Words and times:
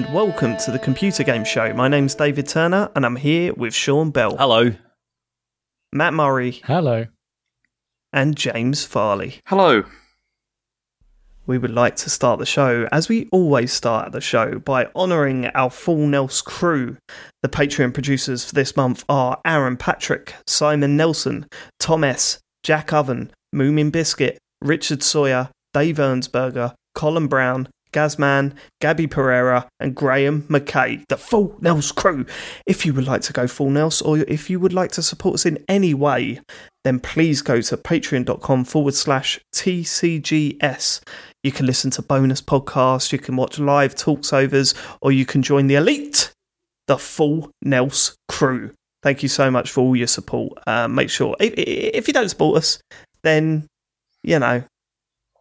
Hello 0.00 0.06
and 0.08 0.14
welcome 0.32 0.56
to 0.56 0.70
the 0.70 0.78
Computer 0.78 1.22
Game 1.22 1.44
Show. 1.44 1.74
My 1.74 1.86
name's 1.86 2.14
David 2.14 2.48
Turner 2.48 2.90
and 2.96 3.04
I'm 3.04 3.16
here 3.16 3.52
with 3.52 3.74
Sean 3.74 4.10
Bell, 4.10 4.34
Hello. 4.34 4.72
Matt 5.92 6.14
Murray, 6.14 6.62
Hello. 6.64 7.04
and 8.10 8.34
James 8.34 8.82
Farley. 8.82 9.40
Hello. 9.44 9.84
We 11.46 11.58
would 11.58 11.72
like 11.72 11.96
to 11.96 12.08
start 12.08 12.38
the 12.38 12.46
show, 12.46 12.88
as 12.90 13.10
we 13.10 13.28
always 13.30 13.74
start 13.74 14.12
the 14.12 14.22
show, 14.22 14.58
by 14.58 14.88
honouring 14.96 15.46
our 15.48 15.68
full 15.68 16.06
Nels 16.06 16.40
crew. 16.40 16.96
The 17.42 17.50
Patreon 17.50 17.92
producers 17.92 18.42
for 18.46 18.54
this 18.54 18.76
month 18.76 19.04
are 19.06 19.38
Aaron 19.44 19.76
Patrick, 19.76 20.34
Simon 20.46 20.96
Nelson, 20.96 21.44
Tom 21.78 22.04
S., 22.04 22.38
Jack 22.62 22.94
Oven, 22.94 23.32
Moomin 23.54 23.92
Biscuit, 23.92 24.38
Richard 24.62 25.02
Sawyer, 25.02 25.50
Dave 25.74 25.96
Ernsberger, 25.96 26.72
Colin 26.94 27.26
Brown, 27.26 27.68
Gazman, 27.92 28.54
Gabby 28.80 29.06
Pereira, 29.06 29.68
and 29.78 29.94
Graham 29.94 30.42
McKay, 30.42 31.04
the 31.08 31.16
full 31.16 31.56
Nels 31.60 31.92
crew. 31.92 32.26
If 32.66 32.86
you 32.86 32.94
would 32.94 33.06
like 33.06 33.22
to 33.22 33.32
go 33.32 33.46
full 33.46 33.70
Nels, 33.70 34.00
or 34.02 34.18
if 34.18 34.50
you 34.50 34.60
would 34.60 34.72
like 34.72 34.92
to 34.92 35.02
support 35.02 35.34
us 35.34 35.46
in 35.46 35.62
any 35.68 35.94
way, 35.94 36.40
then 36.84 37.00
please 37.00 37.42
go 37.42 37.60
to 37.60 37.76
patreon.com 37.76 38.64
forward 38.64 38.94
slash 38.94 39.38
TCGS. 39.54 41.00
You 41.42 41.52
can 41.52 41.66
listen 41.66 41.90
to 41.92 42.02
bonus 42.02 42.40
podcasts, 42.40 43.12
you 43.12 43.18
can 43.18 43.36
watch 43.36 43.58
live 43.58 43.94
talks 43.94 44.32
overs, 44.32 44.74
or 45.00 45.12
you 45.12 45.26
can 45.26 45.42
join 45.42 45.66
the 45.66 45.74
elite, 45.74 46.32
the 46.86 46.98
full 46.98 47.50
Nels 47.62 48.16
crew. 48.28 48.72
Thank 49.02 49.22
you 49.22 49.28
so 49.28 49.50
much 49.50 49.70
for 49.70 49.80
all 49.80 49.96
your 49.96 50.06
support. 50.06 50.58
Uh, 50.66 50.86
make 50.88 51.08
sure, 51.08 51.34
if, 51.40 51.54
if 51.56 52.06
you 52.06 52.14
don't 52.14 52.28
support 52.28 52.58
us, 52.58 52.80
then, 53.22 53.66
you 54.22 54.38
know, 54.38 54.62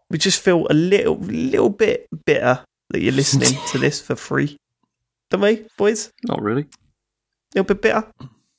we 0.10 0.18
just 0.18 0.42
feel 0.42 0.68
a 0.70 0.74
little, 0.74 1.18
little 1.18 1.70
bit 1.70 2.08
bitter 2.26 2.64
that 2.90 3.02
you're 3.02 3.14
listening 3.14 3.54
to 3.70 3.78
this 3.78 4.02
for 4.02 4.16
free. 4.16 4.58
Don't 5.30 5.42
we, 5.42 5.66
boys? 5.78 6.12
Not 6.28 6.42
really. 6.42 6.64
A 6.64 6.68
little 7.60 7.76
bit 7.76 7.82
bitter? 7.82 8.04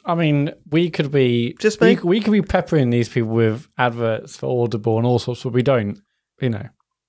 I 0.04 0.14
mean, 0.14 0.52
we 0.70 0.88
could 0.90 1.10
be 1.10 1.56
Just 1.60 1.80
we, 1.80 1.96
me? 1.96 2.02
we 2.02 2.20
could 2.20 2.32
be 2.32 2.42
peppering 2.42 2.90
these 2.90 3.08
people 3.08 3.30
with 3.30 3.68
adverts 3.76 4.36
for 4.36 4.62
Audible 4.64 4.96
and 4.98 5.06
all 5.06 5.18
sorts, 5.18 5.42
but 5.42 5.52
we 5.52 5.62
don't. 5.62 6.00
You 6.40 6.50
know, 6.50 6.66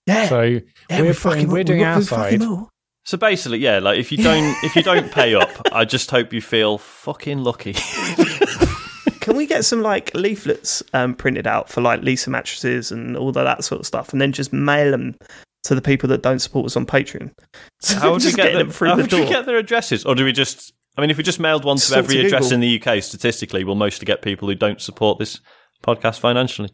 Yeah. 0.08 0.28
so 0.28 0.42
Yeah, 0.42 0.60
we're 0.90 0.98
we 0.98 1.08
putting, 1.08 1.14
fucking- 1.14 1.52
we're 1.52 1.64
doing 1.64 1.80
we- 1.80 1.86
our 1.86 2.00
we 2.00 2.04
side. 2.04 2.42
So 3.04 3.18
basically, 3.18 3.60
yeah, 3.60 3.80
like 3.80 3.98
if 3.98 4.12
you 4.12 4.18
don't 4.20 4.56
if 4.64 4.76
you 4.76 4.84
don't 4.84 5.12
pay 5.12 5.34
up, 5.36 5.50
I 5.72 5.86
just 5.86 6.12
hope 6.12 6.34
you 6.34 6.42
feel 6.42 6.78
fucking 6.78 7.40
lucky. 7.44 7.74
Can 9.22 9.36
we 9.38 9.46
get 9.48 9.64
some 9.66 9.82
like 9.82 10.14
leaflets 10.14 10.84
um, 10.94 11.16
printed 11.16 11.48
out 11.48 11.70
for 11.70 11.80
like 11.82 12.02
Lisa 12.02 12.30
mattresses 12.30 12.92
and 12.92 13.16
all 13.16 13.30
of 13.30 13.36
that 13.36 13.64
sort 13.64 13.80
of 13.80 13.88
stuff, 13.88 14.12
and 14.12 14.22
then 14.22 14.32
just 14.34 14.52
mail 14.52 14.92
them 14.92 15.16
to 15.64 15.76
the 15.76 15.82
people 15.82 16.10
that 16.10 16.22
don't 16.24 16.40
support 16.40 16.66
us 16.66 16.76
on 16.76 16.86
Patreon? 16.86 17.32
So 17.82 17.96
How 17.96 18.12
would 18.12 18.24
we 18.24 18.32
get 18.34 18.48
them, 18.54 18.68
them 18.68 18.70
through 18.72 18.90
how 18.90 18.96
the 18.98 19.02
would 19.04 19.10
door? 19.12 19.22
we 19.22 19.28
get 19.28 19.46
their 19.48 19.58
addresses, 19.58 20.06
or 20.06 20.14
do 20.16 20.24
we 20.26 20.32
just? 20.34 20.74
I 20.98 21.02
mean, 21.02 21.10
if 21.10 21.18
we 21.18 21.24
just 21.24 21.40
mailed 21.40 21.64
one 21.64 21.78
to 21.78 21.80
Just 21.80 21.90
talk 21.94 22.00
every 22.00 22.16
to 22.18 22.26
address 22.26 22.52
in 22.52 22.60
the 22.60 22.80
UK, 22.82 23.02
statistically, 23.02 23.64
we'll 23.64 23.76
mostly 23.76 24.06
get 24.06 24.22
people 24.22 24.48
who 24.50 24.56
don't 24.56 24.82
support 24.82 25.18
this 25.20 25.40
podcast 25.84 26.20
financially. 26.20 26.70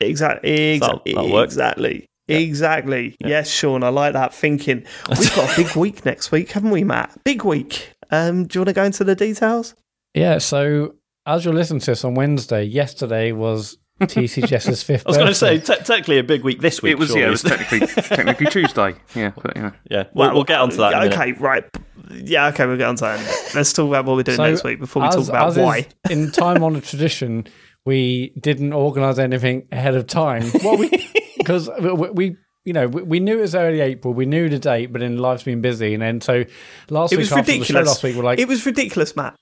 Exactly. 0.00 0.78
That'll- 0.78 0.96
Exactly. 0.96 1.14
that'll 1.14 1.32
work. 1.32 1.44
Exactly. 1.46 2.06
Exactly. 2.28 3.16
Yes, 3.20 3.50
Sean, 3.50 3.82
I 3.82 3.88
like 3.88 4.12
that 4.14 4.32
thinking. 4.34 4.84
We've 5.08 5.34
got 5.36 5.52
a 5.52 5.62
big 5.64 5.76
week 5.76 6.04
next 6.04 6.30
week, 6.32 6.50
haven't 6.52 6.70
we, 6.70 6.84
Matt? 6.84 7.18
Big 7.24 7.44
week. 7.44 7.92
Um, 8.10 8.46
do 8.46 8.58
you 8.58 8.60
want 8.60 8.68
to 8.68 8.72
go 8.74 8.84
into 8.84 9.04
the 9.04 9.14
details? 9.14 9.74
Yeah. 10.14 10.38
So 10.38 10.94
as 11.26 11.44
you're 11.44 11.54
listening 11.54 11.80
to 11.80 11.86
this 11.92 12.04
on 12.04 12.14
Wednesday, 12.14 12.64
yesterday 12.64 13.32
was 13.32 13.76
TCGS's 14.00 14.82
fifth. 14.82 15.06
I 15.06 15.10
was 15.10 15.16
going 15.16 15.28
to 15.28 15.34
say, 15.34 15.58
te- 15.58 15.74
technically, 15.76 16.18
a 16.18 16.24
big 16.24 16.42
week 16.42 16.60
this 16.60 16.82
week. 16.82 16.92
it 16.92 16.98
was 16.98 17.08
surely. 17.08 17.22
yeah, 17.22 17.28
it 17.28 17.30
was 17.30 17.42
technically 17.42 17.86
technically 18.02 18.46
Tuesday. 18.46 18.94
Yeah, 19.14 19.32
but 19.40 19.56
yeah. 19.56 19.70
yeah. 19.90 20.04
We'll, 20.14 20.32
we'll 20.34 20.44
get 20.44 20.60
onto 20.60 20.76
that. 20.78 20.92
In 20.94 21.12
a. 21.12 21.14
Okay, 21.14 21.32
right. 21.32 21.64
Yeah, 22.12 22.48
okay, 22.48 22.66
we'll 22.66 22.76
get 22.78 22.88
onto 22.88 23.02
that. 23.04 23.16
in 23.16 23.22
a 23.22 23.24
minute. 23.28 23.52
Let's 23.54 23.72
talk 23.72 23.88
about 23.88 24.04
what 24.06 24.16
we're 24.16 24.22
doing 24.24 24.36
So, 24.36 24.44
next 24.50 24.64
week 24.64 24.80
before 24.80 25.02
we 25.02 25.08
as- 25.08 25.14
talk 25.14 25.28
about 25.28 25.48
as 25.48 25.56
is 25.58 25.62
why. 25.62 25.86
in 26.08 26.30
time 26.32 26.64
honored 26.64 26.84
tradition, 26.84 27.46
we 27.84 28.32
didn't 28.40 28.72
organise 28.72 29.18
anything 29.18 29.68
ahead 29.70 29.94
of 29.94 30.06
time. 30.06 30.50
Well, 30.64 30.76
we 30.76 30.88
because 31.38 31.68
we, 31.80 31.92
we 32.10 32.36
you 32.64 32.72
know 32.72 32.88
we, 32.88 33.02
we 33.02 33.20
knew 33.20 33.38
it 33.38 33.42
was 33.42 33.54
early 33.54 33.80
April, 33.80 34.12
we 34.14 34.26
knew 34.26 34.48
the 34.48 34.58
date, 34.58 34.92
but 34.92 35.00
then 35.00 35.18
life's 35.18 35.42
been 35.44 35.60
busy, 35.60 35.92
and 35.94 36.02
then 36.02 36.20
so 36.20 36.44
last 36.88 37.12
It 37.12 37.16
week 37.16 37.24
was 37.24 37.32
after 37.32 37.42
the 37.44 37.52
show 37.52 37.60
ridiculous. 37.60 37.86
last 37.88 38.02
week 38.02 38.16
we're 38.16 38.24
like 38.24 38.38
it 38.38 38.48
was 38.48 38.64
ridiculous, 38.66 39.14
Matt. 39.14 39.36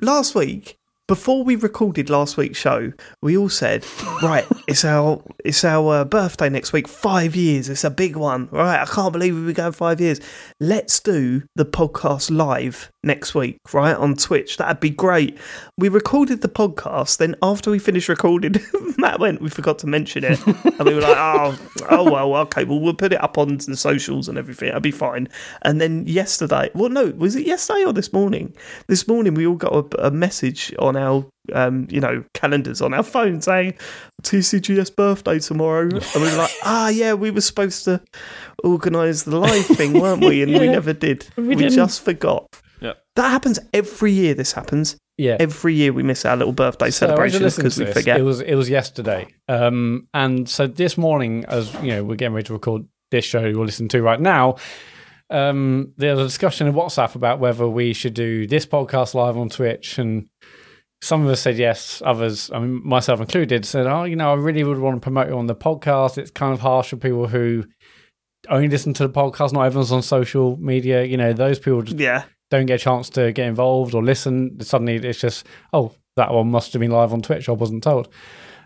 Last 0.00 0.34
week, 0.34 0.78
before 1.08 1.44
we 1.44 1.54
recorded 1.54 2.10
last 2.10 2.36
week's 2.36 2.58
show, 2.58 2.92
we 3.22 3.36
all 3.36 3.48
said, 3.48 3.86
"Right, 4.22 4.44
it's 4.68 4.84
our 4.84 5.22
it's 5.44 5.64
our 5.64 6.00
uh, 6.00 6.04
birthday 6.04 6.48
next 6.48 6.72
week. 6.72 6.88
Five 6.88 7.36
years. 7.36 7.68
It's 7.68 7.84
a 7.84 7.90
big 7.90 8.16
one. 8.16 8.48
Right? 8.50 8.80
I 8.80 8.86
can't 8.86 9.12
believe 9.12 9.34
we've 9.34 9.46
been 9.46 9.54
going 9.54 9.72
five 9.72 10.00
years. 10.00 10.20
Let's 10.60 10.98
do 11.00 11.42
the 11.54 11.64
podcast 11.64 12.36
live 12.36 12.90
next 13.04 13.34
week, 13.34 13.58
right 13.72 13.96
on 13.96 14.16
Twitch. 14.16 14.56
That'd 14.56 14.80
be 14.80 14.90
great." 14.90 15.38
We 15.78 15.90
recorded 15.90 16.40
the 16.40 16.48
podcast. 16.48 17.18
Then 17.18 17.36
after 17.42 17.70
we 17.70 17.78
finished 17.78 18.08
recording, 18.08 18.54
Matt 18.96 19.20
went. 19.20 19.42
We 19.42 19.50
forgot 19.50 19.78
to 19.80 19.86
mention 19.86 20.24
it, 20.24 20.40
and 20.46 20.80
we 20.86 20.94
were 20.94 21.02
like, 21.02 21.18
"Oh, 21.18 21.58
oh 21.90 22.10
well, 22.10 22.34
okay. 22.36 22.64
Well, 22.64 22.80
we'll 22.80 22.94
put 22.94 23.12
it 23.12 23.22
up 23.22 23.36
on 23.36 23.58
the 23.58 23.76
socials 23.76 24.26
and 24.26 24.38
everything. 24.38 24.68
That'd 24.68 24.82
be 24.82 24.90
fine." 24.90 25.28
And 25.62 25.78
then 25.78 26.06
yesterday, 26.06 26.70
well, 26.74 26.88
no, 26.88 27.08
was 27.18 27.36
it 27.36 27.46
yesterday 27.46 27.84
or 27.84 27.92
this 27.92 28.10
morning? 28.10 28.54
This 28.86 29.06
morning, 29.06 29.34
we 29.34 29.46
all 29.46 29.54
got 29.56 29.74
a, 29.74 30.06
a 30.06 30.10
message 30.10 30.74
on 30.78 30.96
our, 30.96 31.26
um, 31.52 31.86
you 31.90 32.00
know, 32.00 32.24
calendars 32.32 32.80
on 32.80 32.94
our 32.94 33.02
phone 33.02 33.42
saying 33.42 33.74
TCGS 34.22 34.96
birthday 34.96 35.38
tomorrow, 35.38 35.82
and 35.90 36.02
we 36.14 36.22
were 36.22 36.36
like, 36.38 36.52
"Ah, 36.64 36.88
yeah, 36.88 37.12
we 37.12 37.30
were 37.30 37.42
supposed 37.42 37.84
to 37.84 38.00
organise 38.64 39.24
the 39.24 39.38
live 39.38 39.66
thing, 39.66 40.00
weren't 40.00 40.24
we?" 40.24 40.40
And 40.40 40.52
we 40.52 40.68
never 40.68 40.94
did. 40.94 41.28
We 41.36 41.54
We, 41.54 41.68
just 41.68 42.00
forgot. 42.02 42.46
Yeah. 42.80 42.94
That 43.16 43.28
happens 43.28 43.58
every 43.74 44.12
year. 44.12 44.32
This 44.32 44.52
happens 44.52 44.96
yeah. 45.16 45.36
every 45.40 45.74
year. 45.74 45.92
We 45.92 46.02
miss 46.02 46.24
our 46.24 46.36
little 46.36 46.52
birthday 46.52 46.90
So 46.90 47.06
celebrations 47.06 47.56
because 47.56 47.78
we 47.78 47.84
this, 47.86 47.94
forget. 47.94 48.20
It 48.20 48.24
was 48.24 48.40
it 48.40 48.54
was 48.54 48.68
yesterday, 48.68 49.28
um, 49.48 50.08
and 50.14 50.48
so 50.48 50.66
this 50.66 50.98
morning, 50.98 51.44
as 51.46 51.72
you 51.74 51.88
know, 51.88 52.04
we're 52.04 52.16
getting 52.16 52.34
ready 52.34 52.46
to 52.46 52.52
record 52.52 52.86
this 53.10 53.24
show 53.24 53.44
you're 53.44 53.64
listening 53.64 53.88
to 53.90 54.02
right 54.02 54.20
now. 54.20 54.56
Um, 55.28 55.92
there's 55.96 56.18
a 56.18 56.24
discussion 56.24 56.68
in 56.68 56.74
WhatsApp 56.74 57.14
about 57.14 57.40
whether 57.40 57.68
we 57.68 57.92
should 57.92 58.14
do 58.14 58.46
this 58.46 58.66
podcast 58.66 59.14
live 59.14 59.36
on 59.36 59.48
Twitch, 59.48 59.98
and 59.98 60.28
some 61.02 61.24
of 61.24 61.28
us 61.30 61.40
said 61.40 61.56
yes, 61.56 62.02
others, 62.04 62.50
I 62.52 62.58
mean 62.60 62.86
myself 62.86 63.20
included, 63.20 63.64
said, 63.64 63.86
"Oh, 63.86 64.04
you 64.04 64.16
know, 64.16 64.32
I 64.32 64.34
really 64.34 64.64
would 64.64 64.78
want 64.78 64.96
to 64.96 65.00
promote 65.00 65.28
you 65.28 65.38
on 65.38 65.46
the 65.46 65.54
podcast. 65.54 66.18
It's 66.18 66.30
kind 66.30 66.52
of 66.52 66.60
harsh 66.60 66.90
for 66.90 66.96
people 66.96 67.26
who 67.26 67.64
only 68.48 68.68
listen 68.68 68.94
to 68.94 69.06
the 69.06 69.12
podcast. 69.12 69.52
Not 69.52 69.62
everyone's 69.62 69.92
on 69.92 70.02
social 70.02 70.56
media. 70.58 71.04
You 71.04 71.16
know, 71.16 71.32
those 71.32 71.58
people 71.58 71.82
just 71.82 71.98
yeah, 71.98 72.24
don't 72.50 72.66
get 72.66 72.80
a 72.80 72.84
chance 72.84 73.10
to 73.10 73.32
get 73.32 73.46
involved 73.46 73.94
or 73.94 74.02
listen. 74.02 74.60
Suddenly, 74.60 74.96
it's 74.96 75.20
just, 75.20 75.46
oh, 75.72 75.92
that 76.16 76.32
one 76.32 76.50
must 76.50 76.72
have 76.72 76.80
been 76.80 76.90
live 76.90 77.12
on 77.12 77.22
Twitch. 77.22 77.48
I 77.48 77.52
wasn't 77.52 77.82
told. 77.82 78.08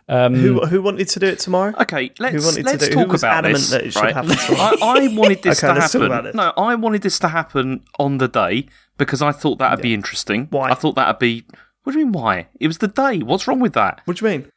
Um, 0.08 0.34
who 0.34 0.58
who 0.66 0.82
wanted 0.82 1.06
to 1.08 1.20
do 1.20 1.26
it 1.26 1.38
tomorrow? 1.38 1.72
Okay, 1.82 2.10
let's 2.18 2.44
wanted 2.44 2.64
let's 2.64 2.88
do- 2.88 2.94
who 2.94 3.04
talk 3.04 3.12
was 3.12 3.22
about 3.22 3.38
adamant 3.44 3.58
this. 3.58 3.70
that 3.70 3.84
it 3.84 3.92
should 3.92 4.02
right? 4.02 4.12
happen 4.14 4.36
tomorrow? 4.36 4.76
I, 4.82 5.04
I 5.04 5.06
wanted 5.06 5.42
this 5.42 5.62
Okay, 5.62 5.72
to 5.72 5.78
let's 5.80 5.92
talk 5.92 6.02
happen. 6.02 6.12
about 6.18 6.26
it. 6.26 6.34
No, 6.34 6.52
I 6.56 6.74
wanted 6.74 7.02
this 7.02 7.18
to 7.20 7.28
happen 7.28 7.84
on 7.98 8.18
the 8.18 8.26
day 8.26 8.66
because 8.98 9.22
I 9.22 9.30
thought 9.30 9.58
that'd 9.58 9.80
be 9.82 9.94
interesting. 9.94 10.48
Why? 10.50 10.70
I 10.70 10.74
thought 10.74 10.96
that'd 10.96 11.20
be. 11.20 11.44
What 11.84 11.92
do 11.92 12.00
you 12.00 12.06
mean? 12.06 12.12
Why? 12.12 12.48
It 12.58 12.66
was 12.66 12.78
the 12.78 12.88
day. 12.88 13.18
What's 13.20 13.46
wrong 13.46 13.60
with 13.60 13.74
that? 13.74 14.00
What 14.04 14.16
do 14.16 14.24
you 14.26 14.30
mean? 14.32 14.50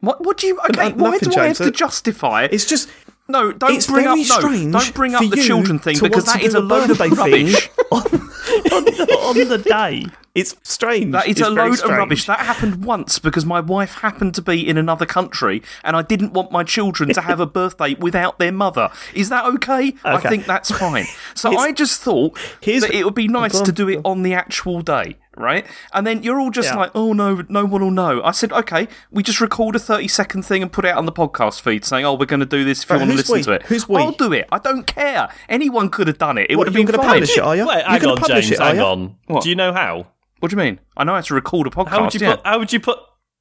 What? 0.00 0.24
What 0.24 0.38
do 0.38 0.48
you? 0.48 0.58
Okay, 0.70 0.88
no- 0.90 1.04
why 1.04 1.10
nothing, 1.12 1.30
do 1.30 1.40
I 1.40 1.46
have 1.48 1.56
James. 1.58 1.70
to 1.70 1.70
justify 1.70 2.44
it? 2.44 2.52
It's 2.52 2.64
just 2.66 2.88
No, 3.30 3.52
don't 3.52 3.72
it's 3.72 3.86
bring 3.86 4.04
very 4.04 4.22
up 4.22 4.42
no, 4.42 4.78
don't 4.78 4.94
bring 4.94 5.14
up 5.14 5.20
the 5.20 5.36
children 5.36 5.78
thing 5.78 5.98
because 6.00 6.24
that 6.24 6.42
is 6.42 6.54
a 6.54 6.60
load 6.60 6.90
of 6.90 6.98
rubbish. 6.98 7.68
on, 7.90 8.02
on, 8.02 8.84
the, 8.84 9.18
on 9.22 9.48
the 9.48 9.58
day. 9.58 10.06
It's 10.34 10.56
strange. 10.62 11.12
That 11.12 11.26
is 11.26 11.32
It's 11.32 11.40
a 11.40 11.50
load 11.50 11.80
of 11.80 11.90
rubbish. 11.90 12.26
That 12.26 12.38
happened 12.40 12.84
once 12.84 13.18
because 13.18 13.44
my 13.44 13.60
wife 13.60 13.94
happened 13.94 14.34
to 14.36 14.42
be 14.42 14.66
in 14.66 14.78
another 14.78 15.04
country 15.04 15.62
and 15.82 15.96
I 15.96 16.02
didn't 16.02 16.32
want 16.32 16.52
my 16.52 16.62
children 16.62 17.12
to 17.12 17.20
have 17.20 17.40
a 17.40 17.46
birthday 17.60 17.94
without 17.94 18.38
their 18.38 18.52
mother. 18.52 18.88
Is 19.14 19.28
that 19.30 19.44
okay? 19.46 19.94
I 20.04 20.20
think 20.20 20.46
that's 20.46 20.70
fine. 20.70 21.06
So 21.34 21.58
I 21.58 21.72
just 21.72 22.00
thought 22.00 22.38
that 22.62 22.90
it 22.94 23.04
would 23.04 23.14
be 23.16 23.28
nice 23.28 23.60
to 23.60 23.72
do 23.72 23.88
it 23.88 24.00
on 24.04 24.22
the 24.22 24.32
actual 24.34 24.80
day, 24.80 25.16
right? 25.38 25.66
And 25.92 26.06
then 26.06 26.22
you're 26.22 26.40
all 26.40 26.50
just 26.50 26.70
Yeah. 26.70 26.76
like, 26.76 26.90
oh 26.94 27.12
no, 27.12 27.44
no 27.48 27.64
one 27.64 27.82
will 27.82 27.90
know. 27.90 28.22
I 28.22 28.32
said, 28.32 28.52
okay, 28.52 28.88
we 29.10 29.22
just 29.22 29.40
record 29.40 29.76
a 29.76 29.78
30 29.78 30.08
second 30.08 30.42
thing 30.42 30.62
and 30.62 30.70
put 30.72 30.84
it 30.84 30.88
out 30.88 30.98
on 30.98 31.06
the 31.06 31.12
podcast 31.12 31.60
feed 31.60 31.84
saying, 31.84 32.04
oh, 32.04 32.14
we're 32.14 32.26
going 32.26 32.40
to 32.40 32.46
do 32.46 32.64
this 32.64 32.82
if 32.82 32.90
you 32.90 32.96
want 32.96 33.10
to 33.10 33.16
listen 33.16 33.34
we? 33.34 33.42
to 33.44 33.52
it. 33.52 33.62
Who's 33.62 33.88
we? 33.88 33.96
I'll 33.96 34.12
do 34.12 34.32
it. 34.32 34.46
I 34.50 34.58
don't 34.58 34.86
care. 34.86 35.28
Anyone 35.48 35.88
could 35.90 36.06
have 36.08 36.18
done 36.18 36.38
it. 36.38 36.48
It 36.50 36.56
would 36.56 36.66
have 36.66 36.74
been 36.74 36.86
gonna 36.86 36.98
fine. 36.98 37.08
publish 37.08 37.36
it, 37.36 37.40
are 37.40 37.56
you? 37.56 37.66
Wait, 37.66 37.76
You're 37.76 37.84
hang 37.84 38.00
gonna 38.00 38.12
on, 38.12 38.18
publish 38.18 38.48
James. 38.48 38.60
it, 38.60 38.62
hang 38.62 38.80
on. 38.80 39.16
What? 39.26 39.42
Do 39.42 39.50
you 39.50 39.56
know 39.56 39.72
how? 39.72 40.06
What 40.40 40.50
do 40.50 40.54
you 40.56 40.62
mean? 40.62 40.78
I 40.96 41.04
know 41.04 41.14
how 41.14 41.20
to 41.20 41.34
record 41.34 41.66
a 41.66 41.70
podcast. 41.70 41.88
How 41.88 42.02
would 42.04 42.14
you 42.14 42.20
yeah. 42.20 42.36
put? 42.36 42.46
How 42.46 42.58
would 42.58 42.72
you 42.72 42.80
put? 42.80 42.98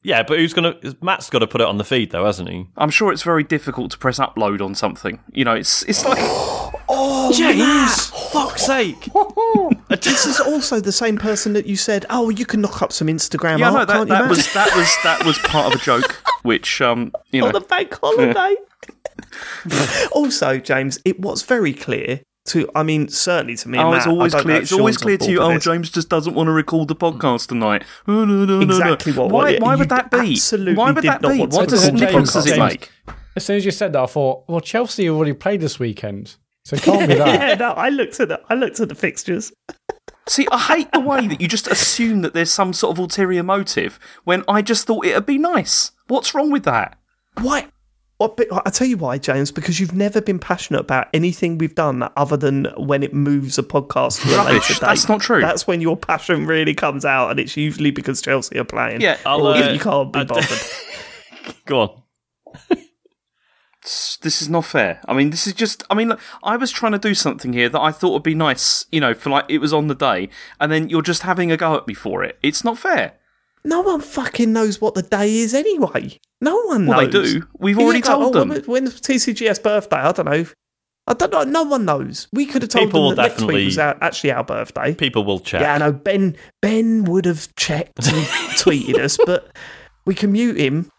Yeah, 0.07 0.23
but 0.23 0.39
who's 0.39 0.53
gonna? 0.53 0.73
Matt's 1.01 1.29
got 1.29 1.39
to 1.39 1.47
put 1.47 1.59
it 1.59 1.67
on 1.67 1.79
the 1.79 1.83
feed 1.83 2.11
though, 2.11 2.23
hasn't 2.23 2.47
he? 2.47 2.65
I'm 2.77 2.89
sure 2.89 3.11
it's 3.11 3.23
very 3.23 3.43
difficult 3.43 3.91
to 3.91 3.97
press 3.97 4.19
upload 4.19 4.61
on 4.61 4.73
something. 4.73 5.19
You 5.33 5.43
know, 5.43 5.53
it's 5.53 5.83
it's 5.83 6.05
like 6.05 6.17
Oh, 6.87 7.33
James, 7.35 8.07
fuck's 8.31 8.65
sake! 8.65 9.09
this 10.01 10.25
is 10.25 10.39
also 10.39 10.79
the 10.79 10.93
same 10.93 11.17
person 11.17 11.51
that 11.51 11.65
you 11.65 11.75
said, 11.75 12.05
"Oh, 12.09 12.29
you 12.29 12.45
can 12.45 12.61
knock 12.61 12.81
up 12.81 12.93
some 12.93 13.09
Instagram 13.09 13.59
yeah, 13.59 13.69
no, 13.69 13.83
that, 13.83 13.89
can't 13.89 14.07
you?" 14.07 14.15
that 14.15 14.21
Matt?" 14.21 14.29
was 14.29 14.53
that 14.53 14.73
was 14.77 14.97
that 15.03 15.25
was 15.25 15.37
part 15.39 15.73
of 15.75 15.81
a 15.81 15.83
joke, 15.83 16.23
which 16.43 16.79
um, 16.79 17.11
you 17.31 17.41
know, 17.41 17.47
on 17.47 17.53
the 17.53 17.59
bank 17.59 17.99
holiday. 18.01 18.55
also, 20.13 20.57
James, 20.57 20.99
it 21.03 21.19
was 21.19 21.43
very 21.43 21.73
clear 21.73 22.21
To 22.47 22.69
I 22.75 22.83
mean, 22.83 23.09
certainly 23.09 23.55
to 23.57 23.67
me. 23.69 23.77
and 23.77 23.87
Oh, 23.87 23.91
Matt, 23.91 23.97
it's 23.99 24.07
always 24.07 24.33
I 24.33 24.37
don't 24.37 24.47
know 24.47 24.51
clear. 24.53 24.61
It's 24.63 24.71
always 24.71 24.95
Sean's 24.95 25.01
on 25.01 25.05
clear 25.05 25.17
to 25.17 25.31
you. 25.31 25.39
Oh. 25.41 25.57
James 25.59 25.89
just 25.89 26.07
doesn't 26.09 26.33
want 26.33 26.47
to 26.47 26.51
record 26.53 26.87
the 26.87 26.95
podcast 26.95 27.47
tonight. 27.49 27.83
Oh, 28.07 28.23
no, 28.23 28.25
no, 28.25 28.45
no, 28.45 28.59
no. 28.59 28.65
Exactly 28.65 29.11
what- 29.13 29.29
Why? 29.31 29.51
what- 29.53 29.61
why 29.61 29.75
would 29.75 29.89
that 29.89 30.11
be? 30.11 30.17
absolutely 30.31 30.75
Why 30.75 30.91
would 30.91 31.03
that 31.03 31.21
be? 31.21 31.27
What 31.39 31.51
record 31.53 31.69
the 31.69 31.91
difference 31.91 32.33
does 32.33 32.47
it 32.47 32.57
make? 32.57 32.91
As 33.35 33.45
soon 33.45 33.57
as 33.57 33.65
you 33.65 33.71
said 33.71 33.93
that, 33.93 34.01
I 34.01 34.05
thought, 34.05 34.45
well, 34.47 34.61
Chelsea 34.61 35.09
already 35.09 35.33
played 35.33 35.59
this 35.61 35.77
weekend, 35.77 36.35
so 36.63 36.75
it 36.77 36.81
can't 36.83 37.07
be 37.07 37.15
that. 37.15 37.27
yeah, 37.39 37.53
no, 37.55 37.71
I 37.73 37.89
looked 37.89 38.19
at 38.19 38.29
the 38.29 38.41
I 38.49 38.55
looked 38.55 38.79
at 38.79 38.89
the 38.89 38.95
fixtures. 38.95 39.51
See, 40.27 40.47
I 40.51 40.57
hate 40.57 40.91
the 40.91 40.99
way 40.99 41.27
that 41.27 41.39
you 41.39 41.47
just 41.47 41.67
assume 41.67 42.21
that 42.21 42.33
there's 42.33 42.51
some 42.51 42.73
sort 42.73 42.95
of 42.95 42.99
ulterior 42.99 43.43
motive 43.43 43.99
when 44.23 44.43
I 44.47 44.61
just 44.61 44.87
thought 44.87 45.05
it'd 45.05 45.25
be 45.25 45.37
nice. 45.37 45.91
What's 46.07 46.33
wrong 46.33 46.49
with 46.49 46.63
that? 46.63 46.97
Why? 47.41 47.67
What, 48.17 48.35
but 48.35 48.47
I 48.65 48.71
tell 48.71 48.87
you 48.87 48.97
why, 48.97 49.19
James, 49.19 49.51
because 49.51 49.79
you've 49.79 49.93
never 49.93 50.21
been 50.21 50.39
passionate 50.39 50.79
about 50.79 51.07
anything 51.13 51.59
we've 51.59 51.75
done 51.75 52.09
other 52.17 52.35
than 52.35 52.65
when 52.75 53.03
it 53.03 53.13
moves 53.13 53.59
a 53.59 53.63
podcast 53.63 54.23
to 54.23 54.41
a 54.41 54.43
later 54.43 54.73
date. 54.73 54.81
That's 54.81 55.07
not 55.07 55.21
true. 55.21 55.39
That's 55.39 55.67
when 55.67 55.81
your 55.81 55.95
passion 55.95 56.47
really 56.47 56.73
comes 56.73 57.05
out, 57.05 57.29
and 57.29 57.39
it's 57.39 57.55
usually 57.55 57.91
because 57.91 58.19
Chelsea 58.23 58.57
are 58.57 58.63
playing. 58.63 59.01
Yeah, 59.01 59.17
I'll, 59.23 59.45
or 59.45 59.53
uh, 59.53 59.71
you 59.71 59.79
can't 59.79 60.11
be 60.11 60.21
I- 60.21 60.23
bothered. 60.23 60.59
Go 61.65 61.79
on. 61.81 62.01
this 64.21 64.41
is 64.41 64.49
not 64.49 64.65
fair. 64.65 64.99
I 65.07 65.13
mean, 65.13 65.29
this 65.29 65.45
is 65.45 65.53
just. 65.53 65.83
I 65.91 65.93
mean, 65.93 66.09
look, 66.09 66.19
I 66.41 66.57
was 66.57 66.71
trying 66.71 66.93
to 66.93 66.97
do 66.97 67.13
something 67.13 67.53
here 67.53 67.69
that 67.69 67.79
I 67.79 67.91
thought 67.91 68.13
would 68.13 68.23
be 68.23 68.35
nice, 68.35 68.85
you 68.91 68.99
know, 68.99 69.13
for 69.13 69.29
like 69.29 69.45
it 69.47 69.59
was 69.59 69.73
on 69.73 69.87
the 69.89 69.95
day, 69.95 70.29
and 70.59 70.71
then 70.71 70.89
you're 70.89 71.03
just 71.03 71.21
having 71.21 71.51
a 71.51 71.57
go 71.57 71.75
at 71.75 71.87
me 71.87 71.93
for 71.93 72.23
it. 72.23 72.39
It's 72.41 72.63
not 72.63 72.79
fair. 72.79 73.13
No 73.67 73.81
one 73.81 74.01
fucking 74.01 74.53
knows 74.53 74.79
what 74.81 74.95
the 74.95 75.01
day 75.01 75.37
is 75.37 75.53
anyway. 75.53 76.17
No 76.41 76.55
one 76.63 76.85
knows. 76.85 76.95
Well, 76.95 77.05
they 77.05 77.11
do. 77.11 77.47
We've 77.59 77.77
already 77.77 78.01
go, 78.01 78.13
told 78.13 78.35
oh, 78.35 78.45
them. 78.45 78.63
When's 78.63 78.99
TCGS 79.01 79.61
birthday? 79.61 79.97
I 79.97 80.11
don't 80.13 80.25
know. 80.25 80.45
I 81.05 81.13
don't 81.13 81.31
know. 81.31 81.43
No 81.43 81.63
one 81.63 81.85
knows. 81.85 82.27
We 82.33 82.45
could 82.45 82.61
have 82.61 82.69
told 82.69 82.87
People 82.87 83.09
them 83.09 83.15
that 83.17 83.21
next 83.23 83.33
definitely- 83.35 83.55
week 83.55 83.65
was 83.67 83.77
our, 83.77 83.97
actually 84.01 84.31
our 84.31 84.43
birthday. 84.43 84.93
People 84.95 85.25
will 85.25 85.39
check. 85.39 85.61
Yeah, 85.61 85.75
I 85.75 85.77
know. 85.77 85.91
Ben 85.91 86.35
Ben 86.61 87.03
would 87.05 87.25
have 87.25 87.53
checked 87.55 88.07
and 88.07 88.15
tweeted 88.57 88.99
us, 88.99 89.17
but 89.25 89.55
we 90.05 90.15
can 90.15 90.31
mute 90.31 90.57
him. 90.57 90.89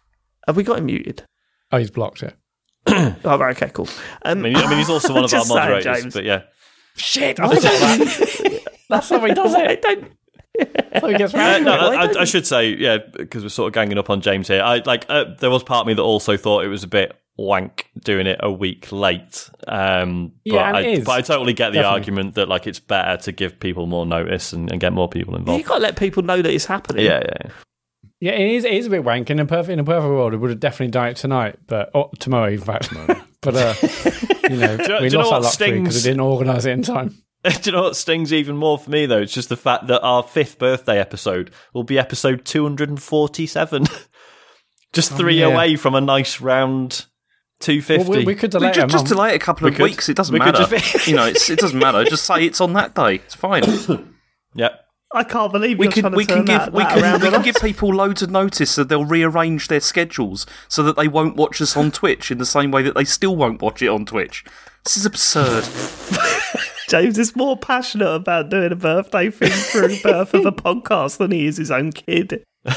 Have 0.47 0.57
we 0.57 0.63
got 0.63 0.79
him 0.79 0.87
muted? 0.87 1.25
Oh, 1.73 1.79
he's 1.79 1.91
blocked 1.91 2.23
it. 2.23 2.37
Oh, 3.25 3.37
right, 3.39 3.55
okay, 3.57 3.71
cool. 3.73 3.89
Um, 4.25 4.39
I 4.39 4.43
mean, 4.43 4.57
I 4.57 4.69
mean, 4.69 4.79
he's 4.79 4.89
also 4.89 5.13
one 5.15 5.25
of 5.25 5.33
our 5.33 5.39
Just 5.41 5.49
saying, 5.49 5.59
moderators, 5.61 6.03
James. 6.03 6.15
but 6.15 6.25
yeah. 6.25 6.43
shit. 6.97 7.39
I 7.39 7.49
forgot 7.49 7.63
that. 7.63 8.61
That's 8.89 9.09
how 9.11 9.25
he 9.27 9.35
does 9.35 9.55
I 9.55 9.65
it. 9.65 9.83
don't. 9.83 10.13
So 11.01 11.07
he 11.09 11.17
gets 11.17 11.35
Uh, 11.35 11.59
no, 11.61 11.77
to 11.77 11.93
it. 11.93 11.97
why 11.97 12.07
I, 12.19 12.23
I 12.23 12.25
should 12.25 12.47
say, 12.47 12.75
yeah, 12.77 12.99
because 13.15 13.43
we're 13.43 13.49
sort 13.51 13.69
of 13.69 13.75
ganging 13.75 13.99
up 13.99 14.11
on 14.11 14.21
James 14.21 14.49
here. 14.49 14.63
I 14.63 14.83
like 14.85 15.07
uh, 15.09 15.25
there 15.39 15.51
was 15.51 15.63
part 15.63 15.83
of 15.83 15.87
me 15.87 15.95
that 15.95 16.03
also 16.03 16.37
thought 16.37 16.65
it 16.65 16.69
was 16.69 16.83
a 16.85 16.89
bit 16.89 17.17
wank 17.37 17.89
doing 18.03 18.27
it 18.27 18.41
a 18.43 18.51
week 18.51 18.91
late. 18.91 19.49
Um, 19.69 20.33
Yeah, 20.45 20.55
but, 20.55 20.67
and 20.67 20.77
I, 20.77 20.81
it 20.81 20.99
is. 21.01 21.05
but 21.05 21.13
I 21.13 21.21
totally 21.21 21.53
get 21.53 21.69
the 21.71 21.75
Definitely. 21.75 21.95
argument 22.01 22.35
that 22.35 22.49
like 22.49 22.67
it's 22.67 22.81
better 22.81 23.17
to 23.23 23.33
give 23.33 23.61
people 23.61 23.87
more 23.87 24.05
notice 24.07 24.53
and, 24.53 24.71
and 24.73 24.81
get 24.81 24.93
more 24.93 25.09
people 25.09 25.37
involved. 25.37 25.59
You 25.59 25.63
involved. 25.63 25.69
got 25.69 25.75
to 25.77 25.83
let 25.83 25.97
people 25.97 26.23
know 26.25 26.43
that 26.43 26.53
it's 26.53 26.65
happening. 26.67 27.05
Yeah, 27.05 27.21
yeah, 27.25 27.35
yeah. 27.45 27.51
Yeah, 28.21 28.33
it 28.33 28.51
is, 28.51 28.65
it 28.65 28.73
is 28.73 28.87
a 28.87 28.91
bit 28.91 29.05
wank. 29.05 29.31
In 29.31 29.39
a 29.39 29.47
perfect, 29.47 29.69
in 29.73 29.79
a 29.79 29.85
perfect 29.85 30.11
world, 30.11 30.35
it 30.35 30.39
would 30.39 30.51
have 30.51 30.59
definitely 30.59 30.91
done 30.91 31.07
it 31.11 31.17
tonight, 31.19 31.57
but 31.69 31.91
or 31.95 32.11
tomorrow, 32.19 32.49
in 32.51 32.59
fact. 32.59 32.93
but 33.43 33.55
uh, 33.55 33.75
you 34.51 34.57
know, 34.57 34.77
Do 34.77 34.83
we 34.95 34.99
do 34.99 35.05
you 35.05 35.11
know 35.11 35.19
lost 35.21 35.33
our 35.33 35.41
luck 35.43 35.57
because 35.59 35.95
we 35.95 36.03
didn't 36.03 36.19
organise 36.19 36.65
it 36.65 36.73
in 36.73 36.83
time. 36.83 37.15
Do 37.45 37.71
you 37.71 37.73
know 37.73 37.83
what 37.83 37.97
stings 37.97 38.33
even 38.33 38.57
more 38.57 38.79
for 38.79 38.91
me 38.91 39.07
though? 39.07 39.21
It's 39.21 39.33
just 39.33 39.49
the 39.49 39.57
fact 39.57 39.87
that 39.87 40.03
our 40.03 40.23
fifth 40.23 40.59
birthday 40.59 40.99
episode 40.99 41.51
will 41.73 41.85
be 41.85 41.99
episode 41.99 42.45
two 42.45 42.65
hundred 42.65 42.89
and 42.89 43.01
forty-seven, 43.03 43.87
just 44.93 45.13
oh, 45.13 45.17
three 45.17 45.41
yeah. 45.41 45.47
away 45.47 45.77
from 45.77 45.95
a 45.95 46.01
nice 46.01 46.41
round 46.41 47.07
250. 47.61 48.09
Well, 48.11 48.19
we, 48.21 48.25
we 48.25 48.35
could 48.35 48.51
delay 48.51 48.67
We 48.67 48.71
it 48.71 48.77
a 48.77 48.81
just, 48.83 48.93
just 48.93 49.07
delay 49.07 49.33
it 49.33 49.37
a 49.37 49.39
couple 49.39 49.65
We 49.67 49.71
of 49.71 49.77
could. 49.77 49.83
weeks. 49.85 50.09
It 50.09 50.17
doesn't 50.17 50.33
We 50.33 50.39
matter. 50.39 50.65
just 50.65 51.07
you 51.09 51.17
know, 51.17 51.27
it's, 51.27 51.51
it 51.51 51.59
doesn't 51.59 51.79
matter. 51.79 52.05
Just 52.05 52.25
say 52.25 52.45
it's 52.45 52.61
on 52.61 52.73
that 52.75 52.95
day. 52.95 53.17
It's 53.17 53.35
fine. 53.35 53.63
yeah. 54.55 54.71
I 55.13 55.25
can't 55.25 55.51
believe 55.51 55.79
We 55.79 55.87
you're 55.87 55.93
can 55.93 56.03
trying 56.03 56.13
to 56.13 56.17
we 56.19 56.27
can 56.27 56.45
give 56.45 56.59
that, 56.59 56.73
we 56.73 56.83
that 56.83 56.99
can 57.01 57.21
we 57.21 57.31
can 57.31 57.43
give 57.43 57.57
people 57.57 57.95
loads 57.95 58.21
of 58.21 58.31
notice 58.31 58.73
so 58.73 58.85
they'll 58.85 59.07
rearrange 59.07 59.69
their 59.69 59.81
schedules 59.81 60.45
so 60.69 60.83
that 60.83 60.97
they 60.97 61.09
won't 61.09 61.35
watch 61.37 61.63
us 61.63 61.77
on 61.79 61.91
Twitch 61.91 62.31
in 62.31 62.37
the 62.37 62.45
same 62.45 62.71
way 62.71 62.83
that 62.83 62.95
they 62.95 63.05
still 63.05 63.35
won't 63.35 63.63
watch 63.63 63.81
it 63.81 63.89
on 63.89 64.05
Twitch. 64.05 64.45
This 64.85 64.99
is 64.99 65.07
absurd. 65.07 65.65
James 66.89 67.19
is 67.19 67.37
more 67.37 67.57
passionate 67.57 68.11
about 68.15 68.49
doing 68.49 68.73
a 68.73 68.77
birthday 68.77 69.31
thing 69.31 69.51
for 69.51 69.87
the 69.87 70.01
birth 70.03 70.35
of 70.35 70.47
a 70.47 70.53
podcast 70.65 71.19
than 71.19 71.31
he 71.31 71.47
is 71.47 71.57
his 71.59 71.71
own 71.71 71.93
kid. 71.93 72.43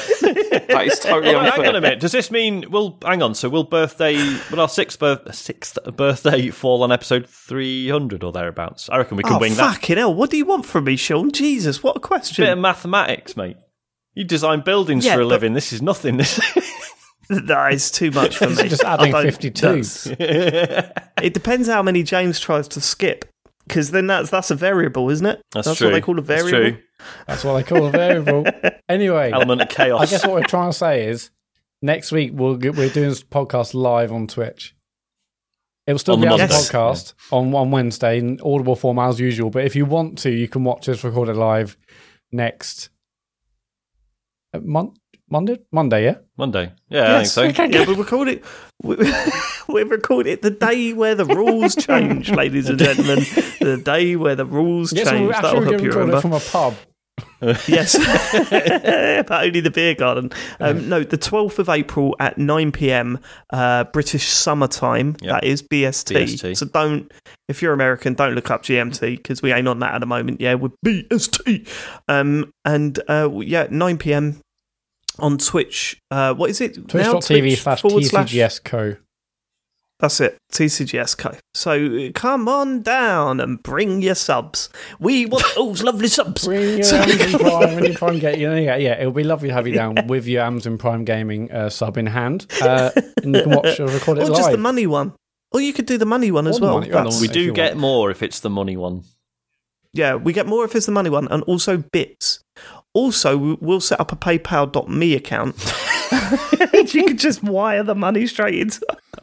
That 0.68 0.86
is 0.86 1.00
totally 1.00 1.34
Well, 1.34 1.50
hang 1.50 1.66
on 1.66 1.76
a 1.76 1.80
minute. 1.80 2.00
Does 2.00 2.12
this 2.12 2.30
mean 2.30 2.64
we'll 2.70 2.98
hang 3.02 3.20
on? 3.22 3.34
So 3.34 3.48
will 3.48 3.64
birthday, 3.64 4.16
will 4.50 4.60
our 4.60 4.68
sixth 4.68 4.98
birth, 4.98 5.34
sixth 5.34 5.76
birthday 5.96 6.48
fall 6.50 6.82
on 6.82 6.92
episode 6.92 7.26
three 7.28 7.88
hundred 7.90 8.22
or 8.22 8.32
thereabouts? 8.32 8.88
I 8.88 8.98
reckon 8.98 9.16
we 9.16 9.22
can 9.22 9.34
oh, 9.34 9.38
wing 9.38 9.54
that. 9.54 9.74
fucking 9.74 9.96
hell. 9.98 10.14
What 10.14 10.30
do 10.30 10.36
you 10.36 10.46
want 10.46 10.64
from 10.66 10.84
me, 10.84 10.96
Sean? 10.96 11.30
Jesus, 11.30 11.82
what 11.82 11.96
a 11.96 12.00
question. 12.00 12.44
Bit 12.44 12.52
of 12.52 12.58
mathematics, 12.58 13.36
mate. 13.36 13.56
You 14.14 14.24
design 14.24 14.60
buildings 14.60 15.04
Yeah, 15.04 15.14
for 15.16 15.20
a 15.22 15.24
but- 15.24 15.28
living. 15.28 15.52
This 15.54 15.72
is 15.72 15.82
nothing. 15.82 16.16
This. 17.28 17.40
that 17.46 17.72
is 17.72 17.90
too 17.90 18.10
much 18.10 18.36
for 18.36 18.48
me. 18.50 18.68
just 18.68 18.84
I 18.84 18.94
adding 18.94 19.12
don't- 19.12 19.24
52. 19.24 19.82
It 20.18 21.34
depends 21.34 21.68
how 21.68 21.82
many 21.82 22.02
James 22.02 22.40
tries 22.40 22.66
to 22.68 22.80
skip. 22.80 23.24
Because 23.66 23.90
then 23.92 24.06
that's 24.08 24.30
that's 24.30 24.50
a 24.50 24.54
variable, 24.54 25.08
isn't 25.10 25.24
it? 25.26 25.40
That's, 25.52 25.66
that's 25.66 25.78
true. 25.78 25.88
what 25.88 25.92
they 25.94 26.00
call 26.00 26.18
a 26.18 26.22
That's 26.22 26.42
variable. 26.42 26.78
true. 26.78 26.82
That's 27.26 27.44
what 27.44 27.54
they 27.54 27.62
call 27.62 27.86
a 27.86 27.90
variable. 27.90 28.44
Anyway, 28.88 29.30
Element 29.32 29.62
of 29.62 29.68
chaos. 29.70 30.00
I 30.02 30.06
guess 30.06 30.26
what 30.26 30.34
we're 30.34 30.42
trying 30.42 30.70
to 30.70 30.76
say 30.76 31.06
is 31.08 31.30
next 31.80 32.12
week 32.12 32.32
we'll 32.34 32.56
get, 32.56 32.76
we're 32.76 32.90
doing 32.90 33.08
this 33.08 33.22
podcast 33.22 33.72
live 33.72 34.12
on 34.12 34.26
Twitch. 34.26 34.74
It 35.86 35.92
will 35.92 35.98
still 35.98 36.14
On 36.14 36.20
be 36.20 36.26
the 36.28 36.34
out 36.34 36.40
as 36.40 36.50
a 36.50 36.72
Monday. 36.76 36.98
podcast 36.98 37.14
on, 37.32 37.54
on 37.54 37.70
Wednesday 37.70 38.18
in 38.18 38.38
audible 38.44 38.76
form 38.76 38.98
as 38.98 39.18
usual. 39.18 39.48
But 39.48 39.64
if 39.64 39.74
you 39.74 39.86
want 39.86 40.18
to, 40.18 40.30
you 40.30 40.46
can 40.46 40.62
watch 40.64 40.88
us 40.90 41.02
record 41.04 41.30
it 41.30 41.36
live 41.36 41.78
next 42.32 42.90
uh, 44.52 44.60
mon- 44.62 44.94
Monday. 45.32 45.58
Monday, 45.72 46.04
yeah. 46.04 46.16
Monday. 46.36 46.72
Yeah, 46.90 47.16
I 47.16 47.24
think 47.24 47.56
so. 47.56 47.62
Yeah, 47.64 47.86
we 47.86 47.94
record 47.94 48.28
it. 48.28 48.44
We, 48.82 48.96
we 49.68 49.82
record 49.82 50.26
it 50.26 50.42
the 50.42 50.50
day 50.50 50.92
where 50.92 51.14
the 51.14 51.24
rules 51.24 51.74
change, 51.74 52.30
ladies 52.42 52.68
and 52.68 52.78
gentlemen. 52.78 53.20
The 53.58 53.80
day 53.82 54.14
where 54.16 54.36
the 54.36 54.44
rules 54.44 54.92
Yes, 54.92 55.08
change. 55.08 55.28
we 55.28 55.32
That'll 55.32 55.48
actually 55.48 55.64
help 55.70 55.80
we 55.80 55.86
you 55.86 55.92
remember. 55.92 56.18
it 56.18 56.20
from 56.20 56.32
a 56.34 56.40
pub. 56.40 56.74
Yes, 57.66 57.96
but 59.26 59.30
only 59.44 59.60
the 59.60 59.70
beer 59.70 59.94
garden. 59.94 60.30
Um, 60.60 60.88
no, 60.88 61.02
the 61.02 61.16
twelfth 61.16 61.58
of 61.58 61.68
April 61.68 62.14
at 62.20 62.38
nine 62.38 62.70
pm, 62.70 63.18
uh, 63.50 63.84
British 63.84 64.26
summertime. 64.28 65.16
Yep. 65.22 65.30
That 65.30 65.44
is 65.44 65.62
BST. 65.62 66.14
BST. 66.14 66.56
So 66.56 66.66
don't, 66.66 67.10
if 67.48 67.60
you're 67.60 67.72
American, 67.72 68.14
don't 68.14 68.34
look 68.34 68.50
up 68.50 68.62
GMT 68.62 69.16
because 69.16 69.42
we 69.42 69.52
ain't 69.52 69.66
on 69.66 69.80
that 69.80 69.94
at 69.94 69.98
the 70.00 70.06
moment. 70.06 70.40
Yeah, 70.40 70.54
we're 70.54 70.70
BST. 70.86 71.68
Um, 72.06 72.52
and 72.64 73.00
uh, 73.08 73.28
yeah, 73.40 73.66
nine 73.70 73.98
pm 73.98 74.40
on 75.18 75.38
Twitch. 75.38 75.98
Uh, 76.10 76.34
what 76.34 76.50
is 76.50 76.60
it? 76.60 76.76
now? 76.78 76.84
Twitch.tv 77.12 77.40
Twitch 77.40 77.60
slash 77.62 77.82
forward 77.82 78.04
slash- 78.04 78.32
TCGS 78.32 78.64
co. 78.64 78.96
That's 80.00 80.20
it, 80.20 80.36
TCGS 80.52 81.16
Co. 81.16 81.36
So 81.54 82.10
come 82.12 82.48
on 82.48 82.82
down 82.82 83.38
and 83.38 83.62
bring 83.62 84.02
your 84.02 84.16
subs. 84.16 84.68
We 84.98 85.26
want 85.26 85.44
those 85.54 85.84
lovely 85.84 86.08
subs. 86.08 86.44
Bring 86.44 86.78
your 86.78 86.82
So- 86.82 86.96
Amazon 86.96 87.38
Prime 87.40 87.74
when 87.76 87.84
you 87.84 87.94
Prime 87.96 88.18
get 88.18 88.36
you 88.38 88.48
know, 88.50 88.56
yeah, 88.56 88.74
yeah. 88.74 88.98
It'll 88.98 89.12
be 89.12 89.22
lovely 89.22 89.50
to 89.50 89.54
have 89.54 89.68
you 89.68 89.74
down 89.74 90.08
with 90.08 90.26
your 90.26 90.42
Amazon 90.42 90.76
Prime 90.76 91.04
Gaming 91.04 91.52
uh, 91.52 91.68
sub 91.70 91.96
in 91.98 92.06
hand, 92.06 92.46
uh, 92.60 92.90
and 93.22 93.36
you 93.36 93.42
can 93.44 93.50
watch 93.54 93.78
or 93.78 93.86
record 93.86 94.18
it 94.18 94.22
or 94.22 94.30
live. 94.30 94.36
just 94.38 94.50
the 94.50 94.56
money 94.58 94.88
one. 94.88 95.12
Or 95.52 95.60
you 95.60 95.72
could 95.72 95.86
do 95.86 95.98
the 95.98 96.06
money 96.06 96.32
one 96.32 96.48
as 96.48 96.56
Or 96.56 96.60
the 96.60 96.66
well. 96.66 96.74
money- 96.80 96.88
or 96.88 96.92
the 96.94 96.96
That's- 96.98 97.20
We 97.20 97.28
do 97.28 97.52
get 97.52 97.72
want. 97.74 97.80
more 97.80 98.10
if 98.10 98.24
it's 98.24 98.40
the 98.40 98.50
money 98.50 98.76
one. 98.76 99.04
Yeah, 99.92 100.16
we 100.16 100.32
get 100.32 100.46
more 100.48 100.64
if 100.64 100.74
it's 100.74 100.86
the 100.86 100.92
money 100.92 101.10
one, 101.10 101.28
and 101.30 101.44
also 101.44 101.76
bits. 101.76 102.40
Also, 102.94 103.36
we- 103.36 103.58
we'll 103.60 103.80
set 103.80 104.00
up 104.00 104.12
a 104.12 104.16
PayPal.me 104.16 105.14
account. 105.14 105.56
you 106.94 107.04
can 107.06 107.16
just 107.16 107.42
wire 107.42 107.82
the 107.82 107.94
money 107.94 108.26
straight 108.26 108.54
into. 108.58 108.80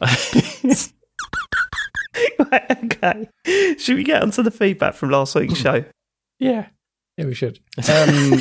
right, 2.50 2.84
okay. 2.84 3.28
Should 3.78 3.96
we 3.96 4.04
get 4.04 4.22
onto 4.22 4.42
the 4.42 4.50
feedback 4.50 4.94
from 4.94 5.10
last 5.10 5.34
week's 5.34 5.54
show? 5.58 5.84
Yeah, 6.42 6.68
yeah, 7.18 7.26
we 7.26 7.34
should. 7.34 7.60
Um, 7.86 8.38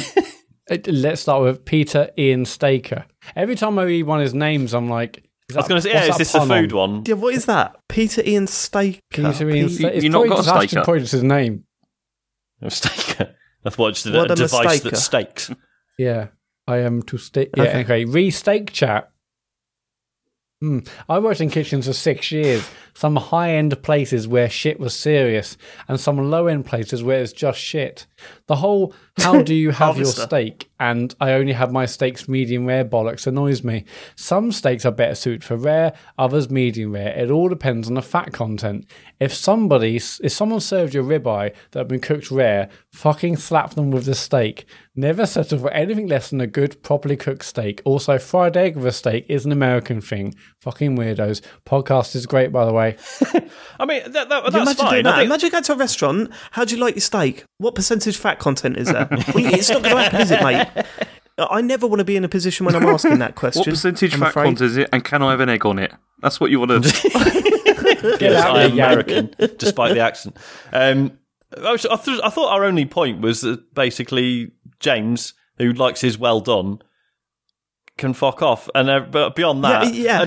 let's 0.88 1.20
start 1.20 1.44
with 1.44 1.66
Peter 1.66 2.10
Ian 2.18 2.46
Staker. 2.46 3.04
Every 3.36 3.56
time 3.56 3.78
I 3.78 3.84
read 3.84 4.04
one 4.04 4.20
of 4.20 4.24
his 4.24 4.34
names, 4.34 4.74
I'm 4.74 4.88
like, 4.88 5.22
I 5.54 5.58
was 5.58 5.68
going 5.68 5.82
to 5.82 5.86
say, 5.86 5.92
yeah, 5.92 6.06
is 6.06 6.16
this 6.18 6.32
the 6.32 6.40
food 6.46 6.72
one? 6.72 7.04
Yeah, 7.06 7.16
what 7.16 7.34
is 7.34 7.44
that? 7.48 7.76
Peter 7.90 8.22
Ian 8.26 8.48
Staker. 8.48 9.02
Peter 9.10 9.50
Ian 9.50 9.68
Staker. 9.68 9.90
It's 9.90 10.04
you 10.06 10.10
not 10.12 10.30
got 10.30 10.36
a 10.36 10.38
just 10.38 10.48
actually 10.48 10.68
staker? 10.70 10.84
probably 10.86 11.00
just 11.02 11.12
his 11.12 11.24
name. 11.24 11.66
A 12.62 12.72
staker. 12.72 13.36
I've 13.66 13.78
watched 13.78 14.06
a, 14.06 14.12
What 14.12 14.30
a 14.30 14.34
a 14.34 14.36
device 14.36 14.80
mistaker. 14.82 14.90
that 14.92 14.98
stakes. 14.98 15.52
Yeah, 15.98 16.28
I 16.66 16.78
am 16.78 17.02
to 17.04 17.18
stake. 17.18 17.50
Yeah, 17.58 17.64
Okay. 17.64 17.82
okay. 17.82 18.06
Re-steak 18.06 18.72
chat. 18.72 19.12
Hmm. 20.62 20.80
I 21.10 21.20
worked 21.20 21.42
in 21.42 21.50
kitchens 21.50 21.88
for 21.88 21.94
six 21.94 22.32
years. 22.32 22.70
Some 22.94 23.16
high-end 23.18 23.82
places 23.84 24.28
where 24.28 24.50
shit 24.50 24.80
was 24.80 24.94
serious, 24.94 25.58
and 25.88 26.00
some 26.00 26.18
low-end 26.32 26.66
places 26.66 27.02
where 27.04 27.22
it's 27.22 27.34
just 27.34 27.60
shit. 27.60 28.08
The 28.48 28.58
whole 28.58 28.94
"how 29.18 29.42
do 29.42 29.54
you 29.56 29.72
have 29.72 29.98
your 29.98 30.06
Harvester. 30.06 30.22
steak?" 30.24 30.69
And 30.80 31.14
I 31.20 31.34
only 31.34 31.54
have 31.54 31.72
my 31.72 31.86
steaks 31.86 32.28
medium 32.28 32.66
rare 32.66 32.86
bollocks 32.86 33.28
annoys 33.28 33.64
me. 33.64 33.86
Some 34.16 34.52
steaks 34.52 34.86
are 34.86 34.92
better 34.92 35.16
suited 35.16 35.44
for 35.44 35.58
rare, 35.58 35.94
others 36.18 36.50
medium 36.50 36.94
rare. 36.94 37.10
It 37.18 37.30
all 37.32 37.50
depends 37.50 37.88
on 37.88 37.96
the 37.96 38.02
fat 38.02 38.32
content. 38.34 38.86
If 39.20 39.34
somebody, 39.34 39.98
if 39.98 40.32
someone 40.32 40.62
served 40.62 40.94
you 40.94 41.02
a 41.02 41.20
ribeye 41.20 41.54
that 41.72 41.80
had 41.80 41.88
been 41.88 42.00
cooked 42.00 42.32
rare, 42.32 42.70
fucking 42.94 43.38
slap 43.38 43.72
them 43.76 43.92
with 43.92 44.06
the 44.06 44.16
steak. 44.16 44.66
Never 44.96 45.26
settle 45.26 45.60
for 45.60 45.72
anything 45.72 46.08
less 46.08 46.30
than 46.30 46.42
a 46.42 46.48
good, 46.48 46.82
properly 46.84 47.16
cooked 47.16 47.46
steak. 47.46 47.82
Also, 47.86 48.18
fried 48.18 48.58
egg 48.58 48.76
with 48.76 48.86
a 48.86 48.92
steak 48.92 49.26
is 49.30 49.46
an 49.46 49.52
American 49.54 50.02
thing. 50.02 50.36
Fucking 50.62 50.98
weirdos. 50.98 51.42
Podcast 51.66 52.16
is 52.16 52.26
great, 52.26 52.52
by 52.52 52.66
the 52.66 52.74
way. 52.74 52.98
I 53.80 53.86
mean, 53.86 54.12
that, 54.12 54.28
that, 54.30 54.44
You 54.46 54.52
that's 54.52 54.56
imagine 54.56 54.76
fine. 54.76 54.92
doing 54.94 55.06
I 55.06 55.12
that. 55.12 55.16
think- 55.18 55.26
Imagine 55.28 55.50
going 55.52 55.64
to 55.64 55.74
a 55.74 55.78
restaurant. 55.78 56.32
How 56.52 56.66
do 56.66 56.76
you 56.76 56.82
like 56.82 56.96
your 56.96 57.02
steak? 57.02 57.46
What 57.60 57.76
percentage 57.76 58.18
fat 58.18 58.40
content 58.40 58.76
is 58.78 58.88
there? 58.92 59.08
well, 59.10 59.20
it's 59.36 59.70
not 59.70 59.84
going 59.84 59.96
to 59.96 60.02
happen, 60.02 60.22
is 60.22 60.32
it, 60.32 60.42
mate? 60.44 60.68
I 61.38 61.62
never 61.62 61.88
want 61.88 62.00
to 62.00 62.04
be 62.06 62.16
in 62.18 62.24
a 62.26 62.30
position 62.30 62.66
when 62.66 62.76
I'm 62.76 62.86
asking 62.86 63.20
that 63.20 63.36
question. 63.36 63.62
What 63.62 63.68
percentage 63.70 64.14
I'm 64.14 64.20
fat 64.20 64.30
afraid. 64.30 64.44
content 64.46 64.72
is 64.72 64.78
it, 64.78 64.90
and 64.92 65.04
can 65.06 65.22
I 65.24 65.32
have 65.32 65.40
an 65.40 65.50
egg 65.50 65.66
on 65.66 65.80
it? 65.80 65.94
That's 66.22 66.40
what 66.40 66.52
you 66.52 66.60
want 66.60 66.84
to. 66.84 67.10
Get 68.20 68.22
Yes, 68.22 68.44
out 68.46 68.56
I 68.58 68.64
am 68.64 68.72
American, 68.74 69.34
despite 69.58 69.94
the 69.94 70.00
accent. 70.02 70.36
Um, 70.74 71.18
I, 71.58 71.72
was- 71.72 71.86
I 71.86 71.96
th- 71.96 72.20
I 72.24 72.30
thought 72.30 72.54
our 72.54 72.64
only 72.66 72.86
point 72.86 73.22
was 73.22 73.42
that 73.42 73.74
basically 73.74 74.52
James, 74.80 75.34
who 75.58 75.72
likes 75.74 76.02
his 76.02 76.18
well 76.18 76.40
done, 76.42 76.80
can 77.98 78.14
fuck 78.14 78.42
off. 78.42 78.70
And 78.76 78.90
uh, 78.90 79.00
but 79.02 79.36
beyond 79.36 79.64
that, 79.64 79.94
Yeah, 79.94 80.26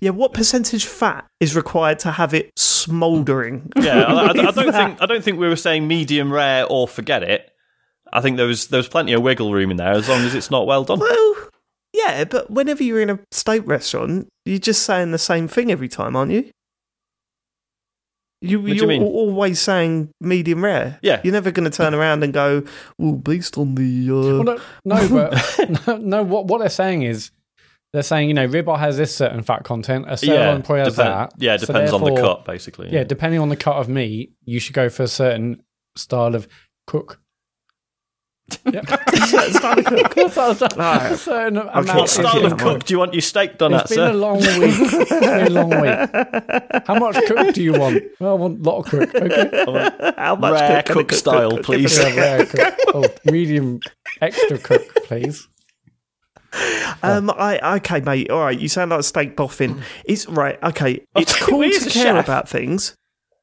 Yeah, 0.00 0.10
what 0.10 0.32
percentage 0.32 0.86
fat 0.86 1.26
is 1.40 1.56
required 1.56 1.98
to 2.00 2.12
have 2.12 2.32
it 2.34 2.52
smouldering? 2.56 3.70
yeah, 3.76 4.04
I, 4.04 4.12
I- 4.12 4.28
I 4.28 4.32
don't 4.32 4.54
That- 4.54 4.74
think 4.74 5.02
I 5.02 5.06
don't 5.06 5.24
think 5.24 5.38
we 5.38 5.48
were 5.48 5.56
saying 5.56 5.86
medium 5.88 6.32
rare 6.32 6.66
or 6.68 6.86
forget 6.86 7.22
it. 7.22 7.50
I 8.14 8.20
think 8.20 8.36
there 8.38 8.46
was 8.46 8.68
there 8.68 8.78
was 8.78 8.88
plenty 8.88 9.12
of 9.12 9.22
wiggle 9.22 9.52
room 9.52 9.70
in 9.70 9.76
there 9.76 9.92
as 9.92 10.08
long 10.08 10.20
as 10.22 10.34
it's 10.34 10.50
not 10.50 10.66
well 10.66 10.84
done. 10.84 11.00
Well, 11.00 11.34
yeah, 11.92 12.24
but 12.24 12.50
whenever 12.50 12.82
you're 12.82 13.00
in 13.02 13.10
a 13.10 13.18
steak 13.30 13.62
restaurant, 13.66 14.28
you're 14.44 14.58
just 14.58 14.84
saying 14.84 15.10
the 15.10 15.18
same 15.18 15.48
thing 15.48 15.70
every 15.70 15.88
time, 15.88 16.16
aren't 16.16 16.32
you? 16.32 16.50
You, 18.40 18.60
do 18.60 18.68
you 18.68 18.74
you're 18.74 18.86
mean? 18.86 19.02
always 19.02 19.58
saying 19.58 20.10
medium 20.20 20.62
rare. 20.62 20.98
Yeah. 21.02 21.20
You're 21.24 21.32
never 21.32 21.50
going 21.50 21.70
to 21.70 21.74
turn 21.74 21.94
around 21.94 22.22
and 22.22 22.32
go, 22.32 22.62
well, 22.98 23.12
based 23.14 23.56
on 23.56 23.74
the. 23.74 24.10
Uh, 24.10 24.42
Well, 24.44 24.44
no, 24.44 24.58
no, 24.84 25.08
but 25.08 25.86
no, 25.86 25.96
no, 26.18 26.22
what 26.22 26.46
what 26.46 26.58
they're 26.58 26.68
saying 26.68 27.02
is 27.04 27.30
they're 27.92 28.02
saying 28.02 28.28
you 28.28 28.34
know 28.34 28.46
ribeye 28.46 28.78
has 28.78 28.96
this 28.98 29.14
certain 29.16 29.42
fat 29.42 29.64
content, 29.64 30.04
a 30.08 30.16
sirloin 30.16 30.62
probably 30.62 30.84
has 30.84 30.94
depend- 30.96 31.14
that. 31.14 31.32
yeah, 31.38 31.56
So 31.56 31.66
depends 31.66 31.92
on 31.92 32.04
the 32.04 32.20
cut, 32.20 32.44
basically. 32.44 32.90
Yeah, 32.92 33.04
depending 33.04 33.40
on 33.40 33.48
the 33.48 33.56
cut 33.56 33.76
of 33.76 33.88
meat, 33.88 34.32
you 34.44 34.60
should 34.60 34.74
go 34.74 34.88
for 34.88 35.04
a 35.04 35.08
certain 35.08 35.62
style 35.96 36.34
of 36.34 36.46
cook. 36.86 37.20
Yeah. 38.70 38.82
style 39.50 39.78
of 39.78 39.84
cook. 39.86 40.32
Certain 41.18 41.58
Okay. 41.58 41.68
amount 41.72 41.98
What 41.98 42.08
style 42.10 42.44
of 42.44 42.58
cook 42.58 42.84
do 42.84 42.94
you 42.94 42.98
want 42.98 43.14
your 43.14 43.22
steak 43.22 43.56
done 43.58 43.72
It's 43.74 43.84
at, 43.84 43.88
been 43.88 43.96
sir? 43.96 44.10
a 44.10 44.12
long 44.12 44.36
week. 44.38 44.74
It's 44.80 45.10
been 45.10 45.46
a 45.46 45.50
long 45.50 45.70
week. 45.70 46.84
How 46.86 46.94
much 46.98 47.16
cook 47.26 47.54
do 47.54 47.62
you 47.62 47.72
want? 47.72 48.02
Well, 48.20 48.30
I 48.32 48.34
want 48.34 48.60
a 48.60 48.62
lot 48.70 48.78
of 48.78 48.86
cook. 48.86 49.14
Okay. 49.14 49.64
How 50.18 50.36
much 50.36 50.52
Rare 50.52 50.82
cook, 50.82 51.08
cook 51.08 51.12
style, 51.12 51.58
please. 51.58 51.96
Yeah, 51.98 52.14
rare 52.16 52.46
cook. 52.46 52.74
Oh, 52.88 53.04
medium 53.24 53.80
extra 54.20 54.58
cook, 54.58 54.82
please. 55.06 55.48
Um, 57.02 57.30
I 57.30 57.76
okay, 57.78 58.00
mate. 58.00 58.30
All 58.30 58.40
right, 58.40 58.58
you 58.58 58.68
sound 58.68 58.90
like 58.90 59.00
a 59.00 59.04
steak 59.04 59.36
boffin. 59.36 59.82
It's 60.04 60.28
right. 60.28 60.62
Okay, 60.62 61.04
it's 61.16 61.36
cool 61.42 61.62
to 61.62 61.70
care 61.80 61.90
chef. 61.90 62.24
about 62.24 62.48
things. 62.48 62.94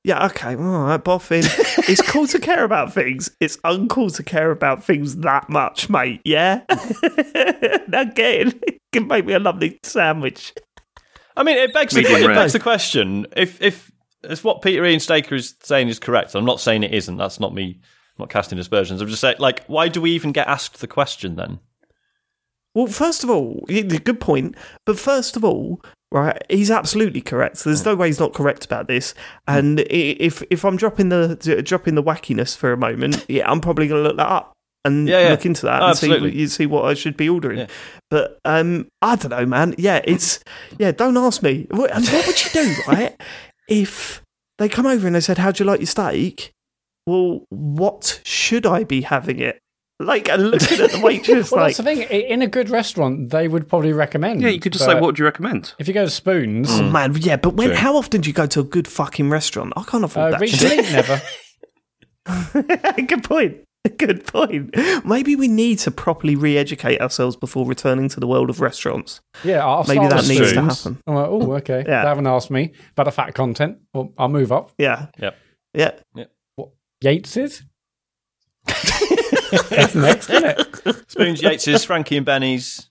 Yeah, 0.04 0.26
okay, 0.28 0.56
all 0.56 0.86
right, 0.86 1.04
boffin. 1.04 1.44
it's 1.88 2.02
cool 2.02 2.26
to 2.28 2.40
care 2.40 2.64
about 2.64 2.92
things. 2.92 3.30
It's 3.40 3.58
uncool 3.58 4.16
to 4.16 4.24
care 4.24 4.50
about 4.50 4.84
things 4.84 5.18
that 5.18 5.48
much, 5.48 5.90
mate. 5.90 6.22
Yeah. 6.26 6.62
now 7.88 8.06
get 8.06 8.48
it. 8.48 8.64
You 8.68 8.80
can 8.92 9.08
make 9.08 9.26
me 9.26 9.34
a 9.34 9.40
lovely 9.40 9.80
sandwich. 9.84 10.54
I 11.38 11.44
mean, 11.44 11.58
it 11.58 11.72
begs, 11.72 11.94
the, 11.94 12.02
Medium 12.02 12.32
it 12.32 12.36
begs 12.36 12.54
the 12.54 12.60
question: 12.60 13.28
if 13.38 13.62
if 13.62 13.92
if 14.24 14.44
what 14.44 14.64
Peter 14.64 14.84
Ian 14.84 15.00
Staker 15.00 15.36
is 15.36 15.56
saying 15.62 15.88
is 15.88 16.00
correct, 16.00 16.34
I'm 16.34 16.46
not 16.46 16.60
saying 16.60 16.84
it 16.84 16.94
isn't. 16.94 17.18
That's 17.18 17.40
not 17.40 17.54
me. 17.54 17.80
I'm 17.82 18.24
not 18.24 18.30
casting 18.30 18.58
aspersions. 18.58 19.02
I'm 19.02 19.08
just 19.08 19.22
saying, 19.22 19.38
like, 19.40 19.66
why 19.66 19.88
do 19.88 20.02
we 20.02 20.12
even 20.12 20.32
get 20.32 20.48
asked 20.48 20.82
the 20.82 20.88
question 20.88 21.36
then? 21.36 21.60
Well, 22.74 22.88
first 22.88 23.24
of 23.24 23.30
all, 23.30 23.64
good 23.68 24.20
point. 24.20 24.56
But 24.86 24.98
first 24.98 25.36
of 25.36 25.44
all, 25.44 25.82
right, 26.12 26.42
he's 26.50 26.72
absolutely 26.72 27.22
correct. 27.22 27.64
There's 27.64 27.86
no 27.86 27.96
way 27.96 28.08
he's 28.08 28.20
not 28.20 28.34
correct 28.34 28.66
about 28.66 28.88
this. 28.88 29.14
And 29.48 29.80
if 29.82 30.44
if 30.50 30.64
I'm 30.66 30.78
dropping 30.78 31.10
the 31.10 31.36
dropping 31.66 31.96
the 31.96 32.04
wackiness 32.04 32.56
for 32.56 32.72
a 32.74 32.78
moment, 32.78 33.26
yeah, 33.30 33.50
I'm 33.50 33.62
probably 33.62 33.88
going 33.88 34.04
to 34.04 34.08
look 34.10 34.18
that 34.18 34.28
up 34.30 34.54
and 34.84 35.08
Yeah, 35.08 35.22
yeah. 35.22 35.30
look 35.30 35.46
into 35.46 35.66
that 35.68 35.82
Oh, 35.82 35.88
and 35.90 35.98
see 35.98 36.18
you 36.30 36.48
see 36.48 36.66
what 36.66 36.86
I 36.86 36.94
should 36.94 37.16
be 37.18 37.30
ordering. 37.30 37.60
Yeah. 37.60 37.68
But 38.10 38.40
um, 38.46 38.88
I 39.02 39.16
don't 39.16 39.32
know, 39.32 39.46
man. 39.46 39.76
Yeah, 39.78 40.02
it's 40.04 40.44
yeah. 40.78 40.92
Don't 40.92 41.18
ask 41.18 41.42
me. 41.44 41.68
What, 41.72 41.92
what 41.92 42.28
would 42.28 42.44
you 42.46 42.52
do, 42.52 42.76
right? 42.88 43.16
If 43.70 44.22
they 44.58 44.68
come 44.68 44.86
over 44.86 45.08
and 45.08 45.16
they 45.16 45.22
said, 45.22 45.38
"How'd 45.38 45.60
you 45.60 45.66
like 45.66 45.80
your 45.80 45.88
steak?" 45.88 46.52
Well, 47.08 47.46
what 47.50 48.22
should 48.24 48.66
I 48.66 48.84
be 48.84 49.02
having 49.02 49.40
it? 49.40 49.60
Like, 50.06 50.30
and 50.30 50.52
looking 50.52 50.80
at 50.80 50.92
the 50.92 51.00
waitress, 51.00 51.52
Well, 51.52 51.62
like, 51.62 51.76
that's 51.76 51.78
the 51.78 51.84
thing. 51.84 52.02
In 52.02 52.42
a 52.42 52.48
good 52.48 52.70
restaurant, 52.70 53.30
they 53.30 53.48
would 53.48 53.68
probably 53.68 53.94
recommend. 53.94 54.42
yeah, 54.42 54.50
you 54.50 54.60
could 54.60 54.74
just 54.74 54.86
say, 54.86 55.00
"What 55.00 55.16
do 55.16 55.22
you 55.22 55.26
recommend?" 55.26 55.74
If 55.80 55.88
you 55.88 55.94
go 55.94 56.06
to 56.06 56.12
Spoons, 56.12 56.70
Oh 56.72 56.90
man, 56.90 57.16
yeah, 57.18 57.36
but 57.38 57.56
when? 57.56 57.68
True. 57.70 57.76
How 57.78 57.96
often 57.96 58.22
do 58.22 58.30
you 58.30 58.34
go 58.34 58.46
to 58.48 58.60
a 58.62 58.64
good 58.64 58.88
fucking 58.88 59.30
restaurant? 59.30 59.74
I 59.76 59.84
can't 59.84 60.04
afford 60.04 60.34
uh, 60.34 60.38
that. 60.38 60.42
recently, 60.42 60.84
never. 60.92 61.22
good 63.08 63.24
point. 63.24 63.58
Good 63.98 64.28
point. 64.28 64.76
Maybe 65.04 65.36
we 65.36 65.48
need 65.48 65.80
to 65.80 65.90
properly 65.92 66.36
re-educate 66.36 67.02
ourselves 67.02 67.36
before 67.36 67.66
returning 67.66 68.10
to 68.10 68.20
the 68.20 68.28
world 68.28 68.52
of 68.52 68.62
restaurants. 68.62 69.22
Yeah, 69.44 69.66
I'll 69.66 69.84
Maybe 69.88 70.08
that 70.08 70.18
with 70.18 70.30
needs 70.30 70.54
to 70.54 70.62
happen. 70.62 71.02
I'm 71.08 71.16
like, 71.16 71.28
oh, 71.28 71.54
okay. 71.54 71.84
Yeah. 71.88 72.04
They 72.04 72.08
haven't 72.08 72.28
asked 72.28 72.52
me 72.52 72.74
about 72.92 73.06
the 73.06 73.12
fat 73.12 73.34
content. 73.34 73.80
Well, 73.92 74.14
I'll 74.20 74.30
move 74.30 74.52
up. 74.52 74.72
Yeah, 74.78 75.08
Yep. 75.18 75.36
yeah. 75.74 75.92
Yep. 76.14 76.32
What? 76.58 76.70
Yates's. 77.04 77.64
That's 79.70 79.96
next, 79.96 80.30
isn't 80.30 80.46
it? 80.46 81.10
Spoons, 81.12 81.42
Yates's, 81.42 81.84
Frankie 81.84 82.18
and 82.18 82.26
Benny's. 82.26 82.90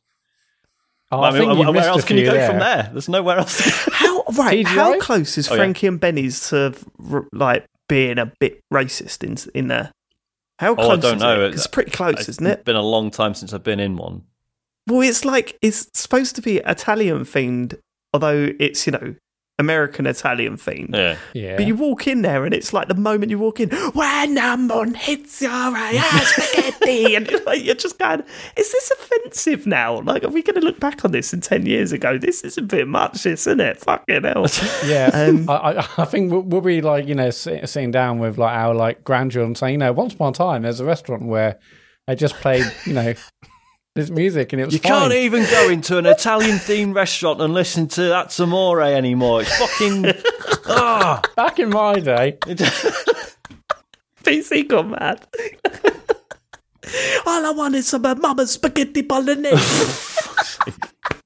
Oh, 1.12 1.20
I 1.20 1.28
I 1.28 1.32
mean, 1.40 1.56
think 1.56 1.74
where 1.74 1.84
else 1.88 2.04
a 2.04 2.06
can 2.06 2.18
you 2.18 2.24
go 2.26 2.32
there. 2.32 2.48
from 2.48 2.58
there? 2.60 2.88
There's 2.92 3.08
nowhere 3.08 3.38
else. 3.38 3.60
How 3.92 4.22
right? 4.38 4.64
How 4.66 4.98
close 5.00 5.36
is 5.38 5.48
Oh, 5.50 5.54
yeah. 5.54 5.58
Frankie 5.58 5.86
and 5.88 5.98
Benny's 5.98 6.48
to 6.50 6.72
like 7.32 7.66
being 7.88 8.18
a 8.18 8.32
bit 8.38 8.60
racist 8.72 9.24
in 9.24 9.36
in 9.58 9.66
there? 9.68 9.90
How 10.60 10.70
Oh, 10.70 10.74
I 10.74 10.84
close 10.84 11.00
don't 11.00 11.16
is 11.16 11.22
know. 11.22 11.44
it? 11.46 11.54
It's 11.54 11.66
pretty 11.66 11.90
close, 11.90 12.28
isn't 12.28 12.46
it? 12.46 12.50
It's 12.58 12.62
been 12.64 12.76
a 12.76 12.82
long 12.82 13.10
time 13.10 13.34
since 13.34 13.52
I've 13.52 13.64
been 13.64 13.80
in 13.80 13.96
one. 13.96 14.22
Well, 14.86 15.00
it's 15.00 15.24
like 15.24 15.58
it's 15.62 15.88
supposed 15.94 16.36
to 16.36 16.42
be 16.42 16.58
Italian 16.58 17.20
themed, 17.24 17.76
although 18.14 18.50
it's 18.60 18.86
you 18.86 18.92
know 18.92 19.14
American 19.60 20.06
Italian 20.06 20.56
themed. 20.56 20.94
Yeah. 20.94 21.16
Yeah. 21.34 21.56
But 21.56 21.66
you 21.66 21.76
walk 21.76 22.06
in 22.08 22.22
there, 22.22 22.44
and 22.44 22.52
it's 22.52 22.72
like 22.72 22.88
the 22.88 22.94
moment 22.94 23.30
you 23.30 23.38
walk 23.38 23.60
in, 23.60 23.70
when 23.70 24.36
a 24.38 24.56
moon 24.56 24.94
hits 24.94 25.40
your 25.40 25.50
eye, 25.52 25.96
spaghetti, 26.24 27.14
and 27.16 27.30
you're, 27.30 27.44
like, 27.44 27.64
you're 27.64 27.74
just 27.74 27.98
going, 27.98 28.22
"Is 28.56 28.72
this 28.72 28.90
offensive 28.90 29.66
now? 29.66 30.00
Like, 30.00 30.24
are 30.24 30.28
we 30.28 30.42
going 30.42 30.58
to 30.60 30.66
look 30.66 30.80
back 30.80 31.04
on 31.04 31.12
this 31.12 31.32
in 31.32 31.40
ten 31.40 31.66
years 31.66 31.92
ago? 31.92 32.18
This 32.18 32.42
is 32.42 32.58
a 32.58 32.62
bit 32.62 32.88
much, 32.88 33.24
isn't 33.26 33.60
it? 33.60 33.76
Fucking 33.78 34.24
hell." 34.24 34.46
Yeah, 34.84 35.10
Um, 35.12 35.48
I, 35.48 35.54
I, 35.54 35.88
I 35.98 36.04
think 36.06 36.32
we'll, 36.32 36.40
we'll 36.40 36.60
be 36.62 36.80
like 36.80 37.06
you 37.06 37.14
know 37.14 37.30
sitting 37.30 37.90
down 37.90 38.18
with 38.18 38.38
like 38.38 38.56
our 38.56 38.74
like 38.74 39.04
grandchildren 39.04 39.54
saying, 39.54 39.72
you 39.74 39.78
know, 39.78 39.92
once 39.92 40.14
upon 40.14 40.30
a 40.30 40.34
time 40.34 40.62
there's 40.62 40.80
a 40.80 40.84
restaurant 40.84 41.24
where 41.24 41.58
they 42.06 42.14
just 42.14 42.34
played 42.36 42.64
you 42.86 42.94
know 42.94 43.14
this 43.96 44.10
music 44.10 44.52
and 44.52 44.62
it 44.62 44.66
was 44.66 44.74
You 44.74 44.80
fine. 44.80 44.92
can't 44.92 45.12
even 45.14 45.42
go 45.50 45.68
into 45.68 45.98
an 45.98 46.06
Italian 46.06 46.56
themed 46.58 46.94
restaurant 46.94 47.40
and 47.40 47.52
listen 47.52 47.88
to 47.88 48.02
That's 48.02 48.38
Amore 48.38 48.82
anymore. 48.82 49.42
It's 49.42 49.56
fucking. 49.58 50.12
Ah! 50.72 51.20
Back 51.34 51.58
in 51.58 51.70
my 51.70 51.94
day, 51.98 52.38
PC 54.22 54.68
gone 54.68 54.90
mad. 54.90 55.26
All 57.26 57.44
I 57.46 57.50
want 57.50 57.74
is 57.74 57.88
some 57.88 58.04
of 58.04 58.20
Mama's 58.20 58.52
spaghetti 58.52 59.02
bolognese. 59.02 59.56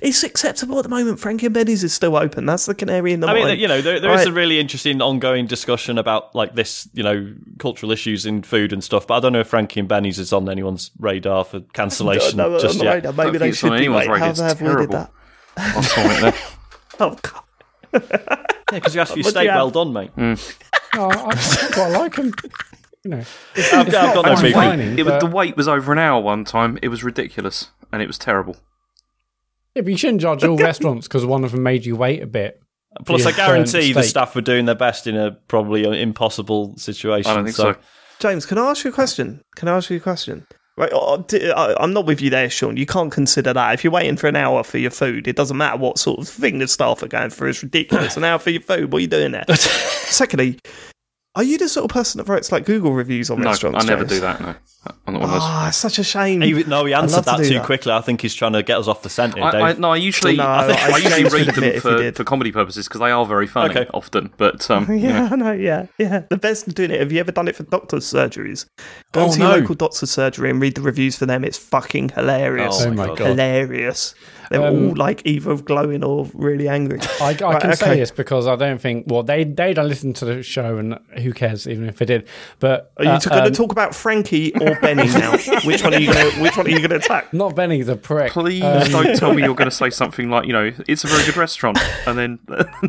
it's 0.00 0.22
acceptable 0.22 0.78
at 0.78 0.82
the 0.82 0.88
moment. 0.88 1.18
Frankie 1.20 1.46
and 1.46 1.54
Benny's 1.54 1.84
is 1.84 1.92
still 1.92 2.16
open. 2.16 2.46
That's 2.46 2.66
the 2.66 2.74
canary 2.74 3.12
in 3.12 3.20
the 3.20 3.26
I 3.26 3.34
mine. 3.34 3.44
mean, 3.46 3.58
you 3.60 3.68
know, 3.68 3.80
there, 3.82 4.00
there 4.00 4.12
is 4.12 4.18
Right. 4.20 4.28
a 4.28 4.32
really 4.32 4.58
interesting 4.60 5.00
ongoing 5.02 5.46
discussion 5.46 5.98
about 5.98 6.34
like 6.34 6.54
this, 6.54 6.88
you 6.94 7.02
know, 7.02 7.32
cultural 7.58 7.92
issues 7.92 8.26
in 8.26 8.42
food 8.42 8.72
and 8.72 8.82
stuff. 8.82 9.06
But 9.06 9.14
I 9.14 9.20
don't 9.20 9.32
know 9.32 9.40
if 9.40 9.48
Frankie 9.48 9.80
and 9.80 9.88
Benny's 9.88 10.18
is 10.18 10.32
on 10.32 10.48
anyone's 10.48 10.90
radar 10.98 11.44
for 11.44 11.60
cancellation 11.72 12.36
No, 12.38 12.50
no, 12.50 12.58
just 12.60 12.82
yet. 12.82 12.94
radar. 12.94 13.12
Maybe 13.12 13.32
they 13.32 13.38
think 13.38 13.50
it's 13.50 13.58
should 13.58 13.70
on 13.72 13.78
be. 13.78 13.84
anyone's 13.84 14.08
Wait, 14.08 14.12
radar. 14.12 14.24
how 14.26 14.30
It's 14.30 14.40
have 14.40 14.62
I 14.62 14.64
avoided 14.70 14.90
that? 14.92 15.10
Last 15.56 15.92
time 15.94 16.24
I. 16.24 16.34
Oh 17.00 17.16
god. 17.22 17.42
Yeah, 18.72 18.78
because 18.80 18.94
you 18.94 19.00
asked 19.00 19.12
for 19.12 19.18
your 19.18 19.24
What 19.24 19.34
you 19.34 19.40
steak 19.42 19.48
well 19.48 19.70
done, 19.70 19.92
mate. 19.92 20.10
oh, 20.16 20.26
I, 20.96 21.30
I 21.30 21.70
quite 21.72 21.88
like 21.92 22.16
him. 22.16 22.34
You 23.04 23.10
know, 23.10 23.18
it's, 23.54 23.72
I've, 23.72 23.86
it's 23.86 23.96
I've 23.96 24.14
got 24.14 24.24
no 24.24 24.42
beef. 24.42 24.98
It 24.98 25.02
was, 25.04 25.22
the 25.22 25.30
wait 25.30 25.56
was 25.56 25.68
over 25.68 25.92
an 25.92 25.98
hour 25.98 26.20
one 26.20 26.44
time. 26.44 26.76
It 26.82 26.88
was 26.88 27.04
ridiculous, 27.04 27.68
and 27.92 28.02
it 28.02 28.06
was 28.08 28.18
terrible. 28.18 28.56
Yeah, 29.76 29.82
but 29.82 29.90
you 29.90 29.96
shouldn't 29.98 30.22
judge 30.22 30.42
all 30.42 30.56
restaurants 30.70 31.06
because 31.06 31.24
one 31.26 31.44
of 31.44 31.52
them 31.52 31.62
made 31.62 31.84
you 31.84 31.94
wait 31.96 32.22
a 32.22 32.26
bit. 32.26 32.60
Plus, 33.04 33.26
I 33.26 33.32
guarantee 33.32 33.92
the 33.92 34.02
staff 34.02 34.34
were 34.34 34.40
doing 34.40 34.64
their 34.64 34.74
best 34.74 35.06
in 35.06 35.16
a 35.16 35.32
probably 35.48 35.84
impossible 36.00 36.74
situation. 36.78 37.30
I 37.30 37.34
don't 37.34 37.44
think 37.44 37.56
so. 37.56 37.76
James, 38.18 38.46
can 38.46 38.56
I 38.56 38.70
ask 38.70 38.84
you 38.84 38.90
a 38.90 38.94
question? 38.94 39.42
Can 39.54 39.68
I 39.68 39.76
ask 39.76 39.90
you 39.90 39.98
a 39.98 40.00
question? 40.00 40.46
Right, 40.78 40.90
d- 41.28 41.50
I- 41.50 41.74
I'm 41.78 41.92
not 41.92 42.06
with 42.06 42.22
you 42.22 42.30
there, 42.30 42.48
Sean. 42.48 42.78
You 42.78 42.86
can't 42.86 43.12
consider 43.12 43.52
that. 43.52 43.74
If 43.74 43.84
you're 43.84 43.92
waiting 43.92 44.16
for 44.16 44.26
an 44.28 44.36
hour 44.36 44.62
for 44.64 44.78
your 44.78 44.90
food, 44.90 45.28
it 45.28 45.36
doesn't 45.36 45.56
matter 45.58 45.76
what 45.76 45.98
sort 45.98 46.20
of 46.20 46.28
thing 46.28 46.58
the 46.58 46.68
staff 46.68 47.02
are 47.02 47.08
going 47.08 47.28
through. 47.30 47.50
It's 47.50 47.62
ridiculous. 47.62 48.16
an 48.16 48.24
hour 48.24 48.38
for 48.38 48.50
your 48.50 48.62
food. 48.62 48.92
What 48.92 48.98
are 48.98 49.02
you 49.02 49.06
doing 49.06 49.32
there? 49.32 49.44
Secondly, 49.56 50.58
are 51.36 51.42
you 51.44 51.58
the 51.58 51.68
sort 51.68 51.84
of 51.84 51.90
person 51.90 52.18
that 52.18 52.28
writes 52.28 52.50
like 52.50 52.64
Google 52.64 52.92
reviews 52.92 53.30
on 53.30 53.38
No, 53.40 53.50
restaurants? 53.50 53.84
I 53.84 53.86
never 53.88 54.02
James? 54.04 54.10
do 54.10 54.20
that. 54.20 54.40
No, 54.40 54.54
I'm 55.06 55.14
not 55.14 55.20
one 55.20 55.28
of 55.30 55.30
those. 55.30 55.40
Ah, 55.42 55.68
it's 55.68 55.76
such 55.76 55.98
a 55.98 56.04
shame. 56.04 56.40
He, 56.40 56.64
no, 56.64 56.84
he 56.84 56.94
answered 56.94 57.16
love 57.16 57.24
to 57.24 57.30
that 57.42 57.48
too 57.48 57.54
that. 57.54 57.64
quickly. 57.66 57.92
I 57.92 58.00
think 58.00 58.20
he's 58.20 58.34
trying 58.34 58.52
to 58.54 58.62
get 58.62 58.78
us 58.78 58.88
off 58.88 59.02
the 59.02 59.10
scent 59.10 59.34
here, 59.34 59.44
I, 59.44 59.50
Dave. 59.50 59.62
I, 59.62 59.72
no, 59.74 59.90
I 59.90 59.96
usually, 59.96 60.36
No, 60.36 60.46
I, 60.48 60.66
think, 60.66 60.78
I 60.80 60.92
I 60.94 60.96
usually 60.98 61.24
read 61.24 61.46
them 61.54 61.54
admit 61.56 61.74
if 61.76 61.82
he 61.82 61.88
for, 61.88 62.12
for 62.12 62.24
comedy 62.24 62.52
purposes 62.52 62.88
because 62.88 63.00
they 63.00 63.10
are 63.10 63.26
very 63.26 63.46
funny 63.46 63.70
Okay. 63.74 63.86
often. 63.94 64.32
But 64.36 64.68
um, 64.70 64.86
Yeah, 64.90 65.24
yeah. 65.24 65.28
I 65.30 65.36
know. 65.36 65.52
Yeah, 65.52 65.86
yeah. 65.98 66.20
The 66.30 66.36
best 66.38 66.68
at 66.68 66.74
doing 66.74 66.90
it. 66.90 67.00
Have 67.00 67.12
you 67.12 67.20
ever 67.20 67.32
done 67.32 67.48
it 67.48 67.56
for 67.56 67.64
doctors' 67.64 68.04
surgeries? 68.10 68.66
Go 69.12 69.26
Oh, 69.26 69.32
to 69.32 69.38
your 69.38 69.48
no. 69.48 69.56
local 69.56 69.74
doctor's 69.74 70.10
surgery 70.10 70.50
and 70.50 70.60
read 70.60 70.74
the 70.74 70.82
reviews 70.82 71.16
for 71.16 71.26
them. 71.26 71.44
It's 71.44 71.58
fucking 71.58 72.10
hilarious. 72.10 72.80
Oh 72.80 72.86
Oh 72.88 72.92
my 72.92 73.06
God. 73.06 73.18
god! 73.18 73.26
Hilarious. 74.50 74.50
They're 74.50 74.62
Um, 74.84 74.88
all 74.90 74.96
like 74.96 75.22
either 75.24 75.56
glowing 75.56 76.04
or 76.04 76.28
really 76.34 76.68
angry. 76.68 76.98
I, 77.20 77.30
I 77.30 77.30
Right, 77.32 77.60
can 77.62 77.76
say 77.76 77.98
this 77.98 78.10
because 78.10 78.46
I 78.46 78.56
don't 78.56 78.80
think. 78.80 79.06
Well, 79.08 79.22
they 79.22 79.44
they 79.44 79.74
don't 79.74 79.88
listen 79.88 80.12
to 80.14 80.24
the 80.24 80.42
show, 80.42 80.78
and 80.78 80.98
who 81.22 81.32
cares, 81.32 81.66
even 81.66 81.88
if 81.88 81.98
they 81.98 82.04
did. 82.04 82.28
But 82.58 82.92
Are 82.98 83.04
you 83.04 83.10
uh, 83.10 83.18
going 83.20 83.42
to 83.42 83.46
um, 83.48 83.52
talk 83.52 83.72
about 83.72 83.94
Frankie 83.94 84.52
or 84.60 84.78
Benny 84.80 85.06
now? 85.08 85.32
which 85.64 85.82
one 85.82 85.94
are 85.94 86.00
you 86.00 86.12
going 86.12 86.30
to? 86.32 86.42
Which 86.42 86.56
one 86.56 86.66
are 86.66 86.70
you 86.70 86.78
going 86.78 86.90
to 86.90 86.96
attack? 86.96 87.32
Not 87.32 87.54
Benny 87.56 87.82
the 87.82 87.96
prick. 87.96 88.32
Please 88.32 88.62
Um, 88.62 88.90
don't 88.90 89.16
tell 89.16 89.32
me 89.34 89.42
you're 89.42 89.54
going 89.62 89.70
to 89.70 89.74
say 89.76 89.90
something 89.90 90.30
like, 90.30 90.46
you 90.46 90.52
know, 90.52 90.72
it's 90.88 91.04
a 91.04 91.06
very 91.08 91.24
good 91.24 91.36
restaurant, 91.36 91.78
and 92.06 92.18
then 92.18 92.38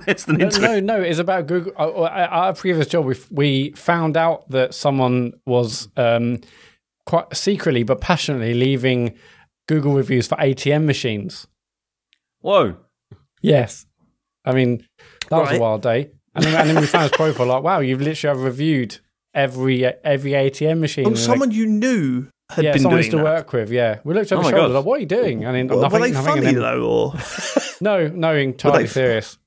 it's 0.08 0.26
the 0.26 0.34
No, 0.34 0.50
no, 0.50 0.80
no, 0.80 1.02
it's 1.02 1.20
about 1.20 1.48
Google. 1.48 1.74
uh, 1.78 1.88
uh, 1.88 2.06
At 2.14 2.30
our 2.32 2.54
previous 2.54 2.88
job, 2.88 3.06
we 3.06 3.16
we 3.32 3.72
found 3.72 4.18
out 4.18 4.50
that 4.50 4.74
someone 4.74 5.34
was 5.46 5.88
um, 5.98 6.40
quite 7.06 7.36
secretly 7.36 7.84
but 7.84 8.02
passionately 8.02 8.54
leaving 8.54 9.14
Google 9.68 9.94
reviews 9.94 10.28
for 10.28 10.36
ATM 10.36 10.86
machines. 10.86 11.48
Whoa. 12.42 12.78
Yes, 13.42 13.86
I 14.46 14.54
mean 14.54 14.86
that 15.30 15.38
was 15.42 15.52
a 15.52 15.60
wild 15.60 15.82
day. 15.82 16.12
And 16.36 16.46
then, 16.46 16.56
and 16.56 16.70
then 16.70 16.82
we 16.82 16.86
found 16.88 17.04
his 17.04 17.12
profile 17.14 17.48
like, 17.48 17.64
wow, 17.64 17.80
you've 17.80 18.02
literally 18.02 18.40
reviewed 18.44 19.00
every 19.34 19.86
every 19.86 20.32
ATM 20.32 20.80
machine. 20.80 21.06
Oh, 21.06 21.10
And, 21.10 21.16
like, 21.18 21.26
someone 21.26 21.52
you 21.52 21.66
knew 21.66 22.28
had 22.50 22.64
yeah, 22.64 22.72
been 22.74 22.82
someone 22.84 23.00
I 23.00 23.02
doing 23.02 23.06
used 23.06 23.12
to 23.12 23.18
that. 23.18 23.24
work 23.24 23.54
with. 23.54 23.72
Yeah, 23.72 24.00
we 24.04 24.14
looked 24.14 24.32
over 24.32 24.42
Oh 24.42 24.44
his 24.44 24.52
shoulder 24.52 24.68
God. 24.70 24.74
like, 24.76 24.86
what 24.86 24.98
are 24.98 25.00
you 25.02 25.06
doing? 25.08 25.44
And 25.46 25.56
then 25.56 25.68
Were, 25.68 25.82
nothing, 25.82 26.00
were 26.00 26.08
they 26.08 26.14
nothing, 26.14 26.30
funny 26.34 26.42
then- 26.46 26.56
though, 26.56 26.82
or 26.88 27.14
No, 27.82 28.08
no, 28.08 28.36
entirely 28.36 28.84
they- 28.84 28.88
serious. 28.90 29.38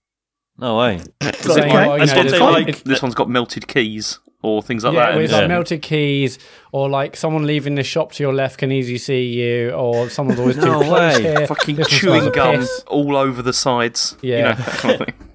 No 0.58 0.76
way. 0.78 0.98
Saying, 0.98 1.70
Okay. 1.70 1.88
oh, 1.88 1.94
you 1.94 2.00
know, 2.00 2.06
did 2.06 2.08
there's 2.08 2.32
they 2.32 2.38
like- 2.40 2.66
like- 2.66 2.82
This 2.84 3.00
one's 3.02 3.14
got 3.14 3.30
melted 3.30 3.66
keys 3.66 4.18
or 4.42 4.62
things 4.62 4.84
like 4.84 4.94
yeah, 4.94 5.10
that. 5.12 5.16
with 5.18 5.30
Yeah. 5.30 5.38
like 5.40 5.48
melted 5.48 5.82
keys, 5.82 6.38
or 6.72 6.88
like 6.88 7.16
someone 7.16 7.46
leaving 7.46 7.74
the 7.74 7.82
shop 7.82 8.12
to 8.12 8.22
your 8.22 8.32
left 8.32 8.58
can 8.58 8.72
easily 8.72 8.98
see 8.98 9.24
you, 9.24 9.70
or 9.70 10.08
someone's 10.10 10.40
always 10.40 10.56
too 10.56 10.62
No 10.62 10.80
close 10.82 11.16
way. 11.18 11.22
here. 11.22 11.46
Fucking 11.46 11.76
This 11.76 11.88
chewing 11.88 12.20
smells 12.20 12.34
gum 12.34 12.56
piss. 12.56 12.84
all 12.86 13.16
over 13.16 13.42
the 13.42 13.52
sides. 13.52 14.16
Yeah, 14.22 14.36
You 14.36 14.42
Yeah. 14.44 14.48
know, 14.50 14.54
that 14.56 14.66
kind 14.78 15.00
of 15.00 15.06
thing. 15.06 15.14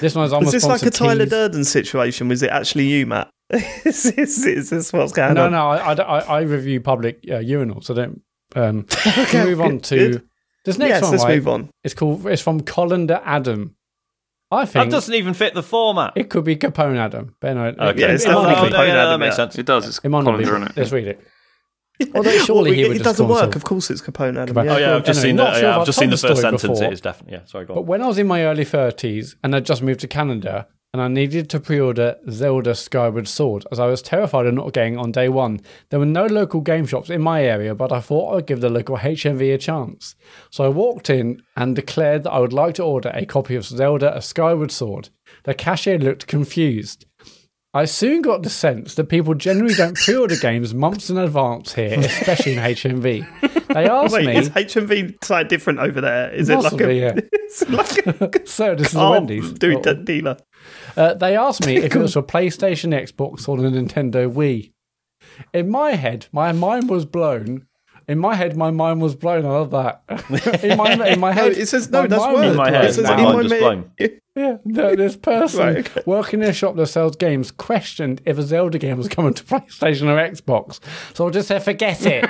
This 0.00 0.16
one's 0.16 0.26
was 0.28 0.32
almost 0.32 0.52
this 0.52 0.64
like 0.64 0.82
a 0.82 0.90
Tyler 0.90 1.26
Durden 1.26 1.62
situation? 1.64 2.26
Was 2.26 2.42
it 2.42 2.50
actually 2.50 2.86
you, 2.86 3.06
Matt? 3.06 3.28
is, 3.50 4.02
this, 4.02 4.44
is 4.44 4.70
this 4.70 4.92
what's 4.92 5.12
going 5.12 5.34
No, 5.34 5.44
on? 5.46 5.52
no, 5.52 5.68
I, 5.68 5.92
I, 5.92 6.18
I 6.20 6.40
review 6.40 6.80
public 6.80 7.18
uh, 7.28 7.34
urinals, 7.34 7.84
so 7.84 7.94
don't. 7.94 8.20
Um, 8.56 8.86
Okay, 9.18 9.44
move 9.44 9.60
on 9.60 9.78
to 9.80 9.96
good. 9.96 10.28
this 10.64 10.76
next 10.78 10.88
yes, 10.88 11.02
one. 11.02 11.10
let's 11.12 11.22
right? 11.24 11.34
move 11.36 11.46
on. 11.48 11.70
It's 11.84 11.94
called. 11.94 12.26
It's 12.26 12.42
from 12.42 12.62
Colander 12.62 13.20
Adam. 13.24 13.76
I 14.52 14.64
think 14.66 14.84
That 14.84 14.90
doesn't 14.94 15.14
even 15.14 15.34
fit 15.34 15.54
the 15.54 15.62
format. 15.62 16.12
it 16.14 16.28
could 16.30 16.44
be 16.44 16.56
Capone 16.56 16.96
Adam, 16.98 17.34
but 17.40 17.54
no, 17.54 17.68
it, 17.68 17.78
Okay. 17.78 18.00
Yeah, 18.00 18.08
it, 18.08 18.14
it's 18.14 18.24
it 18.24 18.28
definitely 18.28 18.52
not 18.52 18.64
be. 18.64 18.70
no, 18.70 18.76
Capone 18.78 18.86
yeah, 18.88 19.04
that 19.06 19.18
makes 19.18 19.32
yeah. 19.32 19.36
sense. 19.36 19.58
It 19.58 19.66
does. 19.66 19.88
It's 19.88 19.98
It 20.04 20.08
might 20.10 20.24
not 20.24 20.38
be. 20.38 20.44
colander, 20.44 20.66
innit? 20.68 20.76
Let's 20.76 20.92
read 20.92 21.08
it. 21.08 21.26
Although 22.14 22.38
surely 22.38 22.70
Well, 22.70 22.78
he 22.78 22.82
it, 22.82 22.88
would 22.88 22.96
it 22.98 23.02
doesn't 23.04 23.28
work. 23.28 23.40
himself- 23.40 23.56
Of 23.56 23.64
course, 23.64 23.90
it's 23.90 24.00
Capone 24.02 24.38
Adam. 24.40 24.54
Capone. 24.54 24.62
Oh, 24.62 24.64
yeah, 24.64 24.74
Oh 24.74 24.78
yeah, 24.78 24.96
I've 24.96 25.04
just 25.04 25.18
Anyway, 25.20 25.30
seen 25.30 25.36
not 25.36 25.44
that. 25.52 25.60
sure 25.60 25.62
Yeah, 25.62 25.68
if 25.70 25.74
I've 25.74 25.80
I've 25.80 25.86
just 25.86 25.98
seen 25.98 26.10
the 26.10 26.16
told 26.16 26.22
the 26.22 26.28
first 26.28 26.40
story 26.40 26.58
sentence. 26.58 26.78
before. 26.78 26.90
It 26.90 26.92
is 26.94 27.00
definitely 27.00 27.32
yeah. 27.38 27.44
Sorry, 27.46 27.64
go 27.66 27.74
But 27.74 27.82
when 27.82 28.02
I 28.02 28.06
was 28.08 28.18
in 28.18 28.26
my 28.26 28.44
early 28.44 28.64
30s 28.64 29.36
and 29.42 29.54
I'd 29.56 29.66
just 29.66 29.82
moved 29.82 30.00
to 30.00 30.08
Canada 30.08 30.66
and 30.94 31.00
I 31.00 31.08
needed 31.08 31.48
to 31.48 31.58
pre 31.60 31.80
order 31.80 32.16
Zelda 32.30 32.74
Skyward 32.74 33.26
Sword 33.26 33.64
as 33.72 33.80
I 33.80 33.86
was 33.86 34.02
terrified 34.02 34.44
of 34.44 34.52
not 34.52 34.74
getting 34.74 34.98
on 34.98 35.10
day 35.10 35.30
one, 35.30 35.60
there 35.88 35.98
were 35.98 36.04
no 36.04 36.26
local 36.26 36.60
game 36.60 36.84
shops 36.84 37.08
in 37.08 37.22
my 37.22 37.42
area, 37.42 37.74
but 37.74 37.90
I 37.90 38.00
thought 38.00 38.36
I'd 38.36 38.46
give 38.46 38.60
the 38.60 38.68
local 38.68 38.98
HMV 38.98 39.54
a 39.54 39.58
chance. 39.58 40.14
So 40.50 40.64
I 40.64 40.68
walked 40.68 41.08
in 41.08 41.42
and 41.56 41.74
declared 41.74 42.24
that 42.24 42.32
I 42.32 42.40
would 42.40 42.52
like 42.52 42.74
to 42.74 42.82
order 42.82 43.10
a 43.14 43.24
copy 43.24 43.54
of 43.54 43.64
Zelda 43.64 44.14
A 44.14 44.20
Skyward 44.20 44.70
Sword. 44.70 45.08
The 45.44 45.54
cashier 45.54 45.98
looked 45.98 46.26
confused. 46.26 47.06
I 47.74 47.86
soon 47.86 48.20
got 48.20 48.42
the 48.42 48.50
sense 48.50 48.94
that 48.96 49.04
people 49.04 49.34
generally 49.34 49.74
don't 49.74 49.96
pre 49.96 50.14
order 50.14 50.36
games 50.36 50.74
months 50.74 51.08
in 51.08 51.16
advance 51.16 51.72
here, 51.72 51.98
especially 51.98 52.52
in 52.52 52.58
HMV. 52.58 53.66
They 53.68 53.88
asked 53.88 54.12
Wait, 54.12 54.26
me. 54.26 54.36
is 54.36 54.50
HMV 54.50 55.24
slightly 55.24 55.48
different 55.48 55.78
over 55.78 56.02
there? 56.02 56.30
Is 56.34 56.50
Possibly, 56.50 56.98
it 57.00 57.14
like 57.16 57.16
a? 57.16 57.22
yeah. 57.22 57.28
It's 57.42 57.68
like 57.68 58.06
a 58.06 58.46
so 58.46 58.74
this 58.74 58.88
is 58.88 58.94
a 58.96 59.10
Wendy's. 59.10 59.52
dude, 59.52 59.86
Oh, 59.86 59.94
dealer. 59.94 60.36
Uh, 60.96 61.14
they 61.14 61.34
asked 61.36 61.64
me 61.66 61.76
if 61.78 61.94
it 61.94 61.98
was 61.98 62.12
for 62.12 62.22
PlayStation, 62.22 62.92
Xbox, 62.92 63.48
or 63.48 63.56
the 63.58 63.68
Nintendo 63.68 64.30
Wii. 64.30 64.72
In 65.54 65.70
my 65.70 65.92
head, 65.92 66.26
my 66.32 66.52
mind 66.52 66.88
was 66.90 67.04
blown. 67.06 67.66
In 68.08 68.18
my 68.18 68.34
head, 68.34 68.56
my 68.56 68.70
mind 68.70 69.00
was 69.00 69.14
blown. 69.14 69.46
I 69.46 69.50
love 69.50 69.70
that. 69.70 70.02
in 70.62 70.76
my 70.76 70.92
in 71.08 71.20
my 71.20 71.32
No, 71.32 71.42
head, 71.42 71.52
it 71.52 71.68
says 71.68 71.88
no. 71.90 72.06
That's 72.06 72.22
mind 72.22 72.34
word. 72.36 72.48
In 72.50 72.56
my 72.56 72.70
head, 72.70 72.84
It 72.86 72.94
says 72.94 73.04
my 73.04 73.16
in 73.16 73.22
mind 73.22 73.36
my 73.36 73.42
was 73.42 73.50
ma- 73.50 73.58
blown. 73.58 73.90
Yeah, 74.34 74.56
no, 74.64 74.96
this 74.96 75.16
person 75.22 75.60
Right, 75.60 75.76
okay. 75.90 76.02
working 76.06 76.42
in 76.42 76.48
a 76.48 76.52
shop 76.52 76.76
that 76.76 76.86
sells 76.86 77.16
games 77.16 77.50
questioned 77.50 78.22
if 78.24 78.38
a 78.38 78.42
Zelda 78.42 78.78
game 78.78 78.96
was 78.96 79.08
coming 79.08 79.34
to 79.34 79.44
PlayStation 79.44 80.04
or 80.08 80.16
Xbox. 80.30 80.80
So 81.14 81.28
I 81.28 81.30
just 81.30 81.48
said, 81.48 81.62
forget 81.62 82.04
it. 82.06 82.24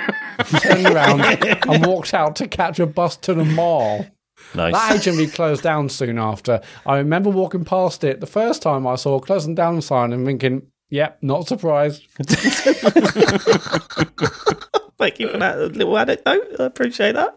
Turned 0.61 0.87
around 0.87 1.21
and 1.21 1.85
walked 1.85 2.13
out 2.13 2.35
to 2.37 2.47
catch 2.47 2.79
a 2.79 2.85
bus 2.85 3.15
to 3.17 3.33
the 3.33 3.45
mall. 3.45 4.05
Nice. 4.53 4.73
That 4.73 5.01
HMV 5.01 5.33
closed 5.33 5.63
down 5.63 5.87
soon 5.87 6.19
after. 6.19 6.59
I 6.85 6.97
remember 6.97 7.29
walking 7.29 7.63
past 7.63 8.03
it 8.03 8.19
the 8.19 8.27
first 8.27 8.61
time 8.61 8.85
I 8.85 8.95
saw 8.95 9.15
a 9.15 9.21
closing 9.21 9.55
down 9.55 9.81
sign 9.81 10.11
and 10.11 10.25
thinking, 10.25 10.63
yep, 10.89 11.17
not 11.21 11.47
surprised. 11.47 12.05
Thank 14.97 15.19
you 15.19 15.29
for 15.29 15.37
that 15.37 15.57
little 15.73 15.97
anecdote. 15.97 16.59
I 16.59 16.63
appreciate 16.65 17.13
that. 17.13 17.35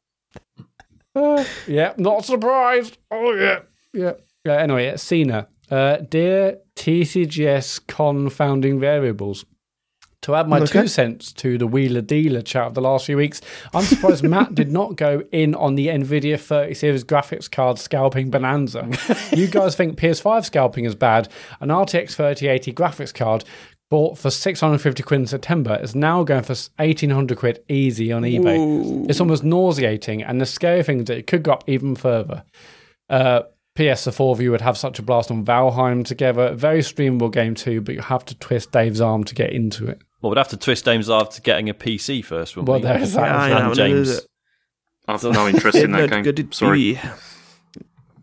Uh, 1.15 1.45
yeah, 1.67 1.95
not 1.97 2.25
surprised. 2.25 2.99
Oh, 3.11 3.33
yeah. 3.33 3.61
Yeah. 3.95 4.13
Yeah 4.47 4.63
anyway, 4.63 4.97
Cena. 4.97 5.49
Uh, 5.71 5.97
dear 5.97 6.59
TCGS 6.77 7.87
confounding 7.87 8.79
variables. 8.81 9.45
To 10.23 10.35
add 10.35 10.49
my 10.49 10.59
Okay. 10.59 10.83
two 10.83 10.89
cents 10.89 11.33
to 11.35 11.57
the 11.59 11.67
Wheeler 11.69 12.01
Dealer 12.01 12.43
chat 12.43 12.67
of 12.67 12.75
the 12.75 12.81
last 12.81 13.07
few 13.07 13.17
weeks, 13.17 13.41
I'm 13.75 13.85
surprised 13.85 14.25
Matt 14.29 14.55
did 14.57 14.73
not 14.73 14.97
go 14.97 15.23
in 15.31 15.55
on 15.55 15.75
the 15.77 15.87
Nvidia 15.89 16.39
30 16.41 16.75
series 16.75 17.05
graphics 17.05 17.49
card 17.51 17.79
scalping 17.79 18.31
bonanza. 18.31 18.89
you 19.33 19.47
guys 19.47 19.77
think 19.77 19.97
PS5 19.99 20.45
scalping 20.45 20.85
is 20.85 20.95
bad. 20.97 21.29
An 21.61 21.69
RTX 21.69 22.15
3080 22.17 22.73
graphics 22.73 23.15
card 23.15 23.45
bought 23.89 24.19
for 24.19 24.31
650 24.31 25.03
quid 25.05 25.21
in 25.21 25.27
September 25.29 25.79
is 25.81 25.95
now 25.95 26.25
going 26.25 26.43
for 26.43 26.55
1800 26.79 27.39
quid 27.39 27.63
easy 27.69 28.11
on 28.11 28.23
eBay. 28.23 29.09
It's 29.09 29.21
almost 29.21 29.45
nauseating, 29.45 30.25
and 30.25 30.41
the 30.41 30.47
scary 30.47 30.83
thing 30.83 31.01
is 31.01 31.05
that 31.05 31.19
it 31.19 31.27
could 31.29 31.45
go 31.45 31.53
up 31.53 31.65
even 31.69 31.95
further. 31.95 32.43
Uh, 33.09 33.43
PS, 33.77 34.05
the 34.05 34.12
four 34.12 34.33
of 34.33 34.41
you 34.41 34.51
would 34.51 34.61
have 34.62 34.77
such 34.77 34.99
a 34.99 35.03
blast 35.03 35.31
on 35.31 35.45
Valheim 35.45 36.05
together. 36.05 36.55
Very 36.55 36.81
streamable 36.81 37.31
game 37.31 37.55
too, 37.55 37.81
but 37.81 37.95
you 37.95 38.01
have 38.01 38.25
to 38.27 38.35
twist 38.37 38.73
Dave's 38.73 39.01
arm 39.01 39.25
to 39.25 39.35
get 39.35 39.53
into 39.53 39.87
it. 39.87 40.01
Well, 40.21 40.31
we'd 40.31 40.39
have 40.39 40.49
to 40.49 40.57
twist 40.57 40.85
Dave's 40.85 41.11
arm 41.11 41.29
to 41.31 41.41
getting 41.43 41.69
a 41.69 41.75
PC 41.75 42.25
first, 42.25 42.57
wouldn't 42.57 42.69
Well, 42.69 42.79
we? 42.81 42.85
there's 42.99 43.12
that. 43.12 43.27
Yeah, 43.51 43.57
I 43.59 43.67
And 43.67 43.75
James. 43.75 44.09
what 44.09 44.17
is 44.17 44.19
it? 44.19 44.27
I've 45.09 45.23
no 45.23 45.47
interest 45.49 45.79
in 45.79 45.93
that 45.93 46.12
It 46.12 46.37
game. 46.37 46.53
Sorry. 46.53 46.79
be. 46.95 47.01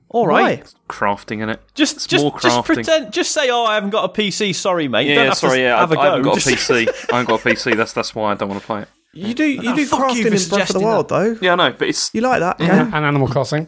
All 0.09 0.27
right. 0.27 0.59
Why? 0.59 0.63
Crafting 0.89 1.41
in 1.41 1.49
it. 1.49 1.59
Just, 1.73 1.95
It's 1.95 2.07
just, 2.07 2.23
more 2.23 2.37
just 2.39 2.65
pretend. 2.65 3.11
Just 3.11 3.31
say, 3.31 3.49
"Oh, 3.49 3.65
I 3.65 3.75
haven't 3.75 3.89
got 3.89 4.03
a 4.05 4.13
PC. 4.21 4.53
Sorry, 4.53 4.87
mate." 4.87 5.07
You 5.07 5.15
don't 5.15 5.23
Yeah, 5.23 5.29
have 5.29 5.37
sorry, 5.37 5.57
to 5.57 5.63
yeah, 5.63 5.79
have 5.79 5.91
I, 5.91 5.93
a 5.93 5.95
go. 5.95 6.01
I 6.01 6.05
haven't 6.05 6.21
got 6.23 6.37
a 6.37 6.39
PC. 6.39 6.87
I 7.11 7.15
haven't 7.17 7.29
got 7.29 7.45
a 7.45 7.49
PC. 7.49 7.75
That's 7.75 7.93
that's 7.93 8.13
why 8.13 8.31
I 8.31 8.35
don't 8.35 8.49
want 8.49 8.61
to 8.61 8.67
play 8.67 8.81
it. 8.83 8.89
You 9.13 9.33
do 9.33 9.43
you 9.45 9.71
Oh, 9.71 9.75
do 9.75 9.85
fuck 9.85 9.99
you 9.99 10.05
crafting 10.05 10.09
for 10.09 10.11
in 10.11 10.23
Breath 10.23 10.23
of 10.25 10.31
the 10.31 10.37
suggesting 10.39 10.81
Wild 10.83 11.09
though. 11.09 11.37
Yeah, 11.41 11.53
I 11.53 11.55
know, 11.55 11.71
but 11.71 11.87
it's 11.87 12.13
You 12.13 12.21
like 12.21 12.41
that? 12.41 12.59
yeah. 12.59 12.83
game? 12.83 12.93
and 12.93 13.05
Animal 13.05 13.27
Crossing. 13.27 13.67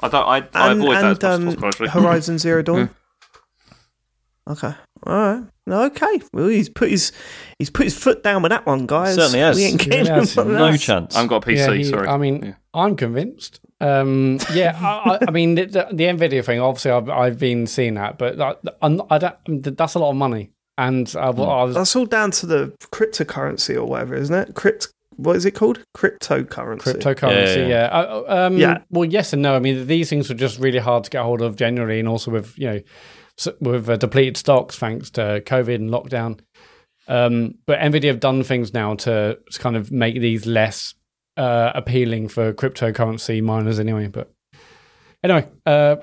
I 0.00 0.08
don't. 0.08 0.26
I, 0.26 0.36
I 0.54 0.70
and, 0.72 0.80
avoid 0.82 0.96
that 0.96 1.24
as 1.24 1.38
and 1.38 1.44
much 1.46 1.54
as 1.54 1.56
um, 1.56 1.70
possible. 1.70 1.88
Horizon 1.88 2.38
Zero 2.38 2.62
Dawn. 2.68 2.90
Okay, 4.46 4.74
all 5.06 5.14
right, 5.14 5.44
okay. 5.86 6.20
Well, 6.34 6.48
he's 6.48 6.68
put 6.68 6.90
his 6.90 7.12
he's 7.58 7.70
put 7.70 7.84
his 7.84 7.96
foot 7.96 8.22
down 8.22 8.42
with 8.42 8.50
that 8.50 8.66
one, 8.66 8.84
guys. 8.86 9.14
Certainly 9.14 9.38
has. 9.38 9.56
We 9.56 9.64
ain't 9.64 9.80
He 9.82 9.88
getting 9.90 10.12
has. 10.12 10.36
him 10.36 10.52
no 10.52 10.70
that. 10.72 10.78
chance. 10.80 11.14
I 11.14 11.20
haven't 11.20 11.28
got 11.30 11.44
a 11.44 11.50
PC. 11.50 11.56
Yeah, 11.56 11.72
he- 11.72 11.84
sorry. 11.84 12.08
I 12.08 12.18
mean, 12.18 12.42
Yeah. 12.44 12.54
I'm 12.74 12.94
convinced. 12.96 13.60
Um, 13.80 14.38
yeah, 14.52 14.78
I, 14.80 15.12
I, 15.14 15.18
I 15.28 15.30
mean, 15.30 15.54
the, 15.54 15.64
the, 15.66 15.88
the 15.92 16.04
Nvidia 16.04 16.44
thing. 16.44 16.60
Obviously, 16.60 16.90
I've, 16.90 17.08
I've 17.08 17.38
been 17.38 17.66
seeing 17.66 17.94
that, 17.94 18.18
but 18.18 18.38
I, 18.40 18.54
I'm, 18.82 18.96
don't. 18.98 19.76
That's 19.76 19.94
a 19.94 19.98
lot 19.98 20.10
of 20.10 20.16
money, 20.16 20.50
and 20.76 21.06
uh, 21.16 21.32
Hmm. 21.32 21.40
I 21.40 21.64
was 21.64 21.74
That's 21.74 21.96
all 21.96 22.04
down 22.06 22.30
to 22.32 22.46
the 22.46 22.72
cryptocurrency 22.92 23.74
or 23.76 23.84
whatever, 23.84 24.14
isn't 24.14 24.34
it? 24.34 24.54
Crypt. 24.54 24.88
What 25.16 25.36
is 25.36 25.44
it 25.44 25.52
called? 25.52 25.84
Cryptocurrency. 25.96 26.78
cryptocurrency. 26.78 27.56
Yeah, 27.56 27.66
Yeah, 27.66 27.68
yeah, 27.68 27.86
Uh, 27.86 28.24
um, 28.46 28.56
Yeah. 28.56 28.78
Well, 28.90 29.04
yes 29.04 29.32
and 29.32 29.42
no. 29.42 29.54
I 29.54 29.58
mean, 29.58 29.86
these 29.86 30.08
things 30.08 30.28
were 30.28 30.34
just 30.34 30.58
really 30.58 30.78
hard 30.78 31.04
to 31.04 31.10
get 31.10 31.22
hold 31.22 31.42
of 31.42 31.56
generally, 31.56 31.98
and 31.98 32.08
also 32.08 32.30
with 32.30 32.58
you 32.58 32.66
know, 32.66 32.80
with 33.60 33.88
uh, 33.88 33.96
depleted 33.96 34.36
stocks 34.36 34.78
thanks 34.78 35.10
to 35.10 35.42
COVID 35.44 35.76
and 35.76 35.90
lockdown. 35.90 36.40
Um, 37.06 37.56
but 37.66 37.80
Nvidia 37.80 38.06
have 38.06 38.20
done 38.20 38.42
things 38.42 38.72
now 38.72 38.94
to, 38.94 39.38
to 39.50 39.58
kind 39.58 39.76
of 39.76 39.92
make 39.92 40.18
these 40.20 40.46
less 40.46 40.94
uh, 41.36 41.72
appealing 41.74 42.28
for 42.28 42.52
cryptocurrency 42.52 43.42
miners 43.42 43.78
anyway. 43.78 44.06
But 44.06 44.32
anyway, 45.22 45.48
uh, 45.66 45.96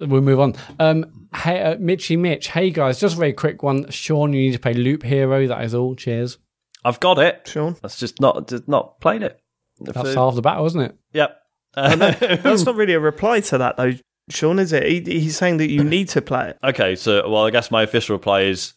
we'll 0.00 0.22
move 0.22 0.40
on. 0.40 0.54
Um, 0.78 1.28
hey, 1.34 1.60
uh, 1.60 1.76
Mitchy 1.78 2.16
Mitch. 2.16 2.48
Hey 2.48 2.70
guys, 2.70 3.00
just 3.00 3.16
a 3.16 3.18
very 3.18 3.32
quick 3.32 3.62
one. 3.62 3.90
Sean, 3.90 4.32
you 4.32 4.42
need 4.42 4.52
to 4.52 4.58
play 4.58 4.74
Loop 4.74 5.02
Hero. 5.02 5.46
That 5.46 5.62
is 5.64 5.74
all. 5.74 5.94
Cheers. 5.94 6.38
I've 6.86 7.00
got 7.00 7.18
it. 7.18 7.48
Sean? 7.48 7.76
That's 7.82 7.98
just 7.98 8.20
not 8.20 8.46
just 8.46 8.68
not 8.68 9.00
played 9.00 9.22
it. 9.22 9.40
That's 9.80 10.14
half 10.14 10.36
the 10.36 10.42
battle, 10.42 10.66
isn't 10.66 10.80
it? 10.80 10.96
Yep. 11.14 11.36
That's 11.74 12.64
not 12.64 12.76
really 12.76 12.94
a 12.94 13.00
reply 13.00 13.40
to 13.40 13.58
that, 13.58 13.76
though, 13.76 13.92
Sean, 14.30 14.60
is 14.60 14.72
it? 14.72 14.84
He, 14.84 15.00
he's 15.00 15.36
saying 15.36 15.56
that 15.56 15.68
you 15.68 15.82
need 15.96 16.08
to 16.10 16.22
play 16.22 16.50
it. 16.50 16.58
Okay, 16.62 16.94
so 16.94 17.28
well, 17.28 17.44
I 17.44 17.50
guess 17.50 17.72
my 17.72 17.82
official 17.82 18.14
reply 18.16 18.42
is 18.42 18.72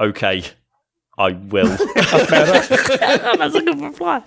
okay. 0.00 0.42
I 1.16 1.30
will. 1.30 1.68
That's 1.94 3.54
a 3.54 3.62
good 3.62 3.80
reply. 3.80 4.22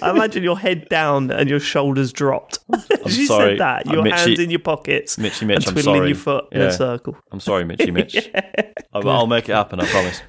I 0.00 0.10
imagine 0.10 0.44
your 0.44 0.58
head 0.58 0.88
down 0.88 1.32
and 1.32 1.50
your 1.50 1.58
shoulders 1.58 2.12
dropped. 2.12 2.60
As 3.04 3.18
you 3.18 3.26
sorry. 3.26 3.52
said 3.52 3.60
that, 3.60 3.86
I'm 3.88 3.94
your 3.94 4.02
Mitchy- 4.04 4.16
hands 4.16 4.38
in 4.38 4.50
your 4.50 4.60
pockets, 4.60 5.18
Mitchy 5.18 5.44
Mitch, 5.44 5.56
and 5.58 5.68
I'm 5.68 5.72
twiddling 5.74 5.96
sorry. 5.98 6.08
your 6.08 6.16
foot 6.16 6.44
in 6.52 6.62
a 6.62 6.72
circle. 6.72 7.16
I'm 7.32 7.40
sorry, 7.40 7.64
Mitchy 7.64 7.90
Mitch. 7.90 8.30
I'll, 8.92 9.08
I'll 9.08 9.26
make 9.26 9.48
it 9.48 9.54
happen. 9.54 9.80
I 9.80 9.86
promise. 9.86 10.22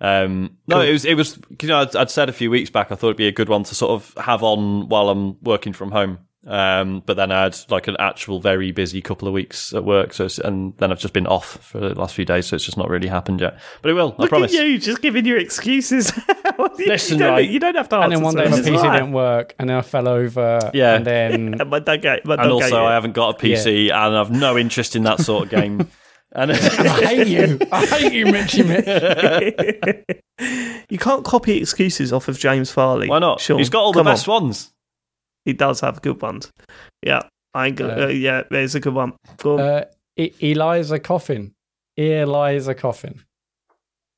Um, 0.00 0.56
no, 0.66 0.80
it 0.80 0.92
was 0.92 1.04
it 1.04 1.14
was. 1.14 1.38
You 1.60 1.68
know, 1.68 1.80
I'd, 1.80 1.94
I'd 1.94 2.10
said 2.10 2.28
a 2.28 2.32
few 2.32 2.50
weeks 2.50 2.70
back 2.70 2.90
I 2.90 2.94
thought 2.94 3.08
it'd 3.08 3.16
be 3.16 3.28
a 3.28 3.32
good 3.32 3.48
one 3.48 3.64
to 3.64 3.74
sort 3.74 3.90
of 3.92 4.14
have 4.24 4.42
on 4.42 4.88
while 4.88 5.08
I'm 5.08 5.40
working 5.42 5.72
from 5.72 5.90
home. 5.90 6.18
Um, 6.46 7.02
but 7.04 7.18
then 7.18 7.30
I 7.30 7.42
had 7.42 7.56
like 7.68 7.86
an 7.86 7.96
actual 7.98 8.40
very 8.40 8.72
busy 8.72 9.02
couple 9.02 9.28
of 9.28 9.34
weeks 9.34 9.74
at 9.74 9.84
work, 9.84 10.14
so 10.14 10.24
it's, 10.24 10.38
and 10.38 10.74
then 10.78 10.90
I've 10.90 10.98
just 10.98 11.12
been 11.12 11.26
off 11.26 11.62
for 11.62 11.78
the 11.80 11.94
last 11.94 12.14
few 12.14 12.24
days, 12.24 12.46
so 12.46 12.56
it's 12.56 12.64
just 12.64 12.78
not 12.78 12.88
really 12.88 13.08
happened 13.08 13.42
yet. 13.42 13.60
But 13.82 13.90
it 13.90 13.92
will. 13.92 14.14
I 14.18 14.22
Look 14.22 14.30
promise. 14.30 14.54
at 14.54 14.66
you, 14.66 14.78
just 14.78 15.02
giving 15.02 15.26
your 15.26 15.38
excuses. 15.38 16.12
You 16.78 16.86
Listen, 16.86 17.18
don't, 17.18 17.32
right. 17.32 17.48
you 17.48 17.58
don't 17.58 17.74
have 17.74 17.88
to 17.90 18.00
And 18.00 18.12
then 18.12 18.22
one 18.22 18.34
day 18.34 18.44
my 18.48 18.58
PC 18.58 18.76
all 18.76 18.84
right. 18.84 18.98
didn't 18.98 19.12
work, 19.12 19.54
and 19.58 19.68
then 19.70 19.76
I 19.78 19.82
fell 19.82 20.08
over. 20.08 20.70
Yeah. 20.74 20.94
And 20.94 21.06
then 21.06 21.50
But 21.68 21.86
don't 21.86 22.02
get, 22.02 22.22
but 22.24 22.38
And 22.40 22.48
don't 22.48 22.58
get 22.58 22.64
also, 22.66 22.80
you. 22.82 22.86
I 22.86 22.92
haven't 22.94 23.12
got 23.12 23.34
a 23.34 23.46
PC, 23.46 23.84
and 23.90 24.16
I've 24.16 24.30
no 24.30 24.58
interest 24.58 24.94
in 24.96 25.02
that 25.04 25.20
sort 25.20 25.44
of 25.44 25.50
game. 25.50 25.90
And 26.32 26.52
I 26.52 26.56
hate 26.56 27.26
you. 27.28 27.58
I 27.72 27.86
hate 27.86 28.12
you, 28.12 28.26
Mitchy 28.26 28.62
Mitch. 28.62 28.86
You 30.88 30.98
can't 30.98 31.24
copy 31.24 31.58
excuses 31.58 32.12
off 32.12 32.26
of 32.28 32.38
James 32.38 32.70
Farley. 32.72 33.08
why 33.08 33.18
not? 33.18 33.40
Sean, 33.40 33.58
He's 33.58 33.68
got 33.68 33.82
all 33.82 33.92
the 33.92 34.00
come 34.00 34.06
on. 34.08 34.12
best 34.14 34.26
ones. 34.26 34.72
He 35.44 35.52
does 35.52 35.80
have 35.80 36.00
good 36.02 36.20
ones. 36.20 36.50
Yeah, 37.06 37.20
I 37.54 37.68
ain't 37.68 37.76
go- 37.76 37.88
Uh, 37.88 38.04
uh, 38.04 38.08
yeah, 38.08 38.42
there's 38.50 38.74
a 38.74 38.80
good 38.80 38.94
one. 38.94 39.12
Go 39.36 39.54
on. 39.54 39.60
Uh, 39.60 39.84
E- 40.18 40.32
Eliza 40.40 40.98
Coffin. 40.98 41.52
Eliza 41.96 42.74
Coffin. 42.74 43.22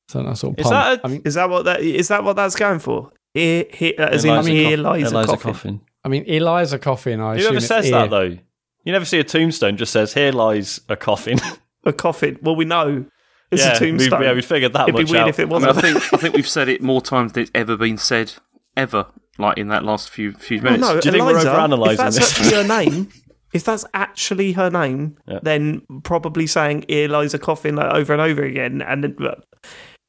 So 0.07 0.23
that's 0.23 0.43
all. 0.43 0.55
Is 0.57 0.63
pun. 0.63 0.71
that 0.73 0.99
a- 0.99 1.05
I 1.05 1.09
mean, 1.09 1.21
is 1.25 1.33
that 1.35 1.49
what 1.49 1.65
that 1.65 1.81
is? 1.81 2.07
That 2.07 2.23
what 2.23 2.35
that's 2.37 2.55
going 2.55 2.79
for? 2.79 3.11
Here, 3.33 3.65
here, 3.71 3.93
uh, 3.99 4.03
as 4.03 4.23
in 4.25 4.31
Eliza 4.31 4.49
here 4.51 4.63
Coffin. 4.77 4.83
lies 4.83 5.03
a 5.03 5.15
Eliza 5.15 5.27
coffin. 5.31 5.53
Coffin. 5.53 5.81
I 6.03 6.07
mean, 6.07 6.23
Eliza 6.25 6.79
Coffin. 6.79 7.19
I 7.19 7.33
Who 7.33 7.39
assume 7.39 7.51
ever 7.57 7.61
says 7.61 7.85
ear. 7.85 7.91
that 7.91 8.09
though? 8.09 8.37
You 8.85 8.91
never 8.91 9.05
see 9.05 9.19
a 9.19 9.23
tombstone 9.23 9.77
just 9.77 9.91
says 9.91 10.13
"Here 10.13 10.31
lies 10.31 10.79
a 10.89 10.95
coffin." 10.95 11.39
A 11.85 11.93
coffin. 11.93 12.39
Well, 12.41 12.55
we 12.55 12.65
know 12.65 13.05
it's 13.51 13.61
yeah, 13.63 13.73
a 13.75 13.79
tombstone. 13.79 14.19
We, 14.21 14.25
yeah, 14.25 14.33
we 14.33 14.41
figured 14.41 14.73
that 14.73 14.87
It'd 14.89 14.95
be 15.05 15.11
weird 15.11 15.23
out. 15.23 15.29
if 15.29 15.39
it 15.39 15.49
wasn't. 15.49 15.77
I 15.77 15.81
think 15.81 16.13
I 16.13 16.17
think 16.21 16.35
we've 16.35 16.47
said 16.47 16.69
it 16.69 16.81
more 16.81 17.01
times 17.01 17.33
than 17.33 17.43
it's 17.43 17.51
ever 17.53 17.75
been 17.77 17.97
said 17.97 18.33
ever. 18.77 19.07
Like 19.37 19.57
in 19.57 19.67
that 19.69 19.83
last 19.83 20.09
few 20.09 20.31
few 20.33 20.61
Well, 20.61 20.73
minutes. 20.73 20.81
no, 20.93 21.01
Do 21.01 21.07
you 21.07 21.11
think 21.11 21.23
we're 21.25 21.31
Eliza, 21.31 21.49
overanalyzing 21.49 21.91
if 21.91 21.97
that's 21.97 22.15
this? 22.17 22.31
actually 22.39 22.55
her 22.55 22.67
name, 22.67 23.09
if 23.53 23.63
that's 23.63 23.85
actually 23.93 24.51
her 24.53 24.69
name, 24.69 25.17
Yeah. 25.27 25.39
then 25.41 25.81
probably 26.03 26.45
saying 26.47 26.85
Eliza 26.87 27.39
coffin" 27.39 27.75
like, 27.75 27.91
over 27.93 28.13
and 28.13 28.21
over 28.21 28.43
again, 28.43 28.81
and 28.81 29.03
then- 29.03 29.17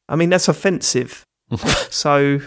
I 0.08 0.16
mean 0.16 0.28
that's 0.30 0.48
offensive. 0.48 1.24
so 1.90 2.40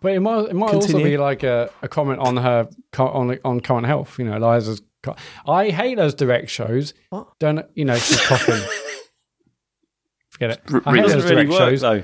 But 0.00 0.12
it 0.12 0.20
might, 0.20 0.46
it 0.50 0.54
might 0.54 0.74
also 0.74 0.98
be 1.02 1.16
like 1.16 1.42
a, 1.44 1.70
a 1.82 1.88
comment 1.88 2.18
on 2.18 2.36
her 2.36 2.68
on 2.98 3.38
on 3.44 3.60
current 3.60 3.86
health. 3.86 4.18
You 4.18 4.24
know, 4.26 4.36
Eliza's. 4.36 4.82
Co- 5.04 5.16
I 5.46 5.70
hate 5.70 5.96
those 5.96 6.14
direct 6.14 6.50
shows. 6.50 6.94
What? 7.10 7.28
Don't 7.38 7.64
you 7.74 7.84
know? 7.84 7.96
She's 7.96 8.20
coughing. 8.26 8.60
Forget 10.30 10.50
it. 10.50 10.60
R- 10.72 10.82
I 10.86 10.96
hate 10.96 11.08
those 11.08 11.22
really 11.24 11.34
direct 11.44 11.50
work 11.50 11.58
shows. 11.58 11.80
though. 11.82 12.02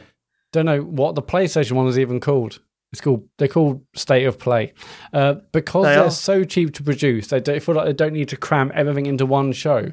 Don't 0.52 0.66
know 0.66 0.82
what 0.82 1.14
the 1.14 1.22
PlayStation 1.22 1.72
one 1.72 1.86
is 1.88 1.98
even 1.98 2.20
called. 2.20 2.60
It's 2.92 3.00
called 3.00 3.28
they're 3.38 3.48
called 3.48 3.84
State 3.94 4.24
of 4.24 4.38
Play 4.38 4.72
uh, 5.12 5.34
because 5.52 5.84
They 5.84 5.90
they 5.94 6.00
are 6.00 6.06
are. 6.06 6.10
so 6.10 6.42
cheap 6.44 6.74
to 6.74 6.82
produce. 6.82 7.28
They 7.28 7.40
don't 7.40 7.62
feel 7.62 7.74
like 7.76 7.86
they 7.86 7.92
don't 7.92 8.12
need 8.12 8.28
to 8.30 8.36
cram 8.36 8.72
everything 8.74 9.06
into 9.06 9.26
one 9.26 9.52
show. 9.52 9.92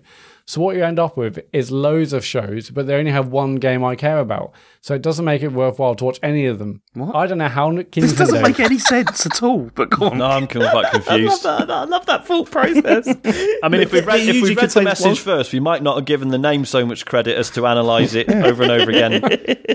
So 0.49 0.61
what 0.61 0.77
you 0.77 0.83
end 0.85 0.97
up 0.97 1.17
with 1.17 1.39
is 1.51 1.71
loads 1.71 2.13
of 2.13 2.23
shows, 2.23 2.69
but 2.69 2.87
they 2.87 2.95
only 2.95 3.11
have 3.11 3.27
one 3.27 3.55
game 3.55 3.83
I 3.83 3.97
care 3.97 4.19
about. 4.19 4.53
So 4.79 4.95
it 4.95 5.01
doesn't 5.01 5.25
make 5.25 5.43
it 5.43 5.49
worthwhile 5.51 5.93
to 5.95 6.05
watch 6.05 6.19
any 6.23 6.45
of 6.45 6.57
them. 6.57 6.81
What? 6.93 7.13
I 7.17 7.27
don't 7.27 7.39
know 7.39 7.49
how 7.49 7.69
Nintendo. 7.69 7.91
this 7.99 8.13
doesn't 8.15 8.41
make 8.41 8.57
any 8.61 8.79
sense 8.79 9.25
at 9.25 9.43
all. 9.43 9.69
But 9.75 9.89
go 9.89 10.05
on. 10.07 10.19
No, 10.19 10.25
I'm 10.25 10.47
coming 10.47 10.67
back 10.71 10.75
I 10.75 10.79
love 10.97 11.05
confused. 11.05 11.43
that. 11.43 11.69
I 11.69 11.83
love 11.83 12.05
that 12.05 12.25
thought 12.25 12.49
process. 12.49 13.07
I 13.61 13.67
mean, 13.67 13.81
if 13.81 13.91
we 13.91 13.99
read, 13.99 14.21
if 14.21 14.35
we 14.35 14.41
read 14.55 14.57
the 14.57 14.61
contains 14.61 14.85
message 14.85 15.05
one- 15.05 15.15
first, 15.17 15.51
we 15.51 15.59
might 15.59 15.83
not 15.83 15.97
have 15.97 16.05
given 16.05 16.29
the 16.29 16.37
name 16.37 16.63
so 16.63 16.85
much 16.85 17.05
credit 17.05 17.35
as 17.37 17.49
to 17.51 17.65
analyse 17.65 18.13
it 18.13 18.29
over 18.31 18.63
and 18.63 18.71
over 18.71 18.89
again. 18.89 19.21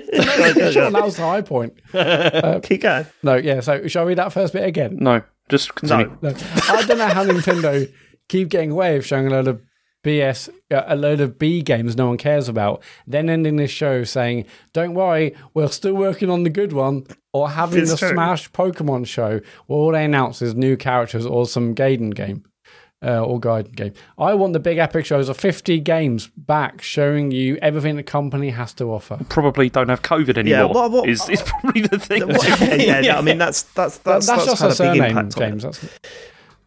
Sure, 0.72 0.90
that 0.90 1.02
was 1.04 1.16
the 1.16 1.22
high 1.22 1.40
point. 1.42 1.74
Uh, 1.92 2.60
keep 2.62 2.82
going. 2.82 3.06
No, 3.22 3.34
yeah. 3.36 3.60
So 3.60 3.86
shall 3.88 4.04
I 4.04 4.06
read 4.08 4.18
that 4.18 4.32
first 4.32 4.52
bit 4.52 4.64
again? 4.64 4.96
No, 5.00 5.22
just 5.48 5.74
continue. 5.74 6.16
No. 6.22 6.30
No. 6.30 6.36
I 6.68 6.82
don't 6.86 6.98
know 6.98 7.08
how 7.08 7.24
Nintendo 7.24 7.90
keep 8.28 8.48
getting 8.48 8.70
away 8.70 8.96
with 8.96 9.06
showing 9.06 9.26
a 9.26 9.30
load 9.30 9.48
of 9.48 9.62
BS, 10.02 10.48
uh, 10.70 10.82
a 10.86 10.96
load 10.96 11.20
of 11.20 11.38
B 11.38 11.62
games 11.62 11.96
no 11.96 12.08
one 12.08 12.16
cares 12.16 12.48
about, 12.48 12.82
then 13.06 13.30
ending 13.30 13.56
this 13.56 13.70
show 13.70 14.04
saying, 14.04 14.46
"Don't 14.72 14.94
worry, 14.94 15.34
we're 15.54 15.68
still 15.68 15.94
working 15.94 16.28
on 16.30 16.42
the 16.42 16.50
good 16.50 16.72
one," 16.72 17.06
or 17.32 17.50
having 17.50 17.82
It's 17.82 17.92
the 17.92 17.96
true. 17.96 18.08
Smash 18.10 18.50
Pokemon 18.52 19.06
show 19.06 19.40
where 19.66 19.78
all 19.78 19.92
they 19.92 20.04
announce 20.04 20.42
is 20.42 20.54
new 20.54 20.76
characters 20.76 21.24
or 21.24 21.46
some 21.46 21.74
Gaiden 21.74 22.14
game. 22.14 22.44
Uh, 23.04 23.18
or 23.20 23.40
Gaiden 23.40 23.74
game. 23.74 23.92
I 24.16 24.32
want 24.34 24.52
the 24.52 24.60
big 24.60 24.78
epic 24.78 25.04
shows 25.04 25.28
of 25.28 25.36
50 25.36 25.80
games 25.80 26.28
back 26.36 26.80
showing 26.80 27.32
you 27.32 27.58
everything 27.60 27.96
the 27.96 28.04
company 28.04 28.50
has 28.50 28.72
to 28.74 28.92
offer. 28.92 29.18
Probably 29.28 29.68
don't 29.68 29.88
have 29.88 30.02
COVID 30.02 30.38
anymore. 30.38 30.68
what- 30.72 30.90
what- 30.92 31.08
is, 31.08 31.28
is 31.28 31.42
probably 31.42 31.82
the 31.82 31.98
thing. 31.98 32.22
What- 32.28 32.60
yeah, 32.60 33.00
yeah, 33.00 33.18
I 33.18 33.20
mean 33.22 33.38
that's 33.38 33.62
that's 33.62 33.98
that's, 33.98 34.28
That's, 34.28 34.46
that's, 34.46 34.60
just 34.60 34.62
had 34.62 34.88
a 34.88 34.90
a 34.90 34.92
big 34.92 35.02
surname, 35.02 35.18
impact 35.18 35.36
on 35.36 35.42
it. 35.42 35.48
James. 35.50 35.62
That's, 35.64 35.80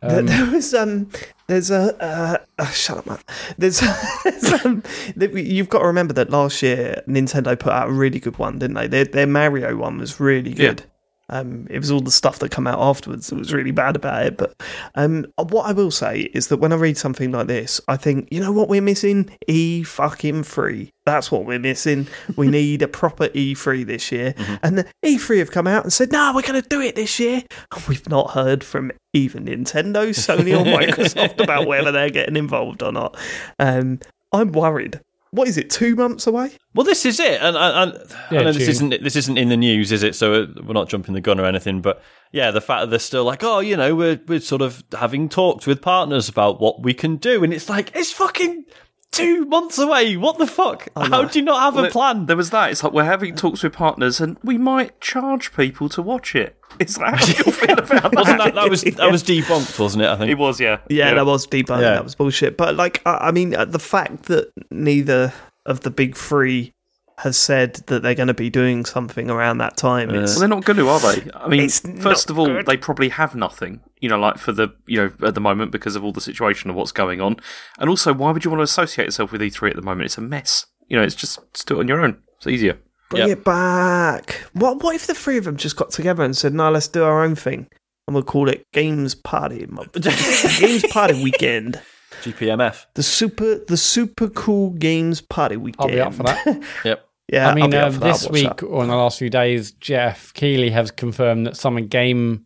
There- 0.02 0.20
um, 0.20 0.26
there 0.26 0.46
was 0.52 0.74
um, 0.74 1.10
there's 1.48 1.70
a 1.70 1.96
uh, 2.04 2.38
uh, 2.58 2.66
shut 2.68 2.98
up, 2.98 3.06
man. 3.06 3.20
There's, 3.58 3.80
there's 4.24 4.66
um, 4.66 4.84
you've 5.16 5.70
got 5.70 5.80
to 5.80 5.86
remember 5.86 6.14
that 6.14 6.30
last 6.30 6.62
year 6.64 7.04
Nintendo 7.08 7.58
put 7.58 7.72
out 7.72 7.90
a 7.90 7.92
really 7.92 8.20
good 8.20 8.38
one, 8.38 8.60
didn't 8.60 8.76
they? 8.76 8.88
Their, 8.88 9.06
their 9.06 9.28
Mario 9.28 9.76
one 9.76 9.98
was 9.98 10.20
really 10.20 10.52
Yeah. 10.82 10.86
Um, 11.30 11.68
it 11.70 11.80
was 11.80 11.92
all 11.92 12.02
the 12.02 12.12
stuff 12.12 12.40
that 12.40 12.52
come 12.52 12.68
out 12.68 12.80
afterwards 12.80 13.30
that 13.30 13.36
was 13.36 13.54
really 13.54 13.72
bad 13.72 13.96
about 13.96 14.26
it. 14.26 14.38
But 14.38 14.54
um, 14.96 15.26
what 15.38 15.66
I 15.66 15.72
will 15.72 15.92
say 15.92 16.22
is 16.34 16.48
that 16.48 16.58
when 16.58 16.72
I 16.72 16.76
read 16.76 16.98
something 16.98 17.32
like 17.32 17.48
this, 17.48 17.82
I 17.88 17.98
think 17.98 18.28
you 18.32 18.40
know 18.40 18.52
what 18.52 18.70
we're 18.70 18.82
missing: 18.82 19.30
E 19.48 19.84
fucking 19.84 20.44
free. 20.44 20.92
That's 21.06 21.32
what 21.32 21.46
we're 21.46 21.60
missing. 21.60 22.08
We 22.36 22.48
need 22.48 22.82
a 22.82 22.88
proper 22.88 23.28
E3 23.30 23.86
this 23.86 24.12
year. 24.12 24.34
And 24.64 24.80
the 24.80 24.88
E3 25.04 25.40
have 25.40 25.52
come 25.52 25.68
out 25.68 25.84
and 25.84 25.94
said, 25.94 26.12
"No, 26.12 26.32
we're 26.34 26.42
going 26.42 26.62
to 26.62 26.68
do 26.68 26.82
it 26.82 26.96
this 26.96 27.20
year." 27.20 27.44
And 27.72 27.84
we've 27.88 28.10
not 28.10 28.32
heard 28.32 28.64
from 28.64 28.92
even 29.14 29.46
Nintendo, 29.46 30.10
Sony, 30.10 30.54
or 30.60 30.66
Microsoft 30.80 31.42
about 31.42 31.68
whether 31.68 31.92
they're 31.92 32.10
getting 32.10 32.36
involved 32.36 32.84
or 32.84 32.92
not. 32.92 33.18
Um, 33.60 34.00
I'm 34.32 34.52
worried. 34.52 35.00
What 35.36 35.48
is 35.48 35.58
it? 35.58 35.70
Two 35.70 35.96
months 35.96 36.28
away? 36.28 36.52
Well, 36.74 36.86
this 36.86 37.06
is 37.06 37.20
it, 37.20 37.42
and, 37.42 37.56
and, 37.56 37.94
and 37.94 38.16
Yeah, 38.32 38.40
I 38.40 38.44
know 38.44 38.52
this 38.52 38.68
isn't 38.68 39.04
this 39.04 39.16
isn't 39.16 39.38
in 39.38 39.50
the 39.50 39.58
news, 39.58 39.92
is 39.92 40.04
it? 40.04 40.16
So 40.16 40.44
uh, 40.44 40.48
we're 40.64 40.74
not 40.74 40.90
jumping 40.90 41.14
the 41.14 41.22
gun 41.22 41.40
or 41.40 41.46
anything. 41.46 41.82
But 41.82 42.02
yeah, 42.32 42.52
the 42.52 42.62
fact 42.62 42.82
that 42.82 42.90
they're 42.90 43.00
still 43.00 43.24
like, 43.24 43.44
oh, 43.44 43.60
you 43.60 43.78
know, 43.78 43.96
we're 43.96 44.20
we're 44.28 44.40
sort 44.40 44.62
of 44.62 44.84
having 44.98 45.30
talks 45.30 45.68
with 45.68 45.82
partners 45.82 46.28
about 46.30 46.60
what 46.60 46.82
we 46.82 46.94
can 46.94 47.18
do, 47.18 47.44
and 47.44 47.54
it's 47.54 47.70
like 47.70 47.96
it's 47.96 48.12
fucking 48.12 48.66
two 49.12 49.46
months 49.46 49.78
away. 49.78 50.18
What 50.18 50.38
the 50.38 50.48
fuck? 50.48 50.88
How 50.96 51.24
do 51.24 51.40
you 51.40 51.46
not 51.46 51.62
have 51.62 51.76
Well, 51.76 51.86
a 51.86 51.90
plan? 51.90 52.26
There 52.26 52.38
was 52.38 52.50
that. 52.50 52.72
It's 52.72 52.84
like 52.84 52.94
we're 52.94 53.04
having 53.06 53.36
talks 53.36 53.64
with 53.64 53.74
partners, 53.74 54.20
and 54.20 54.38
we 54.44 54.58
might 54.58 55.00
charge 55.00 55.54
people 55.54 55.90
to 55.90 56.02
watch 56.02 56.36
it. 56.36 56.58
It's 56.80 56.98
like 56.98 57.16
how 57.16 57.26
you 57.26 57.52
feel 57.52 57.72
about 57.80 58.16
Wasn't 58.16 58.38
that? 58.38 58.54
that 58.54 58.56
that 58.56 58.70
was 58.70 58.82
that 58.84 59.12
was 59.12 59.24
debunked, 59.24 59.80
wasn't 59.80 60.04
it? 60.04 60.10
I 60.10 60.18
think 60.18 60.32
It 60.32 60.38
was, 60.38 60.60
yeah. 60.60 60.80
Yeah, 60.90 61.14
that 61.14 61.26
was 61.26 61.48
debunked. 61.48 61.82
Yeah. 61.82 61.96
That 61.96 62.04
was 62.04 62.16
bullshit. 62.16 62.58
But 62.58 62.76
like, 62.76 63.02
I, 63.06 63.28
I 63.28 63.32
mean, 63.32 63.56
uh, 63.56 63.66
the 63.66 63.80
fact 63.80 64.24
that 64.24 64.52
neither 64.72 65.34
of 65.66 65.82
the 65.82 65.90
big 65.92 66.16
three 66.16 66.74
has 67.20 67.38
said 67.38 67.76
that 67.88 68.04
they're 68.04 68.14
going 68.14 68.28
to 68.28 68.34
be 68.34 68.50
doing 68.50 68.84
something 68.84 69.30
around 69.30 69.60
that 69.60 69.78
time 69.78 70.10
is 70.10 70.32
Well, 70.32 70.40
they're 70.40 70.50
not 70.50 70.66
going 70.66 70.78
to, 70.78 70.90
are 70.90 71.00
they? 71.00 71.32
I 71.34 71.48
mean, 71.48 71.70
first 71.70 72.30
of 72.30 72.38
all, 72.38 72.48
good. 72.48 72.66
they 72.66 72.76
probably 72.76 73.08
have 73.10 73.36
nothing, 73.36 73.80
you 74.02 74.10
know, 74.10 74.20
like 74.20 74.38
for 74.38 74.52
the, 74.52 74.68
you 74.86 74.98
know, 74.98 75.28
at 75.28 75.34
the 75.34 75.40
moment 75.40 75.72
because 75.72 75.96
of 75.96 76.04
all 76.04 76.12
the 76.12 76.20
situation 76.20 76.70
of 76.70 76.76
what's 76.76 76.92
going 76.92 77.22
on. 77.22 77.38
And 77.80 77.90
also, 77.90 78.14
why 78.14 78.32
would 78.32 78.44
you 78.44 78.52
want 78.52 78.60
to 78.60 78.64
associate 78.66 79.06
yourself 79.06 79.32
with 79.32 79.40
E3 79.40 79.70
at 79.70 79.76
the 79.78 79.82
moment? 79.82 80.06
It's 80.08 80.18
a 80.18 80.22
mess. 80.22 80.66
You 80.90 80.98
know, 80.98 81.04
it's 81.04 81.16
just, 81.16 81.40
just 81.54 81.68
do 81.68 81.78
it 81.78 81.80
on 81.80 81.88
your 81.88 82.02
own. 82.02 82.18
It's 82.38 82.48
easier. 82.48 82.78
Bring 83.16 83.30
Yep. 83.30 83.38
it 83.40 83.44
back. 83.44 84.42
What? 84.54 84.82
What 84.84 84.96
if 84.96 85.08
the 85.08 85.14
three 85.16 85.38
of 85.38 85.44
them 85.46 85.58
just 85.58 85.76
got 85.76 85.92
together 85.92 86.24
and 86.24 86.36
said, 86.36 86.54
"No, 86.54 86.70
let's 86.72 86.88
do 86.88 87.04
our 87.04 87.24
own 87.24 87.36
thing," 87.36 87.68
and 88.08 88.14
we'll 88.16 88.24
call 88.24 88.50
it 88.50 88.66
Games 88.74 89.16
Party, 89.16 89.66
Games 90.60 90.86
Party 90.92 91.24
Weekend. 91.24 91.80
GPMF. 92.24 92.86
The 92.96 93.04
super, 93.04 93.60
the 93.68 93.78
super 93.78 94.30
cool 94.30 94.72
Games 94.72 95.22
Party 95.22 95.58
Weekend. 95.58 95.92
I'll 95.92 95.96
be 95.96 96.00
up 96.02 96.14
for 96.14 96.24
that. 96.24 96.64
Yep. 96.86 97.06
Yeah, 97.34 97.50
I 97.50 97.56
mean, 97.56 97.74
uh, 97.74 97.90
for 97.92 98.00
that. 98.00 98.06
this 98.06 98.30
week 98.30 98.58
that. 98.58 98.64
or 98.64 98.84
in 98.84 98.90
the 98.90 98.96
last 98.96 99.18
few 99.18 99.32
days, 99.32 99.72
Geoff 99.72 100.32
Keighley 100.36 100.70
has 100.70 100.92
confirmed 100.92 101.48
that 101.48 101.58
Summer 101.58 101.82
Game 101.82 102.46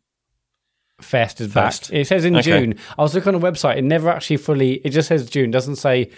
Fest 1.01 1.41
is 1.41 1.51
Fest. 1.53 1.89
back. 1.91 1.99
It 1.99 2.08
says 2.08 2.25
in 2.25 2.36
Okay. 2.36 2.43
June. 2.43 2.75
I 2.97 3.01
was 3.01 3.13
looking 3.13 3.34
on 3.36 3.39
the 3.41 3.45
website; 3.51 3.77
it 3.77 3.84
never 3.84 4.10
actually 4.10 4.38
fully. 4.38 4.75
It 4.86 4.89
just 4.91 5.08
says 5.10 5.29
June. 5.29 5.51
Doesn't 5.51 5.75
say, 5.77 6.10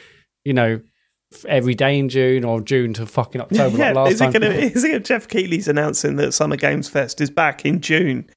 you 0.46 0.54
know, 0.54 0.76
f- 0.76 0.82
every 1.48 1.74
day 1.76 1.98
in 1.98 2.10
June 2.10 2.44
or 2.44 2.62
June 2.62 2.94
to 2.94 3.06
fucking 3.06 3.42
October 3.42 3.78
yeah, 3.78 3.86
like 3.88 3.96
last 3.96 4.12
is 4.14 4.22
it 4.22 4.24
time. 4.26 4.34
gonna 4.34 4.46
is 4.50 4.84
it 4.84 5.06
Geoff 5.06 5.28
Keighley's 5.28 5.68
announcing 5.68 6.16
that 6.18 6.34
Summer 6.34 6.56
Games 6.58 6.88
Fest 6.90 7.22
is 7.22 7.30
back 7.30 7.66
in 7.66 7.80
June, 7.82 8.30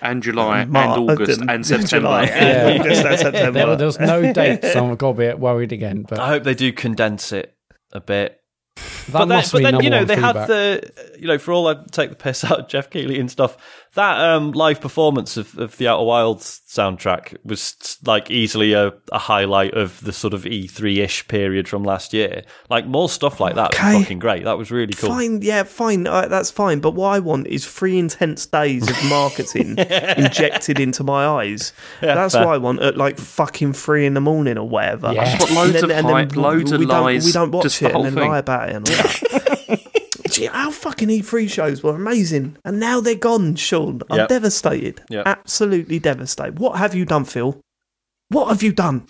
And 0.00 0.22
July, 0.22 0.64
Mar- 0.66 0.98
and 0.98 1.10
August, 1.10 1.40
uh, 1.40 1.46
and 1.48 1.66
September. 1.66 1.88
July, 1.88 2.24
Yeah. 2.24 2.76
August 2.80 3.04
and 3.04 3.18
September. 3.18 3.66
there, 3.66 3.76
there 3.76 3.86
was 3.86 3.98
no 4.00 4.32
date, 4.32 4.62
so 4.64 4.90
I've 4.90 4.98
got 4.98 5.08
a 5.10 5.14
bit 5.14 5.38
worried 5.38 5.72
again. 5.72 6.04
But 6.08 6.18
I 6.18 6.28
hope 6.28 6.44
they 6.44 6.54
do 6.54 6.72
condense 6.72 7.32
it 7.32 7.54
a 7.92 8.00
bit. 8.00 8.38
that 8.76 9.12
but 9.12 9.18
then, 9.26 9.28
must 9.28 9.52
but 9.52 9.58
be 9.58 9.64
then 9.64 9.80
you 9.82 9.90
know 9.90 10.04
they 10.04 10.14
feedback. 10.14 10.34
had 10.36 10.46
the 10.48 10.92
you 11.18 11.26
know 11.26 11.38
for 11.38 11.52
all 11.52 11.66
I 11.68 11.76
take 11.90 12.10
the 12.10 12.16
piss 12.16 12.44
out 12.44 12.58
of 12.60 12.68
Geoff 12.68 12.90
Keighley 12.90 13.18
and 13.18 13.30
stuff. 13.30 13.56
That 13.94 14.18
um, 14.20 14.52
live 14.52 14.80
performance 14.80 15.36
of, 15.36 15.58
of 15.58 15.76
the 15.76 15.86
Outer 15.86 16.04
Wilds 16.04 16.62
soundtrack 16.66 17.36
was 17.44 17.98
like 18.06 18.30
easily 18.30 18.72
a, 18.72 18.94
a 19.12 19.18
highlight 19.18 19.74
of 19.74 20.00
the 20.02 20.14
sort 20.14 20.32
of 20.32 20.44
E3 20.44 20.96
ish 20.96 21.28
period 21.28 21.68
from 21.68 21.84
last 21.84 22.14
year. 22.14 22.42
Like 22.70 22.86
more 22.86 23.10
stuff 23.10 23.38
like 23.38 23.54
that 23.56 23.74
Okay. 23.74 23.96
was 23.96 24.02
fucking 24.04 24.18
great. 24.18 24.44
That 24.44 24.56
was 24.56 24.70
really 24.70 24.94
cool. 24.94 25.10
Fine, 25.10 25.42
yeah, 25.42 25.64
fine. 25.64 26.06
Uh, 26.06 26.26
that's 26.26 26.50
fine. 26.50 26.80
But 26.80 26.92
what 26.92 27.08
I 27.08 27.18
want 27.18 27.46
is 27.48 27.66
three 27.66 27.98
intense 27.98 28.46
days 28.46 28.88
of 28.88 28.96
marketing 29.10 29.76
injected 30.16 30.80
into 30.80 31.04
my 31.04 31.26
eyes. 31.26 31.74
that's 32.00 32.34
fair. 32.34 32.46
what 32.46 32.54
I 32.54 32.58
want 32.58 32.80
at 32.80 32.96
like 32.96 33.18
fucking 33.18 33.74
three 33.74 34.06
in 34.06 34.14
the 34.14 34.22
morning 34.22 34.56
or 34.56 34.66
whatever. 34.66 35.12
Yeah. 35.12 35.20
I 35.20 35.36
just 35.36 35.54
want 35.54 35.54
loads 35.72 35.82
And 35.82 35.84
of 35.84 35.90
and 35.98 36.06
hype, 36.06 36.34
loads 36.36 36.72
of 36.72 36.80
we 36.80 36.86
don't, 36.86 37.02
lies, 37.04 37.26
We 37.26 37.32
don't 37.32 37.50
watch 37.50 37.64
just 37.64 37.80
the 37.80 37.88
it 37.90 37.94
and 37.94 38.04
then 38.06 38.14
thing. 38.14 38.30
lie 38.30 38.38
about 38.38 38.70
it 38.70 39.61
and 40.38 40.48
all 40.48 40.66
our 40.66 40.72
fucking 40.72 41.08
E3 41.08 41.48
shows 41.48 41.82
were 41.82 41.94
amazing, 41.94 42.56
and 42.64 42.78
now 42.80 43.00
they're 43.00 43.14
gone, 43.14 43.54
Sean. 43.56 44.02
I'm 44.10 44.18
Yep. 44.20 44.28
devastated. 44.28 45.02
Yep. 45.10 45.26
Absolutely 45.26 45.98
devastated. 45.98 46.58
What 46.58 46.78
have 46.78 46.94
you 46.94 47.04
done, 47.04 47.24
Phil? 47.24 47.60
What 48.28 48.48
have 48.48 48.62
you 48.62 48.72
done? 48.72 49.06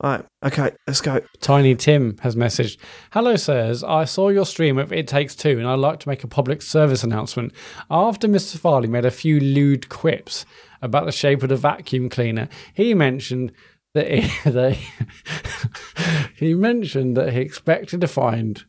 All 0.00 0.10
right, 0.10 0.24
okay, 0.44 0.70
let's 0.86 1.00
go. 1.00 1.20
Tiny 1.40 1.74
Tim 1.74 2.18
has 2.22 2.34
messaged, 2.34 2.78
Hello, 3.12 3.36
sirs. 3.36 3.84
I 3.84 4.04
saw 4.04 4.30
your 4.30 4.46
stream 4.46 4.78
of 4.78 4.92
It 4.92 5.06
Takes 5.06 5.34
Two, 5.36 5.58
and 5.58 5.66
I'd 5.66 5.78
like 5.78 6.00
to 6.00 6.08
make 6.08 6.24
a 6.24 6.28
public 6.28 6.62
service 6.62 7.04
announcement. 7.04 7.52
After 7.90 8.26
Mr. 8.26 8.58
Farley 8.58 8.88
made 8.88 9.04
a 9.04 9.10
few 9.10 9.38
lewd 9.38 9.88
quips 9.88 10.44
about 10.82 11.04
the 11.06 11.12
shape 11.12 11.42
of 11.42 11.50
the 11.50 11.56
vacuum 11.56 12.08
cleaner, 12.08 12.48
he 12.74 12.94
mentioned 12.94 13.52
that 13.94 14.10
he, 14.10 14.20
that 14.50 14.76
he 16.36 16.54
mentioned 16.54 17.16
that 17.16 17.32
he 17.32 17.40
expected 17.40 18.00
to 18.00 18.08
find 18.08 18.64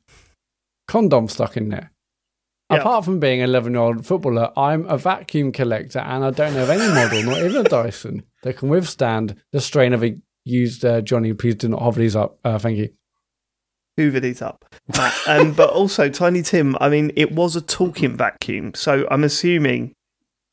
condom 0.88 1.28
stuck 1.28 1.58
in 1.58 1.70
there. 1.70 1.92
Yeah. 2.72 2.78
Apart 2.78 3.06
from 3.06 3.20
being 3.20 3.42
an 3.42 3.50
11 3.50 3.74
year 3.74 3.82
old 3.82 4.06
footballer, 4.06 4.52
I'm 4.56 4.86
a 4.88 4.98
vacuum 4.98 5.52
collector 5.52 6.00
and 6.00 6.24
I 6.24 6.32
don't 6.32 6.54
have 6.54 6.70
any 6.70 6.88
model, 6.88 7.24
not 7.24 7.40
even 7.40 7.66
a 7.66 7.70
Dyson, 7.70 8.24
that 8.44 8.58
can 8.58 8.70
withstand 8.70 9.36
the 9.52 9.60
strain 9.60 9.94
of 9.94 10.04
a 10.04 10.18
used 10.46 10.86
uh, 10.86 11.02
Johnny. 11.02 11.34
Please 11.34 11.56
do 11.56 11.68
not 11.68 11.82
hover 11.82 12.00
these 12.00 12.16
up. 12.16 12.40
Uh, 12.44 12.58
thank 12.58 12.78
you. 12.78 12.90
hoover 13.98 14.20
these 14.20 14.42
up. 14.42 14.66
um, 15.28 15.54
but 15.54 15.70
also, 15.70 16.10
Tiny 16.10 16.42
Tim, 16.42 16.78
I 16.80 16.90
mean, 16.90 17.12
it 17.16 17.34
was 17.34 17.56
a 17.56 17.62
talking 17.62 18.16
vacuum. 18.16 18.74
So 18.74 19.06
I'm 19.12 19.24
assuming 19.24 19.94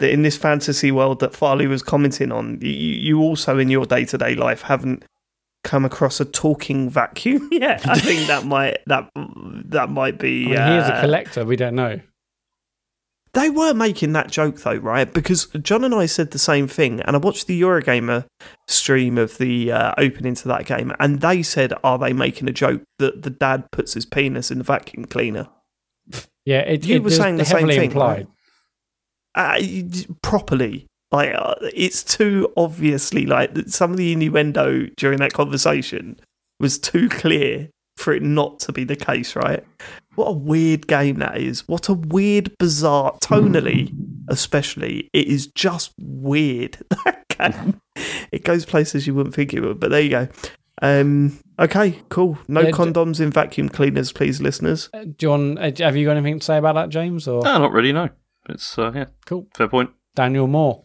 that 0.01 0.11
in 0.11 0.23
this 0.23 0.37
fantasy 0.37 0.91
world 0.91 1.21
that 1.21 1.35
Farley 1.35 1.67
was 1.67 1.83
commenting 1.83 2.33
on, 2.33 2.59
you, 2.61 2.71
you 2.71 3.21
also 3.21 3.59
in 3.59 3.71
your 3.71 3.87
day 3.87 4.05
to 4.07 4.19
day 4.19 4.35
life 4.35 4.63
haven't 4.63 5.05
come 5.65 5.85
across 5.85 6.21
a 6.21 6.25
talking 6.25 6.89
vacuum 6.91 7.49
yet. 7.53 7.87
I 7.87 7.99
think 7.99 8.27
that 8.29 8.45
might 8.45 8.79
that 8.87 9.11
that 9.67 9.91
might 9.91 10.19
be. 10.19 10.47
I 10.47 10.49
mean, 10.49 10.73
he 10.73 10.79
is 10.85 10.89
a 10.89 10.95
uh, 10.95 11.01
collector. 11.01 11.45
We 11.45 11.57
don't 11.57 11.75
know. 11.75 12.01
They 13.35 13.51
were 13.51 13.75
making 13.75 14.15
that 14.15 14.31
joke 14.31 14.61
though, 14.63 14.77
right? 14.77 15.13
Because 15.13 15.47
John 15.63 15.85
and 15.85 15.95
I 15.95 16.07
said 16.07 16.31
the 16.31 16.39
same 16.39 16.67
thing, 16.67 17.01
and 17.03 17.15
I 17.15 17.19
watched 17.19 17.47
the 17.47 17.61
Eurogamer 17.61 18.25
stream 18.67 19.19
of 19.19 19.37
the 19.39 19.71
uh, 19.71 19.93
opening 19.99 20.35
to 20.37 20.49
that 20.49 20.65
game, 20.65 20.93
and 20.99 21.21
they 21.21 21.43
said, 21.43 21.73
"Are 21.85 21.99
they 21.99 22.13
making 22.15 22.49
a 22.49 22.53
joke 22.53 22.83
that 22.99 23.23
the 23.23 23.31
dad 23.31 23.71
puts 23.71 23.93
his 23.95 24.07
penis 24.07 24.51
in 24.51 24.59
the 24.59 24.65
vacuum 24.65 25.05
cleaner?" 25.05 25.47
Yeah, 26.47 26.61
it, 26.61 26.87
You 26.87 26.97
it 26.97 26.99
were 27.01 27.05
was 27.05 27.17
saying 27.17 27.37
the 27.37 27.45
same 27.45 27.69
thing, 27.69 27.91
implied. 27.91 28.27
uh, 29.35 29.61
properly. 30.23 30.87
Like 31.11 31.35
uh, 31.35 31.55
it's 31.75 32.05
too 32.05 32.53
obviously 32.57 33.25
like 33.27 33.57
some 33.67 33.93
of 33.93 33.97
the 33.97 34.13
innuendo 34.13 34.89
during 34.97 35.19
that 35.19 35.33
conversation 35.33 36.21
was 36.61 36.79
too 36.79 37.09
clear 37.09 37.71
for 37.97 38.13
it 38.13 38.23
not 38.23 38.61
to 38.61 38.73
be 38.73 38.85
the 38.85 38.97
case, 38.97 39.35
right? 39.35 39.65
What 40.15 40.27
a 40.27 40.33
weird 40.33 40.87
game 40.87 41.19
that 41.19 41.39
is. 41.39 41.67
What 41.69 41.89
a 41.89 41.95
weird, 41.95 42.57
bizarre, 42.59 43.17
tonally, 43.23 43.93
especially. 44.29 45.09
It 45.13 45.27
is 45.29 45.47
just 45.49 45.93
weird. 45.99 46.79
That 47.05 47.55
game. 47.55 47.81
It 48.33 48.43
goes 48.43 48.65
places 48.65 49.07
you 49.07 49.15
wouldn't 49.15 49.33
think 49.33 49.55
it 49.55 49.61
would, 49.61 49.79
but 49.79 49.91
there 49.93 50.01
you 50.01 50.11
go. 50.11 50.29
Um, 50.83 51.39
okay, 51.59 52.01
cool. 52.09 52.37
No 52.49 52.63
Yeah, 52.63 52.67
d- 52.67 52.73
condoms 52.73 53.21
in 53.21 53.31
vacuum 53.31 53.69
cleaners, 53.69 54.11
please, 54.11 54.41
listeners. 54.41 54.89
Uh, 54.93 55.05
John, 55.17 55.57
uh, 55.57 55.71
have 55.79 55.97
you 55.97 56.05
got 56.07 56.17
anything 56.17 56.41
to 56.41 56.45
say 56.45 56.59
about 56.59 56.75
that, 56.75 56.89
James? 56.89 57.29
Or 57.29 57.43
No, 57.43 57.59
not 57.59 57.73
really. 57.73 57.93
No, 57.93 58.09
it's 58.49 58.77
uh, 58.77 58.91
yeah, 58.93 59.07
cool. 59.27 59.47
fair 59.57 59.69
point. 59.69 59.91
Daniel 60.17 60.49
Moore. 60.49 60.83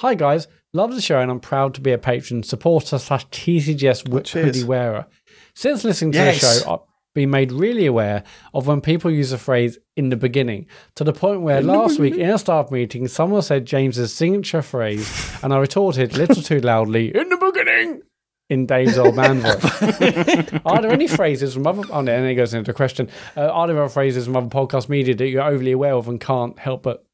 Hi 0.00 0.14
guys, 0.14 0.46
love 0.74 0.94
the 0.94 1.00
show 1.00 1.18
and 1.20 1.30
I'm 1.30 1.40
proud 1.40 1.72
to 1.74 1.80
be 1.80 1.90
a 1.92 1.96
patron, 1.98 2.42
supporter 2.42 2.98
slash 2.98 3.26
TCGS 3.28 4.04
wi- 4.04 4.24
hoodie 4.28 4.62
wearer. 4.64 5.06
Since 5.54 5.84
listening 5.84 6.12
to 6.12 6.18
Yes. 6.18 6.40
the 6.40 6.64
show, 6.64 6.70
I've 6.74 6.80
been 7.14 7.30
made 7.30 7.50
really 7.50 7.86
aware 7.86 8.22
of 8.52 8.66
when 8.66 8.82
people 8.82 9.10
use 9.10 9.30
the 9.30 9.38
phrase 9.38 9.78
in 9.96 10.10
the 10.10 10.16
beginning, 10.16 10.66
to 10.96 11.04
the 11.04 11.14
point 11.14 11.40
where 11.40 11.62
last 11.62 11.98
week 11.98 12.14
in 12.14 12.28
a 12.28 12.36
staff 12.38 12.70
meeting, 12.70 13.08
someone 13.08 13.40
said 13.40 13.64
James's 13.64 14.12
signature 14.12 14.60
phrase, 14.60 15.10
and 15.42 15.54
I 15.54 15.58
retorted 15.58 16.14
a 16.14 16.18
little 16.18 16.42
too 16.42 16.60
loudly, 16.60 17.16
in 17.16 17.30
the 17.30 17.38
beginning, 17.38 18.02
in 18.50 18.66
Dave's 18.66 18.98
old 18.98 19.16
man 19.16 19.40
voice. 19.40 20.62
are 20.66 20.82
there 20.82 20.92
any 20.92 21.06
phrases 21.08 21.54
from 21.54 21.66
other, 21.66 21.84
oh 21.90 22.02
no, 22.02 22.12
and 22.12 22.22
then 22.22 22.26
it 22.26 22.34
goes 22.34 22.52
into 22.52 22.70
the 22.70 22.76
question, 22.76 23.08
uh, 23.34 23.46
are 23.48 23.66
there 23.66 23.82
other 23.82 23.88
phrases 23.88 24.26
from 24.26 24.36
other 24.36 24.48
podcast 24.48 24.90
media 24.90 25.14
that 25.14 25.26
you're 25.28 25.42
overly 25.42 25.72
aware 25.72 25.94
of 25.94 26.06
and 26.06 26.20
can't 26.20 26.58
help 26.58 26.82
but 26.82 27.05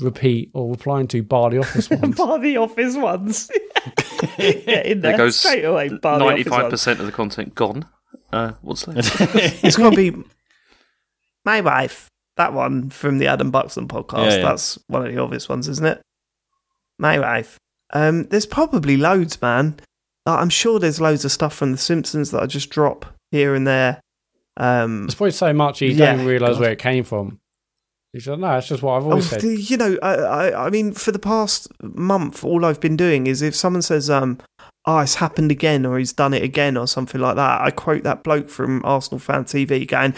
repeat 0.00 0.50
or 0.54 0.70
replying 0.70 1.06
to 1.08 1.22
bar 1.22 1.50
the 1.50 1.58
office 1.58 1.88
ones? 1.90 2.16
Bar 2.16 2.38
the 2.38 2.56
office 2.56 2.96
ones. 2.96 3.50
Get 4.38 4.86
in 4.86 5.00
there 5.00 5.12
There 5.12 5.16
goes 5.18 5.36
straight 5.38 5.64
away. 5.64 5.88
Bar 5.88 6.18
the 6.18 6.24
office 6.24 6.36
Ninety-five 6.36 6.62
ones. 6.62 6.70
percent 6.72 7.00
of 7.00 7.06
the 7.06 7.12
content 7.12 7.54
gone. 7.54 7.86
Uh, 8.32 8.52
what's 8.62 8.86
left? 8.88 9.14
it's 9.64 9.76
going 9.76 9.90
to 9.90 9.96
be 10.12 10.24
my 11.44 11.60
wife. 11.60 12.08
That 12.36 12.54
one 12.54 12.88
from 12.88 13.18
the 13.18 13.26
Adam 13.26 13.50
Buxton 13.50 13.88
podcast. 13.88 14.30
Yeah, 14.30 14.36
yeah. 14.36 14.42
That's 14.42 14.78
one 14.86 15.04
of 15.06 15.12
the 15.12 15.20
obvious 15.20 15.48
ones, 15.48 15.68
isn't 15.68 15.84
it? 15.84 16.00
My 16.98 17.18
wife. 17.18 17.58
Um, 17.92 18.24
there's 18.24 18.46
probably 18.46 18.96
loads, 18.96 19.40
man. 19.42 19.76
I'm 20.24 20.48
sure 20.48 20.78
there's 20.78 21.00
loads 21.00 21.24
of 21.26 21.32
stuff 21.32 21.52
from 21.54 21.72
The 21.72 21.78
Simpsons 21.78 22.30
that 22.30 22.42
I 22.42 22.46
just 22.46 22.70
drop 22.70 23.04
here 23.32 23.54
and 23.54 23.66
there. 23.66 24.00
Um, 24.56 25.04
It's 25.04 25.14
probably 25.14 25.32
so 25.32 25.52
much 25.52 25.82
you 25.82 25.88
Yeah, 25.90 26.16
don't 26.16 26.24
realise 26.24 26.58
where 26.58 26.72
it 26.72 26.78
came 26.78 27.04
from. 27.04 27.38
You 28.12 28.20
said, 28.20 28.40
no, 28.40 28.58
it's 28.58 28.68
just 28.68 28.82
what 28.82 28.96
I've 28.98 29.06
Oh, 29.06 29.10
always 29.10 29.30
said. 29.30 29.42
you 29.42 29.76
know, 29.78 29.96
I, 30.02 30.14
I, 30.14 30.66
I 30.66 30.70
mean, 30.70 30.92
for 30.92 31.12
the 31.12 31.18
past 31.18 31.68
month, 31.82 32.44
all 32.44 32.64
I've 32.64 32.80
been 32.80 32.96
doing 32.96 33.26
is 33.26 33.40
if 33.40 33.54
someone 33.54 33.80
says, 33.80 34.10
um, 34.10 34.38
"Oh, 34.84 34.98
it's 34.98 35.14
happened 35.14 35.50
again," 35.50 35.86
or 35.86 35.98
"He's 35.98 36.12
done 36.12 36.34
it 36.34 36.42
again," 36.42 36.76
or 36.76 36.86
something 36.86 37.22
like 37.22 37.36
that, 37.36 37.62
I 37.62 37.70
quote 37.70 38.02
that 38.02 38.22
bloke 38.22 38.50
from 38.50 38.82
Arsenal 38.84 39.18
Fan 39.18 39.44
TV 39.44 39.86
going, 39.88 40.14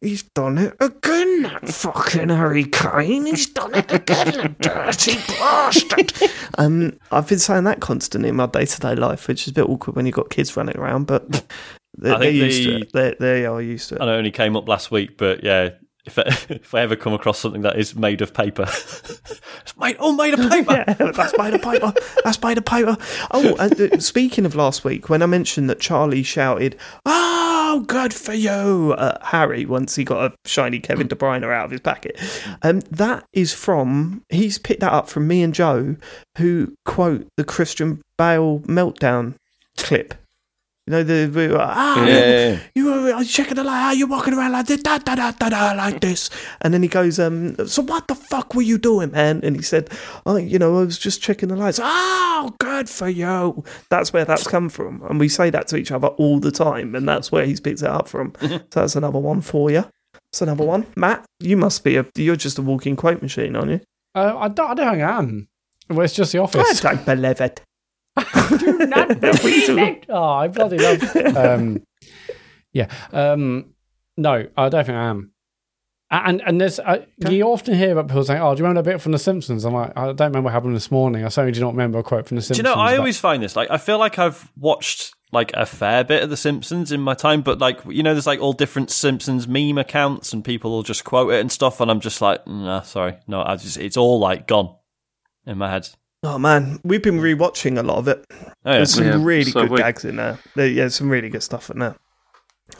"He's 0.00 0.22
done 0.22 0.56
it 0.56 0.74
again, 0.80 1.42
that 1.42 1.68
fucking 1.68 2.30
Harry 2.30 2.64
Kane. 2.64 3.26
He's 3.26 3.46
done 3.48 3.74
it 3.74 3.92
again, 3.92 4.32
that 4.32 4.58
dirty 4.60 5.16
bastard." 5.38 6.14
um, 6.58 6.98
I've 7.12 7.28
been 7.28 7.38
saying 7.38 7.64
that 7.64 7.80
constantly 7.80 8.30
in 8.30 8.36
my 8.36 8.46
day 8.46 8.64
to 8.64 8.80
day 8.80 8.94
life, 8.94 9.28
which 9.28 9.42
is 9.42 9.48
a 9.48 9.52
bit 9.52 9.68
awkward 9.68 9.96
when 9.96 10.06
you've 10.06 10.14
got 10.14 10.30
kids 10.30 10.56
running 10.56 10.78
around, 10.78 11.06
but. 11.06 11.44
They're, 12.00 12.14
I 12.14 12.18
they're 12.20 12.30
used 12.30 12.62
to 12.62 12.76
it. 12.76 12.92
They, 12.92 13.16
they 13.18 13.46
are 13.46 13.60
used 13.60 13.88
to 13.88 13.96
it. 13.96 14.00
I 14.00 14.04
know 14.06 14.14
it 14.14 14.18
only 14.18 14.30
came 14.30 14.54
up 14.54 14.68
last 14.68 14.92
week, 14.92 15.18
but 15.18 15.42
yeah, 15.42 15.70
if 16.08 16.18
I, 16.18 16.22
if 16.54 16.74
I 16.74 16.80
ever 16.80 16.96
come 16.96 17.12
across 17.12 17.38
something 17.38 17.62
that 17.62 17.78
is 17.78 17.94
made 17.94 18.20
of 18.20 18.34
paper, 18.34 18.64
it's 18.68 19.76
made 19.78 19.96
oh 19.98 20.12
made 20.12 20.34
of 20.34 20.50
paper. 20.50 20.72
yeah, 20.88 21.12
that's 21.12 21.36
made 21.38 21.54
of 21.54 21.62
paper. 21.62 21.92
That's 22.24 22.42
made 22.42 22.58
of 22.58 22.64
paper. 22.64 22.96
Oh, 23.30 23.56
and, 23.58 23.80
uh, 23.80 23.98
speaking 24.00 24.44
of 24.44 24.54
last 24.54 24.84
week, 24.84 25.08
when 25.08 25.22
I 25.22 25.26
mentioned 25.26 25.68
that 25.70 25.80
Charlie 25.80 26.22
shouted, 26.22 26.76
"Oh, 27.04 27.84
good 27.86 28.14
for 28.14 28.34
you," 28.34 28.94
at 28.94 29.22
Harry 29.22 29.66
once 29.66 29.94
he 29.94 30.04
got 30.04 30.32
a 30.32 30.48
shiny 30.48 30.80
Kevin 30.80 31.06
De 31.06 31.14
Bruyne 31.14 31.44
out 31.44 31.66
of 31.66 31.70
his 31.70 31.80
packet, 31.80 32.18
um, 32.62 32.80
that 32.90 33.24
is 33.32 33.52
from 33.52 34.22
he's 34.30 34.58
picked 34.58 34.80
that 34.80 34.92
up 34.92 35.08
from 35.08 35.28
me 35.28 35.42
and 35.42 35.54
Joe, 35.54 35.96
who 36.38 36.74
quote 36.84 37.26
the 37.36 37.44
Christian 37.44 38.02
Bale 38.16 38.60
meltdown 38.60 39.34
clip. 39.76 40.14
You 40.88 40.92
know 40.92 41.02
the 41.02 41.30
we 41.34 41.48
were, 41.48 41.58
ah, 41.60 42.02
Yeah. 42.06 42.60
you 42.74 42.86
were 42.90 43.22
checking 43.22 43.56
the 43.56 43.62
light. 43.62 43.78
How 43.78 43.92
you 43.92 44.06
walking 44.06 44.32
around 44.32 44.52
like 44.52 44.68
this, 44.68 44.80
da, 44.80 44.96
da, 44.96 45.16
da, 45.16 45.32
da, 45.32 45.50
da, 45.50 45.72
like 45.72 46.00
this? 46.00 46.30
And 46.62 46.72
then 46.72 46.82
he 46.82 46.88
goes, 46.88 47.18
um, 47.18 47.56
so 47.68 47.82
what 47.82 48.08
the 48.08 48.14
fuck 48.14 48.54
were 48.54 48.62
you 48.62 48.78
doing, 48.78 49.10
man? 49.10 49.40
And 49.42 49.54
he 49.54 49.60
said, 49.60 49.90
oh, 50.24 50.36
you 50.36 50.58
know, 50.58 50.78
I 50.80 50.84
was 50.84 50.96
just 50.98 51.20
checking 51.20 51.50
the 51.50 51.56
lights. 51.56 51.78
Oh, 51.82 52.54
good 52.58 52.88
for 52.88 53.06
you. 53.06 53.62
That's 53.90 54.14
where 54.14 54.24
that's 54.24 54.46
come 54.46 54.70
from, 54.70 55.02
and 55.10 55.20
we 55.20 55.28
say 55.28 55.50
that 55.50 55.68
to 55.68 55.76
each 55.76 55.90
other 55.90 56.08
all 56.08 56.40
the 56.40 56.50
time, 56.50 56.94
and 56.94 57.06
that's 57.06 57.30
where 57.30 57.44
he's 57.44 57.60
picked 57.60 57.82
it 57.82 57.88
up 57.88 58.08
from. 58.08 58.32
so 58.40 58.58
that's 58.70 58.96
another 58.96 59.18
one 59.18 59.42
for 59.42 59.70
you. 59.70 59.84
That's 60.32 60.40
another 60.40 60.64
one. 60.64 60.86
Matt, 60.96 61.22
you 61.38 61.58
must 61.58 61.84
be 61.84 61.96
a. 61.98 62.06
You're 62.16 62.36
just 62.36 62.58
a 62.58 62.62
walking 62.62 62.96
quote 62.96 63.20
machine, 63.20 63.56
aren't 63.56 63.72
you? 63.72 63.80
Uh, 64.14 64.38
I 64.38 64.48
don't. 64.48 64.70
I 64.70 64.74
don't 64.74 64.90
think 64.92 65.02
I 65.02 65.18
am. 65.18 65.48
Well, 65.90 66.00
it's 66.00 66.14
just 66.14 66.32
the 66.32 66.38
office. 66.38 66.82
I 66.82 66.94
don't 66.94 67.04
believe 67.04 67.42
it. 67.42 67.60
do 68.58 68.78
not 68.86 69.20
believe 69.20 69.68
it. 69.78 70.06
Oh, 70.08 70.22
I 70.22 70.48
bloody 70.48 70.78
love. 70.78 71.16
Um, 71.36 71.82
yeah. 72.72 72.88
Um, 73.12 73.74
no, 74.16 74.46
I 74.56 74.68
don't 74.68 74.84
think 74.84 74.96
I 74.96 75.04
am. 75.04 75.32
And 76.10 76.40
and 76.40 76.58
there's 76.58 76.78
uh, 76.78 77.04
you 77.18 77.44
often 77.44 77.74
hear 77.74 77.92
about 77.92 78.08
people 78.08 78.24
saying, 78.24 78.40
"Oh, 78.40 78.54
do 78.54 78.60
you 78.60 78.66
remember 78.66 78.80
a 78.88 78.94
bit 78.94 79.02
from 79.02 79.12
The 79.12 79.18
Simpsons?" 79.18 79.66
I'm 79.66 79.74
like, 79.74 79.92
I 79.94 80.06
don't 80.06 80.18
remember 80.20 80.42
what 80.42 80.54
happened 80.54 80.74
this 80.74 80.90
morning. 80.90 81.22
I 81.22 81.28
certainly 81.28 81.52
do 81.52 81.60
not 81.60 81.72
remember 81.72 81.98
a 81.98 82.02
quote 82.02 82.26
from 82.26 82.36
The 82.36 82.42
Simpsons. 82.42 82.64
Do 82.64 82.70
you 82.70 82.74
know? 82.74 82.80
I 82.80 82.92
but- 82.92 83.00
always 83.00 83.20
find 83.20 83.42
this 83.42 83.54
like 83.56 83.70
I 83.70 83.76
feel 83.76 83.98
like 83.98 84.18
I've 84.18 84.50
watched 84.56 85.14
like 85.32 85.52
a 85.52 85.66
fair 85.66 86.04
bit 86.04 86.22
of 86.22 86.30
The 86.30 86.36
Simpsons 86.38 86.92
in 86.92 87.02
my 87.02 87.12
time, 87.12 87.42
but 87.42 87.58
like 87.58 87.80
you 87.86 88.02
know, 88.02 88.14
there's 88.14 88.26
like 88.26 88.40
all 88.40 88.54
different 88.54 88.90
Simpsons 88.90 89.46
meme 89.46 89.76
accounts 89.76 90.32
and 90.32 90.42
people 90.42 90.70
will 90.70 90.82
just 90.82 91.04
quote 91.04 91.30
it 91.30 91.40
and 91.40 91.52
stuff, 91.52 91.78
and 91.78 91.90
I'm 91.90 92.00
just 92.00 92.22
like, 92.22 92.46
nah, 92.46 92.80
sorry, 92.80 93.18
no, 93.26 93.42
I 93.42 93.56
just 93.56 93.76
it's 93.76 93.98
all 93.98 94.18
like 94.18 94.46
gone 94.46 94.74
in 95.44 95.58
my 95.58 95.70
head. 95.70 95.90
Oh 96.22 96.38
man, 96.38 96.80
we've 96.84 97.02
been 97.02 97.20
rewatching 97.20 97.78
a 97.78 97.82
lot 97.82 97.98
of 97.98 98.08
it. 98.08 98.24
Oh, 98.30 98.36
yeah. 98.64 98.72
There's 98.78 98.94
some 98.94 99.04
Yeah, 99.04 99.18
really 99.22 99.50
so 99.50 99.62
good 99.62 99.70
we- 99.70 99.78
gags 99.78 100.04
in 100.04 100.16
there. 100.16 100.38
There- 100.56 100.66
Yeah, 100.66 100.88
some 100.88 101.08
really 101.08 101.28
good 101.28 101.42
stuff 101.42 101.70
in 101.70 101.78
there. 101.78 101.96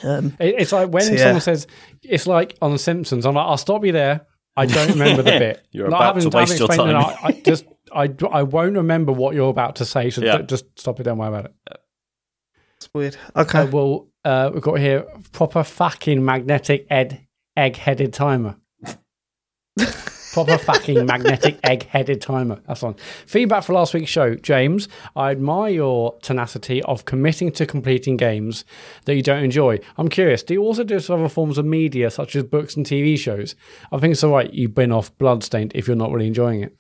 Um, 0.02 0.36
It- 0.40 0.56
It's 0.58 0.72
like 0.72 0.90
when 0.90 1.02
So, 1.04 1.12
yeah. 1.12 1.18
someone 1.18 1.40
says 1.40 1.66
it's 2.02 2.26
like 2.26 2.56
on 2.60 2.72
The 2.72 2.78
Simpsons. 2.78 3.24
I'm 3.24 3.34
like, 3.34 3.46
I'll 3.46 3.56
stop 3.56 3.84
you 3.84 3.92
there. 3.92 4.26
I 4.56 4.66
don't 4.66 4.90
remember 4.90 5.22
the 5.22 5.30
bit. 5.38 5.66
You're 5.70 5.88
Not 5.88 6.16
about 6.16 6.20
to 6.32 6.36
waste 6.36 6.58
your 6.58 6.66
explained 6.66 6.90
it, 6.90 6.94
time. 6.94 7.16
I, 7.22 7.26
I 7.28 7.32
just 7.44 7.64
I, 7.94 8.12
I 8.30 8.42
won't 8.42 8.74
remember 8.76 9.12
what 9.12 9.34
you're 9.36 9.48
about 9.50 9.76
to 9.76 9.84
say. 9.84 10.10
So 10.10 10.20
Yeah. 10.22 10.38
d- 10.38 10.44
just 10.46 10.64
stop 10.78 10.98
it. 10.98 11.04
Don't 11.04 11.16
worry 11.18 11.28
about 11.28 11.44
it. 11.46 11.54
it's 12.76 12.88
weird. 12.92 13.16
Okay. 13.36 13.60
Uh, 13.60 13.66
well, 13.66 14.08
uh, 14.24 14.50
we've 14.52 14.62
got 14.62 14.80
here 14.80 15.06
proper 15.32 15.62
fucking 15.62 16.22
magnetic 16.24 16.86
ed- 16.90 17.26
egg-headed 17.56 18.12
timer. 18.12 18.56
proper 20.32 20.58
fucking 20.58 21.06
magnetic 21.06 21.58
egg-headed 21.64 22.20
timer. 22.20 22.60
That's 22.66 22.82
on. 22.82 22.94
Feedback 23.26 23.64
for 23.64 23.72
last 23.72 23.94
week's 23.94 24.10
show, 24.10 24.34
James. 24.34 24.88
I 25.16 25.30
admire 25.30 25.70
your 25.70 26.18
tenacity 26.20 26.82
of 26.82 27.04
committing 27.04 27.52
to 27.52 27.66
completing 27.66 28.16
games 28.16 28.64
that 29.04 29.14
you 29.14 29.22
don't 29.22 29.42
enjoy. 29.42 29.78
I'm 29.96 30.08
curious. 30.08 30.42
Do 30.42 30.54
you 30.54 30.62
also 30.62 30.84
do 30.84 31.00
some 31.00 31.20
other 31.20 31.28
forms 31.28 31.58
of 31.58 31.64
media, 31.64 32.10
such 32.10 32.36
as 32.36 32.44
books 32.44 32.76
and 32.76 32.84
TV 32.84 33.18
shows? 33.18 33.54
I 33.92 33.98
think 33.98 34.12
it's 34.12 34.24
all 34.24 34.32
right. 34.32 34.52
You've 34.52 34.74
been 34.74 34.92
off 34.92 35.16
Bloodstained 35.18 35.72
if 35.74 35.86
you're 35.86 35.96
not 35.96 36.12
really 36.12 36.26
enjoying 36.26 36.62
it. 36.62 36.76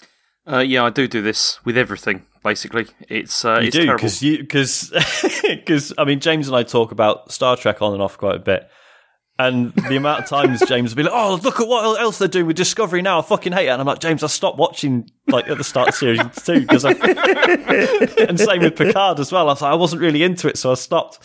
Uh, 0.50 0.60
yeah, 0.60 0.84
I 0.84 0.90
do 0.90 1.06
do 1.06 1.20
this 1.20 1.62
with 1.64 1.76
everything. 1.76 2.24
Basically, 2.42 2.86
it's 3.08 3.44
uh, 3.44 3.58
You 3.60 3.68
it's 3.68 3.76
do 3.76 3.92
because 3.92 4.22
you 4.22 4.38
because 4.38 4.90
because 5.42 5.92
I 5.98 6.04
mean 6.04 6.20
James 6.20 6.48
and 6.48 6.56
I 6.56 6.62
talk 6.62 6.90
about 6.90 7.30
Star 7.30 7.56
Trek 7.56 7.82
on 7.82 7.92
and 7.92 8.00
off 8.00 8.16
quite 8.16 8.36
a 8.36 8.38
bit, 8.38 8.70
and 9.38 9.72
the 9.72 9.96
amount 9.96 10.24
of 10.24 10.28
times 10.28 10.60
James 10.66 10.90
will 10.90 10.96
be 10.96 11.02
like, 11.04 11.12
"Oh, 11.14 11.36
look 11.42 11.60
at 11.60 11.68
what 11.68 12.00
else 12.00 12.18
they're 12.18 12.28
doing 12.28 12.46
with 12.46 12.56
Discovery 12.56 13.02
now. 13.02 13.20
I 13.20 13.22
fucking 13.22 13.52
hate 13.52 13.66
it." 13.66 13.70
And 13.70 13.80
I'm 13.80 13.86
like, 13.86 14.00
"James, 14.00 14.22
I 14.22 14.26
stopped 14.26 14.58
watching 14.58 15.10
like 15.28 15.48
at 15.48 15.58
the 15.58 15.64
start 15.64 15.88
of 15.88 15.94
series 15.94 16.20
two 16.44 16.60
because 16.60 16.84
I." 16.84 16.92
and 18.28 18.38
same 18.38 18.62
with 18.62 18.76
Picard 18.76 19.20
as 19.20 19.30
well. 19.30 19.48
I 19.48 19.52
was 19.52 19.62
like, 19.62 19.72
I 19.72 19.76
wasn't 19.76 20.02
really 20.02 20.22
into 20.22 20.48
it, 20.48 20.58
so 20.58 20.72
I 20.72 20.74
stopped. 20.74 21.20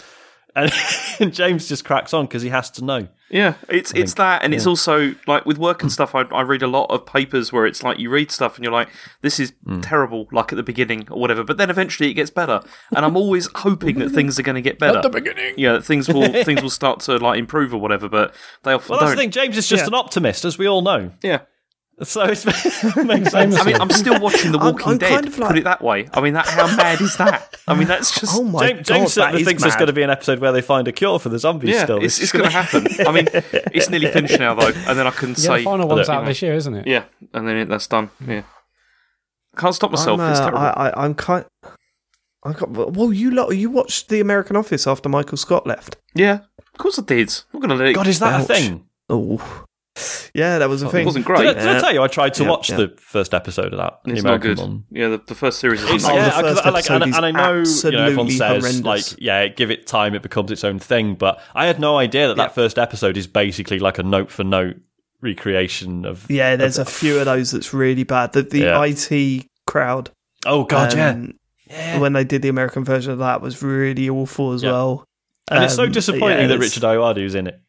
And, 0.56 0.72
and 1.20 1.34
James 1.34 1.68
just 1.68 1.86
cracks 1.86 2.14
on 2.14 2.26
because 2.26 2.44
he 2.44 2.50
has 2.50 2.70
to 2.72 2.84
know. 2.84 3.08
Yeah, 3.34 3.56
it's 3.68 3.92
it's 3.96 4.14
that, 4.14 4.44
and 4.44 4.54
it's 4.54 4.68
also 4.68 5.16
like 5.26 5.44
with 5.44 5.58
work 5.58 5.82
and 5.82 5.92
stuff. 5.92 6.14
I, 6.14 6.22
I 6.22 6.42
read 6.42 6.62
a 6.62 6.68
lot 6.68 6.86
of 6.92 7.04
papers 7.08 7.52
where 7.52 7.66
it's 7.66 7.82
like 7.82 7.98
you 7.98 8.12
read 8.12 8.30
stuff 8.30 8.58
and 8.58 8.64
you're 8.64 8.72
like, 8.72 8.90
"This 9.22 9.40
is 9.40 9.54
hmm. 9.66 9.82
terrible," 9.82 10.28
like 10.32 10.54
at 10.54 10.56
the 10.56 10.62
beginning 10.64 11.08
or 11.10 11.20
whatever. 11.20 11.44
But 11.44 11.58
then 11.58 11.72
eventually 11.72 12.12
it 12.12 12.14
gets 12.14 12.30
better, 12.30 12.62
and 12.96 13.04
I'm 13.04 13.18
always 13.18 13.50
hoping 13.56 13.98
that 13.98 14.12
things 14.12 14.38
are 14.38 14.44
going 14.44 14.54
to 14.56 14.62
get 14.62 14.78
better. 14.78 14.98
At 14.98 15.02
the 15.04 15.10
beginning. 15.10 15.56
Yeah, 15.58 15.74
that 15.74 15.84
things 15.84 16.08
will 16.08 16.32
things 16.44 16.62
will 16.62 16.70
start 16.70 17.00
to 17.02 17.18
like 17.18 17.40
improve 17.40 17.74
or 17.74 17.78
whatever. 17.78 18.08
But 18.08 18.36
they 18.62 18.72
often 18.72 18.92
Well, 18.92 19.00
that's 19.00 19.10
don't. 19.10 19.18
the 19.18 19.22
thing. 19.24 19.32
James 19.32 19.58
is 19.58 19.68
just 19.68 19.82
Yeah. 19.82 19.88
an 19.88 19.94
optimist, 19.96 20.46
as 20.46 20.60
we 20.60 20.68
all 20.68 20.84
know. 20.84 21.10
Yeah, 21.24 21.40
So 22.02 22.24
it's 22.24 22.44
makes 22.98 23.30
sense. 23.32 23.56
I 23.56 23.64
mean, 23.64 23.76
I'm 23.80 23.90
still 23.92 24.20
watching 24.20 24.52
The 24.52 24.58
I'm- 24.58 24.74
Walking 24.74 24.94
I'm 24.94 24.98
Dead. 24.98 25.10
kind 25.12 25.28
of 25.28 25.38
like- 25.38 25.48
Put 25.50 25.58
it 25.60 25.64
that 25.66 25.82
way. 25.84 26.10
I 26.12 26.22
mean, 26.22 26.34
that 26.34 26.48
how 26.48 26.76
mad 26.76 27.00
is 27.00 27.16
that? 27.18 27.56
I 27.68 27.76
mean, 27.76 27.88
that's 27.88 28.20
just. 28.20 28.36
oh 28.36 28.44
my 28.44 28.68
James, 28.68 28.78
god, 28.80 28.96
James 28.96 29.04
that 29.04 29.22
certainly 29.22 29.42
is 29.42 29.48
thinks 29.48 29.62
there's 29.62 29.76
going 29.76 29.88
to 29.88 29.94
be 29.94 30.02
an 30.02 30.10
episode 30.10 30.40
where 30.40 30.52
they 30.52 30.62
find 30.62 30.88
a 30.88 30.92
cure 30.92 31.20
for 31.20 31.30
the 31.30 31.38
zombies. 31.38 31.70
yeah, 31.70 31.84
still, 31.84 32.04
it's, 32.04 32.20
it's 32.20 32.32
going 32.32 32.46
to 32.46 32.52
happen. 32.52 32.88
I 33.08 33.12
mean, 33.12 33.28
it's 33.32 33.90
nearly 33.92 34.12
finished 34.12 34.40
now 34.40 34.56
though, 34.56 34.72
and 34.88 34.98
then 34.98 35.06
I 35.06 35.12
can 35.12 35.30
Yeah, 35.30 35.36
say, 35.36 35.58
the 35.60 35.64
final 35.66 35.88
one's 35.88 36.08
look, 36.08 36.10
out 36.10 36.26
this 36.26 36.42
year, 36.42 36.56
isn't 36.56 36.74
it? 36.74 36.88
yeah, 36.88 37.04
and 37.32 37.48
then 37.48 37.58
it, 37.58 37.66
that's 37.70 37.86
done. 37.88 38.10
Yeah, 38.28 38.42
can't 39.56 39.76
stop 39.76 39.92
myself. 39.92 40.20
I'm, 40.20 40.32
it's 40.32 40.40
uh, 40.40 40.50
terrible. 40.50 40.60
I, 40.60 40.70
I, 40.90 41.06
I'm 41.06 41.14
kind. 41.14 41.46
I 42.44 42.54
got 42.54 42.72
well. 42.72 43.14
You 43.14 43.30
lot, 43.32 43.52
you 43.56 43.70
watched 43.70 44.10
the 44.10 44.20
American 44.20 44.56
Office 44.56 44.88
after 44.88 45.10
Michael 45.10 45.38
Scott 45.38 45.68
left. 45.68 45.96
Yeah, 46.16 46.40
of 46.58 46.78
course 46.80 46.98
I 46.98 47.04
did. 47.04 47.30
I'm 47.54 47.60
not 47.60 47.68
going 47.68 47.78
to 47.78 47.84
let 47.86 47.92
it. 47.92 47.94
God, 47.94 48.08
is 48.08 48.20
that 48.20 48.34
Ouch. 48.42 48.50
a 48.50 48.54
thing? 48.54 48.86
Oh, 49.10 49.66
yeah, 50.34 50.58
that 50.60 50.70
was 50.70 50.82
a 50.82 50.90
thing. 50.90 51.02
it 51.04 51.06
wasn't 51.06 51.26
Did, 51.26 51.36
great. 51.36 51.48
I, 51.50 51.54
did 51.54 51.58
I 51.68 51.74
Yeah. 51.74 51.80
tell 51.80 51.94
you 51.94 52.02
I 52.02 52.08
tried 52.08 52.34
to 52.36 52.44
Yeah, 52.44 52.50
watch 52.50 52.70
yeah. 52.70 52.78
the 52.78 52.94
first 53.00 53.34
episode 53.34 53.74
of 53.74 53.78
that? 53.78 54.00
the 54.06 54.12
It's 54.14 54.24
not 54.24 54.42
good. 54.42 54.58
one. 54.58 54.84
Yeah, 54.92 55.10
the, 55.10 55.22
the 55.28 55.36
first 55.36 55.60
series 55.60 55.82
is 55.84 56.04
Oh, 56.06 56.08
not 56.16 56.26
the 56.36 56.42
first 56.54 56.66
I, 56.66 56.70
like, 56.72 56.90
and, 56.90 57.04
and 57.04 57.16
I 57.26 57.32
know, 57.32 57.64
you 57.64 57.92
know, 57.92 58.04
everyone 58.04 58.30
says 58.32 58.42
absolutely 58.66 58.82
like, 58.82 59.06
yeah, 59.20 59.48
give 59.50 59.70
it 59.72 59.86
time, 59.86 60.16
it 60.16 60.22
becomes 60.24 60.50
its 60.52 60.64
own 60.64 60.80
thing. 60.80 61.16
But 61.16 61.40
I 61.54 61.66
had 61.68 61.80
no 61.80 61.98
idea 61.98 62.28
that 62.30 62.38
that 62.38 62.56
first 62.56 62.80
episode 62.80 63.18
is 63.18 63.28
basically 63.28 63.78
like 63.80 63.98
a 64.00 64.04
note 64.04 64.32
for 64.32 64.44
note 64.44 64.78
recreation 65.22 66.06
of. 66.06 66.30
Yeah, 66.30 66.56
there's 66.56 66.78
a 66.80 66.86
few 66.86 67.20
of 67.20 67.26
those 67.26 67.52
that's 67.52 67.74
really 67.74 68.04
bad. 68.04 68.34
The, 68.34 68.44
the 68.44 68.60
Yeah. 68.60 68.82
IT 68.84 69.46
crowd, 69.68 70.10
Oh 70.46 70.64
God, 70.66 70.94
yeah. 70.94 71.10
um, 71.12 71.34
when 72.02 72.14
they 72.14 72.24
did 72.24 72.42
the 72.42 72.50
American 72.50 72.84
version 72.84 73.12
of 73.12 73.20
that, 73.20 73.42
was 73.42 73.62
really 73.64 74.10
awful 74.10 74.54
as 74.54 74.64
Yeah. 74.64 74.72
well. 74.72 75.06
And 75.52 75.64
it's 75.64 75.76
so 75.76 75.84
Um, 75.84 75.92
disappointing 75.92 76.40
yeah, 76.40 76.48
that 76.48 76.56
it's- 76.56 76.76
Richard 76.76 76.84
Ayoade's 76.84 77.36
in 77.36 77.48
it. 77.48 77.60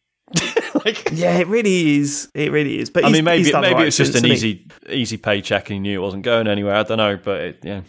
Like, 0.84 1.10
Yeah, 1.12 1.38
it 1.38 1.46
really 1.46 1.96
is. 1.98 2.28
It 2.34 2.52
really 2.52 2.78
is. 2.78 2.90
But 2.90 3.04
I 3.04 3.10
mean, 3.10 3.24
maybe 3.24 3.52
maybe 3.52 3.74
right 3.74 3.86
it's 3.86 3.96
just 3.96 4.14
an 4.14 4.24
hasn't 4.24 4.26
he? 4.26 4.32
easy 4.34 4.68
easy 4.90 5.16
paycheck, 5.16 5.70
and 5.70 5.74
he 5.74 5.80
knew 5.80 6.00
it 6.00 6.02
wasn't 6.02 6.22
going 6.22 6.46
anywhere. 6.46 6.74
I 6.74 6.82
don't 6.82 6.98
know, 6.98 7.18
but 7.22 7.40
it, 7.40 7.58
yeah, 7.62 7.82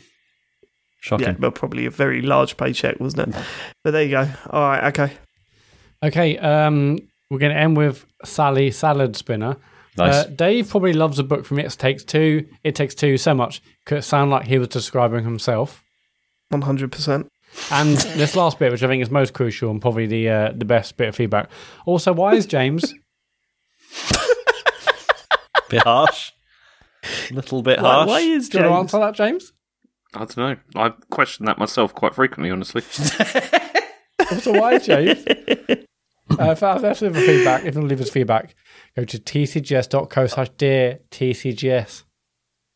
shocking. 1.01 1.27
Yeah, 1.27 1.35
well, 1.39 1.51
probably 1.51 1.85
a 1.85 1.91
very 1.91 2.21
large 2.21 2.57
paycheck, 2.57 2.99
wasn't 2.99 3.35
it? 3.35 3.43
But 3.83 3.91
there 3.91 4.03
you 4.03 4.11
go. 4.11 4.27
All 4.49 4.61
right, 4.61 4.83
okay. 4.85 5.13
Okay, 6.03 6.37
um, 6.37 6.99
we're 7.29 7.39
going 7.39 7.53
to 7.53 7.59
end 7.59 7.77
with 7.77 8.05
Sally 8.23 8.71
Salad 8.71 9.15
Spinner. 9.15 9.57
Nice. 9.97 10.25
Uh, 10.25 10.27
Dave 10.27 10.69
probably 10.69 10.93
loves 10.93 11.19
a 11.19 11.23
book 11.23 11.45
from 11.45 11.57
It 11.59 11.71
Takes 11.71 12.03
Two. 12.03 12.45
It 12.63 12.75
Takes 12.75 12.95
Two 12.95 13.17
so 13.17 13.33
much. 13.33 13.61
Could 13.85 14.03
sound 14.03 14.29
like 14.29 14.47
he 14.47 14.57
was 14.59 14.67
describing 14.67 15.23
himself. 15.23 15.83
One 16.49 16.61
hundred 16.63 16.91
percent. 16.91 17.27
And 17.71 17.97
this 17.97 18.35
last 18.35 18.59
bit, 18.59 18.71
which 18.71 18.83
I 18.83 18.87
think 18.87 19.01
is 19.01 19.09
most 19.09 19.33
crucial 19.33 19.71
and 19.71 19.81
probably 19.81 20.07
the 20.07 20.29
uh, 20.29 20.51
the 20.55 20.65
best 20.65 20.97
bit 20.97 21.09
of 21.09 21.15
feedback. 21.15 21.49
Also, 21.85 22.13
why 22.13 22.35
is 22.35 22.45
James? 22.45 22.93
bit 25.69 25.83
harsh. 25.83 26.31
A 27.29 27.33
little 27.33 27.61
bit 27.61 27.81
Why, 27.81 27.91
harsh. 27.91 28.07
why 28.07 28.19
is 28.19 28.49
Do 28.49 28.59
you 28.59 28.69
want 28.69 28.89
to 28.89 28.97
answer 28.97 29.05
that, 29.05 29.15
James? 29.15 29.51
I 30.15 30.19
don't 30.19 30.37
know. 30.37 30.55
I 30.75 30.89
question 31.11 31.45
that 31.45 31.57
myself 31.57 31.93
quite 31.93 32.15
frequently, 32.15 32.51
honestly. 32.51 32.83
Also, 34.31 34.53
why 34.59 34.73
is 34.75 34.85
James? 34.87 35.23
Uh, 35.27 36.51
if 36.51 36.59
that's 36.59 36.81
that's 36.81 36.99
the 37.01 37.13
feedback, 37.13 37.63
if 37.63 37.75
you 37.75 37.81
want 37.81 37.89
to 37.89 37.95
leave 37.95 38.01
us 38.01 38.09
feedback, 38.09 38.55
go 38.95 39.03
to 39.03 39.19
tcgs.co 39.19 40.27
slash 40.27 40.49
dear 40.57 40.99
tcgs. 41.11 42.03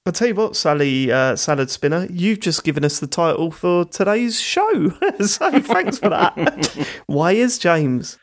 I'll 0.09 0.13
tell 0.13 0.27
you 0.29 0.33
what, 0.33 0.55
Sally 0.55 1.11
uh, 1.11 1.35
Salad 1.35 1.69
Spinner, 1.69 2.07
you've 2.09 2.39
just 2.39 2.63
given 2.63 2.83
us 2.83 2.99
the 2.99 3.05
title 3.05 3.51
for 3.51 3.85
today's 3.85 4.41
show. 4.41 4.89
so 5.23 5.59
thanks 5.61 5.99
for 5.99 6.09
that. 6.09 6.89
why 7.05 7.33
is 7.33 7.59
James? 7.59 8.17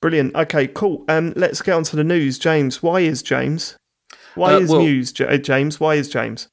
Brilliant. 0.00 0.36
Okay, 0.36 0.68
cool. 0.68 1.04
Um, 1.08 1.32
let's 1.34 1.60
get 1.60 1.72
on 1.74 1.82
to 1.82 1.96
the 1.96 2.04
news. 2.04 2.38
James, 2.38 2.84
why 2.84 3.00
is 3.00 3.20
James? 3.20 3.76
Why 4.36 4.54
Uh, 4.54 4.58
is 4.60 4.70
well- 4.70 4.82
news, 4.82 5.10
J- 5.10 5.26
uh, 5.26 5.36
James? 5.38 5.80
Why 5.80 5.96
is 5.96 6.08
James? 6.08 6.46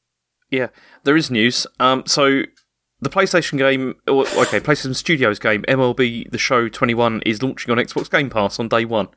Yeah, 0.50 0.70
there 1.04 1.16
is 1.16 1.30
news. 1.30 1.68
Um, 1.80 2.02
so 2.08 2.42
the 3.02 3.10
PlayStation 3.12 3.60
game, 3.60 3.94
or, 4.08 4.22
okay, 4.30 4.60
PlayStation 4.60 4.96
Studios 4.96 5.38
game, 5.38 5.62
MLB 5.68 6.32
The 6.32 6.40
Show 6.40 6.70
21 6.70 7.22
is 7.24 7.44
launching 7.44 7.72
on 7.72 7.78
Xbox 7.78 8.10
Game 8.10 8.32
Pass 8.32 8.60
on 8.60 8.68
day 8.68 8.86
one, 8.86 9.10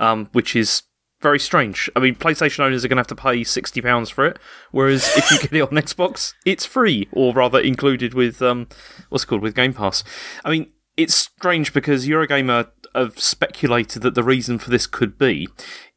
um, 0.00 0.30
which 0.32 0.56
is 0.56 0.84
very 1.22 1.38
strange. 1.38 1.88
I 1.96 2.00
mean, 2.00 2.14
PlayStation 2.14 2.60
owners 2.60 2.84
are 2.84 2.88
going 2.88 2.96
to 2.96 3.00
have 3.00 3.06
to 3.08 3.14
pay 3.14 3.44
sixty 3.44 3.80
pounds 3.80 4.10
for 4.10 4.26
it, 4.26 4.38
whereas 4.70 5.08
if 5.16 5.30
you 5.30 5.38
get 5.38 5.52
it 5.52 5.60
on 5.62 5.68
Xbox, 5.70 6.34
it's 6.44 6.66
free, 6.66 7.08
or 7.12 7.32
rather 7.32 7.60
included 7.60 8.14
with 8.14 8.42
um, 8.42 8.68
what's 9.08 9.24
called 9.24 9.42
with 9.42 9.54
Game 9.54 9.72
Pass. 9.72 10.04
I 10.44 10.50
mean, 10.50 10.72
it's 10.96 11.14
strange 11.14 11.72
because 11.72 12.06
Eurogamer 12.06 12.68
have 12.94 13.18
speculated 13.18 14.02
that 14.02 14.14
the 14.14 14.22
reason 14.22 14.58
for 14.58 14.70
this 14.70 14.86
could 14.86 15.16
be 15.16 15.48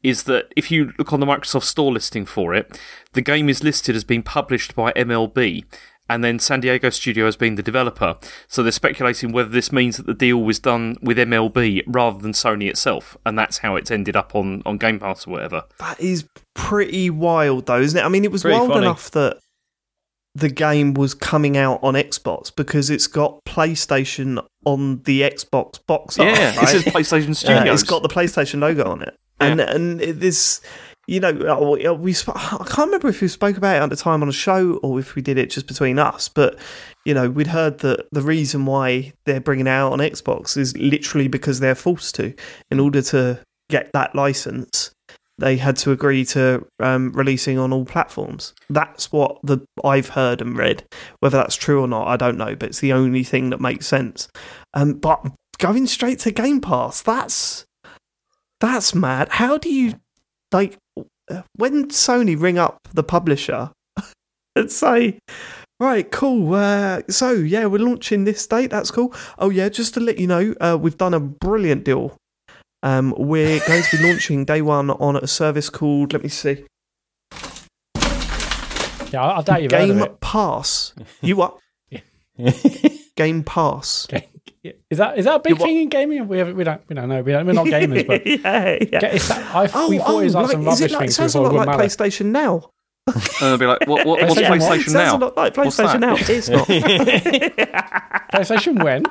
is 0.02 0.24
that 0.24 0.52
if 0.56 0.70
you 0.70 0.92
look 0.98 1.12
on 1.12 1.20
the 1.20 1.26
Microsoft 1.26 1.64
Store 1.64 1.92
listing 1.92 2.24
for 2.24 2.54
it, 2.54 2.80
the 3.12 3.20
game 3.20 3.48
is 3.48 3.62
listed 3.62 3.94
as 3.94 4.04
being 4.04 4.22
published 4.22 4.74
by 4.74 4.92
MLB. 4.92 5.64
And 6.08 6.22
then 6.22 6.38
San 6.38 6.60
Diego 6.60 6.88
Studio 6.90 7.24
has 7.24 7.36
been 7.36 7.56
the 7.56 7.62
developer. 7.62 8.16
So 8.48 8.62
they're 8.62 8.70
speculating 8.72 9.32
whether 9.32 9.48
this 9.48 9.72
means 9.72 9.96
that 9.96 10.06
the 10.06 10.14
deal 10.14 10.42
was 10.42 10.58
done 10.60 10.96
with 11.02 11.18
MLB 11.18 11.82
rather 11.86 12.18
than 12.18 12.32
Sony 12.32 12.68
itself. 12.68 13.16
And 13.26 13.38
that's 13.38 13.58
how 13.58 13.74
it's 13.76 13.90
ended 13.90 14.14
up 14.16 14.34
on, 14.36 14.62
on 14.64 14.78
Game 14.78 15.00
Pass 15.00 15.26
or 15.26 15.30
whatever. 15.32 15.64
That 15.80 16.00
is 16.00 16.24
pretty 16.54 17.10
wild, 17.10 17.66
though, 17.66 17.80
isn't 17.80 17.98
it? 17.98 18.04
I 18.04 18.08
mean, 18.08 18.24
it 18.24 18.30
was 18.30 18.42
Pretty 18.42 18.56
wild 18.56 18.70
funny. 18.70 18.86
enough 18.86 19.10
that 19.12 19.38
the 20.36 20.48
game 20.50 20.92
was 20.94 21.14
coming 21.14 21.56
out 21.56 21.80
on 21.82 21.94
Xbox 21.94 22.54
because 22.54 22.90
it's 22.90 23.06
got 23.06 23.42
PlayStation 23.46 24.44
on 24.64 25.02
the 25.04 25.22
Xbox 25.22 25.78
box. 25.86 26.18
art, 26.18 26.28
Yeah, 26.28 26.50
it 26.52 26.56
right? 26.58 26.68
says 26.68 26.84
PlayStation 26.84 27.66
Uh, 27.68 27.72
it's 27.72 27.82
got 27.82 28.02
the 28.02 28.08
PlayStation 28.08 28.60
logo 28.60 28.84
on 28.84 29.02
it, 29.02 29.16
and 29.40 29.60
and 29.60 29.98
this, 30.00 30.60
you 31.06 31.20
know, 31.20 31.30
uh, 31.30 31.94
we 31.94 32.12
sp- 32.12 32.34
I 32.34 32.64
can't 32.68 32.88
remember 32.88 33.08
if 33.08 33.20
we 33.20 33.28
spoke 33.28 33.56
about 33.56 33.76
it 33.76 33.82
at 33.82 33.90
the 33.90 33.96
time 33.96 34.22
on 34.22 34.28
a 34.28 34.32
show 34.32 34.74
or 34.78 34.98
if 34.98 35.14
we 35.14 35.22
did 35.22 35.38
it 35.38 35.50
just 35.50 35.66
between 35.66 35.98
us, 35.98 36.28
but 36.28 36.58
you 37.04 37.14
know, 37.14 37.30
we'd 37.30 37.46
heard 37.46 37.78
that 37.78 38.06
the 38.10 38.22
reason 38.22 38.66
why 38.66 39.12
they're 39.24 39.40
bringing 39.40 39.68
out 39.68 39.92
on 39.92 40.00
Xbox 40.00 40.56
is 40.56 40.76
literally 40.76 41.28
because 41.28 41.60
they're 41.60 41.76
forced 41.76 42.16
to, 42.16 42.34
in 42.70 42.80
order 42.80 43.00
to 43.02 43.40
get 43.70 43.92
that 43.92 44.14
license. 44.14 44.90
They 45.38 45.58
had 45.58 45.76
to 45.78 45.92
agree 45.92 46.24
to 46.26 46.66
um, 46.80 47.12
releasing 47.12 47.58
on 47.58 47.72
all 47.72 47.84
platforms. 47.84 48.54
That's 48.70 49.12
what 49.12 49.38
the 49.42 49.60
I've 49.84 50.08
heard 50.08 50.40
and 50.40 50.56
read. 50.56 50.84
Whether 51.20 51.36
that's 51.36 51.56
true 51.56 51.82
or 51.82 51.86
not, 51.86 52.08
I 52.08 52.16
don't 52.16 52.38
know. 52.38 52.56
But 52.56 52.70
it's 52.70 52.80
the 52.80 52.94
only 52.94 53.22
thing 53.22 53.50
that 53.50 53.60
makes 53.60 53.86
sense. 53.86 54.28
Um, 54.72 54.94
but 54.94 55.30
going 55.58 55.86
straight 55.88 56.20
to 56.20 56.30
Game 56.30 56.62
Pass, 56.62 57.02
that's 57.02 57.66
that's 58.60 58.94
mad. 58.94 59.28
How 59.28 59.58
do 59.58 59.68
you 59.68 60.00
like 60.52 60.78
when 61.56 61.88
Sony 61.88 62.40
ring 62.40 62.58
up 62.58 62.88
the 62.92 63.02
publisher 63.02 63.70
and 64.56 64.70
say, 64.70 65.18
"Right, 65.80 66.10
cool. 66.10 66.54
Uh, 66.54 67.02
so 67.08 67.32
yeah, 67.32 67.66
we're 67.66 67.84
launching 67.84 68.24
this 68.24 68.46
date. 68.46 68.70
That's 68.70 68.90
cool. 68.90 69.14
Oh 69.38 69.50
yeah, 69.50 69.68
just 69.68 69.94
to 69.94 70.00
let 70.00 70.18
you 70.18 70.26
know, 70.26 70.54
uh, 70.60 70.78
we've 70.80 70.98
done 70.98 71.14
a 71.14 71.20
brilliant 71.20 71.84
deal. 71.84 72.16
Um, 72.82 73.14
we're 73.16 73.60
going 73.66 73.82
to 73.82 73.96
be 73.96 74.02
launching 74.04 74.44
day 74.44 74.62
one 74.62 74.90
on 74.90 75.16
a 75.16 75.26
service 75.26 75.70
called 75.70 76.12
let 76.12 76.22
me 76.22 76.28
see, 76.28 76.64
Yeah, 79.12 79.22
I, 79.22 79.38
I 79.38 79.42
doubt 79.42 79.62
you've 79.62 79.72
heard 79.72 79.88
Game 79.88 80.02
of 80.02 80.20
Pass. 80.20 80.94
You 81.20 81.36
what? 81.36 81.58
Game 83.16 83.42
Pass. 83.44 84.06
Is 84.90 84.98
that 84.98 85.16
is 85.16 85.26
that 85.26 85.36
a 85.36 85.38
big 85.38 85.58
thing 85.58 85.76
in 85.76 85.88
gaming? 85.88 86.26
We, 86.26 86.38
have, 86.38 86.52
we 86.52 86.64
don't 86.64 86.82
we 86.88 86.96
don't 86.96 87.08
know. 87.08 87.22
We 87.22 87.30
don't, 87.30 87.46
we're 87.46 87.52
not 87.52 87.66
gamers, 87.66 88.04
but 88.04 88.26
yeah, 88.26 88.78
yeah. 88.80 88.98
Get- 88.98 89.14
it's 89.14 89.28
that, 89.28 89.54
I, 89.54 89.70
Oh, 89.72 89.88
we 89.88 89.98
thought 89.98 90.08
oh, 90.08 90.18
it 90.18 90.24
was 90.24 90.34
like, 90.34 90.42
oh, 90.42 90.46
like, 90.46 90.52
some 90.52 90.64
rubbish 90.64 90.80
it 90.80 90.90
like, 90.90 91.00
things 91.02 91.14
sounds 91.14 91.34
a 91.36 91.40
lot 91.40 91.54
like 91.54 91.66
Mallet. 91.68 91.86
PlayStation 91.86 92.26
Now. 92.26 92.70
and 93.06 93.22
they'll 93.40 93.58
be 93.58 93.66
like, 93.66 93.86
what, 93.86 94.04
what, 94.04 94.20
what's 94.22 94.34
PlayStation 94.34 94.48
what? 94.50 94.60
PlayStation 94.60 94.90
sounds 94.90 94.92
now? 94.92 95.16
a 95.16 95.18
lot 95.18 95.36
like 95.36 95.56
What's 95.56 95.76
PlayStation 95.76 95.92
that? 95.92 96.00
Now. 96.00 96.16
It's 96.18 96.48
not. 96.48 96.66
PlayStation 98.32 98.82
when? 98.82 99.04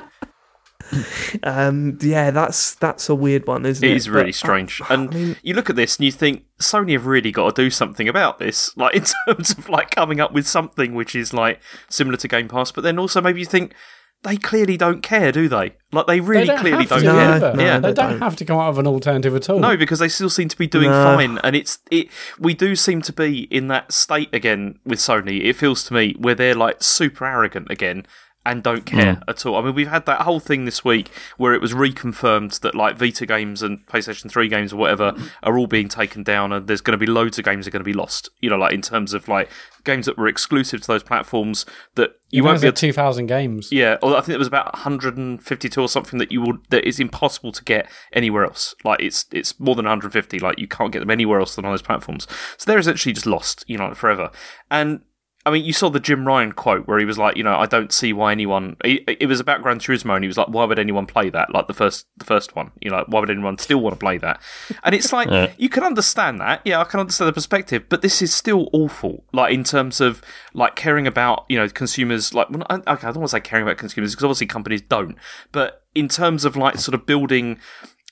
um, 1.42 1.98
yeah, 2.00 2.30
that's 2.30 2.74
that's 2.76 3.08
a 3.08 3.14
weird 3.14 3.46
one, 3.46 3.64
isn't 3.66 3.84
it? 3.84 3.90
It 3.90 3.96
is 3.96 4.08
really 4.08 4.26
But, 4.28 4.34
strange. 4.34 4.80
uh, 4.82 4.86
And 4.90 5.10
I 5.10 5.14
mean, 5.16 5.36
you 5.42 5.54
look 5.54 5.70
at 5.70 5.76
this 5.76 5.96
and 5.96 6.04
you 6.04 6.12
think 6.12 6.44
Sony 6.60 6.92
have 6.92 7.06
really 7.06 7.32
got 7.32 7.54
to 7.54 7.62
do 7.62 7.70
something 7.70 8.08
about 8.08 8.38
this, 8.38 8.76
like 8.76 8.94
in 8.94 9.04
terms 9.26 9.50
of 9.52 9.68
like 9.68 9.90
coming 9.90 10.20
up 10.20 10.32
with 10.32 10.46
something 10.46 10.94
which 10.94 11.14
is 11.14 11.32
like 11.34 11.60
similar 11.88 12.16
to 12.18 12.28
Game 12.28 12.48
Pass. 12.48 12.72
But 12.72 12.82
then 12.82 12.98
also 12.98 13.20
maybe 13.20 13.40
you 13.40 13.46
think 13.46 13.74
they 14.22 14.36
clearly 14.38 14.76
don't 14.78 15.02
care, 15.02 15.30
do 15.30 15.46
they? 15.46 15.74
Like 15.92 16.06
they 16.06 16.20
really 16.20 16.42
they 16.42 16.46
don't 16.46 16.58
clearly 16.60 16.84
have 16.86 16.88
don't 16.88 17.00
to 17.00 17.04
No, 17.04 17.12
care. 17.12 17.54
no, 17.54 17.62
yeah. 17.62 17.78
they, 17.78 17.88
they 17.88 17.94
don't, 17.94 18.10
don't. 18.12 18.18
have 18.20 18.34
to 18.36 18.44
come 18.44 18.58
out 18.58 18.70
of 18.70 18.78
an 18.78 18.86
alternative 18.86 19.36
at 19.36 19.48
all. 19.50 19.58
No, 19.60 19.76
because 19.76 19.98
they 19.98 20.08
still 20.08 20.30
seem 20.30 20.48
to 20.48 20.56
be 20.56 20.66
doing 20.66 20.90
No. 20.90 21.04
fine, 21.16 21.38
and 21.44 21.54
it's 21.54 21.78
it. 21.90 22.08
We 22.38 22.54
do 22.54 22.74
seem 22.76 23.02
to 23.02 23.12
be 23.12 23.40
in 23.42 23.68
that 23.68 23.92
state 23.92 24.30
again 24.34 24.78
with 24.84 24.98
Sony. 24.98 25.44
It 25.44 25.52
feels 25.54 25.84
to 25.84 25.94
me 25.94 26.14
where 26.18 26.34
they're 26.34 26.54
like 26.54 26.82
super 26.82 27.26
arrogant 27.26 27.70
again 27.70 28.06
and 28.46 28.62
don't 28.62 28.86
care 28.86 29.16
mm. 29.16 29.22
at 29.28 29.44
all. 29.44 29.56
I 29.56 29.62
mean, 29.62 29.74
we've 29.74 29.88
had 29.88 30.06
that 30.06 30.22
whole 30.22 30.40
thing 30.40 30.64
this 30.64 30.84
week 30.84 31.10
where 31.36 31.52
it 31.52 31.60
was 31.60 31.72
reconfirmed 31.72 32.60
that 32.60 32.74
like 32.74 32.96
Vita 32.96 33.26
games 33.26 33.60
and 33.62 33.84
PlayStation 33.86 34.30
Three 34.30 34.48
games 34.48 34.72
or 34.72 34.76
whatever 34.76 35.14
are 35.42 35.58
all 35.58 35.66
being 35.66 35.88
taken 35.88 36.22
down, 36.22 36.52
and 36.52 36.66
there's 36.66 36.80
going 36.80 36.98
to 36.98 37.04
be 37.04 37.10
loads 37.10 37.38
of 37.38 37.44
games 37.44 37.64
that 37.64 37.70
are 37.70 37.72
going 37.72 37.84
to 37.84 37.84
be 37.84 37.92
lost. 37.92 38.30
You 38.40 38.48
know, 38.48 38.56
like 38.56 38.72
in 38.72 38.82
terms 38.82 39.12
of 39.12 39.26
like 39.28 39.50
games 39.84 40.06
that 40.06 40.16
were 40.16 40.28
exclusive 40.28 40.80
to 40.82 40.86
those 40.86 41.02
platforms 41.02 41.66
that 41.96 42.10
you 42.30 42.38
you 42.38 42.44
won't 42.44 42.54
won't 42.54 42.62
be 42.62 42.66
able 42.68 42.76
two 42.76 42.92
thousand 42.92 43.26
games. 43.26 43.70
yeah, 43.72 43.96
or 44.00 44.16
I 44.16 44.20
think 44.20 44.34
it 44.34 44.38
was 44.38 44.48
about 44.48 44.72
152 44.74 45.80
or 45.80 45.88
something 45.88 46.18
that 46.18 46.30
you 46.30 46.40
would 46.42 46.58
that 46.70 46.86
is 46.86 47.00
impossible 47.00 47.50
to 47.52 47.64
get 47.64 47.90
anywhere 48.12 48.44
else. 48.44 48.74
Like 48.84 49.00
it's 49.00 49.26
it's 49.32 49.58
more 49.58 49.74
than 49.74 49.84
150. 49.86 50.38
Like 50.38 50.58
you 50.58 50.68
can't 50.68 50.92
get 50.92 51.00
them 51.00 51.10
anywhere 51.10 51.40
else 51.40 51.56
than 51.56 51.64
on 51.64 51.72
those 51.72 51.82
platforms. 51.82 52.28
So 52.58 52.70
they're 52.70 52.78
essentially 52.78 53.12
just 53.12 53.26
lost, 53.26 53.64
you 53.66 53.76
know, 53.76 53.92
forever. 53.94 54.30
And 54.70 55.00
I 55.46 55.50
mean, 55.50 55.64
you 55.64 55.72
saw 55.72 55.88
the 55.88 56.00
Jim 56.00 56.26
Ryan 56.26 56.50
quote 56.52 56.86
where 56.88 56.98
he 56.98 57.04
was 57.04 57.16
like, 57.18 57.36
you 57.36 57.44
know, 57.44 57.56
I 57.56 57.66
don't 57.66 57.92
see 57.92 58.12
why 58.12 58.32
anyone. 58.32 58.76
It, 58.84 59.04
it 59.20 59.26
was 59.26 59.38
about 59.40 59.62
Gran 59.62 59.78
Turismo, 59.78 60.14
and 60.16 60.24
he 60.24 60.26
was 60.28 60.36
like, 60.36 60.48
why 60.48 60.64
would 60.64 60.78
anyone 60.78 61.06
play 61.06 61.30
that? 61.30 61.54
Like 61.54 61.68
the 61.68 61.72
first, 61.72 62.06
the 62.18 62.24
first 62.24 62.56
one, 62.56 62.72
you 62.82 62.90
know, 62.90 63.04
why 63.06 63.20
would 63.20 63.30
anyone 63.30 63.56
still 63.56 63.78
want 63.80 63.94
to 63.94 63.98
play 64.00 64.18
that? 64.18 64.42
And 64.82 64.94
it's 64.94 65.12
like 65.12 65.28
Yeah. 65.30 65.52
you 65.56 65.68
can 65.68 65.84
understand 65.84 66.40
that, 66.40 66.60
yeah, 66.64 66.80
I 66.80 66.84
can 66.84 66.98
understand 67.00 67.28
the 67.28 67.32
perspective, 67.32 67.84
but 67.88 68.02
this 68.02 68.20
is 68.20 68.34
still 68.34 68.68
awful. 68.72 69.24
Like 69.32 69.54
in 69.54 69.62
terms 69.64 70.00
of 70.00 70.20
like 70.52 70.74
caring 70.74 71.06
about 71.06 71.44
you 71.48 71.56
know 71.56 71.68
consumers. 71.68 72.34
Like, 72.34 72.50
well, 72.50 72.66
I- 72.68 72.74
okay, 72.76 73.06
I 73.06 73.12
don't 73.12 73.16
want 73.18 73.26
to 73.30 73.36
say 73.36 73.40
caring 73.40 73.64
about 73.64 73.78
consumers 73.78 74.12
because 74.12 74.24
obviously 74.24 74.48
companies 74.48 74.82
don't, 74.82 75.16
but 75.52 75.84
in 75.94 76.08
terms 76.08 76.44
of 76.44 76.56
like 76.56 76.76
sort 76.78 76.94
of 76.94 77.06
building 77.06 77.58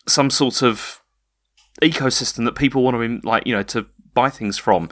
some 0.07 0.31
sort 0.31 0.63
of 0.63 1.01
ecosystem 1.83 2.45
that 2.45 2.55
people 2.55 2.83
want 2.83 2.95
to 2.97 3.29
like 3.29 3.47
you 3.47 3.55
know 3.55 3.63
to 3.65 3.87
buy 4.15 4.31
things 4.31 4.57
from. 4.57 4.89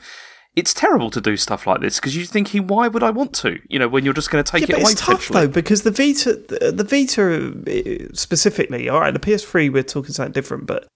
It's 0.54 0.74
terrible 0.74 1.10
to 1.10 1.20
do 1.20 1.36
stuff 1.36 1.66
like 1.66 1.80
this 1.80 1.98
because 1.98 2.14
you're 2.14 2.26
thinking, 2.26 2.66
why 2.66 2.88
would 2.88 3.02
I 3.02 3.10
want 3.10 3.32
to? 3.36 3.58
You 3.68 3.78
know, 3.78 3.88
when 3.88 4.04
you're 4.04 4.12
just 4.12 4.30
going 4.30 4.44
to 4.44 4.50
take 4.50 4.68
yeah, 4.68 4.76
it 4.76 4.78
but 4.78 4.82
away 4.82 4.92
it's 4.92 5.00
tough 5.00 5.28
though 5.28 5.48
because 5.48 5.82
the 5.82 5.90
Vita, 5.90 6.34
the, 6.34 6.72
the 6.72 6.84
Vita 6.84 7.52
uh, 7.66 8.14
specifically. 8.14 8.88
All 8.88 9.00
right, 9.00 9.12
the 9.12 9.20
PS3 9.20 9.72
we're 9.72 9.82
talking 9.82 10.12
something 10.12 10.32
different, 10.32 10.66
but 10.66 10.86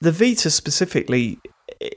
the 0.00 0.12
Vita 0.12 0.50
specifically. 0.50 1.38
eh, 1.80 1.90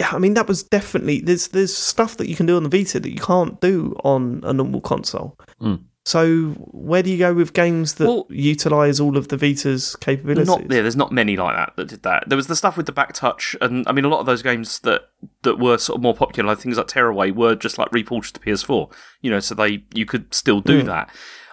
I 0.00 0.18
mean, 0.18 0.34
that 0.34 0.46
was 0.46 0.62
definitely 0.62 1.20
there's 1.20 1.48
there's 1.48 1.76
stuff 1.76 2.16
that 2.18 2.28
you 2.28 2.36
can 2.36 2.46
do 2.46 2.56
on 2.56 2.62
the 2.62 2.68
Vita 2.68 3.00
that 3.00 3.10
you 3.10 3.20
can't 3.20 3.60
do 3.60 3.96
on 4.04 4.40
a 4.44 4.52
normal 4.52 4.80
console. 4.80 5.38
Mm. 5.60 5.84
So 6.06 6.50
where 6.70 7.02
do 7.02 7.10
you 7.10 7.18
go 7.18 7.34
with 7.34 7.52
games 7.52 7.94
that 7.94 8.06
Well- 8.06 8.26
utilize 8.30 9.00
all 9.00 9.16
of 9.16 9.26
the 9.26 9.36
Vita's 9.36 9.96
capabilities? 10.00 10.46
Not 10.46 10.60
yeah, 10.70 10.80
there's 10.82 10.94
not 10.94 11.10
many 11.10 11.36
like 11.36 11.56
that 11.56 11.72
that 11.74 11.88
did 11.88 12.04
that. 12.04 12.28
There 12.28 12.36
was 12.36 12.46
the 12.46 12.54
stuff 12.54 12.76
with 12.76 12.86
the 12.86 12.92
back 12.92 13.12
touch, 13.12 13.56
and 13.60 13.84
I 13.88 13.92
mean 13.92 14.04
a 14.04 14.08
lot 14.08 14.20
of 14.20 14.26
those 14.26 14.40
games 14.40 14.78
that 14.80 15.08
that 15.42 15.58
were 15.58 15.78
sort 15.78 15.96
of 15.98 16.02
more 16.02 16.14
popular, 16.14 16.48
like 16.50 16.60
things 16.60 16.78
like 16.78 16.86
Tearaway, 16.86 17.32
were 17.32 17.56
just 17.56 17.76
like 17.76 17.90
reported 17.90 18.34
to 18.34 18.40
PS4. 18.40 18.88
You 19.20 19.32
know, 19.32 19.40
so 19.40 19.56
they 19.56 19.82
you 19.94 20.06
could 20.06 20.32
still 20.32 20.60
do 20.60 20.80
Hmm. 20.82 20.86
that. 20.86 21.10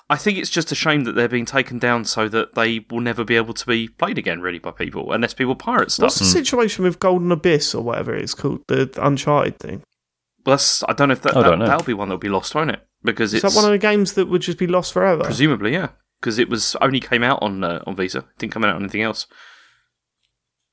I 0.07 0.17
think 0.17 0.37
it's 0.37 0.51
just 0.51 0.71
a 0.71 0.75
shame 0.75 1.05
that 1.05 1.13
they're 1.15 1.27
being 1.27 1.45
taken 1.45 1.79
down 1.79 2.05
so 2.05 2.29
that 2.29 2.53
they 2.53 2.85
will 2.91 2.99
never 2.99 3.23
be 3.23 3.35
able 3.35 3.55
to 3.55 3.65
be 3.65 3.87
played 3.87 4.19
again, 4.19 4.39
really, 4.41 4.59
by 4.59 4.69
people, 4.69 5.11
unless 5.13 5.33
people 5.33 5.55
pirate 5.55 5.89
stuff. 5.91 6.03
What's 6.07 6.19
the 6.19 6.25
situation 6.25 6.83
with 6.83 6.99
Golden 6.99 7.31
Abyss 7.31 7.73
or 7.73 7.81
whatever 7.83 8.13
it's 8.13 8.35
called, 8.35 8.59
the 8.67 8.87
Uncharted 9.01 9.57
thing? 9.57 9.81
Well, 10.45 10.53
that's, 10.55 10.83
I 10.89 10.93
don't 10.93 11.07
know 11.09 11.13
if 11.13 11.21
that, 11.21 11.33
that, 11.35 11.43
don't 11.43 11.59
know. 11.59 11.65
that'll 11.67 11.85
be 11.85 11.93
one 11.93 12.09
that'll 12.09 12.19
be 12.19 12.29
lost, 12.29 12.53
won't 12.55 12.71
it? 12.71 12.85
Because 13.03 13.33
Is 13.33 13.43
it's 13.43 13.53
that 13.53 13.57
one 13.59 13.65
of 13.65 13.71
the 13.71 13.77
games 13.77 14.13
that 14.13 14.27
would 14.27 14.41
just 14.41 14.57
be 14.57 14.67
lost 14.67 14.93
forever? 14.93 15.23
presumably 15.23 15.73
yeah, 15.73 15.89
because 16.19 16.37
it 16.39 16.49
was 16.49 16.75
only 16.81 16.99
came 16.99 17.23
out 17.23 17.39
on 17.41 17.63
uh, 17.63 17.81
on 17.87 17.95
Vita, 17.95 18.19
it 18.19 18.25
didn't 18.37 18.53
come 18.53 18.63
out 18.63 18.75
on 18.75 18.81
anything 18.81 19.01
else. 19.01 19.25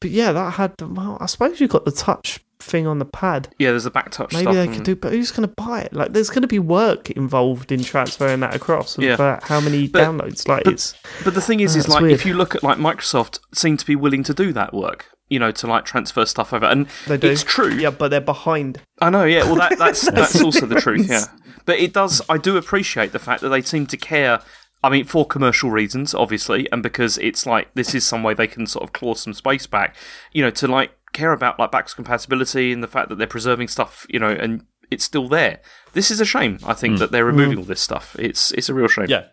But 0.00 0.10
yeah, 0.10 0.32
that 0.32 0.54
had. 0.54 0.74
Well, 0.80 1.18
I 1.20 1.26
suppose 1.26 1.60
you've 1.60 1.70
got 1.70 1.84
the 1.84 1.90
touch 1.92 2.40
thing 2.58 2.86
on 2.86 2.98
the 2.98 3.04
pad. 3.04 3.54
Yeah, 3.58 3.70
there's 3.70 3.84
a 3.86 3.90
back 3.90 4.10
touch 4.10 4.32
Maybe 4.32 4.42
stuff. 4.44 4.54
they 4.54 4.64
and- 4.64 4.74
could 4.74 4.84
do, 4.84 4.96
but 4.96 5.12
who's 5.12 5.30
going 5.30 5.46
to 5.48 5.54
buy 5.56 5.82
it? 5.82 5.92
Like, 5.92 6.12
there's 6.14 6.30
going 6.30 6.42
to 6.42 6.48
be 6.48 6.58
work 6.58 7.10
involved 7.10 7.70
in 7.72 7.82
transferring 7.82 8.40
that 8.40 8.54
across. 8.54 8.96
And 8.96 9.04
Yeah. 9.04 9.16
for 9.16 9.38
how 9.42 9.60
many 9.60 9.88
But- 9.88 10.02
downloads? 10.04 10.48
Like, 10.48 10.64
but- 10.64 10.72
it's 10.74 10.94
But 11.24 11.34
the 11.34 11.40
thing 11.42 11.60
is, 11.60 11.76
is 11.76 11.84
That's 11.84 11.94
like 11.94 12.02
weird. 12.02 12.14
if 12.14 12.24
you 12.26 12.32
look 12.34 12.54
at 12.54 12.62
like 12.62 12.78
Microsoft, 12.78 13.40
seem 13.54 13.76
to 13.76 13.84
be 13.86 13.94
willing 13.96 14.22
to 14.24 14.32
do 14.34 14.52
that 14.54 14.72
work. 14.72 15.06
You 15.30 15.38
know, 15.38 15.50
to 15.52 15.66
like 15.66 15.84
transfer 15.84 16.26
stuff 16.26 16.52
over, 16.52 16.66
and 16.66 16.86
they 17.06 17.16
do. 17.16 17.30
it's 17.30 17.42
true. 17.42 17.72
Yeah, 17.72 17.90
but 17.90 18.08
they're 18.08 18.20
behind. 18.20 18.82
I 19.00 19.08
know. 19.08 19.24
Yeah, 19.24 19.44
well, 19.44 19.54
that, 19.56 19.78
that's 19.78 20.10
that's 20.10 20.42
also 20.42 20.66
the 20.66 20.80
truth. 20.80 21.08
Yeah, 21.08 21.24
but 21.64 21.78
it 21.78 21.92
does. 21.94 22.20
I 22.28 22.36
do 22.36 22.56
appreciate 22.56 23.12
the 23.12 23.18
fact 23.18 23.40
that 23.40 23.48
they 23.48 23.62
seem 23.62 23.86
to 23.86 23.96
care. 23.96 24.40
I 24.82 24.88
mean, 24.90 25.04
for 25.04 25.24
commercial 25.26 25.70
reasons, 25.70 26.14
obviously, 26.14 26.70
and 26.72 26.82
because 26.82 27.16
it's 27.18 27.46
like 27.46 27.72
this 27.74 27.94
is 27.94 28.04
some 28.06 28.22
way 28.22 28.34
they 28.34 28.46
can 28.46 28.66
sort 28.66 28.82
of 28.82 28.92
claw 28.92 29.14
some 29.14 29.32
space 29.32 29.66
back. 29.66 29.94
You 30.32 30.42
know, 30.42 30.50
to 30.50 30.68
like 30.68 30.92
care 31.12 31.32
about 31.32 31.58
like 31.58 31.70
backwards 31.70 31.94
compatibility 31.94 32.72
and 32.72 32.82
the 32.82 32.88
fact 32.88 33.08
that 33.08 33.16
they're 33.16 33.26
preserving 33.26 33.68
stuff. 33.68 34.06
You 34.08 34.18
know, 34.18 34.30
and 34.30 34.64
it's 34.90 35.04
still 35.04 35.28
there. 35.28 35.60
This 35.92 36.10
is 36.10 36.20
a 36.20 36.24
shame. 36.24 36.58
I 36.66 36.72
think 36.74 36.98
that 36.98 37.12
they're 37.12 37.24
removing 37.24 37.58
all 37.58 37.64
this 37.64 37.80
stuff. 37.80 38.16
It's 38.18 38.50
it's 38.52 38.68
a 38.68 38.74
real 38.74 38.88
shame. 38.88 39.06
Yeah. 39.08 39.26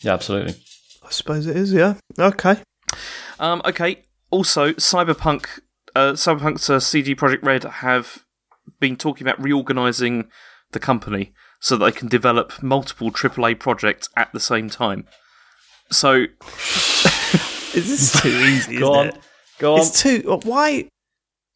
Yeah, 0.00 0.14
absolutely. 0.14 0.54
I 1.04 1.10
suppose 1.10 1.46
it 1.46 1.56
is. 1.56 1.72
Yeah. 1.72 1.94
Okay. 2.18 2.56
Um, 3.38 3.60
okay. 3.64 4.04
Also, 4.32 4.72
Cyberpunk, 4.72 5.46
uh, 5.94 6.12
Cyberpunk's 6.12 6.68
uh, 6.68 6.80
CD 6.80 7.14
Projekt 7.14 7.44
Red 7.44 7.64
have 7.64 8.24
been 8.80 8.96
talking 8.96 9.24
about 9.26 9.40
reorganizing 9.40 10.28
the 10.72 10.80
company 10.80 11.32
so 11.60 11.76
that 11.76 11.84
they 11.84 11.92
can 11.92 12.08
develop 12.08 12.60
multiple 12.62 13.10
AAA 13.12 13.60
projects 13.60 14.08
at 14.16 14.32
the 14.32 14.40
same 14.40 14.70
time. 14.70 15.06
So, 15.90 16.12
Is 17.74 17.88
this 17.88 18.20
too 18.22 18.28
easy? 18.30 18.78
Go 18.78 18.92
isn't 18.94 19.00
on. 19.00 19.06
It? 19.08 19.18
Go 19.58 19.74
on. 19.74 19.80
It's 19.80 20.02
too. 20.02 20.24
uh, 20.26 20.38
Why? 20.44 20.88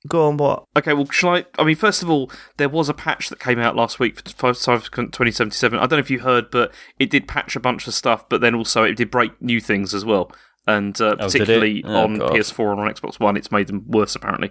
Go 0.07 0.29
on. 0.29 0.37
What? 0.37 0.64
okay, 0.77 0.93
well, 0.93 1.11
shall 1.11 1.31
I? 1.31 1.47
I 1.59 1.64
mean, 1.64 1.77
first 1.77 2.03
of 2.03 2.11
all, 2.11 2.31
there 2.59 2.68
was 2.68 2.89
a 2.91 2.95
patch 2.95 3.31
that 3.31 3.41
came 3.41 3.59
out 3.59 3.74
last 3.74 3.99
week 3.99 4.16
for 4.31 4.53
Cyberpunk 4.53 5.12
2077. 5.12 5.79
I 5.79 5.83
don't 5.83 5.93
know 5.93 5.99
if 5.99 6.11
you 6.11 6.20
heard, 6.20 6.51
but 6.51 6.72
it 6.99 7.11
did 7.11 7.27
patch 7.27 7.57
a 7.57 7.61
bunch 7.61 7.87
of 7.89 7.95
stuff, 7.95 8.29
but 8.29 8.41
then 8.43 8.55
also 8.55 8.85
it 8.85 8.97
did 8.97 9.11
break 9.11 9.41
new 9.41 9.61
things 9.61 9.95
as 9.95 10.05
well. 10.05 10.31
And 10.66 11.00
uh, 11.00 11.16
Oh, 11.20 11.26
particularly 11.26 11.84
Oh, 11.84 12.04
on 12.04 12.14
God. 12.18 12.32
PS4 12.32 12.72
and 12.72 12.80
on 12.80 12.92
Xbox 12.92 13.20
One, 13.20 13.36
it's 13.36 13.52
made 13.52 13.68
them 13.68 13.84
worse 13.86 14.16
apparently. 14.16 14.50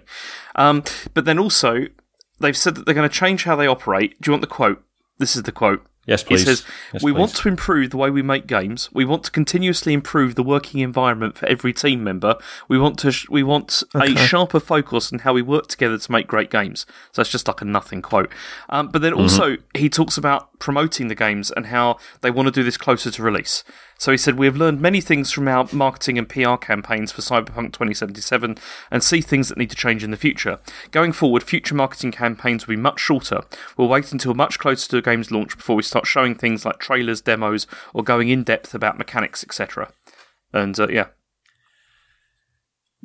Um, 0.54 0.82
but 1.14 1.24
then 1.26 1.38
also, 1.38 1.86
they've 2.40 2.56
said 2.56 2.74
that 2.74 2.86
they're 2.86 2.94
going 2.94 3.08
to 3.08 3.14
change 3.14 3.44
how 3.44 3.54
they 3.56 3.66
operate. 3.66 4.20
Do 4.20 4.28
you 4.28 4.32
want 4.32 4.40
the 4.42 4.46
quote? 4.48 4.82
this 5.18 5.34
is 5.36 5.44
the 5.44 5.52
quote. 5.52 5.82
Yes, 6.06 6.22
please. 6.22 6.40
He 6.40 6.46
says, 6.46 6.64
Yes, 6.92 7.02
We 7.02 7.12
please. 7.12 7.18
want 7.18 7.34
to 7.36 7.48
improve 7.48 7.90
the 7.90 7.96
way 7.96 8.10
we 8.10 8.22
make 8.22 8.46
games. 8.46 8.88
We 8.92 9.04
want 9.04 9.24
to 9.24 9.30
continuously 9.32 9.92
improve 9.92 10.36
the 10.36 10.42
working 10.44 10.80
environment 10.80 11.36
for 11.36 11.46
every 11.46 11.72
team 11.72 12.04
member. 12.04 12.36
We 12.68 12.78
want 12.78 12.98
to 13.00 13.10
sh- 13.10 13.28
we 13.28 13.42
want 13.42 13.82
a 13.94 14.14
sharper 14.16 14.60
focus 14.60 15.12
on 15.12 15.20
how 15.20 15.32
we 15.32 15.42
work 15.42 15.66
together 15.66 15.98
to 15.98 16.12
make 16.12 16.26
great 16.28 16.50
games. 16.50 16.86
So 17.12 17.22
that's 17.22 17.30
just 17.30 17.48
like 17.48 17.60
a 17.60 17.64
nothing 17.64 18.02
quote. 18.02 18.30
Um, 18.68 18.88
but 18.88 19.02
then 19.02 19.12
Mm-hmm. 19.12 19.20
also 19.22 19.56
he 19.74 19.88
talks 19.88 20.16
about 20.16 20.56
promoting 20.58 21.08
the 21.08 21.14
games 21.14 21.50
and 21.50 21.66
how 21.66 21.98
they 22.20 22.30
want 22.30 22.46
to 22.46 22.52
do 22.52 22.62
this 22.62 22.76
closer 22.76 23.10
to 23.10 23.22
release. 23.22 23.64
So 23.98 24.12
he 24.12 24.18
said, 24.18 24.36
We 24.38 24.46
have 24.46 24.56
learned 24.56 24.80
many 24.80 25.00
things 25.00 25.32
from 25.32 25.48
our 25.48 25.66
marketing 25.72 26.18
and 26.18 26.28
PR 26.28 26.54
campaigns 26.56 27.10
for 27.12 27.22
Cyberpunk 27.22 27.72
2077 27.72 28.58
and 28.90 29.02
see 29.02 29.20
things 29.22 29.48
that 29.48 29.56
need 29.58 29.70
to 29.70 29.76
change 29.76 30.04
in 30.04 30.10
the 30.10 30.16
future. 30.16 30.58
Going 30.90 31.12
forward, 31.12 31.42
future 31.42 31.74
marketing 31.74 32.12
campaigns 32.12 32.66
will 32.66 32.76
be 32.76 32.80
much 32.80 33.00
shorter. 33.00 33.40
We'll 33.76 33.88
wait 33.88 34.12
until 34.12 34.34
much 34.34 34.58
closer 34.58 34.88
to 34.90 34.96
the 34.96 35.02
game's 35.02 35.30
launch 35.30 35.56
before 35.56 35.76
we 35.76 35.82
start 35.82 35.95
showing 36.04 36.34
things 36.34 36.64
like 36.64 36.78
trailers, 36.78 37.20
demos, 37.20 37.66
or 37.94 38.02
going 38.02 38.28
in 38.28 38.42
depth 38.42 38.74
about 38.74 38.98
mechanics, 38.98 39.44
etc. 39.44 39.92
And 40.52 40.78
uh, 40.78 40.88
yeah, 40.88 41.06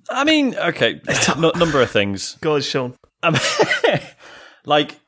I 0.10 0.24
mean, 0.24 0.56
okay, 0.56 1.02
n- 1.30 1.52
number 1.56 1.82
of 1.82 1.92
things. 1.92 2.38
Go 2.42 2.56
on, 2.56 2.62
Sean. 2.62 2.96
Um, 3.24 3.36
like 4.66 5.00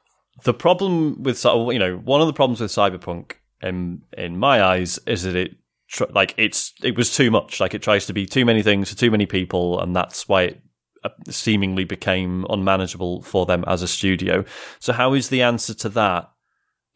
the 0.43 0.53
problem 0.53 1.23
with 1.23 1.43
you 1.43 1.79
know 1.79 1.97
one 1.97 2.21
of 2.21 2.27
the 2.27 2.33
problems 2.33 2.61
with 2.61 2.71
Cyberpunk 2.71 3.33
in 3.61 4.01
in 4.17 4.37
my 4.37 4.61
eyes 4.61 4.99
is 5.07 5.23
that 5.23 5.35
it 5.35 5.55
tr- 5.89 6.03
like 6.13 6.33
it's 6.37 6.73
it 6.83 6.95
was 6.95 7.15
too 7.15 7.31
much. 7.31 7.59
Like 7.59 7.73
it 7.73 7.81
tries 7.81 8.05
to 8.07 8.13
be 8.13 8.25
too 8.25 8.45
many 8.45 8.61
things 8.61 8.89
for 8.89 8.97
too 8.97 9.11
many 9.11 9.25
people, 9.25 9.79
and 9.79 9.95
that's 9.95 10.27
why 10.27 10.43
it 10.43 10.61
uh, 11.03 11.09
seemingly 11.29 11.85
became 11.85 12.45
unmanageable 12.49 13.23
for 13.23 13.45
them 13.45 13.63
as 13.67 13.81
a 13.81 13.87
studio. 13.87 14.43
So 14.79 14.93
how 14.93 15.13
is 15.13 15.29
the 15.29 15.41
answer 15.41 15.73
to 15.73 15.89
that? 15.89 16.29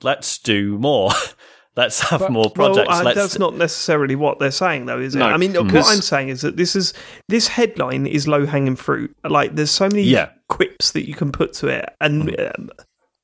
Let's 0.03 0.37
do 0.37 0.77
more. 0.77 1.11
Let's 1.75 1.99
have 2.09 2.31
more 2.31 2.49
projects. 2.49 2.87
Well, 2.89 3.01
uh, 3.01 3.03
Let's 3.03 3.17
that's 3.17 3.39
not 3.39 3.55
necessarily 3.55 4.15
what 4.15 4.39
they're 4.39 4.49
saying, 4.49 4.87
though, 4.87 4.99
is 4.99 5.13
it? 5.13 5.19
No, 5.19 5.27
I 5.27 5.37
mean, 5.37 5.53
what 5.53 5.85
I'm 5.85 6.01
saying 6.01 6.29
is 6.29 6.41
that 6.41 6.57
this 6.57 6.75
is 6.75 6.91
this 7.29 7.47
headline 7.47 8.07
is 8.07 8.27
low 8.27 8.47
hanging 8.47 8.75
fruit. 8.75 9.15
Like, 9.23 9.53
there's 9.53 9.69
so 9.69 9.87
many 9.87 10.01
Yeah. 10.01 10.29
quips 10.49 10.91
that 10.93 11.07
you 11.07 11.13
can 11.13 11.31
put 11.31 11.53
to 11.53 11.67
it, 11.67 11.87
and 12.01 12.39
um, 12.39 12.71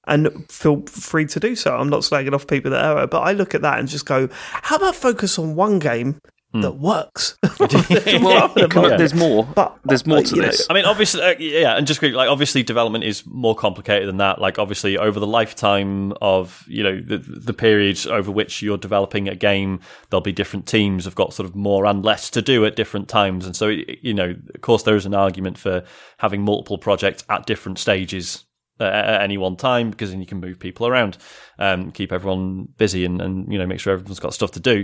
and 0.05 0.51
feel 0.51 0.83
free 0.85 1.25
to 1.25 1.39
do 1.39 1.55
so. 1.55 1.75
I'm 1.75 1.89
not 1.89 2.01
slagging 2.01 2.33
off 2.33 2.45
people 2.45 2.69
that 2.71 2.85
are, 2.85 3.07
but 3.07 3.21
I 3.21 3.31
look 3.31 3.55
at 3.55 3.63
that 3.63 3.79
and 3.79 3.87
just 3.87 4.05
go, 4.05 4.29
how 4.31 4.75
about 4.75 4.95
focus 4.95 5.39
on 5.39 5.55
one 5.55 5.79
game 5.79 6.19
that 6.61 6.73
works? 6.73 7.37
well, 7.59 8.43
on, 8.43 8.97
there's 8.97 9.13
more. 9.13 9.43
But- 9.43 9.79
there's 9.83 10.05
more 10.05 10.21
to 10.21 10.35
you 10.35 10.41
know, 10.41 10.47
this. 10.47 10.67
I 10.69 10.73
mean, 10.73 10.85
obviously, 10.85 11.21
uh, 11.21 11.35
yeah, 11.39 11.75
and 11.75 11.87
just 11.87 11.99
quickly, 11.99 12.15
like 12.15 12.29
obviously, 12.29 12.63
development 12.63 13.03
is 13.03 13.25
more 13.25 13.55
complicated 13.55 14.07
than 14.07 14.17
that. 14.17 14.39
Like, 14.39 14.59
obviously, 14.59 14.97
over 14.97 15.19
the 15.19 15.27
lifetime 15.27 16.13
of 16.21 16.63
you 16.67 16.83
know 16.83 17.01
the 17.01 17.17
the 17.17 17.53
periods 17.53 18.05
over 18.05 18.31
which 18.31 18.61
you're 18.61 18.77
developing 18.77 19.27
a 19.27 19.35
game, 19.35 19.79
there'll 20.09 20.21
be 20.21 20.31
different 20.31 20.67
teams 20.67 21.05
have 21.05 21.15
got 21.15 21.33
sort 21.33 21.49
of 21.49 21.55
more 21.55 21.85
and 21.85 22.05
less 22.05 22.29
to 22.31 22.41
do 22.41 22.65
at 22.65 22.75
different 22.75 23.07
times, 23.07 23.45
and 23.45 23.55
so 23.55 23.67
you 23.67 24.13
know, 24.13 24.35
of 24.53 24.61
course, 24.61 24.83
there 24.83 24.95
is 24.95 25.05
an 25.05 25.15
argument 25.15 25.57
for 25.57 25.83
having 26.17 26.43
multiple 26.43 26.77
projects 26.77 27.23
at 27.29 27.45
different 27.45 27.79
stages. 27.79 28.45
Uh, 28.79 28.85
at 28.85 29.21
any 29.21 29.37
one 29.37 29.55
time, 29.55 29.91
because 29.91 30.09
then 30.09 30.19
you 30.19 30.25
can 30.25 30.39
move 30.39 30.57
people 30.57 30.87
around, 30.87 31.15
um, 31.59 31.91
keep 31.91 32.11
everyone 32.11 32.67
busy, 32.75 33.05
and, 33.05 33.21
and 33.21 33.49
you 33.53 33.59
know 33.59 33.67
make 33.67 33.79
sure 33.79 33.93
everyone's 33.93 34.19
got 34.19 34.33
stuff 34.33 34.49
to 34.49 34.59
do. 34.59 34.83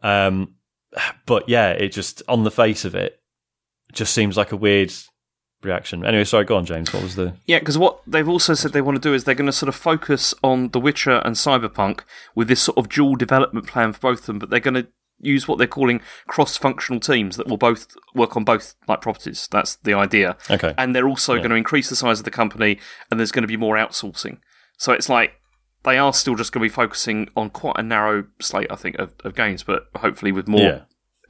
Um, 0.00 0.54
but 1.26 1.48
yeah, 1.48 1.70
it 1.70 1.88
just 1.90 2.22
on 2.28 2.44
the 2.44 2.50
face 2.50 2.84
of 2.84 2.94
it, 2.94 3.20
just 3.92 4.14
seems 4.14 4.36
like 4.36 4.52
a 4.52 4.56
weird 4.56 4.92
reaction. 5.62 6.04
Anyway, 6.04 6.24
sorry, 6.24 6.44
go 6.44 6.56
on, 6.56 6.66
James. 6.66 6.92
What 6.92 7.02
was 7.02 7.16
the? 7.16 7.34
Yeah, 7.46 7.58
because 7.58 7.78
what 7.78 8.00
they've 8.06 8.28
also 8.28 8.54
said 8.54 8.72
they 8.72 8.82
want 8.82 8.96
to 8.96 9.08
do 9.08 9.14
is 9.14 9.24
they're 9.24 9.34
going 9.34 9.46
to 9.46 9.52
sort 9.52 9.68
of 9.68 9.74
focus 9.74 10.34
on 10.42 10.70
The 10.70 10.80
Witcher 10.80 11.22
and 11.24 11.36
Cyberpunk 11.36 12.00
with 12.34 12.48
this 12.48 12.62
sort 12.62 12.78
of 12.78 12.88
dual 12.88 13.16
development 13.16 13.66
plan 13.66 13.92
for 13.92 14.00
both 14.00 14.20
of 14.20 14.26
them, 14.26 14.38
but 14.38 14.50
they're 14.50 14.60
going 14.60 14.74
to 14.74 14.86
use 15.18 15.48
what 15.48 15.56
they're 15.56 15.66
calling 15.66 16.00
cross-functional 16.26 17.00
teams 17.00 17.36
that 17.36 17.48
will 17.48 17.56
both 17.56 17.96
work 18.14 18.36
on 18.36 18.44
both 18.44 18.74
like 18.86 19.00
properties. 19.00 19.48
That's 19.50 19.76
the 19.76 19.94
idea. 19.94 20.36
Okay. 20.50 20.74
And 20.76 20.94
they're 20.94 21.08
also 21.08 21.36
going 21.36 21.50
to 21.50 21.56
increase 21.56 21.88
the 21.88 21.96
size 21.96 22.18
of 22.18 22.26
the 22.26 22.30
company, 22.30 22.78
and 23.10 23.18
there's 23.18 23.32
going 23.32 23.42
to 23.42 23.48
be 23.48 23.56
more 23.56 23.76
outsourcing. 23.76 24.38
So 24.76 24.92
it's 24.92 25.08
like 25.08 25.40
they 25.86 25.96
are 25.96 26.12
still 26.12 26.34
just 26.34 26.52
going 26.52 26.60
to 26.60 26.64
be 26.70 26.74
focusing 26.74 27.30
on 27.36 27.48
quite 27.48 27.76
a 27.78 27.82
narrow 27.82 28.26
slate, 28.40 28.70
I 28.70 28.76
think, 28.76 28.96
of, 28.98 29.14
of 29.24 29.34
games, 29.34 29.62
but 29.62 29.86
hopefully 29.96 30.32
with 30.32 30.46
more 30.48 30.60
Yeah. 30.60 30.80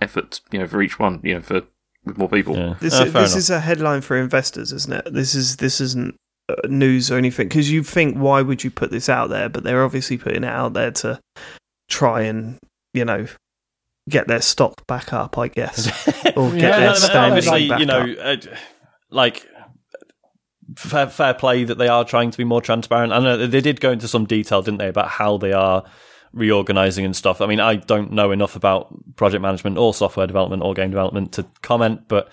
effort, 0.00 0.40
you 0.50 0.58
know, 0.58 0.66
for 0.66 0.82
each 0.82 0.98
one, 0.98 1.20
you 1.22 1.34
know, 1.34 1.42
for 1.42 1.62
with 2.04 2.18
more 2.18 2.28
people. 2.28 2.56
Yeah. 2.56 2.74
This, 2.80 2.94
Oh, 3.00 3.04
is, 3.04 3.12
this 3.12 3.36
is 3.36 3.50
a 3.50 3.60
headline 3.60 4.00
for 4.00 4.16
investors, 4.16 4.72
isn't 4.72 4.92
it? 4.92 5.12
This 5.12 5.34
is 5.34 5.56
this 5.56 5.80
isn't 5.80 6.16
uh, 6.48 6.54
news 6.68 7.10
or 7.10 7.16
anything 7.18 7.48
because 7.48 7.70
you 7.70 7.82
think 7.82 8.16
why 8.16 8.42
would 8.42 8.62
you 8.64 8.70
put 8.70 8.90
this 8.90 9.08
out 9.08 9.28
there? 9.30 9.48
But 9.48 9.64
they're 9.64 9.84
obviously 9.84 10.16
putting 10.18 10.44
it 10.44 10.48
out 10.48 10.72
there 10.74 10.90
to 10.92 11.20
try 11.88 12.22
and 12.22 12.58
you 12.94 13.04
know 13.04 13.26
get 14.08 14.28
their 14.28 14.40
stock 14.40 14.86
back 14.86 15.12
up, 15.12 15.36
I 15.36 15.48
guess, 15.48 15.88
or 16.36 16.50
get 16.52 16.60
Yeah, 16.62 16.70
their 16.70 16.78
no, 16.78 16.84
no, 16.84 16.88
and 16.90 16.96
standing 16.98 17.32
obviously, 17.32 17.68
back 17.68 17.80
you 17.80 17.86
know, 17.86 18.12
up. 18.22 18.44
uh, 18.44 18.56
like 19.10 19.44
fair, 20.74 21.08
fair 21.08 21.34
play 21.34 21.64
that 21.64 21.78
they 21.78 21.88
are 21.88 22.04
trying 22.04 22.30
to 22.30 22.38
be 22.38 22.44
more 22.44 22.60
transparent. 22.60 23.12
I 23.12 23.18
know 23.20 23.46
they 23.46 23.60
did 23.60 23.80
go 23.80 23.92
into 23.92 24.08
some 24.08 24.26
detail, 24.26 24.62
didn't 24.62 24.78
they, 24.78 24.88
about 24.88 25.08
how 25.08 25.36
they 25.36 25.52
are 25.52 25.84
reorganizing 26.32 27.04
and 27.04 27.16
stuff. 27.16 27.40
I 27.40 27.46
mean, 27.46 27.60
I 27.60 27.76
don't 27.76 28.12
know 28.12 28.30
enough 28.30 28.56
about 28.56 29.16
project 29.16 29.42
management 29.42 29.78
or 29.78 29.94
software 29.94 30.26
development 30.26 30.62
or 30.62 30.74
game 30.74 30.90
development 30.90 31.32
to 31.32 31.46
comment, 31.62 32.08
but 32.08 32.30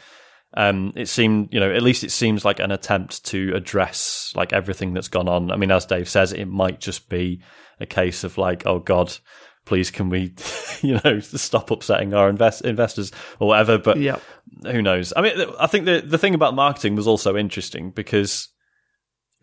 um, 0.56 0.94
it 0.96 1.08
seemed, 1.08 1.54
you 1.54 1.60
know, 1.60 1.72
at 1.72 1.82
least 1.82 2.04
it 2.04 2.12
seems 2.12 2.46
like 2.46 2.60
an 2.60 2.72
attempt 2.72 3.26
to 3.26 3.54
address 3.56 4.34
like 4.36 4.54
everything 4.54 4.94
that's 4.94 5.08
gone 5.08 5.28
on. 5.28 5.52
I 5.52 5.56
mean, 5.56 5.72
as 5.72 5.86
Dave 5.86 6.10
says, 6.10 6.34
it 6.34 6.46
might 6.46 6.80
just 6.80 7.10
be 7.10 7.42
a 7.80 7.86
case 7.86 8.24
of 8.24 8.38
like, 8.38 8.66
oh 8.66 8.80
God, 8.80 9.18
please 9.66 9.92
can 9.92 10.10
we, 10.10 10.34
you 10.82 11.00
know, 11.04 11.20
stop 11.20 11.72
upsetting 11.72 12.14
our 12.14 12.30
invest- 12.30 12.64
investors 12.66 13.12
or 13.40 13.48
whatever. 13.48 13.78
But 13.78 13.98
Yep. 14.00 14.22
who 14.64 14.82
knows? 14.82 15.14
I 15.16 15.22
mean, 15.22 15.34
I 15.60 15.68
think 15.68 15.86
the 15.86 16.02
the 16.06 16.18
thing 16.18 16.34
about 16.36 16.56
marketing 16.56 16.96
was 16.96 17.08
also 17.08 17.36
interesting 17.38 17.92
because 17.92 18.50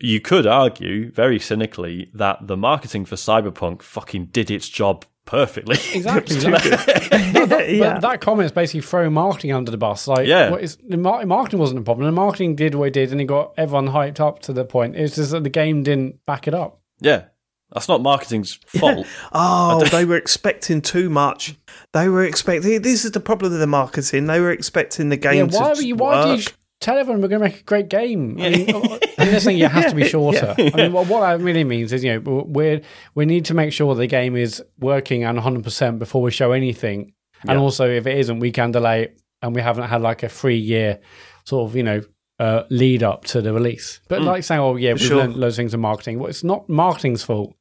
you 0.03 0.21
could 0.21 0.47
argue 0.47 1.11
very 1.13 1.39
cynically 1.39 2.11
that 2.15 2.47
the 2.47 2.57
marketing 2.57 3.05
for 3.05 3.17
Cyberpunk 3.17 3.83
fucking 3.83 4.27
did 4.27 4.51
its 4.51 4.69
job 4.69 5.05
perfectly. 5.27 5.77
Exactly. 5.95 6.37
yeah. 7.79 7.95
But 7.95 8.01
that 8.01 8.21
comment's 8.21 8.53
basically 8.53 8.81
throwing 8.81 9.13
marketing 9.13 9.53
under 9.53 9.71
the 9.71 9.77
bus. 9.77 10.09
Like, 10.09 10.27
Yeah. 10.27 10.51
what 10.51 10.63
is, 10.63 10.77
the 10.89 10.97
marketing 10.97 11.59
wasn't 11.61 11.81
a 11.81 11.83
problem. 11.83 12.07
The 12.07 12.13
marketing 12.13 12.57
did 12.57 12.75
what 12.75 12.87
it 12.89 12.93
did, 12.95 13.13
and 13.13 13.21
it 13.21 13.27
got 13.27 13.53
everyone 13.57 13.89
hyped 13.89 14.21
up 14.21 14.41
to 14.41 14.53
the 14.53 14.65
point. 14.65 14.97
It's 14.97 15.15
just 15.17 15.33
that 15.33 15.45
the 15.45 15.51
game 15.51 15.83
didn't 15.83 16.25
back 16.27 16.49
it 16.49 16.55
up. 16.55 16.81
yeah, 17.01 17.25
that's 17.73 17.89
not 17.89 18.03
marketing's 18.03 18.55
fault. 18.67 19.07
Oh, 19.33 19.85
they 19.87 20.05
were 20.05 20.17
expecting 20.17 20.81
too 20.83 21.09
much. 21.11 21.55
They 21.93 22.09
were 22.09 22.25
expecting. 22.25 22.83
This 22.83 23.05
is 23.05 23.13
the 23.13 23.21
problem 23.21 23.53
with 23.53 23.61
the 23.61 23.67
marketing. 23.67 24.27
They 24.27 24.41
were 24.41 24.51
expecting 24.53 25.09
the 25.09 25.17
game 25.17 25.49
Yeah, 25.51 25.59
why 25.59 25.73
to 25.75 25.81
were 25.81 25.83
you? 25.83 25.95
just 25.95 26.01
Why 26.01 26.25
do 26.37 26.43
you 26.43 26.47
tell 26.81 26.99
everyone 26.99 27.21
we're 27.23 27.29
going 27.29 27.43
to 27.43 27.49
make 27.49 27.61
a 27.61 27.65
great 27.65 27.89
game? 27.89 28.37
I 28.41 28.49
mean, 28.51 28.75
I'm 28.75 29.29
just 29.31 29.45
saying 29.45 29.59
it 29.59 29.71
has 29.71 29.91
to 29.91 29.97
be 29.97 30.09
shorter. 30.09 30.55
I 30.59 30.71
mean, 30.77 30.93
what, 30.93 31.07
what 31.09 31.21
that 31.21 31.41
really 31.41 31.65
means 31.65 31.93
is, 31.93 32.03
you 32.03 32.19
know, 32.21 32.45
we 32.49 32.83
we 33.15 33.27
need 33.27 33.45
to 33.47 33.55
make 33.55 33.73
sure 33.73 33.95
the 33.95 34.07
game 34.07 34.37
is 34.37 34.63
working 34.79 35.25
and 35.25 35.37
100 35.37 35.63
percent 35.65 35.99
before 35.99 36.23
we 36.23 36.31
show 36.31 36.53
anything. 36.53 37.13
And 37.49 37.59
also, 37.59 37.89
if 37.89 38.07
it 38.07 38.19
isn't, 38.19 38.39
we 38.41 38.51
can 38.53 38.71
delay 38.71 39.05
it, 39.05 39.21
and 39.43 39.55
we 39.55 39.63
haven't 39.63 39.89
had 39.89 40.03
like 40.03 40.23
a 40.23 40.29
three 40.29 40.59
year 40.59 41.01
sort 41.45 41.69
of, 41.71 41.77
you 41.77 41.83
know. 41.83 42.01
Uh, 42.39 42.65
lead 42.71 43.03
up 43.03 43.27
to 43.27 43.43
the 43.43 43.53
release, 43.53 44.01
but 44.09 44.23
like 44.23 44.43
saying, 44.43 44.63
"Oh 44.63 44.75
yeah, 44.77 44.93
we've 44.95 45.03
Sure. 45.03 45.19
learned 45.19 45.37
loads 45.37 45.57
of 45.57 45.57
things 45.59 45.75
in 45.75 45.81
marketing." 45.81 46.19
Well, 46.19 46.31
it's 46.31 46.43
not 46.43 46.67
marketing's 46.71 47.23
fault. 47.23 47.55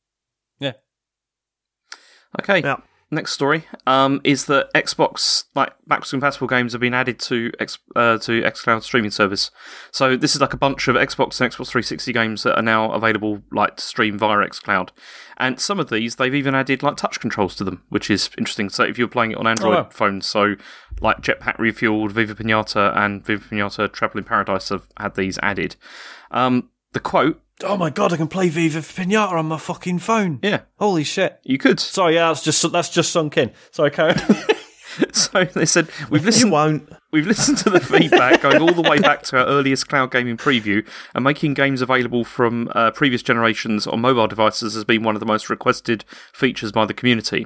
Okay. 2.39 2.61
Yeah. 2.61 2.77
Next 3.11 3.31
story 3.31 3.63
um, 3.87 4.21
is 4.23 4.45
that 4.45 4.71
Xbox 4.75 5.45
like 5.55 5.73
backwards 5.87 6.11
compatible 6.11 6.45
games 6.45 6.73
have 6.73 6.81
been 6.81 6.93
added 6.93 7.17
to 7.21 7.51
X, 7.59 7.79
uh, 7.95 8.19
to 8.19 8.43
XCloud 8.43 8.83
streaming 8.83 9.09
service. 9.09 9.49
So 9.91 10.15
this 10.15 10.35
is 10.35 10.41
like 10.41 10.53
a 10.53 10.57
bunch 10.57 10.87
of 10.87 10.95
Xbox 10.95 11.41
and 11.41 11.51
Xbox 11.51 11.69
360 11.69 12.13
games 12.13 12.43
that 12.43 12.55
are 12.55 12.61
now 12.61 12.91
available 12.91 13.41
like 13.51 13.77
to 13.77 13.83
stream 13.83 14.19
via 14.19 14.47
XCloud. 14.47 14.89
And 15.37 15.59
some 15.59 15.79
of 15.79 15.89
these 15.89 16.17
they've 16.17 16.35
even 16.35 16.53
added 16.53 16.83
like 16.83 16.97
touch 16.97 17.19
controls 17.19 17.55
to 17.55 17.63
them, 17.63 17.81
which 17.89 18.11
is 18.11 18.29
interesting. 18.37 18.69
So 18.69 18.83
if 18.83 18.99
you're 18.99 19.07
playing 19.07 19.31
it 19.31 19.39
on 19.39 19.47
Android 19.47 19.73
wow. 19.73 19.89
phones, 19.89 20.27
so 20.27 20.53
like 21.01 21.21
Jetpack 21.21 21.57
Refueled, 21.57 22.11
Viva 22.11 22.35
Pinata, 22.35 22.95
and 22.95 23.25
Viva 23.25 23.43
Pinata 23.43 23.91
Trouble 23.91 24.19
in 24.19 24.23
Paradise 24.23 24.69
have 24.69 24.87
had 24.97 25.15
these 25.15 25.39
added. 25.41 25.77
Um, 26.29 26.69
the 26.93 26.99
quote, 26.99 27.41
Oh 27.63 27.75
my 27.77 27.89
god, 27.89 28.13
I 28.13 28.17
can 28.17 28.27
play 28.29 28.47
Viva 28.49 28.79
Pinata 28.79 29.33
on 29.33 29.47
my 29.47 29.57
fucking 29.57 29.99
phone. 29.99 30.39
yeah, 30.41 30.61
Holy 30.77 31.03
shit. 31.03 31.39
you 31.43 31.57
could. 31.57 31.79
Sorry, 31.79 32.15
yeah, 32.15 32.29
that's 32.29 32.43
just 32.43 32.71
that's 32.71 32.89
just 32.89 33.11
sunk 33.11 33.37
in. 33.37 33.51
Sorry, 33.71 33.91
Karen. 33.91 34.15
So 35.13 35.45
they 35.45 35.65
said 35.67 35.87
we've 36.09 36.21
You 36.23 36.25
listened. 36.25 36.51
won't. 36.51 36.89
We've 37.11 37.25
listened 37.27 37.59
to 37.59 37.69
the 37.69 37.79
feedback 37.79 38.41
going 38.41 38.59
all 38.59 38.73
the 38.73 38.81
way 38.81 38.99
back 38.99 39.21
to 39.23 39.37
our 39.37 39.45
earliest 39.45 39.87
cloud 39.87 40.11
gaming 40.11 40.35
preview, 40.35 40.85
and 41.15 41.23
making 41.23 41.53
games 41.53 41.81
available 41.81 42.25
from 42.25 42.69
uh, 42.75 42.91
previous 42.91 43.21
generations 43.21 43.87
on 43.87 44.01
mobile 44.01 44.27
devices 44.27 44.73
has 44.73 44.83
been 44.83 45.03
one 45.03 45.15
of 45.15 45.19
the 45.21 45.25
most 45.27 45.49
requested 45.49 46.03
features 46.33 46.71
by 46.73 46.85
the 46.85 46.93
community. 46.93 47.45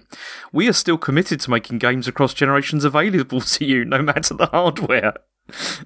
We 0.52 0.68
are 0.68 0.74
still 0.74 0.98
committed 0.98 1.42
to 1.42 1.52
making 1.52 1.78
games 1.80 2.08
across 2.08 2.34
generations 2.34 2.86
available 2.86 3.42
to 3.56 3.66
you, 3.66 3.86
no 3.86 4.02
matter 4.02 4.34
the 4.34 4.48
hardware. 4.48 5.14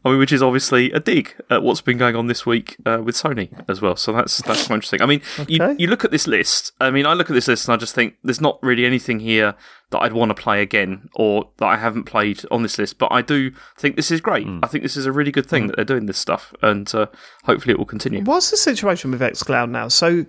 I 0.05 0.09
mean, 0.09 0.19
which 0.19 0.31
is 0.31 0.41
obviously 0.43 0.91
a 0.91 0.99
dig 0.99 1.35
at 1.49 1.63
what's 1.63 1.81
been 1.81 1.97
going 1.97 2.15
on 2.15 2.27
this 2.27 2.45
week 2.45 2.77
uh, 2.85 3.01
with 3.03 3.15
Sony 3.15 3.49
as 3.67 3.81
well. 3.81 3.95
So 3.95 4.13
that's 4.13 4.37
that's 4.43 4.67
quite 4.67 4.75
interesting. 4.75 5.01
I 5.01 5.05
mean, 5.07 5.21
you, 5.47 5.61
Okay. 5.61 5.75
you 5.79 5.87
look 5.87 6.05
at 6.05 6.11
this 6.11 6.27
list. 6.27 6.71
I 6.79 6.91
mean, 6.91 7.05
I 7.05 7.13
look 7.13 7.29
at 7.29 7.33
this 7.33 7.47
list 7.47 7.67
and 7.67 7.73
I 7.73 7.77
just 7.77 7.95
think 7.95 8.15
there's 8.23 8.39
not 8.39 8.59
really 8.61 8.85
anything 8.85 9.19
here 9.19 9.55
that 9.89 9.99
I'd 9.99 10.13
want 10.13 10.29
to 10.29 10.41
play 10.41 10.61
again 10.61 11.09
or 11.15 11.49
that 11.57 11.65
I 11.65 11.77
haven't 11.77 12.03
played 12.03 12.43
on 12.51 12.61
this 12.61 12.77
list. 12.77 12.97
But 12.99 13.11
I 13.11 13.21
do 13.21 13.51
think 13.77 13.95
this 13.95 14.11
is 14.11 14.21
great. 14.21 14.45
I 14.61 14.67
think 14.67 14.83
this 14.83 14.95
is 14.95 15.05
a 15.05 15.11
really 15.11 15.31
good 15.31 15.47
thing 15.47 15.67
that 15.67 15.75
they're 15.75 15.85
doing 15.85 16.05
this 16.05 16.17
stuff, 16.19 16.53
and 16.61 16.93
uh, 16.93 17.07
hopefully 17.45 17.71
it 17.73 17.77
will 17.79 17.85
continue 17.85 18.23
What's 18.23 18.51
the 18.51 18.57
situation 18.57 19.11
with 19.11 19.21
xCloud 19.21 19.69
now? 19.71 19.87
So, 19.87 20.25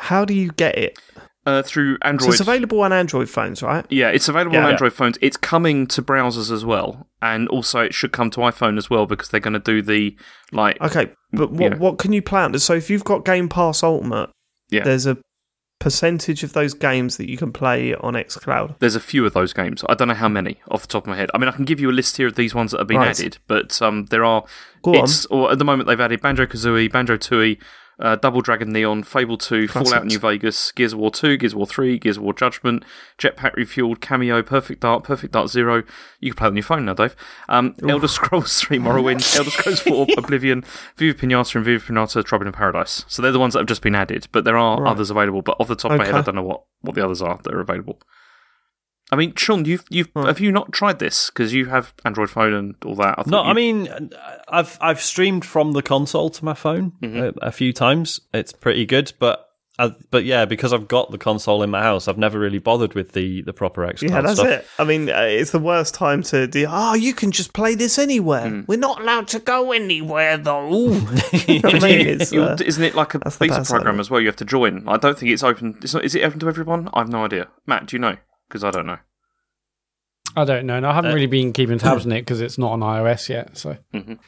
how 0.00 0.24
do 0.24 0.34
you 0.34 0.50
get 0.52 0.76
it? 0.76 0.98
Uh, 1.46 1.62
through 1.62 1.94
So 1.94 1.98
Android. 2.02 2.30
it's 2.32 2.40
available 2.40 2.80
on 2.82 2.92
Android 2.92 3.30
phones, 3.30 3.62
right? 3.62 3.86
Yeah, 3.88 4.08
it's 4.10 4.28
available 4.28 4.52
Yeah. 4.54 4.60
on 4.60 4.64
Yeah. 4.66 4.70
Android 4.72 4.92
phones. 4.92 5.16
It's 5.22 5.36
coming 5.36 5.86
to 5.88 6.02
browsers 6.02 6.50
as 6.52 6.64
well, 6.64 7.06
and 7.22 7.48
also 7.48 7.80
it 7.80 7.94
should 7.94 8.12
come 8.12 8.30
to 8.30 8.40
iPhone 8.40 8.76
as 8.78 8.90
well 8.90 9.06
because 9.06 9.28
they're 9.28 9.40
going 9.40 9.54
to 9.54 9.58
do 9.60 9.80
the 9.80 10.16
like. 10.52 10.80
Okay, 10.80 11.10
but 11.32 11.52
what 11.52 11.72
Yeah. 11.72 11.78
what 11.78 11.98
can 11.98 12.12
you 12.12 12.20
play 12.22 12.42
on? 12.42 12.58
So 12.58 12.74
if 12.74 12.90
you've 12.90 13.04
got 13.04 13.24
Game 13.24 13.48
Pass 13.48 13.82
Ultimate, 13.82 14.30
Yeah. 14.70 14.82
there's 14.84 15.06
a 15.06 15.16
percentage 15.78 16.42
of 16.42 16.52
those 16.54 16.72
games 16.74 17.18
that 17.18 17.28
you 17.28 17.36
can 17.36 17.52
play 17.52 17.94
on 17.96 18.14
xCloud. 18.14 18.76
There's 18.78 18.96
a 18.96 19.00
few 19.00 19.26
of 19.26 19.34
those 19.34 19.52
games. 19.52 19.84
I 19.88 19.94
don't 19.94 20.08
know 20.08 20.14
how 20.14 20.28
many 20.28 20.58
off 20.70 20.82
the 20.82 20.88
top 20.88 21.04
of 21.04 21.08
my 21.08 21.16
head. 21.16 21.30
I 21.34 21.38
mean, 21.38 21.48
I 21.48 21.52
can 21.52 21.66
give 21.66 21.78
you 21.78 21.90
a 21.90 21.92
list 21.92 22.16
here 22.16 22.26
of 22.26 22.34
these 22.34 22.54
ones 22.54 22.70
that 22.72 22.78
have 22.78 22.86
been 22.88 22.96
Right. 22.96 23.10
added, 23.10 23.38
but 23.46 23.80
um, 23.82 24.06
there 24.06 24.24
are. 24.24 24.44
Go 24.82 24.92
on. 24.92 25.04
it's, 25.04 25.26
Or 25.26 25.52
at 25.52 25.58
the 25.58 25.64
moment, 25.66 25.86
they've 25.86 26.00
added 26.00 26.22
Banjo 26.22 26.46
Kazooie, 26.46 26.90
Banjo 26.90 27.16
Tooie, 27.18 27.58
uh, 27.98 28.16
Double 28.16 28.40
Dragon 28.42 28.72
Neon, 28.72 29.02
Fable 29.02 29.38
2, 29.38 29.68
Fallout 29.68 30.04
New 30.04 30.18
Vegas, 30.18 30.70
Gears 30.72 30.92
of 30.92 30.98
War 30.98 31.10
2, 31.10 31.36
Gears 31.38 31.52
of 31.52 31.56
War 31.56 31.66
3, 31.66 31.98
Gears 31.98 32.16
of 32.18 32.22
War 32.24 32.34
Judgment, 32.34 32.84
Jetpack 33.18 33.54
Refueled, 33.56 33.98
Kameo, 33.98 34.44
Perfect 34.44 34.80
Dark, 34.80 35.04
Perfect 35.04 35.32
Dark 35.32 35.48
Zero. 35.48 35.82
You 36.20 36.32
can 36.32 36.36
play 36.36 36.46
it 36.46 36.50
on 36.50 36.56
your 36.56 36.62
phone 36.62 36.84
now, 36.84 36.94
Dave. 36.94 37.16
Um, 37.48 37.74
Elder 37.88 38.08
Scrolls 38.08 38.60
3 38.60 38.78
Morrowind, 38.78 39.36
Elder 39.36 39.50
Scrolls 39.50 39.80
4 39.80 40.06
Oblivion, 40.18 40.62
Viva 40.96 41.18
Pinata, 41.18 41.56
and 41.56 41.64
Viva 41.64 41.84
Pinata 41.92 42.22
Trouble 42.24 42.46
in 42.46 42.52
Paradise. 42.52 43.04
So 43.08 43.22
they're 43.22 43.32
the 43.32 43.38
ones 43.38 43.54
that 43.54 43.60
have 43.60 43.66
just 43.68 43.82
been 43.82 43.94
added, 43.94 44.28
but 44.32 44.44
there 44.44 44.56
are 44.58 44.82
Right. 44.82 44.90
others 44.90 45.10
available. 45.10 45.42
But 45.42 45.56
off 45.60 45.68
the 45.68 45.76
top 45.76 45.92
of 45.92 45.98
my 45.98 46.04
head, 46.06 46.14
I 46.14 46.20
don't 46.22 46.34
know 46.34 46.42
what, 46.42 46.64
what 46.82 46.94
the 46.94 47.04
others 47.04 47.22
are 47.22 47.38
that 47.44 47.52
are 47.54 47.60
available. 47.60 48.00
I 49.12 49.16
mean, 49.16 49.34
Sean, 49.36 49.64
you've 49.64 49.84
you've 49.88 50.08
Right. 50.14 50.26
have 50.26 50.40
you 50.40 50.50
not 50.50 50.72
tried 50.72 50.98
this 50.98 51.30
because 51.30 51.54
you 51.54 51.66
have 51.66 51.94
Android 52.04 52.28
phone 52.30 52.52
and 52.54 52.74
all 52.84 52.96
that? 52.96 53.18
I 53.18 53.22
No, 53.26 53.42
you- 53.44 53.50
I 53.50 53.52
mean, 53.54 54.10
I've 54.48 54.76
I've 54.80 55.00
streamed 55.00 55.44
from 55.44 55.72
the 55.72 55.82
console 55.82 56.28
to 56.30 56.44
my 56.44 56.54
phone 56.54 56.92
Mm-hmm. 57.02 57.38
a, 57.42 57.46
a 57.48 57.52
few 57.52 57.72
times. 57.72 58.20
It's 58.34 58.52
pretty 58.52 58.84
good, 58.84 59.12
but 59.20 59.42
I, 59.78 59.92
but 60.10 60.24
yeah, 60.24 60.46
because 60.46 60.72
I've 60.72 60.88
got 60.88 61.10
the 61.10 61.18
console 61.18 61.62
in 61.62 61.68
my 61.70 61.82
house, 61.82 62.08
I've 62.08 62.16
never 62.16 62.38
really 62.38 62.58
bothered 62.58 62.94
with 62.94 63.12
the 63.12 63.42
the 63.42 63.52
proper 63.52 63.82
xCloud 63.86 64.08
Yeah, 64.10 64.20
that's 64.22 64.38
stuff. 64.40 64.48
it. 64.48 64.66
I 64.78 64.84
mean, 64.84 65.08
uh, 65.10 65.20
it's 65.20 65.50
the 65.50 65.58
worst 65.60 65.94
time 65.94 66.22
to 66.24 66.46
do. 66.48 66.66
Oh, 66.68 66.94
you 66.94 67.12
can 67.12 67.30
just 67.30 67.52
play 67.52 67.74
this 67.76 67.98
anywhere. 67.98 68.48
Hmm. 68.48 68.60
We're 68.66 68.78
not 68.78 69.02
allowed 69.02 69.28
to 69.28 69.38
go 69.38 69.70
anywhere 69.72 70.38
though. 70.38 70.68
you 71.46 71.60
know 71.60 71.68
I 71.68 71.78
mean? 71.78 72.06
It's, 72.08 72.32
uh, 72.32 72.56
isn't 72.64 72.82
it 72.82 72.94
like 72.96 73.14
a 73.14 73.18
that's 73.18 73.36
beta 73.36 73.52
bad 73.52 73.66
side 73.66 73.76
of 73.76 73.82
program 73.82 73.98
it. 73.98 74.00
as 74.00 74.10
well? 74.10 74.20
You 74.20 74.26
have 74.28 74.36
to 74.36 74.44
join. 74.46 74.88
I 74.88 74.96
don't 74.96 75.16
think 75.18 75.30
it's 75.30 75.42
open. 75.44 75.78
It's 75.82 75.92
not. 75.94 76.04
Is 76.04 76.14
it 76.14 76.22
open 76.24 76.40
to 76.40 76.48
everyone? 76.48 76.88
I 76.94 77.00
have 77.00 77.08
no 77.10 77.24
idea. 77.24 77.46
Matt, 77.66 77.86
do 77.86 77.96
you 77.96 78.00
know? 78.00 78.16
Because 78.48 78.64
I 78.64 78.70
don't 78.70 78.86
know. 78.86 78.98
I 80.36 80.44
don't 80.44 80.66
know. 80.66 80.76
And 80.76 80.86
I 80.86 80.92
haven't 80.92 81.12
Uh, 81.12 81.14
really 81.14 81.26
been 81.26 81.52
keeping 81.52 81.78
tabs 81.78 82.04
on 82.06 82.12
it 82.16 82.20
because 82.22 82.40
it's 82.40 82.58
not 82.58 82.72
on 82.72 82.80
iOS 82.80 83.28
yet. 83.28 83.56
So, 83.56 83.76
Mhm. 83.94 84.18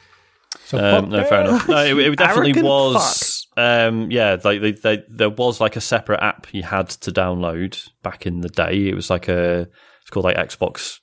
so 0.64 0.78
Um, 0.78 1.10
no, 1.10 1.24
fair 1.24 1.42
enough. 1.42 1.68
No, 1.68 1.84
it, 1.84 1.98
it 1.98 2.16
definitely 2.18 2.62
was. 2.62 3.46
Um, 3.56 4.10
yeah, 4.10 4.36
like 4.44 4.60
they, 4.60 4.72
they, 4.72 5.02
there 5.08 5.30
was 5.30 5.60
like 5.60 5.76
a 5.76 5.80
separate 5.80 6.22
app 6.22 6.46
you 6.52 6.62
had 6.62 6.88
to 6.90 7.10
download 7.12 7.88
back 8.02 8.26
in 8.26 8.40
the 8.40 8.48
day. 8.48 8.88
It 8.88 8.94
was 8.94 9.10
like 9.10 9.28
a, 9.28 9.68
it's 10.00 10.10
called 10.10 10.24
like 10.24 10.36
Xbox 10.36 10.98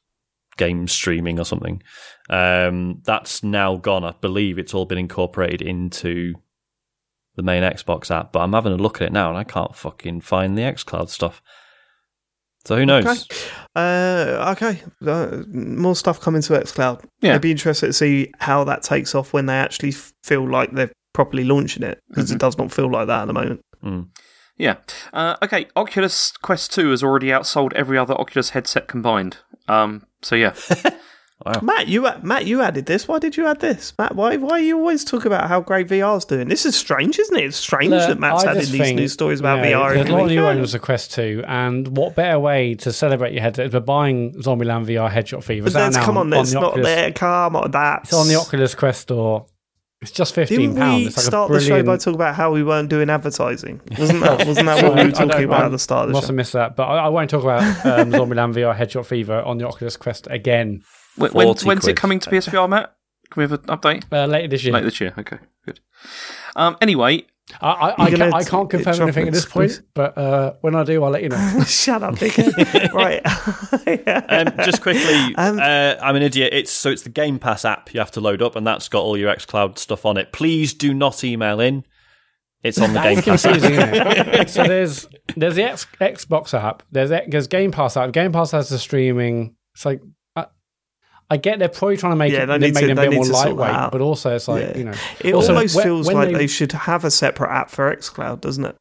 game 0.58 0.88
streaming 0.88 1.38
or 1.40 1.44
something. 1.46 1.84
Um, 2.30 3.02
that's 3.04 3.44
now 3.44 3.76
gone. 3.76 4.04
I 4.06 4.14
believe 4.22 4.58
it's 4.58 4.74
all 4.74 4.86
been 4.86 4.98
incorporated 4.98 5.62
into 5.62 6.34
the 7.36 7.44
main 7.44 7.62
Xbox 7.62 8.10
app. 8.10 8.32
But 8.32 8.40
I'm 8.40 8.54
having 8.54 8.72
a 8.74 8.78
look 8.78 9.02
at 9.02 9.08
it 9.08 9.14
now, 9.14 9.30
and 9.30 9.38
I 9.38 9.44
can't 9.44 9.76
fucking 9.76 10.22
find 10.22 10.58
the 10.58 10.62
XCloud 10.64 11.10
stuff. 11.10 11.42
So 12.66 12.76
who 12.78 12.86
knows? 12.86 13.06
Okay. 13.06 13.36
Uh, 13.76 14.54
okay. 14.56 14.82
Uh, 15.06 15.44
more 15.48 15.96
stuff 15.96 16.20
coming 16.20 16.42
to 16.42 16.54
xCloud. 16.54 17.04
Yeah. 17.22 17.36
I'd 17.36 17.42
be 17.42 17.52
interested 17.52 17.88
to 17.88 17.94
see 17.94 18.32
how 18.40 18.64
that 18.64 18.82
takes 18.84 19.14
off 19.14 19.34
when 19.34 19.46
they 19.46 19.54
actually 19.56 19.92
feel 20.24 20.50
like 20.50 20.72
they're 20.72 20.92
properly 21.14 21.44
launching 21.44 21.84
it 21.84 22.00
because 22.10 22.26
Mm-hmm. 22.26 22.36
it 22.36 22.40
does 22.40 22.58
not 22.58 22.72
feel 22.72 22.90
like 22.92 23.08
that 23.08 23.22
at 23.22 23.26
the 23.26 23.34
moment. 23.34 23.62
Mm. 23.84 24.08
Yeah. 24.58 24.78
Uh, 25.14 25.36
okay. 25.44 25.68
Oculus 25.76 26.32
Quest 26.38 26.74
Two 26.74 26.90
has 26.92 27.04
already 27.04 27.28
outsold 27.28 27.74
every 27.74 27.98
other 27.98 28.14
Oculus 28.20 28.50
headset 28.52 28.88
combined. 28.88 29.38
Um. 29.68 30.06
So 30.22 30.36
yeah. 30.36 30.54
Matt, 31.62 31.88
you 31.88 32.08
Matt, 32.24 32.46
you 32.46 32.62
added 32.62 32.86
this. 32.86 33.08
Why 33.08 33.20
did 33.20 33.36
you 33.36 33.46
add 33.46 33.60
this, 33.60 33.94
Matt? 34.00 34.16
Why 34.16 34.38
why 34.38 34.60
you 34.60 34.78
always 34.80 35.04
talk 35.04 35.26
about 35.26 35.48
how 35.50 35.60
great 35.62 35.88
VR's 35.88 36.26
doing? 36.26 36.48
This 36.48 36.66
is 36.66 36.76
strange, 36.76 37.20
isn't 37.20 37.36
it? 37.36 37.44
It's 37.46 37.58
strange 37.58 37.92
Look, 37.92 38.08
that 38.08 38.20
Matt's 38.20 38.46
I 38.46 38.52
added 38.52 38.64
these 38.68 38.80
think, 38.80 38.98
news 38.98 39.14
stories 39.14 39.42
about 39.42 39.58
you 39.64 39.72
know, 39.72 39.82
VR. 39.82 39.94
There's 39.94 39.98
a 39.98 40.00
every 40.00 40.14
lot 40.14 40.22
of 40.24 40.28
new 40.30 40.46
owners 40.46 40.74
of 40.74 40.82
Quest 40.82 41.12
2, 41.14 41.44
and 41.46 41.96
what 41.98 42.16
better 42.16 42.40
way 42.40 42.74
to 42.76 42.92
celebrate 42.94 43.34
your 43.34 43.42
headset 43.42 43.70
by 43.72 43.80
buying 43.80 44.34
Zombieland 44.36 44.86
VR 44.86 45.12
Headshot 45.12 45.44
Fever? 45.44 45.66
But 45.66 45.68
It's 45.68 45.74
that's 45.76 45.98
now 45.98 46.06
come 46.06 46.18
on, 46.18 46.34
on 46.34 46.40
it's 46.40 46.54
the 46.54 46.60
not 46.62 46.70
Oculus. 46.72 46.86
there. 46.88 47.12
Come 47.12 47.56
on, 47.58 47.72
that's 47.72 48.10
It's 48.10 48.14
on 48.18 48.28
the 48.30 48.36
Oculus 48.36 48.74
Quest 48.74 49.02
store. 49.02 49.46
It's 50.02 50.12
just 50.12 50.34
fifteen 50.36 50.60
Didn't 50.60 50.78
pounds. 50.78 51.02
we 51.02 51.08
It's 51.08 51.18
like 51.18 51.26
start 51.26 51.52
a 51.52 51.54
the 51.56 51.60
show 51.62 51.84
by 51.84 51.98
talking 51.98 52.16
about 52.16 52.36
how 52.36 52.52
we 52.54 52.64
weren't 52.64 52.90
doing 52.90 53.10
advertising? 53.10 53.82
Wasn't 53.98 54.20
that 54.22 54.40
wasn't 54.48 54.68
that 54.68 54.84
what 54.84 54.94
we 54.96 55.02
I 55.02 55.06
were 55.06 55.12
talking 55.12 55.44
about 55.46 55.64
I 55.64 55.66
at 55.66 55.72
the 55.72 55.80
start 55.80 56.04
of 56.04 56.08
the 56.10 56.14
Must 56.14 56.24
show? 56.26 56.28
have 56.28 56.36
missed 56.36 56.54
that, 56.54 56.76
but 56.76 56.84
I, 56.84 57.06
I 57.06 57.08
won't 57.10 57.30
talk 57.30 57.44
about 57.44 57.62
um, 57.86 58.12
Zombieland 58.12 58.54
VR 58.54 58.76
Headshot 58.76 59.06
Fever 59.06 59.42
on 59.42 59.58
the 59.58 59.68
Oculus 59.68 59.98
Quest 59.98 60.28
again 60.30 60.82
When, 61.16 61.32
when, 61.32 61.48
40 61.48 61.66
when's 61.66 61.88
it 61.88 61.96
coming 61.96 62.20
to 62.20 62.30
PSVR, 62.30 62.70
Matt? 62.70 62.96
Can 63.30 63.42
we 63.42 63.44
have 63.44 63.54
an 63.54 63.68
update 63.68 64.04
uh, 64.12 64.26
later 64.26 64.48
this 64.50 64.64
year. 64.64 64.74
later 64.74 64.86
this 64.86 65.02
year? 65.02 65.14
Okay. 65.18 65.38
Good. 65.66 65.80
Um. 66.56 66.78
Anyway. 66.82 67.26
I, 67.62 67.68
I, 67.68 67.92
I, 67.92 67.96
can't, 67.96 68.20
gonna 68.20 68.36
I 68.36 68.44
can't 68.44 68.70
confirm 68.72 69.02
anything 69.02 69.28
at 69.28 69.34
this 69.34 69.46
point, 69.46 69.84
but 69.94 70.18
uh, 70.18 70.54
when 70.62 70.74
I 70.74 70.84
do, 70.84 71.04
I'll 71.04 71.12
let 71.12 71.22
you 71.22 71.30
know. 71.30 71.64
Shut 71.68 72.02
up, 72.02 72.16
dickhead. 72.16 72.92
right. 72.94 73.22
Um, 74.28 74.66
just 74.66 74.82
quickly, 74.82 75.36
Um, 75.36 75.60
uh, 75.60 75.96
I'm 76.02 76.16
an 76.16 76.24
idiot. 76.24 76.54
It's 76.54 76.72
so 76.72 76.90
it's 76.90 77.04
the 77.04 77.10
Game 77.10 77.38
Pass 77.38 77.64
app 77.64 77.94
you 77.94 78.00
have 78.00 78.10
to 78.12 78.20
load 78.20 78.42
up, 78.42 78.56
and 78.56 78.66
that's 78.66 78.90
got 78.90 79.02
all 79.02 79.16
your 79.16 79.34
XCloud 79.34 79.78
stuff 79.78 80.06
on 80.06 80.18
it. 80.18 80.34
Please 80.34 80.74
do 80.74 80.94
not 80.94 81.24
email 81.24 81.60
in. 81.60 81.86
It's 82.64 82.82
on 82.82 82.94
the 82.94 83.02
Game 83.02 83.22
Pass 83.22 83.46
app. 83.46 83.54
confusing, 83.54 83.80
isn't 83.80 84.08
it? 84.08 84.50
so 84.50 84.64
there's 84.64 85.08
there's 85.38 85.56
the 85.56 85.64
X, 85.64 85.86
Xbox 86.02 86.54
app. 86.60 86.82
There's 86.92 87.12
there's 87.28 87.48
Game 87.48 87.72
Pass 87.72 87.96
app. 87.96 88.12
Game 88.12 88.32
Pass 88.32 88.52
has 88.52 88.70
the 88.70 88.80
streaming. 88.80 89.56
It's 89.76 89.86
like 89.86 90.02
I, 91.30 91.38
get 91.38 91.60
they're 91.60 91.70
probably 91.70 91.98
trying 91.98 92.12
to 92.14 92.18
make 92.18 92.32
Yeah, 92.32 92.44
it 92.44 92.46
they 92.48 92.58
need 92.60 92.76
to- 92.76 92.84
it 92.86 92.92
a 92.92 92.96
bit 92.96 93.14
more 93.14 93.24
to 93.26 93.34
sort 93.34 93.46
that 93.48 93.56
lightweight, 93.56 93.92
but 93.92 94.02
also 94.02 94.36
it's 94.36 94.48
like 94.48 94.62
Yeah. 94.64 94.78
you 94.78 94.84
know 94.86 94.94
It 95.22 95.34
Also, 95.34 95.54
almost 95.56 95.76
when- 95.76 95.84
feels 95.86 96.08
when 96.08 96.16
like 96.16 96.30
they- 96.30 96.36
they... 96.40 96.48
should 96.48 96.72
have 96.72 97.04
a 97.04 97.12
separate 97.12 97.50
app 97.50 97.70
for 97.70 97.94
xCloud, 97.96 98.42
doesn't 98.42 98.66
it? 98.66 98.76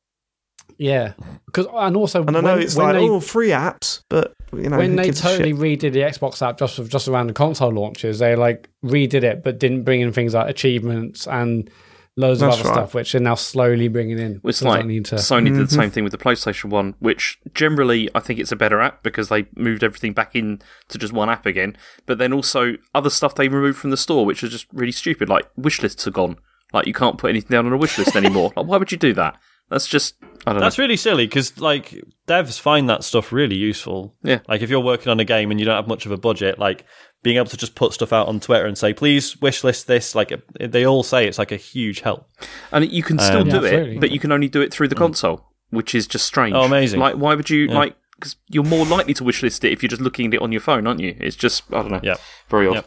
yeah 0.77 1.13
because 1.47 1.67
and 1.73 1.97
also 1.97 2.25
And 2.25 2.37
I 2.37 2.41
know 2.41 2.55
when, 2.55 2.63
it's 2.63 2.75
when 2.75 2.87
like 2.87 2.95
they 2.97 3.09
oh, 3.09 3.21
free 3.21 3.51
apps, 3.51 4.01
but 4.11 4.33
you 4.53 4.69
know 4.69 4.79
when 4.79 4.97
they 4.97 5.11
totally 5.13 5.53
redid 5.53 5.93
the 5.93 6.01
Xbox 6.01 6.43
app 6.43 6.59
just 6.59 6.85
just 6.91 7.07
around 7.07 7.29
the 7.29 7.33
console 7.33 7.71
launches, 7.71 8.19
they 8.19 8.35
like 8.35 8.69
redid 8.85 9.23
it, 9.23 9.45
but 9.45 9.59
didn't 9.61 9.85
bring 9.85 10.01
in 10.01 10.13
things 10.13 10.35
like 10.35 10.49
achievements 10.51 11.29
and 11.29 11.71
loads 12.17 12.41
That's 12.41 12.55
of 12.57 12.61
other 12.61 12.69
right. 12.69 12.75
stuff, 12.77 12.95
which 12.95 13.13
they're 13.13 13.21
now 13.21 13.35
slowly 13.35 13.89
bringing 13.89 14.19
in. 14.19 14.41
It's 14.45 14.59
So 14.59 14.65
they 14.67 14.71
like 14.71 14.81
don't 14.81 14.89
need 14.89 15.05
to. 15.07 15.17
Sony 15.17 15.45
did 15.47 15.55
the 15.55 15.59
Mm-hmm. 15.65 15.81
same 15.81 15.91
thing 15.91 16.05
with 16.05 16.13
the 16.13 16.19
PlayStation 16.19 16.71
One, 16.71 16.95
which 17.01 17.39
generally 17.55 18.09
I 18.15 18.21
think 18.21 18.39
it's 18.39 18.53
a 18.53 18.57
better 18.57 18.81
app 18.81 19.03
because 19.03 19.29
they 19.29 19.47
moved 19.57 19.83
everything 19.83 20.13
back 20.13 20.35
in 20.37 20.61
to 20.89 20.99
just 20.99 21.13
one 21.13 21.29
app 21.31 21.45
again. 21.47 21.77
But 22.07 22.19
then 22.19 22.33
also 22.33 22.75
other 22.95 23.11
stuff 23.11 23.35
they 23.35 23.49
removed 23.49 23.79
from 23.79 23.91
the 23.91 23.97
store, 23.97 24.25
which 24.25 24.43
is 24.45 24.51
just 24.53 24.67
really 24.73 24.93
stupid. 24.93 25.29
Like 25.29 25.47
wish 25.57 25.83
lists 25.83 26.07
are 26.07 26.11
gone. 26.13 26.37
Like 26.73 26.87
you 26.87 26.95
can't 26.95 27.19
put 27.19 27.31
anything 27.31 27.51
down 27.51 27.67
on 27.67 27.73
a 27.73 27.77
wish 27.77 27.99
list 27.99 28.15
anymore. 28.17 28.53
like 28.57 28.67
why 28.67 28.77
would 28.77 28.93
you 28.93 28.99
do 28.99 29.13
that? 29.15 29.37
That's 29.71 29.87
just 29.87 30.15
I 30.47 30.53
don't 30.53 30.61
That's 30.61 30.77
know. 30.79 30.85
really 30.85 30.97
silly 30.97 31.27
because 31.27 31.59
like 31.59 31.95
devs 32.29 32.61
find 32.61 32.89
that 32.91 33.03
stuff 33.03 33.33
really 33.33 33.57
useful. 33.57 34.15
Yeah. 34.23 34.41
Like 34.47 34.61
if 34.61 34.69
you're 34.71 34.81
working 34.81 35.09
on 35.11 35.19
a 35.21 35.25
game 35.25 35.51
and 35.51 35.59
you 35.59 35.65
don't 35.67 35.77
have 35.77 35.89
much 35.89 36.05
of 36.05 36.13
a 36.13 36.19
budget, 36.19 36.59
like 36.59 36.85
being 37.25 37.37
able 37.39 37.49
to 37.49 37.57
just 37.57 37.75
put 37.75 37.93
stuff 37.93 38.13
out 38.13 38.29
on 38.29 38.39
Twitter 38.39 38.67
and 38.67 38.79
say, 38.79 38.93
"Please 38.93 39.41
wish 39.41 39.65
list 39.65 39.89
this," 39.89 40.15
like 40.15 40.33
they 40.61 40.87
all 40.87 41.03
say, 41.03 41.27
it's 41.27 41.39
like 41.39 41.51
a 41.51 41.57
huge 41.57 42.01
help. 42.01 42.29
And 42.71 42.89
you 42.93 43.03
can 43.03 43.19
still 43.19 43.39
Um, 43.41 43.49
do 43.49 43.57
Yeah, 43.57 43.63
absolutely. 43.63 43.97
it, 43.97 44.01
but 44.01 44.11
you 44.13 44.21
can 44.21 44.31
only 44.31 44.49
do 44.49 44.61
it 44.61 44.73
through 44.73 44.87
the 44.89 44.95
console, 44.95 45.45
which 45.71 45.95
is 45.95 46.07
just 46.07 46.25
strange. 46.27 46.55
Oh, 46.55 46.63
amazing. 46.63 47.01
Like 47.01 47.17
why 47.17 47.35
would 47.35 47.51
you 47.51 47.67
Yeah. 47.67 47.75
like? 47.75 47.97
Because 48.17 48.37
you're 48.49 48.63
more 48.65 48.87
likely 48.87 49.13
to 49.15 49.25
wish 49.25 49.43
list 49.43 49.65
it 49.65 49.73
if 49.73 49.83
you're 49.83 49.89
just 49.91 50.01
looking 50.01 50.27
at 50.29 50.35
it 50.35 50.41
on 50.43 50.53
your 50.53 50.61
phone, 50.61 50.87
aren't 50.87 51.01
you? 51.01 51.17
It's 51.19 51.35
just 51.35 51.65
I 51.73 51.83
don't 51.83 51.91
know. 51.91 52.01
Yeah. 52.03 52.15
Very 52.49 52.69
odd. 52.69 52.75
Yep. 52.77 52.87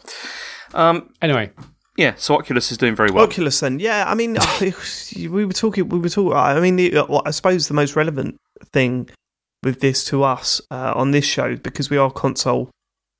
Um. 0.74 1.10
Anyway, 1.22 1.52
Yeah. 1.98 2.14
So 2.18 2.36
Oculus 2.36 2.72
is 2.72 2.78
doing 2.78 2.96
very 2.96 3.10
well. 3.12 3.24
Oculus, 3.24 3.60
then, 3.60 3.80
yeah. 3.80 4.06
I 4.08 4.14
mean, 4.14 4.38
we 4.62 5.46
were 5.46 5.52
talking. 5.54 5.90
We 5.90 6.00
were 6.00 6.10
talking. 6.10 6.34
I 6.38 6.60
mean, 6.60 6.76
the, 6.76 7.00
I 7.26 7.32
suppose 7.32 7.68
the 7.68 7.74
most 7.74 7.96
relevant 7.96 8.38
thing 8.72 9.10
with 9.64 9.80
this 9.82 10.06
to 10.06 10.24
us 10.24 10.62
uh, 10.70 10.94
on 10.96 11.10
this 11.12 11.26
show, 11.26 11.56
because 11.56 11.90
we 11.90 11.98
are 11.98 12.12
console 12.12 12.70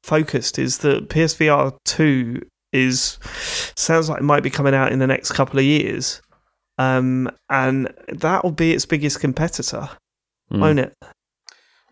focused, 0.08 0.58
is 0.58 0.80
that 0.80 1.10
PSVR 1.10 1.76
two 1.86 2.42
is 2.74 3.20
sounds 3.76 4.10
like 4.10 4.20
it 4.20 4.24
might 4.24 4.44
be 4.44 4.50
coming 4.50 4.74
out 4.74 4.92
in 4.92 5.00
the 5.00 5.08
next 5.08 5.32
couple 5.34 5.60
of 5.60 5.66
years, 5.66 6.22
um, 6.78 7.30
and 7.50 7.94
that 8.08 8.44
will 8.44 8.52
be 8.52 8.74
its 8.74 8.86
biggest 8.86 9.20
competitor, 9.20 9.90
Mm. 10.52 10.60
won't 10.60 10.80
it? 10.80 10.94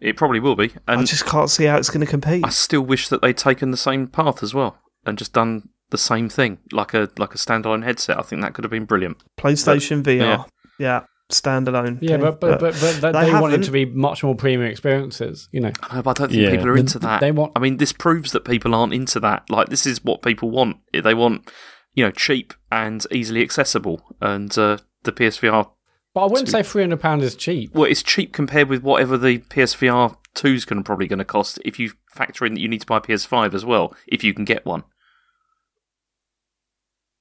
It 0.02 0.16
probably 0.18 0.40
will 0.40 0.56
be. 0.56 0.72
And 0.88 1.02
I 1.02 1.04
just 1.04 1.26
can't 1.26 1.50
see 1.50 1.66
how 1.66 1.78
it's 1.78 1.90
going 1.90 2.06
to 2.06 2.10
compete. 2.10 2.46
I 2.46 2.50
still 2.50 2.82
wish 2.82 3.10
that 3.10 3.22
they'd 3.22 3.38
taken 3.38 3.72
the 3.72 3.78
same 3.78 4.08
path 4.08 4.42
as 4.44 4.54
well 4.54 4.78
and 5.06 5.18
just 5.18 5.34
done 5.34 5.60
the 5.60 5.70
the 5.92 5.98
same 5.98 6.30
thing, 6.30 6.58
like 6.72 6.94
a 6.94 7.10
like 7.18 7.34
a 7.36 7.38
standalone 7.38 7.84
headset. 7.84 8.18
I 8.18 8.22
think 8.24 8.42
that 8.42 8.54
could 8.54 8.64
have 8.64 8.72
been 8.72 8.86
brilliant. 8.86 9.18
PlayStation 9.40 10.04
but, 10.04 10.12
VR, 10.12 10.20
yeah. 10.20 10.44
yeah. 10.80 11.02
Standalone. 11.32 12.00
Yeah, 12.02 12.18
but 12.18 12.40
but 12.40 12.60
but, 12.60 12.76
but, 12.80 12.98
but 13.02 13.12
they, 13.14 13.26
they 13.26 13.34
want 13.34 13.54
it 13.54 13.64
to 13.64 13.72
be 13.72 13.86
much 13.86 14.24
more 14.24 14.36
premium 14.36 14.70
experiences. 14.70 15.50
You 15.52 15.62
know, 15.62 15.72
I, 15.84 15.98
know, 15.98 16.02
but 16.02 16.20
I 16.20 16.24
don't 16.24 16.32
think 16.32 16.44
yeah. 16.44 16.52
people 16.52 16.68
are 16.68 16.78
into 16.78 17.00
that. 17.00 17.22
They 17.22 17.32
want. 17.32 17.52
I 17.56 17.60
mean, 17.60 17.78
this 17.78 17.94
proves 17.94 18.32
that 18.34 18.46
people 18.46 18.76
aren't 18.76 18.94
into 18.94 19.20
that. 19.22 19.50
Like, 19.50 19.70
this 19.70 19.86
is 19.86 20.04
what 20.04 20.22
people 20.22 20.52
want. 20.52 20.78
They 20.94 21.14
want, 21.14 21.50
you 21.94 22.04
know, 22.04 22.12
cheap 22.12 22.54
and 22.72 23.06
easily 23.12 23.42
accessible, 23.42 24.02
and 24.22 24.56
uh, 24.58 24.78
the 25.04 25.12
PSVR. 25.12 25.70
But 26.14 26.22
I 26.22 26.28
wouldn't 26.28 26.50
say 26.50 26.64
three 26.64 26.84
hundred 26.84 27.02
pound 27.02 27.24
is 27.24 27.36
cheap. 27.36 27.74
Well, 27.74 27.90
it's 27.90 28.04
cheap 28.04 28.32
compared 28.32 28.70
with 28.70 28.84
whatever 28.84 29.18
the 29.18 29.40
PSVR 29.40 30.16
two 30.34 30.54
is 30.54 30.66
going 30.66 30.84
probably 30.84 31.08
going 31.08 31.20
to 31.20 31.26
cost 31.26 31.60
if 31.66 31.80
you 31.80 31.92
factor 32.10 32.46
in 32.46 32.54
that 32.54 32.60
you 32.60 32.68
need 32.68 32.82
to 32.82 32.86
buy 32.86 33.00
PS5 33.00 33.54
as 33.54 33.66
well 33.66 33.96
if 34.08 34.24
you 34.24 34.34
can 34.34 34.46
get 34.46 34.66
one. 34.66 34.84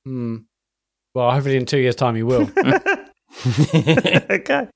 Hmm. 0.05 0.39
Well, 1.15 1.31
hopefully 1.31 1.57
in 1.57 1.65
two 1.65 1.79
years' 1.79 1.97
time 1.97 2.17
you 2.17 2.27
will. 2.27 2.51
okay. 4.31 4.69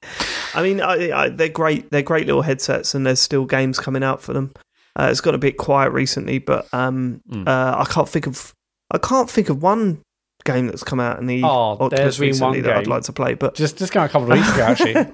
I 0.54 0.62
mean, 0.62 0.80
I, 0.80 1.10
I, 1.12 1.28
they're 1.28 1.48
great. 1.48 1.90
They're 1.90 2.02
great 2.02 2.26
little 2.26 2.42
headsets, 2.42 2.94
and 2.94 3.06
there's 3.06 3.20
still 3.20 3.44
games 3.44 3.78
coming 3.78 4.02
out 4.02 4.20
for 4.22 4.32
them. 4.32 4.52
Uh, 4.98 5.08
it's 5.10 5.20
got 5.20 5.34
a 5.34 5.38
bit 5.38 5.56
quiet 5.56 5.92
recently, 5.92 6.38
but 6.38 6.66
um, 6.72 7.20
mm. 7.30 7.46
uh, 7.46 7.78
I 7.78 7.84
can't 7.84 8.08
think 8.08 8.26
of 8.26 8.54
I 8.90 8.98
can't 8.98 9.30
think 9.30 9.48
of 9.48 9.62
one 9.62 10.02
game 10.44 10.66
that's 10.66 10.82
come 10.82 10.98
out 10.98 11.18
in 11.18 11.26
the 11.26 11.42
oh, 11.44 11.76
Oculus 11.78 12.18
recently 12.18 12.60
that 12.62 12.76
I'd 12.76 12.86
like 12.86 13.02
to 13.04 13.12
play. 13.12 13.34
But 13.34 13.54
just 13.54 13.78
just 13.78 13.92
kind 13.92 14.08
a 14.08 14.12
couple 14.12 14.30
of 14.30 14.38
weeks 14.38 14.52
ago, 14.52 14.62
actually. 14.62 14.96
uh, 14.96 15.04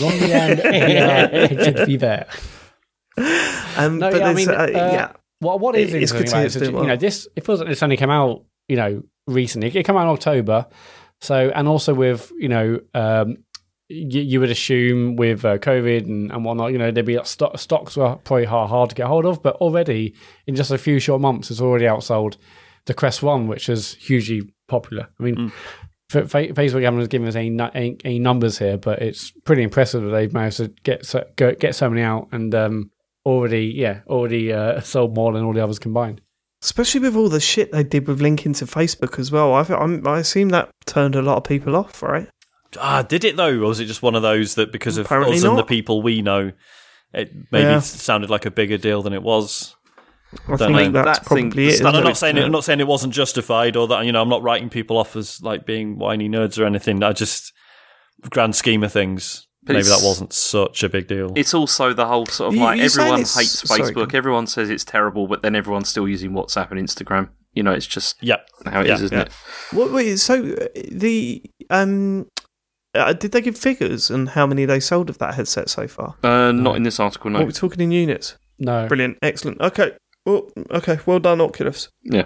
long 0.00 0.18
the 0.18 0.32
end, 0.32 1.86
be 1.86 1.96
there. 1.96 2.26
Um, 3.76 3.98
no, 3.98 4.10
yeah, 4.10 4.26
I 4.26 4.34
mean, 4.34 4.48
uh, 4.48 4.52
uh, 4.52 4.68
yeah. 4.68 5.12
What 5.40 5.60
what 5.60 5.76
is 5.76 5.92
it, 5.92 6.02
interesting 6.02 6.28
about 6.28 6.44
it 6.44 6.56
is, 6.56 6.70
well. 6.70 6.82
you 6.82 6.88
know, 6.88 6.96
this 6.96 7.26
it 7.34 7.44
feels 7.44 7.58
like 7.58 7.68
this 7.68 7.82
only 7.82 7.96
came 7.96 8.10
out, 8.10 8.44
you 8.68 8.76
know, 8.76 9.02
recently. 9.26 9.68
It 9.68 9.84
came 9.84 9.96
out 9.96 10.02
in 10.02 10.08
October, 10.08 10.66
so 11.22 11.52
and 11.54 11.68
also 11.68 11.94
with 11.94 12.32
you 12.36 12.48
know, 12.48 12.80
um, 12.94 13.36
you, 13.88 14.20
you, 14.22 14.40
would 14.40 14.50
assume 14.50 15.14
with 15.14 15.44
uh, 15.44 15.58
COVID 15.58 16.04
and, 16.04 16.32
and 16.32 16.44
whatnot, 16.44 16.72
you 16.72 16.78
know, 16.78 16.90
there'd 16.90 17.06
be 17.06 17.18
stock, 17.22 17.58
stocks 17.58 17.96
were 17.96 18.16
probably 18.16 18.44
hard, 18.44 18.68
hard 18.70 18.90
to 18.90 18.96
get 18.96 19.06
hold 19.06 19.24
of, 19.24 19.40
but 19.40 19.54
already 19.56 20.14
in 20.48 20.56
just 20.56 20.72
a 20.72 20.78
few 20.78 20.98
short 20.98 21.20
months, 21.20 21.50
it's 21.50 21.60
already 21.60 21.84
outsold 21.84 22.38
the 22.86 22.94
Quest 22.94 23.22
One, 23.22 23.46
which 23.46 23.68
is 23.68 23.94
hugely 23.94 24.42
popular. 24.68 25.08
I 25.18 25.22
mean. 25.22 25.36
Mm. 25.36 25.52
Facebook 26.10 26.82
haven't 26.82 27.08
given 27.08 27.26
us 27.26 27.36
any, 27.36 27.58
any, 27.74 27.96
any 28.04 28.18
numbers 28.18 28.58
here, 28.58 28.76
but 28.76 29.00
it's 29.00 29.30
pretty 29.30 29.62
impressive 29.62 30.02
that 30.02 30.10
they've 30.10 30.34
managed 30.34 30.58
to 30.58 30.68
get 30.82 31.06
so, 31.06 31.24
get 31.36 31.74
so 31.74 31.88
many 31.88 32.02
out 32.02 32.28
and 32.32 32.54
um, 32.54 32.90
already, 33.24 33.72
yeah, 33.74 34.00
already 34.08 34.52
uh, 34.52 34.80
sold 34.82 35.16
more 35.16 35.32
than 35.32 35.42
all 35.42 35.54
the 35.54 35.64
others 35.64 35.78
combined. 35.78 36.20
Especially 36.62 37.00
with 37.00 37.16
all 37.16 37.28
the 37.28 37.40
shit 37.40 37.72
they 37.72 37.82
did 37.82 38.06
with 38.06 38.20
linking 38.20 38.52
to 38.54 38.66
Facebook 38.66 39.18
as 39.18 39.32
well. 39.32 39.52
I, 39.52 39.62
I'm, 39.62 40.06
I 40.06 40.18
assume 40.20 40.50
that 40.50 40.70
turned 40.86 41.16
a 41.16 41.22
lot 41.22 41.38
of 41.38 41.44
people 41.44 41.74
off, 41.74 42.02
right? 42.02 42.28
Ah, 42.78 43.02
did 43.02 43.24
it 43.24 43.36
though, 43.36 43.56
or 43.58 43.68
was 43.68 43.80
it 43.80 43.86
just 43.86 44.02
one 44.02 44.14
of 44.14 44.22
those 44.22 44.54
that 44.54 44.72
because 44.72 44.96
of 44.96 45.06
Apparently 45.06 45.36
us 45.36 45.42
not. 45.42 45.50
and 45.50 45.58
the 45.58 45.64
people 45.64 46.02
we 46.02 46.22
know, 46.22 46.52
it 47.12 47.32
maybe 47.50 47.64
yeah. 47.64 47.80
sounded 47.80 48.30
like 48.30 48.46
a 48.46 48.50
bigger 48.50 48.78
deal 48.78 49.02
than 49.02 49.12
it 49.12 49.22
was? 49.22 49.74
I 50.48 50.56
Don't 50.56 50.74
think 50.74 50.94
know. 50.94 51.02
that's 51.02 51.18
that 51.18 51.26
probably 51.26 51.50
thing, 51.50 51.74
it. 51.74 51.80
And 51.80 51.88
I'm 51.96 52.04
not 52.04 52.16
saying 52.16 52.38
it, 52.38 52.44
I'm 52.44 52.52
not 52.52 52.64
saying 52.64 52.80
it 52.80 52.86
wasn't 52.86 53.12
justified, 53.12 53.76
or 53.76 53.86
that 53.88 54.06
you 54.06 54.12
know 54.12 54.22
I'm 54.22 54.30
not 54.30 54.42
writing 54.42 54.70
people 54.70 54.96
off 54.96 55.16
as 55.16 55.42
like 55.42 55.66
being 55.66 55.98
whiny 55.98 56.28
nerds 56.28 56.58
or 56.58 56.64
anything. 56.64 57.02
I 57.02 57.12
just 57.12 57.52
grand 58.30 58.54
scheme 58.56 58.82
of 58.82 58.92
things, 58.92 59.46
but 59.64 59.74
Maybe 59.74 59.88
that 59.88 60.00
wasn't 60.02 60.32
such 60.32 60.82
a 60.82 60.88
big 60.88 61.06
deal. 61.06 61.32
It's 61.36 61.54
also 61.54 61.92
the 61.92 62.06
whole 62.06 62.26
sort 62.26 62.52
of 62.52 62.60
like 62.60 62.80
everyone 62.80 63.20
hates 63.20 63.62
Facebook. 63.62 63.94
Sorry. 63.94 64.06
Everyone 64.12 64.46
says 64.48 64.70
it's 64.70 64.84
terrible, 64.84 65.28
but 65.28 65.42
then 65.42 65.54
everyone's 65.54 65.88
still 65.88 66.08
using 66.08 66.32
WhatsApp 66.32 66.72
and 66.72 66.80
Instagram. 66.80 67.28
You 67.54 67.62
know, 67.62 67.72
it's 67.72 67.86
just 67.86 68.16
yep. 68.20 68.48
how 68.66 68.80
it 68.80 68.90
is, 68.90 69.02
isn't 69.02 69.18
it? 69.18 69.32
What, 69.72 69.92
wait, 69.92 70.16
so 70.16 70.52
uh, 70.52 70.66
the 70.90 71.44
um, 71.70 72.26
uh, 72.94 73.12
did 73.12 73.32
they 73.32 73.40
give 73.40 73.56
figures 73.56 74.10
and 74.10 74.30
how 74.30 74.46
many 74.46 74.64
they 74.64 74.80
sold 74.80 75.08
of 75.08 75.18
that 75.18 75.34
headset 75.34 75.68
so 75.68 75.86
far? 75.86 76.16
Uh, 76.24 76.50
not 76.50 76.76
in 76.76 76.82
this 76.82 76.98
article. 76.98 77.30
No, 77.30 77.38
what, 77.38 77.46
we're 77.46 77.52
talking 77.52 77.80
in 77.82 77.92
units. 77.92 78.36
No, 78.58 78.88
brilliant, 78.88 79.18
excellent. 79.22 79.60
Okay, 79.60 79.92
well, 80.26 80.50
okay, 80.70 80.98
well 81.06 81.20
done, 81.20 81.40
Oculus. 81.40 81.88
Yeah. 82.02 82.24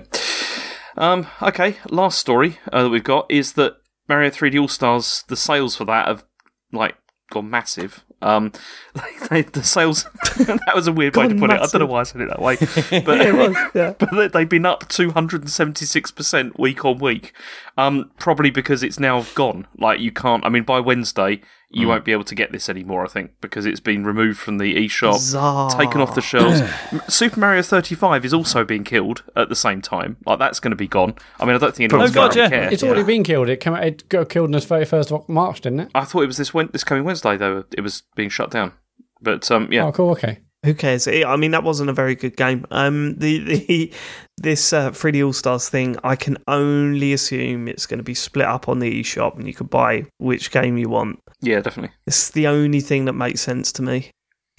Um. 0.96 1.26
Okay. 1.42 1.76
Last 1.90 2.18
story 2.18 2.58
uh, 2.72 2.84
that 2.84 2.88
we've 2.88 3.04
got 3.04 3.30
is 3.30 3.52
that 3.54 3.74
Mario 4.08 4.30
3D 4.30 4.58
All 4.60 4.68
Stars. 4.68 5.24
The 5.28 5.36
sales 5.36 5.76
for 5.76 5.84
that 5.84 6.08
have 6.08 6.24
like 6.72 6.96
gone 7.30 7.50
massive. 7.50 8.04
Um, 8.22 8.52
they, 9.30 9.42
the 9.42 9.62
sales 9.62 10.04
that 10.38 10.72
was 10.74 10.86
a 10.86 10.92
weird 10.92 11.16
way 11.16 11.28
to 11.28 11.34
put 11.34 11.48
massive. 11.48 11.62
it. 11.62 11.62
I 11.62 11.78
don't 11.78 11.86
know 11.86 11.92
why 11.92 12.00
I 12.00 12.02
said 12.04 12.20
it 12.22 12.28
that 12.28 12.40
way, 12.40 12.56
but 13.04 13.18
yeah, 13.18 13.32
was, 13.32 13.56
yeah. 13.74 13.94
but 13.98 14.32
they've 14.32 14.48
been 14.48 14.66
up 14.66 14.88
two 14.88 15.10
hundred 15.10 15.42
and 15.42 15.50
seventy 15.50 15.84
six 15.84 16.10
percent 16.10 16.58
week 16.58 16.84
on 16.84 16.98
week. 16.98 17.32
Um, 17.76 18.10
probably 18.18 18.50
because 18.50 18.82
it's 18.82 18.98
now 18.98 19.26
gone. 19.34 19.66
Like 19.78 20.00
you 20.00 20.12
can't. 20.12 20.44
I 20.44 20.48
mean, 20.48 20.64
by 20.64 20.80
Wednesday 20.80 21.42
you 21.68 21.86
mm. 21.86 21.88
won't 21.90 22.04
be 22.04 22.12
able 22.12 22.24
to 22.24 22.34
get 22.34 22.52
this 22.52 22.68
anymore. 22.68 23.04
I 23.04 23.08
think 23.08 23.32
because 23.40 23.66
it's 23.66 23.80
been 23.80 24.04
removed 24.04 24.38
from 24.38 24.58
the 24.58 24.74
eShop, 24.74 25.14
Bizarre. 25.14 25.70
taken 25.70 26.00
off 26.00 26.14
the 26.14 26.20
shelves. 26.20 26.60
Super 27.08 27.40
Mario 27.40 27.62
35 27.62 28.24
is 28.24 28.32
also 28.32 28.64
being 28.64 28.84
killed 28.84 29.22
at 29.34 29.48
the 29.48 29.56
same 29.56 29.82
time. 29.82 30.16
Like 30.26 30.38
that's 30.38 30.60
going 30.60 30.70
to 30.70 30.76
be 30.76 30.88
gone. 30.88 31.14
I 31.40 31.44
mean, 31.44 31.56
I 31.56 31.58
don't 31.58 31.74
think 31.74 31.92
anyone's 31.92 32.12
going 32.12 32.30
to 32.32 32.48
care. 32.48 32.72
It's 32.72 32.82
already 32.82 33.00
yeah. 33.00 33.06
been 33.06 33.24
killed. 33.24 33.48
It 33.48 33.60
came 33.60 33.74
out, 33.74 33.84
it 33.84 34.08
got 34.08 34.28
killed 34.28 34.46
on 34.46 34.52
the 34.52 34.58
31st 34.58 35.12
of 35.12 35.28
March, 35.28 35.60
didn't 35.62 35.80
it? 35.80 35.90
I 35.94 36.04
thought 36.04 36.22
it 36.22 36.26
was 36.26 36.36
this 36.36 36.52
this 36.72 36.84
coming 36.84 37.04
Wednesday 37.04 37.36
though. 37.36 37.64
It 37.76 37.80
was 37.80 38.02
being 38.14 38.28
shut 38.28 38.50
down. 38.50 38.72
But 39.20 39.50
um, 39.50 39.68
yeah. 39.72 39.86
Oh, 39.86 39.92
cool. 39.92 40.10
Okay. 40.10 40.40
Who 40.64 40.74
cares? 40.74 41.06
I 41.06 41.36
mean, 41.36 41.52
that 41.52 41.62
wasn't 41.62 41.90
a 41.90 41.92
very 41.92 42.16
good 42.16 42.36
game. 42.36 42.66
Um, 42.72 43.16
the 43.18 43.38
the 43.66 43.92
this 44.38 44.72
uh, 44.72 44.90
3D 44.90 45.24
All 45.24 45.32
Stars 45.32 45.68
thing, 45.68 45.96
I 46.02 46.16
can 46.16 46.36
only 46.48 47.12
assume 47.12 47.68
it's 47.68 47.86
going 47.86 47.98
to 47.98 48.04
be 48.04 48.14
split 48.14 48.46
up 48.46 48.68
on 48.68 48.80
the 48.80 49.00
eShop, 49.00 49.36
and 49.36 49.46
you 49.46 49.54
can 49.54 49.68
buy 49.68 50.06
which 50.18 50.50
game 50.50 50.76
you 50.76 50.88
want. 50.88 51.20
Yeah, 51.40 51.60
definitely. 51.60 51.94
It's 52.06 52.30
the 52.30 52.46
only 52.46 52.80
thing 52.80 53.04
that 53.06 53.12
makes 53.12 53.40
sense 53.40 53.72
to 53.72 53.82
me. 53.82 54.10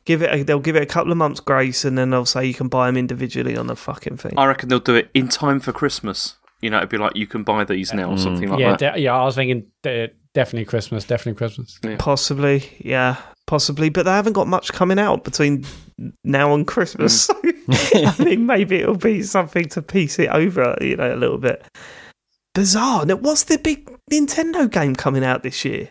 Give 0.05 0.21
it. 0.21 0.33
A, 0.33 0.43
they'll 0.43 0.59
give 0.59 0.75
it 0.75 0.83
a 0.83 0.87
couple 0.87 1.11
of 1.11 1.17
months 1.17 1.39
grace, 1.39 1.83
and 1.83 1.97
then 1.97 2.09
they'll 2.09 2.25
say 2.25 2.45
you 2.45 2.53
can 2.53 2.69
buy 2.69 2.87
them 2.87 2.97
individually 2.97 3.57
on 3.57 3.67
the 3.67 3.75
fucking 3.75 4.17
thing. 4.17 4.33
I 4.37 4.45
reckon 4.45 4.69
they'll 4.69 4.79
do 4.79 4.95
it 4.95 5.09
in 5.13 5.27
time 5.27 5.59
for 5.59 5.71
Christmas. 5.71 6.35
You 6.61 6.69
know, 6.69 6.77
it'd 6.77 6.89
be 6.89 6.97
like 6.97 7.15
you 7.15 7.27
can 7.27 7.43
buy 7.43 7.63
these 7.65 7.93
now, 7.93 8.11
or 8.11 8.15
mm. 8.15 8.23
something 8.23 8.49
like 8.49 8.59
yeah, 8.59 8.75
that. 8.77 8.95
De- 8.95 9.01
yeah, 9.01 9.15
I 9.15 9.25
was 9.25 9.35
thinking 9.35 9.65
de- 9.83 10.11
definitely 10.33 10.65
Christmas, 10.65 11.03
definitely 11.03 11.37
Christmas. 11.37 11.79
Yeah. 11.83 11.97
Possibly, 11.99 12.77
yeah 12.79 13.17
possibly, 13.47 13.89
but 13.89 14.03
they 14.03 14.11
haven't 14.11 14.33
got 14.33 14.47
much 14.47 14.71
coming 14.71 14.99
out 14.99 15.23
between 15.23 15.65
now 16.23 16.53
and 16.53 16.67
Christmas. 16.67 17.27
Mm. 17.27 18.19
I 18.21 18.23
mean, 18.23 18.45
maybe 18.45 18.75
it'll 18.77 18.95
be 18.95 19.23
something 19.23 19.67
to 19.69 19.81
piece 19.81 20.19
it 20.19 20.29
over, 20.29 20.77
you 20.79 20.95
know, 20.97 21.13
a 21.13 21.17
little 21.17 21.39
bit. 21.39 21.65
Bizarre. 22.53 23.05
Now, 23.05 23.15
what's 23.15 23.45
the 23.45 23.57
big 23.57 23.89
Nintendo 24.11 24.69
game 24.69 24.95
coming 24.95 25.23
out 25.23 25.41
this 25.41 25.65
year? 25.65 25.89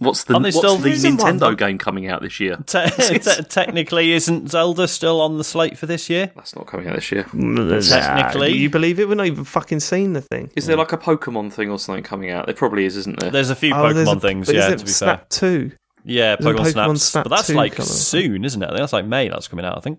What's 0.00 0.24
the, 0.24 0.32
what's 0.38 0.56
still, 0.56 0.78
the 0.78 0.92
Nintendo 0.92 1.42
one? 1.42 1.56
game 1.56 1.76
coming 1.76 2.08
out 2.08 2.22
this 2.22 2.40
year? 2.40 2.56
Te- 2.64 2.88
te- 3.18 3.42
technically, 3.42 4.12
isn't 4.12 4.50
Zelda 4.50 4.88
still 4.88 5.20
on 5.20 5.36
the 5.36 5.44
slate 5.44 5.76
for 5.76 5.84
this 5.84 6.08
year? 6.08 6.32
That's 6.34 6.56
not 6.56 6.66
coming 6.66 6.88
out 6.88 6.94
this 6.94 7.12
year. 7.12 7.24
Mm, 7.24 7.86
technically. 7.86 8.56
you 8.56 8.70
believe 8.70 8.98
it? 8.98 9.06
We're 9.06 9.16
not 9.16 9.26
even 9.26 9.44
fucking 9.44 9.80
seen 9.80 10.14
the 10.14 10.22
thing. 10.22 10.50
Is 10.56 10.64
there 10.64 10.78
like 10.78 10.94
a 10.94 10.96
Pokemon 10.96 11.52
thing 11.52 11.70
or 11.70 11.78
something 11.78 12.02
coming 12.02 12.30
out? 12.30 12.46
There 12.46 12.54
probably 12.54 12.86
is, 12.86 12.96
isn't 12.96 13.20
there? 13.20 13.30
There's 13.30 13.50
a 13.50 13.54
few 13.54 13.74
oh, 13.74 13.76
Pokemon 13.76 14.16
a, 14.16 14.20
things, 14.20 14.50
yeah, 14.50 14.70
to 14.70 14.82
be 14.82 14.90
Snap 14.90 15.30
fair. 15.30 15.68
2. 15.68 15.72
Yeah, 16.04 16.36
Pokemon, 16.36 16.54
Pokemon 16.54 16.72
Snaps. 16.72 17.02
Snap 17.02 17.24
but 17.24 17.36
that's 17.36 17.50
like 17.50 17.74
soon, 17.82 18.46
isn't 18.46 18.62
it? 18.62 18.66
I 18.66 18.68
think 18.70 18.80
that's 18.80 18.94
like 18.94 19.04
May 19.04 19.28
that's 19.28 19.48
coming 19.48 19.66
out, 19.66 19.76
I 19.76 19.80
think. 19.80 19.98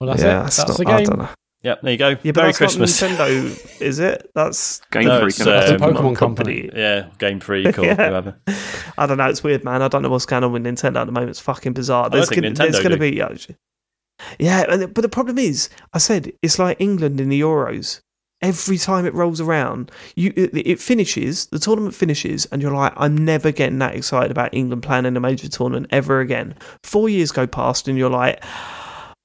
Well, 0.00 0.08
that's 0.08 0.22
yeah, 0.22 0.40
it. 0.40 0.42
That's, 0.44 0.56
that's 0.56 0.76
the 0.78 0.84
game. 0.86 1.28
Yeah, 1.62 1.76
there 1.80 1.92
you 1.92 1.98
go. 1.98 2.16
Yeah, 2.22 2.32
Merry 2.34 2.52
Christmas. 2.52 3.00
Nintendo, 3.00 3.80
is 3.80 4.00
it? 4.00 4.30
That's 4.34 4.80
Game 4.90 5.04
no, 5.04 5.20
Freak. 5.20 5.36
That's 5.36 5.70
um, 5.70 5.76
a 5.76 5.78
Pokemon 5.78 6.16
company. 6.16 6.62
company. 6.62 6.70
Yeah, 6.74 7.08
Game 7.18 7.38
Freak 7.38 7.78
or 7.78 7.84
yeah. 7.84 7.94
whoever. 7.94 8.36
I 8.98 9.06
don't 9.06 9.18
know. 9.18 9.28
It's 9.28 9.44
weird, 9.44 9.62
man. 9.62 9.80
I 9.80 9.88
don't 9.88 10.02
know 10.02 10.10
what's 10.10 10.26
going 10.26 10.42
on 10.42 10.52
with 10.52 10.64
Nintendo 10.64 11.00
at 11.00 11.04
the 11.04 11.12
moment. 11.12 11.30
It's 11.30 11.40
fucking 11.40 11.72
bizarre. 11.72 12.10
There's 12.10 12.28
going 12.28 12.54
to 12.54 12.96
be. 12.98 13.22
Yeah, 14.38 14.86
but 14.86 15.02
the 15.02 15.08
problem 15.08 15.38
is, 15.38 15.68
I 15.92 15.98
said 15.98 16.32
it's 16.42 16.58
like 16.58 16.80
England 16.80 17.20
in 17.20 17.28
the 17.28 17.40
Euros 17.40 18.00
every 18.42 18.76
time 18.76 19.06
it 19.06 19.14
rolls 19.14 19.40
around, 19.40 19.90
you 20.16 20.32
it, 20.36 20.50
it, 20.54 20.80
finishes, 20.80 21.46
the 21.46 21.58
tournament 21.58 21.94
finishes, 21.94 22.44
and 22.46 22.60
you're 22.60 22.74
like, 22.74 22.92
I'm 22.96 23.16
never 23.16 23.52
getting 23.52 23.78
that 23.78 23.94
excited 23.94 24.30
about 24.30 24.52
England 24.52 24.82
playing 24.82 25.06
in 25.06 25.16
a 25.16 25.20
major 25.20 25.48
tournament 25.48 25.86
ever 25.90 26.20
again. 26.20 26.54
Four 26.82 27.08
years 27.08 27.30
go 27.30 27.46
past, 27.46 27.88
and 27.88 27.96
you're 27.96 28.10
like, 28.10 28.44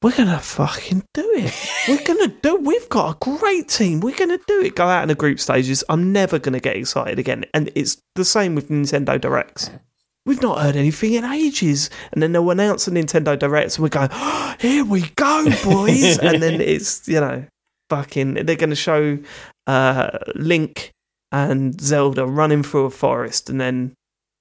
we're 0.02 0.16
gonna 0.16 0.40
fucking 0.40 1.04
do 1.14 1.32
it. 1.36 1.54
We're 1.88 2.04
gonna 2.04 2.28
do. 2.42 2.58
We've 2.58 2.88
got 2.90 3.16
a 3.16 3.18
great 3.20 3.68
team. 3.68 4.00
We're 4.00 4.16
gonna 4.16 4.40
do 4.48 4.62
it. 4.62 4.76
Go 4.76 4.86
out 4.86 5.02
in 5.02 5.08
the 5.08 5.16
group 5.16 5.40
stages. 5.40 5.84
I'm 5.90 6.12
never 6.14 6.38
gonna 6.38 6.60
get 6.60 6.76
excited 6.76 7.18
again. 7.18 7.46
And 7.54 7.72
it's 7.74 7.98
the 8.16 8.26
same 8.26 8.54
with 8.54 8.70
Nintendo 8.70 9.20
Directs. 9.20 9.72
We've 10.28 10.42
not 10.42 10.62
heard 10.62 10.76
anything 10.76 11.14
in 11.14 11.24
ages, 11.24 11.90
and 12.12 12.22
then 12.22 12.34
they'll 12.34 12.52
announce 12.52 12.88
a 12.88 12.92
Nintendo 12.92 13.40
Direct, 13.40 13.78
and 13.78 13.84
we 13.84 13.90
go, 13.90 14.08
oh, 14.12 14.56
"Here 14.60 14.84
we 14.84 15.10
go, 15.16 15.46
boys!" 15.64 16.18
and 16.22 16.44
then 16.44 16.62
it's 16.62 17.08
you 17.08 17.22
know 17.22 17.46
fucking 17.90 18.34
they're 18.34 18.58
going 18.58 18.70
to 18.70 18.76
show 18.76 19.18
uh, 19.68 20.18
Link 20.36 20.92
and 21.32 21.80
Zelda 21.80 22.26
running 22.26 22.62
through 22.62 22.86
a 22.86 22.90
forest, 22.90 23.50
and 23.50 23.60
then 23.60 23.94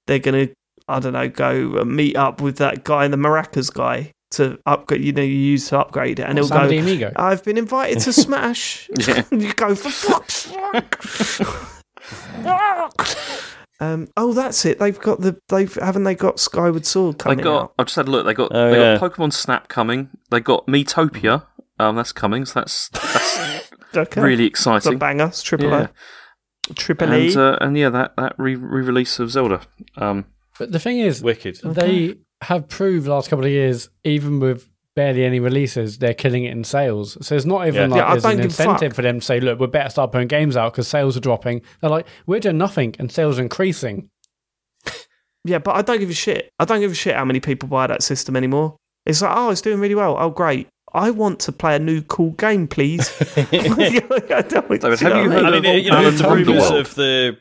they're 0.05 0.19
going 0.19 0.47
to 0.47 0.53
I 0.87 0.99
don't 0.99 1.13
know 1.13 1.29
go 1.29 1.83
meet 1.85 2.15
up 2.15 2.41
with 2.41 2.57
that 2.57 2.83
guy, 2.83 3.07
the 3.07 3.17
maracas 3.17 3.73
guy, 3.73 4.11
to 4.31 4.59
upgrade. 4.65 5.03
You 5.03 5.11
know, 5.13 5.21
you 5.21 5.33
use 5.33 5.69
to 5.69 5.79
upgrade 5.79 6.19
it, 6.19 6.23
and 6.23 6.37
it'll 6.37 6.47
San 6.49 6.63
go. 6.63 6.69
Diego. 6.69 7.11
I've 7.15 7.43
been 7.43 7.57
invited 7.57 7.99
to 8.01 8.13
Smash. 8.23 8.89
You 9.31 9.53
go 9.53 9.75
for 9.75 9.89
fuck's 9.89 10.49
sake. 10.49 11.45
um, 13.79 14.07
oh, 14.17 14.33
that's 14.33 14.65
it. 14.65 14.79
They've 14.79 14.99
got 14.99 15.21
the. 15.21 15.39
They've 15.49 15.73
haven't 15.75 16.03
they 16.03 16.15
got 16.15 16.39
Skyward 16.39 16.85
Sword 16.85 17.19
They 17.19 17.23
coming 17.23 17.39
got. 17.39 17.61
out? 17.63 17.73
I 17.79 17.83
just 17.83 17.95
had 17.95 18.07
a 18.07 18.11
look. 18.11 18.25
They 18.25 18.33
got. 18.33 18.51
Oh, 18.53 18.71
they 18.71 18.79
yeah. 18.79 18.97
got 18.97 19.11
Pokemon 19.13 19.33
Snap 19.33 19.67
coming. 19.67 20.09
They 20.31 20.39
got 20.39 20.65
Miitopia. 20.67 21.45
Um, 21.79 21.95
that's 21.95 22.11
coming. 22.11 22.45
So 22.45 22.59
that's 22.61 22.89
that's 22.89 23.37
Okay. 23.95 24.21
really 24.21 24.45
It's 24.47 24.65
a 24.65 24.75
exciting. 24.75 24.97
banger. 24.99 25.25
It's 25.25 25.41
triple 25.43 25.69
Yeah. 25.69 25.87
A. 26.69 26.73
Triple 26.73 27.13
E. 27.13 27.27
And 27.27 27.37
uh, 27.37 27.57
and 27.61 27.77
yeah, 27.77 27.89
that 27.89 28.15
that 28.17 28.33
re 28.37 28.55
release 28.55 29.19
of 29.19 29.29
Zelda. 29.31 29.61
Um, 29.95 30.25
But 30.59 30.71
the 30.71 30.79
thing 30.79 30.99
is, 30.99 31.21
Wicked. 31.21 31.59
they 31.63 32.15
have 32.41 32.67
proved 32.67 33.05
the 33.05 33.11
last 33.11 33.29
couple 33.29 33.45
of 33.45 33.51
years, 33.51 33.89
even 34.03 34.39
with 34.39 34.69
barely 34.95 35.23
any 35.25 35.39
releases, 35.39 35.99
they're 35.99 36.13
killing 36.13 36.43
it 36.43 36.51
in 36.51 36.63
sales. 36.63 37.17
So 37.25 37.35
it's 37.35 37.45
not 37.45 37.67
even 37.67 37.89
Yeah. 37.91 37.95
like 37.95 37.97
Yeah, 37.99 38.11
there's 38.13 38.25
an 38.25 38.39
incentive 38.41 38.93
for 38.93 39.01
them 39.03 39.19
to 39.19 39.25
say, 39.25 39.39
look, 39.39 39.59
we 39.59 39.67
better 39.67 39.89
start 39.89 40.11
putting 40.11 40.27
games 40.27 40.57
out 40.57 40.73
because 40.73 40.87
sales 40.87 41.15
are 41.15 41.19
dropping. 41.19 41.61
They're 41.81 41.89
like, 41.89 42.07
we're 42.25 42.39
doing 42.39 42.57
nothing 42.57 42.95
and 42.99 43.11
sales 43.11 43.37
are 43.39 43.43
increasing. 43.43 44.09
Yeah, 45.43 45.59
but 45.59 45.77
I 45.77 45.81
don't 45.81 45.99
give 45.99 46.09
a 46.09 46.13
shit. 46.13 46.51
I 46.59 46.65
don't 46.65 46.81
give 46.81 46.91
a 46.91 46.95
shit 46.95 47.15
how 47.15 47.23
many 47.23 47.39
people 47.39 47.69
buy 47.69 47.87
that 47.87 48.03
system 48.03 48.35
anymore. 48.35 48.75
It's 49.05 49.21
like, 49.21 49.31
oh, 49.33 49.49
it's 49.49 49.61
doing 49.61 49.79
really 49.79 49.95
well. 49.95 50.17
Oh, 50.19 50.29
great. 50.29 50.67
I 50.93 51.09
want 51.11 51.39
to 51.41 51.53
play 51.53 51.77
a 51.77 51.79
new 51.79 52.01
cool 52.01 52.31
game, 52.31 52.67
please. 52.67 53.09
I 53.37 53.43
don't- 54.49 54.67
David, 54.69 54.83
have 54.99 54.99
you 55.01 55.29
what 55.29 55.45
I 55.45 55.51
heard 55.51 55.63
mean? 55.63 55.77
Of 55.79 55.85
you 55.85 55.91
know, 55.91 55.97
Alan 55.97 56.15
the 56.17 56.29
rumours 56.29 56.69
of 56.71 56.95
the, 56.95 57.37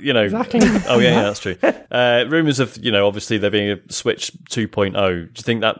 you 0.00 0.12
know, 0.12 0.22
Exactly. 0.24 0.60
oh 0.88 0.98
yeah, 0.98 1.10
yeah, 1.10 1.22
that's 1.22 1.40
true. 1.40 1.56
Uh, 1.90 2.24
rumours 2.28 2.58
of, 2.60 2.76
you 2.84 2.90
know, 2.90 3.06
obviously 3.06 3.38
there 3.38 3.50
being 3.50 3.70
a 3.70 3.92
Switch 3.92 4.32
2.0. 4.50 4.92
Do 4.92 5.20
you 5.22 5.42
think 5.42 5.60
that 5.62 5.76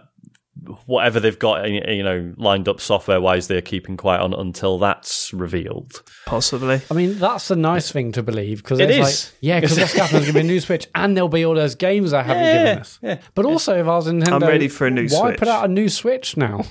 whatever 0.87 1.21
they've 1.21 1.39
got, 1.39 1.69
you 1.69 2.03
know, 2.03 2.33
lined 2.39 2.69
up 2.69 2.81
software 2.81 3.21
wise, 3.21 3.49
they're 3.49 3.61
keeping 3.61 3.97
quiet 3.97 4.21
on 4.23 4.33
until 4.33 4.79
that's 4.79 5.33
revealed? 5.35 6.03
Possibly. 6.25 6.81
I 6.91 6.95
mean, 6.95 7.19
that's 7.19 7.51
a 7.51 7.57
nice 7.57 7.91
thing 7.91 8.13
to 8.13 8.23
believe 8.23 8.63
because 8.63 8.79
it's 8.81 8.99
like, 8.99 9.35
yeah, 9.41 9.61
because 9.61 9.79
what's 9.79 9.93
happening? 9.93 10.23
There's 10.23 10.33
going 10.33 10.45
to 10.47 10.49
be 10.49 10.49
a 10.49 10.53
new 10.55 10.61
Switch 10.61 10.87
and 10.95 11.17
there'll 11.17 11.29
be 11.29 11.45
all 11.45 11.55
those 11.55 11.75
games 11.75 12.13
I 12.13 12.23
haven't 12.23 12.45
given 12.45 12.79
us. 12.79 12.99
yeah. 13.03 13.19
But 13.35 13.45
also, 13.45 13.75
if 13.79 13.87
I 13.87 13.97
was 13.97 14.07
Nintendo, 14.07 14.33
I'm 14.35 14.41
ready 14.43 14.69
for 14.69 14.87
a 14.87 14.91
new 14.91 15.09
why 15.09 15.31
Switch. 15.31 15.39
put 15.41 15.49
out 15.49 15.65
a 15.65 15.69
new 15.69 15.89
Switch 15.89 16.37
now? 16.37 16.65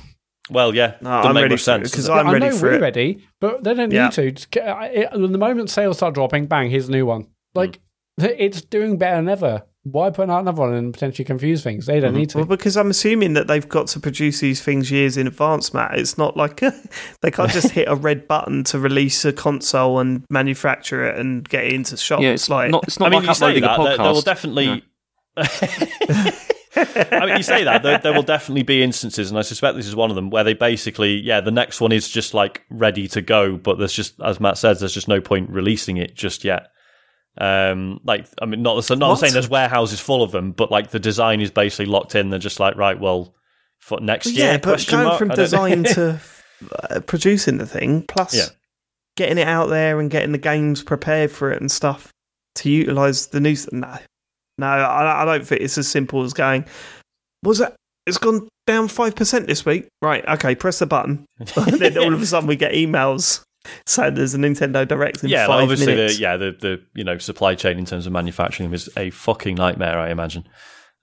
Well, 0.49 0.73
yeah, 0.75 0.95
No, 1.01 1.09
doesn't 1.09 1.27
I'm 1.29 1.33
make 1.35 1.41
ready 1.43 1.53
much 1.55 1.63
for 1.63 1.71
it, 1.71 1.89
sense. 1.89 1.95
'cause? 1.95 2.09
I'm 2.09 2.27
I 2.27 2.33
ready 2.33 2.45
know 2.49 2.55
for 2.55 2.67
we're 2.67 2.73
it. 2.75 2.81
ready, 2.81 3.27
but 3.41 3.63
they 3.63 3.73
don't 3.73 3.91
Yeah. 3.91 4.05
need 4.05 4.11
to. 4.13 4.31
Just 4.31 4.51
get- 4.51 4.65
it- 4.95 5.11
The 5.11 5.37
moment 5.37 5.69
sales 5.69 5.97
start 5.97 6.13
dropping, 6.13 6.45
bang, 6.45 6.69
here's 6.69 6.87
a 6.87 6.91
new 6.91 7.05
one. 7.05 7.27
Like, 7.55 7.79
it's 8.17 8.61
doing 8.61 8.97
better 8.97 9.17
than 9.17 9.29
ever. 9.29 9.63
Why 9.83 10.09
put 10.09 10.31
out 10.31 10.39
another 10.39 10.61
one 10.61 10.73
and 10.73 10.91
potentially 10.91 11.25
confuse 11.25 11.63
things? 11.63 11.85
They 11.85 11.99
don't 11.99 12.09
mm-hmm. 12.09 12.19
need 12.19 12.29
to. 12.31 12.37
Well, 12.39 12.47
because 12.47 12.75
I'm 12.75 12.89
assuming 12.89 13.33
that 13.33 13.45
they've 13.45 13.69
got 13.69 13.85
to 13.89 13.99
produce 13.99 14.39
these 14.39 14.59
things 14.59 14.89
years 14.89 15.15
in 15.15 15.27
advance, 15.27 15.75
Matt. 15.75 15.99
It's 15.99 16.17
not 16.17 16.35
like 16.35 16.59
they 17.21 17.29
can't 17.29 17.51
just 17.51 17.69
hit 17.71 17.87
a 17.87 17.93
red 17.93 18.27
button 18.27 18.63
to 18.65 18.79
release 18.79 19.23
a 19.25 19.31
console 19.31 19.99
and 19.99 20.25
manufacture 20.27 21.07
it 21.07 21.19
and 21.19 21.47
get 21.47 21.65
it 21.65 21.73
into 21.73 21.97
shops. 21.97 22.23
yeah, 22.23 22.31
it's 22.31 22.49
like 22.49 22.71
not. 22.71 22.83
It's 22.85 22.99
not 22.99 23.07
I 23.07 23.09
mean, 23.11 23.19
like 23.19 23.27
you 23.27 23.35
say 23.35 23.59
that 23.59 23.77
there, 23.77 23.97
there 23.97 24.11
will 24.11 24.21
definitely. 24.21 24.83
I 25.37 27.25
mean, 27.25 27.37
you 27.37 27.43
say 27.43 27.63
that 27.63 27.83
there, 27.83 27.99
there 27.99 28.13
will 28.13 28.23
definitely 28.23 28.63
be 28.63 28.81
instances, 28.83 29.29
and 29.29 29.37
I 29.37 29.43
suspect 29.43 29.77
this 29.77 29.87
is 29.87 29.95
one 29.95 30.09
of 30.09 30.15
them, 30.15 30.29
where 30.29 30.43
they 30.43 30.53
basically, 30.53 31.15
yeah, 31.21 31.41
the 31.41 31.51
next 31.51 31.79
one 31.79 31.91
is 31.91 32.09
just 32.09 32.33
like 32.33 32.63
ready 32.69 33.07
to 33.09 33.21
go, 33.21 33.55
but 33.55 33.77
there's 33.77 33.93
just, 33.93 34.19
as 34.21 34.39
Matt 34.39 34.57
says, 34.57 34.79
there's 34.79 34.93
just 34.93 35.07
no 35.07 35.21
point 35.21 35.49
releasing 35.49 35.97
it 35.97 36.15
just 36.15 36.43
yet. 36.43 36.67
Um, 37.37 37.99
like, 38.03 38.27
I 38.41 38.45
mean, 38.45 38.61
not 38.61 38.89
not 38.89 38.99
What? 39.01 39.19
saying 39.19 39.33
there's 39.33 39.49
warehouses 39.49 39.99
full 39.99 40.23
of 40.23 40.31
them, 40.31 40.51
but 40.51 40.71
like 40.71 40.91
the 40.91 40.99
design 40.99 41.41
is 41.41 41.51
basically 41.51 41.85
locked 41.87 42.15
in. 42.15 42.29
They're 42.29 42.39
just 42.39 42.59
like, 42.59 42.75
right, 42.77 42.99
well, 42.99 43.33
for 43.79 43.99
next 43.99 44.27
Well, 44.27 44.35
year, 44.35 44.45
yeah, 44.53 44.57
but 44.57 44.85
going 44.87 45.03
mark? 45.05 45.19
from 45.19 45.31
I 45.31 45.35
don't 45.35 45.39
know. 45.39 45.43
design 45.43 45.83
to 45.95 46.19
uh, 46.89 46.99
producing 47.01 47.57
the 47.57 47.65
thing, 47.65 48.03
plus 48.07 48.33
Yeah. 48.35 48.45
getting 49.17 49.37
it 49.37 49.47
out 49.47 49.67
there 49.67 49.99
and 49.99 50.09
getting 50.09 50.31
the 50.31 50.37
games 50.37 50.81
prepared 50.83 51.29
for 51.31 51.51
it 51.51 51.59
and 51.59 51.69
stuff 51.71 52.09
to 52.55 52.69
utilize 52.69 53.27
the 53.27 53.41
new. 53.41 53.55
No, 53.73 53.97
no, 54.57 54.67
I, 54.67 55.23
I 55.23 55.25
don't 55.25 55.45
think 55.45 55.61
it's 55.61 55.77
as 55.77 55.87
simple 55.89 56.23
as 56.23 56.33
going. 56.33 56.65
Was 57.43 57.59
it? 57.59 57.73
It's 58.07 58.17
gone 58.17 58.47
down 58.65 58.87
five 58.87 59.15
percent 59.15 59.47
this 59.47 59.65
week. 59.65 59.87
Right. 60.01 60.25
Okay. 60.27 60.55
Press 60.55 60.79
the 60.79 60.85
button. 60.85 61.25
and 61.57 61.73
then 61.79 61.97
all 61.97 62.13
of 62.13 62.21
a 62.21 62.25
sudden 62.25 62.47
we 62.47 62.55
get 62.55 62.71
emails 62.73 63.41
saying 63.85 64.13
there's 64.15 64.33
a 64.33 64.37
Nintendo 64.37 64.87
Direct 64.87 65.23
in 65.23 65.29
yeah, 65.29 65.47
five 65.47 65.63
obviously, 65.63 65.87
minutes. 65.95 66.15
the, 66.17 66.21
yeah, 66.21 66.37
the 66.37 66.51
the 66.59 66.81
you 66.93 67.03
know 67.03 67.17
supply 67.17 67.55
chain 67.55 67.77
in 67.77 67.85
terms 67.85 68.05
of 68.07 68.13
manufacturing 68.13 68.69
them 68.69 68.73
is 68.73 68.89
a 68.97 69.09
fucking 69.11 69.55
nightmare. 69.55 69.97
I 69.99 70.09
imagine. 70.09 70.47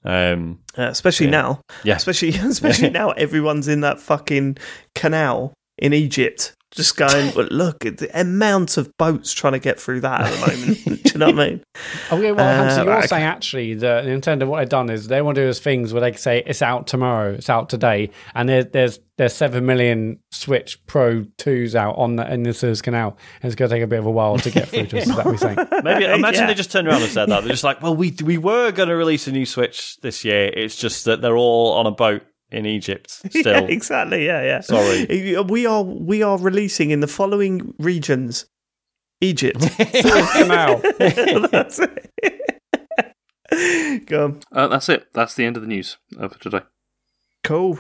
Um, 0.05 0.59
Uh, 0.77 0.85
especially 0.85 1.27
Yeah. 1.27 1.31
now. 1.33 1.61
Yeah. 1.85 1.97
Especially 1.97 2.29
especially 2.35 2.91
now 3.01 3.11
everyone's 3.11 3.69
in 3.69 3.81
that 3.83 4.01
fucking 4.01 4.57
canal 4.95 5.53
in 5.79 5.93
Egypt. 5.93 6.55
Just 6.75 6.97
going, 6.97 7.33
but 7.35 7.53
look 7.53 7.85
at 7.87 7.99
the 7.99 8.19
amount 8.21 8.77
of 8.77 8.97
boats 8.97 9.33
trying 9.33 9.53
to 9.53 9.59
get 9.59 9.79
through 9.79 10.01
that 10.01 10.23
at 10.23 10.33
the 10.33 10.41
moment. 10.57 10.85
Do 11.05 11.11
you 11.13 11.19
know 11.19 11.27
what 11.27 11.39
I 11.41 11.49
mean? 11.51 11.65
Okay, 12.11 12.33
well, 12.33 12.67
Uh, 12.67 12.71
so 12.71 12.83
you're 12.85 12.93
right, 12.95 13.09
saying 13.09 13.23
actually 13.25 13.75
that 13.75 14.05
Nintendo, 14.05 14.47
what 14.47 14.59
they've 14.61 14.69
done 14.69 14.89
is 14.91 15.09
they 15.09 15.21
want 15.23 15.35
to 15.35 15.43
do 15.43 15.47
those 15.47 15.61
things 15.61 15.93
where 15.93 16.01
they 16.01 16.11
can 16.13 16.19
say 16.21 16.43
it's 16.47 16.63
out 16.63 16.87
tomorrow, 16.87 17.33
it's 17.35 17.51
out 17.51 17.69
today, 17.69 18.11
and 18.35 18.49
there, 18.49 18.65
there's 18.65 18.99
there's 19.19 19.35
seven 19.35 19.67
million 19.67 20.19
Switch 20.33 20.85
Pro 20.87 21.25
twos 21.37 21.77
out 21.77 21.97
on 21.99 22.17
the, 22.17 22.33
in 22.33 22.43
the 22.45 22.55
Suez 22.55 22.81
Canal, 22.81 23.17
and 23.43 23.53
it's 23.53 23.55
going 23.55 23.69
to 23.69 23.77
take 23.77 23.83
a 23.83 23.87
bit 23.87 23.99
of 23.99 24.07
a 24.07 24.11
while 24.11 24.39
to 24.39 24.51
get 24.51 24.69
through 24.71 24.87
to 24.87 24.97
us. 24.99 25.07
Is 25.07 25.15
that 25.15 25.27
what 25.27 25.33
you're 25.33 25.39
saying? 25.39 25.59
Maybe 25.85 26.07
imagine 26.07 26.41
Yeah. 26.41 26.47
they 26.47 26.55
just 26.55 26.73
turned 26.73 26.89
around 26.89 27.03
and 27.03 27.11
said 27.13 27.29
that. 27.29 27.41
They're 27.43 27.51
just 27.51 27.63
like, 27.63 27.83
well, 27.83 27.95
we 27.95 28.15
we 28.25 28.39
were 28.39 28.73
going 28.73 28.89
to 28.89 28.97
release 28.97 29.29
a 29.29 29.33
new 29.33 29.45
Switch 29.45 29.99
this 30.01 30.25
year. 30.25 30.47
It's 30.47 30.77
just 30.77 31.05
that 31.05 31.21
they're 31.21 31.37
all 31.37 31.75
on 31.75 31.87
a 31.87 31.91
boat 31.91 32.23
in 32.53 32.67
Egypt 32.67 33.21
Yeah, 33.33 33.41
still. 33.41 33.67
exactly. 33.67 34.27
Yeah, 34.27 34.43
yeah. 34.43 34.61
Sorry. 34.61 35.07
We 35.49 35.67
are 35.67 35.83
we 35.83 36.23
are 36.23 36.39
releasing 36.39 36.91
in 36.91 37.01
the 37.01 37.07
following 37.09 37.75
regions: 37.79 38.47
Egypt. 39.21 39.63
Suez 40.03 40.31
Canal. 40.33 40.81
That's 41.51 41.79
it. 41.81 42.11
Go 44.07 44.25
on. 44.25 44.41
Uh, 44.51 44.69
that's 44.69 44.89
it. 44.89 45.07
That's 45.13 45.35
the 45.35 45.45
end 45.45 45.57
of 45.57 45.63
the 45.63 45.69
news 45.69 45.99
uh, 46.19 46.29
for 46.29 46.39
today. 46.39 46.61
Cool. 47.45 47.79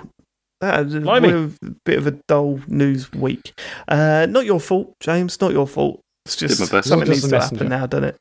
That 0.60 0.84
was 0.84 0.94
a 0.94 1.50
bit 1.84 1.98
of 1.98 2.06
a 2.06 2.12
dull 2.28 2.60
news 2.68 3.12
week. 3.12 3.52
Uh, 3.88 4.26
not 4.28 4.44
your 4.44 4.60
fault, 4.60 4.94
James. 5.00 5.40
Not 5.40 5.52
your 5.52 5.66
fault. 5.66 6.00
It's 6.26 6.36
just 6.36 6.60
my 6.60 6.66
best. 6.68 6.88
something 6.88 7.06
You're 7.06 7.16
needs 7.16 7.28
to 7.28 7.40
happen 7.40 7.68
now, 7.68 7.86
doesn't 7.86 8.04
it? 8.10 8.16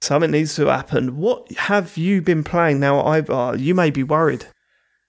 Something 0.00 0.30
needs 0.30 0.54
to 0.56 0.66
happen. 0.66 1.16
What 1.16 1.50
have 1.56 1.96
you 1.96 2.22
been 2.22 2.44
playing 2.44 2.78
now? 2.78 3.00
I 3.00 3.20
uh, 3.20 3.54
you 3.54 3.74
may 3.74 3.90
be 3.90 4.04
worried. 4.04 4.46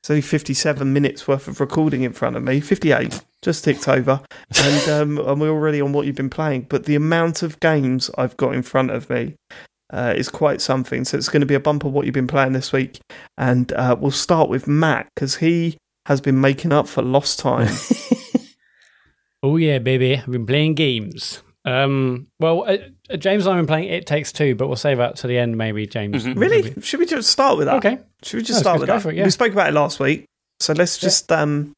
It's 0.02 0.10
only 0.10 0.22
fifty-seven 0.22 0.92
minutes 0.92 1.28
worth 1.28 1.48
of 1.48 1.60
recording 1.60 2.02
in 2.04 2.14
front 2.14 2.36
of 2.36 2.44
me. 2.44 2.60
Fifty-eight 2.60 3.24
just 3.42 3.64
ticked 3.64 3.88
over, 3.88 4.22
and 4.64 4.90
um, 4.90 5.18
and 5.20 5.40
we're 5.40 5.50
already 5.50 5.82
on 5.82 5.94
what 5.94 6.06
you've 6.06 6.16
been 6.16 6.30
playing. 6.30 6.68
But 6.70 6.86
the 6.86 6.96
amount 6.96 7.44
of 7.44 7.60
games 7.60 8.10
I've 8.18 8.38
got 8.38 8.54
in 8.54 8.64
front 8.64 8.92
of 8.92 9.10
me 9.10 9.36
uh, 9.92 10.14
is 10.16 10.30
quite 10.30 10.62
something. 10.62 11.06
So 11.06 11.18
it's 11.18 11.30
going 11.30 11.42
to 11.42 11.48
be 11.48 11.56
a 11.56 11.60
bumper 11.60 11.88
what 11.88 12.06
you've 12.06 12.14
been 12.14 12.28
playing 12.28 12.54
this 12.54 12.72
week, 12.72 13.00
and 13.38 13.72
uh, 13.74 13.96
we'll 14.00 14.12
start 14.12 14.50
with 14.50 14.68
Matt 14.68 15.08
because 15.16 15.36
he 15.36 15.78
has 16.08 16.20
been 16.20 16.42
making 16.42 16.74
up 16.74 16.88
for 16.88 17.02
lost 17.02 17.40
time. 17.40 17.70
Oh 19.44 19.58
yeah, 19.58 19.80
baby, 19.80 20.18
I've 20.18 20.30
been 20.30 20.46
playing 20.46 20.76
games. 20.76 21.42
Um, 21.66 22.28
well, 22.40 22.64
uh, 22.64 22.78
uh, 23.10 23.18
James 23.18 23.46
and 23.46 23.54
I've 23.54 23.60
been 23.60 23.68
playing 23.68 23.90
It 23.90 24.06
Takes 24.08 24.32
Two, 24.32 24.56
but 24.56 24.68
we'll 24.68 24.76
save 24.76 24.98
that 24.98 25.16
to 25.18 25.28
the 25.28 25.38
end, 25.38 25.58
maybe. 25.58 25.86
James, 25.86 26.26
Mhm. 26.26 26.38
really? 26.40 26.64
Maybe. 26.64 26.82
Should 26.82 27.00
we 27.00 27.06
just 27.06 27.30
start 27.32 27.58
with 27.58 27.68
that? 27.68 27.76
Okay. 27.78 28.00
Should 28.24 28.38
we 28.38 28.44
just 28.44 28.60
No, 28.60 28.62
start 28.62 28.80
with 28.80 28.88
that? 28.88 29.06
it, 29.06 29.16
yeah. 29.16 29.24
We 29.26 29.30
spoke 29.30 29.52
about 29.54 29.70
it 29.70 29.74
last 29.74 30.00
week, 30.00 30.26
so 30.60 30.74
let's 30.74 30.98
just 30.98 31.32
um, 31.32 31.74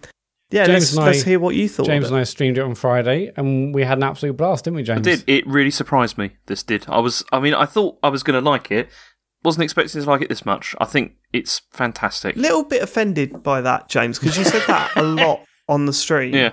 yeah, 0.51 0.65
let's, 0.67 0.97
I- 0.97 1.05
let's 1.07 1.23
hear 1.23 1.39
what 1.39 1.55
you 1.55 1.67
thought. 1.67 1.85
James 1.85 2.07
and. 2.07 2.15
I 2.15 2.23
streamed 2.23 2.57
it 2.57 2.61
on 2.61 2.75
Friday, 2.75 3.31
and 3.35 3.73
we 3.75 3.83
had 3.83 3.97
an 3.97 4.03
absolute 4.03 4.37
blast, 4.37 4.63
didn't 4.63 4.77
we, 4.77 4.83
James? 4.83 5.05
It 5.05 5.25
did. 5.25 5.29
It 5.29 5.47
really 5.47 5.71
surprised 5.71 6.17
me. 6.17 6.31
This 6.45 6.63
did. 6.63 6.85
I 6.87 6.99
was. 6.99 7.23
I 7.33 7.39
mean, 7.41 7.53
I 7.53 7.65
thought 7.65 7.97
I 8.03 8.09
was 8.09 8.23
going 8.23 8.41
to 8.41 8.49
like 8.49 8.71
it. 8.71 8.89
Wasn't 9.43 9.61
expecting 9.63 10.01
to 10.01 10.09
like 10.09 10.21
it 10.21 10.29
this 10.29 10.45
much. 10.45 10.73
I 10.79 10.85
think 10.85 11.15
it's 11.33 11.61
fantastic. 11.71 12.37
Little 12.37 12.63
bit 12.63 12.81
offended 12.81 13.43
by 13.43 13.59
that, 13.59 13.89
James, 13.89 14.17
because 14.17 14.37
you 14.37 14.45
said 14.45 14.61
that 14.67 14.91
a 14.95 15.03
lot 15.03 15.41
on 15.67 15.85
the 15.85 15.91
stream. 15.91 16.33
Yeah. 16.33 16.51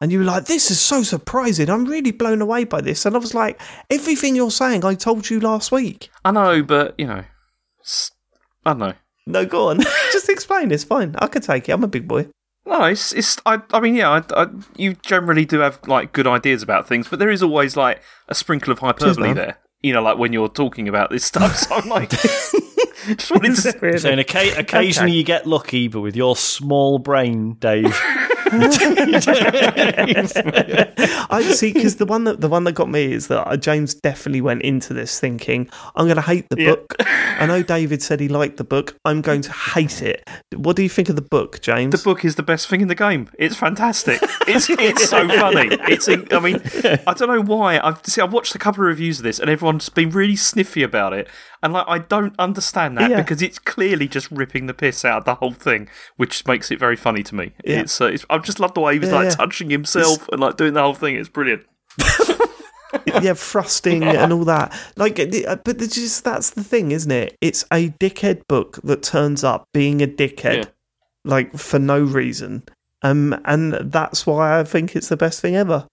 And 0.00 0.10
you 0.10 0.18
were 0.18 0.24
like, 0.24 0.46
"This 0.46 0.70
is 0.70 0.80
so 0.80 1.02
surprising! 1.02 1.68
I'm 1.68 1.84
really 1.84 2.10
blown 2.12 2.40
away 2.40 2.64
by 2.64 2.80
this." 2.80 3.04
And 3.04 3.14
I 3.14 3.18
was 3.18 3.34
like, 3.34 3.60
"Everything 3.90 4.34
you're 4.34 4.50
saying, 4.50 4.84
I 4.84 4.94
told 4.94 5.28
you 5.28 5.40
last 5.40 5.70
week." 5.72 6.10
I 6.24 6.30
know, 6.30 6.62
but 6.62 6.94
you 6.98 7.06
know, 7.06 7.24
I 8.64 8.70
don't 8.70 8.78
know. 8.78 8.94
No, 9.26 9.44
go 9.44 9.68
on. 9.68 9.80
just 10.12 10.28
explain. 10.28 10.70
It's 10.72 10.84
fine. 10.84 11.14
I 11.18 11.26
can 11.26 11.42
take 11.42 11.68
it. 11.68 11.72
I'm 11.72 11.84
a 11.84 11.88
big 11.88 12.08
boy. 12.08 12.28
No, 12.66 12.84
it's 12.84 13.12
it's. 13.12 13.38
I, 13.46 13.60
I 13.72 13.80
mean, 13.80 13.94
yeah, 13.94 14.10
I, 14.10 14.42
I, 14.42 14.46
you 14.76 14.94
generally 14.94 15.44
do 15.44 15.60
have 15.60 15.78
like 15.86 16.12
good 16.12 16.26
ideas 16.26 16.62
about 16.62 16.86
things, 16.86 17.08
but 17.08 17.18
there 17.18 17.30
is 17.30 17.42
always 17.42 17.76
like 17.76 18.02
a 18.28 18.34
sprinkle 18.34 18.72
of 18.72 18.78
hyperbole 18.78 19.28
man. 19.28 19.36
there. 19.36 19.58
You 19.82 19.92
know, 19.94 20.02
like 20.02 20.18
when 20.18 20.32
you're 20.32 20.48
talking 20.48 20.88
about 20.88 21.10
this 21.10 21.24
stuff. 21.24 21.56
So 21.68 21.74
I'm 21.74 21.88
like, 21.88 22.10
just 22.10 23.30
wanted 23.30 23.56
to. 23.56 23.78
Really? 23.80 23.98
Saying 23.98 24.18
occa- 24.18 24.58
occasionally 24.58 25.12
you 25.12 25.24
get 25.24 25.46
lucky, 25.46 25.88
but 25.88 26.00
with 26.00 26.16
your 26.16 26.36
small 26.36 26.98
brain, 26.98 27.54
Dave. 27.54 27.98
I 31.30 31.42
see 31.54 31.72
because 31.72 31.96
the 31.96 32.06
one 32.06 32.24
that 32.24 32.40
the 32.40 32.48
one 32.48 32.64
that 32.64 32.72
got 32.72 32.88
me 32.90 33.12
is 33.12 33.28
that 33.28 33.46
uh, 33.46 33.56
James 33.56 33.94
definitely 33.94 34.40
went 34.40 34.62
into 34.62 34.92
this 34.94 35.18
thinking 35.20 35.68
I'm 35.94 36.06
going 36.06 36.16
to 36.16 36.22
hate 36.22 36.46
the 36.50 36.60
Yeah. 36.60 36.70
book. 36.70 36.96
I 37.00 37.46
know 37.46 37.62
David 37.62 38.02
said 38.02 38.20
he 38.20 38.28
liked 38.28 38.56
the 38.58 38.64
book. 38.64 38.96
I'm 39.04 39.20
going 39.22 39.40
to 39.42 39.52
hate 39.52 40.02
it. 40.02 40.28
What 40.54 40.76
do 40.76 40.82
you 40.82 40.88
think 40.88 41.08
of 41.08 41.16
the 41.16 41.22
book, 41.22 41.60
James? 41.60 41.92
The 41.92 42.02
book 42.02 42.24
is 42.24 42.34
the 42.34 42.42
best 42.42 42.68
thing 42.68 42.80
in 42.80 42.88
the 42.88 42.94
game. 42.94 43.28
It's 43.38 43.56
fantastic. 43.56 44.20
It's 44.46 44.68
it's 44.70 45.08
so 45.08 45.28
funny. 45.28 45.68
It's 45.88 46.08
I 46.08 46.40
mean 46.40 46.60
I 47.06 47.14
don't 47.14 47.28
know 47.28 47.42
why. 47.42 47.78
I've 47.78 48.04
see 48.06 48.20
I've 48.20 48.32
watched 48.32 48.54
a 48.54 48.58
couple 48.58 48.82
of 48.82 48.88
reviews 48.88 49.18
of 49.20 49.24
this 49.24 49.38
and 49.38 49.48
everyone's 49.48 49.88
been 49.88 50.10
really 50.10 50.36
sniffy 50.36 50.82
about 50.82 51.12
it. 51.12 51.28
And 51.62 51.72
like 51.72 51.86
I 51.88 51.98
don't 51.98 52.34
understand 52.38 52.96
that 52.98 53.10
Yeah. 53.10 53.20
because 53.22 53.42
it's 53.42 53.58
clearly 53.58 54.08
just 54.08 54.30
ripping 54.30 54.66
the 54.66 54.74
piss 54.74 55.04
out 55.04 55.18
of 55.18 55.24
the 55.24 55.34
whole 55.36 55.52
thing, 55.52 55.88
which 56.16 56.46
makes 56.46 56.70
it 56.70 56.78
very 56.78 56.96
funny 56.96 57.22
to 57.22 57.34
me. 57.34 57.52
Yeah. 57.64 57.80
It's, 57.80 58.00
uh, 58.00 58.06
it's 58.06 58.24
I 58.30 58.38
just 58.40 58.60
love 58.60 58.74
the 58.74 58.80
way 58.80 58.94
he 58.94 58.98
was 58.98 59.08
Yeah, 59.10 59.14
like 59.16 59.24
yeah. 59.30 59.34
touching 59.36 59.70
himself 59.70 60.28
and 60.30 60.40
like 60.40 60.56
doing 60.56 60.74
the 60.74 60.82
whole 60.82 60.94
thing. 60.94 61.14
It's 61.16 61.28
brilliant. 61.28 61.62
yeah, 63.06 63.34
thrusting 63.34 64.02
and 64.04 64.32
all 64.32 64.44
that. 64.44 64.72
Like, 64.96 65.18
uh, 65.18 65.56
but 65.64 65.78
just 65.78 66.24
that's 66.24 66.50
the 66.50 66.64
thing, 66.64 66.92
isn't 66.92 67.10
it? 67.10 67.36
It's 67.40 67.64
a 67.72 67.90
dickhead 67.90 68.42
book 68.48 68.78
that 68.84 69.02
turns 69.02 69.44
up 69.44 69.64
being 69.72 70.02
a 70.02 70.06
dickhead, 70.06 70.56
Yeah. 70.56 70.70
like 71.24 71.56
for 71.56 71.78
no 71.78 72.00
reason. 72.00 72.62
Um, 73.02 73.40
and 73.44 73.72
that's 73.92 74.26
why 74.26 74.58
I 74.60 74.64
think 74.64 74.94
it's 74.94 75.08
the 75.08 75.16
best 75.16 75.40
thing 75.40 75.56
ever. 75.56 75.86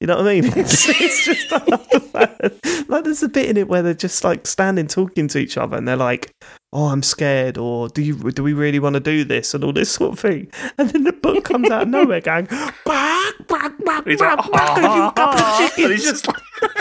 You 0.00 0.06
know 0.08 0.16
what 0.16 0.28
I 0.28 0.40
mean? 0.40 0.52
It's, 0.56 0.88
it's 0.88 1.24
just 1.24 1.52
I 1.52 1.56
love 1.66 1.88
the 1.90 2.00
fact- 2.00 2.88
like 2.88 3.04
there's 3.04 3.22
a 3.22 3.28
bit 3.28 3.48
in 3.48 3.56
it 3.56 3.68
where 3.68 3.82
they're 3.82 3.94
just 3.94 4.22
like 4.24 4.46
standing 4.46 4.86
talking 4.86 5.28
to 5.28 5.38
each 5.38 5.56
other, 5.56 5.76
and 5.76 5.88
they're 5.88 5.96
like, 5.96 6.30
"Oh, 6.72 6.86
I'm 6.86 7.02
scared," 7.02 7.58
or 7.58 7.88
"Do 7.88 8.02
you 8.02 8.16
do 8.30 8.42
we 8.42 8.52
really 8.52 8.78
want 8.78 8.94
to 8.94 9.00
do 9.00 9.24
this?" 9.24 9.54
and 9.54 9.64
all 9.64 9.72
this 9.72 9.90
sort 9.90 10.12
of 10.12 10.18
thing. 10.18 10.50
And 10.78 10.90
then 10.90 11.04
the 11.04 11.12
book 11.12 11.44
comes 11.44 11.70
out 11.70 11.82
of 11.82 11.88
nowhere, 11.88 12.20
going, 12.20 12.46
"Bark, 12.84 13.46
bark, 13.46 13.84
bark, 13.84 14.06
He's 14.06 14.20
like, 14.20 14.36
bark, 14.36 14.50
bark, 14.50 14.76
you 14.78 15.12
couple 15.16 15.40
of 15.40 15.78
and 15.78 15.92
he's 15.92 16.04
just 16.04 16.28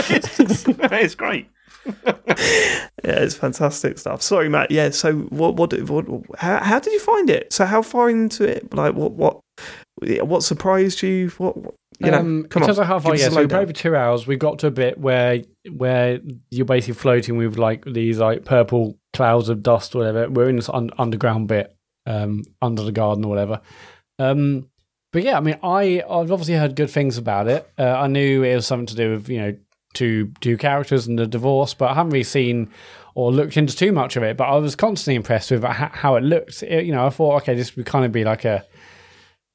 it's, 0.10 0.38
just, 0.38 0.68
it's 0.68 1.16
great. 1.16 1.48
Yeah, 1.86 2.84
it's 3.04 3.36
fantastic 3.36 3.98
stuff. 3.98 4.22
Sorry, 4.22 4.50
Matt. 4.50 4.70
Yeah. 4.72 4.92
So, 4.92 5.14
what, 5.14 5.56
what, 5.56 5.74
what, 5.90 6.26
how, 6.38 6.60
how 6.60 6.80
did 6.80 6.94
you 6.94 7.00
find 7.00 7.30
it? 7.30 7.52
So, 7.52 7.66
how 7.66 7.82
far 7.82 8.10
into 8.10 8.48
it? 8.48 8.74
Like, 8.74 8.94
what, 8.94 9.14
what, 9.14 9.40
what 10.00 10.44
surprised 10.44 11.02
you? 11.02 11.30
What, 11.38 11.58
what 11.58 11.76
you 12.00 12.12
know? 12.12 12.20
um, 12.20 12.44
come 12.46 12.64
in 12.64 12.68
terms 12.68 12.80
on, 12.80 12.84
of 12.84 12.88
how 12.88 13.00
far, 13.00 13.16
yeah. 13.16 13.26
So 13.26 13.30
we 13.30 13.36
played 13.36 13.42
lowdown. 13.44 13.64
over 13.64 13.74
two 13.74 13.96
hours. 13.96 14.28
We 14.28 14.36
got 14.36 14.60
to 14.60 14.68
a 14.68 14.72
bit 14.72 14.98
where 14.98 15.42
where 15.72 16.20
you're 16.50 16.66
basically 16.66 16.96
floating 16.96 17.38
with 17.38 17.58
like 17.58 17.84
these 17.86 18.20
like 18.20 18.46
purple 18.46 18.98
clouds 19.14 19.50
of 19.50 19.62
dust 19.64 19.94
whatever. 19.96 20.30
We're 20.30 20.50
in 20.50 20.56
this 20.58 20.70
un- 20.70 20.92
underground 20.98 21.48
bit, 21.48 21.76
um, 22.06 22.44
under 22.62 22.84
the 22.84 22.92
garden 22.92 23.26
or 23.26 23.30
whatever. 23.30 23.62
Um, 24.20 24.70
but 25.12 25.24
yeah, 25.24 25.38
I 25.38 25.42
mean, 25.42 25.58
I 25.64 26.02
I've 26.10 26.32
obviously 26.32 26.56
heard 26.56 26.76
good 26.76 26.90
things 26.90 27.18
about 27.18 27.48
it. 27.48 27.70
Uh, 27.78 27.84
I 27.84 28.08
knew 28.08 28.44
it 28.44 28.56
was 28.56 28.66
something 28.68 28.86
to 28.88 28.96
do 28.96 29.12
with 29.12 29.30
you 29.30 29.40
know 29.40 29.58
two 29.94 30.32
two 30.40 30.58
characters 30.58 31.08
and 31.08 31.20
the 31.20 31.28
divorce, 31.28 31.74
but 31.74 31.90
I 31.92 31.94
haven't 31.96 32.12
really 32.12 32.24
seen 32.24 32.70
or 33.14 33.32
looked 33.32 33.58
into 33.58 33.76
too 33.76 33.92
much 33.92 34.16
of 34.16 34.24
it. 34.24 34.38
But 34.38 34.46
I 34.46 34.56
was 34.56 34.76
constantly 34.76 35.16
impressed 35.16 35.52
with 35.52 35.64
how, 35.64 35.90
how 35.92 36.16
it 36.16 36.24
looked. 36.24 36.64
It- 36.64 36.86
you 36.86 36.94
know, 36.94 37.06
I 37.06 37.10
thought, 37.10 37.42
okay, 37.42 37.56
this 37.56 37.76
would 37.76 37.86
kind 37.86 38.06
of 38.06 38.12
be 38.14 38.24
like 38.24 38.46
a 38.46 38.64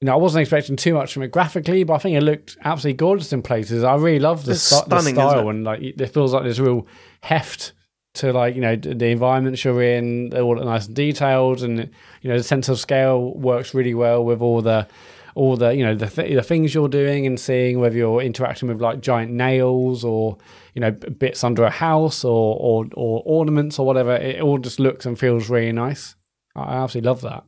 you 0.02 0.06
know, 0.06 0.12
I 0.12 0.16
wasn't 0.16 0.42
expecting 0.42 0.76
too 0.76 0.92
much 0.92 1.14
from 1.14 1.22
it 1.22 1.30
graphically, 1.32 1.82
but 1.82 1.94
I 1.94 1.98
think 1.98 2.18
it 2.18 2.22
looked 2.22 2.58
absolutely 2.62 2.98
gorgeous 2.98 3.32
in 3.32 3.40
places. 3.40 3.82
I 3.82 3.94
really 3.94 4.18
love 4.18 4.44
the, 4.44 4.52
st- 4.58 4.90
the 4.90 4.96
style 5.14 5.48
and 5.48 5.64
like 5.64 5.80
it 5.80 6.06
feels 6.12 6.34
like 6.34 6.42
there's 6.42 6.60
real 6.60 6.86
heft 7.22 7.72
to 8.16 8.32
like 8.32 8.54
you 8.54 8.60
know 8.60 8.76
the 8.76 9.06
environments 9.06 9.64
you're 9.64 9.82
in. 9.82 10.30
They're 10.30 10.42
all 10.42 10.56
nice 10.56 10.86
and 10.86 10.96
detailed, 10.96 11.62
and 11.62 11.90
you 12.22 12.30
know 12.30 12.36
the 12.36 12.44
sense 12.44 12.68
of 12.68 12.78
scale 12.78 13.34
works 13.34 13.74
really 13.74 13.94
well 13.94 14.24
with 14.24 14.40
all 14.40 14.62
the 14.62 14.86
all 15.34 15.56
the 15.56 15.74
you 15.74 15.84
know 15.84 15.94
the 15.94 16.08
th- 16.08 16.34
the 16.34 16.42
things 16.42 16.74
you're 16.74 16.88
doing 16.88 17.26
and 17.26 17.38
seeing 17.38 17.78
whether 17.78 17.96
you're 17.96 18.22
interacting 18.22 18.68
with 18.68 18.80
like 18.80 19.00
giant 19.00 19.30
nails 19.30 20.02
or 20.02 20.38
you 20.74 20.80
know 20.80 20.90
bits 20.90 21.44
under 21.44 21.62
a 21.64 21.70
house 21.70 22.24
or 22.24 22.56
or, 22.58 22.86
or 22.94 23.22
ornaments 23.26 23.78
or 23.78 23.86
whatever. 23.86 24.16
It 24.16 24.40
all 24.40 24.58
just 24.58 24.80
looks 24.80 25.06
and 25.06 25.18
feels 25.18 25.48
really 25.48 25.72
nice. 25.72 26.16
I 26.54 26.62
I 26.62 26.82
absolutely 26.82 27.08
love 27.08 27.20
that. 27.20 27.44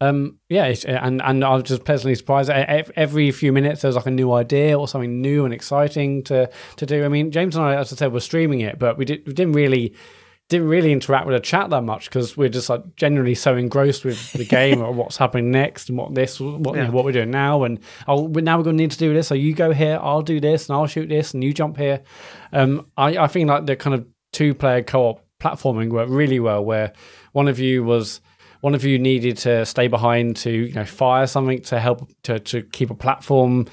Um, 0.00 0.38
yeah, 0.48 0.66
it's, 0.66 0.84
and 0.84 1.22
and 1.22 1.44
I 1.44 1.54
was 1.54 1.64
just 1.64 1.84
pleasantly 1.84 2.14
surprised. 2.14 2.50
Every 2.50 3.30
few 3.30 3.52
minutes, 3.52 3.82
there's 3.82 3.96
like 3.96 4.06
a 4.06 4.10
new 4.10 4.32
idea 4.32 4.78
or 4.78 4.88
something 4.88 5.20
new 5.20 5.44
and 5.44 5.54
exciting 5.54 6.22
to 6.24 6.50
to 6.76 6.86
do. 6.86 7.04
I 7.04 7.08
mean, 7.08 7.30
James 7.30 7.56
and 7.56 7.64
I, 7.64 7.76
as 7.76 7.92
I 7.92 7.96
said, 7.96 8.12
were 8.12 8.20
streaming 8.20 8.60
it, 8.60 8.78
but 8.78 8.98
we, 8.98 9.04
did, 9.04 9.26
we 9.26 9.32
didn't 9.32 9.54
really 9.54 9.94
didn't 10.50 10.68
really 10.68 10.92
interact 10.92 11.26
with 11.26 11.34
the 11.34 11.40
chat 11.40 11.70
that 11.70 11.82
much 11.82 12.04
because 12.04 12.36
we're 12.36 12.50
just 12.50 12.68
like 12.68 12.96
generally 12.96 13.34
so 13.34 13.56
engrossed 13.56 14.04
with 14.04 14.32
the 14.34 14.44
game 14.44 14.82
or 14.82 14.92
what's 14.92 15.16
happening 15.16 15.50
next 15.50 15.88
and 15.88 15.96
what 15.96 16.14
this 16.14 16.38
what 16.38 16.76
you 16.76 16.82
know, 16.82 16.90
what 16.90 17.04
we're 17.04 17.12
doing 17.12 17.30
now 17.30 17.64
and 17.64 17.80
oh 18.08 18.26
now 18.26 18.58
we're 18.58 18.64
going 18.64 18.76
to 18.76 18.82
need 18.82 18.90
to 18.90 18.98
do 18.98 19.14
this 19.14 19.28
so 19.28 19.34
you 19.34 19.54
go 19.54 19.72
here 19.72 19.98
I'll 20.02 20.22
do 20.22 20.40
this 20.40 20.68
and 20.68 20.76
I'll 20.76 20.86
shoot 20.86 21.08
this 21.08 21.32
and 21.32 21.42
you 21.42 21.54
jump 21.54 21.78
here 21.78 22.02
um 22.52 22.86
I, 22.96 23.16
I 23.16 23.26
think 23.26 23.48
like 23.48 23.64
the 23.64 23.74
kind 23.74 23.94
of 23.94 24.06
two 24.32 24.54
player 24.54 24.82
co-op 24.82 25.24
platforming 25.40 25.90
worked 25.90 26.10
really 26.10 26.40
well 26.40 26.62
where 26.62 26.92
one 27.32 27.48
of 27.48 27.58
you 27.58 27.82
was 27.82 28.20
one 28.64 28.74
of 28.74 28.82
you 28.82 28.98
needed 28.98 29.36
to 29.36 29.66
stay 29.66 29.88
behind 29.88 30.36
to 30.36 30.50
you 30.50 30.72
know 30.72 30.86
fire 30.86 31.26
something 31.26 31.60
to 31.60 31.78
help 31.78 32.08
to, 32.22 32.40
to 32.40 32.62
keep 32.62 32.88
a 32.88 32.94
platform 32.94 33.66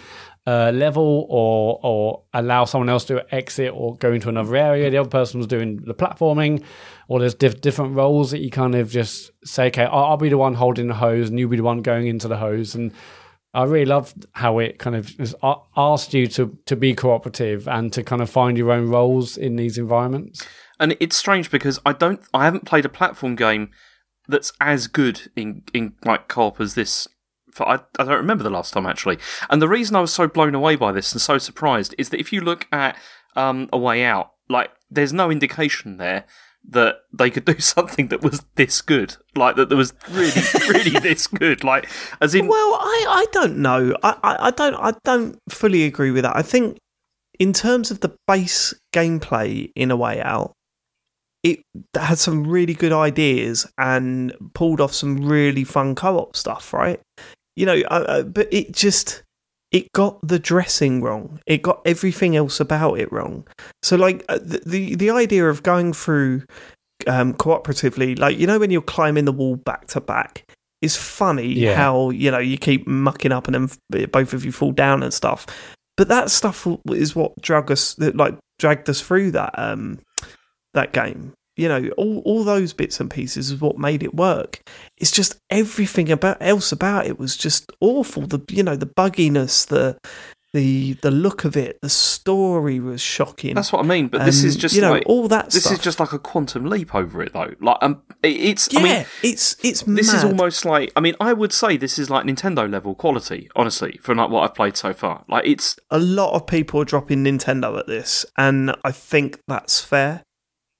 uh, 0.45 0.69
level 0.73 1.25
or 1.29 1.79
or 1.81 2.23
allow 2.33 2.65
someone 2.65 2.89
else 2.89 3.05
to 3.05 3.23
exit 3.33 3.71
or 3.73 3.95
go 3.95 4.11
into 4.11 4.27
another 4.27 4.53
area. 4.53 4.89
The 4.89 4.97
other 4.97 5.09
person 5.09 5.37
was 5.37 5.47
doing 5.47 5.77
the 5.77 5.93
platforming, 5.93 6.65
or 7.07 7.21
there's 7.21 7.35
diff- 7.35 7.61
different 7.61 7.95
roles 7.95 8.31
that 8.31 8.39
you 8.39 8.49
kind 8.51 8.75
of 8.75 8.91
just 8.91 9.31
say, 9.45 9.67
okay, 9.67 9.85
I'll, 9.85 10.03
I'll 10.03 10.17
be 10.17 10.27
the 10.27 10.37
one 10.37 10.55
holding 10.55 10.87
the 10.87 10.93
hose, 10.93 11.29
and 11.29 11.39
you'll 11.39 11.49
be 11.49 11.55
the 11.55 11.63
one 11.63 11.81
going 11.81 12.07
into 12.07 12.27
the 12.27 12.35
hose. 12.35 12.75
And 12.75 12.91
I 13.53 13.63
really 13.63 13.85
loved 13.85 14.25
how 14.33 14.59
it 14.59 14.77
kind 14.77 14.97
of 14.97 15.15
asked 15.77 16.13
you 16.13 16.27
to 16.27 16.57
to 16.65 16.75
be 16.75 16.93
cooperative 16.95 17.65
and 17.65 17.93
to 17.93 18.03
kind 18.03 18.21
of 18.21 18.29
find 18.29 18.57
your 18.57 18.73
own 18.73 18.89
roles 18.89 19.37
in 19.37 19.55
these 19.55 19.77
environments. 19.77 20.45
And 20.81 20.97
it's 20.99 21.15
strange 21.15 21.49
because 21.49 21.79
I 21.85 21.93
don't, 21.93 22.19
I 22.33 22.43
haven't 22.43 22.65
played 22.65 22.83
a 22.83 22.89
platform 22.89 23.35
game 23.35 23.69
that's 24.31 24.53
as 24.59 24.87
good 24.87 25.31
in 25.35 25.63
in 25.73 25.93
like 26.03 26.27
co-op 26.27 26.59
as 26.59 26.75
this. 26.75 27.07
For, 27.53 27.67
I, 27.67 27.75
I 27.99 28.05
don't 28.05 28.15
remember 28.15 28.43
the 28.43 28.49
last 28.49 28.73
time 28.73 28.85
actually. 28.85 29.19
And 29.49 29.61
the 29.61 29.67
reason 29.67 29.95
I 29.97 30.01
was 30.01 30.13
so 30.13 30.27
blown 30.27 30.55
away 30.55 30.77
by 30.77 30.93
this 30.93 31.11
and 31.11 31.21
so 31.21 31.37
surprised 31.37 31.93
is 31.97 32.09
that 32.09 32.19
if 32.19 32.31
you 32.31 32.39
look 32.39 32.65
at 32.71 32.97
um, 33.35 33.67
A 33.73 33.77
Way 33.77 34.05
Out, 34.05 34.31
like 34.49 34.71
there's 34.89 35.11
no 35.11 35.29
indication 35.29 35.97
there 35.97 36.25
that 36.69 36.97
they 37.11 37.29
could 37.29 37.45
do 37.45 37.59
something 37.59 38.07
that 38.07 38.21
was 38.21 38.45
this 38.55 38.81
good, 38.81 39.17
like 39.35 39.55
that 39.55 39.69
there 39.69 39.77
was 39.77 39.93
really, 40.09 40.31
really 40.69 40.99
this 40.99 41.27
good, 41.27 41.63
like 41.63 41.89
as 42.21 42.35
in 42.35 42.47
Well, 42.47 42.75
I, 42.75 43.05
I 43.09 43.25
don't 43.31 43.57
know. 43.57 43.95
I, 44.03 44.17
I, 44.23 44.47
I 44.47 44.51
don't 44.51 44.75
I 44.75 44.93
don't 45.03 45.37
fully 45.49 45.83
agree 45.83 46.11
with 46.11 46.23
that. 46.23 46.35
I 46.35 46.41
think 46.41 46.77
in 47.39 47.53
terms 47.53 47.91
of 47.91 48.01
the 48.01 48.15
base 48.27 48.73
gameplay 48.93 49.71
in 49.75 49.91
a 49.91 49.97
way 49.97 50.21
out, 50.21 50.53
it 51.43 51.59
had 51.95 52.17
some 52.19 52.45
really 52.45 52.73
good 52.73 52.91
ideas 52.93 53.65
and 53.77 54.33
pulled 54.53 54.79
off 54.81 54.93
some 54.93 55.25
really 55.25 55.63
fun 55.63 55.95
co-op 55.95 56.35
stuff, 56.35 56.73
right? 56.73 56.99
You 57.55 57.65
know, 57.65 57.81
uh, 57.89 58.23
but 58.23 58.47
it 58.53 58.71
just 58.71 59.23
it 59.71 59.91
got 59.93 60.19
the 60.27 60.37
dressing 60.39 61.01
wrong. 61.01 61.39
It 61.47 61.61
got 61.61 61.81
everything 61.85 62.35
else 62.35 62.59
about 62.59 62.99
it 62.99 63.11
wrong. 63.11 63.47
So, 63.83 63.95
like 63.95 64.23
uh, 64.29 64.39
the 64.41 64.61
the, 64.65 64.95
the 64.95 65.09
idea 65.09 65.49
of 65.49 65.63
going 65.63 65.93
through 65.93 66.43
um, 67.07 67.33
cooperatively, 67.33 68.19
like 68.19 68.37
you 68.37 68.45
know, 68.47 68.59
when 68.59 68.69
you're 68.71 68.81
climbing 68.81 69.25
the 69.25 69.31
wall 69.31 69.55
back 69.55 69.87
to 69.87 70.01
back, 70.01 70.43
is 70.81 70.95
funny 70.95 71.47
Yeah. 71.47 71.75
how 71.75 72.09
you 72.11 72.29
know 72.31 72.39
you 72.39 72.57
keep 72.57 72.85
mucking 72.87 73.31
up 73.31 73.47
and 73.47 73.55
then 73.89 74.07
both 74.09 74.33
of 74.33 74.45
you 74.45 74.51
fall 74.51 74.71
down 74.71 75.01
and 75.03 75.13
stuff. 75.13 75.45
But 75.97 76.07
that 76.09 76.29
stuff 76.31 76.67
is 76.89 77.15
what 77.15 77.33
drug 77.41 77.71
us, 77.71 77.97
like 77.99 78.37
dragged 78.59 78.89
us 78.89 79.01
through 79.01 79.31
that 79.31 79.57
um 79.57 79.99
that 80.73 80.93
game. 80.93 81.33
You 81.57 81.67
know, 81.67 81.89
all 81.97 82.19
all 82.25 82.43
those 82.43 82.71
bits 82.73 82.99
and 82.99 83.11
pieces 83.11 83.51
is 83.51 83.59
what 83.61 83.77
made 83.77 84.03
it 84.03 84.13
work. 84.15 84.61
It's 84.97 85.11
just 85.11 85.37
everything 85.49 86.09
about 86.11 86.37
else 86.39 86.71
about 86.71 87.05
it 87.07 87.19
was 87.19 87.35
just 87.37 87.71
awful. 87.81 88.25
The 88.25 88.39
you 88.49 88.63
know 88.63 88.75
the 88.77 88.85
bugginess, 88.87 89.67
the 89.67 89.97
the 90.53 90.93
the 91.01 91.11
look 91.11 91.43
of 91.45 91.55
it, 91.55 91.77
the 91.81 91.89
story 91.89 92.79
was 92.79 92.99
shocking. 93.01 93.55
that's 93.55 93.71
what 93.71 93.83
I 93.83 93.87
mean. 93.87 94.07
But 94.07 94.25
this 94.25 94.43
is 94.43 94.55
Um, 94.55 94.59
just 94.61 94.75
you 94.75 94.81
know 94.81 94.91
like 94.91 95.03
all 95.05 95.27
that. 95.27 95.49
this 95.51 95.63
stuff. 95.63 95.73
is 95.73 95.79
just 95.79 95.99
like 95.99 96.13
a 96.13 96.19
quantum 96.19 96.65
leap 96.65 96.95
over 96.95 97.21
it 97.21 97.33
though. 97.33 97.53
Like 97.61 97.77
um, 97.81 98.01
it- 98.23 98.27
it's 98.29 98.69
yeah. 98.71 98.79
I 98.79 98.83
mean 98.83 99.05
it's 99.23 99.55
it's 99.63 99.83
this 99.83 100.13
is 100.13 100.23
almost 100.23 100.65
like 100.65 100.91
I 100.95 100.99
mean 101.01 101.15
I 101.19 101.33
would 101.33 101.53
say 101.53 101.77
this 101.77 101.99
is 101.99 102.09
like 102.09 102.25
Nintendo 102.25 102.69
level 102.69 102.95
quality, 102.95 103.49
honestly, 103.55 103.99
from 104.01 104.17
like 104.17 104.29
what 104.29 104.43
I've 104.43 104.55
played 104.55 104.75
so 104.77 104.93
far. 104.93 105.23
Like 105.27 105.45
it's 105.45 105.77
a 105.89 105.99
lot 105.99 106.33
of 106.33 106.47
people 106.47 106.81
are 106.81 106.85
dropping 106.85 107.23
Nintendo 107.25 107.77
at 107.77 107.87
this, 107.87 108.25
and 108.37 108.73
I 108.83 108.91
think 108.91 109.39
that's 109.47 109.79
fair. 109.81 110.23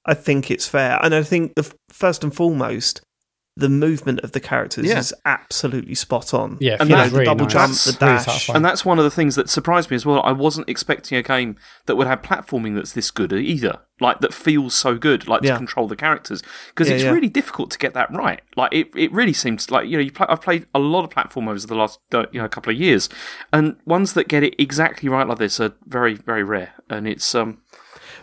I 0.06 0.14
think 0.14 0.49
it's 0.52 0.68
fair, 0.68 0.99
and 1.04 1.14
I 1.14 1.24
think 1.24 1.56
the 1.56 1.72
first 1.89 2.24
and 2.24 2.34
foremost, 2.36 3.02
the 3.58 3.68
movement 3.70 4.22
of 4.22 4.32
the 4.32 4.39
characters 4.39 4.86
Yeah. 4.86 4.97
is 4.97 5.14
absolutely 5.26 5.93
spot 5.93 6.34
on. 6.34 6.58
Yeah, 6.62 6.78
And 6.80 6.89
you 6.89 6.95
know, 6.95 7.02
that's 7.02 7.14
the 7.14 7.26
double 7.26 7.45
nice. 7.45 7.54
jump, 7.54 7.68
That's 7.72 7.84
the 7.86 7.91
dash. 7.99 8.26
satisfying. 8.26 8.56
And 8.56 8.66
that's 8.66 8.86
one 8.86 8.97
of 8.97 9.04
the 9.04 9.12
things 9.12 9.36
that 9.36 9.49
surprised 9.49 9.91
me 9.91 9.95
as 9.95 10.06
well. 10.06 10.22
I 10.24 10.32
wasn't 10.32 10.70
expecting 10.70 11.18
a 11.18 11.22
game 11.22 11.58
that 11.86 11.97
would 11.97 12.08
have 12.08 12.22
platforming 12.22 12.76
that's 12.76 12.93
this 12.93 13.12
good 13.12 13.34
either. 13.34 13.80
Like 13.99 14.20
that 14.22 14.34
feels 14.34 14.74
so 14.74 14.95
good, 14.95 15.28
like 15.28 15.43
Yeah. 15.43 15.52
to 15.52 15.58
control 15.58 15.88
the 15.89 15.97
characters, 15.97 16.41
because 16.70 16.88
Yeah, 16.88 16.95
it's 16.95 17.04
yeah. 17.04 17.12
really 17.12 17.28
difficult 17.28 17.72
to 17.72 17.78
get 17.78 17.93
that 17.93 18.10
right. 18.16 18.41
Like 18.56 18.74
it, 18.74 18.88
it 18.95 19.12
really 19.12 19.34
seems 19.34 19.70
like 19.70 19.88
you 19.88 19.97
know 19.97 20.02
you 20.04 20.12
play, 20.14 20.26
I've 20.30 20.41
played 20.41 20.66
a 20.74 20.80
lot 20.80 21.04
of 21.04 21.10
platformers 21.10 21.68
the 21.68 21.76
last 21.76 21.99
uh, 22.14 22.26
you 22.32 22.41
know 22.41 22.47
couple 22.47 22.72
of 22.74 22.80
years, 22.80 23.10
and 23.52 23.76
ones 23.86 24.14
that 24.14 24.30
get 24.30 24.43
it 24.43 24.56
exactly 24.58 25.10
right 25.10 25.28
like 25.28 25.38
this 25.39 25.60
are 25.60 25.74
very 25.86 26.14
very 26.16 26.41
rare. 26.43 26.72
And 26.89 27.06
it's 27.08 27.36
um 27.36 27.60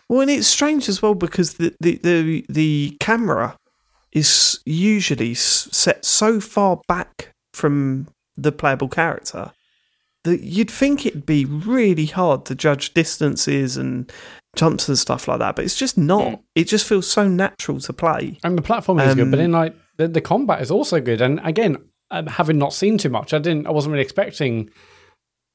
Well, 0.08 0.22
and 0.22 0.30
it's 0.30 0.46
strange 0.46 0.88
as 0.88 1.02
well 1.02 1.14
because 1.14 1.54
the 1.54 1.74
the 1.80 1.96
the, 2.02 2.46
the 2.48 2.96
camera 3.00 3.56
is 4.12 4.60
usually 4.64 5.34
set 5.34 6.04
so 6.04 6.40
far 6.40 6.80
back 6.88 7.32
from 7.52 8.08
the 8.36 8.52
playable 8.52 8.88
character 8.88 9.52
that 10.24 10.42
you'd 10.42 10.70
think 10.70 11.06
it'd 11.06 11.26
be 11.26 11.44
really 11.44 12.06
hard 12.06 12.44
to 12.46 12.54
judge 12.54 12.94
distances 12.94 13.76
and 13.76 14.10
jumps 14.56 14.88
and 14.88 14.98
stuff 14.98 15.28
like 15.28 15.38
that, 15.38 15.56
but 15.56 15.64
it's 15.64 15.76
just 15.76 15.96
not. 15.96 16.32
Mm. 16.32 16.42
It 16.54 16.64
just 16.64 16.86
feels 16.86 17.10
so 17.10 17.28
natural 17.28 17.80
to 17.80 17.92
play. 17.92 18.38
And 18.42 18.56
the 18.56 18.62
platform 18.62 18.98
is 18.98 19.14
good, 19.14 19.22
Um, 19.22 19.30
but 19.30 19.36
then 19.36 19.52
like 19.52 19.76
the, 19.96 20.08
the 20.08 20.20
combat 20.20 20.60
is 20.60 20.70
also 20.70 21.00
good. 21.00 21.20
And 21.20 21.40
again, 21.44 21.76
um, 22.10 22.26
having 22.26 22.58
not 22.58 22.72
seen 22.72 22.98
too 22.98 23.10
much, 23.10 23.32
I 23.32 23.38
didn't, 23.38 23.66
I 23.66 23.70
wasn't 23.70 23.92
really 23.92 24.02
expecting 24.02 24.70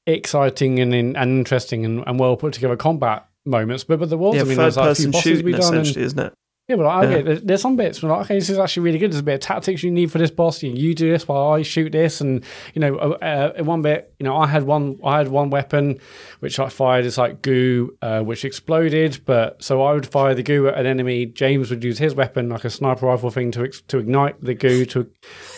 exciting 0.05 0.79
and 0.79 0.93
and 0.93 1.15
interesting 1.17 1.85
and, 1.85 2.03
and 2.05 2.19
well 2.19 2.35
put 2.35 2.53
together 2.53 2.75
combat 2.75 3.25
moments. 3.45 3.83
But 3.83 3.99
but 3.99 4.09
there 4.09 4.17
was, 4.17 4.35
yeah, 4.35 4.41
I 4.41 4.45
mean, 4.45 4.55
third 4.57 4.63
there's 4.63 4.77
like 4.77 4.91
a 4.91 4.95
few 4.95 5.05
person 5.05 5.11
bosses 5.11 5.23
shooting 5.23 5.45
we 5.45 5.51
done, 5.53 5.73
and, 5.73 5.81
essentially, 5.81 6.05
isn't 6.05 6.19
it? 6.19 6.33
Yeah, 6.69 6.77
but 6.77 6.85
like, 6.85 7.03
okay, 7.05 7.15
Yeah. 7.17 7.21
there's, 7.23 7.41
there's 7.41 7.61
some 7.61 7.75
bits 7.75 8.01
where 8.01 8.11
like, 8.13 8.21
okay, 8.21 8.35
this 8.35 8.49
is 8.49 8.57
actually 8.57 8.83
really 8.83 8.97
good. 8.97 9.11
There's 9.11 9.19
a 9.19 9.23
bit 9.23 9.33
of 9.35 9.39
tactics 9.41 9.83
you 9.83 9.91
need 9.91 10.11
for 10.11 10.17
this 10.17 10.31
boss. 10.31 10.63
You, 10.63 10.71
you 10.71 10.95
do 10.95 11.11
this 11.11 11.27
while 11.27 11.51
I 11.51 11.61
shoot 11.61 11.91
this, 11.91 12.21
and 12.21 12.41
you 12.73 12.79
know, 12.79 12.95
uh, 12.97 13.53
uh, 13.59 13.63
one 13.65 13.81
bit, 13.81 14.13
you 14.17 14.23
know, 14.23 14.37
I 14.37 14.47
had 14.47 14.63
one, 14.63 14.97
I 15.03 15.17
had 15.17 15.27
one 15.27 15.49
weapon 15.49 15.99
which 16.39 16.59
I 16.59 16.69
fired 16.69 17.05
as 17.05 17.17
like 17.17 17.41
goo, 17.41 17.97
uh, 18.01 18.21
which 18.21 18.45
exploded. 18.45 19.19
But 19.25 19.61
so 19.61 19.83
I 19.83 19.91
would 19.93 20.07
fire 20.07 20.33
the 20.33 20.43
goo 20.43 20.67
at 20.69 20.77
an 20.77 20.85
enemy. 20.85 21.25
James 21.25 21.69
would 21.69 21.83
use 21.83 21.97
his 21.97 22.15
weapon 22.15 22.47
like 22.47 22.63
a 22.63 22.69
sniper 22.69 23.07
rifle 23.07 23.29
thing 23.29 23.51
to 23.51 23.63
ex- 23.65 23.81
to 23.89 23.97
ignite 23.97 24.39
the 24.41 24.53
goo. 24.53 24.85
To 24.85 25.09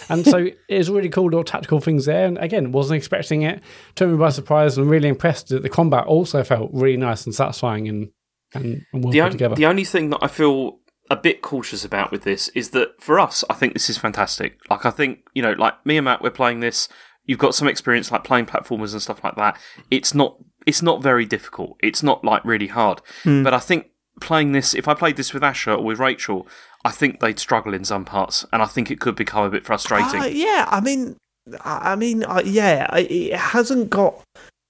and 0.10 0.26
so 0.26 0.48
it's 0.68 0.90
really 0.90 1.10
cool 1.10 1.26
little 1.26 1.44
tactical 1.44 1.80
things 1.82 2.06
there. 2.06 2.26
And 2.26 2.40
again, 2.40 2.72
wasn't 2.72 2.98
expecting 2.98 3.44
it. 3.44 3.62
Took 3.94 4.10
me 4.10 4.18
by 4.18 4.30
surprise, 4.30 4.78
and 4.80 4.90
really 4.90 5.10
impressed 5.10 5.50
that 5.50 5.62
the 5.62 5.70
combat 5.70 6.06
also 6.08 6.44
felt 6.44 6.72
really 6.74 6.98
nice 6.98 7.26
and 7.28 7.36
satisfying 7.36 7.88
and 7.88 8.10
and, 8.56 8.84
and 8.92 9.04
well 9.04 9.12
the, 9.12 9.20
put 9.20 9.26
on- 9.26 9.32
together. 9.32 9.56
the 9.56 9.66
only 9.68 9.84
thing 9.84 10.10
that 10.10 10.20
I 10.24 10.28
feel 10.28 10.80
a 11.10 11.16
bit 11.16 11.42
cautious 11.42 11.86
about 11.86 12.12
with 12.12 12.24
this 12.24 12.50
is 12.50 12.72
that 12.72 13.02
for 13.02 13.20
us, 13.20 13.44
I 13.50 13.54
think 13.54 13.74
this 13.74 13.90
is 13.90 13.98
fantastic. 13.98 14.60
Like, 14.70 14.86
I 14.86 14.92
think, 14.92 15.20
you 15.34 15.42
know, 15.42 15.52
like 15.54 15.86
me 15.86 15.98
and 15.98 16.06
Matt, 16.06 16.22
we're 16.22 16.32
playing 16.32 16.62
this. 16.62 16.88
You've 17.26 17.40
got 17.40 17.56
some 17.56 17.68
experience 17.68 18.12
like 18.12 18.24
playing 18.24 18.48
platformers 18.48 18.94
and 18.94 19.02
stuff 19.02 19.24
like 19.24 19.36
that. 19.36 19.60
It's 19.92 20.14
not, 20.14 20.38
it's 20.66 20.82
not 20.82 21.04
very 21.04 21.26
difficult. 21.26 21.78
It's 21.82 22.04
not 22.04 22.24
like 22.24 22.44
really 22.46 22.68
hard. 22.68 23.02
But 23.44 23.54
I 23.54 23.60
think 23.60 23.88
playing 24.22 24.52
this, 24.52 24.74
if 24.74 24.88
I 24.88 24.94
played 24.94 25.18
this 25.18 25.34
with 25.34 25.44
Asher 25.44 25.74
or 25.74 25.84
with 25.84 26.00
Rachel, 26.00 26.48
I 26.84 26.92
think 26.92 27.20
they'd 27.20 27.40
struggle 27.40 27.74
in 27.74 27.84
some 27.84 28.06
parts. 28.06 28.46
And 28.54 28.62
I 28.62 28.66
think 28.66 28.90
it 28.90 29.00
could 29.00 29.16
become 29.16 29.44
a 29.44 29.50
bit 29.50 29.66
frustrating. 29.66 30.22
Uh, 30.22 30.26
yeah, 30.26 30.68
I 30.70 30.82
mean, 30.82 31.18
I 31.62 31.92
I 31.92 31.96
mean, 31.96 32.24
uh, 32.24 32.42
yeah, 32.46 32.88
it 32.96 33.36
hasn't 33.36 33.90
got 33.90 34.22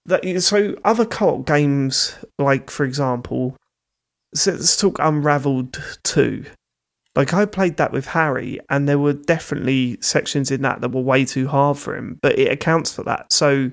that. 0.05 0.41
So 0.41 0.75
other 0.83 1.05
co-op 1.05 1.45
games, 1.45 2.17
like 2.39 2.69
for 2.69 2.85
example, 2.85 3.55
so 4.35 4.51
let's 4.51 4.77
talk 4.77 4.97
Unraveled 4.99 5.81
Two. 6.03 6.45
Like 7.15 7.33
I 7.33 7.45
played 7.45 7.77
that 7.77 7.91
with 7.91 8.05
Harry, 8.07 8.59
and 8.69 8.87
there 8.89 8.99
were 8.99 9.13
definitely 9.13 9.97
sections 10.01 10.51
in 10.51 10.61
that 10.63 10.81
that 10.81 10.89
were 10.91 11.01
way 11.01 11.23
too 11.25 11.47
hard 11.47 11.77
for 11.77 11.95
him, 11.95 12.19
but 12.21 12.37
it 12.37 12.51
accounts 12.51 12.93
for 12.93 13.03
that. 13.03 13.31
So 13.31 13.71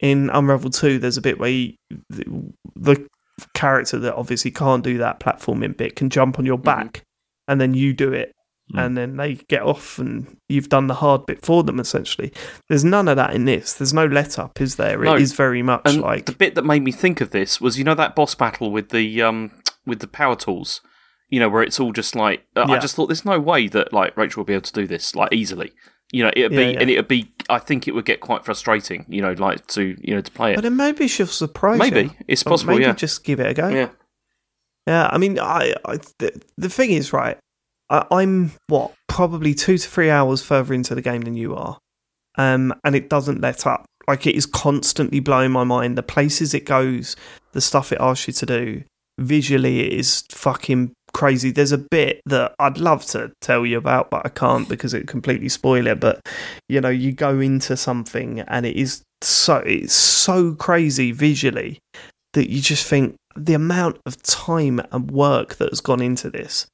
in 0.00 0.30
Unraveled 0.30 0.74
Two, 0.74 0.98
there's 0.98 1.16
a 1.16 1.22
bit 1.22 1.38
where 1.38 1.50
you, 1.50 1.74
the, 2.10 2.52
the 2.76 3.06
character 3.54 3.98
that 3.98 4.14
obviously 4.14 4.50
can't 4.50 4.84
do 4.84 4.98
that 4.98 5.20
platforming 5.20 5.76
bit 5.76 5.96
can 5.96 6.10
jump 6.10 6.38
on 6.38 6.46
your 6.46 6.58
back, 6.58 7.02
and 7.48 7.60
then 7.60 7.74
you 7.74 7.92
do 7.92 8.12
it 8.12 8.32
and 8.74 8.96
then 8.96 9.16
they 9.16 9.34
get 9.48 9.62
off 9.62 9.96
and 10.00 10.36
you've 10.48 10.68
done 10.68 10.88
the 10.88 10.94
hard 10.94 11.24
bit 11.24 11.44
for 11.46 11.62
them 11.62 11.78
essentially 11.78 12.32
there's 12.68 12.84
none 12.84 13.06
of 13.06 13.14
that 13.16 13.32
in 13.32 13.44
this 13.44 13.74
there's 13.74 13.94
no 13.94 14.04
let 14.06 14.40
up 14.40 14.60
is 14.60 14.74
there 14.74 14.98
No. 14.98 15.14
it 15.14 15.22
is 15.22 15.34
very 15.34 15.62
much 15.62 15.82
And 15.84 16.00
like 16.00 16.26
the 16.26 16.32
bit 16.32 16.56
that 16.56 16.64
made 16.64 16.82
me 16.82 16.90
think 16.90 17.20
of 17.20 17.30
this 17.30 17.60
was, 17.60 17.78
you 17.78 17.84
know, 17.84 17.94
that 17.94 18.16
boss 18.16 18.34
battle 18.34 18.72
with 18.72 18.88
the 18.88 19.22
um 19.22 19.52
with 19.86 20.00
the 20.00 20.06
power 20.08 20.36
tools. 20.36 20.80
You 21.28 21.40
know, 21.40 21.48
where 21.48 21.62
it's 21.62 21.80
all 21.80 21.92
just 21.92 22.14
like 22.14 22.44
uh, 22.54 22.66
I 22.68 22.78
just 22.78 22.94
thought 22.94 23.06
there's 23.08 23.24
no 23.24 23.40
way 23.40 23.66
that 23.68 23.92
like 23.92 24.16
Rachel 24.16 24.40
will 24.40 24.44
be 24.46 24.52
able 24.52 24.62
to 24.62 24.72
do 24.72 24.86
this 24.86 25.16
like 25.16 25.32
easily. 25.32 25.72
You 26.12 26.22
know, 26.22 26.30
it'd 26.36 26.52
be 26.52 26.56
Yeah, 26.56 26.62
yeah. 26.70 26.80
and 26.80 26.90
it'd 26.90 27.08
be. 27.08 27.32
I 27.50 27.58
think 27.58 27.88
it 27.88 27.94
would 27.96 28.04
get 28.04 28.20
quite 28.20 28.44
frustrating. 28.44 29.04
You 29.08 29.22
know, 29.22 29.32
like 29.32 29.66
to 29.68 29.96
you 30.00 30.14
know 30.14 30.20
to 30.20 30.30
play 30.30 30.52
it. 30.52 30.54
but 30.54 30.62
then 30.62 30.76
maybe 30.76 31.08
she'll 31.08 31.26
surprise 31.26 31.80
Maybe 31.80 32.02
you. 32.02 32.10
it's 32.28 32.42
Or 32.46 32.50
possible. 32.50 32.74
maybe 32.74 32.84
Yeah, 32.84 32.92
just 32.92 33.24
give 33.24 33.40
it 33.40 33.46
a 33.50 33.54
go 33.54 33.68
yeah. 33.68 33.88
Yeah, 34.86 35.08
I 35.10 35.18
mean, 35.18 35.40
I, 35.40 35.74
I 35.84 35.96
the, 36.18 36.40
the 36.56 36.68
thing 36.68 36.92
is, 36.92 37.12
right? 37.12 37.38
I, 37.90 38.06
I'm 38.12 38.52
what 38.68 38.92
probably 39.08 39.52
two 39.52 39.78
to 39.78 39.88
three 39.88 40.10
hours 40.10 40.42
further 40.42 40.74
into 40.74 40.94
the 40.94 41.02
game 41.02 41.22
than 41.22 41.34
you 41.34 41.56
are, 41.56 41.78
um, 42.38 42.72
and 42.84 42.94
it 42.94 43.10
doesn't 43.10 43.40
let 43.40 43.66
up. 43.66 43.84
Like 44.06 44.28
it 44.28 44.36
is 44.36 44.46
constantly 44.46 45.18
blowing 45.18 45.50
my 45.50 45.64
mind. 45.64 45.98
The 45.98 46.04
places 46.04 46.54
it 46.54 46.66
goes, 46.66 47.16
the 47.50 47.60
stuff 47.60 47.90
it 47.92 47.98
asks 48.00 48.28
you 48.28 48.32
to 48.34 48.46
do, 48.46 48.84
visually, 49.18 49.80
it 49.80 49.92
is 49.92 50.24
fucking 50.30 50.92
crazy. 51.16 51.50
There's 51.50 51.72
a 51.72 51.78
bit 51.78 52.20
that 52.26 52.54
I'd 52.58 52.78
love 52.78 53.06
to 53.06 53.32
tell 53.40 53.64
you 53.64 53.78
about, 53.78 54.10
but 54.10 54.26
I 54.26 54.28
can't 54.28 54.68
because 54.68 54.92
it 54.92 55.08
completely 55.08 55.48
spoil 55.48 55.86
it. 55.86 56.00
But 56.00 56.20
you 56.68 56.80
know, 56.80 56.90
you 56.90 57.12
go 57.12 57.40
into 57.40 57.76
something 57.76 58.40
and 58.40 58.66
it 58.66 58.76
is 58.76 59.02
so 59.22 59.56
it's 59.56 59.94
so 59.94 60.54
crazy 60.54 61.12
visually 61.12 61.78
that 62.34 62.50
you 62.50 62.60
just 62.60 62.86
think 62.86 63.16
the 63.34 63.54
amount 63.54 63.98
of 64.04 64.22
time 64.22 64.80
and 64.92 65.10
work 65.10 65.56
that 65.56 65.70
has 65.70 65.80
gone 65.80 66.02
into 66.02 66.30
this, 66.30 66.66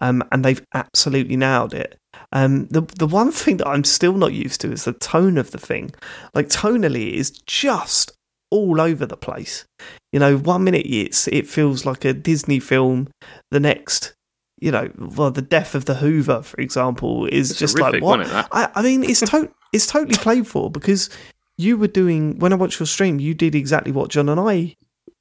um, 0.00 0.22
and 0.32 0.44
they've 0.44 0.64
absolutely 0.74 1.36
nailed 1.36 1.74
it. 1.74 1.98
Um, 2.32 2.66
the 2.68 2.82
the 2.98 3.06
one 3.06 3.32
thing 3.32 3.58
that 3.58 3.68
I'm 3.68 3.84
still 3.84 4.14
not 4.14 4.32
used 4.32 4.60
to 4.62 4.72
is 4.72 4.84
the 4.84 4.94
tone 4.94 5.36
of 5.36 5.50
the 5.50 5.58
thing. 5.58 5.92
Like 6.34 6.48
tonally, 6.48 7.12
is 7.12 7.30
just 7.46 8.12
all 8.50 8.80
over 8.80 9.06
the 9.06 9.16
place. 9.16 9.64
You 10.12 10.20
know, 10.20 10.36
one 10.38 10.64
minute 10.64 10.86
it's 10.86 11.28
it 11.28 11.46
feels 11.48 11.84
like 11.86 12.04
a 12.04 12.12
Disney 12.12 12.58
film, 12.60 13.08
the 13.50 13.60
next, 13.60 14.12
you 14.60 14.70
know, 14.70 14.90
well, 14.98 15.30
the 15.30 15.42
death 15.42 15.74
of 15.74 15.84
the 15.84 15.94
Hoover, 15.94 16.42
for 16.42 16.60
example, 16.60 17.26
is 17.26 17.50
It's 17.52 17.60
just 17.60 17.78
horrific, 17.78 18.02
like 18.02 18.18
what? 18.18 18.20
it, 18.20 18.28
that? 18.28 18.48
I, 18.52 18.68
I 18.74 18.82
mean, 18.82 19.04
it's 19.04 19.20
to- 19.20 19.50
it's 19.72 19.86
totally 19.86 20.16
played 20.16 20.46
for 20.46 20.70
because 20.70 21.10
you 21.58 21.76
were 21.78 21.88
doing 21.88 22.38
when 22.38 22.52
I 22.52 22.56
watched 22.56 22.80
your 22.80 22.86
stream, 22.86 23.20
you 23.20 23.34
did 23.34 23.54
exactly 23.54 23.92
what 23.92 24.10
John 24.10 24.28
and 24.28 24.40
I 24.40 24.74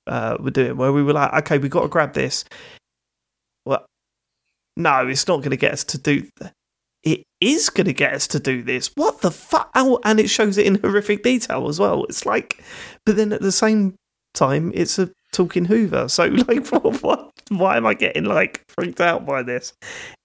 uh, 0.08 0.38
were 0.40 0.52
doing, 0.52 0.78
where 0.78 0.92
we 0.92 1.04
were 1.04 1.14
like, 1.14 1.34
okay, 1.44 1.58
we 1.58 1.70
got 1.70 1.82
to 1.84 1.88
grab 1.88 2.14
this. 2.14 2.46
Well, 3.66 3.86
no, 4.76 5.08
it's 5.08 5.28
not 5.28 5.38
going 5.38 5.52
to 5.52 5.58
get 5.58 5.74
us 5.74 5.84
to 5.86 5.98
do. 5.98 6.22
Th- 6.22 6.52
is 7.42 7.70
going 7.70 7.86
to 7.86 7.94
get 7.94 8.14
us 8.14 8.28
to 8.28 8.40
do 8.40 8.64
this. 8.64 8.92
What 8.96 9.22
the 9.22 9.32
fuck? 9.32 9.70
Oh, 9.76 10.00
and 10.04 10.20
it 10.20 10.30
shows 10.30 10.58
it 10.58 10.66
in 10.66 10.76
horrific 10.76 11.24
detail 11.24 11.68
as 11.68 11.80
well. 11.80 12.04
It's 12.06 12.26
like, 12.26 12.62
but 13.06 13.16
then 13.16 13.32
at 13.32 13.42
the 13.42 13.52
same 13.52 13.96
time, 14.34 14.72
it's 14.76 15.00
a 15.00 15.10
talking 15.32 15.66
Hoover. 15.66 16.08
So, 16.10 16.26
like, 16.48 16.68
what? 17.02 17.32
Why 17.50 17.78
am 17.78 17.86
I 17.86 17.94
getting 17.94 18.26
like 18.26 18.64
freaked 18.70 19.02
out 19.02 19.26
by 19.26 19.44
this? 19.44 19.74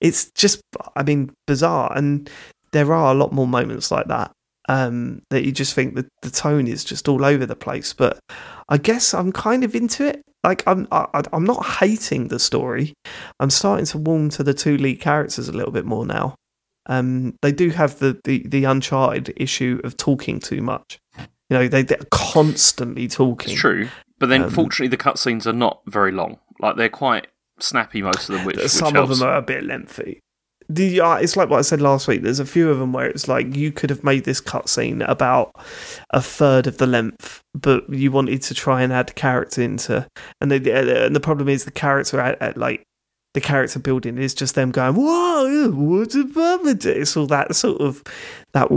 It's 0.01 0.31
just, 0.33 0.61
I 0.97 1.03
mean, 1.03 1.33
bizarre. 1.47 1.93
And 1.97 2.29
there 2.73 2.93
are 2.93 3.13
a 3.13 3.17
lot 3.17 3.33
more 3.33 3.47
moments 3.47 3.91
like 3.91 4.09
that 4.09 4.33
um, 4.69 5.23
that 5.31 5.45
you 5.45 5.53
just 5.53 5.75
think 5.75 5.95
that 5.95 6.09
the 6.23 6.31
tone 6.31 6.67
is 6.67 6.85
just 6.85 7.09
all 7.09 7.25
over 7.25 7.47
the 7.47 7.57
place. 7.57 7.93
But 7.93 8.19
I 8.69 8.79
guess 8.79 9.15
I'm 9.15 9.33
kind 9.33 9.65
of 9.65 9.75
into 9.75 10.07
it. 10.07 10.23
Like 10.43 10.63
I'm, 10.67 10.87
I, 10.93 11.23
I'm 11.33 11.45
not 11.45 11.65
hating 11.65 12.29
the 12.29 12.39
story. 12.39 12.93
I'm 13.41 13.51
starting 13.51 13.87
to 13.87 13.99
warm 13.99 14.29
to 14.31 14.43
the 14.43 14.53
two 14.53 14.77
lead 14.77 15.01
characters 15.01 15.49
a 15.49 15.53
little 15.53 15.73
bit 15.73 15.87
more 15.87 16.05
now. 16.05 16.35
Um, 16.87 17.37
they 17.43 17.53
do 17.53 17.71
have 17.71 17.99
the, 17.99 18.21
the, 18.25 18.47
the 18.47 18.65
Uncharted 18.65 19.33
issue 19.37 19.81
of 19.85 19.97
talking 19.97 20.41
too 20.41 20.61
much. 20.61 20.99
You 21.19 21.59
know, 21.59 21.69
they, 21.69 21.83
they're 21.83 21.99
constantly 22.11 23.09
talking. 23.09 23.53
It's 23.53 23.61
true, 23.61 23.89
but 24.19 24.29
then 24.29 24.45
Um, 24.45 24.51
fortunately 24.51 24.89
the 24.89 25.03
cutscenes 25.03 25.47
are 25.47 25.53
not 25.53 25.81
very 25.87 26.13
long. 26.13 26.39
Like 26.61 26.77
they're 26.77 26.89
quite 26.89 27.27
snappy, 27.61 28.03
most 28.03 28.29
of 28.29 28.37
them. 28.37 28.45
Which, 28.45 28.57
which 28.57 28.69
Some 28.69 28.89
of 28.89 28.95
helps. 28.95 29.19
them 29.19 29.29
are 29.29 29.37
a 29.37 29.43
bit 29.43 29.65
lengthy. 29.65 30.21
The 30.71 31.03
uh, 31.03 31.17
it's 31.17 31.37
like 31.37 31.51
what 31.51 31.59
I 31.59 31.63
said 31.63 31.83
last 31.83 32.09
week. 32.09 32.23
There's 32.23 32.41
a 32.41 32.47
few 32.47 32.71
of 32.71 32.79
them 32.79 32.95
where 32.95 33.07
it's 33.07 33.29
like 33.29 33.55
you 33.55 33.71
could 33.71 33.91
have 33.91 34.03
made 34.03 34.25
this 34.25 34.41
cutscene 34.41 35.07
about 35.07 35.53
a 36.11 36.23
third 36.23 36.67
of 36.67 36.79
the 36.79 36.87
length, 36.87 37.43
but 37.53 37.87
you 37.91 38.11
wanted 38.11 38.41
to 38.41 38.55
try 38.55 38.81
and 38.81 38.91
add 38.91 39.15
character 39.15 39.61
into, 39.61 40.07
and 40.41 40.51
the 40.51 41.05
and 41.07 41.15
the 41.15 41.21
problem 41.21 41.51
is 41.51 41.67
the 41.67 41.71
character 41.71 42.19
at, 42.19 42.41
at 42.41 42.57
like 42.57 42.83
the 43.35 43.41
character 43.41 43.79
building 43.79 44.17
is 44.19 44.33
just 44.35 44.55
them 44.55 44.71
going, 44.71 44.95
"Whoa, 44.95 45.71
what's 45.73 46.15
above 46.15 46.67
it?" 46.67 46.85
It's 46.87 47.17
all 47.17 47.27
that 47.29 47.55
sort 47.55 47.81
of 47.81 48.03
that 48.53 48.69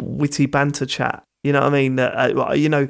witty 0.00 0.46
banter 0.46 0.86
chat. 0.86 1.22
You 1.44 1.52
know 1.52 1.60
what 1.60 1.74
I 1.74 1.82
mean? 1.82 1.98
Uh, 1.98 2.52
you 2.54 2.68
know, 2.68 2.86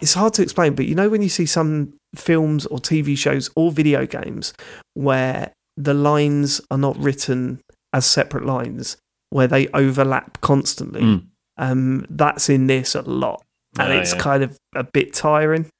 it's 0.00 0.14
hard 0.14 0.34
to 0.34 0.42
explain, 0.42 0.74
but 0.74 0.86
you 0.86 0.94
know 0.96 1.08
when 1.08 1.22
you 1.22 1.28
see 1.28 1.46
some 1.46 1.94
films 2.16 2.66
or 2.66 2.78
TV 2.78 3.16
shows 3.16 3.48
or 3.54 3.70
video 3.70 4.04
games 4.04 4.52
where 4.94 5.52
the 5.76 5.94
lines 5.94 6.60
are 6.70 6.78
not 6.78 6.96
written 6.98 7.60
as 7.92 8.04
separate 8.04 8.44
lines, 8.44 8.96
where 9.30 9.46
they 9.46 9.68
overlap 9.68 10.40
constantly. 10.40 11.02
Mm. 11.02 11.26
Um, 11.58 12.06
that's 12.10 12.48
in 12.48 12.66
this 12.66 12.94
a 12.96 13.02
lot, 13.02 13.42
and 13.78 13.92
Yeah, 13.92 14.00
it's 14.00 14.12
yeah. 14.14 14.18
kind 14.20 14.42
of 14.42 14.56
a 14.74 14.82
bit 14.82 15.12
tiring. 15.14 15.70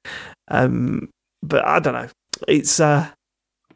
Um, 0.49 1.09
but 1.41 1.65
I 1.65 1.79
don't 1.79 1.93
know. 1.93 2.07
It's 2.47 2.79
uh, 2.79 3.09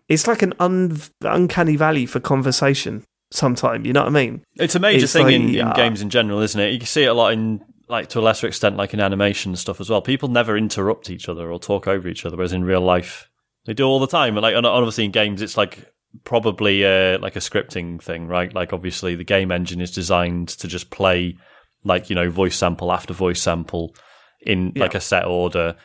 it's 0.08 0.28
like 0.28 0.42
an 0.42 0.54
un- 0.60 1.00
uncanny 1.22 1.76
valley 1.76 2.06
for 2.06 2.20
conversation. 2.20 3.04
Sometime, 3.30 3.86
you 3.86 3.92
know 3.92 4.04
what 4.04 4.08
I 4.08 4.12
mean? 4.12 4.46
It's 4.56 4.76
a 4.76 4.80
major 4.80 5.04
It's 5.04 5.12
thing 5.12 5.30
in, 5.30 5.48
like, 5.48 5.56
in 5.58 5.68
uh, 5.68 5.74
games 5.74 6.02
in 6.02 6.10
general, 6.10 6.40
isn't 6.40 6.62
it? 6.62 6.72
You 6.72 6.80
can 6.80 6.88
see 6.88 7.04
it 7.04 7.08
a 7.08 7.14
lot 7.14 7.34
in, 7.34 7.60
like, 7.90 8.08
to 8.12 8.20
a 8.20 8.22
lesser 8.22 8.48
extent, 8.48 8.78
like 8.78 8.94
in 8.94 9.02
animation 9.02 9.52
and 9.52 9.60
stuff 9.60 9.82
as 9.82 9.90
well. 9.90 10.02
People 10.02 10.30
never 10.30 10.56
interrupt 10.56 11.10
each 11.10 11.28
other 11.28 11.52
or 11.52 11.60
talk 11.60 11.90
over 11.90 12.08
each 12.08 12.26
other, 12.26 12.38
whereas 12.38 12.54
in 12.54 12.64
real 12.64 12.80
life, 12.80 13.30
they 13.66 13.74
do 13.74 13.84
all 13.84 14.00
the 14.00 14.08
time. 14.08 14.38
And, 14.38 14.44
like, 14.44 14.56
and 14.56 14.66
obviously 14.66 15.04
in 15.04 15.12
games, 15.12 15.42
it's 15.42 15.58
like 15.58 15.92
probably 16.24 16.86
uh, 16.86 17.20
like 17.20 17.36
a 17.36 17.40
scripting 17.40 18.02
thing, 18.02 18.28
right? 18.28 18.54
Like, 18.54 18.72
obviously, 18.72 19.16
the 19.16 19.26
game 19.26 19.52
engine 19.52 19.82
is 19.82 19.92
designed 19.92 20.48
to 20.48 20.70
just 20.70 20.90
play, 20.90 21.36
like, 21.84 22.10
you 22.10 22.16
know, 22.16 22.30
voice 22.30 22.56
sample 22.56 22.94
after 22.94 23.14
voice 23.14 23.42
sample 23.42 23.94
in, 24.40 24.72
like, 24.78 24.96
a 24.96 25.02
set 25.02 25.26
order. 25.26 25.76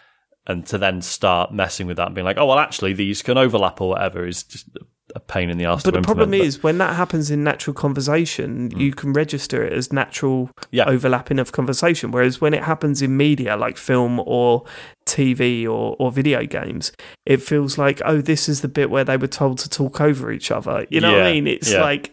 And 0.46 0.66
to 0.66 0.78
then 0.78 1.02
start 1.02 1.52
messing 1.52 1.86
with 1.86 1.98
that 1.98 2.06
and 2.06 2.14
being 2.14 2.24
like, 2.24 2.36
oh, 2.36 2.46
well, 2.46 2.58
actually, 2.58 2.94
these 2.94 3.22
can 3.22 3.38
overlap 3.38 3.80
or 3.80 3.90
whatever 3.90 4.26
is 4.26 4.42
just 4.42 4.66
a 5.14 5.20
pain 5.20 5.50
in 5.50 5.58
the 5.58 5.64
ass 5.64 5.82
But 5.82 5.92
to 5.92 5.98
the 5.98 6.02
problem 6.02 6.32
implement. 6.32 6.48
is 6.48 6.62
when 6.62 6.78
that 6.78 6.96
happens 6.96 7.30
in 7.30 7.44
natural 7.44 7.74
conversation, 7.74 8.70
mm. 8.70 8.78
you 8.78 8.92
can 8.92 9.12
register 9.12 9.62
it 9.62 9.72
as 9.72 9.92
natural 9.92 10.50
Yeah. 10.70 10.84
overlapping 10.86 11.38
of 11.38 11.52
conversation. 11.52 12.10
Whereas 12.10 12.40
when 12.40 12.54
it 12.54 12.62
happens 12.62 13.02
in 13.02 13.16
media 13.16 13.56
like 13.56 13.76
film 13.76 14.20
or 14.20 14.64
TV 15.06 15.64
or, 15.64 15.96
or 15.98 16.10
video 16.10 16.44
games, 16.46 16.92
it 17.26 17.42
feels 17.42 17.78
like, 17.78 18.00
oh, 18.04 18.20
this 18.20 18.48
is 18.48 18.62
the 18.62 18.68
bit 18.68 18.90
where 18.90 19.04
they 19.04 19.16
were 19.16 19.26
told 19.26 19.58
to 19.58 19.68
talk 19.68 20.00
over 20.00 20.32
each 20.32 20.50
other. 20.50 20.86
You 20.90 21.00
know 21.00 21.12
what 21.12 21.22
I 21.22 21.32
mean? 21.32 21.46
It's 21.46 21.72
yeah. 21.72 21.82
like 21.82 22.12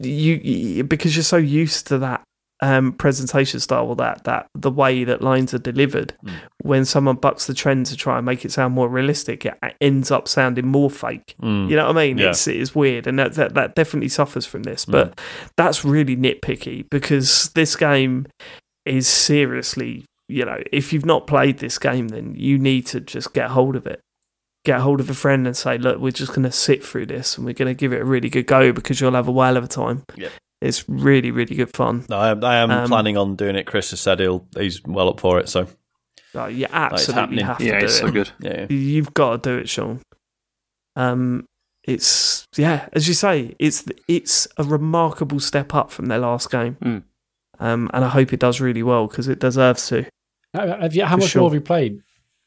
you, 0.00 0.34
you 0.34 0.84
because 0.84 1.16
you're 1.16 1.24
so 1.24 1.36
used 1.36 1.86
to 1.88 1.98
that 1.98 2.22
um, 2.60 2.92
presentation 2.92 3.60
style 3.60 3.86
or 3.86 3.96
that 3.96 4.24
that 4.24 4.46
the 4.54 4.70
way 4.70 5.04
that 5.04 5.22
lines 5.22 5.52
are 5.52 5.58
delivered. 5.58 6.14
Mm. 6.24 6.34
When 6.62 6.84
someone 6.84 7.16
bucks 7.16 7.46
the 7.46 7.54
trend 7.54 7.86
to 7.86 7.96
try 7.96 8.16
and 8.16 8.26
make 8.26 8.44
it 8.44 8.52
sound 8.52 8.74
more 8.74 8.88
realistic, 8.88 9.44
it 9.44 9.54
ends 9.80 10.10
up 10.10 10.26
sounding 10.26 10.66
more 10.66 10.90
fake. 10.90 11.34
Mm. 11.42 11.68
You 11.70 11.76
know 11.76 11.86
what 11.86 11.96
I 11.96 12.06
mean? 12.06 12.18
Yeah. 12.18 12.30
It's 12.30 12.46
it's 12.46 12.74
weird, 12.74 13.06
and 13.06 13.18
that, 13.18 13.34
that 13.34 13.54
that 13.54 13.74
definitely 13.74 14.08
suffers 14.08 14.46
from 14.46 14.62
this. 14.62 14.84
But 14.84 15.20
that's 15.56 15.84
really 15.84 16.16
nitpicky 16.16 16.88
because 16.90 17.50
this 17.54 17.76
game 17.76 18.26
is 18.86 19.08
seriously, 19.08 20.04
you 20.28 20.44
know, 20.44 20.62
if 20.72 20.92
you've 20.92 21.04
not 21.04 21.26
played 21.26 21.58
this 21.58 21.78
game, 21.78 22.08
then 22.08 22.34
you 22.36 22.58
need 22.58 22.86
to 22.86 23.00
just 23.00 23.34
get 23.34 23.50
hold 23.50 23.76
of 23.76 23.86
it. 23.86 24.00
Get 24.64 24.80
hold 24.80 25.00
of 25.00 25.10
a 25.10 25.14
friend 25.14 25.46
and 25.46 25.56
say, 25.56 25.78
look, 25.78 26.00
we're 26.00 26.10
just 26.10 26.32
going 26.32 26.42
to 26.42 26.50
sit 26.50 26.84
through 26.84 27.06
this 27.06 27.36
and 27.36 27.46
we're 27.46 27.52
going 27.52 27.68
to 27.68 27.78
give 27.78 27.92
it 27.92 28.00
a 28.00 28.04
really 28.04 28.28
good 28.28 28.46
go 28.46 28.72
because 28.72 29.00
you'll 29.00 29.12
have 29.12 29.28
a 29.28 29.32
whale 29.32 29.56
of 29.56 29.62
a 29.64 29.68
time. 29.68 30.02
Yep. 30.16 30.32
It's 30.60 30.88
really, 30.88 31.30
really 31.30 31.54
good 31.54 31.74
fun. 31.76 32.04
No, 32.08 32.16
I 32.18 32.30
am, 32.30 32.42
I 32.44 32.56
am 32.56 32.70
Um, 32.70 32.88
planning 32.88 33.16
on 33.16 33.36
doing 33.36 33.56
it. 33.56 33.66
Chris 33.66 33.90
has 33.90 34.00
said 34.00 34.20
he'll 34.20 34.46
he's 34.56 34.82
well 34.84 35.08
up 35.10 35.20
for 35.20 35.38
it. 35.38 35.48
So 35.48 35.66
Like, 36.34 36.54
you 36.54 36.66
absolutely 36.70 37.14
happening. 37.42 37.44
have 37.44 37.58
to 37.58 37.64
Yeah, 37.64 37.78
do 37.80 37.84
it's 37.84 37.94
it. 37.96 37.98
so 37.98 38.10
good. 38.10 38.30
yeah, 38.40 38.66
You've 38.70 39.12
got 39.14 39.42
to 39.42 39.50
do 39.50 39.58
it, 39.58 39.68
Sean. 39.68 40.00
Um, 40.96 41.44
it's 41.84 42.44
yeah, 42.56 42.88
as 42.94 43.06
you 43.06 43.14
say, 43.14 43.54
it's 43.58 43.84
it's 44.08 44.48
a 44.56 44.64
remarkable 44.64 45.40
step 45.40 45.74
up 45.74 45.90
from 45.90 46.06
their 46.06 46.18
last 46.18 46.50
game, 46.50 46.76
Mm. 46.82 47.02
um, 47.60 47.90
and 47.92 48.04
I 48.04 48.08
hope 48.08 48.32
it 48.32 48.40
does 48.40 48.60
really 48.60 48.82
well 48.82 49.06
because 49.06 49.28
it 49.28 49.38
deserves 49.38 49.86
to. 49.88 50.06
Have 50.54 50.94
you, 50.96 51.04
how 51.04 51.16
much 51.18 51.28
sure. 51.28 51.40
more 51.42 51.50
have 51.50 51.54
you 51.54 51.60
played? 51.60 52.00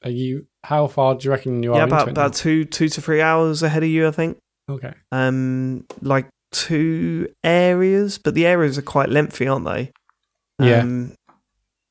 Are 0.03 0.09
you? 0.09 0.47
How 0.63 0.87
far 0.87 1.15
do 1.15 1.25
you 1.25 1.31
reckon 1.31 1.61
you 1.63 1.73
are? 1.73 1.77
yeah, 1.77 1.83
into 1.83 1.95
about 1.95 2.07
it 2.07 2.11
about 2.11 2.33
two 2.33 2.65
two 2.65 2.89
to 2.89 3.01
three 3.01 3.21
hours 3.21 3.61
ahead 3.63 3.83
of 3.83 3.89
you, 3.89 4.07
I 4.07 4.11
think. 4.11 4.37
Okay. 4.69 4.93
Um, 5.11 5.85
like 6.01 6.27
two 6.51 7.27
areas, 7.43 8.17
but 8.17 8.33
the 8.33 8.45
areas 8.45 8.77
are 8.77 8.81
quite 8.83 9.09
lengthy, 9.09 9.47
aren't 9.47 9.65
they? 9.65 9.91
Yeah. 10.59 10.81
Um, 10.81 11.15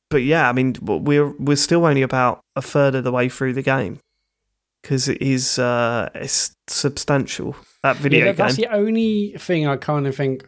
but 0.09 0.23
yeah, 0.23 0.49
I 0.49 0.53
mean, 0.53 0.75
we're 0.81 1.33
we're 1.37 1.55
still 1.57 1.85
only 1.85 2.01
about 2.01 2.41
a 2.55 2.61
third 2.61 2.95
of 2.95 3.03
the 3.03 3.11
way 3.11 3.29
through 3.29 3.53
the 3.53 3.61
game 3.61 3.99
because 4.81 5.07
it 5.07 5.21
is 5.21 5.59
uh, 5.59 6.09
it's 6.15 6.55
substantial. 6.67 7.55
That 7.83 7.97
video 7.97 8.19
yeah, 8.19 8.25
that- 8.31 8.37
that's 8.37 8.55
the 8.55 8.67
only 8.73 9.35
thing 9.37 9.67
I 9.67 9.75
kind 9.77 10.07
of 10.07 10.15
think. 10.15 10.47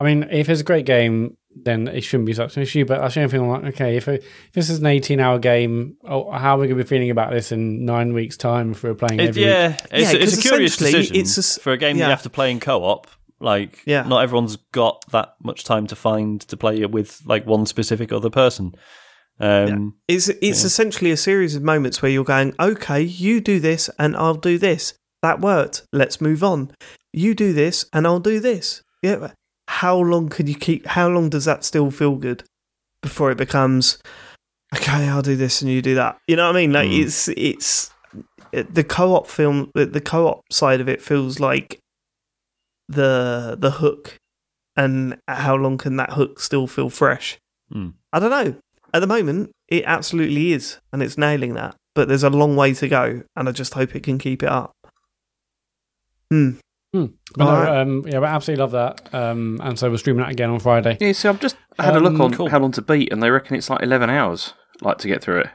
I 0.00 0.04
mean, 0.04 0.24
if 0.30 0.48
it's 0.50 0.60
a 0.60 0.64
great 0.64 0.84
game, 0.84 1.38
then 1.54 1.88
it 1.88 2.02
shouldn't 2.02 2.26
be 2.26 2.34
such 2.34 2.56
an 2.58 2.62
issue. 2.62 2.84
But 2.84 3.00
that's 3.00 3.14
the 3.14 3.20
only 3.20 3.30
thing 3.30 3.40
I'm 3.40 3.48
like, 3.48 3.64
okay, 3.74 3.96
if, 3.96 4.08
it, 4.08 4.22
if 4.22 4.52
this 4.52 4.68
is 4.68 4.80
an 4.80 4.86
18 4.86 5.20
hour 5.20 5.38
game, 5.38 5.96
oh, 6.04 6.30
how 6.32 6.56
are 6.56 6.58
we 6.60 6.66
going 6.66 6.76
to 6.76 6.84
be 6.84 6.86
feeling 6.88 7.08
about 7.10 7.30
this 7.32 7.50
in 7.50 7.86
nine 7.86 8.12
weeks' 8.12 8.36
time 8.36 8.72
if 8.72 8.82
we're 8.82 8.94
playing 8.94 9.20
it, 9.20 9.28
every 9.30 9.42
week? 9.42 9.48
yeah, 9.50 9.68
it's, 9.90 10.12
Yeah, 10.12 10.18
it's 10.20 10.34
'cause 10.34 10.38
a 10.44 10.48
curious 10.48 10.74
essentially 10.74 11.00
decision 11.02 11.16
it's 11.22 11.36
a 11.38 11.40
s- 11.40 11.58
for 11.58 11.72
a 11.72 11.78
game 11.78 11.96
that 11.96 12.00
yeah. 12.00 12.06
you 12.08 12.10
have 12.10 12.22
to 12.24 12.30
play 12.30 12.50
in 12.50 12.60
co-op. 12.60 13.06
Like, 13.40 13.82
Yeah. 13.86 14.02
not 14.02 14.22
everyone's 14.22 14.56
got 14.72 15.04
that 15.12 15.34
much 15.42 15.64
time 15.64 15.86
to 15.88 15.96
find 15.96 16.40
to 16.42 16.56
play 16.56 16.80
it 16.80 16.90
with 16.90 17.20
like 17.26 17.46
one 17.46 17.66
specific 17.66 18.12
other 18.12 18.30
person. 18.30 18.74
Um, 19.38 19.94
It's 20.08 20.28
it's 20.28 20.64
essentially 20.64 21.10
a 21.10 21.16
series 21.16 21.54
of 21.54 21.62
moments 21.62 22.00
where 22.00 22.10
you're 22.10 22.24
going, 22.24 22.54
okay, 22.58 23.02
you 23.02 23.40
do 23.40 23.60
this 23.60 23.90
and 23.98 24.16
I'll 24.16 24.34
do 24.34 24.56
this. 24.58 24.94
That 25.22 25.40
worked. 25.40 25.82
Let's 25.92 26.20
move 26.20 26.42
on. 26.42 26.70
You 27.12 27.34
do 27.34 27.52
this 27.52 27.84
and 27.92 28.06
I'll 28.06 28.20
do 28.20 28.40
this. 28.40 28.82
Yeah. 29.02 29.32
How 29.68 29.98
long 29.98 30.28
can 30.30 30.46
you 30.46 30.54
keep? 30.54 30.86
How 30.86 31.08
long 31.08 31.28
does 31.28 31.44
that 31.44 31.64
still 31.64 31.90
feel 31.90 32.14
good 32.16 32.44
before 33.02 33.30
it 33.30 33.36
becomes 33.38 33.98
okay? 34.74 35.08
I'll 35.08 35.22
do 35.22 35.36
this 35.36 35.60
and 35.60 35.70
you 35.70 35.82
do 35.82 35.94
that. 35.96 36.16
You 36.28 36.36
know 36.36 36.46
what 36.46 36.56
I 36.56 36.60
mean? 36.60 36.72
Like 36.72 36.88
Mm. 36.88 37.02
it's 37.04 37.28
it's 37.28 37.90
the 38.52 38.84
co-op 38.84 39.26
film. 39.26 39.70
The 39.74 39.84
the 39.86 40.00
co-op 40.00 40.40
side 40.50 40.80
of 40.80 40.88
it 40.88 41.02
feels 41.02 41.40
like 41.40 41.78
the 42.88 43.56
the 43.58 43.72
hook, 43.72 44.16
and 44.76 45.18
how 45.28 45.54
long 45.56 45.78
can 45.78 45.96
that 45.96 46.12
hook 46.12 46.40
still 46.40 46.66
feel 46.66 46.90
fresh? 46.90 47.38
Mm. 47.74 47.94
I 48.12 48.18
don't 48.18 48.30
know. 48.30 48.56
At 48.94 49.00
the 49.00 49.06
moment, 49.06 49.50
it 49.68 49.84
absolutely 49.86 50.52
is, 50.52 50.78
and 50.92 51.02
it's 51.02 51.18
nailing 51.18 51.54
that. 51.54 51.76
But 51.94 52.08
there's 52.08 52.22
a 52.22 52.30
long 52.30 52.56
way 52.56 52.72
to 52.74 52.88
go, 52.88 53.22
and 53.34 53.48
I 53.48 53.52
just 53.52 53.74
hope 53.74 53.94
it 53.96 54.02
can 54.02 54.18
keep 54.18 54.42
it 54.42 54.48
up. 54.48 54.72
Hmm. 56.30 56.50
But 56.92 57.10
no, 57.36 57.46
Alright. 57.46 57.68
um, 57.86 58.04
yeah, 58.06 58.20
but 58.20 58.30
absolutely 58.30 58.62
love 58.62 58.70
that. 58.72 59.12
Um, 59.14 59.60
and 59.62 59.78
so 59.78 59.90
we're 59.90 59.98
streaming 59.98 60.22
that 60.22 60.30
again 60.32 60.48
on 60.48 60.60
Friday. 60.60 60.96
Yeah, 60.98 61.12
see, 61.12 61.28
I've 61.28 61.40
just 61.40 61.56
had 61.78 61.94
a 61.94 62.00
look 62.00 62.14
Um, 62.14 62.20
on 62.22 62.32
cool. 62.32 62.48
how 62.48 62.58
long 62.58 62.72
to 62.72 62.80
beat, 62.80 63.12
and 63.12 63.22
they 63.22 63.30
reckon 63.30 63.54
it's 63.56 63.68
like 63.68 63.82
11 63.82 64.08
hours, 64.08 64.54
like, 64.80 64.96
to 64.98 65.08
get 65.08 65.22
through 65.22 65.40
it. 65.40 65.50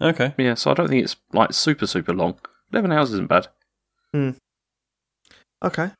okay, 0.00 0.34
Yeah, 0.38 0.54
so 0.54 0.72
I 0.72 0.74
don't 0.74 0.88
think 0.88 1.04
it's, 1.04 1.14
like, 1.32 1.52
super, 1.52 1.86
super 1.86 2.12
long. 2.12 2.40
11 2.72 2.90
hours 2.90 3.12
isn't 3.12 3.28
bad. 3.28 3.46
Hmm. 4.12 4.30
Okay. 5.64 5.90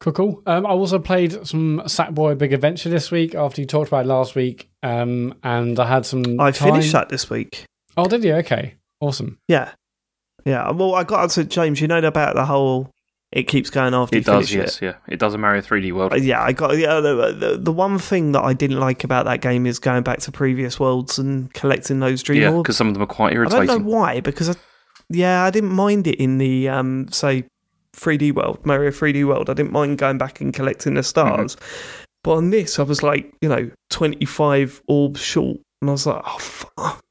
Cool, 0.00 0.12
cool. 0.12 0.42
Um, 0.46 0.66
I 0.66 0.70
also 0.70 0.98
played 0.98 1.46
some 1.46 1.80
Sackboy 1.86 2.36
Big 2.38 2.52
Adventure 2.52 2.90
this 2.90 3.10
week 3.10 3.34
after 3.34 3.60
you 3.62 3.66
talked 3.66 3.88
about 3.88 4.04
it 4.04 4.08
last 4.08 4.34
week. 4.34 4.68
Um, 4.82 5.34
and 5.42 5.78
I 5.80 5.86
had 5.86 6.04
some. 6.04 6.38
I 6.38 6.50
time- 6.50 6.72
finished 6.72 6.92
that 6.92 7.08
this 7.08 7.30
week. 7.30 7.64
Oh, 7.96 8.06
did 8.06 8.22
you? 8.22 8.34
Okay, 8.34 8.74
awesome. 9.00 9.38
Yeah. 9.48 9.72
Yeah. 10.44 10.70
Well, 10.70 10.94
I 10.94 11.02
got 11.04 11.30
to 11.30 11.44
James. 11.44 11.80
You 11.80 11.88
know 11.88 11.98
about 11.98 12.34
the 12.34 12.44
whole. 12.44 12.90
It 13.32 13.44
keeps 13.48 13.70
going 13.70 13.92
after 13.92 14.16
It 14.16 14.20
you 14.20 14.24
does, 14.24 14.50
finish 14.50 14.64
yes, 14.66 14.82
yeah. 14.82 14.94
It 15.08 15.18
does 15.18 15.34
a 15.34 15.38
Mario 15.38 15.60
3D 15.60 15.92
world. 15.92 16.12
Uh, 16.12 16.16
Yeah, 16.16 16.40
I 16.42 16.52
got 16.52 16.76
yeah. 16.78 17.00
The, 17.00 17.34
the, 17.36 17.58
the 17.58 17.72
one 17.72 17.98
thing 17.98 18.32
that 18.32 18.42
I 18.42 18.52
didn't 18.52 18.78
like 18.78 19.02
about 19.02 19.24
that 19.24 19.40
game 19.40 19.66
is 19.66 19.78
going 19.80 20.04
back 20.04 20.20
to 20.20 20.32
previous 20.32 20.78
worlds 20.78 21.18
and 21.18 21.52
collecting 21.52 21.98
those 21.98 22.22
dream 22.22 22.40
yeah, 22.42 22.50
orbs. 22.50 22.62
because 22.62 22.76
some 22.76 22.86
of 22.86 22.94
them 22.94 23.02
are 23.02 23.06
quite 23.06 23.32
irritating. 23.32 23.62
I 23.62 23.66
don't 23.66 23.68
irritating. 23.70 23.90
know 23.92 23.98
why, 23.98 24.20
because 24.20 24.50
I, 24.50 24.54
yeah, 25.10 25.42
I 25.42 25.50
didn't 25.50 25.72
mind 25.72 26.06
it 26.06 26.20
in 26.20 26.38
the 26.38 26.68
um, 26.68 27.08
say 27.08 27.44
3D 27.96 28.32
world, 28.32 28.64
Mario 28.64 28.90
3D 28.90 29.26
world. 29.26 29.50
I 29.50 29.54
didn't 29.54 29.72
mind 29.72 29.98
going 29.98 30.18
back 30.18 30.40
and 30.40 30.52
collecting 30.52 30.94
the 30.94 31.02
stars, 31.02 31.56
but 32.22 32.34
on 32.34 32.50
this, 32.50 32.78
I 32.78 32.82
was 32.82 33.02
like, 33.02 33.32
you 33.40 33.48
know, 33.48 33.70
25 33.90 34.82
orbs 34.86 35.20
short, 35.20 35.58
and 35.80 35.90
I 35.90 35.92
was 35.92 36.06
like, 36.06 36.22
oh 36.24 36.38
fuck, 36.38 37.04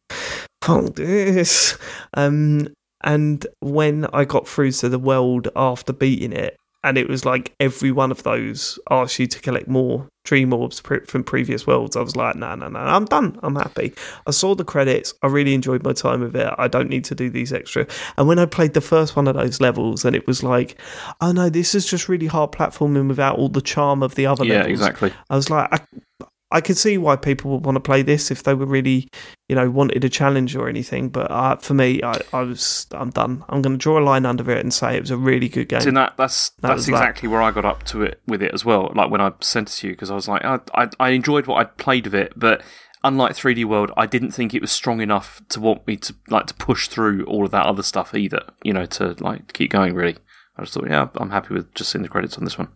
fuck 0.61 0.95
this. 0.95 1.77
Um, 2.13 2.67
and 3.03 3.45
when 3.59 4.05
I 4.13 4.25
got 4.25 4.47
through 4.47 4.71
to 4.73 4.89
the 4.89 4.99
world 4.99 5.47
after 5.55 5.93
beating 5.93 6.33
it, 6.33 6.57
and 6.85 6.99
it 6.99 7.09
was 7.09 7.25
like 7.25 7.53
every 7.59 7.91
one 7.91 8.11
of 8.11 8.21
those 8.23 8.77
asked 8.91 9.17
you 9.17 9.25
to 9.25 9.41
collect 9.41 9.67
more 9.67 10.07
dream 10.23 10.53
orbs 10.53 10.81
pre- 10.81 11.03
from 11.05 11.23
previous 11.23 11.65
worlds. 11.65 11.95
I 11.95 12.01
was 12.01 12.15
like, 12.15 12.35
no, 12.35 12.53
no, 12.53 12.69
no, 12.69 12.79
I'm 12.79 13.05
done. 13.05 13.39
I'm 13.41 13.55
happy. 13.55 13.93
I 14.27 14.31
saw 14.31 14.53
the 14.53 14.63
credits. 14.63 15.13
I 15.23 15.27
really 15.27 15.55
enjoyed 15.55 15.83
my 15.83 15.93
time 15.93 16.21
with 16.21 16.35
it. 16.35 16.53
I 16.57 16.67
don't 16.67 16.89
need 16.89 17.03
to 17.05 17.15
do 17.15 17.29
these 17.29 17.51
extra. 17.51 17.87
And 18.17 18.27
when 18.27 18.37
I 18.37 18.45
played 18.45 18.75
the 18.75 18.81
first 18.81 19.15
one 19.15 19.27
of 19.27 19.35
those 19.35 19.59
levels, 19.59 20.05
and 20.05 20.15
it 20.15 20.27
was 20.27 20.43
like, 20.43 20.79
oh 21.21 21.31
no, 21.31 21.49
this 21.49 21.73
is 21.73 21.87
just 21.87 22.07
really 22.07 22.27
hard 22.27 22.51
platforming 22.51 23.07
without 23.07 23.39
all 23.39 23.49
the 23.49 23.61
charm 23.61 24.03
of 24.03 24.13
the 24.13 24.27
other 24.27 24.45
yeah, 24.45 24.57
levels. 24.57 24.71
exactly. 24.71 25.13
I 25.29 25.35
was 25.35 25.49
like, 25.49 25.73
I, 25.73 26.25
I 26.51 26.61
could 26.61 26.77
see 26.77 26.97
why 26.97 27.15
people 27.15 27.51
would 27.51 27.65
want 27.65 27.75
to 27.75 27.79
play 27.81 28.01
this 28.03 28.29
if 28.31 28.43
they 28.43 28.53
were 28.53 28.67
really, 28.67 29.09
you 29.49 29.55
know, 29.55 29.69
wanted 29.69 30.03
a 30.05 30.09
challenge 30.09 30.55
or 30.55 30.69
anything. 30.69 31.09
But 31.09 31.29
uh, 31.31 31.55
for 31.57 31.73
me, 31.73 32.01
I, 32.03 32.19
I 32.31 32.41
was, 32.41 32.85
I'm 32.91 33.09
done. 33.09 33.43
I'm 33.49 33.61
going 33.61 33.73
to 33.77 33.81
draw 33.81 33.99
a 33.99 34.03
line 34.03 34.25
under 34.25 34.49
it 34.51 34.59
and 34.59 34.73
say 34.73 34.95
it 34.95 35.01
was 35.01 35.11
a 35.11 35.17
really 35.17 35.49
good 35.49 35.69
game. 35.69 35.81
So 35.81 35.91
that, 35.91 36.15
that's 36.17 36.49
That 36.51 36.61
that's 36.69 36.75
was 36.77 36.85
that. 36.85 36.91
exactly 36.93 37.27
where 37.29 37.41
I 37.41 37.51
got 37.51 37.65
up 37.65 37.83
to 37.85 38.03
it 38.03 38.21
with 38.27 38.41
it 38.43 38.53
as 38.53 38.63
well. 38.63 38.91
Like 38.95 39.09
when 39.09 39.21
I 39.21 39.31
sent 39.41 39.69
it 39.69 39.73
to 39.77 39.87
you, 39.87 39.93
because 39.93 40.11
I 40.11 40.15
was 40.15 40.27
like, 40.27 40.45
I, 40.45 40.59
I 40.75 40.89
I 40.99 41.09
enjoyed 41.09 41.47
what 41.47 41.55
I'd 41.57 41.77
played 41.77 42.05
of 42.07 42.13
it, 42.13 42.33
but 42.35 42.61
unlike 43.03 43.33
3D 43.33 43.65
World, 43.65 43.91
I 43.97 44.05
didn't 44.05 44.31
think 44.31 44.53
it 44.53 44.61
was 44.61 44.71
strong 44.71 45.01
enough 45.01 45.41
to 45.49 45.59
want 45.59 45.85
me 45.87 45.97
to 45.97 46.15
like 46.29 46.45
to 46.47 46.53
push 46.53 46.87
through 46.87 47.25
all 47.25 47.43
of 47.45 47.51
that 47.51 47.65
other 47.65 47.83
stuff 47.83 48.13
either. 48.13 48.43
You 48.63 48.73
know, 48.73 48.85
to 48.85 49.15
like 49.19 49.51
keep 49.53 49.71
going. 49.71 49.95
Really, 49.95 50.17
I 50.57 50.61
just 50.61 50.75
thought, 50.75 50.87
yeah, 50.87 51.09
I'm 51.15 51.31
happy 51.31 51.55
with 51.55 51.73
just 51.73 51.91
seeing 51.91 52.03
the 52.03 52.09
credits 52.09 52.37
on 52.37 52.43
this 52.43 52.57
one. 52.57 52.69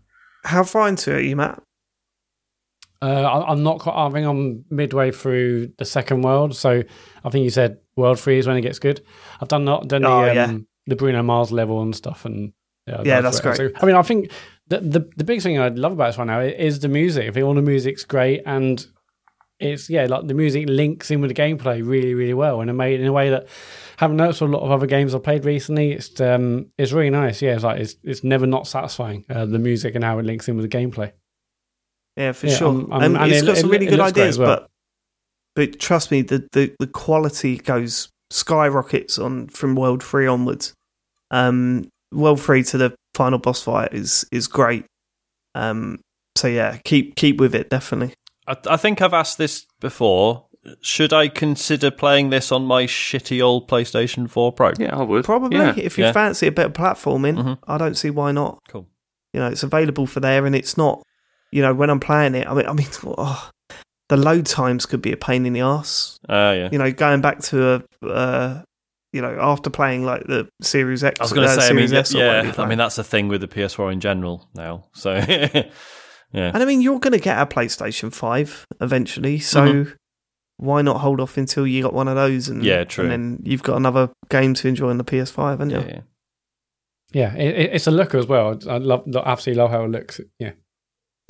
How 0.45 0.63
far 0.63 0.87
into 0.87 1.11
it 1.11 1.17
are 1.17 1.21
you, 1.21 1.35
Matt? 1.35 1.61
Uh, 3.01 3.43
I'm 3.47 3.63
not 3.63 3.79
quite. 3.79 3.95
I 3.95 4.09
think 4.09 4.27
I'm 4.27 4.65
midway 4.69 5.11
through 5.11 5.71
the 5.77 5.85
second 5.85 6.21
world, 6.21 6.55
so 6.55 6.83
I 7.23 7.29
think 7.29 7.43
you 7.43 7.49
said 7.49 7.77
world 7.95 8.19
three 8.19 8.39
is 8.39 8.47
when 8.47 8.57
it 8.57 8.61
gets 8.61 8.79
good. 8.79 9.01
I've 9.39 9.47
done 9.47 9.63
not 9.63 9.87
done 9.87 10.01
the 10.01 10.09
Oh, 10.09 10.29
um, 10.29 10.35
yeah. 10.35 10.57
the 10.87 10.95
Bruno 10.95 11.23
Mars 11.23 11.51
level 11.51 11.81
and 11.81 11.95
stuff, 11.95 12.25
and 12.25 12.51
yeah, 12.87 13.01
Yeah, 13.05 13.21
that's 13.21 13.39
great. 13.39 13.55
So, 13.55 13.69
I 13.81 13.85
mean, 13.85 13.95
I 13.95 14.01
think 14.01 14.31
the, 14.67 14.79
the 14.79 15.09
the 15.15 15.23
big 15.23 15.41
thing 15.41 15.59
I 15.59 15.69
love 15.69 15.93
about 15.93 16.07
this 16.07 16.17
right 16.17 16.27
now 16.27 16.41
is 16.41 16.79
the 16.79 16.89
music. 16.89 17.29
I 17.29 17.31
think 17.31 17.45
all 17.45 17.53
the 17.53 17.61
music's 17.61 18.03
great, 18.03 18.41
and 18.45 18.85
it's 19.59 19.89
yeah, 19.89 20.05
like 20.05 20.27
the 20.27 20.33
music 20.33 20.67
links 20.67 21.09
in 21.09 21.21
with 21.21 21.33
the 21.33 21.41
gameplay 21.41 21.85
really, 21.85 22.13
really 22.13 22.33
well, 22.33 22.59
and 22.59 22.69
it 22.69 22.73
made 22.73 22.99
in 22.99 23.07
a 23.07 23.13
way 23.13 23.29
that 23.29 23.47
haven't 23.97 24.17
noticed 24.17 24.41
a 24.41 24.45
lot 24.45 24.61
of 24.63 24.71
other 24.71 24.87
games 24.87 25.15
I've 25.15 25.23
played 25.23 25.45
recently. 25.45 25.91
It's 25.93 26.19
um, 26.19 26.67
it's 26.77 26.91
really 26.91 27.09
nice. 27.11 27.41
Yeah, 27.41 27.55
it's 27.55 27.63
like 27.63 27.79
it's 27.79 27.95
it's 28.03 28.25
never 28.25 28.45
not 28.45 28.67
satisfying. 28.67 29.25
Uh, 29.29 29.45
the 29.45 29.59
music 29.59 29.95
and 29.95 30.03
how 30.03 30.19
it 30.19 30.25
links 30.25 30.49
in 30.49 30.57
with 30.57 30.69
the 30.69 30.77
gameplay. 30.77 31.13
Yeah, 32.19 32.33
for 32.33 32.47
Yeah, 32.47 32.55
sure. 32.55 32.67
um, 32.69 32.91
um, 32.91 33.01
Um, 33.03 33.15
and 33.15 33.31
it's 33.31 33.41
it- 33.41 33.45
got 33.45 33.57
some 33.57 33.69
it- 33.69 33.73
really 33.73 33.87
it 33.87 33.89
good 33.91 33.99
looks 33.99 34.11
ideas, 34.11 34.37
well. 34.37 34.47
but 34.57 34.67
but 35.55 35.79
trust 35.79 36.11
me, 36.11 36.21
the, 36.21 36.47
the, 36.53 36.73
the 36.79 36.87
quality 36.87 37.57
goes 37.57 38.09
skyrockets 38.29 39.17
on 39.17 39.47
from 39.47 39.75
World 39.75 40.03
Three 40.03 40.27
onwards. 40.27 40.73
Um, 41.31 41.89
World 42.11 42.41
Three 42.41 42.63
to 42.63 42.77
the 42.77 42.95
final 43.15 43.39
boss 43.39 43.63
fight 43.63 43.93
is 43.93 44.25
is 44.31 44.47
great. 44.47 44.85
Um, 45.55 45.99
so 46.37 46.47
yeah, 46.47 46.77
keep 46.83 47.15
keep 47.15 47.39
with 47.39 47.55
it 47.55 47.69
definitely. 47.69 48.13
I, 48.47 48.57
I 48.69 48.77
think 48.77 49.01
I've 49.01 49.13
asked 49.13 49.37
this 49.37 49.65
before. 49.79 50.45
Should 50.81 51.13
I 51.13 51.29
consider 51.29 51.89
playing 51.89 52.29
this 52.31 52.51
on 52.51 52.65
my 52.65 52.83
shitty 52.85 53.41
old 53.41 53.69
PlayStation 53.69 54.29
4 54.29 54.51
Pro? 54.51 54.73
Yeah, 54.77 54.95
I 54.95 55.01
would. 55.03 55.23
Probably 55.23 55.57
Yeah. 55.57 55.73
if 55.77 55.97
you 55.97 56.03
Yeah. 56.03 56.11
fancy 56.11 56.47
a 56.47 56.51
bit 56.51 56.65
of 56.67 56.73
platforming, 56.73 57.37
Mhm. 57.37 57.57
I 57.65 57.77
don't 57.77 57.95
see 57.95 58.09
why 58.09 58.33
not. 58.33 58.59
Cool. 58.67 58.85
You 59.33 59.39
know, 59.39 59.47
it's 59.47 59.63
available 59.63 60.05
for 60.05 60.19
there, 60.19 60.45
and 60.45 60.53
it's 60.55 60.77
not. 60.77 61.01
You 61.51 61.61
know, 61.61 61.73
when 61.73 61.89
I'm 61.89 61.99
playing 61.99 62.35
it, 62.35 62.47
I 62.47 62.53
mean, 62.53 62.65
I 62.67 62.73
mean, 62.73 62.87
oh, 63.17 63.49
the 64.09 64.17
load 64.17 64.45
times 64.45 64.85
could 64.85 65.01
be 65.01 65.11
a 65.11 65.17
pain 65.17 65.45
in 65.45 65.53
the 65.53 65.61
ass. 65.61 66.19
Uh, 66.27 66.53
yeah. 66.57 66.69
you 66.71 66.77
know, 66.77 66.91
going 66.91 67.21
back 67.21 67.39
to 67.43 67.83
a, 68.03 68.05
uh, 68.07 68.61
you 69.13 69.21
know, 69.21 69.37
after 69.39 69.69
playing 69.69 70.03
like 70.05 70.23
the 70.27 70.47
Series 70.61 71.03
X, 71.03 71.19
I 71.19 71.23
was 71.23 71.33
going 71.33 71.47
to 71.47 71.53
uh, 71.53 71.59
say, 71.59 71.69
I 71.69 71.73
mean, 71.73 71.87
Series 71.87 71.93
S 71.93 72.13
yeah, 72.13 72.53
I 72.57 72.65
mean, 72.67 72.77
that's 72.77 72.95
the 72.95 73.03
thing 73.03 73.27
with 73.27 73.41
the 73.41 73.47
PS4 73.47 73.91
in 73.93 73.99
general 73.99 74.47
now. 74.55 74.85
So, 74.93 75.13
yeah. 75.27 75.63
and 76.33 76.57
I 76.57 76.65
mean, 76.65 76.81
you're 76.81 76.99
going 76.99 77.13
to 77.13 77.19
get 77.19 77.39
a 77.39 77.45
PlayStation 77.45 78.13
Five 78.13 78.65
eventually, 78.81 79.39
so 79.39 79.61
Mhm. 79.61 79.95
why 80.57 80.81
not 80.83 81.01
hold 81.01 81.19
off 81.19 81.37
until 81.37 81.65
you 81.65 81.81
got 81.81 81.93
one 81.93 82.07
of 82.07 82.15
those? 82.15 82.47
And 82.49 82.63
Yeah, 82.63 82.83
true. 82.83 83.05
And 83.05 83.11
then 83.11 83.39
you've 83.43 83.63
got 83.63 83.77
another 83.77 84.11
game 84.29 84.53
to 84.55 84.67
enjoy 84.67 84.89
on 84.89 84.97
the 84.99 85.03
PS5, 85.03 85.49
haven't 85.51 85.69
you? 85.71 85.77
yeah, 85.79 85.87
yeah. 85.87 86.01
Yeah, 87.11 87.33
it, 87.35 87.55
it- 87.59 87.73
it's 87.73 87.87
a 87.87 87.91
looker 87.91 88.17
as 88.19 88.27
well. 88.27 88.59
I 88.69 88.77
love, 88.77 89.03
absolutely 89.25 89.59
love 89.61 89.71
how 89.71 89.85
it 89.85 89.89
looks. 89.89 90.21
Yeah, 90.37 90.51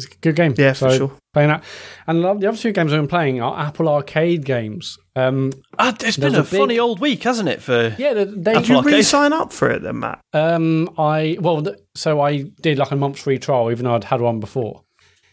it's 0.05 0.13
a 0.15 0.17
good 0.19 0.35
game. 0.35 0.53
Yeah, 0.57 0.73
for 0.73 0.89
sure. 0.91 1.11
Playing 1.33 1.49
that, 1.49 1.63
and 2.07 2.21
love 2.21 2.39
the 2.41 2.47
other 2.47 2.57
two 2.57 2.71
games 2.71 2.91
I've 2.91 2.99
been 2.99 3.07
playing 3.07 3.39
are 3.41 3.59
Apple 3.59 3.87
Arcade 3.87 4.43
games. 4.45 4.97
Um, 5.15 5.51
Ah, 5.77 5.95
it's 6.01 6.17
been 6.17 6.33
a, 6.33 6.39
a 6.39 6.41
big- 6.41 6.59
funny 6.59 6.79
old 6.79 6.99
week, 6.99 7.21
hasn't 7.23 7.47
it? 7.49 7.61
For 7.61 7.95
yeah, 7.99 8.13
they, 8.15 8.23
they 8.25 8.51
Apple 8.51 8.61
Did 8.61 8.69
you 8.69 8.75
Arcade. 8.77 8.93
re-sign 8.93 9.33
up 9.33 9.53
for 9.53 9.69
it 9.69 9.83
then, 9.83 9.99
Matt? 9.99 10.21
Um, 10.33 10.89
I 10.97 11.37
well, 11.39 11.61
th- 11.61 11.77
so 11.95 12.19
I 12.21 12.43
did 12.61 12.77
like 12.79 12.89
a 12.91 12.95
month's 12.95 13.21
free 13.21 13.37
trial, 13.37 13.69
even 13.71 13.85
though 13.85 13.93
I'd 13.93 14.05
had 14.05 14.21
one 14.21 14.39
before. 14.39 14.81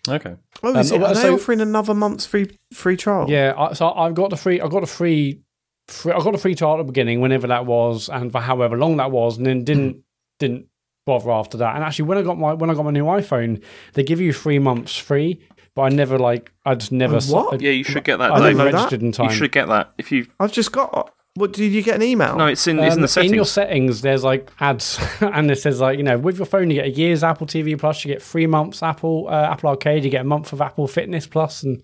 okay, 0.09 0.35
Oh, 0.63 0.77
is 0.79 0.93
Um, 0.93 1.03
it? 1.03 1.05
Are 1.07 1.15
they 1.15 1.29
offering 1.31 1.61
another 1.63 1.95
month's 1.95 2.27
free 2.27 2.51
free 2.75 2.97
trial? 2.99 3.31
Yeah, 3.31 3.55
I, 3.57 3.73
so 3.73 3.91
I've 3.93 4.15
got 4.15 4.29
the 4.31 4.37
free. 4.37 4.61
I 4.61 4.69
got 4.69 4.83
a 4.83 4.87
free, 4.87 5.41
free. 5.89 6.13
I 6.13 6.19
got 6.21 6.35
a 6.35 6.39
free 6.39 6.55
trial 6.55 6.75
at 6.75 6.79
the 6.79 6.85
beginning, 6.93 7.21
whenever 7.23 7.47
that 7.47 7.65
was, 7.65 8.11
and 8.11 8.31
for 8.31 8.41
however 8.43 8.77
long 8.77 8.99
that 8.99 9.11
was, 9.11 9.39
and 9.39 9.47
then 9.47 9.65
didn't 9.65 10.03
didn't 10.39 10.67
bother 11.07 11.31
after 11.31 11.57
that. 11.59 11.75
And 11.77 11.83
actually, 11.85 12.05
when 12.07 12.19
I 12.19 12.23
got 12.23 12.39
my 12.39 12.53
when 12.53 12.69
I 12.69 12.75
got 12.75 12.85
my 12.85 12.91
new 12.91 13.05
iPhone, 13.07 13.63
they 13.95 14.03
give 14.03 14.21
you 14.21 14.33
three 14.35 14.59
months 14.59 14.97
free, 14.97 15.41
but 15.75 15.83
I 15.83 15.89
never 15.89 16.19
like 16.19 16.53
I 16.67 16.75
just 16.75 16.93
never. 16.93 17.19
What? 17.21 17.55
I, 17.55 17.57
Yeah, 17.65 17.71
you 17.71 17.85
should 17.85 18.05
get 18.05 18.19
that. 18.19 18.31
I 18.33 18.39
don't 18.39 18.47
Dave. 18.49 18.57
know 18.59 18.65
never 18.65 18.73
that. 18.73 18.83
registered 18.85 19.03
in 19.03 19.13
time. 19.13 19.31
You 19.31 19.35
should 19.37 19.53
get 19.53 19.69
that. 19.69 19.93
If 19.97 20.13
you 20.13 20.27
I've 20.39 20.53
just 20.53 20.73
got. 20.73 21.13
What 21.35 21.53
did 21.53 21.71
you 21.71 21.83
get 21.83 21.97
an 21.97 22.03
email? 22.03 22.35
no, 22.39 22.47
it's 22.47 22.67
in 22.67 22.79
it's 22.79 22.95
in 22.95 23.01
Um, 23.01 23.03
the 23.03 23.09
settings. 23.09 23.35
your 23.35 23.45
settings, 23.45 24.01
there's 24.01 24.25
like 24.25 24.51
ads, 24.59 24.99
and 25.21 25.51
it 25.51 25.57
says 25.59 25.83
like 25.83 25.99
you 25.99 26.03
know, 26.03 26.17
with 26.17 26.39
your 26.39 26.47
phone 26.47 26.71
you 26.71 26.77
get 26.77 26.87
a 26.87 26.91
year's 26.91 27.23
Apple 27.23 27.47
TV 27.47 27.79
Plus, 27.79 28.03
you 28.07 28.11
get 28.13 28.23
three 28.23 28.47
months 28.47 28.83
Apple 28.83 29.27
uh, 29.29 29.51
Apple 29.53 29.69
Arcade, 29.69 30.03
you 30.03 30.09
get 30.11 30.23
a 30.23 30.25
month 30.25 30.55
of 30.55 30.63
Apple 30.63 30.89
Fitness 30.89 31.27
Plus, 31.27 31.63
and 31.63 31.83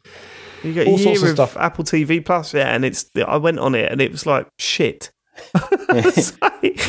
You 0.63 0.73
get 0.73 0.87
All 0.87 0.95
a 0.95 0.99
sorts 0.99 1.21
of 1.23 1.29
of 1.29 1.35
stuff. 1.35 1.57
Apple 1.59 1.85
TV 1.85 2.25
Plus, 2.25 2.55
yeah, 2.55 2.75
and 2.75 2.83
it's 2.83 3.05
I 3.27 3.37
went 3.37 3.59
on 3.59 3.75
it 3.75 3.93
and 3.93 4.01
it 4.01 4.11
was 4.11 4.25
like 4.25 4.47
shit. 4.59 5.11
It's 5.95 6.41
like, 6.41 6.81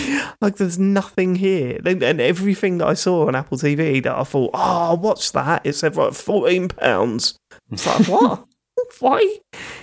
like 0.42 0.56
there's 0.58 0.80
nothing 0.80 1.36
here, 1.36 1.80
and 1.86 2.02
and 2.02 2.22
everything 2.22 2.78
that 2.78 2.88
I 2.88 2.94
saw 2.94 3.28
on 3.28 3.36
Apple 3.36 3.58
TV 3.58 4.02
that 4.04 4.16
I 4.18 4.24
thought, 4.24 4.52
oh, 4.54 4.60
I'll 4.90 4.98
watch 4.98 5.32
that. 5.34 5.66
It 5.66 5.74
said 5.74 5.96
like 5.96 6.14
fourteen 6.14 6.70
pounds. 6.70 7.36
It's 7.72 7.86
like 7.86 8.08
what? 8.08 8.46
Why? 9.00 9.38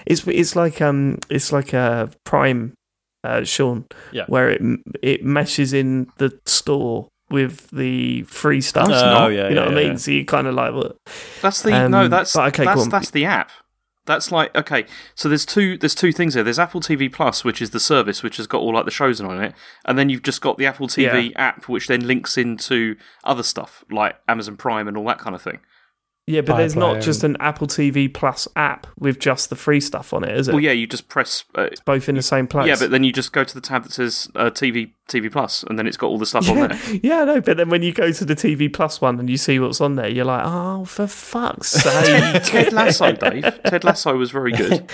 It's 0.06 0.26
it's 0.26 0.56
like 0.56 0.80
um 0.80 1.18
it's 1.28 1.52
like 1.52 1.72
a 1.72 2.10
Prime, 2.24 2.74
uh, 3.24 3.44
Sean, 3.44 3.84
Yeah. 4.12 4.24
where 4.28 4.50
it 4.50 4.62
it 5.02 5.24
meshes 5.24 5.72
in 5.72 6.10
the 6.16 6.38
store 6.46 7.08
with 7.30 7.68
the 7.70 8.22
free 8.22 8.60
stuff. 8.60 8.88
Oh, 8.88 8.90
not, 8.90 9.28
yeah, 9.28 9.48
you 9.48 9.54
know 9.54 9.62
yeah, 9.64 9.68
what 9.68 9.78
I 9.78 9.84
mean. 9.88 9.98
So 9.98 10.10
you 10.10 10.24
kind 10.24 10.46
of 10.46 10.54
like, 10.54 10.74
what? 10.74 10.96
That's 11.42 11.62
the 11.62 11.72
Um, 11.72 11.90
no. 11.92 12.08
That's 12.08 12.34
okay, 12.34 12.64
that's 12.64 12.88
that's 12.88 13.10
the 13.10 13.26
app. 13.26 13.50
That's 14.10 14.32
like 14.32 14.52
okay. 14.56 14.86
So 15.14 15.28
there's 15.28 15.46
two 15.46 15.78
there's 15.78 15.94
two 15.94 16.10
things 16.10 16.34
there. 16.34 16.42
There's 16.42 16.58
Apple 16.58 16.80
TV 16.80 17.12
Plus, 17.12 17.44
which 17.44 17.62
is 17.62 17.70
the 17.70 17.78
service 17.78 18.24
which 18.24 18.38
has 18.38 18.48
got 18.48 18.60
all 18.60 18.74
like 18.74 18.84
the 18.84 18.90
shows 18.90 19.20
on 19.20 19.40
it, 19.40 19.54
and 19.84 19.96
then 19.96 20.08
you've 20.08 20.24
just 20.24 20.40
got 20.40 20.58
the 20.58 20.66
Apple 20.66 20.88
TV 20.88 21.32
app, 21.36 21.68
which 21.68 21.86
then 21.86 22.04
links 22.04 22.36
into 22.36 22.96
other 23.22 23.44
stuff 23.44 23.84
like 23.88 24.16
Amazon 24.26 24.56
Prime 24.56 24.88
and 24.88 24.96
all 24.96 25.04
that 25.04 25.18
kind 25.18 25.36
of 25.36 25.42
thing. 25.42 25.60
Yeah, 26.30 26.42
but 26.42 26.56
there's 26.56 26.76
not 26.76 27.00
just 27.00 27.24
an 27.24 27.36
Apple 27.40 27.66
TV 27.66 28.12
Plus 28.12 28.46
app 28.56 28.86
with 28.98 29.18
just 29.18 29.50
the 29.50 29.56
free 29.56 29.80
stuff 29.80 30.12
on 30.12 30.24
it, 30.24 30.36
is 30.36 30.48
it? 30.48 30.52
Well, 30.54 30.62
yeah, 30.62 30.72
you 30.72 30.86
just 30.86 31.08
press. 31.08 31.44
Uh, 31.54 31.68
Both 31.84 32.08
in 32.08 32.14
the 32.14 32.22
same 32.22 32.46
place. 32.46 32.68
yeah, 32.68 32.76
but 32.78 32.90
then 32.90 33.04
you 33.04 33.12
just 33.12 33.32
go 33.32 33.44
to 33.44 33.54
the 33.54 33.60
tab 33.60 33.82
that 33.82 33.92
says 33.92 34.28
uh, 34.34 34.50
TV 34.50 34.92
TV 35.08 35.30
Plus, 35.30 35.64
and 35.64 35.78
then 35.78 35.86
it's 35.86 35.96
got 35.96 36.06
all 36.06 36.18
the 36.18 36.26
stuff 36.26 36.48
on 36.48 36.56
there. 36.56 36.78
yeah, 37.02 37.24
no. 37.24 37.40
But 37.40 37.56
then 37.56 37.68
when 37.68 37.82
you 37.82 37.92
go 37.92 38.12
to 38.12 38.24
the 38.24 38.36
TV 38.36 38.72
Plus 38.72 39.00
one 39.00 39.18
and 39.18 39.28
you 39.28 39.36
see 39.36 39.58
what's 39.58 39.80
on 39.80 39.96
there, 39.96 40.08
you're 40.08 40.24
like, 40.24 40.42
oh, 40.44 40.84
for 40.84 41.06
fuck's 41.06 41.68
sake! 41.82 42.42
Ted 42.44 42.72
Lasso, 42.72 43.12
Dave. 43.12 43.62
Ted 43.64 43.84
Lasso 43.84 44.16
was 44.16 44.30
very 44.30 44.52
good. 44.52 44.88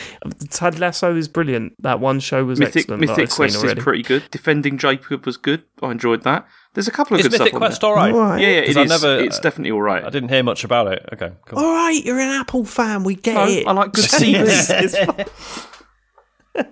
Ted 0.51 0.79
Lasso 0.79 1.15
is 1.15 1.29
brilliant. 1.29 1.75
That 1.83 2.01
one 2.01 2.21
show 2.21 2.45
was 2.45 2.59
Mythic 2.59 2.83
excellent. 2.83 3.01
that 3.03 3.07
Mythic 3.09 3.31
I've 3.31 3.37
Quest 3.37 3.65
is 3.65 3.75
pretty 3.75 4.03
good. 4.03 4.31
Defending 4.31 4.79
Jacob 4.79 5.27
was 5.27 5.37
good. 5.37 5.65
I 5.83 5.91
enjoyed 5.91 6.23
that. 6.23 6.47
There's 6.77 6.86
a 6.86 6.93
couple 6.93 7.15
of 7.16 7.20
is 7.20 7.27
good 7.27 7.32
Mythic 7.32 7.48
stuff 7.48 7.59
Quest 7.59 7.82
on 7.82 7.90
all 7.90 7.97
right? 7.97 8.12
All 8.15 8.20
right. 8.20 8.39
there. 8.40 8.51
Yeah, 8.53 8.61
yeah, 8.61 8.66
'Cause 8.66 8.77
it 8.77 8.78
I 8.78 8.82
is. 8.85 8.89
never- 9.03 9.19
it's 9.19 9.40
definitely 9.40 9.73
all 9.73 9.82
right. 9.82 10.05
I 10.05 10.11
didn't 10.11 10.28
hear 10.28 10.44
much 10.44 10.62
about 10.62 10.86
it. 10.93 11.05
Okay, 11.12 11.32
cool. 11.47 11.59
All 11.59 11.73
right, 11.74 12.05
you're 12.05 12.20
an 12.20 12.28
Apple 12.28 12.65
fan. 12.65 13.03
We 13.03 13.16
get 13.16 13.35
No, 13.35 13.47
it. 13.48 13.66
I 13.66 13.73
like 13.73 13.93
good 13.93 14.05
Yes, 14.20 14.70
TV. 14.70 14.82
it's 14.85 14.98
fine. 15.05 15.27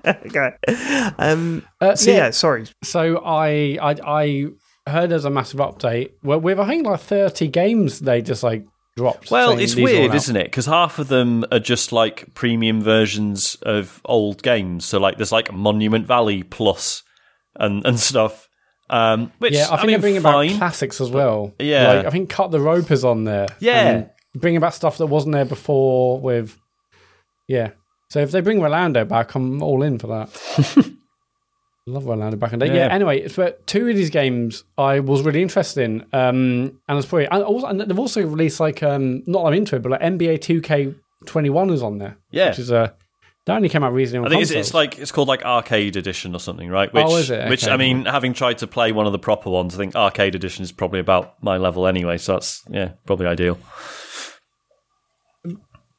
okay. 0.07 0.53
Um. 1.19 1.65
uh, 1.81 1.95
So 1.97 2.11
yeah, 2.11 2.31
sorry. 2.31 2.67
So 2.83 3.19
I 3.25 3.79
I 3.83 3.97
I 4.87 4.91
heard 4.91 5.11
there's 5.11 5.25
a 5.25 5.31
massive 5.31 5.61
update. 5.61 6.11
Well, 6.23 6.41
with 6.41 6.59
I 6.61 6.67
think 6.67 6.87
like 6.87 7.01
30 7.01 7.49
games 7.49 8.01
they 8.01 8.23
just 8.23 8.43
like 8.43 8.65
dropped. 8.97 9.31
Well, 9.31 9.49
saying 9.49 9.61
it's 9.61 9.75
these 9.75 9.85
are 9.85 9.89
all 9.95 10.01
weird, 10.01 10.11
out. 10.11 10.17
isn't 10.17 10.37
it? 10.37 10.45
Because 10.45 10.67
half 10.67 10.99
of 10.99 11.09
them 11.09 11.45
are 11.53 11.59
just 11.59 11.93
like 11.93 12.33
premium 12.35 12.81
versions 12.81 13.57
of 13.63 14.01
old 14.05 14.43
games. 14.43 14.85
So 14.85 14.99
like, 14.99 15.17
there's 15.17 15.33
like 15.33 15.53
Monument 15.53 16.07
Valley 16.07 16.43
Plus 16.43 17.03
and 17.57 17.85
and 17.87 17.99
stuff. 17.99 18.49
Um, 18.91 19.33
which 19.39 19.55
Yeah, 19.55 19.67
I 19.71 19.77
think 19.77 19.83
mean, 19.83 19.91
they're 19.93 20.01
bringing 20.01 20.21
fine. 20.21 20.49
back 20.51 20.59
classics 20.59 21.01
as 21.01 21.11
well. 21.11 21.55
Yeah. 21.59 21.93
like, 21.93 22.07
I 22.07 22.11
think 22.11 22.29
Cut 22.29 22.51
the 22.51 22.61
Rope 22.61 22.91
is 22.91 23.05
on 23.05 23.25
there. 23.25 23.47
Yeah. 23.59 24.07
bringing 24.35 24.61
back 24.61 24.75
stuff 24.75 24.99
that 24.99 25.07
wasn't 25.07 25.33
there 25.35 25.45
before. 25.45 26.21
With 26.21 26.59
yeah, 27.49 27.71
so 28.11 28.21
if 28.21 28.31
they 28.31 28.41
bring 28.41 28.61
Rolando 28.61 29.05
back, 29.05 29.35
I'm 29.35 29.63
all 29.63 29.83
in 29.83 29.99
for 29.99 30.07
that. 30.09 30.91
Love 31.87 32.07
Rolando 32.07 32.37
back 32.39 32.53
in 32.55 32.59
the 32.61 32.67
day. 32.67 32.75
Yeah. 32.75 32.87
Yeah. 32.87 32.95
Anyway, 32.95 33.21
it's 33.21 33.37
but 33.37 33.67
two 33.67 33.87
of 33.89 33.95
these 33.97 34.09
games 34.11 34.65
I 34.79 35.01
was 35.01 35.21
really 35.23 35.43
interested 35.43 35.83
in, 35.85 36.01
um, 36.15 36.81
and 36.89 36.99
it's 36.99 37.07
probably 37.07 37.27
and, 37.27 37.43
also, 37.43 37.67
and 37.67 37.79
they've 37.81 37.99
also 37.99 38.23
released 38.27 38.59
like 38.59 38.83
um, 38.83 39.23
not 39.27 39.45
I'm 39.47 39.53
into 39.53 39.77
it, 39.77 39.83
but 39.83 39.93
like 39.93 40.01
NBA 40.01 40.39
2K21 41.27 41.73
is 41.73 41.83
on 41.83 41.99
there. 41.99 42.17
Yeah. 42.31 42.49
which 42.49 42.59
is 42.59 42.71
a 42.71 42.95
that 43.47 43.57
only 43.57 43.69
came 43.69 43.83
out 43.85 43.93
recently. 43.93 44.27
I 44.27 44.31
think 44.31 44.43
it's, 44.43 44.51
it's 44.51 44.73
like 44.75 44.99
it's 44.99 45.13
called 45.13 45.29
like 45.29 45.45
Arcade 45.45 45.97
Edition 45.97 46.35
or 46.35 46.39
something, 46.41 46.69
right? 46.71 46.93
Which, 46.93 47.05
Oh, 47.07 47.17
is 47.17 47.31
it? 47.31 47.49
Which 47.51 47.69
I 47.69 47.77
mean, 47.77 48.07
having 48.07 48.33
tried 48.33 48.59
to 48.59 48.67
play 48.67 48.93
one 48.93 49.07
of 49.07 49.13
the 49.13 49.19
proper 49.19 49.51
ones, 49.51 49.75
I 49.75 49.79
think 49.79 49.95
Arcade 49.95 50.35
Edition 50.35 50.63
is 50.63 50.73
probably 50.73 51.01
about 51.01 51.43
my 51.43 51.57
level 51.59 51.87
anyway. 51.87 52.17
So 52.19 52.33
that's 52.33 52.63
yeah, 52.71 52.93
probably 53.07 53.27
ideal. 53.27 53.59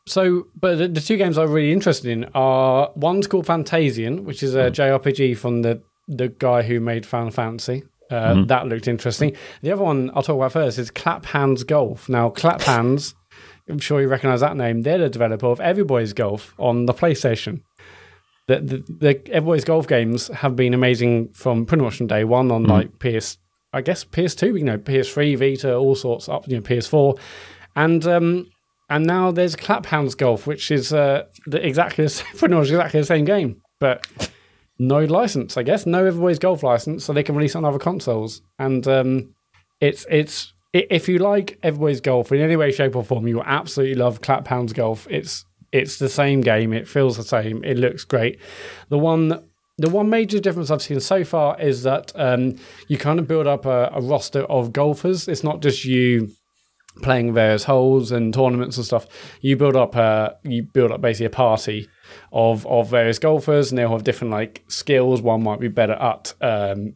So, 0.08 0.46
but 0.56 0.78
the, 0.78 0.88
the 0.88 1.02
two 1.02 1.18
games 1.18 1.38
I'm 1.38 1.52
really 1.52 1.72
interested 1.72 2.12
in 2.12 2.26
are 2.36 2.92
one's 2.96 3.26
called 3.26 3.48
Fantasian, 3.48 4.24
which 4.24 4.44
is 4.44 4.54
a 4.56 4.70
JRPG 4.72 5.38
from 5.38 5.62
the 5.64 5.82
the 6.08 6.28
guy 6.28 6.62
who 6.62 6.80
made 6.80 7.06
Final 7.06 7.32
Fantasy. 7.32 7.84
Uh, 8.12 8.44
That 8.46 8.68
looked 8.68 8.88
interesting. 8.88 9.36
The 9.64 9.72
other 9.72 9.82
one 9.84 10.12
I'll 10.14 10.22
talk 10.22 10.36
about 10.36 10.52
first 10.52 10.78
is 10.78 10.92
Clap 10.92 11.26
Hanz 11.26 11.64
Golf. 11.64 12.08
Now, 12.08 12.30
Clap 12.30 12.62
Hands, 12.62 13.16
I'm 13.70 13.80
sure 13.80 14.02
you 14.02 14.08
recognise 14.08 14.42
that 14.42 14.58
name. 14.58 14.82
They're 14.82 14.98
the 14.98 15.10
developer 15.10 15.48
of 15.48 15.60
Everybody's 15.60 16.14
Golf 16.14 16.54
on 16.60 16.86
the 16.86 16.94
PlayStation. 16.94 17.62
The, 18.48 18.60
the, 18.60 18.78
the 18.88 19.32
Everybody's 19.32 19.66
Golf 19.66 19.88
games 19.88 20.28
have 20.28 20.56
been 20.56 20.74
amazing 20.74 21.30
from 21.34 21.66
pretty 21.66 21.84
much 21.84 21.98
from 21.98 22.08
day 22.08 22.24
one 22.24 22.52
on 22.52 22.64
like 22.64 23.00
PS, 23.00 23.38
I 23.74 23.82
guess 23.82 24.06
PS2, 24.06 24.60
you 24.60 24.64
know, 24.64 24.78
PS3, 24.78 25.38
Vita, 25.38 25.76
all 25.76 25.96
sorts 25.96 26.30
up, 26.30 26.48
you 26.48 26.56
know, 26.56 26.62
PS4, 26.62 27.18
and 27.76 28.06
um, 28.06 28.48
and 28.90 29.06
now 29.06 29.32
there's 29.32 29.56
Clap 29.56 29.88
Hanz 29.88 30.14
Golf, 30.14 30.46
which 30.46 30.70
is 30.70 30.94
uh, 30.94 31.24
the, 31.48 31.66
exactly 31.66 32.06
the, 32.06 32.24
pretty 32.38 32.54
much 32.54 32.70
exactly 32.70 33.00
the 33.00 33.06
same 33.06 33.26
game, 33.26 33.62
but 33.80 34.30
no 34.78 35.04
license, 35.06 35.58
I 35.58 35.64
guess, 35.64 35.86
no 35.86 36.06
Everybody's 36.06 36.40
Golf 36.40 36.62
license, 36.62 37.04
so 37.04 37.14
they 37.14 37.24
can 37.24 37.36
release 37.36 37.56
on 37.56 37.66
other 37.66 37.80
consoles. 37.80 38.42
And 38.60 38.88
um, 38.88 39.34
it's 39.82 40.06
it's 40.10 40.54
if 40.76 41.08
you 41.08 41.20
like 41.20 41.58
Everybody's 41.64 42.02
Golf 42.02 42.32
in 42.32 42.42
any 42.42 42.56
way, 42.56 42.72
shape, 42.72 42.96
or 42.96 43.04
form, 43.04 43.28
you 43.28 43.36
will 43.38 43.44
absolutely 43.46 43.96
love 43.96 44.22
Clap 44.22 44.48
Hanz 44.48 44.74
Golf. 44.74 45.08
It's 45.10 45.46
it's 45.72 45.98
the 46.00 46.10
same 46.10 46.42
game. 46.42 46.74
It 46.74 46.88
feels 46.88 47.18
the 47.18 47.24
same. 47.24 47.64
It 47.64 47.78
looks 47.78 48.04
great. 48.04 48.40
The 48.90 48.98
one 48.98 49.44
the 49.78 49.90
one 49.90 50.10
major 50.10 50.40
difference 50.40 50.72
I've 50.72 50.82
seen 50.82 51.00
so 51.00 51.24
far 51.24 51.60
is 51.60 51.84
that 51.84 52.12
um, 52.16 52.56
you 52.88 52.98
kind 52.98 53.20
of 53.20 53.28
build 53.28 53.46
up 53.46 53.66
a, 53.66 53.92
a 53.94 54.02
roster 54.02 54.44
of 54.44 54.72
golfers. 54.72 55.28
It's 55.28 55.44
not 55.44 55.62
just 55.62 55.84
you 55.84 56.30
playing 57.02 57.34
various 57.34 57.66
holes 57.66 58.12
and 58.12 58.34
tournaments 58.34 58.78
and 58.78 58.86
stuff, 58.86 59.08
you 59.42 59.58
build 59.58 59.76
up 59.76 59.96
a 59.96 60.38
you 60.44 60.64
build 60.64 60.92
up 60.92 61.02
basically 61.02 61.28
a 61.28 61.30
party 61.30 61.90
of 62.32 62.66
of 62.68 62.90
various 62.90 63.20
golfers, 63.20 63.72
and 63.72 63.78
they'll 63.78 63.92
have 63.92 64.04
different 64.04 64.32
like 64.32 64.64
skills. 64.68 65.22
One 65.22 65.44
might 65.44 65.60
be 65.60 65.68
better 65.68 65.94
at 65.94 66.34
um, 66.42 66.96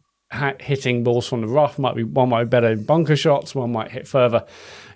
hitting 0.60 1.02
balls 1.02 1.26
from 1.26 1.40
the 1.40 1.48
rough, 1.48 1.78
might 1.78 1.96
be 1.96 2.04
one 2.04 2.28
might 2.28 2.44
be 2.44 2.48
better 2.48 2.76
bunker 2.76 3.16
shots, 3.16 3.54
one 3.54 3.72
might 3.72 3.90
hit 3.90 4.06
further, 4.06 4.44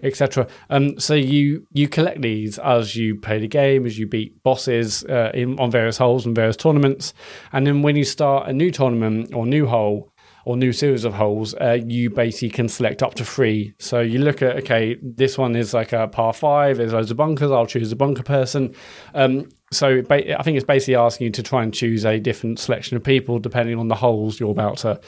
etc. 0.02 0.46
Um, 0.70 0.98
so 0.98 1.14
you 1.14 1.66
you 1.72 1.88
collect 1.88 2.22
these 2.22 2.58
as 2.58 2.94
you 2.94 3.16
play 3.16 3.38
the 3.40 3.48
game, 3.48 3.86
as 3.86 3.98
you 3.98 4.06
beat 4.06 4.42
bosses 4.42 5.04
uh, 5.04 5.30
in 5.34 5.58
on 5.58 5.70
various 5.70 5.98
holes 5.98 6.26
and 6.26 6.34
various 6.34 6.56
tournaments, 6.56 7.14
and 7.52 7.66
then 7.66 7.82
when 7.82 7.96
you 7.96 8.04
start 8.04 8.48
a 8.48 8.52
new 8.52 8.70
tournament 8.70 9.34
or 9.34 9.46
new 9.46 9.66
hole 9.66 10.12
or 10.44 10.56
new 10.56 10.72
series 10.72 11.04
of 11.04 11.14
holes, 11.14 11.54
uh, 11.54 11.78
you 11.86 12.10
basically 12.10 12.50
can 12.50 12.68
select 12.68 13.02
up 13.02 13.14
to 13.14 13.24
three. 13.24 13.74
So 13.78 14.00
you 14.00 14.18
look 14.18 14.42
at, 14.42 14.56
okay, 14.58 14.96
this 15.02 15.38
one 15.38 15.56
is 15.56 15.72
like 15.72 15.92
a 15.92 16.06
par 16.06 16.32
five, 16.32 16.76
there's 16.76 16.92
loads 16.92 17.10
of 17.10 17.16
bunkers, 17.16 17.50
I'll 17.50 17.66
choose 17.66 17.90
a 17.92 17.96
bunker 17.96 18.22
person. 18.22 18.74
Um, 19.14 19.48
so 19.74 20.02
I 20.10 20.42
think 20.42 20.56
it's 20.56 20.64
basically 20.64 20.96
asking 20.96 21.26
you 21.26 21.30
to 21.32 21.42
try 21.42 21.62
and 21.62 21.72
choose 21.72 22.04
a 22.04 22.18
different 22.18 22.58
selection 22.58 22.96
of 22.96 23.04
people 23.04 23.38
depending 23.38 23.78
on 23.78 23.88
the 23.88 23.94
holes 23.94 24.38
you're 24.38 24.50
about 24.50 24.78
to 24.78 25.00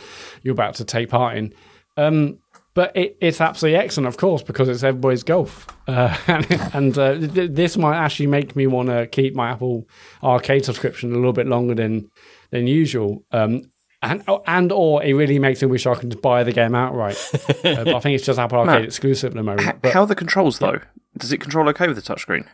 you're 0.42 0.52
about 0.52 0.74
to 0.76 0.84
take 0.84 1.08
part 1.10 1.36
in. 1.36 1.54
Um, 1.96 2.38
but 2.74 2.94
it, 2.94 3.16
it's 3.22 3.40
absolutely 3.40 3.78
excellent, 3.78 4.06
of 4.06 4.18
course, 4.18 4.42
because 4.42 4.68
it's 4.68 4.82
everybody's 4.82 5.22
golf, 5.22 5.66
uh, 5.88 6.14
and, 6.26 6.46
and 6.74 6.98
uh, 6.98 7.18
th- 7.18 7.52
this 7.52 7.78
might 7.78 7.96
actually 7.96 8.26
make 8.26 8.54
me 8.54 8.66
want 8.66 8.90
to 8.90 9.06
keep 9.06 9.34
my 9.34 9.50
Apple 9.50 9.88
Arcade 10.22 10.66
subscription 10.66 11.10
a 11.12 11.14
little 11.14 11.32
bit 11.32 11.46
longer 11.46 11.74
than 11.74 12.10
than 12.50 12.66
usual. 12.66 13.24
Um, 13.32 13.62
and 14.02 14.22
and 14.46 14.72
or 14.72 15.02
it 15.02 15.14
really 15.14 15.38
makes 15.38 15.62
me 15.62 15.68
wish 15.68 15.86
I 15.86 15.94
could 15.94 16.20
buy 16.20 16.44
the 16.44 16.52
game 16.52 16.74
outright. 16.74 17.16
uh, 17.34 17.84
but 17.84 17.94
I 17.94 18.00
think 18.00 18.14
it's 18.14 18.26
just 18.26 18.38
Apple 18.38 18.58
Arcade 18.58 18.84
exclusive 18.84 19.32
at 19.32 19.36
the 19.36 19.42
moment. 19.42 19.68
H- 19.82 19.92
how 19.92 20.02
are 20.02 20.06
the 20.06 20.14
controls 20.14 20.58
though? 20.58 20.78
Does 21.16 21.32
it 21.32 21.38
control 21.38 21.68
okay 21.70 21.88
with 21.88 21.96
the 21.96 22.02
touchscreen? 22.02 22.46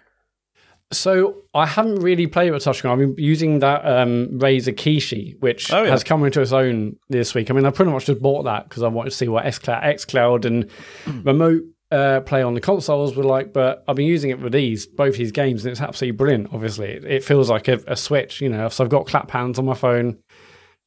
So 0.92 1.42
I 1.54 1.66
haven't 1.66 1.96
really 1.96 2.26
played 2.26 2.52
with 2.52 2.64
touchscreen. 2.64 2.90
I've 2.92 2.98
been 2.98 3.14
using 3.16 3.60
that 3.60 3.84
um, 3.86 4.28
Razer 4.38 4.74
Kishi, 4.74 5.40
which 5.40 5.72
oh, 5.72 5.82
yeah. 5.84 5.90
has 5.90 6.04
come 6.04 6.24
into 6.24 6.40
its 6.40 6.52
own 6.52 6.96
this 7.08 7.34
week. 7.34 7.50
I 7.50 7.54
mean, 7.54 7.64
I 7.64 7.70
pretty 7.70 7.90
much 7.90 8.06
just 8.06 8.20
bought 8.20 8.44
that 8.44 8.68
because 8.68 8.82
I 8.82 8.88
wanted 8.88 9.10
to 9.10 9.16
see 9.16 9.28
what 9.28 9.44
xCloud, 9.44 9.84
xCloud 9.84 10.44
and 10.44 10.70
remote 11.24 11.62
uh, 11.90 12.20
play 12.20 12.42
on 12.42 12.54
the 12.54 12.60
consoles 12.60 13.16
were 13.16 13.24
like. 13.24 13.52
But 13.52 13.84
I've 13.88 13.96
been 13.96 14.06
using 14.06 14.30
it 14.30 14.40
with 14.40 14.52
these 14.52 14.86
both 14.86 15.16
these 15.16 15.32
games, 15.32 15.64
and 15.64 15.72
it's 15.72 15.80
absolutely 15.80 16.16
brilliant. 16.16 16.52
Obviously, 16.52 16.88
it, 16.88 17.04
it 17.04 17.24
feels 17.24 17.50
like 17.50 17.68
a, 17.68 17.80
a, 17.86 17.96
Switch. 17.96 18.40
You 18.40 18.48
know, 18.48 18.68
so 18.68 18.84
I've 18.84 18.90
got 18.90 19.06
Clap 19.06 19.30
Hanz 19.30 19.58
on 19.58 19.64
my 19.64 19.74
phone 19.74 20.18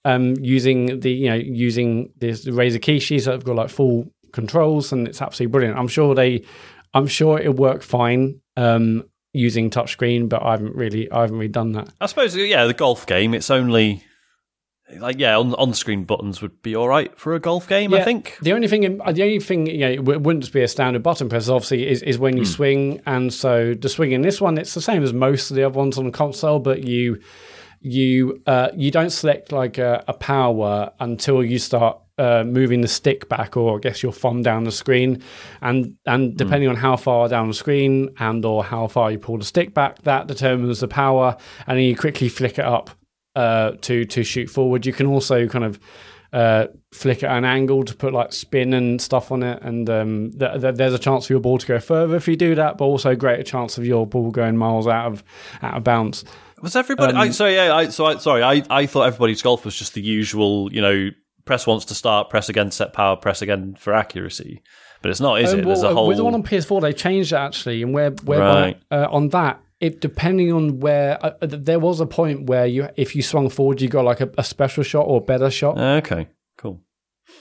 um, 0.04 0.36
using 0.40 1.00
the 1.00 1.12
you 1.12 1.30
know 1.30 1.36
using 1.36 2.12
this 2.18 2.46
Razer 2.46 2.80
Kishi, 2.80 3.22
so 3.22 3.34
I've 3.34 3.44
got 3.44 3.56
like 3.56 3.70
full 3.70 4.12
controls, 4.34 4.92
and 4.92 5.08
it's 5.08 5.22
absolutely 5.22 5.52
brilliant. 5.52 5.78
I'm 5.78 5.88
sure 5.88 6.14
they, 6.16 6.44
I'm 6.94 7.08
sure 7.08 7.40
it'll 7.40 7.54
work 7.54 7.82
fine 7.84 8.42
um, 8.58 9.04
using 9.36 9.70
touchscreen, 9.70 10.30
but 10.30 10.42
I 10.42 10.52
haven't 10.52 10.76
really, 10.76 11.12
I 11.12 11.22
haven't 11.22 11.38
really 11.38 11.48
done 11.50 11.74
that. 11.74 11.90
I 12.00 12.06
suppose, 12.06 12.36
yeah, 12.36 12.66
the 12.66 12.74
golf 12.74 13.06
game, 13.06 13.34
it's 13.34 13.50
only 13.50 14.04
like 15.00 15.18
yeah, 15.18 15.38
on 15.38 15.54
on 15.56 15.74
screen 15.74 16.04
buttons 16.04 16.42
would 16.42 16.62
be 16.62 16.76
all 16.76 16.88
right 16.88 17.18
for 17.18 17.34
a 17.34 17.40
golf 17.40 17.68
game. 17.68 17.92
Yeah, 17.92 18.00
I 18.00 18.04
think 18.04 18.38
the 18.42 18.54
only 18.54 18.68
thing, 18.68 18.82
the 18.82 19.24
only 19.24 19.40
thing, 19.40 19.68
you 19.68 19.80
know, 19.80 19.92
it 19.92 20.22
wouldn't 20.22 20.44
just 20.44 20.54
be 20.54 20.62
a 20.62 20.68
standard 20.68 21.02
button 21.02 21.28
press. 21.28 21.50
Obviously, 21.50 21.88
is 21.88 22.04
is 22.04 22.20
when 22.20 22.38
you 22.38 22.44
mm. 22.44 22.48
swing, 22.48 23.02
and 23.06 23.34
so 23.34 23.74
the 23.74 23.90
swing 23.90 24.12
in 24.12 24.22
this 24.22 24.40
one, 24.40 24.58
it's 24.58 24.74
the 24.74 24.82
same 24.82 25.04
as 25.04 25.12
most 25.12 25.50
of 25.50 25.56
the 25.56 25.64
other 25.64 25.78
ones 25.78 25.98
on 25.98 26.06
the 26.06 26.12
console, 26.12 26.60
but 26.60 26.84
you 26.84 27.20
you 27.82 28.42
uh, 28.46 28.70
you 28.76 28.92
don't 28.92 29.10
select 29.10 29.52
like 29.52 29.78
a, 29.78 30.04
a 30.08 30.14
power 30.14 30.92
until 31.00 31.44
you 31.44 31.58
start 31.58 32.00
uh, 32.18 32.44
moving 32.46 32.82
the 32.82 32.88
stick 32.88 33.28
back, 33.30 33.58
or 33.58 33.78
I 33.78 33.80
guess 33.80 34.02
your 34.02 34.14
thumb 34.14 34.42
down 34.42 34.64
the 34.64 34.72
screen, 34.72 35.22
and 35.62 35.98
and 36.06 36.32
hmm. 36.32 36.38
depending 36.38 36.70
mm. 36.70 36.74
on 36.74 36.78
how 36.78 36.96
far 36.96 37.28
down 37.28 37.48
the 37.48 37.54
screen 37.54 38.10
and 38.20 38.44
or 38.46 38.64
how 38.64 38.88
far 38.88 39.12
you 39.12 39.20
pull 39.20 39.38
the 39.38 39.46
stick 39.46 39.74
back, 39.74 40.02
that 40.04 40.28
determines 40.28 40.80
the 40.80 40.88
power, 40.88 41.38
and 41.68 41.78
then 41.78 41.86
you 41.86 41.96
quickly 41.96 42.30
flick 42.30 42.58
it 42.60 42.66
up 42.66 42.90
uh, 43.36 43.72
to 43.82 44.06
to 44.06 44.24
shoot 44.24 44.50
forward. 44.50 44.86
You 44.86 44.94
can 44.94 45.08
also 45.08 45.48
kind 45.48 45.66
of 45.66 45.80
uh, 46.34 46.68
flick 46.92 47.24
at 47.24 47.32
an 47.32 47.46
angle 47.46 47.84
to 47.84 47.96
put 47.96 48.14
like 48.14 48.34
spin 48.34 48.74
and 48.74 49.02
stuff 49.02 49.32
on 49.32 49.44
it, 49.44 49.62
and 49.62 49.90
um, 49.90 50.32
th- 50.38 50.62
th- 50.62 50.76
there's 50.76 50.94
a 50.94 51.00
chance 51.00 51.28
for 51.28 51.34
your 51.34 51.40
ball 51.40 51.58
to 51.58 51.68
go 51.68 51.80
further 51.80 52.16
if 52.16 52.28
you 52.28 52.36
do 52.36 52.56
that, 52.56 52.78
but 52.78 52.86
also 52.86 53.16
greater 53.16 53.44
chance 53.44 53.78
of 53.78 53.86
your 53.86 54.06
ball 54.06 54.32
going 54.32 54.58
miles 54.58 54.88
out 54.88 55.12
of 55.12 55.24
out 55.62 55.78
of 55.78 55.84
bounds. 55.84 56.26
Was 56.62 56.76
everybody? 56.76 57.14
Um, 57.14 57.20
I, 57.20 57.30
so 57.30 57.48
yeah, 57.48 57.76
I, 57.76 57.90
so 57.90 58.06
I, 58.06 58.18
sorry, 58.18 58.42
I, 58.42 58.64
I 58.70 58.86
thought 58.86 59.04
everybody's 59.04 59.42
golf 59.42 59.66
was 59.66 59.76
just 59.76 59.94
the 59.94 60.02
usual, 60.02 60.72
you 60.74 60.82
know, 60.82 61.10
press 61.46 61.66
once 61.66 61.86
to 61.86 61.96
start, 61.96 62.30
press 62.30 62.50
again 62.50 62.68
to 62.68 62.72
set 62.72 62.94
power, 62.94 63.16
press 63.16 63.42
again 63.42 63.76
for 63.80 63.94
accuracy. 63.94 64.62
But 65.02 65.12
it's 65.12 65.20
not, 65.20 65.40
is 65.42 65.54
um, 65.54 65.60
it? 65.60 65.66
There's 65.66 65.82
well, 65.82 65.92
a 65.92 65.96
whole 65.96 66.08
with 66.08 66.18
the 66.18 66.24
one 66.24 66.34
on 66.34 66.44
PS4 66.44 66.82
they 66.82 66.94
changed 66.94 67.32
it 67.32 67.38
actually, 67.38 67.84
and 67.84 67.94
where 67.94 68.12
where 68.24 68.40
right. 68.40 68.82
uh, 68.92 69.08
on 69.10 69.30
that 69.30 69.62
it 69.80 70.02
depending 70.02 70.52
on 70.52 70.80
where 70.80 71.24
uh, 71.24 71.32
uh 71.42 71.48
there 71.50 71.80
was 71.80 72.00
a 72.00 72.06
point 72.06 72.48
where 72.48 72.66
you 72.66 72.88
if 72.96 73.16
you 73.16 73.22
swung 73.22 73.50
forward 73.50 73.82
you 73.82 73.90
got 73.90 74.06
like 74.06 74.22
a, 74.22 74.32
a 74.38 74.44
special 74.44 74.84
shot 74.84 75.02
or 75.02 75.18
a 75.18 75.22
better 75.22 75.52
shot. 75.52 75.78
Okay, 75.78 76.28
cool. 76.58 76.82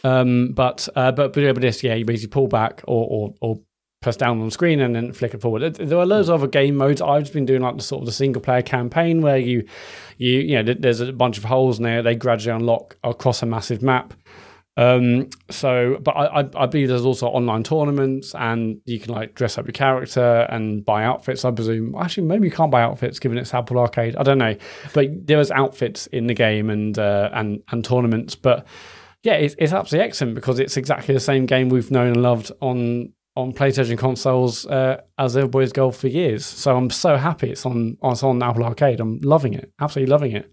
Um, 0.02 0.52
but 0.52 0.88
uh, 0.94 1.12
but 1.12 1.32
but 1.32 1.60
this, 1.60 1.82
yeah, 1.82 1.94
you 1.94 2.04
basically 2.04 2.32
pull 2.32 2.48
back 2.48 2.82
or 2.86 3.06
or, 3.08 3.34
or 3.40 3.60
press 4.04 4.16
down 4.16 4.38
on 4.38 4.44
the 4.44 4.50
screen 4.50 4.80
and 4.80 4.94
then 4.94 5.12
flick 5.12 5.32
it 5.32 5.40
forward. 5.40 5.74
There 5.74 5.98
are 5.98 6.04
loads 6.04 6.28
of 6.28 6.40
other 6.40 6.46
game 6.46 6.76
modes. 6.76 7.00
I've 7.00 7.22
just 7.22 7.32
been 7.32 7.46
doing 7.46 7.62
like 7.62 7.76
the 7.76 7.82
sort 7.82 8.02
of 8.02 8.06
the 8.06 8.12
single 8.12 8.42
player 8.42 8.60
campaign 8.60 9.22
where 9.22 9.38
you, 9.38 9.66
you, 10.18 10.40
you 10.40 10.62
know, 10.62 10.74
there's 10.78 11.00
a 11.00 11.10
bunch 11.10 11.38
of 11.38 11.44
holes 11.44 11.78
in 11.78 11.84
there. 11.84 12.02
They 12.02 12.14
gradually 12.14 12.54
unlock 12.54 12.96
across 13.02 13.42
a 13.42 13.46
massive 13.46 13.82
map. 13.82 14.12
Um, 14.76 15.30
so, 15.50 15.98
but 16.02 16.12
I, 16.12 16.40
I, 16.54 16.66
believe 16.66 16.88
there's 16.88 17.04
also 17.04 17.28
online 17.28 17.62
tournaments 17.62 18.34
and 18.34 18.80
you 18.86 18.98
can 18.98 19.14
like 19.14 19.36
dress 19.36 19.56
up 19.56 19.66
your 19.66 19.72
character 19.72 20.46
and 20.50 20.84
buy 20.84 21.04
outfits. 21.04 21.44
I 21.44 21.52
presume 21.52 21.94
actually 21.94 22.26
maybe 22.26 22.48
you 22.48 22.52
can't 22.52 22.72
buy 22.72 22.82
outfits 22.82 23.20
given 23.20 23.38
it's 23.38 23.54
Apple 23.54 23.78
Arcade. 23.78 24.16
I 24.16 24.24
don't 24.24 24.38
know, 24.38 24.56
but 24.92 25.26
there 25.26 25.38
was 25.38 25.52
outfits 25.52 26.08
in 26.08 26.26
the 26.26 26.34
game 26.34 26.70
and 26.70 26.98
uh, 26.98 27.30
and 27.32 27.62
and 27.70 27.84
tournaments. 27.84 28.34
But 28.34 28.66
yeah, 29.22 29.34
it's, 29.34 29.54
it's 29.58 29.72
absolutely 29.72 30.08
excellent 30.08 30.34
because 30.34 30.58
it's 30.58 30.76
exactly 30.76 31.14
the 31.14 31.20
same 31.20 31.46
game 31.46 31.70
we've 31.70 31.92
known 31.92 32.08
and 32.08 32.22
loved 32.22 32.50
on 32.60 33.13
on 33.36 33.52
PlayStation 33.52 33.98
consoles 33.98 34.66
uh, 34.66 35.00
as 35.18 35.36
Everybody's 35.36 35.72
Golf 35.72 35.96
for 35.96 36.08
years. 36.08 36.46
So 36.46 36.76
I'm 36.76 36.90
so 36.90 37.16
happy 37.16 37.50
it's 37.50 37.66
on 37.66 37.96
it's 38.02 38.22
on 38.22 38.42
Apple 38.42 38.64
Arcade. 38.64 39.00
I'm 39.00 39.18
loving 39.22 39.54
it, 39.54 39.72
absolutely 39.80 40.10
loving 40.10 40.32
it. 40.32 40.52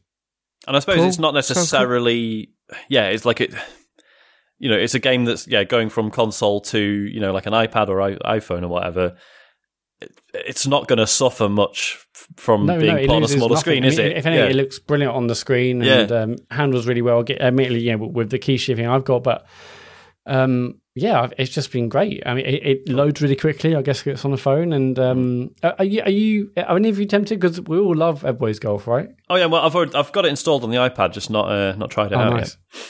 And 0.68 0.76
I 0.76 0.80
suppose 0.80 0.98
cool. 0.98 1.08
it's 1.08 1.20
not 1.20 1.34
necessarily 1.34 2.52
yeah, 2.90 3.08
it's 3.08 3.26
like 3.26 3.42
it. 3.42 3.54
You 4.60 4.70
know, 4.70 4.78
it's 4.78 4.94
a 4.94 5.00
game 5.00 5.26
that's 5.26 5.48
yeah 5.48 5.64
going 5.64 5.90
from 5.90 6.12
console 6.12 6.62
to 6.62 6.80
you 6.80 7.20
know 7.20 7.34
like 7.34 7.46
an 7.46 7.54
iPad 7.54 7.90
or 7.90 7.98
iPhone 7.98 8.64
or 8.64 8.68
whatever. 8.68 9.16
It's 10.34 10.66
not 10.66 10.88
going 10.88 10.98
to 10.98 11.06
suffer 11.06 11.48
much 11.48 12.04
from 12.38 12.66
no, 12.66 12.80
being 12.80 12.96
no, 12.96 13.02
put 13.02 13.10
on 13.12 13.24
a 13.24 13.28
smaller 13.28 13.58
screen, 13.58 13.84
is 13.84 14.00
it? 14.00 14.18
If 14.18 14.26
anything, 14.26 14.46
yeah. 14.46 14.50
it 14.50 14.56
looks 14.56 14.80
brilliant 14.80 15.16
on 15.16 15.28
the 15.28 15.36
screen 15.36 15.84
and 15.84 16.10
yeah. 16.10 16.18
um, 16.18 16.36
handles 16.50 16.88
really 16.88 17.04
well. 17.04 17.24
Admittedly, 17.30 17.82
yeah, 17.82 17.96
with 17.96 18.32
the 18.32 18.40
key 18.40 18.58
shifting 18.58 18.88
I've 18.88 19.04
got, 19.04 19.24
but 19.24 19.46
um, 20.26 20.81
yeah, 20.94 21.30
it's 21.38 21.52
just 21.52 21.72
been 21.72 21.88
great. 21.88 22.22
I 22.26 22.34
mean, 22.34 22.46
it, 22.46 22.66
it, 22.66 22.90
loads 22.90 23.22
really 23.22 23.38
quickly. 23.38 23.76
I 23.76 23.82
guess 23.82 24.06
it's 24.06 24.26
on 24.26 24.32
the 24.32 24.38
phone. 24.38 24.74
And 24.74 25.00
um, 25.00 25.54
are 25.64 25.86
you 25.86 26.02
are 26.02 26.10
you 26.10 26.52
are 26.58 26.76
any 26.76 26.90
of 26.90 27.00
you 27.00 27.06
tempted? 27.06 27.40
Because 27.40 27.62
we 27.62 27.78
all 27.78 27.96
love 27.96 28.26
Everybody's 28.26 28.60
Golf, 28.60 28.88
right? 28.88 29.10
Oh 29.30 29.36
yeah, 29.36 29.46
well 29.46 29.62
I've 29.62 29.74
already, 29.74 29.96
I've 29.96 30.12
got 30.12 30.26
it 30.26 30.30
installed 30.30 30.64
on 30.66 30.70
the 30.70 30.78
iPad, 30.78 31.14
just 31.14 31.30
not 31.30 31.50
uh, 31.50 31.76
not 31.78 31.92
tried 31.92 32.12
it 32.12 32.16
oh, 32.16 32.20
out 32.20 32.34
nice. 32.34 32.58
yet. 32.74 32.82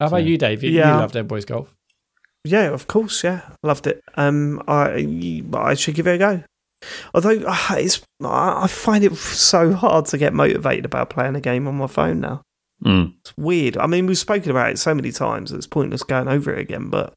How 0.00 0.06
about 0.08 0.20
so, 0.20 0.26
you, 0.26 0.36
Dave? 0.36 0.62
You, 0.62 0.70
yeah. 0.70 0.94
you 0.94 1.00
loved 1.00 1.16
Everybody's 1.16 1.46
Golf. 1.46 1.74
Yeah, 2.44 2.68
of 2.70 2.86
course. 2.86 3.24
Yeah, 3.24 3.40
loved 3.62 3.86
it. 3.86 4.02
Um, 4.16 4.62
I 4.68 5.42
I 5.54 5.74
should 5.74 5.94
give 5.94 6.06
it 6.06 6.16
a 6.16 6.18
go. 6.18 6.42
Although 7.14 7.42
uh, 7.46 7.56
it's 7.72 8.02
I 8.22 8.66
find 8.66 9.02
it 9.02 9.14
so 9.16 9.72
hard 9.72 10.06
to 10.06 10.18
get 10.18 10.34
motivated 10.34 10.84
about 10.84 11.08
playing 11.08 11.36
a 11.36 11.40
game 11.40 11.66
on 11.66 11.76
my 11.76 11.86
phone 11.86 12.20
now. 12.20 12.42
Mm. 12.84 13.14
It's 13.20 13.36
weird. 13.36 13.76
I 13.78 13.86
mean, 13.86 14.06
we've 14.06 14.16
spoken 14.16 14.50
about 14.50 14.70
it 14.70 14.78
so 14.78 14.94
many 14.94 15.10
times; 15.12 15.52
it's 15.52 15.66
pointless 15.66 16.02
going 16.02 16.28
over 16.28 16.52
it 16.52 16.60
again. 16.60 16.88
But 16.88 17.14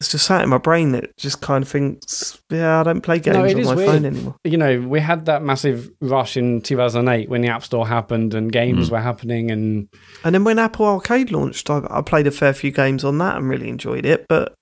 it's 0.00 0.10
just 0.10 0.26
sat 0.26 0.42
in 0.42 0.50
my 0.50 0.58
brain 0.58 0.92
that 0.92 1.16
just 1.16 1.40
kind 1.40 1.64
of 1.64 1.70
thinks, 1.70 2.38
yeah, 2.50 2.80
I 2.80 2.82
don't 2.82 3.00
play 3.00 3.18
games 3.18 3.36
no, 3.36 3.44
on 3.44 3.64
my 3.64 3.74
weird. 3.74 3.88
phone 3.88 4.04
anymore. 4.04 4.36
You 4.44 4.58
know, 4.58 4.80
we 4.82 5.00
had 5.00 5.24
that 5.24 5.42
massive 5.42 5.90
rush 6.02 6.36
in 6.36 6.60
2008 6.60 7.30
when 7.30 7.40
the 7.40 7.48
App 7.48 7.64
Store 7.64 7.86
happened 7.86 8.34
and 8.34 8.52
games 8.52 8.88
mm. 8.88 8.92
were 8.92 9.00
happening, 9.00 9.50
and 9.50 9.88
and 10.22 10.34
then 10.34 10.44
when 10.44 10.58
Apple 10.58 10.84
Arcade 10.84 11.30
launched, 11.30 11.70
I, 11.70 11.86
I, 11.88 12.02
played 12.02 12.26
a 12.26 12.30
fair 12.30 12.52
few 12.52 12.70
games 12.70 13.04
on 13.04 13.16
that 13.18 13.36
and 13.36 13.48
really 13.48 13.70
enjoyed 13.70 14.04
it. 14.04 14.26
But 14.28 14.54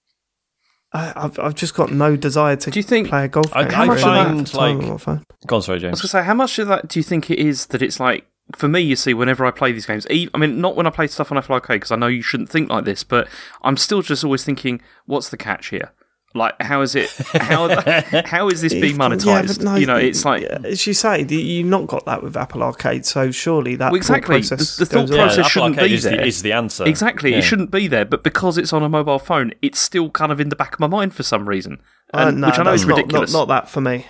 I, 0.93 1.13
I've 1.17 1.39
I've 1.41 1.55
just 1.57 1.75
got 1.75 1.91
no 1.91 2.17
desire 2.17 2.55
to 2.55 2.71
Do 2.71 2.79
you 2.79 2.85
think- 2.85 3.09
play 3.09 3.25
a 3.25 3.29
golf 3.29 3.55
I- 3.55 3.65
game. 3.65 3.75
I 3.75 3.87
really. 3.87 4.03
find, 4.03 4.29
don't 4.29 4.39
have 4.39 4.53
time 4.53 4.77
like- 4.79 4.85
on 4.87 4.93
my 4.93 4.99
phone. 4.99 5.25
Go 5.49 5.57
on, 5.57 5.63
sorry, 5.63 5.85
I 5.85 5.91
was 5.91 6.01
going 6.01 6.03
to 6.03 6.09
say, 6.09 6.23
how 6.23 6.35
much 6.35 6.61
of 6.61 6.69
that 6.69 6.87
do 6.89 7.01
you 7.01 7.03
think 7.03 7.31
it 7.31 7.41
is 7.41 7.67
that 7.67 7.83
it's 7.83 7.99
like, 7.99 8.25
for 8.57 8.69
me, 8.69 8.81
you 8.81 8.97
see, 8.97 9.15
whenever 9.15 9.45
I 9.47 9.51
play 9.51 9.73
these 9.73 9.87
games, 9.87 10.07
I 10.11 10.29
mean, 10.37 10.61
not 10.61 10.77
when 10.77 10.87
I 10.87 10.91
play 10.91 11.07
stuff 11.07 11.33
on 11.33 11.39
Apple 11.39 11.55
Arcade, 11.55 11.77
because 11.77 11.91
I 11.93 11.97
know 11.97 12.07
you 12.09 12.23
shouldn't 12.23 12.51
think 12.51 12.69
like 12.71 12.85
this, 12.85 13.03
but 13.03 13.27
I'm 13.63 13.77
still 13.77 14.03
just 14.03 14.23
always 14.25 14.45
thinking, 14.45 14.81
what's 15.07 15.31
the 15.31 15.37
catch 15.37 15.69
here? 15.69 15.93
Like, 16.37 16.61
how 16.61 16.81
is 16.83 16.97
it, 16.97 17.09
how, 17.33 17.69
how 18.27 18.49
is 18.49 18.61
this 18.61 18.75
being 18.75 18.97
monetized? 18.97 19.59
but 19.59 19.65
no, 19.65 19.77
you 19.77 19.87
know, 19.87 19.95
it's 19.97 20.25
like, 20.25 20.43
as 20.43 20.85
you 20.85 20.93
say, 20.93 21.23
you've 21.23 21.67
not 21.69 21.87
got 21.87 22.05
that 22.07 22.25
with 22.25 22.37
Apple 22.37 22.63
Arcade, 22.65 23.07
so 23.07 23.31
surely 23.31 23.77
that 23.77 23.93
Well, 23.93 23.97
exactly. 23.97 24.43
thought 24.43 24.49
process 24.59 24.77
The- 24.77 24.85
the 24.85 24.91
thought 24.91 25.09
process 25.11 25.39
Apple 25.39 25.49
shouldn't 25.51 25.77
Arcade 25.77 25.91
be 25.91 25.95
is 25.95 26.03
the, 26.03 26.11
there. 26.11 26.27
is 26.27 26.43
the 26.43 26.53
answer. 26.53 26.85
Exactly, 26.87 27.31
Yeah. 27.31 27.39
it 27.39 27.43
shouldn't 27.43 27.71
be 27.71 27.87
there, 27.87 28.05
but 28.05 28.25
because 28.25 28.59
it's 28.59 28.73
on 28.73 28.83
a 28.83 28.89
mobile 28.89 29.21
phone, 29.21 29.53
it's 29.63 29.79
still 29.79 30.11
kind 30.11 30.33
of 30.33 30.41
in 30.41 30.49
the 30.49 30.57
back 30.57 30.75
of 30.75 30.81
my 30.81 30.89
mind 30.89 31.15
for 31.15 31.23
some 31.23 31.49
reason, 31.49 31.81
Uh, 32.13 32.25
and, 32.29 32.41
no, 32.41 32.49
which 32.49 32.59
I 32.59 32.65
know 32.65 32.71
that's 32.73 32.83
is 32.83 32.89
not- 32.89 32.97
ridiculous. 32.97 33.33
Not, 33.33 33.39
not 33.39 33.49
that 33.49 33.69
for 33.71 33.81
me. 33.81 34.05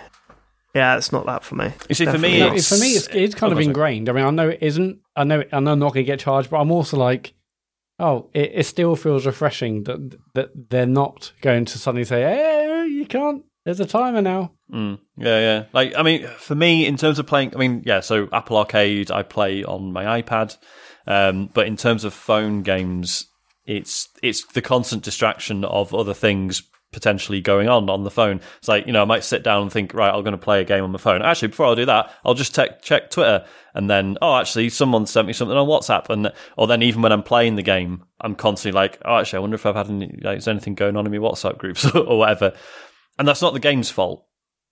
Yeah, 0.75 0.97
it's 0.97 1.13
not 1.13 1.27
that 1.27 1.45
for 1.45 1.55
me. 1.55 1.73
You 1.89 1.95
see, 1.95 2.05
for 2.05 2.19
me, 2.19 2.39
Definitely 2.39 2.39
No, 2.41 2.47
not. 2.49 2.57
it's- 2.57 2.69
for 2.69 2.79
me, 2.83 2.89
it's, 2.93 3.07
it's 3.09 3.35
kind 3.35 3.53
of 3.53 3.57
go 3.57 3.61
on, 3.61 3.63
sorry. 3.63 3.65
ingrained. 3.67 4.09
I 4.09 4.13
mean, 4.13 4.25
I 4.25 4.31
know 4.31 4.49
it 4.49 4.59
isn't. 4.61 4.99
I 5.15 5.25
know. 5.25 5.45
I 5.53 5.61
know 5.61 5.73
I'm 5.73 5.79
not 5.79 5.93
going 5.95 6.05
to 6.05 6.13
get 6.13 6.19
charged, 6.21 6.51
but 6.51 6.59
I'm 6.61 6.73
also 6.73 6.97
like, 6.97 7.35
oh, 8.01 8.29
it, 8.35 8.51
it 8.55 8.67
still 8.67 8.97
feels 8.97 9.25
refreshing 9.27 9.85
that 9.85 10.17
that 10.35 10.51
they're 10.71 10.87
not 10.87 11.33
going 11.43 11.65
to 11.67 11.79
suddenly 11.79 12.05
say, 12.05 12.23
hey, 12.23 12.87
you 12.91 13.07
can't. 13.07 13.45
There's 13.65 13.81
a 13.81 13.87
timer 13.87 14.21
now. 14.21 14.53
Mm, 14.73 14.99
yeah, 15.17 15.39
yeah. 15.39 15.65
Like, 15.73 15.95
I 15.97 16.03
mean, 16.03 16.27
for 16.39 16.55
me, 16.55 16.87
in 16.87 16.97
terms 16.97 17.19
of 17.19 17.27
playing, 17.27 17.55
I 17.55 17.59
mean, 17.59 17.83
yeah. 17.87 18.01
So 18.01 18.29
Apple 18.33 18.57
Arcade, 18.59 19.11
I 19.11 19.23
play 19.23 19.63
on 19.65 19.93
my 19.93 20.21
iPad, 20.21 20.57
um, 21.07 21.49
but 21.55 21.67
in 21.67 21.77
terms 21.77 22.05
of 22.05 22.13
phone 22.13 22.63
games, 22.63 23.27
it's 23.65 24.09
it's 24.23 24.45
the 24.53 24.61
constant 24.61 25.03
distraction 25.05 25.65
of 25.65 25.95
other 25.95 26.13
things 26.15 26.63
potentially 26.95 27.41
going 27.41 27.69
on 27.69 27.91
on 27.91 28.05
the 28.05 28.11
phone. 28.11 28.41
It's 28.59 28.69
like 28.69 28.87
you 28.87 28.93
know, 28.93 29.03
I 29.03 29.05
might 29.05 29.25
sit 29.25 29.43
down 29.43 29.63
and 29.63 29.73
think, 29.73 29.93
right, 29.93 30.13
I'm 30.13 30.23
going 30.23 30.33
to 30.33 30.39
play 30.39 30.61
a 30.61 30.65
game 30.65 30.85
on 30.85 30.93
my 30.93 30.99
phone. 30.99 31.21
Actually, 31.21 31.49
before 31.49 31.67
I 31.67 31.75
do 31.75 31.85
that, 31.85 32.11
I'll 32.25 32.35
just 32.35 32.55
check 32.55 32.81
check 32.81 33.11
Twitter, 33.11 33.45
and 33.75 33.91
then 33.91 34.17
oh, 34.23 34.37
actually, 34.37 34.71
someone 34.71 35.07
sent 35.07 35.27
me 35.27 35.33
something 35.33 35.57
on 35.57 35.69
WhatsApp, 35.69 36.09
and 36.09 36.33
or 36.57 36.67
then 36.67 36.83
even 36.83 37.03
when 37.03 37.13
I'm 37.13 37.23
playing 37.23 37.57
the 37.57 37.63
game, 37.63 38.05
I'm 38.21 38.35
constantly 38.35 38.81
like, 38.81 38.99
oh, 39.05 39.19
actually, 39.19 39.39
I 39.39 39.41
wonder 39.41 39.57
if 39.57 39.67
I've 39.67 39.75
had 39.75 39.91
any, 39.91 40.19
like, 40.23 40.39
is 40.39 40.49
anything 40.49 40.75
going 40.75 40.97
on 40.97 41.07
in 41.07 41.13
my 41.13 41.19
WhatsApp 41.19 41.59
groups 41.59 41.85
or 41.95 42.19
whatever. 42.19 42.55
And 43.19 43.29
that's 43.29 43.43
not 43.43 43.53
the 43.53 43.61
game's 43.61 43.91
fault. 43.91 44.27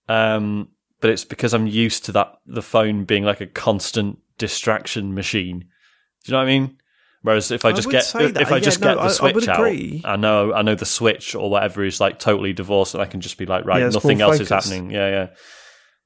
Um, 0.08 0.68
but 1.00 1.10
it's 1.10 1.24
because 1.24 1.52
I'm 1.52 1.66
used 1.66 2.04
to 2.06 2.12
that 2.12 2.34
the 2.46 2.62
phone 2.62 3.04
being 3.04 3.24
like 3.24 3.40
a 3.40 3.46
constant 3.46 4.18
distraction 4.38 5.14
machine. 5.14 5.60
Do 5.60 5.66
you 6.24 6.32
know 6.32 6.38
what 6.38 6.44
I 6.44 6.58
mean? 6.58 6.78
Whereas 7.22 7.50
if 7.50 7.64
I 7.64 7.70
I 7.70 7.72
just 7.72 7.86
would 7.86 7.92
get 7.92 8.40
if 8.40 8.52
I 8.52 8.60
just 8.60 8.80
get 8.80 8.98
I- 8.98 9.04
the 9.04 9.10
switch 9.10 9.34
would 9.34 9.48
out, 9.48 9.60
agree. 9.60 10.02
I 10.04 10.16
know 10.16 10.52
I 10.52 10.62
know 10.62 10.74
the 10.74 10.84
switch 10.84 11.34
or 11.34 11.48
whatever 11.50 11.84
is 11.84 12.00
like 12.00 12.18
totally 12.18 12.52
divorced, 12.52 12.94
and 12.94 13.02
I 13.02 13.06
can 13.06 13.20
just 13.20 13.38
be 13.38 13.46
like, 13.46 13.64
right, 13.64 13.80
Yeah, 13.80 13.88
nothing 13.88 14.20
else 14.20 14.40
is 14.40 14.48
happening. 14.48 14.90
Yeah, 14.90 15.08
yeah. 15.08 15.26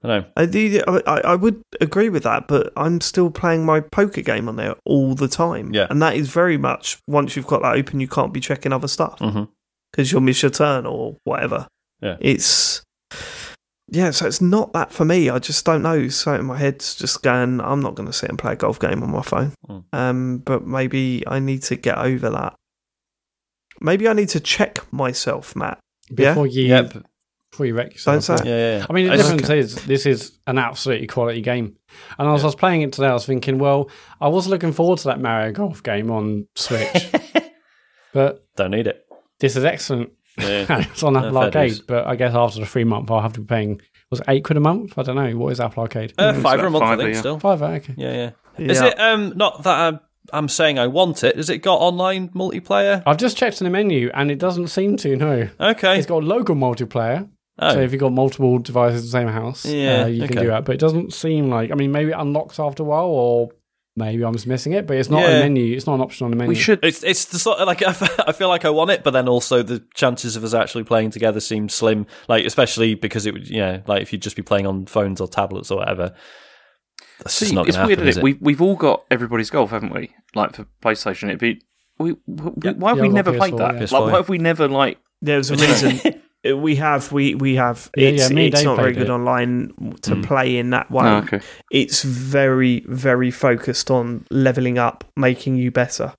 I 0.05 0.09
know. 0.09 0.25
I, 0.37 1.03
I, 1.07 1.21
I 1.21 1.35
would 1.35 1.63
agree 1.81 2.11
with 2.11 2.23
that, 2.25 2.49
but 2.49 2.73
I'm 2.77 3.01
still 3.01 3.31
playing 3.31 3.65
my 3.65 3.81
poker 3.81 4.21
game 4.21 4.49
on 4.49 4.57
there 4.57 4.77
all 4.85 5.15
the 5.15 5.29
time. 5.29 5.73
Yeah. 5.73 5.87
And 5.89 6.01
that 6.03 6.17
is 6.17 6.29
very 6.29 6.59
much, 6.59 6.99
once 7.07 7.35
you've 7.35 7.47
got 7.47 7.63
that 7.63 7.77
open, 7.77 8.01
you 8.01 8.09
can't 8.09 8.33
be 8.33 8.41
checking 8.41 8.73
other 8.73 8.89
stuff 8.89 9.19
mm-hmm. 9.19 9.45
because 9.91 10.13
you'll 10.13 10.21
miss 10.21 10.43
your 10.43 10.51
turn 10.51 10.87
or 10.87 11.17
whatever. 11.25 11.67
Yeah. 12.03 12.17
It's, 12.21 12.83
yeah, 13.89 14.11
so 14.11 14.27
it's 14.27 14.41
not 14.41 14.73
that 14.73 14.91
for 14.93 15.05
me. 15.05 15.31
I 15.31 15.39
just 15.39 15.65
don't 15.65 15.83
know. 15.83 16.09
So 16.09 16.35
in 16.35 16.47
my 16.47 16.57
head's 16.59 16.95
just 16.95 17.23
going, 17.23 17.61
I'm 17.61 17.81
not 17.81 17.95
going 17.95 18.07
to 18.09 18.13
sit 18.13 18.29
and 18.29 18.39
play 18.39 18.53
a 18.53 18.57
golf 18.57 18.79
game 18.81 19.03
on 19.03 19.11
my 19.11 19.23
phone. 19.23 19.53
Mm. 19.69 19.85
Um, 19.93 20.39
but 20.39 20.67
maybe 20.67 21.23
I 21.27 21.39
need 21.39 21.63
to 21.65 21.77
get 21.77 21.97
over 21.99 22.31
that. 22.31 22.55
Maybe 23.81 24.09
I 24.09 24.13
need 24.13 24.31
to 24.31 24.41
check 24.41 24.91
myself, 24.93 25.55
Matt. 25.55 25.79
Yeah? 26.11 26.31
Before 26.31 26.47
you 26.47 26.65
Yep. 26.67 27.05
before 27.53 27.67
you 27.67 27.75
wreck 27.75 27.93
yourself. 27.93 28.15
Don't 28.27 28.39
say- 28.39 28.49
Yeah, 28.51 28.57
yeah. 28.57 28.79
yeah. 28.79 28.87
I 28.89 28.93
mean, 28.93 29.07
the 29.07 29.13
I 29.13 29.17
just- 29.17 29.31
difference 29.37 29.51
is 29.51 29.85
this 29.87 30.07
is 30.07 30.39
an 30.47 30.59
absolutely 30.59 31.07
quality 31.07 31.41
game. 31.43 31.77
And 32.19 32.29
as 32.29 32.43
I 32.43 32.47
was 32.47 32.55
playing 32.55 32.83
it 32.83 32.93
today, 32.93 33.09
I 33.09 33.13
was 33.13 33.27
thinking, 33.27 33.59
well, 33.59 33.91
I 34.21 34.29
was 34.29 34.47
looking 34.49 34.73
forward 34.73 34.99
to 35.01 35.05
that 35.09 35.21
Mario 35.21 35.53
Golf 35.53 35.83
game 35.83 36.11
on 36.11 36.47
Switch, 36.57 37.11
but 38.13 38.45
don't 38.57 38.71
need 38.73 38.87
it. 38.87 39.03
this 39.41 39.57
is 39.57 39.65
excellent. 39.65 40.11
Yeah. 40.39 40.85
It's 40.91 41.03
on 41.03 41.17
Apple 41.17 41.31
fair 41.33 41.43
Arcade, 41.45 41.81
but 41.87 42.07
I 42.07 42.17
guess 42.17 42.35
after 42.35 42.61
the 42.61 42.67
free 42.67 42.85
month, 42.85 43.11
I'll 43.11 43.21
have 43.21 43.33
to 43.35 43.41
be 43.41 43.47
paying. 43.47 43.81
Was 44.11 44.21
it 44.21 44.27
eight 44.29 44.45
quid 44.45 44.57
a 44.57 44.61
month? 44.61 44.99
I 44.99 45.03
don't 45.03 45.17
know. 45.17 45.37
What 45.37 45.53
is 45.53 45.61
Apple 45.61 45.83
Arcade? 45.83 46.13
Uh, 46.19 46.33
five 46.35 46.61
a 46.61 46.67
about 46.67 46.73
month, 46.73 46.85
I 46.85 46.97
think. 46.97 47.15
yeah. 47.15 47.21
Still. 47.21 47.39
Five. 47.41 47.63
Okay. 47.63 47.95
Yeah, 47.97 48.13
yeah. 48.59 48.65
Is 48.73 48.81
it 48.81 48.99
um 49.01 49.33
not 49.37 49.63
that 49.65 49.79
I'm, 49.79 50.01
I'm 50.33 50.49
saying 50.49 50.79
I 50.79 50.87
want 50.87 51.25
it? 51.25 51.37
Has 51.37 51.51
it 51.51 51.59
got 51.59 51.77
online 51.81 52.29
multiplayer? 52.31 53.03
I've 53.07 53.17
just 53.19 53.37
checked 53.37 53.61
in 53.61 53.65
the 53.65 53.71
menu, 53.71 54.11
and 54.15 54.31
it 54.31 54.39
doesn't 54.39 54.69
seem 54.69 54.97
to. 54.99 55.17
No, 55.17 55.49
Okay. 55.61 55.99
it's 55.99 56.07
got 56.07 56.23
local 56.25 56.55
multiplayer. 56.55 57.29
Oh. 57.59 57.73
So 57.73 57.81
if 57.81 57.93
you've 57.93 58.01
got 58.01 58.13
multiple 58.13 58.59
devices 58.59 59.01
in 59.01 59.07
the 59.07 59.11
same 59.11 59.29
house, 59.29 59.65
Yeah, 59.65 60.03
uh, 60.03 60.07
you 60.07 60.29
can 60.29 60.37
do 60.37 60.49
that. 60.49 60.65
But 60.67 60.75
it 60.75 60.81
doesn't 60.81 61.15
seem 61.15 61.49
like. 61.49 61.71
I 61.71 61.75
mean, 61.75 61.91
maybe 61.91 62.11
it 62.11 62.17
unlocks 62.19 62.61
after 62.61 62.83
a 62.83 62.87
while, 62.87 63.07
or 63.07 63.49
maybe 63.97 64.23
I'm 64.25 64.33
just 64.35 64.47
missing 64.47 64.73
it. 64.73 64.87
But 64.87 64.99
it's 64.99 65.09
not 65.11 65.23
Yeah. 65.23 65.39
a 65.39 65.41
menu. 65.41 65.75
It's 65.75 65.87
not 65.87 65.95
an 65.95 66.01
option 66.03 66.27
on 66.27 66.31
the 66.31 66.37
menu. 66.37 66.51
we 66.51 66.55
should 66.55 66.79
It's 66.85 67.03
it's 67.03 67.25
the 67.27 67.39
sort 67.39 67.59
of 67.59 67.67
like 67.67 67.83
I 68.29 68.33
feel 68.33 68.49
like 68.49 68.65
I 68.65 68.71
want 68.71 68.91
it, 68.91 69.03
but 69.03 69.11
then 69.13 69.29
also 69.29 69.63
the 69.63 69.83
chances 69.95 70.37
of 70.37 70.45
us 70.45 70.55
actually 70.55 70.85
playing 70.85 71.11
together 71.11 71.41
seem 71.41 71.69
slim. 71.69 72.07
Like 72.29 72.45
especially 72.45 72.95
because 72.95 73.27
it 73.27 73.33
would, 73.35 73.49
you 73.49 73.59
know, 73.59 73.83
like 73.87 74.03
if 74.03 74.13
you'd 74.13 74.23
just 74.23 74.37
be 74.37 74.43
playing 74.43 74.67
on 74.67 74.87
phones 74.87 75.21
or 75.21 75.27
tablets 75.29 75.71
or 75.71 75.79
whatever. 75.79 76.15
That's 77.19 77.39
just 77.39 77.49
See, 77.51 77.55
not 77.55 77.67
it's 77.67 77.77
going 77.77 77.87
weird, 77.89 77.99
happen, 78.01 78.09
isn't 78.09 78.21
it? 78.21 78.23
it? 78.23 78.25
We've 78.25 78.43
we've 78.43 78.63
all 78.63 78.77
got 78.77 79.05
everybody's 79.11 79.49
golf, 79.51 79.71
haven't 79.71 79.95
we? 79.95 80.15
Like 80.35 80.55
for 80.55 80.67
PlayStation, 80.83 81.25
it'd 81.29 81.39
be. 81.39 81.63
We, 81.99 82.13
we, 82.27 82.51
Yep. 82.63 82.77
Why 82.77 82.91
have 82.91 82.99
Yeah, 82.99 83.03
we 83.05 83.09
never 83.09 83.33
PS4, 83.33 83.39
played 83.39 83.57
that? 83.57 83.75
yeah. 83.77 83.81
PS4, 83.81 83.93
Like, 83.93 84.03
why 84.13 84.17
have 84.19 84.29
we 84.29 84.37
never 84.39 84.69
like? 84.69 84.99
There 85.23 85.39
was 85.39 85.51
a 85.51 85.57
reason. 85.57 86.21
Uh, 86.49 86.57
we 86.57 86.77
have 86.77 87.13
we 87.13 87.35
we 87.35 87.55
have 87.57 87.91
Yeah, 87.97 88.09
it's, 88.09 88.29
yeah, 88.31 88.35
me 88.35 88.47
it's 88.49 88.63
not 88.63 88.77
very 88.77 88.93
good 88.93 89.05
it. 89.09 89.11
online 89.11 89.73
to 90.03 90.17
Mm. 90.17 90.25
play 90.25 90.57
in 90.59 90.71
that 90.71 90.91
way 90.91 91.05
Oh, 91.07 91.17
okay. 91.19 91.41
it's 91.71 92.03
very 92.03 92.85
very 92.87 93.31
focused 93.31 93.91
on 93.91 94.25
leveling 94.31 94.79
up 94.79 95.05
making 95.17 95.57
you 95.57 95.71
better 95.71 96.13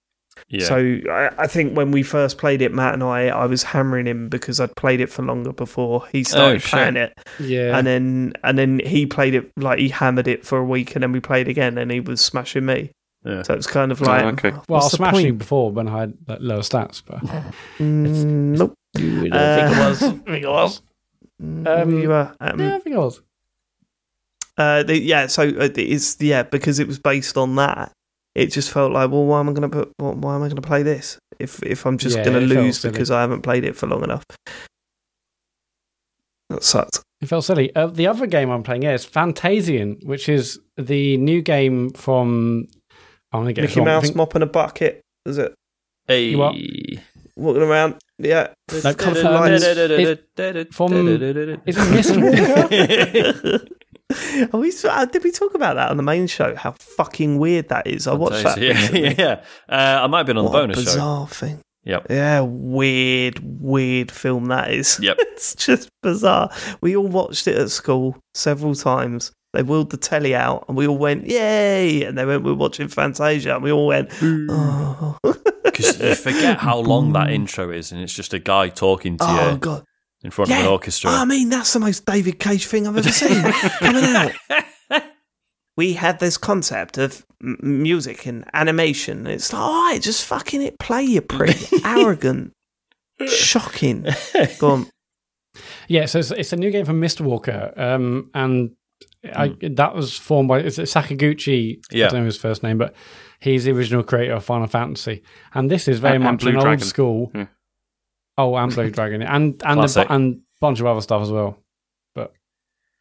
yeah. 0.49 0.65
so 0.65 0.75
I, 1.09 1.29
I 1.37 1.47
think 1.47 1.75
when 1.77 1.91
we 1.91 2.03
first 2.03 2.37
played 2.37 2.61
it 2.61 2.73
matt 2.73 2.93
and 2.93 3.03
i 3.03 3.27
i 3.27 3.45
was 3.45 3.63
hammering 3.63 4.05
him 4.07 4.27
because 4.29 4.59
i'd 4.59 4.75
played 4.75 5.01
it 5.01 5.09
for 5.09 5.23
longer 5.23 5.53
before 5.53 6.05
he 6.11 6.23
started 6.23 6.61
shit. 6.61 6.69
playing 6.71 6.95
it 6.97 7.13
yeah. 7.39 7.77
and 7.77 7.85
then 7.87 8.33
and 8.43 8.57
then 8.57 8.79
he 8.85 9.05
played 9.05 9.33
it 9.35 9.51
like 9.57 9.79
he 9.79 9.89
hammered 9.89 10.27
it 10.27 10.45
for 10.45 10.57
a 10.57 10.63
week 10.65 10.95
and 10.95 11.03
then 11.03 11.11
we 11.11 11.19
played 11.19 11.47
again 11.47 11.77
and 11.77 11.91
he 11.91 11.99
was 11.99 12.21
smashing 12.21 12.65
me 12.65 12.91
Yeah. 13.25 13.41
so 13.43 13.53
it's 13.53 13.67
kind 13.67 13.91
of 13.91 13.99
like 14.01 14.23
Oh, 14.23 14.27
okay. 14.29 14.51
well, 14.69 14.81
I 14.81 14.83
was 14.85 14.91
smashing 14.91 15.25
point? 15.25 15.37
before 15.39 15.71
when 15.71 15.87
I 15.87 15.99
had 16.01 16.13
like, 16.27 16.39
lower 16.41 16.61
stats, 16.61 17.01
but 17.05 17.19
Mm, 17.79 18.57
nope 18.57 18.73
you 18.99 19.29
don't 19.29 19.69
think 19.69 19.77
it 19.77 19.79
was? 19.79 20.03
I 20.03 20.09
think 20.31 20.43
it 20.43 20.47
was. 20.49 20.81
Mm, 21.41 21.67
Um, 21.81 21.99
you 22.01 22.09
were, 22.09 22.35
um, 22.39 22.59
yeah, 22.59 22.75
I 22.75 22.79
think 22.79 22.95
it 22.95 22.99
was. 22.99 23.21
Uh, 24.57 24.81
the, 24.83 24.99
yeah, 24.99 25.27
so 25.27 25.43
uh, 25.43 25.69
it's 25.75 26.17
yeah 26.19 26.41
because 26.43 26.79
it 26.79 26.87
was 26.87 26.97
based 26.99 27.37
on 27.37 27.55
that. 27.57 27.91
It 28.33 28.47
just 28.47 28.71
felt 28.71 28.91
like, 28.91 29.09
well, 29.11 29.25
why 29.25 29.39
am 29.39 29.49
I 29.49 29.53
going 29.53 29.69
to 29.69 29.77
put? 29.85 29.93
Why 29.97 30.35
am 30.35 30.41
I 30.43 30.47
going 30.47 30.55
to 30.55 30.61
play 30.67 30.83
this 30.83 31.17
if 31.39 31.61
if 31.63 31.85
I'm 31.85 31.97
just 31.97 32.17
Yeah, 32.17 32.23
going 32.25 32.39
to 32.39 32.55
lose 32.55 32.81
because 32.81 33.11
I 33.11 33.21
haven't 33.21 33.41
played 33.43 33.63
it 33.65 33.75
for 33.75 33.87
long 33.87 34.03
enough? 34.03 34.23
That 36.49 36.63
sucked. 36.63 37.01
It 37.21 37.27
felt 37.27 37.45
silly. 37.45 37.75
Uh, 37.75 37.87
the 37.87 38.07
other 38.07 38.25
game 38.27 38.49
I'm 38.49 38.63
playing 38.63 38.83
yeah, 38.83 38.93
is 38.93 39.05
Fantasian, 39.05 40.03
which 40.05 40.29
is 40.29 40.59
the 40.77 41.17
new 41.17 41.41
game 41.41 41.89
from. 41.91 42.67
I'm 43.31 43.41
gonna 43.41 43.53
get 43.53 43.63
Mickey 43.63 43.81
Mouse 43.81 44.03
think- 44.03 44.15
mopping 44.15 44.41
a 44.41 44.45
bucket. 44.45 45.01
Is 45.25 45.37
it 45.37 45.53
Hey. 46.07 46.35
what? 46.35 46.55
walking 47.35 47.61
around? 47.61 47.95
Yeah. 48.19 48.53
No, 48.83 48.93
Coloured 48.93 49.25
um, 49.25 49.33
lines. 49.33 49.63
it's 49.63 50.75
from- 50.75 50.93
Is 50.93 51.77
it 51.77 51.89
Mist 51.91 52.13
Are 54.53 54.59
we, 54.59 54.71
uh, 54.89 55.05
did 55.05 55.23
we 55.23 55.31
talk 55.31 55.53
about 55.53 55.75
that 55.75 55.89
on 55.91 55.97
the 55.97 56.03
main 56.03 56.27
show? 56.27 56.55
How 56.55 56.71
fucking 56.79 57.37
weird 57.39 57.69
that 57.69 57.85
is. 57.87 58.07
I 58.07 58.13
watched 58.13 58.43
that. 58.43 58.57
Yeah, 58.59 58.69
recently. 58.73 59.15
yeah. 59.19 59.43
Uh, 59.67 59.99
I 60.03 60.07
might 60.07 60.19
have 60.19 60.27
been 60.27 60.37
on 60.37 60.45
What 60.45 60.51
the 60.53 60.57
a 60.57 60.61
bonus 60.61 60.77
show. 60.79 60.85
bizarre 60.85 61.27
thing. 61.27 61.59
Yep. 61.83 62.07
Yeah, 62.09 62.41
weird, 62.41 63.39
weird 63.43 64.11
film 64.11 64.45
that 64.45 64.71
is. 64.71 64.99
Yep. 65.01 65.17
it's 65.19 65.55
just 65.55 65.89
bizarre. 66.03 66.49
We 66.81 66.95
all 66.95 67.07
watched 67.07 67.47
it 67.47 67.57
at 67.57 67.69
school 67.69 68.17
several 68.33 68.75
times. 68.75 69.31
They 69.53 69.63
wheeled 69.63 69.91
the 69.91 69.97
telly 69.97 70.35
out 70.35 70.65
and 70.67 70.75
we 70.75 70.87
all 70.87 70.97
went, 70.97 71.27
yay! 71.27 72.03
And 72.03 72.17
they 72.17 72.25
went, 72.25 72.43
we're 72.43 72.53
watching 72.53 72.87
Fantasia. 72.89 73.55
And 73.55 73.63
we 73.63 73.71
all 73.71 73.87
went, 73.87 74.09
oh. 74.21 75.17
Because 75.77 75.99
you 75.99 76.15
forget 76.15 76.57
how 76.59 76.79
long 76.79 77.13
that 77.13 77.29
intro 77.29 77.71
is, 77.71 77.91
and 77.91 78.01
it's 78.01 78.13
just 78.13 78.33
a 78.33 78.39
guy 78.39 78.69
talking 78.69 79.17
to 79.17 79.25
oh, 79.27 79.51
you 79.51 79.57
God. 79.57 79.83
in 80.23 80.31
front 80.31 80.51
of 80.51 80.57
an 80.57 80.65
orchestra. 80.65 81.11
I 81.11 81.25
mean, 81.25 81.49
that's 81.49 81.73
the 81.73 81.79
most 81.79 82.05
David 82.05 82.39
Cage 82.39 82.65
thing 82.65 82.87
I've 82.87 82.97
ever 82.97 83.11
seen 83.11 83.41
coming 83.79 84.03
out. 84.03 84.31
We 85.77 85.93
had 85.93 86.19
this 86.19 86.39
concept 86.39 86.97
of 86.97 87.23
m- 87.39 87.59
music 87.61 88.25
and 88.25 88.45
animation. 88.51 89.27
It's 89.27 89.53
like, 89.53 89.61
all 89.61 89.91
right, 89.91 90.01
just 90.01 90.25
fucking 90.25 90.63
it 90.63 90.79
play, 90.79 91.03
your 91.03 91.21
prick. 91.21 91.55
Arrogant. 91.85 92.51
Shocking. 93.27 94.07
Go 94.57 94.71
on. 94.71 94.87
Yeah, 95.87 96.07
so 96.07 96.17
it's, 96.17 96.31
it's 96.31 96.51
a 96.51 96.55
new 96.55 96.71
game 96.71 96.83
from 96.83 96.99
Mistwalker, 96.99 97.79
um, 97.79 98.31
and 98.33 98.71
I, 99.23 99.55
that 99.61 99.95
was 99.95 100.17
formed 100.17 100.49
by 100.49 100.61
is 100.61 100.79
it 100.79 100.83
Sakaguchi. 100.83 101.79
Yeah. 101.91 102.07
I 102.07 102.09
don't 102.09 102.21
know 102.21 102.25
his 102.25 102.37
first 102.37 102.63
name, 102.63 102.77
but 102.77 102.95
he's 103.39 103.65
the 103.65 103.71
original 103.71 104.03
creator 104.03 104.33
of 104.33 104.43
Final 104.45 104.67
Fantasy, 104.67 105.23
and 105.53 105.69
this 105.69 105.87
is 105.87 105.99
very 105.99 106.15
And- 106.15 106.23
and 106.25 106.33
much 106.33 106.41
Blue 106.41 106.51
an 106.59 106.67
old 106.67 106.81
school. 106.83 107.31
Yeah. 107.35 107.45
Oh, 108.37 108.55
and 108.55 108.73
Blue 108.73 108.91
Dragon, 108.91 109.21
and 109.23 109.61
and 109.65 109.79
a, 109.79 110.13
and 110.13 110.41
bunch 110.61 110.79
of 110.79 110.85
other 110.85 111.01
stuff 111.01 111.21
as 111.23 111.31
well. 111.31 111.57
But 112.13 112.33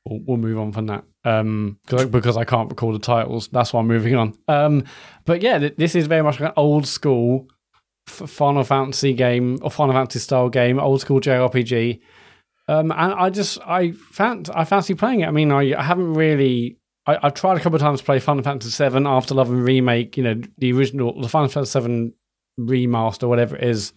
we'll, 0.06 0.20
we'll 0.24 0.36
move 0.38 0.58
on 0.58 0.72
from 0.72 0.86
that 0.86 1.04
um, 1.24 1.78
because 1.86 2.36
I 2.38 2.44
can't 2.44 2.70
recall 2.70 2.92
the 2.94 2.98
titles. 2.98 3.48
That's 3.48 3.72
why 3.72 3.80
I'm 3.80 3.86
moving 3.86 4.14
on. 4.14 4.34
Um, 4.48 4.84
but 5.26 5.42
yeah, 5.42 5.58
this 5.76 5.94
is 5.94 6.06
very 6.06 6.22
much 6.22 6.40
like 6.40 6.48
an 6.50 6.54
old 6.56 6.86
school 6.86 7.48
Final 8.06 8.64
Fantasy 8.64 9.12
game 9.12 9.58
or 9.62 9.70
Final 9.70 9.94
Fantasy 9.94 10.20
style 10.20 10.48
game, 10.48 10.78
old 10.80 11.00
school 11.02 11.20
JRPG. 11.20 12.00
Um, 12.68 12.90
and 12.90 13.12
I 13.14 13.28
just 13.30 13.58
I 13.60 13.92
fan 13.92 14.44
I 14.54 14.64
fancy 14.64 14.94
playing 14.94 15.20
it. 15.20 15.26
I 15.26 15.30
mean, 15.32 15.52
I, 15.52 15.74
I 15.78 15.82
haven't 15.82 16.14
really. 16.14 16.78
I, 17.06 17.18
have 17.22 17.34
tried 17.34 17.56
a 17.56 17.60
couple 17.60 17.76
of 17.76 17.82
times 17.82 18.00
to 18.00 18.04
play 18.04 18.18
Final 18.18 18.42
Fantasy 18.42 18.70
Seven 18.70 19.04
Afterlove 19.04 19.48
and 19.48 19.62
remake. 19.62 20.16
You 20.16 20.24
know, 20.24 20.40
the 20.58 20.72
original, 20.72 21.20
the 21.20 21.28
Final 21.28 21.48
Fantasy 21.48 21.70
Seven 21.70 22.14
remaster, 22.58 23.28
whatever 23.28 23.56
it 23.56 23.64
is, 23.64 23.92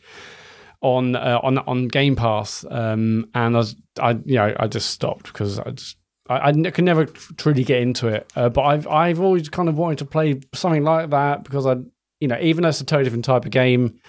on 0.81 1.15
uh, 1.15 1.39
on 1.41 1.57
on 1.59 1.87
Game 1.87 2.15
Pass. 2.15 2.65
Um, 2.69 3.29
and 3.33 3.55
I 3.55 3.59
was 3.59 3.75
I 3.99 4.11
you 4.11 4.35
know 4.35 4.53
I 4.59 4.67
just 4.67 4.91
stopped 4.91 5.25
because 5.25 5.59
I 5.59 5.71
just 5.71 5.97
I, 6.29 6.49
I 6.49 6.53
can 6.71 6.85
never 6.85 7.05
truly 7.05 7.63
get 7.63 7.81
into 7.81 8.07
it. 8.07 8.31
Uh, 8.35 8.49
but 8.49 8.61
I've 8.61 8.87
I've 8.87 9.19
always 9.19 9.49
kind 9.49 9.69
of 9.69 9.77
wanted 9.77 9.97
to 9.99 10.05
play 10.05 10.39
something 10.53 10.83
like 10.83 11.09
that 11.09 11.43
because 11.43 11.65
I 11.65 11.77
you 12.19 12.27
know 12.27 12.39
even 12.39 12.63
though 12.63 12.69
it's 12.69 12.81
a 12.81 12.85
totally 12.85 13.05
different 13.05 13.25
type 13.25 13.45
of 13.45 13.51
game. 13.51 13.99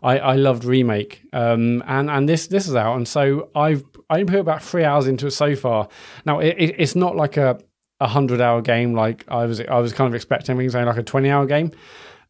I, 0.00 0.18
I 0.20 0.34
loved 0.36 0.62
remake, 0.62 1.22
um, 1.32 1.82
and 1.88 2.08
and 2.08 2.28
this 2.28 2.46
this 2.46 2.68
is 2.68 2.76
out, 2.76 2.94
and 2.94 3.08
so 3.08 3.50
I've 3.56 3.82
I 4.08 4.22
put 4.22 4.38
about 4.38 4.62
three 4.62 4.84
hours 4.84 5.08
into 5.08 5.26
it 5.26 5.32
so 5.32 5.56
far. 5.56 5.88
Now 6.24 6.38
it, 6.38 6.54
it, 6.56 6.76
it's 6.78 6.94
not 6.94 7.16
like 7.16 7.36
a 7.36 7.58
a 8.00 8.06
hundred 8.06 8.40
hour 8.40 8.62
game 8.62 8.94
like 8.94 9.24
I 9.28 9.46
was 9.46 9.60
I 9.60 9.78
was 9.78 9.92
kind 9.92 10.08
of 10.08 10.14
expecting, 10.14 10.70
saying 10.70 10.86
like 10.86 10.96
a 10.96 11.02
twenty 11.02 11.30
hour 11.30 11.46
game. 11.46 11.72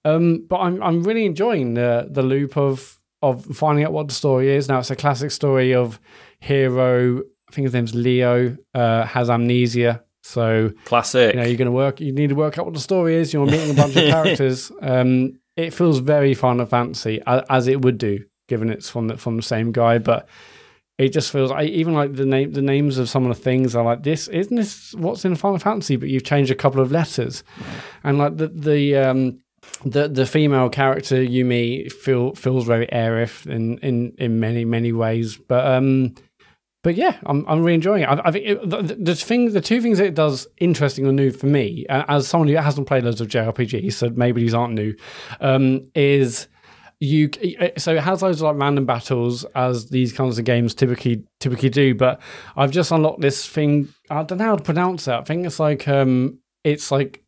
Um, 0.04 0.46
but 0.48 0.58
I'm 0.58 0.82
I'm 0.82 1.02
really 1.02 1.26
enjoying 1.26 1.74
the 1.74 2.08
the 2.10 2.22
loop 2.22 2.56
of 2.56 2.98
of 3.22 3.44
finding 3.56 3.84
out 3.84 3.92
what 3.92 4.08
the 4.08 4.14
story 4.14 4.54
is. 4.54 4.68
Now 4.68 4.78
it's 4.78 4.90
a 4.90 4.96
classic 4.96 5.30
story 5.30 5.74
of 5.74 6.00
hero. 6.40 7.18
I 7.18 7.52
think 7.52 7.64
his 7.64 7.72
name's 7.72 7.94
Leo. 7.94 8.56
Uh, 8.74 9.04
has 9.04 9.30
amnesia. 9.30 10.04
So 10.22 10.72
classic. 10.84 11.34
You 11.34 11.40
know, 11.40 11.46
you're 11.46 11.56
going 11.56 11.66
to 11.66 11.72
work. 11.72 12.00
You 12.00 12.12
need 12.12 12.28
to 12.28 12.34
work 12.34 12.58
out 12.58 12.66
what 12.66 12.74
the 12.74 12.80
story 12.80 13.16
is. 13.16 13.32
You're 13.32 13.46
meeting 13.46 13.70
a 13.70 13.74
bunch 13.74 13.96
of 13.96 14.04
characters. 14.10 14.70
Um, 14.82 15.38
it 15.56 15.72
feels 15.72 15.98
very 15.98 16.34
Final 16.34 16.66
Fantasy 16.66 17.20
as 17.26 17.66
it 17.66 17.82
would 17.82 17.98
do, 17.98 18.24
given 18.46 18.68
it's 18.70 18.88
from 18.90 19.08
the, 19.08 19.16
from 19.16 19.36
the 19.36 19.42
same 19.42 19.72
guy. 19.72 19.98
But 19.98 20.28
it 20.98 21.10
just 21.10 21.30
feels 21.30 21.50
I, 21.50 21.62
even 21.62 21.94
like 21.94 22.14
the 22.14 22.26
name 22.26 22.52
the 22.52 22.62
names 22.62 22.98
of 22.98 23.08
some 23.08 23.24
of 23.24 23.36
the 23.36 23.42
things 23.42 23.74
are 23.74 23.84
like 23.84 24.02
this 24.02 24.28
isn't 24.28 24.56
this 24.56 24.94
what's 24.94 25.24
in 25.24 25.36
Final 25.36 25.58
Fantasy, 25.58 25.96
but 25.96 26.08
you've 26.08 26.24
changed 26.24 26.50
a 26.50 26.56
couple 26.56 26.80
of 26.80 26.92
letters, 26.92 27.44
and 28.02 28.18
like 28.18 28.36
the 28.36 28.48
the 28.48 28.96
um 28.96 29.38
the 29.84 30.08
the 30.08 30.26
female 30.26 30.68
character 30.68 31.16
Yuumi 31.16 31.90
feel 31.90 32.34
feels 32.34 32.66
very 32.66 32.86
Aerith 32.88 33.46
in 33.46 33.78
in 33.78 34.12
in 34.18 34.40
many 34.40 34.64
many 34.64 34.92
ways, 34.92 35.36
but 35.36 35.64
um, 35.66 36.14
but 36.82 36.96
yeah, 36.96 37.16
I'm 37.26 37.44
I'm 37.48 37.60
really 37.60 37.74
enjoying 37.74 38.02
it. 38.02 38.06
I, 38.06 38.20
I 38.24 38.30
think 38.32 38.46
it, 38.46 38.68
the, 38.68 38.96
the 38.98 39.14
thing, 39.14 39.52
the 39.52 39.60
two 39.60 39.80
things 39.80 40.00
it 40.00 40.14
does 40.14 40.48
interesting 40.58 41.06
or 41.06 41.12
new 41.12 41.30
for 41.30 41.46
me, 41.46 41.86
as 41.88 42.26
someone 42.26 42.48
who 42.48 42.56
hasn't 42.56 42.88
played 42.88 43.04
loads 43.04 43.20
of 43.20 43.28
JRPGs, 43.28 43.92
so 43.92 44.10
maybe 44.10 44.40
these 44.40 44.54
aren't 44.54 44.74
new, 44.74 44.94
um, 45.40 45.88
is 45.94 46.48
you 47.00 47.30
so 47.76 47.94
it 47.94 48.02
has 48.02 48.20
those 48.20 48.42
like 48.42 48.56
random 48.56 48.84
battles 48.84 49.44
as 49.54 49.90
these 49.90 50.12
kinds 50.12 50.36
of 50.38 50.44
games 50.44 50.74
typically 50.74 51.22
typically 51.38 51.70
do 51.70 51.94
but 51.94 52.20
i've 52.56 52.72
just 52.72 52.90
unlocked 52.90 53.20
this 53.20 53.46
thing 53.46 53.88
i 54.10 54.22
don't 54.24 54.38
know 54.38 54.46
how 54.46 54.56
to 54.56 54.64
pronounce 54.64 55.06
it 55.06 55.12
i 55.12 55.22
think 55.22 55.46
it's 55.46 55.60
like 55.60 55.86
um 55.86 56.40
it's 56.64 56.90
like 56.90 57.22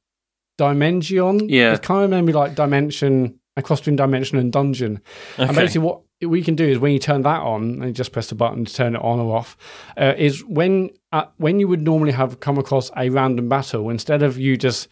Dimension. 0.60 1.48
Yeah. 1.48 1.72
It's 1.72 1.86
kind 1.86 2.04
of 2.04 2.10
maybe 2.10 2.34
like 2.34 2.54
Dimension, 2.54 3.40
a 3.56 3.62
cross 3.62 3.80
between 3.80 3.96
Dimension 3.96 4.36
and 4.36 4.52
Dungeon. 4.52 5.00
Okay. 5.34 5.44
And 5.44 5.56
basically, 5.56 5.86
what 5.86 6.02
we 6.20 6.42
can 6.42 6.54
do 6.54 6.66
is 6.66 6.78
when 6.78 6.92
you 6.92 6.98
turn 6.98 7.22
that 7.22 7.40
on, 7.40 7.62
and 7.62 7.84
you 7.86 7.92
just 7.92 8.12
press 8.12 8.28
the 8.28 8.34
button 8.34 8.66
to 8.66 8.74
turn 8.74 8.94
it 8.94 9.00
on 9.00 9.18
or 9.20 9.34
off, 9.34 9.56
uh, 9.96 10.12
is 10.18 10.44
when 10.44 10.90
uh, 11.12 11.24
when 11.38 11.60
you 11.60 11.66
would 11.66 11.80
normally 11.80 12.12
have 12.12 12.40
come 12.40 12.58
across 12.58 12.90
a 12.94 13.08
random 13.08 13.48
battle, 13.48 13.88
instead 13.88 14.22
of 14.22 14.36
you 14.36 14.58
just 14.58 14.88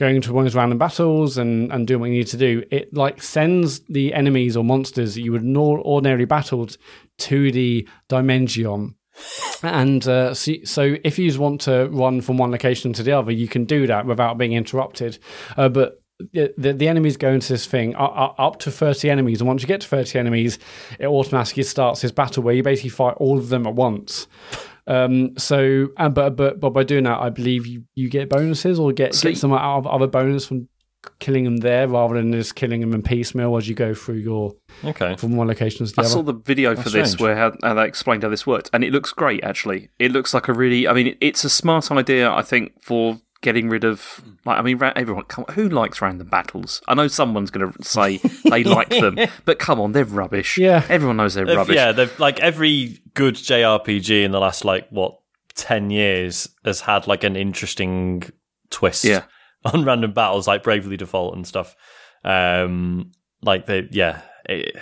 going 0.00 0.20
to 0.22 0.32
one 0.32 0.44
of 0.44 0.52
those 0.52 0.56
random 0.56 0.78
battles 0.78 1.38
and, 1.38 1.70
and 1.70 1.86
doing 1.86 2.00
what 2.00 2.10
you 2.10 2.16
need 2.16 2.26
to 2.28 2.36
do, 2.36 2.64
it 2.70 2.92
like 2.92 3.22
sends 3.22 3.80
the 3.80 4.12
enemies 4.12 4.56
or 4.56 4.64
monsters 4.64 5.14
that 5.14 5.20
you 5.20 5.30
would 5.30 5.44
ordinarily 5.56 6.24
battled 6.24 6.76
to 7.18 7.52
the 7.52 7.88
dimension 8.08 8.96
and 9.62 10.06
uh, 10.08 10.32
so, 10.34 10.52
so, 10.64 10.96
if 11.04 11.18
you 11.18 11.38
want 11.38 11.60
to 11.62 11.88
run 11.90 12.20
from 12.20 12.38
one 12.38 12.50
location 12.50 12.92
to 12.94 13.02
the 13.02 13.12
other, 13.12 13.32
you 13.32 13.48
can 13.48 13.64
do 13.64 13.86
that 13.86 14.06
without 14.06 14.38
being 14.38 14.52
interrupted. 14.52 15.18
Uh, 15.56 15.68
but 15.68 16.00
the, 16.32 16.54
the, 16.56 16.72
the, 16.72 16.88
enemies 16.88 17.16
go 17.16 17.30
into 17.30 17.52
this 17.52 17.66
thing 17.66 17.94
up, 17.96 18.34
up 18.38 18.58
to 18.60 18.70
30 18.70 19.10
enemies. 19.10 19.40
And 19.40 19.48
once 19.48 19.62
you 19.62 19.68
get 19.68 19.82
to 19.82 19.88
30 19.88 20.18
enemies, 20.18 20.58
it 20.98 21.06
automatically 21.06 21.62
starts 21.62 22.02
this 22.02 22.12
battle 22.12 22.42
where 22.42 22.54
you 22.54 22.62
basically 22.62 22.90
fight 22.90 23.16
all 23.18 23.38
of 23.38 23.48
them 23.48 23.66
at 23.66 23.74
once. 23.74 24.26
Um, 24.90 25.38
so, 25.38 25.88
uh, 25.96 26.08
but, 26.08 26.34
but, 26.36 26.58
but 26.58 26.70
by 26.70 26.82
doing 26.82 27.04
that, 27.04 27.20
I 27.20 27.30
believe 27.30 27.66
you, 27.66 27.84
you 27.94 28.10
get 28.10 28.28
bonuses 28.28 28.80
or 28.80 28.92
get, 28.92 29.18
get 29.20 29.38
some 29.38 29.52
out 29.52 29.78
of 29.78 29.86
other 29.86 30.08
bonus 30.08 30.46
from 30.46 30.68
killing 31.18 31.44
them 31.44 31.58
there 31.58 31.88
rather 31.88 32.14
than 32.16 32.32
just 32.32 32.54
killing 32.56 32.80
them 32.80 32.92
in 32.92 33.02
piecemeal 33.02 33.56
as 33.56 33.68
you 33.68 33.74
go 33.74 33.94
through 33.94 34.16
your 34.16 34.52
okay 34.84 35.16
from 35.16 35.36
one 35.36 35.48
location 35.48 35.86
to 35.86 35.92
the 35.92 36.00
other. 36.00 36.02
I 36.02 36.10
other. 36.10 36.12
saw 36.12 36.22
the 36.22 36.34
video 36.34 36.74
That's 36.74 36.90
for 36.90 36.98
this 36.98 37.12
strange. 37.12 37.22
where 37.22 37.36
how, 37.36 37.52
how, 37.62 37.74
they 37.74 37.86
explained 37.86 38.22
how 38.22 38.28
this 38.28 38.46
worked, 38.46 38.68
and 38.72 38.84
it 38.84 38.92
looks 38.92 39.12
great. 39.12 39.42
Actually, 39.44 39.90
it 39.98 40.12
looks 40.12 40.34
like 40.34 40.48
a 40.48 40.52
really. 40.52 40.86
I 40.88 40.92
mean, 40.92 41.16
it's 41.20 41.44
a 41.44 41.50
smart 41.50 41.90
idea. 41.90 42.30
I 42.30 42.42
think 42.42 42.82
for 42.82 43.18
getting 43.42 43.68
rid 43.68 43.84
of 43.84 44.22
like 44.44 44.58
I 44.58 44.62
mean 44.62 44.80
everyone 44.96 45.24
who 45.52 45.68
likes 45.68 46.00
random 46.00 46.28
battles? 46.28 46.82
I 46.88 46.94
know 46.94 47.08
someone's 47.08 47.50
going 47.50 47.72
to 47.72 47.84
say 47.84 48.18
they 48.44 48.64
like 48.64 48.90
them 48.90 49.16
but 49.44 49.58
come 49.58 49.80
on 49.80 49.92
they're 49.92 50.04
rubbish. 50.04 50.58
Yeah. 50.58 50.84
Everyone 50.88 51.16
knows 51.16 51.34
they're 51.34 51.46
they've, 51.46 51.56
rubbish. 51.56 51.76
yeah 51.76 51.92
they've 51.92 52.18
like 52.20 52.40
every 52.40 52.98
good 53.14 53.34
JRPG 53.34 54.24
in 54.24 54.32
the 54.32 54.40
last 54.40 54.64
like 54.64 54.88
what 54.90 55.20
10 55.54 55.90
years 55.90 56.48
has 56.64 56.80
had 56.80 57.06
like 57.06 57.24
an 57.24 57.36
interesting 57.36 58.22
twist 58.70 59.04
yeah. 59.04 59.24
on 59.64 59.84
random 59.84 60.12
battles 60.12 60.46
like 60.46 60.62
Bravely 60.62 60.96
Default 60.96 61.34
and 61.34 61.46
stuff. 61.46 61.76
Um, 62.24 63.12
like 63.42 63.66
they, 63.66 63.88
yeah, 63.90 64.22
it, 64.44 64.76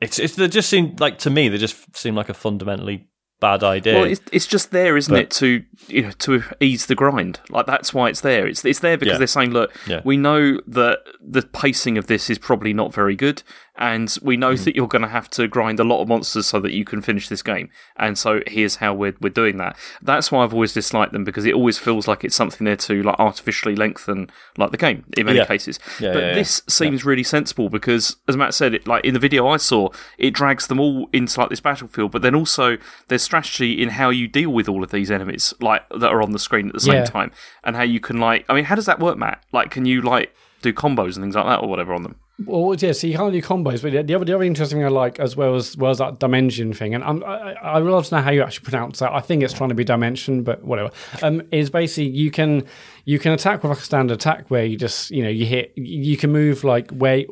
it's 0.00 0.18
it's 0.18 0.36
they 0.36 0.48
just 0.48 0.68
seem 0.68 0.96
like 0.98 1.18
to 1.20 1.30
me 1.30 1.48
they 1.48 1.58
just 1.58 1.96
seem 1.96 2.14
like 2.14 2.28
a 2.28 2.34
fundamentally 2.34 3.08
bad 3.40 3.62
idea. 3.62 3.94
Well, 3.94 4.04
it's, 4.04 4.20
it's 4.32 4.46
just 4.46 4.70
there, 4.70 4.96
isn't 4.96 5.12
but, 5.12 5.20
it, 5.20 5.30
to 5.32 5.64
you 5.88 6.02
know 6.02 6.10
to 6.10 6.42
ease 6.60 6.86
the 6.86 6.94
grind. 6.94 7.40
Like 7.50 7.66
that's 7.66 7.92
why 7.92 8.08
it's 8.08 8.20
there. 8.20 8.46
It's 8.46 8.64
it's 8.64 8.80
there 8.80 8.96
because 8.96 9.14
yeah. 9.14 9.18
they're 9.18 9.26
saying, 9.26 9.50
look, 9.50 9.72
yeah. 9.86 10.00
we 10.04 10.16
know 10.16 10.60
that 10.66 11.00
the 11.20 11.42
pacing 11.42 11.98
of 11.98 12.06
this 12.06 12.30
is 12.30 12.38
probably 12.38 12.72
not 12.72 12.92
very 12.94 13.16
good, 13.16 13.42
and 13.78 14.16
we 14.22 14.36
know 14.36 14.54
mm. 14.54 14.64
that 14.64 14.74
you're 14.74 14.88
going 14.88 15.02
to 15.02 15.08
have 15.08 15.28
to 15.30 15.46
grind 15.48 15.78
a 15.80 15.84
lot 15.84 16.00
of 16.00 16.08
monsters 16.08 16.46
so 16.46 16.60
that 16.60 16.72
you 16.72 16.84
can 16.84 17.02
finish 17.02 17.28
this 17.28 17.42
game. 17.42 17.68
And 17.96 18.16
so 18.16 18.40
here's 18.46 18.76
how 18.76 18.94
we're 18.94 19.14
we're 19.20 19.30
doing 19.30 19.58
that. 19.58 19.76
That's 20.02 20.32
why 20.32 20.44
I've 20.44 20.54
always 20.54 20.72
disliked 20.72 21.12
them 21.12 21.24
because 21.24 21.44
it 21.44 21.54
always 21.54 21.78
feels 21.78 22.08
like 22.08 22.24
it's 22.24 22.34
something 22.34 22.64
there 22.64 22.76
to 22.76 23.02
like 23.02 23.18
artificially 23.18 23.76
lengthen 23.76 24.30
like 24.56 24.70
the 24.70 24.76
game 24.76 25.04
in 25.16 25.26
many 25.26 25.38
yeah. 25.38 25.46
cases. 25.46 25.78
Yeah, 26.00 26.12
but 26.12 26.34
this 26.34 26.62
seems 26.68 27.04
really 27.04 27.22
sensible 27.22 27.68
because, 27.68 28.16
as 28.28 28.36
Matt 28.36 28.54
said, 28.54 28.74
it 28.74 28.86
like 28.86 29.04
in 29.04 29.14
the 29.14 29.20
video 29.20 29.46
I 29.48 29.58
saw, 29.58 29.90
it 30.18 30.32
drags 30.32 30.66
them 30.66 30.80
all 30.80 31.08
into 31.12 31.38
like 31.40 31.50
this 31.50 31.60
battlefield. 31.60 32.12
But 32.12 32.22
then 32.22 32.34
also 32.34 32.78
there's 33.08 33.22
strategy 33.22 33.82
in 33.82 33.90
how 33.90 34.10
you 34.10 34.28
deal 34.28 34.50
with 34.50 34.68
all 34.68 34.82
of 34.82 34.90
these 34.90 35.10
enemies 35.10 35.52
like 35.60 35.82
that 35.90 36.10
are 36.10 36.22
on 36.22 36.32
the 36.32 36.38
screen 36.38 36.68
at 36.68 36.74
the 36.74 36.80
same 36.80 37.04
time, 37.04 37.32
and 37.64 37.76
how 37.76 37.82
you 37.82 38.00
can 38.00 38.18
like. 38.18 38.44
I 38.48 38.54
mean, 38.54 38.64
how 38.64 38.74
does 38.74 38.86
that 38.86 39.00
work, 39.00 39.18
Matt? 39.18 39.42
Like, 39.52 39.70
can 39.70 39.84
you 39.84 40.00
like 40.00 40.34
do 40.62 40.72
combos 40.72 41.16
and 41.16 41.24
things 41.24 41.34
like 41.34 41.46
that 41.46 41.62
or 41.62 41.68
whatever 41.68 41.94
on 41.94 42.02
them? 42.02 42.16
Well, 42.44 42.74
yeah, 42.74 42.92
so 42.92 43.06
you 43.06 43.16
can't 43.16 43.32
do 43.32 43.40
combos, 43.40 43.80
but 43.80 43.92
the 43.92 44.14
other, 44.14 44.24
the 44.24 44.34
other 44.34 44.44
interesting 44.44 44.78
thing 44.78 44.84
I 44.84 44.90
like 44.90 45.18
as 45.18 45.36
well 45.36 45.54
as 45.54 45.74
well 45.76 45.90
as 45.90 45.98
that 45.98 46.18
dimension 46.18 46.74
thing, 46.74 46.94
and 46.94 47.02
I'm, 47.02 47.24
I 47.24 47.54
I 47.54 47.80
would 47.80 47.90
love 47.90 48.06
to 48.08 48.16
know 48.16 48.20
how 48.20 48.30
you 48.30 48.42
actually 48.42 48.64
pronounce 48.64 48.98
that. 48.98 49.12
I 49.12 49.20
think 49.20 49.42
it's 49.42 49.54
trying 49.54 49.70
to 49.70 49.74
be 49.74 49.84
dimension, 49.84 50.42
but 50.42 50.62
whatever. 50.62 50.90
Um, 51.22 51.42
is 51.50 51.70
basically 51.70 52.10
you 52.10 52.30
can 52.30 52.64
you 53.06 53.18
can 53.18 53.32
attack 53.32 53.62
with 53.62 53.70
like 53.70 53.78
a 53.78 53.82
standard 53.82 54.14
attack 54.16 54.50
where 54.50 54.66
you 54.66 54.76
just 54.76 55.10
you 55.10 55.22
know 55.22 55.30
you 55.30 55.46
hit 55.46 55.72
you 55.76 56.18
can 56.18 56.30
move 56.30 56.62
like 56.62 56.90
where 56.90 57.24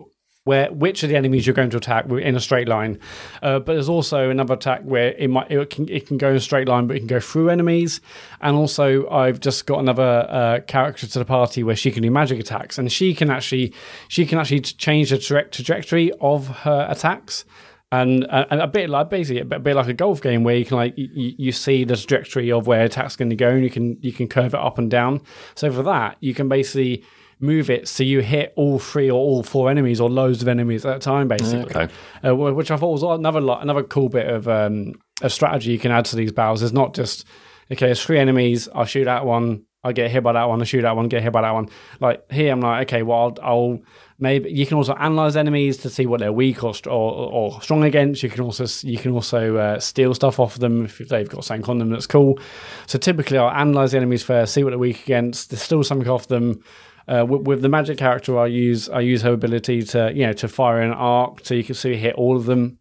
where 0.44 0.70
which 0.70 1.02
of 1.02 1.08
the 1.08 1.16
enemies 1.16 1.46
you're 1.46 1.54
going 1.54 1.70
to 1.70 1.76
attack 1.78 2.04
in 2.06 2.36
a 2.36 2.40
straight 2.40 2.68
line. 2.68 2.98
Uh, 3.42 3.58
but 3.58 3.72
there's 3.72 3.88
also 3.88 4.28
another 4.28 4.54
attack 4.54 4.82
where 4.82 5.12
it 5.12 5.28
might 5.28 5.50
it 5.50 5.70
can 5.70 5.88
it 5.88 6.06
can 6.06 6.18
go 6.18 6.30
in 6.30 6.36
a 6.36 6.40
straight 6.40 6.68
line, 6.68 6.86
but 6.86 6.96
it 6.96 7.00
can 7.00 7.06
go 7.06 7.20
through 7.20 7.48
enemies. 7.48 8.00
And 8.42 8.54
also, 8.54 9.08
I've 9.08 9.40
just 9.40 9.66
got 9.66 9.80
another 9.80 10.26
uh, 10.28 10.60
character 10.66 11.06
to 11.06 11.18
the 11.18 11.24
party 11.24 11.62
where 11.62 11.76
she 11.76 11.90
can 11.90 12.02
do 12.02 12.10
magic 12.10 12.38
attacks, 12.38 12.78
and 12.78 12.92
she 12.92 13.14
can 13.14 13.30
actually 13.30 13.72
she 14.08 14.26
can 14.26 14.38
actually 14.38 14.60
change 14.60 15.10
the 15.10 15.18
direct 15.18 15.54
trajectory 15.54 16.12
of 16.20 16.48
her 16.48 16.86
attacks. 16.90 17.44
And, 17.92 18.24
uh, 18.24 18.46
and 18.50 18.60
a 18.60 18.66
bit 18.66 18.90
like 18.90 19.08
basically 19.08 19.40
a 19.40 19.44
bit 19.44 19.76
like 19.76 19.86
a 19.86 19.92
golf 19.92 20.20
game 20.20 20.42
where 20.42 20.56
you 20.56 20.64
can 20.64 20.76
like 20.76 20.94
you, 20.96 21.34
you 21.38 21.52
see 21.52 21.84
the 21.84 21.94
trajectory 21.94 22.50
of 22.50 22.66
where 22.66 22.84
attack's 22.84 23.14
going 23.14 23.30
to 23.30 23.36
go 23.36 23.50
and 23.50 23.62
you 23.62 23.70
can 23.70 23.98
you 24.00 24.12
can 24.12 24.26
curve 24.26 24.52
it 24.52 24.58
up 24.58 24.78
and 24.78 24.90
down. 24.90 25.20
So 25.54 25.70
for 25.70 25.84
that 25.84 26.16
you 26.18 26.34
can 26.34 26.48
basically 26.48 27.04
move 27.40 27.70
it 27.70 27.88
so 27.88 28.02
you 28.02 28.20
hit 28.20 28.52
all 28.56 28.78
three 28.78 29.10
or 29.10 29.18
all 29.18 29.42
four 29.42 29.70
enemies 29.70 30.00
or 30.00 30.10
loads 30.10 30.42
of 30.42 30.48
enemies 30.48 30.84
at 30.84 30.96
a 30.96 30.98
time, 31.00 31.28
basically. 31.28 31.74
Okay. 31.74 31.92
Uh, 32.24 32.34
which 32.34 32.70
I 32.70 32.76
thought 32.76 32.92
was 32.92 33.02
another 33.02 33.40
another 33.60 33.82
cool 33.82 34.08
bit 34.08 34.28
of 34.28 34.48
um, 34.48 34.94
a 35.22 35.30
strategy 35.30 35.72
you 35.72 35.78
can 35.78 35.92
add 35.92 36.04
to 36.06 36.16
these 36.16 36.32
battles. 36.32 36.62
It's 36.62 36.72
not 36.72 36.94
just 36.94 37.26
okay, 37.70 37.86
there's 37.86 38.02
three 38.02 38.18
enemies. 38.18 38.68
I'll 38.74 38.84
shoot 38.84 39.06
at 39.06 39.24
one. 39.24 39.64
I 39.84 39.92
get 39.92 40.10
hit 40.10 40.22
by 40.22 40.32
that 40.32 40.48
one, 40.48 40.62
I 40.62 40.64
shoot 40.64 40.80
that 40.82 40.96
one, 40.96 41.08
get 41.08 41.22
hit 41.22 41.32
by 41.32 41.42
that 41.42 41.50
one. 41.50 41.68
Like 42.00 42.32
here, 42.32 42.50
I'm 42.50 42.60
like, 42.60 42.88
okay, 42.88 43.02
well, 43.02 43.36
I'll, 43.42 43.46
I'll 43.46 43.82
maybe 44.18 44.50
you 44.50 44.64
can 44.64 44.78
also 44.78 44.94
analyze 44.94 45.36
enemies 45.36 45.76
to 45.78 45.90
see 45.90 46.06
what 46.06 46.20
they're 46.20 46.32
weak 46.32 46.64
or 46.64 46.72
or, 46.86 46.90
or 46.90 47.60
strong 47.60 47.84
against. 47.84 48.22
You 48.22 48.30
can 48.30 48.40
also 48.40 48.64
you 48.88 48.96
can 48.96 49.12
also 49.12 49.56
uh, 49.56 49.78
steal 49.78 50.14
stuff 50.14 50.40
off 50.40 50.58
them 50.58 50.86
if 50.86 50.98
they've 50.98 51.28
got 51.28 51.44
something 51.44 51.68
on 51.68 51.78
them 51.78 51.90
that's 51.90 52.06
cool. 52.06 52.38
So 52.86 52.98
typically, 52.98 53.36
I'll 53.36 53.50
analyze 53.50 53.92
the 53.92 53.98
enemies 53.98 54.22
first, 54.22 54.54
see 54.54 54.64
what 54.64 54.70
they're 54.70 54.78
weak 54.78 55.02
against, 55.02 55.50
there's 55.50 55.62
still 55.62 55.84
something 55.84 56.08
off 56.08 56.28
them. 56.28 56.62
Uh, 57.06 57.24
with, 57.28 57.42
with, 57.42 57.62
the 57.62 57.68
magic 57.68 57.98
character, 57.98 58.38
I 58.38 58.46
use 58.46 58.88
I 58.88 59.00
use 59.00 59.22
her 59.22 59.32
ability 59.32 59.82
to 59.82 60.12
you 60.14 60.26
know 60.26 60.32
to 60.34 60.48
fire 60.48 60.80
an 60.80 60.92
arc, 60.92 61.44
so 61.44 61.54
you 61.54 61.64
can 61.64 61.74
see 61.74 61.96
hit 61.96 62.14
all 62.14 62.36
of 62.36 62.46
them. 62.46 62.78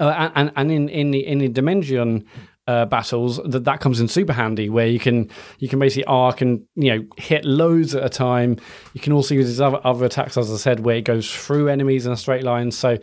Uh, 0.00 0.30
and 0.34 0.52
and 0.56 0.70
in 0.70 0.88
in 0.88 1.10
the 1.10 1.26
in 1.26 1.38
the 1.38 1.48
dimension 1.48 2.24
uh, 2.68 2.86
battles 2.86 3.40
that 3.44 3.64
that 3.64 3.80
comes 3.80 4.00
in 4.00 4.06
super 4.06 4.32
handy 4.32 4.68
where 4.68 4.86
you 4.86 5.00
can 5.00 5.28
you 5.58 5.68
can 5.68 5.78
basically 5.78 6.04
arc 6.04 6.40
and 6.40 6.62
you 6.76 6.94
know 6.94 7.04
hit 7.16 7.44
loads 7.44 7.94
at 7.94 8.04
a 8.04 8.08
time 8.08 8.56
you 8.94 9.00
can 9.00 9.12
also 9.12 9.34
use 9.34 9.46
these 9.46 9.60
other, 9.60 9.80
other 9.82 10.04
attacks 10.06 10.36
as 10.36 10.50
i 10.52 10.56
said 10.56 10.80
where 10.80 10.96
it 10.96 11.04
goes 11.04 11.32
through 11.32 11.68
enemies 11.68 12.06
in 12.06 12.12
a 12.12 12.16
straight 12.16 12.44
line 12.44 12.70
so 12.70 12.96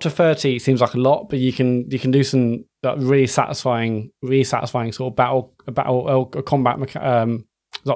to 0.00 0.10
30 0.10 0.58
seems 0.58 0.80
like 0.80 0.94
a 0.94 0.98
lot 0.98 1.28
but 1.28 1.38
you 1.38 1.52
can 1.52 1.88
you 1.90 1.98
can 1.98 2.10
do 2.10 2.24
some 2.24 2.64
really 2.96 3.28
satisfying 3.28 4.10
really 4.20 4.42
satisfying 4.42 4.90
sort 4.90 5.12
of 5.12 5.16
battle 5.16 5.54
battle 5.66 6.30
uh, 6.36 6.42
combat 6.42 6.96
um 6.96 7.44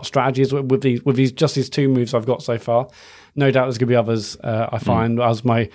strategies 0.05 0.53
with, 0.53 0.71
with 0.71 0.83
these 0.83 1.05
with 1.05 1.17
these 1.17 1.33
just 1.33 1.55
these 1.55 1.71
two 1.71 1.89
moves 1.89 2.15
i've 2.15 2.27
got 2.27 2.43
so 2.43 2.59
far 2.59 2.89
no 3.35 3.51
doubt 3.51 3.65
there's 3.65 3.79
going 3.79 3.89
to 3.89 3.93
be 3.93 3.97
others 3.97 4.37
uh, 4.43 4.69
i 4.73 4.79
hmm. 4.79 4.85
find 4.85 5.19
mm. 5.19 5.31
as 5.31 5.45
my 5.45 5.69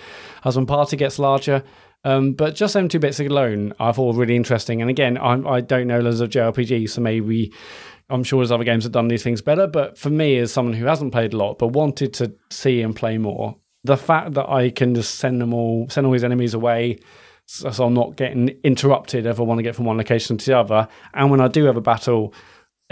as 0.44 0.56
my 0.56 0.64
party 0.64 0.96
gets 0.96 1.18
larger 1.18 1.62
um, 2.04 2.32
but 2.32 2.54
just 2.54 2.74
them 2.74 2.88
two 2.88 2.98
bits 2.98 3.20
alone, 3.20 3.74
I 3.78 3.92
thought 3.92 4.16
really 4.16 4.36
interesting. 4.36 4.80
And 4.80 4.90
again, 4.90 5.18
I'm, 5.18 5.46
I 5.46 5.60
do 5.60 5.84
not 5.84 5.86
know 5.86 6.00
loads 6.00 6.20
of 6.20 6.30
JRPG, 6.30 6.90
so 6.90 7.00
maybe 7.00 7.52
I'm 8.10 8.24
sure 8.24 8.40
there's 8.40 8.50
other 8.50 8.64
games 8.64 8.84
that 8.84 8.88
have 8.88 8.92
done 8.92 9.08
these 9.08 9.22
things 9.22 9.40
better. 9.40 9.66
But 9.66 9.96
for 9.96 10.10
me, 10.10 10.38
as 10.38 10.52
someone 10.52 10.74
who 10.74 10.86
hasn't 10.86 11.12
played 11.12 11.32
a 11.32 11.36
lot 11.36 11.58
but 11.58 11.68
wanted 11.68 12.12
to 12.14 12.34
see 12.50 12.82
and 12.82 12.94
play 12.94 13.18
more, 13.18 13.56
the 13.84 13.96
fact 13.96 14.34
that 14.34 14.48
I 14.48 14.70
can 14.70 14.94
just 14.94 15.16
send 15.16 15.40
them 15.40 15.54
all, 15.54 15.88
send 15.88 16.06
all 16.06 16.12
these 16.12 16.24
enemies 16.24 16.54
away, 16.54 16.98
so, 17.46 17.70
so 17.70 17.86
I'm 17.86 17.94
not 17.94 18.16
getting 18.16 18.48
interrupted 18.64 19.26
if 19.26 19.38
I 19.38 19.42
want 19.42 19.58
to 19.58 19.62
get 19.62 19.76
from 19.76 19.84
one 19.84 19.96
location 19.96 20.36
to 20.38 20.46
the 20.46 20.58
other, 20.58 20.88
and 21.14 21.30
when 21.30 21.40
I 21.40 21.48
do 21.48 21.64
have 21.64 21.76
a 21.76 21.80
battle, 21.80 22.34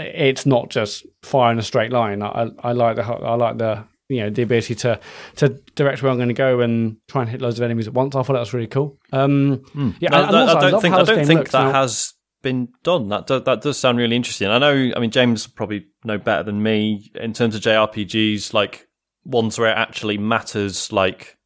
it's 0.01 0.45
not 0.45 0.69
just 0.69 1.05
fire 1.23 1.51
in 1.51 1.59
a 1.59 1.63
straight 1.63 1.91
line. 1.91 2.21
I, 2.21 2.49
I 2.59 2.71
like 2.73 2.95
the 2.95 3.03
I 3.03 3.35
like 3.35 3.57
the 3.57 3.85
you 4.09 4.21
know 4.21 4.29
the 4.29 4.41
ability 4.41 4.75
to 4.75 4.99
to 5.37 5.49
direct 5.75 6.03
where 6.03 6.11
I'm 6.11 6.17
going 6.17 6.27
to 6.27 6.33
go 6.33 6.59
and 6.59 6.97
try 7.07 7.21
and 7.21 7.29
hit 7.29 7.41
loads 7.41 7.59
of 7.59 7.63
enemies 7.63 7.87
at 7.87 7.93
once. 7.93 8.15
I 8.15 8.23
thought 8.23 8.33
that 8.33 8.39
was 8.39 8.53
really 8.53 8.67
cool. 8.67 8.97
Um, 9.11 9.63
mm. 9.75 9.95
Yeah, 9.99 10.09
no, 10.09 10.17
also, 10.17 10.57
I, 10.57 10.69
don't 10.69 10.81
think 10.81 10.95
I 10.95 11.03
don't 11.03 11.25
think 11.25 11.49
that 11.51 11.63
now. 11.63 11.73
has 11.73 12.13
been 12.41 12.69
done. 12.83 13.09
That 13.09 13.27
does, 13.27 13.43
that 13.43 13.61
does 13.61 13.77
sound 13.77 13.97
really 13.97 14.15
interesting. 14.15 14.49
I 14.49 14.57
know. 14.57 14.91
I 14.95 14.99
mean, 14.99 15.11
James 15.11 15.47
probably 15.47 15.85
know 16.03 16.17
better 16.17 16.43
than 16.43 16.61
me 16.61 17.09
in 17.15 17.33
terms 17.33 17.55
of 17.55 17.61
JRPGs, 17.61 18.53
like 18.53 18.87
ones 19.23 19.57
where 19.57 19.71
it 19.71 19.77
actually 19.77 20.17
matters, 20.17 20.91
like 20.91 21.37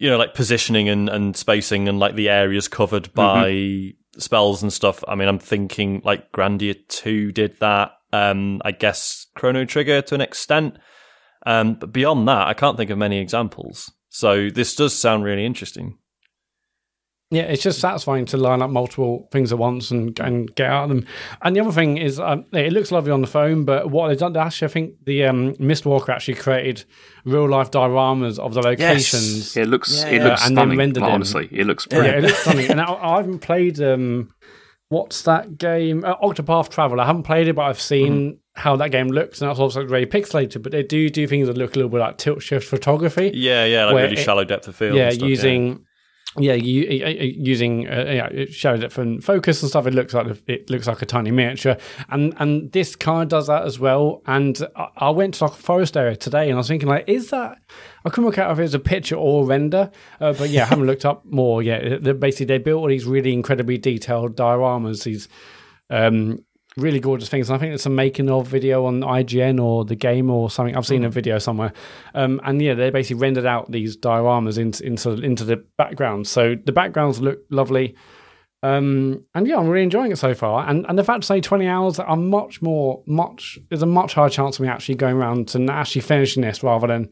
you 0.00 0.08
know, 0.08 0.16
like 0.16 0.34
positioning 0.34 0.88
and, 0.88 1.08
and 1.08 1.36
spacing 1.36 1.88
and 1.88 1.98
like 1.98 2.14
the 2.14 2.30
areas 2.30 2.68
covered 2.68 3.04
mm-hmm. 3.04 3.14
by 3.14 3.50
mm-hmm. 3.50 3.99
Spells 4.22 4.62
and 4.62 4.72
stuff. 4.72 5.02
I 5.08 5.14
mean, 5.14 5.28
I'm 5.28 5.38
thinking 5.38 6.02
like 6.04 6.32
Grandia 6.32 6.76
Two 6.88 7.32
did 7.32 7.58
that. 7.60 7.92
Um, 8.12 8.60
I 8.64 8.72
guess 8.72 9.26
Chrono 9.34 9.64
Trigger 9.64 10.02
to 10.02 10.14
an 10.14 10.20
extent. 10.20 10.78
Um, 11.46 11.74
but 11.74 11.92
beyond 11.92 12.28
that, 12.28 12.48
I 12.48 12.54
can't 12.54 12.76
think 12.76 12.90
of 12.90 12.98
many 12.98 13.18
examples. 13.18 13.90
So 14.08 14.50
this 14.50 14.74
does 14.74 14.94
sound 14.94 15.24
really 15.24 15.46
interesting. 15.46 15.98
Yeah, 17.32 17.42
it's 17.42 17.62
just 17.62 17.78
satisfying 17.78 18.24
to 18.26 18.36
line 18.36 18.60
up 18.60 18.70
multiple 18.70 19.28
things 19.30 19.52
at 19.52 19.58
once 19.58 19.92
and 19.92 20.18
and 20.18 20.52
get 20.56 20.68
out 20.68 20.84
of 20.84 20.88
them. 20.88 21.06
And 21.42 21.54
the 21.54 21.60
other 21.60 21.70
thing 21.70 21.96
is, 21.96 22.18
um, 22.18 22.44
it 22.52 22.72
looks 22.72 22.90
lovely 22.90 23.12
on 23.12 23.20
the 23.20 23.28
phone, 23.28 23.64
but 23.64 23.88
what 23.88 24.08
they've 24.08 24.18
done, 24.18 24.36
actually, 24.36 24.66
I 24.66 24.70
think 24.70 24.94
the 25.04 25.26
um, 25.26 25.54
Mistwalker 25.54 26.08
actually 26.08 26.34
created 26.34 26.84
real 27.24 27.48
life 27.48 27.70
dioramas 27.70 28.40
of 28.40 28.54
the 28.54 28.62
locations. 28.62 29.54
Yes. 29.54 29.56
It 29.56 29.68
looks, 29.68 30.02
yeah, 30.02 30.08
it 30.08 30.22
looks 30.24 30.42
uh, 30.42 30.46
and 30.46 30.54
stunning. 30.54 30.68
Then 30.70 30.78
rendered 30.78 31.02
honestly, 31.04 31.48
it 31.52 31.66
looks 31.66 31.86
brilliant. 31.86 32.14
Yeah, 32.14 32.18
it 32.18 32.26
looks 32.26 32.38
stunning. 32.40 32.68
and 32.68 32.80
I, 32.80 32.92
I 32.92 33.16
haven't 33.18 33.38
played 33.38 33.80
um, 33.80 34.34
what's 34.88 35.22
that 35.22 35.56
game? 35.56 36.04
Uh, 36.04 36.16
Octopath 36.16 36.68
Travel. 36.68 37.00
I 37.00 37.06
haven't 37.06 37.22
played 37.22 37.48
it, 37.48 37.54
but 37.54 37.62
I've 37.62 37.80
seen 37.80 38.12
mm-hmm. 38.12 38.60
how 38.60 38.76
that 38.76 38.90
game 38.90 39.06
looks, 39.06 39.40
and 39.40 39.48
that's 39.48 39.60
also 39.60 39.86
very 39.86 40.04
pixelated. 40.04 40.62
But 40.62 40.72
they 40.72 40.82
do 40.82 41.08
do 41.08 41.26
things 41.26 41.46
that 41.46 41.56
look 41.56 41.74
a 41.74 41.78
little 41.78 41.90
bit 41.90 42.00
like 42.00 42.18
tilt 42.18 42.42
shift 42.42 42.68
photography. 42.68 43.30
Yeah, 43.32 43.64
yeah, 43.64 43.86
like 43.86 43.94
really 43.94 44.20
it, 44.20 44.24
shallow 44.24 44.44
depth 44.44 44.68
of 44.68 44.76
field. 44.76 44.96
Yeah, 44.96 45.10
stuff, 45.10 45.28
using 45.28 45.86
yeah, 46.38 46.52
you, 46.52 46.84
using 47.36 47.88
uh, 47.88 48.04
yeah, 48.06 48.26
it 48.26 48.54
shows 48.54 48.82
it 48.84 48.92
from 48.92 49.20
focus 49.20 49.62
and 49.62 49.68
stuff. 49.68 49.86
It 49.86 49.94
looks 49.94 50.14
like 50.14 50.40
it 50.46 50.70
looks 50.70 50.86
like 50.86 51.02
a 51.02 51.06
tiny 51.06 51.32
miniature, 51.32 51.76
and 52.08 52.34
and 52.38 52.70
this 52.70 52.94
car 52.94 53.24
does 53.24 53.48
that 53.48 53.64
as 53.64 53.80
well. 53.80 54.22
And 54.26 54.56
I, 54.76 54.88
I 54.96 55.10
went 55.10 55.34
to 55.34 55.44
like 55.44 55.54
a 55.54 55.56
forest 55.56 55.96
area 55.96 56.14
today, 56.14 56.44
and 56.44 56.52
I 56.52 56.58
was 56.58 56.68
thinking 56.68 56.88
like, 56.88 57.08
is 57.08 57.30
that? 57.30 57.58
I 58.04 58.10
couldn't 58.10 58.26
work 58.26 58.38
out 58.38 58.52
if 58.52 58.58
it 58.60 58.62
was 58.62 58.74
a 58.74 58.78
picture 58.78 59.16
or 59.16 59.42
a 59.42 59.46
render, 59.46 59.90
uh, 60.20 60.32
but 60.32 60.50
yeah, 60.50 60.62
I 60.62 60.66
haven't 60.66 60.86
looked 60.86 61.04
up 61.04 61.24
more 61.24 61.62
yet. 61.62 62.02
Basically, 62.20 62.46
they 62.46 62.58
built 62.58 62.80
all 62.80 62.88
these 62.88 63.06
really 63.06 63.32
incredibly 63.32 63.76
detailed 63.76 64.36
dioramas, 64.36 65.02
these 65.02 65.28
um, 65.90 66.44
really 66.76 67.00
gorgeous 67.00 67.28
things. 67.28 67.48
And 67.48 67.56
I 67.56 67.58
think 67.58 67.74
it's 67.74 67.86
a 67.86 67.90
making 67.90 68.30
of 68.30 68.46
video 68.46 68.84
on 68.86 69.00
IGN 69.00 69.62
or 69.62 69.84
the 69.84 69.96
game 69.96 70.30
or 70.30 70.50
something. 70.50 70.76
I've 70.76 70.86
seen 70.86 71.02
mm. 71.02 71.06
a 71.06 71.10
video 71.10 71.38
somewhere. 71.38 71.72
Um, 72.14 72.40
and 72.44 72.60
yeah, 72.60 72.74
they 72.74 72.90
basically 72.90 73.20
rendered 73.20 73.46
out 73.46 73.70
these 73.70 73.96
dioramas 73.96 74.58
into, 74.58 74.84
into, 74.84 75.10
into 75.22 75.44
the 75.44 75.64
background. 75.76 76.26
So 76.26 76.54
the 76.54 76.72
backgrounds 76.72 77.20
look 77.20 77.40
lovely. 77.50 77.96
Um, 78.62 79.24
and 79.34 79.46
yeah, 79.46 79.56
I'm 79.56 79.68
really 79.68 79.84
enjoying 79.84 80.12
it 80.12 80.18
so 80.18 80.34
far. 80.34 80.68
And 80.68 80.84
and 80.88 80.98
the 80.98 81.04
fact 81.04 81.22
to 81.22 81.26
say 81.26 81.40
20 81.40 81.66
hours, 81.66 81.98
I'm 81.98 82.28
much 82.28 82.60
more, 82.60 83.02
much, 83.06 83.58
there's 83.68 83.82
a 83.82 83.86
much 83.86 84.14
higher 84.14 84.28
chance 84.28 84.58
of 84.58 84.62
me 84.62 84.68
actually 84.68 84.96
going 84.96 85.16
around 85.16 85.54
and 85.54 85.70
actually 85.70 86.02
finishing 86.02 86.42
this 86.42 86.62
rather 86.62 86.86
than, 86.86 87.08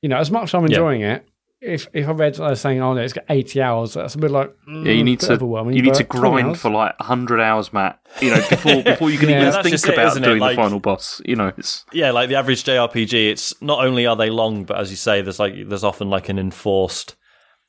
you 0.00 0.08
know, 0.08 0.18
as 0.18 0.30
much 0.30 0.44
as 0.44 0.54
I'm 0.54 0.64
enjoying 0.64 1.00
yeah. 1.00 1.16
it, 1.16 1.28
if 1.60 1.88
if 1.92 2.08
I 2.08 2.12
read 2.12 2.40
uh, 2.40 2.54
saying, 2.54 2.80
"Oh 2.80 2.94
no, 2.94 3.02
it's 3.02 3.12
got 3.12 3.24
eighty 3.28 3.60
hours," 3.60 3.94
that's 3.94 4.14
a 4.14 4.18
bit 4.18 4.30
like 4.30 4.54
mm, 4.66 4.86
yeah. 4.86 4.92
You 4.92 5.04
need 5.04 5.20
to 5.20 5.34
you 5.72 5.82
need 5.82 5.94
to 5.94 6.04
grind 6.04 6.58
for 6.58 6.70
like 6.70 6.94
hundred 7.00 7.40
hours, 7.40 7.72
Matt. 7.72 8.00
You 8.20 8.30
know, 8.30 8.48
before 8.48 8.82
before 8.82 9.10
you 9.10 9.18
can 9.18 9.28
yeah, 9.28 9.48
even 9.48 9.62
think 9.62 9.92
about 9.92 10.16
it, 10.16 10.22
doing 10.22 10.38
like, 10.38 10.56
the 10.56 10.62
final 10.62 10.80
boss. 10.80 11.20
You 11.24 11.36
know, 11.36 11.52
it's 11.58 11.84
yeah, 11.92 12.12
like 12.12 12.30
the 12.30 12.36
average 12.36 12.64
JRPG. 12.64 13.30
It's 13.30 13.60
not 13.60 13.84
only 13.84 14.06
are 14.06 14.16
they 14.16 14.30
long, 14.30 14.64
but 14.64 14.78
as 14.78 14.90
you 14.90 14.96
say, 14.96 15.20
there's 15.20 15.38
like 15.38 15.54
there's 15.68 15.84
often 15.84 16.08
like 16.08 16.30
an 16.30 16.38
enforced 16.38 17.16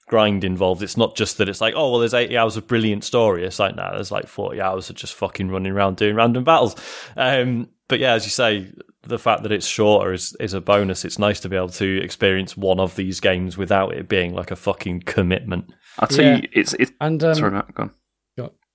grind 0.08 0.46
involved. 0.46 0.82
It's 0.84 0.98
not 0.98 1.18
just 1.18 1.38
that 1.40 1.50
it's 1.50 1.60
like, 1.60 1.74
oh 1.76 1.92
well, 1.92 2.00
there's 2.00 2.14
eighty 2.14 2.38
hours 2.38 2.56
of 2.56 2.68
brilliant 2.68 3.04
story. 3.04 3.46
It's 3.46 3.60
like, 3.60 3.76
no, 3.76 3.84
nah, 3.84 3.96
there's 3.96 4.12
like 4.12 4.28
forty 4.28 4.62
hours 4.62 4.90
of 4.90 4.96
just 4.96 5.16
fucking 5.16 5.50
running 5.50 5.74
around 5.74 5.98
doing 5.98 6.16
random 6.16 6.46
battles. 6.46 6.78
Um, 7.18 7.68
but 7.90 8.00
yeah, 8.00 8.14
as 8.14 8.24
you 8.24 8.32
say, 8.32 8.72
the 9.04 9.20
fact 9.20 9.44
that 9.44 9.52
it's 9.52 9.66
shorter 9.66 10.14
is 10.14 10.36
is 10.40 10.54
a 10.54 10.62
bonus. 10.62 11.06
It's 11.06 11.20
nice 11.20 11.40
to 11.42 11.50
be 11.50 11.56
able 11.56 11.70
to 11.70 12.02
experience 12.04 12.56
one 12.56 12.80
of 12.80 12.96
these 12.96 13.20
games 13.20 13.58
without 13.58 13.94
it 13.94 14.08
being 14.08 14.34
like 14.34 14.52
a 14.52 14.56
fucking 14.56 15.02
commitment. 15.02 15.72
I'll 16.00 16.08
tell 16.08 16.26
yeah. 16.26 16.38
you, 16.38 16.48
it's 16.54 16.74
it's. 16.74 16.92
And, 17.02 17.24
um, 17.24 17.36
sorry, 17.36 17.52
Matt, 17.52 17.74
go 17.74 17.84
on. 17.84 17.92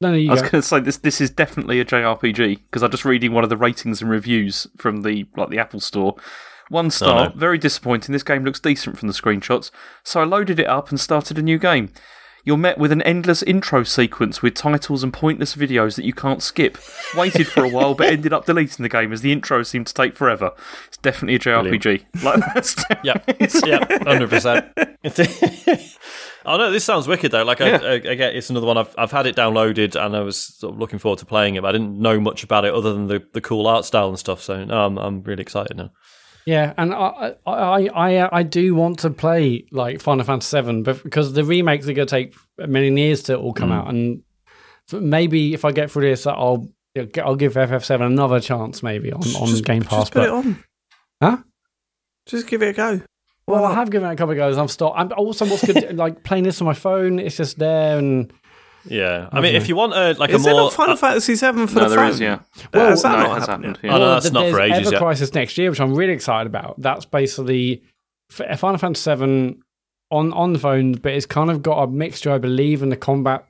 No, 0.01 0.13
no, 0.13 0.31
I 0.31 0.33
was 0.33 0.43
going 0.43 0.51
to 0.51 0.63
say 0.63 0.81
this. 0.81 0.99
This 0.99 1.21
is 1.23 1.31
definitely 1.31 1.81
a 1.81 1.85
JRPG 1.85 2.65
because 2.65 2.83
I'm 2.83 2.91
just 2.91 3.07
reading 3.07 3.33
one 3.33 3.45
of 3.45 3.51
the 3.51 3.57
ratings 3.57 4.03
and 4.03 4.11
reviews 4.11 4.67
from 4.77 5.03
the 5.03 5.27
like 5.37 5.49
the 5.49 5.59
Apple 5.59 5.81
Store. 5.81 6.17
One 6.69 6.91
star, 6.91 7.27
oh, 7.27 7.29
no. 7.29 7.33
very 7.35 7.59
disappointing. 7.59 8.13
This 8.13 8.25
game 8.25 8.45
looks 8.45 8.61
decent 8.61 8.99
from 8.99 9.09
the 9.09 9.15
screenshots, 9.15 9.71
so 10.05 10.21
I 10.21 10.25
loaded 10.25 10.59
it 10.59 10.67
up 10.67 10.91
and 10.91 11.01
started 11.01 11.39
a 11.39 11.43
new 11.43 11.59
game. 11.59 11.93
You're 12.47 12.57
met 12.57 12.79
with 12.79 12.93
an 12.93 13.03
endless 13.03 13.43
intro 13.43 13.83
sequence 13.83 14.41
with 14.41 14.55
titles 14.55 15.03
and 15.03 15.13
pointless 15.13 15.57
videos 15.57 15.97
that 15.97 16.05
you 16.05 16.13
can't 16.13 16.41
skip. 16.41 16.79
Waited 17.17 17.49
for 17.49 17.65
a 17.65 17.69
while, 17.69 17.95
but 17.95 18.07
ended 18.07 18.33
up 18.33 18.47
deleting 18.47 18.85
the 18.85 18.89
game 18.89 19.13
as 19.13 19.21
the 19.21 19.33
intro 19.33 19.65
seemed 19.65 19.89
to 19.89 19.95
take 19.95 20.15
forever. 20.15 20.53
It's 20.87 20.97
definitely 20.99 21.35
a 21.35 21.39
JRPG. 21.41 21.83
Brilliant. 21.83 22.23
Like 22.23 22.55
that's 22.55 22.77
yep, 23.03 23.25
yep, 23.67 23.91
hundred 24.07 24.31
percent. 24.31 24.67
Oh 26.49 26.57
no, 26.57 26.71
this 26.71 26.85
sounds 26.85 27.09
wicked 27.09 27.33
though. 27.33 27.43
Like 27.43 27.59
yeah. 27.59 27.81
I, 27.83 27.87
I, 27.87 27.95
I, 27.95 28.15
get 28.15 28.37
it's 28.37 28.51
another 28.51 28.69
one 28.69 28.79
I've 28.79 28.95
I've 28.97 29.11
had 29.11 29.27
it 29.27 29.35
downloaded 29.35 30.01
and 30.01 30.15
I 30.15 30.21
was 30.21 30.39
sort 30.39 30.75
of 30.75 30.79
looking 30.79 31.01
forward 31.01 31.19
to 31.19 31.27
playing 31.27 31.57
it, 31.57 31.63
but 31.63 31.71
I 31.71 31.73
didn't 31.73 31.99
know 31.99 32.21
much 32.21 32.45
about 32.45 32.65
it 32.65 32.73
other 32.73 32.93
than 32.93 33.09
the, 33.09 33.21
the 33.33 33.41
cool 33.41 33.67
art 33.67 33.85
style 33.85 34.09
and 34.09 34.17
stuff. 34.17 34.41
So 34.41 34.65
no, 34.65 34.87
I'm 34.87 34.97
I'm 34.97 35.23
really 35.25 35.43
excited 35.43 35.77
now. 35.77 35.91
Yeah, 36.47 36.75
and 36.79 36.95
I, 36.95 37.35
I 37.45 37.89
I 37.89 38.39
I 38.39 38.43
do 38.45 38.77
want 38.77 39.01
to 39.01 39.11
play 39.11 39.67
like 39.73 40.01
Final 40.01 40.25
Fantasy 40.25 40.61
VII, 40.61 40.83
but 40.83 41.03
because 41.03 41.33
the 41.33 41.45
remakes 41.45 41.89
are 41.89 41.93
going 41.93 42.07
to 42.07 42.11
take 42.11 42.37
many 42.57 42.89
years 43.01 43.25
to 43.25 43.37
all 43.37 43.53
come 43.53 43.71
mm. 43.71 43.75
out, 43.75 43.89
and 43.89 44.23
maybe 44.93 45.55
if 45.55 45.65
I 45.65 45.73
get 45.73 45.91
through 45.91 46.09
this, 46.09 46.25
I'll 46.25 46.69
I'll 47.21 47.35
give 47.35 47.55
FF7 47.55 48.01
another 48.01 48.39
chance, 48.39 48.81
maybe 48.81 49.13
on, 49.13 49.23
on 49.23 49.49
just, 49.49 49.65
Game 49.65 49.83
Pass. 49.83 50.03
Just 50.03 50.13
put 50.13 50.21
but, 50.21 50.29
it 50.29 50.31
on, 50.31 50.65
huh? 51.21 51.39
Just 52.27 52.47
give 52.47 52.63
it 52.63 52.69
a 52.69 52.73
go. 52.73 53.01
Well, 53.49 53.65
I 53.65 53.75
have 53.75 53.91
given 53.91 54.09
it 54.09 54.13
a 54.13 54.17
couple 54.17 54.33
of 54.33 54.37
goes. 54.37 54.57
I'm 54.57 54.69
stopped. 54.69 54.99
I'm 54.99 55.13
also 55.13 55.47
what's 55.47 55.65
good, 55.65 55.97
like 55.97 56.23
playing 56.23 56.45
this 56.45 56.61
on 56.61 56.67
my 56.67 56.75
phone. 56.75 57.19
It's 57.19 57.37
just 57.37 57.59
there 57.59 57.99
and 57.99 58.33
yeah, 58.89 59.29
I 59.33 59.41
mean, 59.41 59.55
if 59.55 59.69
you 59.69 59.77
want 59.77 59.95
a 59.95 60.13
like 60.19 60.31
is 60.31 60.45
a 60.47 60.51
more 60.51 60.63
not 60.63 60.73
Final 60.73 60.95
uh, 60.95 60.97
Fantasy 60.97 61.37
Seven 61.37 61.67
for 61.67 61.77
no, 61.77 61.83
the 61.85 61.89
there 61.91 61.99
phone? 61.99 62.11
Is, 62.11 62.21
yeah. 62.21 62.41
Well, 62.73 62.91
has 62.91 63.03
that 63.03 63.13
no, 63.13 63.19
not 63.19 63.39
has 63.39 63.47
happened? 63.47 63.77
happened 63.77 63.79
yeah. 63.83 63.95
Oh, 63.95 63.99
no, 63.99 64.11
that's 64.15 64.31
not 64.31 64.51
for 64.51 64.61
ages 64.61 64.79
Ever 64.79 64.91
yet. 64.93 64.99
Crisis 65.01 65.35
next 65.35 65.59
year, 65.59 65.71
which 65.71 65.81
I'm 65.81 65.95
really 65.95 66.13
excited 66.13 66.47
about. 66.47 66.81
That's 66.81 67.05
basically 67.05 67.83
Final 68.31 68.79
Fantasy 68.79 69.03
Seven 69.03 69.63
on 70.11 70.33
on 70.33 70.53
the 70.53 70.59
phone, 70.59 70.93
but 70.93 71.13
it's 71.13 71.27
kind 71.27 71.51
of 71.51 71.63
got 71.63 71.83
a 71.83 71.87
mixture, 71.87 72.31
I 72.31 72.39
believe, 72.39 72.83
in 72.83 72.91
the 72.91 72.97
combat 72.97 73.47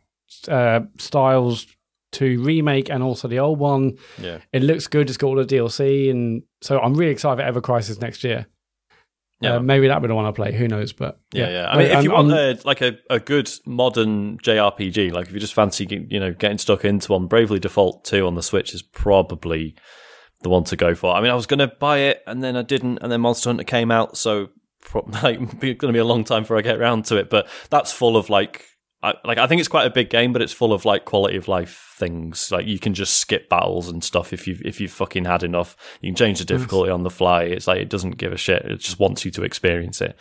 uh, 0.48 0.80
styles 0.98 1.66
to 2.12 2.42
remake 2.42 2.88
and 2.88 3.02
also 3.02 3.28
the 3.28 3.38
old 3.38 3.58
one. 3.58 3.98
Yeah. 4.18 4.38
It 4.52 4.62
looks 4.62 4.86
good. 4.86 5.08
It's 5.08 5.18
got 5.18 5.28
all 5.28 5.36
the 5.36 5.44
DLC, 5.44 6.10
and 6.10 6.42
so 6.62 6.80
I'm 6.80 6.94
really 6.94 7.12
excited 7.12 7.40
for 7.40 7.46
Ever 7.46 7.60
Crisis 7.60 8.00
next 8.00 8.24
year. 8.24 8.46
Yeah. 9.40 9.56
Uh, 9.56 9.60
maybe 9.60 9.88
that 9.88 10.00
would 10.00 10.10
want 10.10 10.26
I 10.26 10.32
play. 10.32 10.52
Who 10.52 10.66
knows? 10.66 10.92
But 10.92 11.20
Yeah, 11.32 11.50
yeah. 11.50 11.68
I 11.68 11.76
mean, 11.76 11.90
if 11.90 12.04
you 12.04 12.12
want 12.12 12.32
a, 12.32 12.58
like 12.64 12.80
a, 12.80 12.98
a 13.10 13.20
good 13.20 13.50
modern 13.66 14.38
JRPG, 14.38 15.12
like 15.12 15.26
if 15.26 15.34
you 15.34 15.40
just 15.40 15.54
fancy 15.54 15.86
you 16.08 16.18
know 16.18 16.32
getting 16.32 16.58
stuck 16.58 16.84
into 16.84 17.12
one, 17.12 17.26
Bravely 17.26 17.58
Default 17.58 18.04
Two 18.04 18.26
on 18.26 18.34
the 18.34 18.42
Switch 18.42 18.72
is 18.72 18.82
probably 18.82 19.76
the 20.42 20.48
one 20.48 20.64
to 20.64 20.76
go 20.76 20.94
for. 20.94 21.14
I 21.14 21.20
mean, 21.20 21.30
I 21.30 21.34
was 21.34 21.46
going 21.46 21.58
to 21.58 21.68
buy 21.68 21.98
it 21.98 22.22
and 22.26 22.42
then 22.42 22.56
I 22.56 22.62
didn't, 22.62 22.98
and 23.02 23.10
then 23.10 23.20
Monster 23.20 23.50
Hunter 23.50 23.64
came 23.64 23.90
out, 23.90 24.16
so 24.16 24.48
like 24.94 25.40
it's 25.40 25.60
going 25.60 25.76
to 25.78 25.92
be 25.92 25.98
a 25.98 26.04
long 26.04 26.24
time 26.24 26.42
before 26.42 26.58
I 26.58 26.62
get 26.62 26.76
around 26.76 27.04
to 27.06 27.16
it. 27.16 27.30
But 27.30 27.48
that's 27.70 27.92
full 27.92 28.16
of 28.16 28.30
like, 28.30 28.64
I, 29.02 29.14
like 29.24 29.38
I 29.38 29.46
think 29.46 29.60
it's 29.60 29.68
quite 29.68 29.86
a 29.86 29.90
big 29.90 30.10
game, 30.10 30.32
but 30.32 30.42
it's 30.42 30.52
full 30.52 30.72
of 30.72 30.84
like 30.84 31.04
quality 31.04 31.36
of 31.36 31.48
life 31.48 31.95
things. 31.97 32.51
Like 32.52 32.66
you 32.66 32.78
can 32.78 32.94
just 32.94 33.18
skip 33.18 33.48
battles 33.48 33.89
and 33.89 34.05
stuff 34.05 34.32
if 34.32 34.47
you've 34.47 34.60
if 34.64 34.81
you've 34.81 34.90
fucking 34.90 35.24
had 35.24 35.43
enough. 35.43 35.77
You 36.01 36.09
can 36.10 36.16
change 36.16 36.39
the 36.39 36.44
difficulty 36.44 36.90
on 36.90 37.02
the 37.02 37.10
fly. 37.10 37.44
It's 37.44 37.66
like 37.66 37.81
it 37.81 37.89
doesn't 37.89 38.18
give 38.18 38.32
a 38.32 38.36
shit. 38.36 38.64
It 38.64 38.81
just 38.81 39.01
wants 39.01 39.24
you 39.24 39.31
to 39.32 39.43
experience 39.43 40.01
it. 40.01 40.16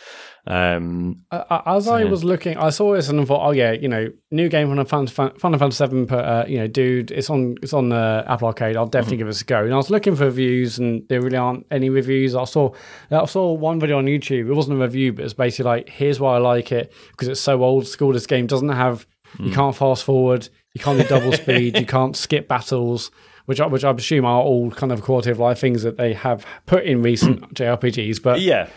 Um, 0.48 1.24
Uh, 1.32 1.62
as 1.66 1.88
I 1.88 2.04
yeah. 2.04 2.10
was 2.10 2.24
looking, 2.24 2.56
I 2.58 2.70
saw 2.70 2.94
this 2.94 3.10
and 3.10 3.20
I 3.20 3.26
thought, 3.26 3.46
oh 3.46 3.52
yeah, 3.52 3.72
you 3.72 3.88
know, 3.88 4.12
new 4.32 4.48
game 4.48 4.68
from 4.74 4.86
Final 4.86 5.08
Fan- 5.08 5.38
Final 5.40 5.60
Fantasy 5.60 5.78
Seven, 5.78 6.06
but 6.06 6.24
uh, 6.24 6.46
you 6.48 6.60
know, 6.60 6.68
dude, 6.68 7.12
it's 7.12 7.30
on 7.30 7.56
it's 7.62 7.74
on 7.74 7.90
the 7.90 8.24
Apple 8.28 8.48
Arcade. 8.48 8.78
I'll 8.78 8.86
definitely 8.86 9.18
give 9.18 9.28
it 9.28 9.42
a 9.42 9.46
go. 9.46 9.64
And 9.64 9.74
I 9.74 9.78
was 9.78 9.90
looking 9.90 10.16
for 10.16 10.26
reviews, 10.26 10.78
and 10.80 11.04
there 11.10 11.22
really 11.22 11.38
aren't 11.38 11.66
any 11.72 11.90
reviews. 11.90 12.36
I 12.36 12.46
saw 12.46 12.72
I 13.12 13.26
saw 13.26 13.54
one 13.54 13.80
video 13.80 13.98
on 13.98 14.06
YouTube. 14.06 14.48
It 14.48 14.54
wasn't 14.54 14.80
a 14.80 14.82
review, 14.82 15.14
but 15.14 15.26
it's 15.26 15.34
basically 15.34 15.66
like, 15.66 15.90
here's 15.90 16.20
why 16.20 16.36
I 16.36 16.38
like 16.38 16.72
it 16.72 16.94
because 17.12 17.28
it's 17.28 17.42
so 17.42 17.64
old 17.64 17.88
school. 17.88 18.14
This 18.14 18.28
game 18.28 18.48
doesn't 18.48 18.70
have 18.70 19.06
you 19.40 19.52
can't 19.52 19.76
fast 19.76 20.06
forward, 20.06 20.48
you 20.76 20.82
can't 20.82 21.02
do 21.02 21.08
double 21.08 21.32
speed, 21.44 21.80
you 21.80 21.86
can't 21.88 22.16
skip 22.16 22.48
battles. 22.48 23.10
Which 23.46 23.62
I, 23.62 23.68
which 23.68 23.84
I 23.84 23.94
presume 23.94 24.26
are 24.26 24.42
all 24.42 24.72
kind 24.72 24.92
of 24.92 25.04
quality 25.04 25.30
of 25.30 25.38
life 25.38 25.60
things 25.60 25.84
that 25.84 25.98
they 25.98 26.14
have 26.14 26.44
put 26.66 26.84
in 26.84 27.04
recent 27.04 27.54
JRPGs, 27.54 28.22
but 28.24 28.42
yeah, 28.42 28.70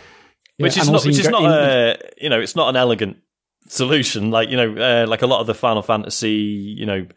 which 0.57 0.77
and 0.77 0.83
is 0.83 0.89
not 0.91 1.05
which 1.05 1.17
is 1.17 1.27
go 1.27 1.31
not 1.31 1.43
in- 1.43 1.51
a 1.51 1.97
you 2.21 2.29
know 2.29 2.39
it's 2.39 2.55
not 2.55 2.69
an 2.69 2.75
elegant 2.75 3.17
solution. 3.67 4.29
Like 4.29 4.49
you 4.49 4.57
know, 4.57 4.75
uh, 5.03 5.07
like 5.07 5.23
a 5.23 5.27
lot 5.27 5.41
of 5.41 5.47
the 5.47 5.55
Final 5.55 5.81
Fantasy, 5.81 6.31
you 6.31 6.85
know. 6.85 7.07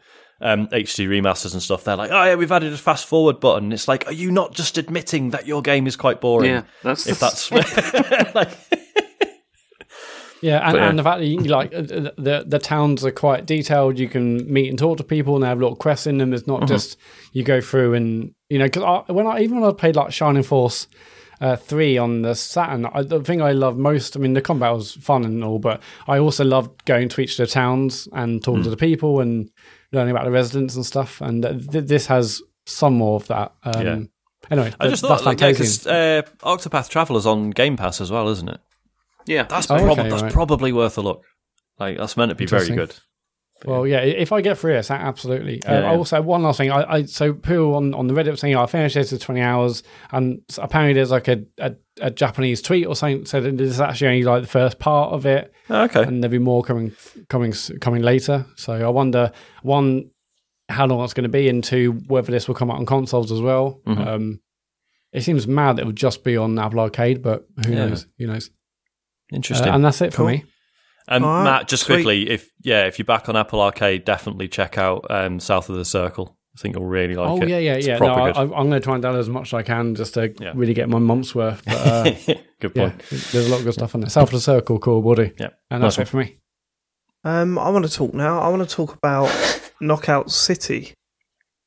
Um, 0.41 0.67
HD 0.69 1.07
remasters 1.07 1.53
and 1.53 1.61
stuff. 1.61 1.85
They're 1.85 1.95
like, 1.95 2.11
oh 2.11 2.23
yeah, 2.25 2.35
we've 2.35 2.51
added 2.51 2.73
a 2.73 2.77
fast 2.77 3.05
forward 3.05 3.39
button. 3.39 3.71
It's 3.71 3.87
like, 3.87 4.05
are 4.07 4.11
you 4.11 4.29
not 4.29 4.53
just 4.53 4.77
admitting 4.77 5.29
that 5.29 5.47
your 5.47 5.61
game 5.61 5.87
is 5.87 5.95
quite 5.95 6.19
boring? 6.19 6.49
Yeah, 6.49 6.63
that's 6.81 7.07
if 7.07 7.17
that's 7.17 7.49
like, 8.35 8.49
Yeah, 10.43 10.59
and, 10.63 10.73
But, 10.73 10.77
yeah. 10.79 10.89
and 10.89 10.99
the 10.99 11.03
fact 11.03 11.19
that 11.19 11.25
you, 11.25 11.39
like 11.39 11.73
uh, 11.73 11.81
the, 11.81 12.13
the 12.17 12.43
the 12.45 12.59
towns 12.59 13.05
are 13.05 13.11
quite 13.11 13.45
detailed. 13.45 13.97
You 13.97 14.09
can 14.09 14.51
meet 14.51 14.69
and 14.69 14.77
talk 14.77 14.97
to 14.97 15.03
people, 15.03 15.35
and 15.35 15.43
they 15.43 15.47
have 15.47 15.59
little 15.59 15.75
quests 15.77 16.05
in 16.05 16.17
them. 16.17 16.33
It's 16.33 16.45
not 16.47 16.67
just 16.67 16.97
you 17.31 17.43
go 17.43 17.61
through 17.61 17.93
and 17.93 18.33
you 18.49 18.59
know. 18.59 18.65
Because 18.65 19.05
when 19.07 19.25
I 19.25 19.39
even 19.41 19.61
when 19.61 19.69
I 19.69 19.73
played 19.73 19.95
like 19.95 20.11
Shining 20.11 20.43
Force 20.43 20.87
uh, 21.39 21.55
three 21.55 21.97
on 21.97 22.23
the 22.23 22.35
Saturn, 22.35 22.85
I, 22.87 23.03
the 23.03 23.21
thing 23.23 23.41
I 23.41 23.53
love 23.53 23.77
most. 23.77 24.17
I 24.17 24.19
mean, 24.19 24.33
the 24.33 24.41
combat 24.41 24.73
was 24.73 24.91
fun 24.93 25.23
and 25.23 25.43
all, 25.45 25.59
but 25.59 25.81
I 26.07 26.19
also 26.19 26.43
loved 26.43 26.83
going 26.85 27.07
to 27.09 27.21
each 27.21 27.39
of 27.39 27.47
the 27.47 27.51
towns 27.51 28.07
and 28.11 28.43
talking 28.43 28.63
to 28.63 28.69
the 28.69 28.77
people 28.77 29.21
and 29.21 29.49
learning 29.93 30.11
about 30.11 30.25
the 30.25 30.31
residents 30.31 30.75
and 30.75 30.85
stuff. 30.85 31.21
And 31.21 31.45
uh, 31.45 31.53
th- 31.53 31.85
this 31.85 32.05
has 32.07 32.41
some 32.65 32.95
more 32.95 33.15
of 33.15 33.27
that. 33.27 33.53
Um, 33.63 33.85
Yeah. 33.85 33.99
Anyway, 34.51 34.73
I 34.77 34.89
just 34.89 35.03
that's 35.03 35.21
thought, 35.23 35.25
like, 35.25 35.39
yeah, 35.39 35.51
Fantasian. 35.51 35.57
'cause, 35.57 35.87
uh, 35.87 36.21
Octopath 36.43 36.89
Traveler's 36.89 37.25
on 37.25 37.51
Game 37.51 37.77
Pass 37.77 38.01
as 38.01 38.11
well, 38.11 38.27
isn't 38.27 38.49
it? 38.49 38.59
Yeah. 39.25 39.43
That's 39.43 39.69
Oh, 39.69 39.77
prob- 39.77 39.99
okay, 39.99 40.09
that's 40.09 40.23
right. 40.23 40.33
probably 40.33 40.71
worth 40.73 40.97
a 40.97 41.01
look. 41.01 41.23
Like 41.79 41.97
that's 41.97 42.15
meant 42.17 42.29
to 42.29 42.35
be 42.35 42.45
very 42.45 42.67
Interesting. 42.67 42.75
good. 42.75 42.95
Well, 43.65 43.87
yeah, 43.87 43.99
if 44.01 44.33
I 44.33 44.41
get 44.41 44.57
through 44.57 44.73
this, 44.73 44.91
absolutely. 44.91 45.63
Uh, 45.63 45.71
Yeah, 45.73 45.79
yeah. 45.81 45.91
Also, 45.97 46.21
one 46.21 46.43
last 46.43 46.57
thing. 46.57 46.69
I, 46.69 46.95
I 46.95 47.03
so 47.05 47.31
people 47.33 47.75
on, 47.75 47.93
on 47.93 48.07
the 48.07 48.13
Reddit 48.13 48.31
were 48.31 48.35
saying, 48.35 48.55
"I 48.57 48.65
finished 48.65 48.95
this 48.95 49.13
in 49.13 49.19
twenty 49.19 49.39
hours," 49.39 49.83
and 50.11 50.41
apparently 50.57 50.93
there's 50.93 51.11
like 51.11 51.29
a, 51.29 51.43
a, 51.59 51.73
a 52.01 52.11
Japanese 52.11 52.61
tweet 52.61 52.85
or 52.87 52.95
something 52.95 53.25
said 53.25 53.43
that 53.43 53.57
this 53.57 53.69
is 53.69 53.79
actually 53.79 54.07
only 54.07 54.23
like 54.23 54.41
the 54.41 54.49
first 54.49 54.79
part 54.79 55.13
of 55.13 55.25
it, 55.25 55.53
Oh, 55.69 55.83
Okay. 55.83 56.03
and 56.03 56.21
there'll 56.21 56.31
be 56.31 56.39
more 56.39 56.61
coming 56.61 56.91
coming 57.29 57.53
coming 57.79 58.01
later. 58.01 58.45
So 58.57 58.73
I 58.73 58.89
wonder 58.89 59.31
one 59.61 60.09
how 60.67 60.85
long 60.85 61.01
it's 61.03 61.13
going 61.13 61.23
to 61.23 61.29
be, 61.29 61.47
and 61.47 61.63
two 61.63 61.93
whether 62.07 62.31
this 62.33 62.49
will 62.49 62.55
come 62.55 62.69
out 62.69 62.77
on 62.79 62.85
consoles 62.85 63.31
as 63.31 63.39
well. 63.39 63.79
Mhm. 63.87 64.05
Um, 64.07 64.39
it 65.13 65.21
seems 65.21 65.47
mad 65.47 65.77
that 65.77 65.83
it 65.83 65.85
would 65.85 65.95
just 65.95 66.25
be 66.25 66.35
on 66.35 66.59
Apple 66.59 66.81
Arcade, 66.81 67.21
but 67.21 67.45
who 67.65 67.71
Yeah. 67.71 67.85
knows? 67.87 68.07
Who 68.19 68.27
knows? 68.27 68.49
Uh, 69.33 69.37
Interesting. 69.37 69.67
and 69.69 69.83
that's 69.83 70.01
it 70.01 70.13
for 70.13 70.25
me. 70.25 70.45
And 71.07 71.25
All 71.25 71.31
right, 71.31 71.43
Matt, 71.43 71.67
just 71.67 71.83
sweet. 71.83 71.95
quickly, 71.95 72.29
if 72.29 72.49
yeah, 72.61 72.85
if 72.85 72.97
you're 72.97 73.05
back 73.05 73.27
on 73.27 73.35
Apple 73.35 73.59
Arcade, 73.61 74.05
definitely 74.05 74.47
check 74.47 74.77
out 74.77 75.05
um, 75.09 75.39
South 75.39 75.69
of 75.69 75.75
the 75.75 75.83
Circle. 75.85 76.37
I 76.55 76.61
think 76.61 76.75
you'll 76.75 76.85
really 76.85 77.15
like 77.15 77.29
oh 77.29 77.37
it. 77.37 77.43
Oh 77.43 77.47
yeah, 77.47 77.57
yeah, 77.57 77.73
It's 77.73 77.87
yeah. 77.87 77.97
No, 77.97 78.13
I, 78.13 78.27
good. 78.31 78.37
I, 78.37 78.41
I'm 78.43 78.69
going 78.69 78.71
to 78.71 78.79
try 78.79 78.93
and 78.95 79.03
download 79.03 79.19
as 79.19 79.27
much 79.29 79.49
as 79.49 79.53
I 79.55 79.63
can 79.63 79.95
just 79.95 80.13
to 80.13 80.33
Yeah. 80.39 80.51
really 80.55 80.73
get 80.75 80.87
my 80.87 80.99
month's 80.99 81.33
worth. 81.33 81.63
But, 81.65 81.75
uh, 81.75 82.03
good 82.61 82.71
yeah, 82.75 82.89
point. 82.89 83.01
there's 83.09 83.47
a 83.47 83.49
lot 83.49 83.57
of 83.59 83.63
good 83.65 83.73
stuff 83.73 83.95
on 83.95 84.01
there. 84.01 84.09
South 84.11 84.27
of 84.29 84.33
the 84.33 84.39
Circle, 84.39 84.77
cool 84.79 85.01
body. 85.01 85.33
Yeah. 85.39 85.49
and 85.71 85.83
that's 85.83 85.97
Nice 85.97 86.07
it 86.07 86.11
for 86.11 86.17
me. 86.17 86.37
Um, 87.23 87.57
I 87.57 87.69
want 87.69 87.85
to 87.85 87.91
talk 87.91 88.13
now. 88.13 88.39
I 88.39 88.49
want 88.49 88.67
to 88.69 88.73
talk 88.75 88.93
about 88.93 89.31
Knockout 89.81 90.29
City, 90.31 90.93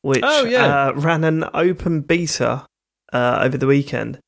which 0.02 0.20
Oh, 0.22 0.44
yeah. 0.44 0.86
uh, 0.88 0.92
ran 0.94 1.24
an 1.24 1.44
open 1.52 2.02
beta 2.02 2.64
uh, 3.12 3.40
over 3.42 3.58
the 3.58 3.66
weekend. 3.66 4.20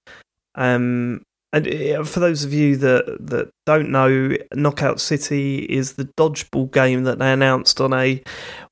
Um, 0.56 1.22
and 1.52 1.66
uh, 1.66 2.04
for 2.04 2.20
those 2.20 2.44
of 2.44 2.52
you 2.52 2.76
that 2.76 3.16
that 3.20 3.50
don't 3.66 3.90
know, 3.90 4.36
Knockout 4.54 5.00
City 5.00 5.60
is 5.60 5.94
the 5.94 6.04
dodgeball 6.18 6.70
game 6.72 7.04
that 7.04 7.18
they 7.18 7.32
announced 7.32 7.80
on 7.80 7.92
a. 7.94 8.22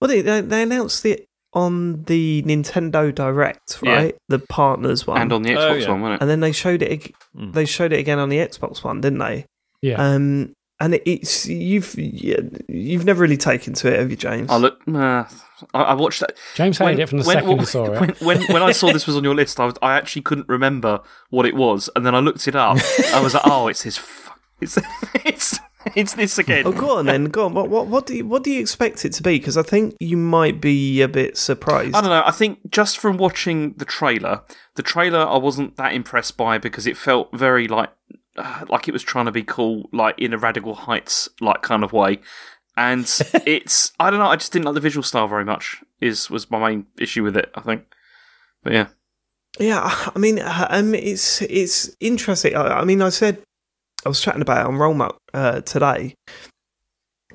Well, 0.00 0.08
they 0.08 0.20
they, 0.22 0.40
they 0.42 0.62
announced 0.62 1.04
it 1.06 1.26
on 1.54 2.02
the 2.02 2.42
Nintendo 2.42 3.14
Direct, 3.14 3.78
Yeah. 3.82 3.94
right? 3.94 4.16
The 4.28 4.40
partners 4.40 5.06
one, 5.06 5.22
and 5.22 5.32
on 5.32 5.42
the 5.42 5.54
Oh, 5.56 5.58
Xbox 5.58 5.80
yeah. 5.82 5.90
one, 5.90 6.00
wasn't 6.02 6.14
it? 6.16 6.20
and 6.22 6.30
then 6.30 6.40
they 6.40 6.52
showed 6.52 6.82
it. 6.82 7.12
Mm. 7.34 7.52
They 7.54 7.64
showed 7.64 7.92
it 7.94 7.98
again 7.98 8.18
on 8.18 8.28
the 8.28 8.36
Xbox 8.38 8.84
one, 8.84 9.00
didn't 9.00 9.20
they? 9.20 9.46
Yeah. 9.80 9.94
Um, 9.96 10.52
and 10.78 10.94
it, 10.96 11.02
it's 11.06 11.46
you've 11.46 11.94
yeah, 11.96 12.40
you've 12.68 13.06
never 13.06 13.22
really 13.22 13.38
taken 13.38 13.72
to 13.74 13.88
it, 13.90 13.98
have 13.98 14.10
you, 14.10 14.16
James? 14.18 14.50
I 14.50 14.58
look. 14.58 14.78
Uh, 14.86 15.24
I, 15.72 15.82
I 15.82 15.94
watched 15.94 16.20
that. 16.20 16.36
James 16.54 16.78
hated 16.78 17.00
it 17.00 17.08
from 17.08 17.18
the 17.18 17.24
second 17.24 17.58
he 17.60 17.64
saw 17.64 17.92
it. 17.92 18.20
When, 18.20 18.38
when, 18.40 18.52
when 18.52 18.62
I 18.62 18.72
saw 18.72 18.92
this 18.92 19.06
was 19.06 19.16
on 19.16 19.24
your 19.24 19.34
list, 19.34 19.58
I 19.60 19.66
was 19.66 19.74
I 19.82 19.96
actually 19.96 20.22
couldn't 20.22 20.48
remember 20.48 21.00
what 21.30 21.46
it 21.46 21.54
was, 21.54 21.88
and 21.96 22.04
then 22.04 22.14
I 22.14 22.20
looked 22.20 22.46
it 22.48 22.54
up. 22.54 22.78
I 23.12 23.20
was 23.20 23.34
like, 23.34 23.42
oh, 23.46 23.68
it's 23.68 23.82
his. 23.82 23.98
F- 23.98 24.30
it's 24.60 24.78
it's 25.24 25.58
it's 25.94 26.14
this 26.14 26.38
again. 26.38 26.66
Oh, 26.66 26.72
go 26.72 26.98
on 26.98 27.06
then. 27.06 27.26
Go 27.26 27.46
on. 27.46 27.54
What, 27.54 27.68
what, 27.68 27.86
what 27.86 28.06
do 28.06 28.16
you 28.16 28.26
what 28.26 28.42
do 28.42 28.50
you 28.50 28.60
expect 28.60 29.04
it 29.04 29.12
to 29.14 29.22
be? 29.22 29.38
Because 29.38 29.56
I 29.56 29.62
think 29.62 29.96
you 30.00 30.16
might 30.16 30.60
be 30.60 31.00
a 31.02 31.08
bit 31.08 31.36
surprised. 31.36 31.94
I 31.94 32.00
don't 32.00 32.10
know. 32.10 32.22
I 32.24 32.32
think 32.32 32.70
just 32.70 32.98
from 32.98 33.16
watching 33.16 33.74
the 33.74 33.84
trailer, 33.84 34.42
the 34.74 34.82
trailer 34.82 35.20
I 35.20 35.36
wasn't 35.36 35.76
that 35.76 35.94
impressed 35.94 36.36
by 36.36 36.58
because 36.58 36.86
it 36.86 36.96
felt 36.96 37.36
very 37.36 37.68
like 37.68 37.90
uh, 38.36 38.64
like 38.68 38.88
it 38.88 38.92
was 38.92 39.02
trying 39.02 39.26
to 39.26 39.32
be 39.32 39.42
cool, 39.42 39.88
like 39.92 40.18
in 40.18 40.32
a 40.32 40.38
Radical 40.38 40.74
Heights 40.74 41.28
like 41.40 41.62
kind 41.62 41.84
of 41.84 41.92
way. 41.92 42.20
And 42.76 43.04
it's 43.46 43.92
I 43.98 44.10
don't 44.10 44.18
know. 44.18 44.26
I 44.26 44.36
just 44.36 44.52
didn't 44.52 44.66
like 44.66 44.74
the 44.74 44.80
visual 44.80 45.02
style 45.02 45.28
very 45.28 45.44
much. 45.44 45.82
Is 46.00 46.30
was 46.30 46.50
my 46.50 46.58
main 46.58 46.86
issue 46.98 47.22
with 47.22 47.36
it. 47.36 47.50
I 47.54 47.60
think. 47.60 47.84
But 48.62 48.72
yeah, 48.72 48.88
Yeah, 49.58 49.80
I 50.14 50.18
mean, 50.18 50.38
uh, 50.40 50.66
um, 50.70 50.94
it's 50.94 51.42
it's 51.42 51.94
interesting. 52.00 52.54
I, 52.54 52.80
I 52.80 52.84
mean, 52.84 53.00
I 53.00 53.10
said 53.10 53.42
I 54.04 54.08
was 54.08 54.20
chatting 54.20 54.42
about 54.42 54.66
it 54.66 54.68
on 54.68 54.76
Roll 54.76 55.00
Up 55.02 55.18
uh, 55.32 55.60
today, 55.62 56.14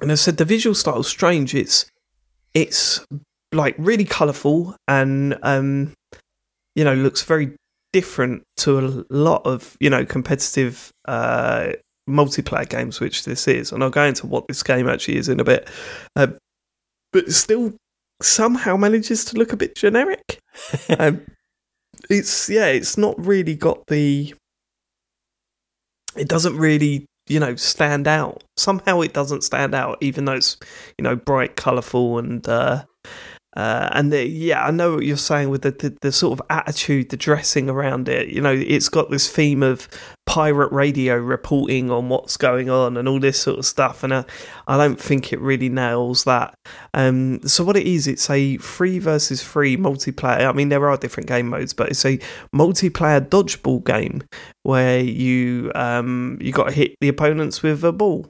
and 0.02 0.12
I 0.12 0.16
said 0.16 0.38
the 0.38 0.46
visual 0.46 0.76
style's 0.76 1.08
strange. 1.08 1.56
It's 1.56 1.86
it's 2.54 3.06
like 3.54 3.76
really 3.78 4.06
colourful 4.06 4.76
and 4.88 5.38
um, 5.44 5.94
you 6.76 6.84
know 6.84 6.94
looks 6.94 7.24
very 7.24 7.56
different 7.94 8.44
to 8.58 8.80
a 8.80 9.06
lot 9.10 9.42
of 9.46 9.76
you 9.80 9.90
know 9.90 10.06
competitive 10.06 10.92
uh, 11.08 11.74
multiplayer 12.12 12.68
games, 12.68 13.00
which 13.00 13.26
this 13.26 13.48
is. 13.48 13.72
And 13.72 13.84
I'll 13.84 13.90
go 13.90 14.04
into 14.04 14.28
what 14.28 14.48
this 14.48 14.64
game 14.64 14.88
actually 14.88 15.18
is 15.18 15.30
in 15.30 15.40
a 15.40 15.44
bit, 15.44 15.70
uh, 16.16 16.28
but 17.12 17.32
still 17.32 17.74
somehow 18.22 18.78
manages 18.78 19.26
to 19.26 19.38
look 19.38 19.54
a 19.54 19.58
bit 19.58 19.76
generic. 19.76 20.40
um, 21.00 21.26
it's 22.10 22.50
yeah, 22.50 22.68
it's 22.68 22.98
not 22.98 23.16
really 23.24 23.56
got 23.56 23.86
the. 23.88 24.34
It 26.18 26.28
doesn't 26.28 26.58
really, 26.58 27.06
you 27.28 27.40
know, 27.40 27.56
stand 27.56 28.08
out. 28.08 28.44
Somehow 28.58 29.00
it 29.02 29.14
doesn't 29.14 29.44
stand 29.44 29.74
out, 29.74 29.98
even 30.02 30.26
though 30.26 30.34
it's, 30.34 30.58
you 30.98 31.04
know, 31.04 31.16
bright, 31.16 31.56
colourful, 31.56 32.20
and 32.20 32.46
uh, 32.50 32.84
uh, 33.58 33.90
and 33.92 34.14
the, 34.14 34.26
yeah, 34.26 34.66
I 34.66 34.72
know 34.72 34.96
what 34.96 35.06
you're 35.06 35.18
saying 35.18 35.50
with 35.50 35.64
the, 35.64 35.72
the 35.72 35.98
the 36.02 36.12
sort 36.12 36.40
of 36.40 36.46
attitude, 36.50 37.10
the 37.10 37.18
dressing 37.18 37.70
around 37.70 38.08
it. 38.08 38.30
You 38.30 38.40
know, 38.40 38.54
it's 38.54 38.88
got 38.88 39.10
this 39.10 39.30
theme 39.30 39.62
of 39.62 39.90
pirate 40.26 40.72
radio 40.72 41.18
reporting 41.18 41.92
on 41.92 42.08
what's 42.08 42.38
going 42.38 42.70
on 42.70 42.96
and 42.96 43.10
all 43.10 43.20
this 43.20 43.42
sort 43.42 43.60
of 43.60 43.66
stuff, 43.66 44.04
and 44.04 44.14
I, 44.14 44.26
I 44.68 44.78
don't 44.78 45.00
think 45.00 45.34
it 45.34 45.42
really 45.42 45.68
nails 45.68 46.24
that. 46.24 46.54
Um, 46.94 47.42
so 47.46 47.66
what 47.66 47.76
it 47.76 47.86
is, 47.86 48.08
it's 48.08 48.30
a 48.30 48.56
free 48.58 49.00
versus 49.00 49.44
free 49.44 49.76
multiplayer. 49.76 50.48
I 50.48 50.54
mean, 50.54 50.70
there 50.70 50.90
are 50.90 50.96
different 50.96 51.28
game 51.28 51.50
modes, 51.50 51.74
but 51.74 51.90
it's 51.90 52.06
a 52.06 52.20
multiplayer 52.56 53.20
dodgeball 53.20 53.84
game 53.84 54.24
where 54.64 55.00
you 55.00 55.72
um 55.76 56.38
you 56.40 56.54
got 56.54 56.70
to 56.70 56.74
hit 56.74 56.96
the 57.02 57.10
opponents 57.10 57.62
with 57.62 57.84
a 57.84 57.92
ball, 57.92 58.30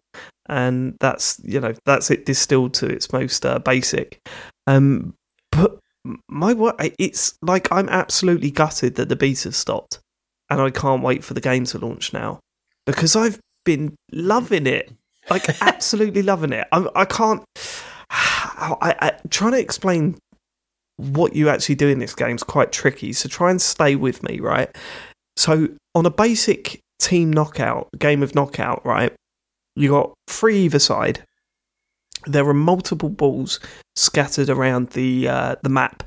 and 0.50 0.96
that's 1.00 1.40
you 1.44 1.60
know 1.60 1.74
that's 1.86 2.10
it 2.10 2.26
distilled 2.26 2.74
to 2.74 2.88
its 2.88 3.14
most 3.14 3.46
uh, 3.46 3.60
basic. 3.60 4.20
Um, 4.68 5.16
but 5.52 5.80
my 6.28 6.54
what 6.54 6.76
it's 7.00 7.38
like 7.42 7.72
I'm 7.72 7.90
absolutely 7.90 8.52
gutted 8.52 8.96
that 8.96 9.10
the 9.10 9.16
beta 9.16 9.52
stopped, 9.52 10.00
and 10.50 10.62
I 10.62 10.70
can't 10.70 11.04
wait 11.04 11.24
for 11.24 11.34
the 11.34 11.42
game 11.42 11.66
to 11.66 11.78
launch 11.78 12.14
now 12.14 12.40
because 12.86 13.16
I've 13.16 13.40
been 13.66 13.96
loving 14.12 14.68
it, 14.68 14.92
like 15.30 15.50
absolutely 15.62 16.24
loving 16.24 16.54
it. 16.54 16.68
I, 16.72 16.88
I 16.96 17.06
can't. 17.06 17.44
I, 18.14 18.96
I 19.00 19.12
trying 19.30 19.54
to 19.54 19.60
explain 19.60 20.18
what 20.98 21.36
you 21.36 21.50
actually 21.50 21.76
do 21.76 21.88
in 21.88 22.00
this 22.00 22.14
game 22.14 22.36
is 22.36 22.44
quite 22.44 22.72
tricky. 22.72 23.14
So 23.14 23.28
try 23.28 23.50
and 23.50 23.62
stay 23.62 23.96
with 23.96 24.22
me, 24.24 24.40
right? 24.40 24.76
So 25.36 25.70
on 25.96 26.06
a 26.06 26.12
basic 26.12 26.80
team 27.00 27.34
knockout 27.34 27.90
game 27.98 28.22
of 28.22 28.36
knockout, 28.36 28.86
right? 28.86 29.14
You 29.76 29.90
got 29.90 30.14
three 30.28 30.66
either 30.66 30.80
side. 30.80 31.24
There 32.26 32.48
are 32.48 32.54
multiple 32.54 33.10
balls 33.10 33.60
scattered 33.96 34.50
around 34.50 34.90
the 34.92 35.28
uh, 35.28 35.56
the 35.64 35.70
map, 35.70 36.04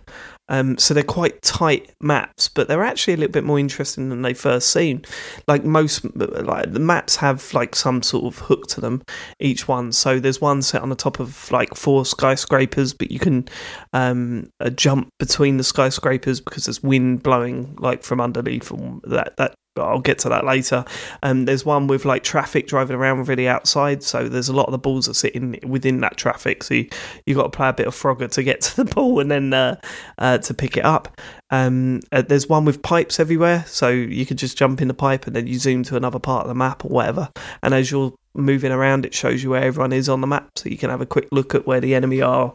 um, 0.49 0.77
so 0.77 0.93
they're 0.93 1.03
quite 1.03 1.41
tight 1.43 1.91
maps, 2.01 2.49
but 2.49 2.69
they're 2.69 2.85
actually 2.85 3.15
a 3.15 3.17
little 3.17 3.33
bit 3.33 3.45
more 3.45 3.59
interesting 3.59 4.11
than 4.11 4.23
they 4.23 4.35
first 4.35 4.71
seem. 4.71 5.03
Like 5.49 5.65
most, 5.65 6.05
like 6.15 6.73
the 6.73 6.81
maps 6.81 7.17
have 7.17 7.53
like 7.55 7.75
some 7.75 8.03
sort 8.03 8.27
of 8.27 8.39
hook 8.41 8.67
to 8.69 8.81
them, 8.81 9.03
each 9.41 9.69
one. 9.69 9.93
So 9.93 10.21
there's 10.21 10.41
one 10.41 10.61
set 10.61 10.83
on 10.83 10.91
the 10.91 10.97
top 10.97 11.19
of 11.19 11.51
like 11.51 11.75
four 11.75 12.05
skyscrapers, 12.05 12.93
but 12.93 13.11
you 13.11 13.19
can 13.19 13.49
um, 13.95 14.51
uh, 14.61 14.71
jump 14.71 15.09
between 15.19 15.57
the 15.57 15.65
skyscrapers 15.65 16.41
because 16.41 16.67
there's 16.67 16.83
wind 16.83 17.23
blowing 17.23 17.75
like 17.79 18.03
from 18.03 18.21
underneath. 18.21 18.71
That 19.05 19.35
that 19.39 19.55
I'll 19.77 20.01
get 20.01 20.19
to 20.21 20.29
that 20.29 20.45
later. 20.45 20.85
Um, 21.23 21.47
there's 21.47 21.65
one 21.65 21.87
with 21.87 22.05
like 22.05 22.23
traffic 22.23 22.67
driving 22.67 22.97
around 22.97 23.29
really 23.29 23.49
outside, 23.49 24.03
so 24.03 24.29
there's 24.29 24.49
a 24.49 24.53
lot 24.53 24.67
of 24.67 24.73
the 24.73 24.79
balls 24.79 25.09
are 25.09 25.15
sitting 25.15 25.59
within 25.67 26.01
that 26.01 26.17
traffic. 26.17 26.63
So 26.63 26.75
you 26.75 26.89
you 27.27 27.35
got 27.35 27.45
to 27.45 27.49
play 27.51 27.69
a 27.69 27.73
bit 27.73 27.87
of 27.87 27.95
Frogger 27.95 28.31
to 28.31 28.43
get 28.43 28.61
to 28.63 28.85
the 28.85 28.85
ball 28.85 29.21
and 29.21 29.31
then 29.31 29.53
uh, 29.53 29.81
uh, 30.19 30.39
to 30.39 30.55
pick 30.55 30.77
it 30.77 30.85
up. 30.85 31.21
Um, 31.51 32.01
uh, 32.13 32.23
there's 32.23 32.49
one 32.49 32.65
with 32.65 32.83
pipes 32.83 33.19
everywhere, 33.19 33.65
so 33.67 33.89
you 33.89 34.25
could 34.27 34.39
just 34.39 34.57
jump 34.57 34.81
in 34.81 34.89
the 34.89 34.95
pipe 34.95 35.27
and 35.27 35.35
then 35.35 35.47
you 35.47 35.59
zoom 35.59 35.83
to 35.85 35.97
another 35.97 36.19
part 36.19 36.43
of 36.43 36.49
the 36.49 36.55
map 36.55 36.85
or 36.85 36.89
whatever. 36.89 37.29
And 37.63 37.75
as 37.75 37.91
you're 37.91 38.15
moving 38.35 38.73
around, 38.73 39.07
it 39.07 39.15
shows 39.15 39.43
you 39.43 39.51
where 39.51 39.63
everyone 39.63 39.93
is 39.93 40.09
on 40.09 40.21
the 40.21 40.27
map, 40.27 40.51
so 40.57 40.69
you 40.69 40.79
can 40.79 40.91
have 40.91 41.01
a 41.01 41.07
quick 41.07 41.29
look 41.33 41.55
at 41.55 41.67
where 41.67 41.81
the 41.81 41.95
enemy 41.95 42.23
are 42.23 42.55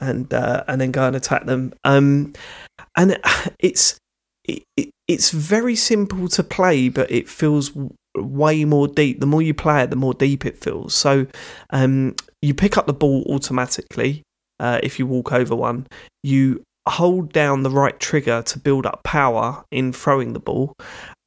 and 0.00 0.32
uh, 0.32 0.64
and 0.68 0.80
then 0.80 0.92
go 0.92 1.06
and 1.06 1.16
attack 1.16 1.46
them. 1.46 1.72
Um, 1.84 2.32
and 2.96 3.18
it's 3.58 3.98
it, 4.50 4.62
it, 4.76 4.90
it's 5.08 5.30
very 5.30 5.76
simple 5.76 6.28
to 6.28 6.42
play, 6.42 6.88
but 6.88 7.10
it 7.10 7.28
feels 7.28 7.72
way 8.16 8.64
more 8.64 8.88
deep. 8.88 9.20
The 9.20 9.26
more 9.26 9.42
you 9.42 9.54
play 9.54 9.82
it, 9.82 9.90
the 9.90 9.96
more 9.96 10.14
deep 10.14 10.44
it 10.46 10.58
feels. 10.58 10.94
So 10.94 11.26
um, 11.70 12.14
you 12.42 12.54
pick 12.54 12.76
up 12.76 12.86
the 12.86 12.92
ball 12.92 13.24
automatically 13.28 14.22
uh, 14.58 14.80
if 14.82 14.98
you 14.98 15.06
walk 15.06 15.32
over 15.32 15.54
one. 15.54 15.86
You 16.22 16.62
hold 16.88 17.32
down 17.32 17.62
the 17.62 17.70
right 17.70 17.98
trigger 18.00 18.42
to 18.42 18.58
build 18.58 18.86
up 18.86 19.02
power 19.04 19.64
in 19.70 19.92
throwing 19.92 20.32
the 20.32 20.40
ball, 20.40 20.74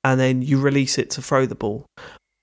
and 0.04 0.20
then 0.20 0.42
you 0.42 0.60
release 0.60 0.98
it 0.98 1.10
to 1.12 1.22
throw 1.22 1.46
the 1.46 1.56
ball. 1.56 1.86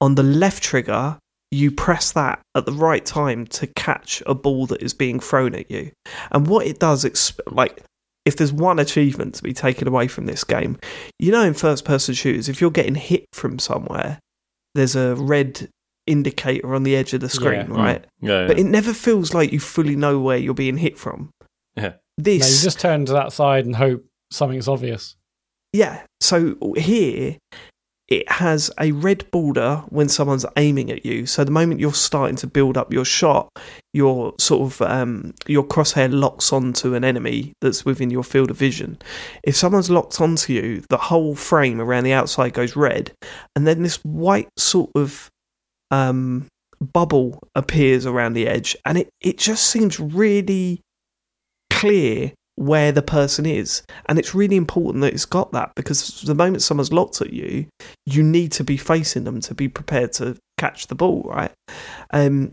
On 0.00 0.14
the 0.14 0.22
left 0.22 0.62
trigger, 0.62 1.18
you 1.50 1.70
press 1.70 2.12
that 2.12 2.40
at 2.54 2.64
the 2.64 2.72
right 2.72 3.04
time 3.04 3.46
to 3.46 3.66
catch 3.66 4.22
a 4.26 4.34
ball 4.34 4.66
that 4.66 4.82
is 4.82 4.94
being 4.94 5.20
thrown 5.20 5.54
at 5.54 5.70
you. 5.70 5.90
And 6.30 6.46
what 6.46 6.66
it 6.66 6.78
does, 6.78 7.32
like 7.46 7.82
if 8.24 8.36
there's 8.36 8.52
one 8.52 8.78
achievement 8.78 9.34
to 9.36 9.42
be 9.42 9.52
taken 9.52 9.88
away 9.88 10.08
from 10.08 10.26
this 10.26 10.44
game, 10.44 10.78
you 11.18 11.32
know, 11.32 11.42
in 11.42 11.54
first 11.54 11.84
person 11.84 12.14
shooters, 12.14 12.48
if 12.48 12.60
you're 12.60 12.70
getting 12.70 12.94
hit 12.94 13.26
from 13.32 13.58
somewhere, 13.58 14.18
there's 14.74 14.94
a 14.96 15.14
red 15.16 15.68
indicator 16.06 16.74
on 16.74 16.82
the 16.82 16.96
edge 16.96 17.14
of 17.14 17.20
the 17.20 17.28
screen, 17.28 17.70
yeah. 17.70 17.82
right? 17.82 18.02
Mm. 18.02 18.28
Yeah, 18.28 18.40
yeah, 18.40 18.46
But 18.46 18.58
it 18.58 18.64
never 18.64 18.92
feels 18.92 19.34
like 19.34 19.52
you 19.52 19.60
fully 19.60 19.96
know 19.96 20.20
where 20.20 20.36
you're 20.36 20.54
being 20.54 20.76
hit 20.76 20.98
from. 20.98 21.30
Yeah. 21.76 21.94
This, 22.18 22.40
no, 22.40 22.46
you 22.46 22.62
just 22.62 22.80
turn 22.80 23.06
to 23.06 23.12
that 23.14 23.32
side 23.32 23.64
and 23.64 23.74
hope 23.74 24.04
something's 24.30 24.68
obvious. 24.68 25.16
yeah. 25.72 26.02
So 26.20 26.56
here, 26.76 27.38
it 28.10 28.28
has 28.30 28.72
a 28.80 28.90
red 28.90 29.30
border 29.30 29.84
when 29.88 30.08
someone's 30.08 30.44
aiming 30.56 30.90
at 30.90 31.06
you. 31.06 31.26
So 31.26 31.44
the 31.44 31.52
moment 31.52 31.80
you're 31.80 31.94
starting 31.94 32.34
to 32.36 32.48
build 32.48 32.76
up 32.76 32.92
your 32.92 33.04
shot, 33.04 33.48
your 33.94 34.34
sort 34.38 34.62
of 34.62 34.82
um, 34.82 35.32
your 35.46 35.64
crosshair 35.64 36.12
locks 36.12 36.52
onto 36.52 36.94
an 36.94 37.04
enemy 37.04 37.52
that's 37.60 37.84
within 37.84 38.10
your 38.10 38.24
field 38.24 38.50
of 38.50 38.56
vision. 38.56 38.98
If 39.44 39.54
someone's 39.54 39.90
locked 39.90 40.20
onto 40.20 40.52
you, 40.52 40.82
the 40.90 40.96
whole 40.96 41.36
frame 41.36 41.80
around 41.80 42.02
the 42.02 42.12
outside 42.12 42.52
goes 42.52 42.74
red, 42.74 43.12
and 43.54 43.64
then 43.66 43.82
this 43.82 44.04
white 44.04 44.48
sort 44.56 44.90
of 44.96 45.30
um, 45.92 46.48
bubble 46.80 47.38
appears 47.54 48.06
around 48.06 48.32
the 48.32 48.48
edge, 48.48 48.76
and 48.84 48.98
it, 48.98 49.08
it 49.20 49.38
just 49.38 49.68
seems 49.68 50.00
really 50.00 50.80
clear 51.70 52.32
where 52.60 52.92
the 52.92 53.00
person 53.00 53.46
is. 53.46 53.82
And 54.06 54.18
it's 54.18 54.34
really 54.34 54.56
important 54.56 55.00
that 55.00 55.14
it's 55.14 55.24
got 55.24 55.50
that 55.52 55.72
because 55.76 56.20
the 56.20 56.34
moment 56.34 56.62
someone's 56.62 56.92
locked 56.92 57.22
at 57.22 57.32
you, 57.32 57.66
you 58.04 58.22
need 58.22 58.52
to 58.52 58.64
be 58.64 58.76
facing 58.76 59.24
them 59.24 59.40
to 59.40 59.54
be 59.54 59.66
prepared 59.66 60.12
to 60.14 60.36
catch 60.58 60.88
the 60.88 60.94
ball, 60.94 61.22
right? 61.24 61.52
Um, 62.12 62.52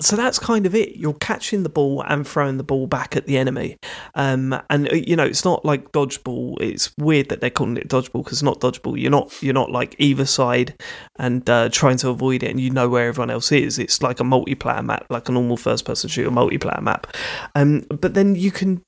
so 0.00 0.16
that's 0.16 0.38
kind 0.38 0.66
of 0.66 0.74
it. 0.74 0.96
You're 0.96 1.14
catching 1.14 1.62
the 1.62 1.68
ball 1.68 2.02
and 2.02 2.26
throwing 2.26 2.56
the 2.56 2.64
ball 2.64 2.86
back 2.86 3.16
at 3.16 3.26
the 3.26 3.38
enemy. 3.38 3.76
Um, 4.14 4.58
and 4.70 4.90
uh, 4.90 4.94
you 4.94 5.16
know, 5.16 5.24
it's 5.24 5.44
not 5.44 5.64
like 5.64 5.92
dodgeball. 5.92 6.60
It's 6.60 6.92
weird 6.98 7.28
that 7.30 7.40
they're 7.40 7.50
calling 7.50 7.76
it 7.76 7.88
dodgeball 7.88 8.24
because 8.24 8.34
it's 8.34 8.42
not 8.42 8.60
dodgeball. 8.60 9.00
You're 9.00 9.10
not 9.10 9.42
you're 9.42 9.54
not 9.54 9.70
like 9.70 9.94
either 9.98 10.26
side 10.26 10.74
and 11.18 11.48
uh, 11.48 11.68
trying 11.70 11.96
to 11.98 12.10
avoid 12.10 12.42
it, 12.42 12.50
and 12.50 12.60
you 12.60 12.70
know 12.70 12.88
where 12.88 13.08
everyone 13.08 13.30
else 13.30 13.52
is. 13.52 13.78
It's 13.78 14.02
like 14.02 14.20
a 14.20 14.24
multiplayer 14.24 14.84
map, 14.84 15.06
like 15.10 15.28
a 15.28 15.32
normal 15.32 15.56
first 15.56 15.84
person 15.84 16.08
shooter 16.10 16.30
multiplayer 16.30 16.82
map. 16.82 17.06
Um, 17.54 17.86
but 17.88 18.14
then 18.14 18.34
you 18.34 18.50
can, 18.50 18.82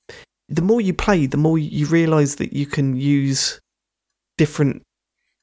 the 0.49 0.63
more 0.63 0.81
you 0.81 0.95
play, 0.95 1.27
the 1.27 1.37
more 1.37 1.59
you 1.59 1.87
realise 1.87 2.37
that 2.37 2.53
you 2.53 2.67
can 2.67 2.97
use 2.97 3.61
different 4.37 4.83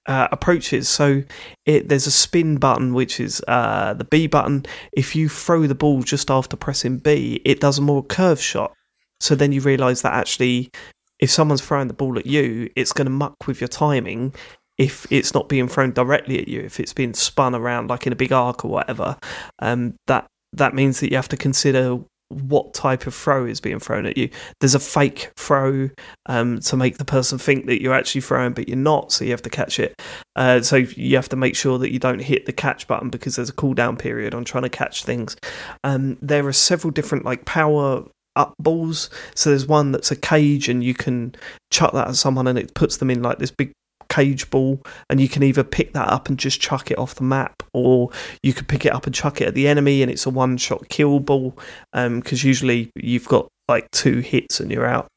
uh, 0.07 0.27
approaches. 0.31 0.87
So 0.89 1.23
it, 1.65 1.89
there's 1.89 2.07
a 2.07 2.11
spin 2.11 2.57
button, 2.57 2.93
which 2.93 3.19
is 3.19 3.41
uh, 3.47 3.93
the 3.93 4.03
B 4.03 4.27
button. 4.27 4.65
If 4.93 5.15
you 5.15 5.29
throw 5.29 5.67
the 5.67 5.75
ball 5.75 6.03
just 6.03 6.29
after 6.29 6.55
pressing 6.55 6.97
B, 6.97 7.41
it 7.45 7.59
does 7.59 7.77
a 7.77 7.81
more 7.81 8.03
curve 8.03 8.41
shot. 8.41 8.73
So 9.19 9.35
then 9.35 9.51
you 9.51 9.61
realise 9.61 10.01
that 10.01 10.13
actually, 10.13 10.71
if 11.19 11.31
someone's 11.31 11.61
throwing 11.61 11.87
the 11.87 11.93
ball 11.93 12.19
at 12.19 12.25
you, 12.25 12.69
it's 12.75 12.93
going 12.93 13.05
to 13.05 13.11
muck 13.11 13.47
with 13.47 13.61
your 13.61 13.67
timing. 13.67 14.33
If 14.77 15.07
it's 15.09 15.33
not 15.33 15.47
being 15.47 15.69
thrown 15.69 15.93
directly 15.93 16.39
at 16.39 16.49
you, 16.49 16.61
if 16.61 16.79
it's 16.79 16.93
being 16.93 17.13
spun 17.13 17.55
around 17.55 17.89
like 17.89 18.05
in 18.05 18.13
a 18.13 18.17
big 18.17 18.33
arc 18.33 18.65
or 18.65 18.71
whatever, 18.71 19.17
um, 19.59 19.95
that 20.07 20.27
that 20.51 20.73
means 20.73 20.99
that 20.99 21.11
you 21.11 21.15
have 21.15 21.29
to 21.29 21.37
consider 21.37 21.97
what 22.29 22.73
type 22.73 23.07
of 23.07 23.13
throw 23.13 23.45
is 23.45 23.61
being 23.61 23.79
thrown 23.79 24.05
at 24.05 24.17
you. 24.17 24.29
There's 24.59 24.75
a 24.75 24.79
fake 24.79 25.31
throw 25.37 25.89
um, 26.25 26.59
to 26.61 26.75
make 26.75 26.97
the 26.97 27.05
person 27.05 27.37
think 27.37 27.67
that 27.67 27.81
you're 27.81 27.93
actually 27.93 28.21
throwing, 28.21 28.53
but 28.53 28.67
you're 28.67 28.77
not, 28.77 29.11
so 29.11 29.25
you 29.25 29.31
have 29.31 29.43
to 29.43 29.49
catch 29.49 29.79
it. 29.79 30.01
Uh, 30.35 30.61
so 30.61 30.77
you 30.77 31.15
have 31.15 31.29
to 31.29 31.35
make 31.35 31.55
sure 31.55 31.77
that 31.77 31.91
you 31.91 31.99
don't 31.99 32.19
hit 32.19 32.45
the 32.45 32.53
catch 32.53 32.87
button 32.87 33.09
because 33.09 33.35
there's 33.35 33.49
a 33.49 33.53
cooldown 33.53 33.97
period 33.97 34.33
on 34.33 34.43
trying 34.43 34.63
to 34.63 34.69
catch 34.69 35.03
things. 35.03 35.37
Um, 35.83 36.17
there 36.21 36.45
are 36.47 36.53
several 36.53 36.91
different 36.91 37.25
like 37.25 37.45
power 37.45 38.03
up 38.35 38.53
balls. 38.59 39.09
So 39.33 39.49
there's 39.49 39.67
one 39.67 39.91
that's 39.91 40.11
a 40.11 40.15
cage, 40.15 40.69
and 40.69 40.83
you 40.83 40.93
can 40.93 41.35
chuck 41.71 41.93
that 41.93 42.07
at 42.07 42.15
someone, 42.15 42.47
and 42.47 42.59
it 42.59 42.73
puts 42.73 42.97
them 42.97 43.09
in 43.09 43.21
like 43.21 43.39
this 43.39 43.51
big 43.51 43.71
cage 44.09 44.49
ball 44.49 44.81
and 45.09 45.19
you 45.19 45.27
can 45.27 45.43
either 45.43 45.63
pick 45.63 45.93
that 45.93 46.09
up 46.09 46.29
and 46.29 46.37
just 46.37 46.61
chuck 46.61 46.91
it 46.91 46.97
off 46.97 47.15
the 47.15 47.23
map 47.23 47.63
or 47.73 48.09
you 48.43 48.53
could 48.53 48.67
pick 48.67 48.85
it 48.85 48.93
up 48.93 49.05
and 49.05 49.15
chuck 49.15 49.41
it 49.41 49.47
at 49.47 49.53
the 49.53 49.67
enemy 49.67 50.01
and 50.01 50.11
it's 50.11 50.25
a 50.25 50.29
one 50.29 50.57
shot 50.57 50.87
kill 50.89 51.19
ball 51.19 51.51
because 51.91 52.43
um, 52.43 52.47
usually 52.47 52.91
you've 52.95 53.27
got 53.27 53.47
like 53.67 53.89
two 53.91 54.19
hits 54.19 54.59
and 54.59 54.71
you're 54.71 54.85
out. 54.85 55.07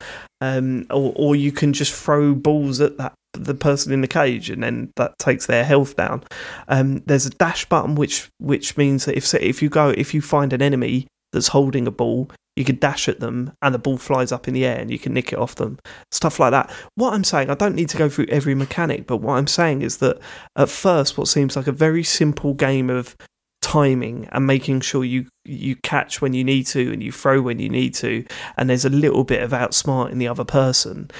Um, 0.40 0.86
or, 0.90 1.12
or 1.16 1.36
you 1.36 1.52
can 1.52 1.72
just 1.72 1.92
throw 1.92 2.34
balls 2.34 2.80
at 2.80 2.96
that 2.98 3.14
the 3.34 3.54
person 3.54 3.92
in 3.92 4.00
the 4.00 4.08
cage 4.08 4.50
and 4.50 4.62
then 4.62 4.90
that 4.96 5.18
takes 5.18 5.46
their 5.46 5.64
health 5.64 5.96
down. 5.96 6.24
Um, 6.66 7.02
there's 7.06 7.26
a 7.26 7.30
dash 7.30 7.66
button 7.66 7.94
which 7.94 8.30
which 8.38 8.76
means 8.76 9.04
that 9.04 9.16
if 9.16 9.32
if 9.34 9.62
you 9.62 9.68
go 9.68 9.90
if 9.90 10.14
you 10.14 10.22
find 10.22 10.52
an 10.52 10.62
enemy 10.62 11.06
that's 11.32 11.48
holding 11.48 11.86
a 11.86 11.90
ball 11.90 12.30
you 12.58 12.64
can 12.64 12.76
dash 12.76 13.08
at 13.08 13.20
them 13.20 13.52
and 13.62 13.72
the 13.72 13.78
ball 13.78 13.96
flies 13.96 14.32
up 14.32 14.48
in 14.48 14.52
the 14.54 14.66
air 14.66 14.80
and 14.80 14.90
you 14.90 14.98
can 14.98 15.14
nick 15.14 15.32
it 15.32 15.38
off 15.38 15.54
them. 15.54 15.78
Stuff 16.10 16.40
like 16.40 16.50
that. 16.50 16.68
What 16.96 17.14
I'm 17.14 17.22
saying, 17.22 17.50
I 17.50 17.54
don't 17.54 17.76
need 17.76 17.88
to 17.90 17.96
go 17.96 18.08
through 18.08 18.26
every 18.30 18.56
mechanic, 18.56 19.06
but 19.06 19.18
what 19.18 19.34
I'm 19.34 19.46
saying 19.46 19.82
is 19.82 19.98
that 19.98 20.18
at 20.56 20.68
first, 20.68 21.16
what 21.16 21.28
seems 21.28 21.54
like 21.54 21.68
a 21.68 21.72
very 21.72 22.02
simple 22.02 22.54
game 22.54 22.90
of 22.90 23.16
timing 23.60 24.28
and 24.32 24.46
making 24.46 24.80
sure 24.80 25.04
you 25.04 25.26
you 25.44 25.76
catch 25.76 26.20
when 26.20 26.32
you 26.32 26.42
need 26.42 26.64
to 26.64 26.92
and 26.92 27.02
you 27.02 27.12
throw 27.12 27.40
when 27.42 27.58
you 27.58 27.68
need 27.68 27.92
to 27.92 28.24
and 28.56 28.70
there's 28.70 28.84
a 28.84 28.90
little 28.90 29.24
bit 29.24 29.42
of 29.42 29.50
outsmarting 29.50 30.18
the 30.18 30.28
other 30.28 30.44
person 30.44 31.10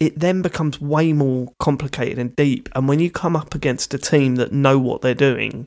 it 0.00 0.18
then 0.18 0.42
becomes 0.42 0.80
way 0.80 1.12
more 1.12 1.48
complicated 1.60 2.18
and 2.18 2.34
deep 2.34 2.68
and 2.74 2.88
when 2.88 2.98
you 2.98 3.10
come 3.10 3.36
up 3.36 3.54
against 3.54 3.94
a 3.94 3.98
team 3.98 4.34
that 4.34 4.52
know 4.52 4.76
what 4.76 5.02
they're 5.02 5.14
doing 5.14 5.66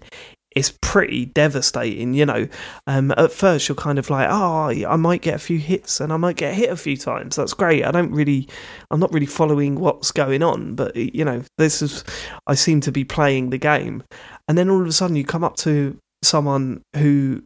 it's 0.58 0.78
pretty 0.82 1.26
devastating, 1.26 2.14
you 2.14 2.26
know. 2.26 2.48
Um, 2.88 3.12
at 3.18 3.32
first, 3.32 3.68
you're 3.68 3.76
kind 3.76 4.00
of 4.00 4.10
like, 4.10 4.28
oh, 4.30 4.70
I 4.70 4.96
might 4.96 5.22
get 5.22 5.36
a 5.36 5.40
few 5.40 5.60
hits 5.60 6.00
and 6.00 6.12
I 6.12 6.18
might 6.18 6.36
get 6.36 6.54
hit 6.54 6.70
a 6.70 6.78
few 6.78 6.98
times. 6.98 7.36
That's 7.36 7.54
great. 7.54 7.86
I 7.86 7.92
don't 7.92 8.12
really, 8.12 8.50
I'm 8.92 9.00
not 9.00 9.14
really 9.14 9.26
following 9.26 9.80
what's 9.80 10.12
going 10.12 10.44
on, 10.44 10.76
but 10.76 10.96
you 10.96 11.24
know, 11.24 11.44
this 11.58 11.82
is, 11.82 12.04
I 12.48 12.56
seem 12.56 12.82
to 12.82 12.92
be 12.92 13.04
playing 13.04 13.52
the 13.52 13.58
game. 13.58 14.04
And 14.48 14.58
then 14.58 14.70
all 14.70 14.82
of 14.82 14.88
a 14.88 14.92
sudden, 14.92 15.16
you 15.16 15.26
come 15.26 15.44
up 15.44 15.56
to 15.58 15.98
someone 16.24 16.82
who, 16.96 17.44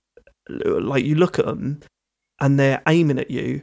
like, 0.50 1.06
you 1.06 1.16
look 1.16 1.38
at 1.38 1.46
them 1.46 1.82
and 2.40 2.60
they're 2.60 2.82
aiming 2.88 3.20
at 3.20 3.30
you 3.30 3.62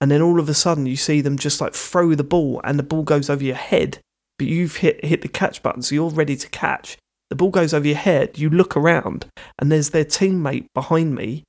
and 0.00 0.10
then 0.10 0.22
all 0.22 0.40
of 0.40 0.48
a 0.48 0.54
sudden 0.54 0.86
you 0.86 0.96
see 0.96 1.20
them 1.20 1.36
just 1.36 1.60
like 1.60 1.74
throw 1.74 2.14
the 2.14 2.24
ball, 2.24 2.60
and 2.64 2.78
the 2.78 2.82
ball 2.82 3.02
goes 3.02 3.28
over 3.28 3.44
your 3.44 3.54
head, 3.54 3.98
but 4.38 4.46
you've 4.46 4.76
hit 4.76 5.04
hit 5.04 5.20
the 5.20 5.28
catch 5.28 5.62
button, 5.62 5.82
so 5.82 5.94
you're 5.94 6.10
ready 6.10 6.36
to 6.36 6.48
catch. 6.48 6.96
The 7.30 7.36
ball 7.36 7.50
goes 7.50 7.72
over 7.72 7.86
your 7.86 7.96
head. 7.96 8.38
You 8.38 8.50
look 8.50 8.76
around, 8.76 9.26
and 9.58 9.70
there's 9.70 9.90
their 9.90 10.04
teammate 10.04 10.66
behind 10.74 11.14
me, 11.14 11.44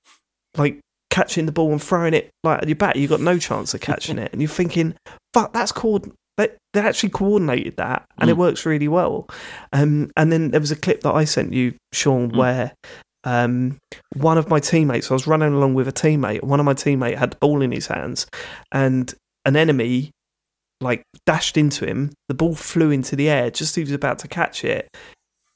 like 0.57 0.79
catching 1.09 1.45
the 1.45 1.51
ball 1.51 1.71
and 1.71 1.81
throwing 1.81 2.13
it 2.13 2.29
like 2.43 2.61
at 2.61 2.67
your 2.67 2.75
back. 2.75 2.95
You've 2.95 3.09
got 3.09 3.21
no 3.21 3.37
chance 3.37 3.73
of 3.73 3.81
catching 3.89 4.17
it, 4.17 4.31
and 4.31 4.41
you're 4.41 4.49
thinking, 4.49 4.95
"Fuck, 5.33 5.53
that's 5.53 5.71
called." 5.71 6.11
They, 6.37 6.47
they 6.73 6.79
actually 6.79 7.09
coordinated 7.09 7.75
that, 7.77 8.05
and 8.17 8.29
mm. 8.29 8.31
it 8.31 8.37
works 8.37 8.65
really 8.65 8.87
well. 8.87 9.27
Um, 9.73 10.11
and 10.15 10.31
then 10.31 10.51
there 10.51 10.61
was 10.61 10.71
a 10.71 10.77
clip 10.77 11.01
that 11.01 11.13
I 11.13 11.25
sent 11.25 11.53
you, 11.53 11.73
Sean, 11.91 12.31
mm. 12.31 12.37
where 12.37 12.73
um, 13.23 13.77
one 14.15 14.37
of 14.37 14.49
my 14.49 14.59
teammates, 14.59 15.11
I 15.11 15.13
was 15.13 15.27
running 15.27 15.53
along 15.53 15.73
with 15.73 15.87
a 15.87 15.91
teammate, 15.91 16.43
one 16.43 16.59
of 16.59 16.65
my 16.65 16.73
teammate 16.73 17.17
had 17.17 17.31
the 17.31 17.37
ball 17.37 17.61
in 17.61 17.71
his 17.71 17.87
hands, 17.87 18.27
and 18.71 19.13
an 19.45 19.55
enemy 19.55 20.11
like 20.79 21.03
dashed 21.25 21.57
into 21.57 21.85
him. 21.85 22.11
The 22.27 22.33
ball 22.33 22.55
flew 22.55 22.91
into 22.91 23.15
the 23.15 23.29
air 23.29 23.51
just 23.51 23.71
as 23.71 23.75
he 23.75 23.83
was 23.83 23.91
about 23.91 24.19
to 24.19 24.27
catch 24.27 24.63
it. 24.63 24.87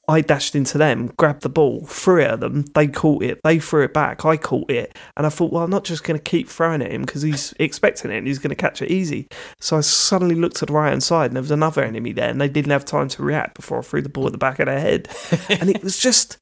I 0.07 0.22
dashed 0.22 0.56
into 0.56 0.77
them, 0.77 1.07
grabbed 1.18 1.41
the 1.41 1.49
ball, 1.49 1.86
threw 1.86 2.22
it 2.22 2.32
at 2.32 2.40
them. 2.40 2.64
They 2.76 2.88
caught 2.88 3.23
it. 3.23 3.40
They 3.44 3.60
threw 3.60 3.84
it 3.84 3.94
back. 3.94 4.23
I 4.23 4.38
caught 4.38 4.69
it. 4.69 4.95
And 5.18 5.26
I 5.26 5.30
thought, 5.30 5.52
well, 5.52 5.64
I'm 5.64 5.69
not 5.69 5.84
just 5.84 6.03
going 6.03 6.19
to 6.19 6.23
keep 6.23 6.48
throwing 6.48 6.82
at 6.82 6.91
him 6.91 7.02
because 7.02 7.23
he's 7.23 7.53
expecting 7.60 8.11
it 8.11 8.18
and 8.18 8.27
he's 8.27 8.38
going 8.40 8.49
to 8.49 8.56
catch 8.56 8.82
it 8.82 8.91
easy. 8.91 9.27
So 9.60 9.77
I 9.77 9.82
suddenly 9.82 10.36
looked 10.36 10.57
to 10.57 10.65
the 10.68 10.73
right 10.73 10.90
hand 10.90 11.03
side 11.03 11.27
and 11.27 11.36
there 11.36 11.41
was 11.41 11.52
another 11.52 11.84
enemy 11.84 12.11
there 12.11 12.30
and 12.30 12.40
they 12.40 12.49
didn't 12.49 12.72
have 12.72 12.86
time 12.86 13.07
to 13.10 13.23
react 13.23 13.56
before 13.56 13.80
I 13.80 13.82
threw 13.82 14.02
the 14.02 14.10
ball 14.10 14.27
at 14.27 14.32
the 14.32 14.38
back 14.38 14.60
of 14.60 14.68
their 14.68 14.80
head. 14.80 15.10
and 15.49 15.69
it 15.69 15.84
was 15.84 15.98
just, 15.98 16.38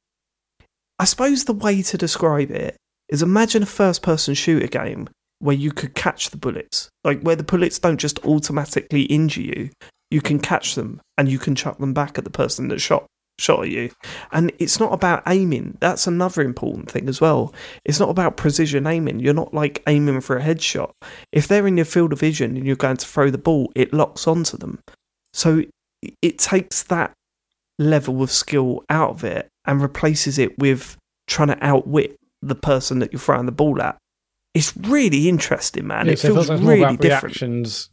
I 0.98 1.04
suppose 1.04 1.44
the 1.44 1.54
way 1.54 1.82
to 1.82 1.96
describe 1.96 2.50
it 2.50 2.76
is 3.08 3.22
imagine 3.22 3.62
a 3.62 3.66
first 3.66 4.02
person 4.02 4.34
shooter 4.34 4.66
game 4.66 5.08
where 5.38 5.56
you 5.56 5.72
could 5.72 5.94
catch 5.94 6.30
the 6.30 6.36
bullets, 6.36 6.88
like 7.02 7.20
where 7.22 7.36
the 7.36 7.42
bullets 7.42 7.78
don't 7.78 7.98
just 7.98 8.24
automatically 8.24 9.02
injure 9.04 9.42
you. 9.42 9.70
You 10.10 10.20
can 10.20 10.38
catch 10.38 10.74
them 10.74 11.00
and 11.18 11.28
you 11.28 11.38
can 11.38 11.54
chuck 11.54 11.78
them 11.78 11.92
back 11.92 12.18
at 12.18 12.24
the 12.24 12.30
person 12.30 12.68
that 12.68 12.80
shot 12.80 13.06
shot 13.38 13.64
at 13.64 13.70
you. 13.70 13.90
And 14.32 14.52
it's 14.58 14.78
not 14.78 14.92
about 14.92 15.22
aiming. 15.26 15.76
That's 15.80 16.06
another 16.06 16.42
important 16.42 16.90
thing 16.90 17.08
as 17.08 17.20
well. 17.20 17.54
It's 17.84 18.00
not 18.00 18.10
about 18.10 18.36
precision 18.36 18.86
aiming. 18.86 19.20
You're 19.20 19.34
not 19.34 19.54
like 19.54 19.82
aiming 19.86 20.20
for 20.20 20.36
a 20.36 20.42
headshot. 20.42 20.92
If 21.32 21.48
they're 21.48 21.66
in 21.66 21.76
your 21.76 21.86
field 21.86 22.12
of 22.12 22.20
vision 22.20 22.56
and 22.56 22.66
you're 22.66 22.76
going 22.76 22.96
to 22.96 23.06
throw 23.06 23.30
the 23.30 23.38
ball, 23.38 23.72
it 23.74 23.92
locks 23.92 24.26
onto 24.26 24.56
them. 24.56 24.78
So 25.32 25.62
it 26.22 26.38
takes 26.38 26.84
that 26.84 27.12
level 27.78 28.22
of 28.22 28.30
skill 28.30 28.84
out 28.88 29.10
of 29.10 29.24
it 29.24 29.48
and 29.64 29.82
replaces 29.82 30.38
it 30.38 30.56
with 30.58 30.96
trying 31.26 31.48
to 31.48 31.58
outwit 31.64 32.16
the 32.42 32.54
person 32.54 32.98
that 33.00 33.12
you're 33.12 33.20
throwing 33.20 33.46
the 33.46 33.52
ball 33.52 33.80
at. 33.82 33.96
It's 34.54 34.76
really 34.76 35.28
interesting, 35.28 35.88
man. 35.88 36.06
Yeah, 36.06 36.12
it 36.12 36.18
so 36.20 36.28
feels 36.28 36.50
really 36.50 36.96
different. 36.96 37.40
Reactions 37.40 37.90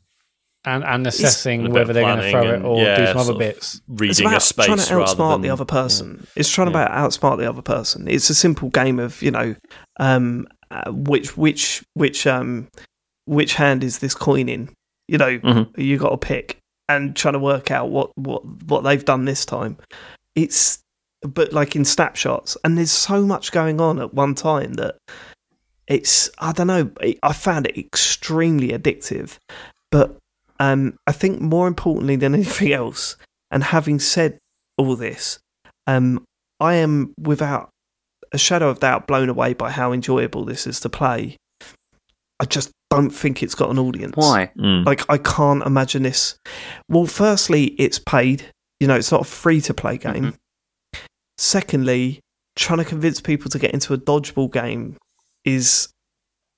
and 0.66 0.84
and 0.84 1.08
assessing 1.08 1.72
whether 1.72 1.94
they're 1.94 2.04
going 2.04 2.20
to 2.20 2.32
throw 2.32 2.54
it 2.54 2.62
or 2.64 2.82
yeah, 2.82 2.98
do 2.98 3.08
some 3.08 3.18
other 3.18 3.34
bits. 3.34 3.82
Reading 3.88 4.28
a 4.28 4.40
space 4.40 4.66
trying 4.66 4.78
to 4.78 4.84
outsmart 4.84 5.36
than, 5.36 5.42
the 5.42 5.50
other 5.50 5.66
person. 5.66 6.18
Yeah. 6.20 6.30
It's 6.38 6.50
trying 6.50 6.72
yeah. 6.72 6.88
to 6.88 6.94
outsmart 6.94 7.40
the 7.40 7.50
other 7.50 7.62
person. 7.62 8.08
It's 8.08 8.30
a 8.30 8.36
simple 8.36 8.70
game 8.70 9.00
of 9.00 9.22
you 9.22 9.32
know, 9.32 9.56
um, 10.00 10.48
uh, 10.70 10.92
which 10.92 11.36
which 11.36 11.84
which 11.96 12.28
um, 12.28 12.68
which 13.26 13.56
hand 13.56 13.84
is 13.84 14.00
this 14.00 14.14
coin 14.14 14.50
in? 14.50 14.70
You 15.08 15.18
know, 15.18 15.40
mm-hmm. 15.40 15.82
you 15.82 15.98
got 15.98 16.10
to 16.10 16.18
pick 16.18 16.58
and 16.88 17.16
trying 17.16 17.34
to 17.34 17.40
work 17.40 17.72
out 17.72 17.90
what 17.90 18.12
what 18.16 18.46
what 18.66 18.84
they've 18.84 19.04
done 19.04 19.26
this 19.26 19.46
time. 19.46 19.78
It's 20.36 20.80
but 21.22 21.54
like 21.54 21.76
in 21.76 21.86
snapshots, 21.86 22.56
and 22.64 22.78
there's 22.78 22.92
so 22.92 23.24
much 23.24 23.52
going 23.52 23.82
on 23.82 24.00
at 24.00 24.14
one 24.14 24.36
time 24.36 24.74
that 24.74 24.98
it's 25.88 26.30
I 26.40 26.52
don't 26.52 26.68
know. 26.68 26.92
I 27.24 27.34
found 27.34 27.68
it 27.68 27.78
extremely 27.78 28.70
addictive, 28.70 29.38
but 29.92 30.18
um, 30.62 30.96
I 31.08 31.12
think 31.12 31.42
more 31.42 31.68
importantly 31.68 32.16
than 32.16 32.36
anything 32.36 32.72
else, 32.82 33.18
and 33.50 33.64
having 33.64 34.00
said 34.00 34.38
all 34.78 34.96
this, 34.96 35.40
um, 35.88 36.24
I 36.60 36.76
am 36.76 37.16
without 37.20 37.70
a 38.32 38.38
shadow 38.38 38.70
of 38.70 38.80
doubt 38.80 39.08
blown 39.08 39.28
away 39.28 39.54
by 39.54 39.72
how 39.72 39.92
enjoyable 39.92 40.46
this 40.46 40.68
is 40.68 40.80
to 40.82 40.90
play. 40.90 41.36
I 42.40 42.46
just 42.46 42.72
don't 42.92 43.10
think 43.10 43.42
it's 43.42 43.56
got 43.56 43.72
an 43.72 43.80
audience. 43.80 44.16
Why? 44.16 44.52
Mm. 44.56 44.86
Like, 44.86 45.10
I 45.10 45.18
can't 45.18 45.64
imagine 45.64 46.04
this. 46.04 46.38
Well, 46.88 47.08
firstly, 47.08 47.76
it's 47.80 47.98
paid. 47.98 48.46
You 48.80 48.88
know, 48.88 48.96
it's 48.96 49.12
not 49.12 49.22
a 49.22 49.26
free 49.26 49.62
to 49.62 49.74
play 49.74 49.98
game. 49.98 50.14
Mm-hmm. 50.14 51.00
Secondly, 51.40 52.20
trying 52.56 52.80
to 52.80 52.86
convince 52.86 53.20
people 53.20 53.50
to 53.50 53.58
get 53.58 53.72
into 53.72 53.94
a 53.94 53.98
dodgeball 53.98 54.52
game 54.52 54.98
is 55.44 55.90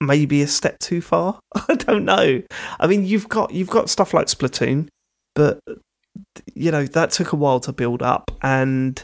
maybe 0.05 0.41
a 0.41 0.47
step 0.47 0.79
too 0.79 1.01
far. 1.01 1.39
I 1.67 1.75
don't 1.75 2.05
know. 2.05 2.41
I 2.79 2.87
mean, 2.87 3.05
you've 3.05 3.29
got 3.29 3.51
you've 3.53 3.69
got 3.69 3.89
stuff 3.89 4.13
like 4.13 4.27
Splatoon, 4.27 4.87
but 5.35 5.59
you 6.53 6.71
know 6.71 6.85
that 6.85 7.11
took 7.11 7.33
a 7.33 7.37
while 7.37 7.59
to 7.61 7.73
build 7.73 8.01
up, 8.01 8.31
and 8.41 9.03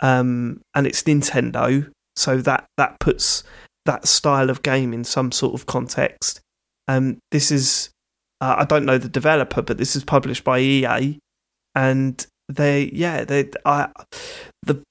um, 0.00 0.60
and 0.74 0.86
it's 0.86 1.02
Nintendo, 1.02 1.90
so 2.16 2.38
that 2.38 2.66
that 2.76 2.98
puts 3.00 3.44
that 3.84 4.06
style 4.06 4.50
of 4.50 4.62
game 4.62 4.92
in 4.92 5.04
some 5.04 5.32
sort 5.32 5.54
of 5.54 5.66
context. 5.66 6.40
Um, 6.88 7.18
this 7.30 7.50
is 7.50 7.90
uh, 8.40 8.56
I 8.58 8.64
don't 8.64 8.84
know 8.84 8.98
the 8.98 9.08
developer, 9.08 9.62
but 9.62 9.78
this 9.78 9.96
is 9.96 10.04
published 10.04 10.44
by 10.44 10.58
EA, 10.58 11.18
and 11.74 12.26
they 12.48 12.90
yeah 12.92 13.24
they 13.24 13.50
I 13.64 13.90
the 14.62 14.82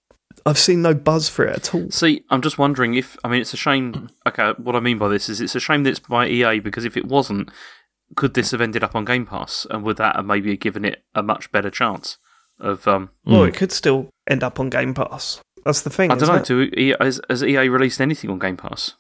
I've 0.47 0.57
seen 0.57 0.81
no 0.81 0.93
buzz 0.93 1.27
for 1.27 1.45
it 1.45 1.55
at 1.55 1.75
all. 1.75 1.91
See, 1.91 2.23
I'm 2.29 2.41
just 2.41 2.57
wondering 2.57 2.93
if 2.93 3.17
I 3.23 3.27
mean 3.27 3.41
it's 3.41 3.53
a 3.53 3.57
shame. 3.57 4.09
Okay, 4.25 4.53
what 4.57 4.75
I 4.75 4.79
mean 4.79 4.97
by 4.97 5.09
this 5.09 5.27
is 5.27 5.41
it's 5.41 5.55
a 5.55 5.59
shame 5.59 5.83
that 5.83 5.89
it's 5.89 5.99
by 5.99 6.27
EA 6.27 6.59
because 6.59 6.85
if 6.85 6.95
it 6.95 7.05
wasn't, 7.05 7.51
could 8.15 8.33
this 8.33 8.51
have 8.51 8.61
ended 8.61 8.83
up 8.83 8.95
on 8.95 9.03
Game 9.03 9.25
Pass 9.25 9.67
and 9.69 9.83
would 9.83 9.97
that 9.97 10.15
have 10.15 10.25
maybe 10.25 10.55
given 10.55 10.85
it 10.85 11.03
a 11.13 11.21
much 11.21 11.51
better 11.51 11.69
chance 11.69 12.17
of? 12.59 12.87
Um, 12.87 13.09
well, 13.25 13.41
mm. 13.41 13.49
it 13.49 13.55
could 13.55 13.73
still 13.73 14.09
end 14.29 14.41
up 14.41 14.59
on 14.59 14.69
Game 14.69 14.93
Pass. 14.93 15.41
That's 15.65 15.81
the 15.81 15.89
thing. 15.89 16.11
I 16.11 16.15
don't 16.15 16.29
know. 16.29 16.41
Do 16.41 16.61
EA, 16.61 16.95
has, 17.01 17.19
has, 17.29 17.43
EA 17.43 17.67
released 17.67 17.99
anything 17.99 18.29
on 18.29 18.39
Game 18.39 18.55
Pass? 18.55 18.93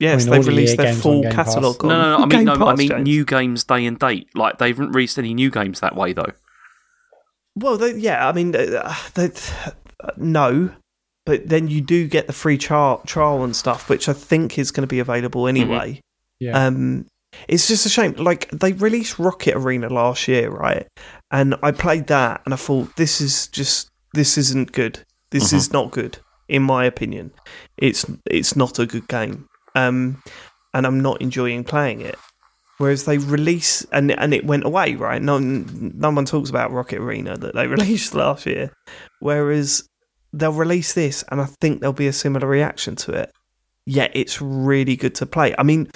Yes, 0.00 0.26
I 0.26 0.30
mean, 0.30 0.40
they've 0.40 0.48
released 0.48 0.76
their 0.76 0.92
full 0.92 1.22
catalogue. 1.22 1.84
No, 1.84 1.90
no, 1.90 2.18
no. 2.18 2.24
I 2.24 2.26
mean, 2.26 2.44
no, 2.46 2.58
Pass, 2.58 2.66
I 2.66 2.74
mean 2.74 2.88
James. 2.88 3.04
new 3.04 3.24
games 3.24 3.62
day 3.62 3.86
and 3.86 3.96
date. 3.96 4.28
Like 4.34 4.58
they 4.58 4.68
haven't 4.68 4.90
released 4.90 5.18
any 5.18 5.34
new 5.34 5.52
games 5.52 5.78
that 5.80 5.94
way 5.94 6.12
though. 6.12 6.32
Well, 7.54 7.76
they, 7.76 7.94
yeah, 7.94 8.28
I 8.28 8.32
mean, 8.32 8.56
uh, 8.56 8.92
they, 9.14 9.30
no, 10.16 10.70
but 11.26 11.48
then 11.48 11.68
you 11.68 11.80
do 11.80 12.06
get 12.06 12.26
the 12.26 12.32
free 12.32 12.58
trial, 12.58 13.02
trial 13.06 13.44
and 13.44 13.56
stuff, 13.56 13.88
which 13.88 14.08
I 14.08 14.12
think 14.12 14.58
is 14.58 14.70
going 14.70 14.82
to 14.82 14.86
be 14.92 15.00
available 15.00 15.42
mm-hmm. 15.42 15.56
anyway. 15.56 15.90
Mm-hmm. 15.92 16.00
Yeah. 16.40 16.66
Um, 16.66 17.06
it's 17.48 17.66
just 17.66 17.86
a 17.86 17.88
shame. 17.88 18.12
Like 18.12 18.50
they 18.50 18.72
released 18.72 19.18
Rocket 19.18 19.56
Arena 19.56 19.88
last 19.88 20.28
year, 20.28 20.50
right? 20.50 20.86
And 21.30 21.56
I 21.62 21.72
played 21.72 22.06
that, 22.08 22.42
and 22.44 22.54
I 22.54 22.56
thought 22.56 22.96
this 22.96 23.20
is 23.20 23.48
just 23.48 23.90
this 24.12 24.38
isn't 24.38 24.72
good. 24.72 25.00
This 25.30 25.48
mm-hmm. 25.48 25.56
is 25.56 25.72
not 25.72 25.90
good, 25.90 26.18
in 26.48 26.62
my 26.62 26.84
opinion. 26.84 27.32
It's 27.76 28.06
it's 28.26 28.56
not 28.56 28.78
a 28.78 28.86
good 28.86 29.08
game. 29.08 29.46
Um, 29.74 30.22
and 30.72 30.86
I'm 30.86 31.00
not 31.00 31.20
enjoying 31.20 31.64
playing 31.64 32.02
it. 32.02 32.16
Whereas 32.78 33.04
they 33.04 33.18
release 33.18 33.84
and 33.92 34.12
and 34.12 34.34
it 34.34 34.44
went 34.44 34.64
away, 34.64 34.94
right? 34.94 35.22
No, 35.22 35.38
no 35.38 36.10
one 36.10 36.24
talks 36.24 36.50
about 36.50 36.72
Rocket 36.72 37.00
Arena 37.00 37.36
that 37.36 37.54
they 37.54 37.66
released 37.68 38.14
last 38.14 38.46
year. 38.46 38.72
Whereas 39.20 39.88
they'll 40.34 40.52
release 40.52 40.92
this, 40.92 41.24
and 41.30 41.40
I 41.40 41.46
think 41.46 41.80
there'll 41.80 41.92
be 41.92 42.08
a 42.08 42.12
similar 42.12 42.46
reaction 42.46 42.96
to 42.96 43.12
it. 43.12 43.32
Yet 43.86 44.10
it's 44.14 44.40
really 44.40 44.96
good 44.96 45.14
to 45.16 45.26
play. 45.26 45.54
I 45.58 45.62
mean, 45.62 45.90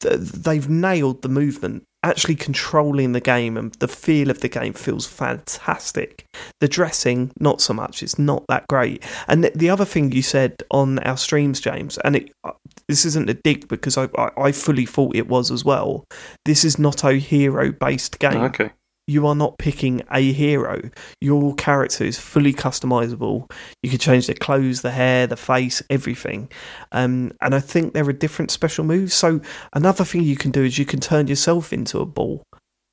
th- 0.00 0.18
they've 0.18 0.68
nailed 0.68 1.22
the 1.22 1.28
movement. 1.28 1.84
Actually, 2.04 2.36
controlling 2.36 3.10
the 3.10 3.20
game 3.20 3.56
and 3.56 3.72
the 3.74 3.88
feel 3.88 4.30
of 4.30 4.40
the 4.40 4.48
game 4.48 4.72
feels 4.72 5.04
fantastic. 5.04 6.24
The 6.60 6.68
dressing, 6.68 7.32
not 7.40 7.60
so 7.60 7.74
much. 7.74 8.04
It's 8.04 8.20
not 8.20 8.44
that 8.48 8.68
great. 8.68 9.02
And 9.26 9.44
the 9.44 9.68
other 9.68 9.84
thing 9.84 10.12
you 10.12 10.22
said 10.22 10.62
on 10.70 11.00
our 11.00 11.16
streams, 11.16 11.60
James, 11.60 11.98
and 11.98 12.14
it, 12.14 12.32
uh, 12.44 12.52
this 12.86 13.04
isn't 13.04 13.28
a 13.28 13.34
dig 13.34 13.66
because 13.66 13.98
I, 13.98 14.08
I, 14.16 14.30
I 14.36 14.52
fully 14.52 14.86
thought 14.86 15.16
it 15.16 15.28
was 15.28 15.50
as 15.50 15.64
well. 15.64 16.04
This 16.44 16.64
is 16.64 16.78
not 16.78 17.02
a 17.02 17.14
hero 17.14 17.72
based 17.72 18.20
game. 18.20 18.42
Okay 18.42 18.70
you 19.08 19.26
are 19.26 19.34
not 19.34 19.58
picking 19.58 20.02
a 20.12 20.32
hero. 20.32 20.90
Your 21.20 21.54
character 21.54 22.04
is 22.04 22.18
fully 22.18 22.52
customizable. 22.52 23.50
You 23.82 23.90
can 23.90 23.98
change 23.98 24.26
the 24.26 24.34
clothes, 24.34 24.82
the 24.82 24.90
hair, 24.90 25.26
the 25.26 25.36
face, 25.36 25.82
everything. 25.88 26.50
Um, 26.92 27.32
and 27.40 27.54
I 27.54 27.60
think 27.60 27.94
there 27.94 28.06
are 28.06 28.12
different 28.12 28.50
special 28.50 28.84
moves. 28.84 29.14
So 29.14 29.40
another 29.72 30.04
thing 30.04 30.22
you 30.22 30.36
can 30.36 30.50
do 30.50 30.62
is 30.62 30.78
you 30.78 30.84
can 30.84 31.00
turn 31.00 31.26
yourself 31.26 31.72
into 31.72 32.00
a 32.00 32.06
ball. 32.06 32.42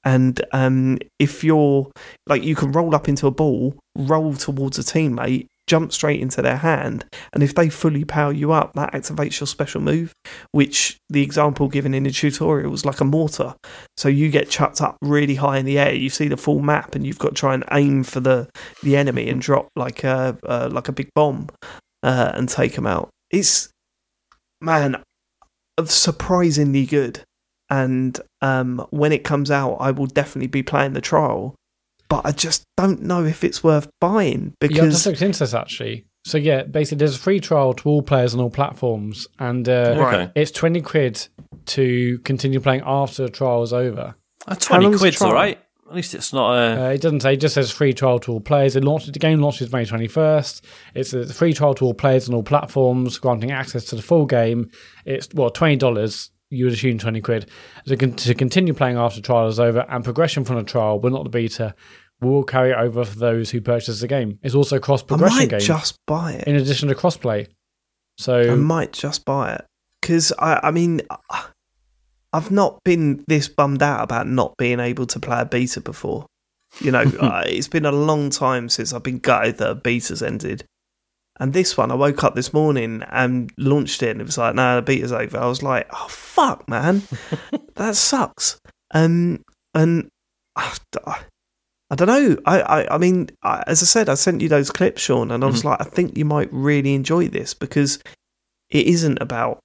And 0.05 0.39
um, 0.53 0.99
if 1.19 1.43
you're 1.43 1.91
like, 2.27 2.43
you 2.43 2.55
can 2.55 2.71
roll 2.71 2.95
up 2.95 3.09
into 3.09 3.27
a 3.27 3.31
ball, 3.31 3.75
roll 3.97 4.35
towards 4.35 4.79
a 4.79 4.83
teammate, 4.83 5.47
jump 5.67 5.91
straight 5.91 6.21
into 6.21 6.41
their 6.41 6.57
hand. 6.57 7.05
And 7.33 7.41
if 7.41 7.55
they 7.55 7.69
fully 7.69 8.05
power 8.05 8.31
you 8.31 8.51
up, 8.51 8.73
that 8.75 8.93
activates 8.93 9.39
your 9.39 9.47
special 9.47 9.81
move, 9.81 10.13
which 10.51 10.97
the 11.09 11.23
example 11.23 11.67
given 11.67 11.93
in 11.93 12.03
the 12.03 12.11
tutorial 12.11 12.69
was 12.69 12.85
like 12.85 13.01
a 13.01 13.05
mortar. 13.05 13.55
So 13.97 14.09
you 14.09 14.29
get 14.29 14.49
chucked 14.49 14.81
up 14.81 14.97
really 15.01 15.35
high 15.35 15.57
in 15.57 15.65
the 15.65 15.79
air. 15.79 15.93
You 15.93 16.09
see 16.09 16.27
the 16.27 16.37
full 16.37 16.59
map, 16.59 16.95
and 16.95 17.05
you've 17.05 17.19
got 17.19 17.29
to 17.29 17.35
try 17.35 17.53
and 17.53 17.63
aim 17.71 18.03
for 18.03 18.19
the, 18.19 18.49
the 18.83 18.95
enemy 18.95 19.29
and 19.29 19.41
drop 19.41 19.69
like 19.75 20.03
a 20.03 20.37
uh, 20.43 20.69
like 20.71 20.87
a 20.87 20.93
big 20.93 21.09
bomb 21.15 21.49
uh, 22.03 22.31
and 22.35 22.47
take 22.47 22.73
them 22.73 22.85
out. 22.87 23.09
It's 23.31 23.69
man, 24.61 25.01
surprisingly 25.85 26.85
good. 26.85 27.21
and 27.69 28.19
um, 28.41 28.85
when 28.91 29.11
it 29.11 29.23
comes 29.23 29.49
out, 29.49 29.75
I 29.75 29.91
will 29.91 30.05
definitely 30.05 30.47
be 30.47 30.63
playing 30.63 30.93
the 30.93 31.01
trial. 31.01 31.55
But 32.09 32.25
I 32.25 32.31
just 32.31 32.63
don't 32.77 33.01
know 33.03 33.25
if 33.25 33.43
it's 33.43 33.63
worth 33.63 33.89
buying 33.99 34.53
because 34.59 34.77
yeah, 34.77 34.83
I 34.83 34.89
just 34.89 35.05
looked 35.05 35.21
into 35.21 35.39
this 35.39 35.53
actually. 35.53 36.05
So 36.25 36.37
yeah, 36.37 36.63
basically, 36.63 36.97
there's 36.99 37.15
a 37.15 37.19
free 37.19 37.39
trial 37.39 37.73
to 37.73 37.89
all 37.89 38.01
players 38.01 38.33
on 38.33 38.39
all 38.41 38.49
platforms, 38.49 39.27
and 39.39 39.67
uh, 39.69 39.95
Okay. 39.97 40.31
it's 40.35 40.51
twenty 40.51 40.81
quid 40.81 41.27
to 41.67 42.17
continue 42.19 42.59
playing 42.59 42.81
after 42.85 43.23
the 43.23 43.29
trial 43.29 43.63
is 43.63 43.73
over. 43.73 44.15
Uh, 44.47 44.55
20 44.55 44.83
long's 44.83 44.99
the 44.99 45.03
quid's 45.03 45.21
all 45.21 45.33
right. 45.33 45.59
At 45.87 45.95
least 45.95 46.15
it's 46.15 46.33
not 46.33 46.55
a. 46.55 46.85
Uh, 46.85 46.89
it 46.89 47.01
doesn't 47.01 47.19
say; 47.21 47.33
it 47.35 47.37
just 47.41 47.53
says 47.53 47.69
free 47.71 47.93
trial 47.93 48.17
to 48.19 48.31
all 48.33 48.39
players. 48.41 48.75
It 48.75 48.83
launched 48.83 49.11
the 49.13 49.19
game 49.19 49.39
launches 49.39 49.71
May 49.71 49.85
twenty 49.85 50.07
first. 50.07 50.65
It's 50.95 51.13
a 51.13 51.31
free 51.31 51.53
trial 51.53 51.75
to 51.75 51.85
all 51.85 51.93
players 51.93 52.27
on 52.27 52.33
all 52.33 52.41
platforms, 52.43 53.19
granting 53.19 53.51
access 53.51 53.85
to 53.85 53.95
the 53.95 54.01
full 54.01 54.25
game. 54.25 54.71
It's 55.05 55.29
well 55.33 55.51
twenty 55.51 55.75
dollars. 55.75 56.31
You 56.51 56.65
would 56.65 56.73
assume 56.73 56.99
twenty 56.99 57.21
quid 57.21 57.49
to, 57.87 57.97
con- 57.97 58.13
to 58.13 58.35
continue 58.35 58.73
playing 58.73 58.97
after 58.97 59.21
trial 59.21 59.47
is 59.47 59.59
over, 59.59 59.85
and 59.89 60.03
progression 60.03 60.45
from 60.45 60.57
the 60.57 60.63
trial, 60.63 60.99
but 60.99 61.11
not 61.11 61.23
the 61.23 61.29
beta, 61.29 61.75
will 62.21 62.43
carry 62.43 62.73
over 62.73 63.03
for 63.03 63.17
those 63.17 63.49
who 63.49 63.61
purchase 63.61 63.99
the 63.99 64.07
game. 64.07 64.39
It's 64.43 64.55
also 64.55 64.77
a 64.77 64.79
cross 64.79 65.03
I 65.03 65.07
progression 65.07 65.37
might 65.37 65.49
game 65.49 65.59
just 65.59 65.97
buy 66.05 66.33
it. 66.33 66.47
in 66.47 66.55
addition 66.55 66.89
to 66.89 66.95
crossplay. 66.95 67.47
So 68.17 68.51
I 68.51 68.55
might 68.55 68.93
just 68.93 69.25
buy 69.25 69.55
it 69.55 69.65
because 70.01 70.31
I, 70.39 70.59
I 70.63 70.71
mean, 70.71 71.01
I've 72.31 72.51
not 72.51 72.83
been 72.83 73.23
this 73.27 73.47
bummed 73.47 73.81
out 73.81 74.03
about 74.03 74.27
not 74.27 74.55
being 74.57 74.79
able 74.79 75.05
to 75.07 75.19
play 75.19 75.41
a 75.41 75.45
beta 75.45 75.81
before. 75.81 76.25
You 76.79 76.91
know, 76.91 77.01
uh, 77.19 77.43
it's 77.45 77.67
been 77.67 77.85
a 77.85 77.91
long 77.91 78.29
time 78.29 78.69
since 78.69 78.93
I've 78.93 79.03
been 79.03 79.19
gutted 79.19 79.57
that 79.57 79.69
a 79.69 79.75
beta's 79.75 80.21
ended. 80.21 80.65
And 81.39 81.51
this 81.51 81.75
one, 81.75 81.91
I 81.91 81.95
woke 81.95 82.23
up 82.23 82.35
this 82.35 82.53
morning 82.53 83.03
and 83.11 83.51
launched 83.57 84.01
it, 84.03 84.11
and 84.11 84.21
it 84.21 84.25
was 84.25 84.37
like, 84.37 84.55
"No, 84.55 84.77
the 84.77 84.81
beta's 84.81 85.11
over." 85.11 85.37
I 85.37 85.47
was 85.47 85.61
like, 85.61 85.87
"Oh 85.91 86.07
fuck, 86.07 86.67
man, 86.69 87.03
that 87.75 87.95
sucks." 87.95 88.59
Um, 88.93 89.43
and 89.73 90.09
I, 90.55 90.75
I 91.91 91.95
don't 91.95 92.07
know. 92.07 92.37
I, 92.45 92.61
I, 92.61 92.95
I 92.95 92.97
mean, 92.97 93.29
I, 93.43 93.63
as 93.67 93.83
I 93.83 93.85
said, 93.85 94.09
I 94.09 94.15
sent 94.15 94.41
you 94.41 94.49
those 94.49 94.71
clips, 94.71 95.01
Sean, 95.01 95.31
and 95.31 95.43
I 95.43 95.47
was 95.47 95.63
like, 95.65 95.79
I 95.81 95.83
think 95.83 96.17
you 96.17 96.25
might 96.25 96.49
really 96.51 96.93
enjoy 96.95 97.27
this 97.27 97.53
because 97.53 97.99
it 98.69 98.87
isn't 98.87 99.21
about 99.21 99.59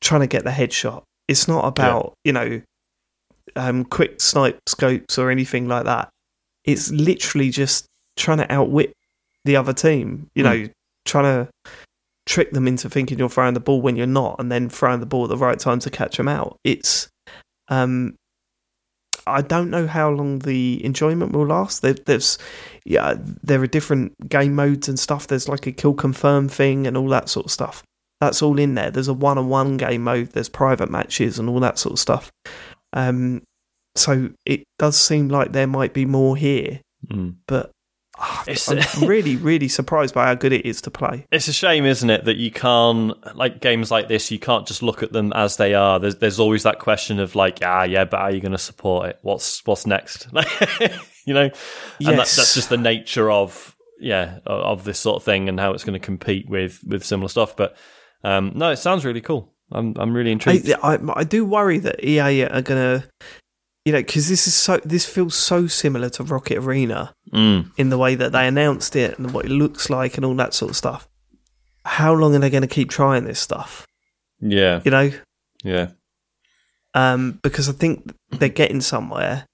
trying 0.00 0.22
to 0.22 0.26
get 0.26 0.44
the 0.44 0.50
headshot. 0.50 1.02
It's 1.28 1.48
not 1.48 1.66
about 1.66 2.14
you 2.24 2.32
know, 2.32 2.62
um, 3.56 3.84
quick 3.84 4.20
snipe 4.20 4.60
scopes 4.68 5.18
or 5.18 5.30
anything 5.30 5.68
like 5.68 5.84
that. 5.84 6.08
It's 6.64 6.90
literally 6.90 7.50
just 7.50 7.86
trying 8.16 8.38
to 8.38 8.52
outwit 8.52 8.94
the 9.44 9.56
other 9.56 9.72
team. 9.72 10.30
You 10.34 10.44
know, 10.44 10.68
trying 11.04 11.24
to 11.24 11.48
trick 12.26 12.52
them 12.52 12.68
into 12.68 12.88
thinking 12.88 13.18
you're 13.18 13.28
throwing 13.28 13.54
the 13.54 13.60
ball 13.60 13.82
when 13.82 13.96
you're 13.96 14.06
not, 14.06 14.36
and 14.38 14.50
then 14.50 14.68
throwing 14.68 15.00
the 15.00 15.06
ball 15.06 15.24
at 15.24 15.28
the 15.30 15.36
right 15.36 15.58
time 15.58 15.78
to 15.80 15.90
catch 15.90 16.16
them 16.16 16.28
out. 16.28 16.56
It's, 16.64 17.08
um, 17.68 18.14
I 19.26 19.42
don't 19.42 19.70
know 19.70 19.86
how 19.86 20.10
long 20.10 20.40
the 20.40 20.84
enjoyment 20.84 21.32
will 21.32 21.46
last. 21.46 21.82
There, 21.82 21.94
there's, 21.94 22.38
yeah, 22.84 23.14
there 23.42 23.62
are 23.62 23.66
different 23.66 24.12
game 24.28 24.54
modes 24.54 24.88
and 24.88 24.98
stuff. 24.98 25.26
There's 25.26 25.48
like 25.48 25.66
a 25.66 25.72
kill 25.72 25.94
confirm 25.94 26.48
thing 26.48 26.86
and 26.86 26.96
all 26.96 27.08
that 27.08 27.28
sort 27.28 27.46
of 27.46 27.52
stuff. 27.52 27.82
That's 28.20 28.42
all 28.42 28.58
in 28.58 28.74
there. 28.74 28.90
There's 28.90 29.08
a 29.08 29.14
one-on-one 29.14 29.76
game 29.78 30.02
mode. 30.04 30.28
There's 30.30 30.48
private 30.48 30.90
matches 30.90 31.38
and 31.38 31.48
all 31.48 31.60
that 31.60 31.78
sort 31.78 31.94
of 31.94 31.98
stuff. 31.98 32.30
Um, 32.92 33.42
so 33.96 34.30
it 34.46 34.64
does 34.78 34.96
seem 34.96 35.28
like 35.28 35.52
there 35.52 35.66
might 35.66 35.92
be 35.92 36.06
more 36.06 36.36
here, 36.36 36.80
Mm. 37.10 37.34
but 37.48 37.72
It's- 38.46 38.68
I'm 38.96 39.06
really, 39.08 39.36
really 39.36 39.68
surprised 39.68 40.14
by 40.14 40.26
how 40.26 40.34
good 40.34 40.52
it 40.52 40.66
is 40.66 40.80
to 40.82 40.90
play. 40.90 41.26
It's 41.30 41.48
a 41.48 41.52
shame, 41.52 41.84
isn't 41.84 42.08
it, 42.08 42.24
that 42.24 42.36
you 42.36 42.50
can't 42.50 43.36
like 43.36 43.60
games 43.60 43.90
like 43.90 44.08
this. 44.08 44.30
You 44.30 44.38
can't 44.38 44.66
just 44.66 44.82
look 44.82 45.02
at 45.02 45.12
them 45.12 45.32
as 45.34 45.56
they 45.56 45.74
are. 45.74 45.98
There's 45.98 46.16
there's 46.16 46.40
always 46.40 46.62
that 46.64 46.78
question 46.78 47.18
of 47.20 47.34
like, 47.34 47.58
ah, 47.62 47.84
yeah, 47.84 48.04
but 48.04 48.20
are 48.20 48.30
you 48.30 48.40
going 48.40 48.52
to 48.52 48.58
support 48.58 49.08
it? 49.10 49.18
What's 49.22 49.64
what's 49.66 49.86
next? 49.86 50.28
you 51.24 51.34
know, 51.34 51.44
and 51.44 51.52
that, 52.00 52.16
that's 52.16 52.54
just 52.54 52.68
the 52.68 52.76
nature 52.76 53.30
of 53.30 53.76
yeah 54.00 54.40
of 54.46 54.84
this 54.84 54.98
sort 54.98 55.16
of 55.16 55.22
thing 55.22 55.48
and 55.48 55.60
how 55.60 55.72
it's 55.72 55.84
going 55.84 55.98
to 55.98 56.04
compete 56.04 56.48
with 56.48 56.80
with 56.86 57.04
similar 57.04 57.28
stuff. 57.28 57.56
But 57.56 57.76
um, 58.24 58.52
no, 58.54 58.70
it 58.70 58.76
sounds 58.76 59.04
really 59.04 59.20
cool. 59.20 59.52
I'm 59.70 59.94
I'm 59.96 60.12
really 60.14 60.32
intrigued. 60.32 60.70
I, 60.82 60.94
I, 60.94 60.98
I 61.20 61.24
do 61.24 61.44
worry 61.44 61.78
that 61.78 62.04
EA 62.04 62.44
are 62.44 62.62
gonna, 62.62 63.04
you 63.84 63.92
know, 63.92 63.98
because 64.00 64.28
this 64.28 64.46
is 64.46 64.54
so 64.54 64.78
this 64.84 65.04
feels 65.06 65.34
so 65.34 65.66
similar 65.66 66.08
to 66.10 66.22
Rocket 66.24 66.58
Arena 66.58 67.14
Mm. 67.32 67.70
in 67.78 67.88
the 67.88 67.96
way 67.98 68.14
that 68.14 68.32
they 68.32 68.46
announced 68.46 68.94
it 68.94 69.18
and 69.18 69.32
what 69.32 69.46
it 69.46 69.50
looks 69.50 69.88
like 69.90 70.16
and 70.16 70.24
all 70.24 70.34
that 70.36 70.52
sort 70.54 70.70
of 70.70 70.76
stuff. 70.76 71.08
How 71.84 72.12
long 72.12 72.34
are 72.34 72.38
they 72.38 72.50
going 72.50 72.62
to 72.62 72.68
keep 72.68 72.90
trying 72.90 73.24
this 73.24 73.40
stuff? 73.40 73.86
Yeah, 74.40 74.80
You 74.84 74.90
know, 74.90 75.10
yeah. 75.64 75.88
um, 76.94 77.40
because 77.42 77.68
I 77.68 77.72
think 77.72 78.12
they're 78.30 78.48
getting 78.48 78.80
somewhere. 78.82 79.46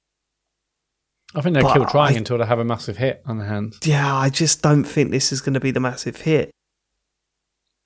I 1.34 1.40
think 1.42 1.54
they'll 1.54 1.62
But 1.62 1.78
keep 1.78 1.88
trying 1.88 2.14
I- 2.14 2.18
until 2.18 2.38
they 2.38 2.46
have 2.46 2.58
a 2.58 2.64
massive 2.64 2.96
hit 2.96 3.22
on 3.26 3.38
their 3.38 3.46
hands. 3.48 3.78
Yeah, 3.84 4.14
I 4.14 4.28
just 4.30 4.60
don't 4.62 4.84
think 4.84 5.10
this 5.10 5.30
is 5.30 5.40
going 5.40 5.54
to 5.54 5.60
be 5.60 5.70
the 5.70 5.80
massive 5.80 6.16
hit. 6.22 6.50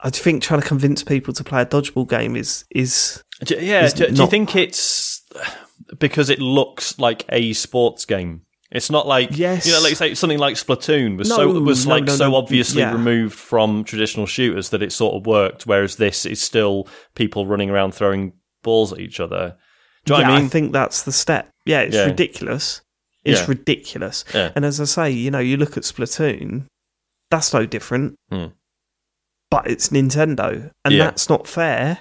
I 0.01 0.10
think 0.10 0.43
trying 0.43 0.60
to 0.60 0.66
convince 0.66 1.05
people 1.05 1.32
to 1.35 1.44
play 1.44 1.62
a 1.62 1.66
dodgeball 1.66 2.09
game 2.09 2.35
is 2.36 2.64
is 2.70 3.23
Do, 3.44 3.56
yeah, 3.60 3.85
It's 3.85 3.94
do, 3.94 4.09
do 4.09 4.23
you 4.23 4.28
think 4.28 4.56
it's 4.56 5.23
because 5.98 6.31
it 6.31 6.39
looks 6.40 6.98
like 6.98 7.24
a 7.28 7.52
sports 7.52 8.05
game? 8.05 8.43
It's 8.70 8.90
not 8.90 9.06
like 9.06 9.36
Yes. 9.36 9.66
you 9.66 9.73
know, 9.73 9.82
like 9.82 9.97
say 9.97 10.14
something 10.14 10.39
like 10.39 10.56
Splatoon 10.56 11.19
was 11.19 11.28
No, 11.28 11.36
so 11.36 11.60
was 11.60 11.86
no, 11.86 11.94
like 11.94 12.05
no, 12.05 12.14
so 12.16 12.35
obviously 12.35 12.81
yeah. 12.81 12.93
removed 12.93 13.35
from 13.35 13.85
traditional 13.85 14.24
shooters 14.27 14.70
that 14.70 14.82
it 14.82 14.93
sort 14.93 15.14
of 15.14 15.27
worked. 15.27 15.66
Whereas 15.66 15.97
this 15.97 16.24
is 16.24 16.40
still 16.40 16.89
people 17.14 17.47
running 17.47 17.69
around 17.69 17.93
throwing 17.94 18.32
balls 18.62 18.93
at 18.93 18.98
each 19.01 19.20
other. 19.20 19.56
Do 20.06 20.14
you 20.14 20.19
know 20.19 20.23
yeah, 20.23 20.28
what 20.31 20.36
I 20.39 20.40
mean? 20.40 20.48
think 20.51 20.73
that's 20.73 21.02
the 21.02 21.12
step. 21.12 21.51
Yeah, 21.66 21.81
it's 21.81 21.94
Yeah. 21.94 22.06
ridiculous. 22.06 22.81
It's 23.24 23.47
ridiculous. 23.47 24.24
And 24.35 24.64
as 24.64 24.81
I 24.81 24.85
say, 24.85 25.10
you 25.10 25.31
know, 25.31 25.39
you 25.39 25.56
look 25.56 25.77
at 25.77 25.85
Splatoon, 25.85 26.66
that's 27.31 27.52
no 27.55 27.66
different. 27.66 28.16
Hmm. 28.31 28.47
But 29.51 29.66
it's 29.69 29.90
Nintendo, 29.90 30.70
and 30.85 30.98
that's 30.98 31.28
not 31.28 31.47
fair. 31.47 31.98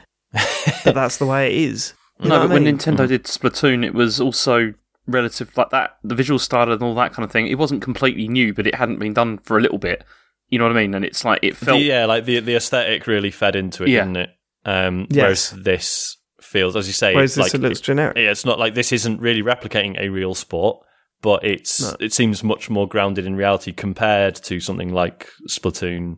but 0.85 0.95
that's 0.95 1.17
the 1.17 1.25
way 1.25 1.47
it 1.53 1.69
is. 1.69 1.93
You 2.21 2.29
no, 2.29 2.35
but 2.35 2.41
what 2.41 2.51
I 2.51 2.53
when 2.53 2.63
mean? 2.65 2.77
Nintendo 2.77 3.07
did 3.07 3.23
Splatoon, 3.25 3.85
it 3.85 3.93
was 3.93 4.21
also 4.21 4.73
relative 5.07 5.55
like 5.57 5.69
that. 5.71 5.97
The 6.03 6.15
visual 6.15 6.39
style 6.39 6.71
and 6.71 6.81
all 6.83 6.95
that 6.95 7.13
kind 7.13 7.25
of 7.25 7.31
thing. 7.31 7.47
It 7.47 7.57
wasn't 7.57 7.81
completely 7.81 8.27
new, 8.27 8.53
but 8.53 8.67
it 8.67 8.75
hadn't 8.75 8.99
been 8.99 9.13
done 9.13 9.39
for 9.39 9.57
a 9.57 9.61
little 9.61 9.79
bit. 9.79 10.03
You 10.49 10.59
know 10.59 10.65
what 10.65 10.75
I 10.77 10.81
mean? 10.81 10.93
And 10.93 11.03
it's 11.05 11.23
like 11.25 11.39
it 11.41 11.57
The- 11.59 11.65
felt. 11.65 11.81
yeah, 11.81 12.05
like 12.05 12.25
the 12.25 12.39
the 12.39 12.55
aesthetic 12.55 13.07
really 13.07 13.31
fed 13.31 13.55
into 13.55 13.83
it, 13.83 13.89
Yeah. 13.89 14.01
didn't 14.01 14.17
it? 14.17 14.29
Um, 14.65 15.07
Yes. 15.09 15.51
Whereas 15.53 15.63
this 15.63 16.17
feels, 16.41 16.75
as 16.75 16.85
you 16.87 16.93
say, 16.93 17.13
Whereas 17.15 17.37
it's 17.37 17.45
this 17.51 17.53
like 17.55 17.61
looks 17.63 17.81
generic. 17.81 18.17
Yeah, 18.17 18.31
it's 18.31 18.45
not 18.45 18.59
like 18.59 18.73
this 18.75 18.91
isn't 18.91 19.19
really 19.21 19.41
replicating 19.41 19.99
a 19.99 20.09
real 20.09 20.35
sport, 20.35 20.83
but 21.21 21.43
it's 21.43 21.81
No. 21.81 21.95
it 21.99 22.13
seems 22.13 22.43
much 22.43 22.69
more 22.69 22.87
grounded 22.87 23.25
in 23.25 23.35
reality 23.35 23.71
compared 23.71 24.35
to 24.35 24.59
something 24.59 24.93
like 24.93 25.27
Splatoon. 25.49 26.17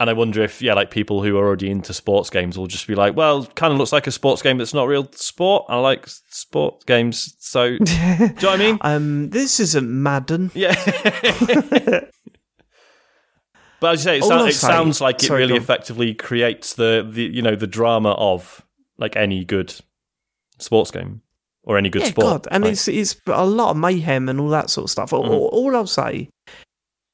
And 0.00 0.10
I 0.10 0.14
wonder 0.14 0.42
if 0.42 0.60
yeah, 0.60 0.74
like 0.74 0.90
people 0.90 1.22
who 1.22 1.36
are 1.38 1.46
already 1.46 1.70
into 1.70 1.94
sports 1.94 2.28
games 2.28 2.58
will 2.58 2.66
just 2.66 2.88
be 2.88 2.94
like, 2.96 3.14
well, 3.14 3.46
kind 3.46 3.72
of 3.72 3.78
looks 3.78 3.92
like 3.92 4.06
a 4.08 4.10
sports 4.10 4.42
game 4.42 4.58
that's 4.58 4.74
not 4.74 4.88
real 4.88 5.06
sport. 5.12 5.64
I 5.68 5.78
like 5.78 6.06
sports 6.08 6.84
games, 6.84 7.36
so 7.38 7.76
do 7.84 7.92
you 7.92 7.98
know 8.18 8.26
what 8.34 8.44
I 8.44 8.56
mean? 8.56 8.78
um, 8.80 9.30
this 9.30 9.60
isn't 9.60 9.88
Madden. 9.88 10.50
Yeah. 10.54 10.74
but 13.80 13.92
as 13.94 14.00
you 14.00 14.04
say, 14.04 14.18
it, 14.18 14.22
All 14.24 14.44
it 14.44 14.52
sounds 14.54 15.00
like 15.00 15.22
it 15.22 15.26
sorry, 15.26 15.40
really 15.42 15.50
go 15.50 15.56
on. 15.56 15.62
effectively 15.62 16.14
creates 16.14 16.74
the, 16.74 17.06
the 17.08 17.22
you 17.24 17.42
know 17.42 17.54
the 17.56 17.66
drama 17.66 18.12
of 18.12 18.64
like 18.98 19.16
any 19.16 19.44
good 19.44 19.74
sports 20.58 20.90
game 20.90 21.22
or 21.64 21.78
any 21.78 21.88
good 21.90 22.02
yeah, 22.02 22.08
sport. 22.08 22.44
God, 22.44 22.48
and 22.50 22.64
it's 22.64 22.88
it's 22.88 23.16
a 23.26 23.46
lot 23.46 23.70
of 23.70 23.76
mayhem 23.76 24.28
and 24.28 24.40
all 24.40 24.48
that 24.48 24.70
sort 24.70 24.84
of 24.84 24.90
stuff. 24.90 25.12
All, 25.12 25.24
Mhm. 25.24 25.52
all 25.52 25.76
I'll 25.76 25.86
say 25.86 26.28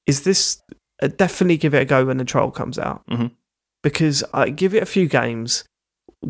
is 0.06 0.22
this: 0.22 0.62
definitely 1.06 1.56
give 1.58 1.74
it 1.74 1.82
a 1.82 1.84
go 1.84 2.04
when 2.06 2.16
the 2.16 2.24
trial 2.24 2.50
comes 2.50 2.78
out, 2.78 3.06
Mhm. 3.08 3.30
because 3.84 4.24
I 4.34 4.50
give 4.50 4.74
it 4.74 4.82
a 4.82 4.86
few 4.86 5.06
games, 5.08 5.64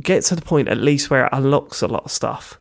get 0.01 0.25
to 0.25 0.37
the 0.37 0.43
point 0.43 0.69
at 0.69 0.77
least 0.77 1.09
where 1.09 1.25
it 1.27 1.33
unlocks 1.33 1.81
a 1.81 1.89
lot 1.89 2.05
of 2.05 2.11
stuff, 2.11 2.59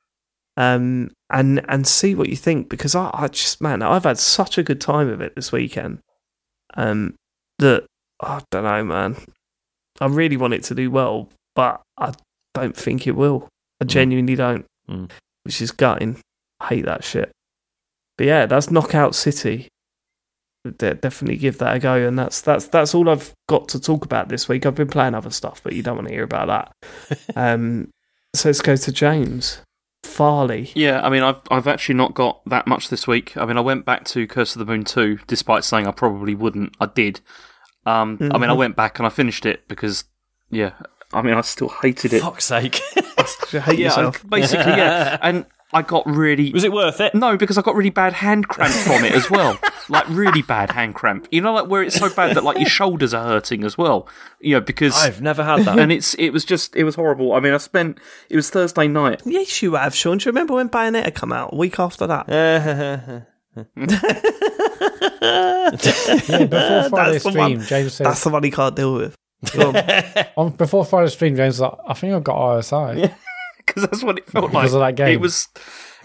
um, 0.56 1.12
and 1.30 1.64
and 1.70 1.86
see 1.86 2.16
what 2.16 2.30
you 2.30 2.36
think. 2.38 2.70
Because 2.70 2.96
I, 2.96 3.10
I 3.14 3.28
just 3.28 3.60
man, 3.62 3.82
I've 3.82 4.06
had 4.06 4.18
such 4.18 4.58
a 4.58 4.64
good 4.64 4.80
time 4.80 5.08
with 5.10 5.22
it 5.22 5.36
this 5.36 5.52
weekend, 5.52 6.00
um, 6.76 7.16
that 7.60 7.86
I 8.22 8.42
don't 8.52 8.64
know, 8.64 8.84
man. 8.86 9.18
I 10.00 10.06
really 10.08 10.38
want 10.38 10.54
it 10.54 10.64
to 10.66 10.76
do 10.76 10.90
well, 10.90 11.30
but 11.56 11.82
I 11.98 12.14
don't 12.54 12.76
think 12.78 13.06
it 13.08 13.16
will. 13.16 13.50
I 13.82 13.86
Mm. 13.86 13.88
genuinely 13.90 14.36
don't 14.36 14.66
Mm. 14.90 15.10
which 15.44 15.62
is 15.62 15.72
gutting. 15.72 16.20
I 16.60 16.68
hate 16.68 16.86
that 16.86 17.04
shit. 17.04 17.32
But 18.18 18.26
yeah, 18.28 18.46
that's 18.48 18.72
Knockout 18.72 19.14
City. 19.16 19.68
De- 20.72 20.94
definitely 20.96 21.38
give 21.38 21.58
that 21.60 21.76
a 21.76 21.80
go, 21.80 21.96
and 22.08 22.18
that's 22.18 22.42
that's 22.42 22.68
that's 22.68 22.94
all 22.96 23.10
I've 23.10 23.34
got 23.48 23.68
to 23.70 23.80
talk 23.80 24.06
about 24.06 24.30
this 24.30 24.48
week. 24.50 24.66
I've 24.66 24.76
been 24.76 24.88
playing 24.88 25.16
other 25.16 25.30
stuff, 25.32 25.62
but 25.64 25.74
you 25.74 25.84
don't 25.84 25.96
want 25.96 26.08
to 26.08 26.14
hear 26.14 26.24
about 26.24 26.48
that. 26.48 27.20
um, 27.36 27.90
so 28.36 28.50
let's 28.50 28.62
go 28.62 28.76
to 28.76 28.92
James 28.92 29.62
Farley. 30.04 30.72
Yeah, 30.76 31.02
I 31.02 31.10
mean, 31.10 31.24
I've 31.24 31.40
I've 31.52 31.68
actually 31.68 31.96
not 31.96 32.14
got 32.14 32.42
that 32.46 32.68
much 32.68 32.90
this 32.90 33.08
week. 33.08 33.36
I 33.38 33.46
mean, 33.46 33.58
I 33.58 33.62
went 33.62 33.86
back 33.86 34.06
to 34.06 34.28
Curse 34.28 34.56
of 34.56 34.60
the 34.60 34.66
Moon 34.72 34.84
two, 34.84 35.20
despite 35.28 35.64
saying 35.64 35.88
I 35.88 35.92
probably 35.92 36.36
wouldn't. 36.36 36.76
I 36.80 36.86
did. 36.88 37.22
Um, 37.86 38.18
I 38.20 38.38
mean, 38.38 38.50
I 38.50 38.54
Mhm. 38.54 38.58
went 38.58 38.76
back 38.76 39.00
and 39.00 39.06
I 39.06 39.10
finished 39.10 39.46
it 39.46 39.66
because, 39.70 40.04
yeah, 40.50 40.74
I 41.14 41.22
mean, 41.22 41.36
I 41.36 41.42
still 41.42 41.70
hated 41.70 42.12
it. 42.12 42.22
Fuck's 42.22 42.44
sake. 42.46 42.82
You 43.54 43.60
hate 43.62 43.80
yeah, 43.80 43.86
yourself. 43.86 44.26
basically, 44.30 44.74
yeah. 44.74 45.18
And 45.22 45.46
I 45.74 45.82
got 45.82 46.06
really 46.08 46.52
Was 46.54 46.64
it 46.64 46.72
worth 46.72 47.02
it? 47.02 47.14
no 47.14 47.36
because 47.36 47.58
I 47.58 47.62
got 47.62 47.76
really 47.76 47.90
bad 47.90 48.14
hand 48.14 48.48
cramp 48.48 48.74
from 48.74 49.04
it 49.04 49.12
as 49.14 49.30
well. 49.30 49.60
like 49.90 50.08
really 50.08 50.42
bad 50.42 50.72
hand 50.72 50.96
cramp. 50.96 51.28
You 51.30 51.42
know, 51.42 51.54
like 51.54 51.68
where 51.68 51.84
it's 51.84 51.98
so 51.98 52.10
bad 52.10 52.36
that 52.38 52.44
like 52.46 52.58
your 52.58 52.70
shoulders 52.70 53.14
are 53.14 53.24
hurting 53.26 53.66
as 53.66 53.78
well. 53.78 54.08
You 54.40 54.56
know, 54.56 54.62
because 54.62 54.96
I've 54.96 55.22
never 55.22 55.44
had 55.44 55.66
that. 55.66 55.78
and 55.78 55.92
it's 55.92 56.14
it 56.16 56.30
was 56.30 56.46
just 56.46 56.76
it 56.76 56.86
was 56.86 56.96
horrible. 56.96 57.34
I 57.34 57.42
mean, 57.42 57.54
I 57.54 57.58
spent 57.58 58.00
it 58.30 58.36
was 58.38 58.50
Thursday 58.50 58.88
night. 58.88 59.22
Yes, 59.26 59.62
you 59.62 59.76
have, 59.76 59.94
Sean. 59.94 60.20
Do 60.20 60.24
you 60.26 60.32
remember 60.32 60.54
when 60.56 60.70
Bayonetta 60.70 61.14
come 61.14 61.34
out 61.34 61.50
a 61.52 61.56
week 61.58 61.80
after 61.80 62.08
that? 62.08 62.26
Yeah, 62.30 63.22
before 66.48 66.90
Friday's 66.90 67.24
the 67.24 67.32
one- 67.34 67.34
stream, 67.34 67.62
James 67.62 67.94
said 67.94 68.06
That's 68.08 68.24
the 68.24 68.30
one 68.30 68.44
he 68.44 68.52
can't 68.52 68.76
deal 68.76 68.94
with. 68.96 69.16
Go 69.54 69.70
on. 69.70 69.76
on, 70.38 70.50
before 70.52 70.86
Friday's 70.86 71.14
stream, 71.14 71.36
James 71.36 71.56
was 71.60 71.62
like, 71.62 71.74
I 71.88 71.94
think 71.94 72.14
I've 72.14 72.24
got 72.24 72.36
RSI. 72.38 73.14
because 73.76 73.84
that's 73.84 74.04
what 74.04 74.18
it 74.18 74.30
felt 74.30 74.48
Because 74.52 74.74
like. 74.74 74.92
of 74.92 74.98
that 74.98 75.06
game. 75.06 75.14
It 75.14 75.22
was, 75.22 75.48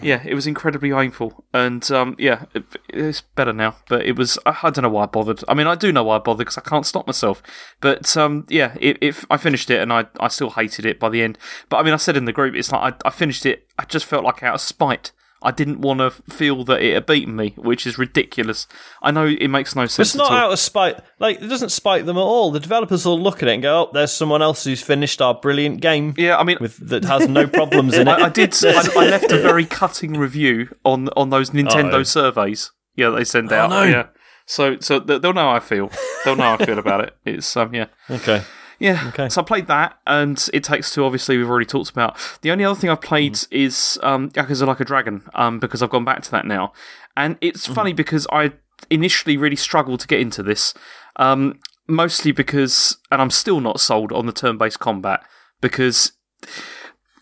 yeah, 0.01 0.21
it 0.25 0.33
was 0.35 0.45
incredibly 0.47 0.91
painful, 0.91 1.43
and 1.53 1.89
um, 1.91 2.15
yeah, 2.19 2.45
it, 2.53 2.63
it's 2.89 3.21
better 3.21 3.53
now. 3.53 3.77
But 3.89 4.05
it 4.05 4.17
was, 4.17 4.37
I, 4.45 4.57
I 4.63 4.69
don't 4.69 4.83
know 4.83 4.89
why 4.89 5.03
I 5.03 5.05
bothered. 5.07 5.43
I 5.47 5.53
mean, 5.53 5.67
I 5.67 5.75
do 5.75 5.91
know 5.91 6.03
why 6.03 6.17
I 6.17 6.19
bothered 6.19 6.39
because 6.45 6.57
I 6.57 6.61
can't 6.61 6.85
stop 6.85 7.07
myself. 7.07 7.41
But 7.79 8.15
um, 8.17 8.45
yeah, 8.49 8.75
it, 8.79 8.97
if 9.01 9.25
I 9.29 9.37
finished 9.37 9.69
it 9.69 9.81
and 9.81 9.91
I, 9.93 10.05
I 10.19 10.27
still 10.27 10.51
hated 10.51 10.85
it 10.85 10.99
by 10.99 11.09
the 11.09 11.21
end. 11.21 11.37
But 11.69 11.77
I 11.77 11.83
mean, 11.83 11.93
I 11.93 11.97
said 11.97 12.17
in 12.17 12.25
the 12.25 12.33
group, 12.33 12.55
it's 12.55 12.71
like 12.71 12.95
I, 13.05 13.07
I 13.07 13.11
finished 13.11 13.45
it. 13.45 13.67
I 13.79 13.85
just 13.85 14.05
felt 14.05 14.23
like 14.23 14.43
out 14.43 14.55
of 14.55 14.61
spite. 14.61 15.11
I 15.45 15.51
didn't 15.51 15.81
want 15.81 15.99
to 15.99 16.09
feel 16.33 16.63
that 16.63 16.81
it 16.81 16.93
had 16.93 17.05
beaten 17.05 17.35
me, 17.35 17.53
which 17.57 17.85
is 17.85 17.97
ridiculous. 17.97 18.65
I 19.01 19.11
know 19.11 19.25
it 19.27 19.47
makes 19.49 19.75
no 19.75 19.85
sense. 19.87 20.09
It's 20.09 20.15
not 20.15 20.31
at 20.31 20.37
all. 20.37 20.43
out 20.45 20.53
of 20.53 20.59
spite. 20.59 20.99
Like, 21.19 21.41
it 21.41 21.47
doesn't 21.47 21.69
spite 21.71 22.05
them 22.05 22.17
at 22.17 22.21
all. 22.21 22.51
The 22.51 22.59
developers 22.61 23.05
will 23.05 23.19
look 23.19 23.43
at 23.43 23.49
it 23.49 23.53
and 23.53 23.61
go, 23.61 23.81
oh, 23.83 23.89
there's 23.93 24.11
someone 24.13 24.41
else 24.41 24.63
who's 24.63 24.81
finished 24.81 25.21
our 25.21 25.33
brilliant 25.33 25.81
game 25.81 26.13
Yeah, 26.17 26.37
I 26.37 26.43
mean, 26.43 26.57
with 26.61 26.77
that 26.89 27.03
has 27.05 27.27
no 27.27 27.45
problems 27.45 27.93
in 27.95 28.07
it. 28.07 28.11
I, 28.11 28.27
I 28.27 28.29
did. 28.29 28.55
I, 28.63 28.87
I 28.95 29.05
left 29.09 29.31
a 29.31 29.37
very 29.41 29.65
cutting 29.65 30.13
review 30.17 30.69
on 30.85 31.09
on 31.17 31.29
those 31.29 31.49
Nintendo 31.49 31.93
Uh-oh. 31.93 32.03
surveys. 32.03 32.71
Yeah, 32.95 33.09
they 33.09 33.23
send 33.25 33.51
out. 33.51 33.71
Oh, 33.71 33.83
no. 33.83 33.89
Yeah. 33.89 34.07
So 34.45 34.79
so 34.79 34.99
they- 34.99 35.19
they'll 35.19 35.33
know 35.33 35.49
how 35.49 35.55
I 35.55 35.59
feel. 35.59 35.91
They'll 36.23 36.35
know 36.35 36.43
how 36.43 36.57
I 36.59 36.65
feel 36.65 36.79
about 36.79 37.01
it. 37.03 37.15
It's 37.25 37.55
um 37.57 37.73
yeah. 37.73 37.87
okay. 38.09 38.43
Yeah. 38.83 39.05
Okay. 39.07 39.29
So 39.29 39.41
I 39.41 39.45
played 39.45 39.67
that, 39.67 39.97
and 40.05 40.37
It 40.53 40.63
Takes 40.63 40.93
Two. 40.93 41.05
Obviously, 41.05 41.37
we've 41.37 41.49
already 41.49 41.65
talked 41.65 41.89
about. 41.89 42.17
The 42.41 42.51
only 42.51 42.65
other 42.65 42.79
thing 42.79 42.89
I've 42.89 43.01
played 43.01 43.33
Mm. 43.33 43.47
is 43.51 43.99
um, 44.03 44.29
Yakuza 44.31 44.67
Like 44.67 44.81
a 44.81 44.85
Dragon, 44.85 45.23
um, 45.33 45.59
because 45.59 45.81
I've 45.81 45.89
gone 45.89 46.03
back 46.05 46.21
to 46.23 46.31
that 46.31 46.45
now, 46.45 46.73
and 47.15 47.37
it's 47.39 47.63
Mm-hmm. 47.63 47.73
funny 47.73 47.93
because 47.93 48.27
I 48.31 48.51
initially 48.89 49.37
really 49.37 49.55
struggled 49.55 50.01
to 50.01 50.07
get 50.07 50.19
into 50.19 50.43
this, 50.43 50.73
um, 51.15 51.59
mostly 51.87 52.33
because, 52.33 52.97
and 53.09 53.21
I'm 53.21 53.29
still 53.29 53.61
not 53.61 53.79
sold 53.79 54.11
on 54.11 54.25
the 54.25 54.33
turn-based 54.33 54.79
combat 54.79 55.21
because 55.61 56.11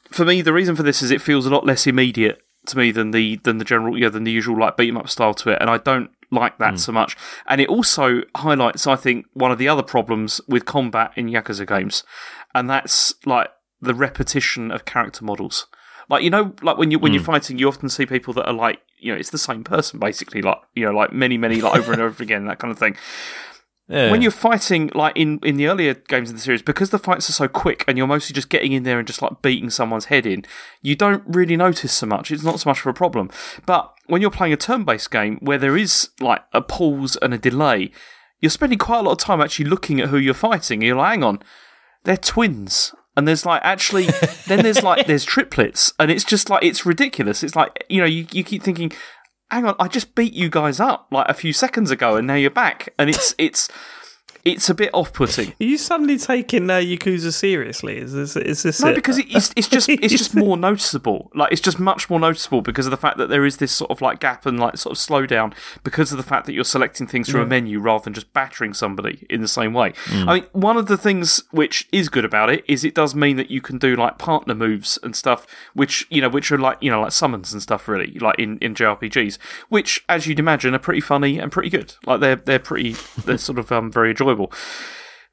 for 0.09 0.25
me, 0.25 0.41
the 0.41 0.53
reason 0.53 0.75
for 0.75 0.81
this 0.83 1.03
is 1.03 1.11
it 1.11 1.21
feels 1.21 1.45
a 1.45 1.49
lot 1.51 1.65
less 1.65 1.85
immediate 1.85 2.39
to 2.67 2.77
me 2.77 2.91
than 2.91 3.11
the 3.11 3.37
than 3.43 3.57
the 3.57 3.65
general, 3.65 3.97
yeah, 3.97 4.09
than 4.09 4.23
the 4.23 4.31
usual 4.31 4.59
like 4.59 4.77
beat 4.77 4.89
'em 4.89 4.97
up 4.97 5.09
style 5.09 5.33
to 5.35 5.49
it, 5.51 5.57
and 5.61 5.69
I 5.69 5.77
don't 5.77 6.11
like 6.31 6.57
that 6.59 6.71
hmm. 6.71 6.77
so 6.77 6.91
much. 6.91 7.17
And 7.47 7.59
it 7.59 7.67
also 7.67 8.21
highlights, 8.35 8.87
I 8.87 8.95
think, 8.95 9.25
one 9.33 9.51
of 9.51 9.57
the 9.57 9.67
other 9.67 9.83
problems 9.83 10.39
with 10.47 10.65
combat 10.65 11.11
in 11.15 11.27
Yakuza 11.27 11.67
hmm. 11.67 11.73
games, 11.73 12.03
and 12.53 12.69
that's 12.69 13.13
like 13.25 13.49
the 13.81 13.95
repetition 13.95 14.71
of 14.71 14.85
character 14.85 15.25
models. 15.25 15.67
Like 16.09 16.23
you 16.23 16.29
know, 16.29 16.53
like 16.61 16.77
when 16.77 16.91
you 16.91 16.99
when 16.99 17.13
you're 17.13 17.21
hmm. 17.21 17.31
fighting, 17.31 17.57
you 17.57 17.67
often 17.67 17.89
see 17.89 18.05
people 18.05 18.33
that 18.35 18.47
are 18.47 18.53
like, 18.53 18.79
you 18.99 19.11
know, 19.11 19.19
it's 19.19 19.29
the 19.29 19.37
same 19.37 19.63
person 19.63 19.99
basically, 19.99 20.41
like 20.41 20.59
you 20.75 20.85
know, 20.85 20.91
like 20.91 21.11
many 21.11 21.37
many 21.37 21.61
like 21.61 21.77
over 21.77 21.91
and 21.91 22.01
over 22.01 22.21
again, 22.23 22.45
that 22.45 22.59
kind 22.59 22.71
of 22.71 22.79
thing 22.79 22.95
Yeah. 23.91 24.09
when 24.09 24.21
you're 24.21 24.31
fighting 24.31 24.89
like 24.95 25.17
in 25.17 25.39
in 25.43 25.57
the 25.57 25.67
earlier 25.67 25.93
games 25.93 26.29
in 26.29 26.35
the 26.35 26.41
series 26.41 26.61
because 26.61 26.91
the 26.91 26.99
fights 26.99 27.29
are 27.29 27.33
so 27.33 27.47
quick 27.47 27.83
and 27.87 27.97
you're 27.97 28.07
mostly 28.07 28.33
just 28.33 28.49
getting 28.49 28.71
in 28.71 28.83
there 28.83 28.99
and 28.99 29.05
just 29.07 29.21
like 29.21 29.41
beating 29.41 29.69
someone's 29.69 30.05
head 30.05 30.25
in 30.25 30.45
you 30.81 30.95
don't 30.95 31.23
really 31.27 31.57
notice 31.57 31.91
so 31.91 32.05
much. 32.05 32.31
It's 32.31 32.43
not 32.43 32.59
so 32.59 32.69
much 32.69 32.79
of 32.79 32.87
a 32.87 32.93
problem. 32.93 33.29
But 33.65 33.93
when 34.07 34.21
you're 34.21 34.31
playing 34.31 34.53
a 34.53 34.57
turn-based 34.57 35.11
game 35.11 35.37
where 35.41 35.57
there 35.57 35.77
is 35.77 36.09
like 36.19 36.41
a 36.53 36.61
pause 36.61 37.17
and 37.21 37.33
a 37.33 37.37
delay 37.37 37.91
you're 38.39 38.49
spending 38.49 38.79
quite 38.79 38.99
a 38.99 39.03
lot 39.03 39.11
of 39.11 39.17
time 39.19 39.41
actually 39.41 39.65
looking 39.65 39.99
at 39.99 40.09
who 40.09 40.17
you're 40.17 40.33
fighting. 40.33 40.81
You're 40.81 40.95
like 40.95 41.11
hang 41.11 41.23
on 41.23 41.43
they're 42.03 42.17
twins. 42.17 42.93
And 43.17 43.27
there's 43.27 43.45
like 43.45 43.61
actually 43.63 44.07
then 44.47 44.63
there's 44.63 44.83
like 44.83 45.05
there's 45.07 45.25
triplets. 45.25 45.93
And 45.99 46.09
it's 46.09 46.23
just 46.23 46.49
like 46.49 46.63
it's 46.63 46.85
ridiculous. 46.85 47.43
It's 47.43 47.55
like 47.55 47.83
you 47.89 47.99
know 47.99 48.07
you, 48.07 48.25
you 48.31 48.43
keep 48.43 48.63
thinking 48.63 48.91
hang 49.51 49.65
on, 49.65 49.75
I 49.79 49.87
just 49.87 50.15
beat 50.15 50.33
you 50.33 50.49
guys 50.49 50.79
up 50.79 51.07
like 51.11 51.27
a 51.29 51.33
few 51.33 51.53
seconds 51.53 51.91
ago, 51.91 52.15
and 52.15 52.25
now 52.25 52.35
you're 52.35 52.49
back, 52.49 52.93
and 52.97 53.09
it's 53.09 53.35
it's 53.37 53.69
it's 54.43 54.69
a 54.69 54.73
bit 54.73 54.89
off-putting. 54.93 55.49
Are 55.61 55.63
you 55.63 55.77
suddenly 55.77 56.17
taking 56.17 56.69
uh, 56.69 56.75
Yakuza 56.75 57.31
seriously? 57.33 57.97
Is 57.97 58.13
this 58.13 58.35
is 58.35 58.63
this 58.63 58.81
No, 58.81 58.89
it? 58.89 58.95
because 58.95 59.17
it's 59.19 59.51
it's 59.55 59.67
just 59.67 59.89
it's 59.89 60.13
just 60.13 60.35
more 60.35 60.57
noticeable. 60.57 61.31
Like 61.35 61.51
it's 61.51 61.61
just 61.61 61.79
much 61.79 62.09
more 62.09 62.19
noticeable 62.19 62.61
because 62.61 62.85
of 62.85 62.91
the 62.91 62.97
fact 62.97 63.17
that 63.17 63.29
there 63.29 63.45
is 63.45 63.57
this 63.57 63.71
sort 63.71 63.91
of 63.91 64.01
like 64.01 64.19
gap 64.19 64.45
and 64.45 64.59
like 64.59 64.77
sort 64.77 64.97
of 64.97 65.03
slowdown 65.03 65.53
because 65.83 66.11
of 66.11 66.17
the 66.17 66.23
fact 66.23 66.45
that 66.47 66.53
you're 66.53 66.63
selecting 66.63 67.07
things 67.07 67.29
from 67.29 67.41
a 67.41 67.45
menu 67.45 67.79
rather 67.79 68.03
than 68.03 68.13
just 68.13 68.33
battering 68.33 68.73
somebody 68.73 69.25
in 69.29 69.41
the 69.41 69.47
same 69.47 69.73
way. 69.73 69.93
I 70.09 70.33
mean, 70.35 70.45
one 70.53 70.77
of 70.77 70.87
the 70.87 70.97
things 70.97 71.43
which 71.51 71.87
is 71.91 72.09
good 72.09 72.25
about 72.25 72.49
it 72.49 72.63
is 72.67 72.83
it 72.83 72.95
does 72.95 73.13
mean 73.13 73.37
that 73.37 73.51
you 73.51 73.61
can 73.61 73.77
do 73.77 73.95
like 73.95 74.17
partner 74.17 74.55
moves 74.55 74.97
and 75.03 75.15
stuff, 75.15 75.45
which 75.73 76.07
you 76.09 76.21
know, 76.21 76.29
which 76.29 76.51
are 76.51 76.57
like 76.57 76.77
you 76.81 76.89
know 76.89 77.01
like 77.01 77.11
summons 77.11 77.53
and 77.53 77.61
stuff 77.61 77.87
really, 77.87 78.17
like 78.19 78.39
in 78.39 78.57
in 78.59 78.73
JRPGs, 78.75 79.37
which 79.69 80.03
as 80.09 80.25
you'd 80.27 80.39
imagine 80.39 80.73
are 80.73 80.79
pretty 80.79 81.01
funny 81.01 81.37
and 81.37 81.51
pretty 81.51 81.69
good. 81.69 81.93
Like 82.05 82.19
they're 82.21 82.35
they're 82.37 82.59
pretty 82.59 82.95
they're 83.25 83.37
sort 83.37 83.59
of 83.59 83.71
um 83.71 83.91
very 83.91 84.09
enjoyable 84.11 84.30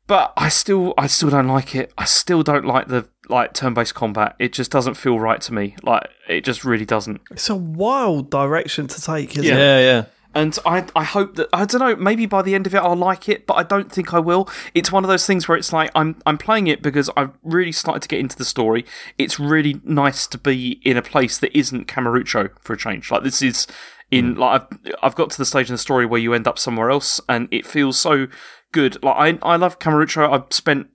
but 0.08 0.32
I 0.36 0.48
still 0.48 0.94
I 0.98 1.06
still 1.06 1.30
don't 1.30 1.46
like 1.46 1.76
it. 1.76 1.92
I 1.96 2.04
still 2.04 2.42
don't 2.42 2.64
like 2.64 2.88
the 2.88 3.08
like 3.28 3.52
turn-based 3.52 3.94
combat. 3.94 4.34
It 4.38 4.52
just 4.54 4.70
doesn't 4.70 4.94
feel 4.94 5.20
right 5.20 5.40
to 5.42 5.54
me. 5.54 5.76
Like 5.82 6.08
it 6.26 6.44
just 6.44 6.64
really 6.64 6.86
doesn't. 6.86 7.20
it's 7.30 7.50
a 7.50 7.54
wild 7.54 8.30
direction 8.30 8.88
to 8.88 9.00
take, 9.00 9.36
isn't 9.36 9.44
it? 9.44 9.56
yeah, 9.56 9.78
yeah. 9.78 10.04
And 10.34 10.58
I 10.64 10.86
I 10.96 11.04
hope 11.04 11.36
that 11.36 11.48
I 11.52 11.66
don't 11.66 11.80
know, 11.80 11.94
maybe 11.94 12.24
by 12.24 12.40
the 12.40 12.54
end 12.54 12.66
of 12.66 12.74
it 12.74 12.78
I'll 12.78 12.96
like 12.96 13.28
it, 13.28 13.46
but 13.46 13.54
I 13.54 13.62
don't 13.62 13.92
think 13.92 14.14
I 14.14 14.18
will. 14.18 14.48
It's 14.74 14.90
one 14.90 15.04
of 15.04 15.08
those 15.08 15.26
things 15.26 15.46
where 15.46 15.58
it's 15.58 15.74
like 15.74 15.90
I'm 15.94 16.16
I'm 16.24 16.38
playing 16.38 16.68
it 16.68 16.80
because 16.80 17.10
I've 17.14 17.32
really 17.42 17.72
started 17.72 18.00
to 18.02 18.08
get 18.08 18.18
into 18.18 18.36
the 18.36 18.46
story. 18.46 18.86
It's 19.18 19.38
really 19.38 19.78
nice 19.84 20.26
to 20.28 20.38
be 20.38 20.80
in 20.84 20.96
a 20.96 21.02
place 21.02 21.36
that 21.38 21.56
isn't 21.56 21.86
Kamurocho 21.86 22.50
for 22.60 22.72
a 22.72 22.78
change. 22.78 23.10
Like 23.10 23.24
this 23.24 23.42
is 23.42 23.66
in 24.10 24.36
mm. 24.36 24.38
like 24.38 24.62
I've, 24.62 24.94
I've 25.02 25.14
got 25.14 25.30
to 25.30 25.38
the 25.38 25.44
stage 25.44 25.68
in 25.68 25.74
the 25.74 25.78
story 25.78 26.06
where 26.06 26.20
you 26.20 26.32
end 26.32 26.46
up 26.46 26.58
somewhere 26.58 26.90
else 26.90 27.20
and 27.28 27.48
it 27.50 27.66
feels 27.66 27.98
so 27.98 28.28
good. 28.72 29.02
Like 29.02 29.40
I 29.42 29.52
I 29.52 29.56
love 29.56 29.78
Kamurocho. 29.78 30.30
I've 30.30 30.52
spent 30.52 30.88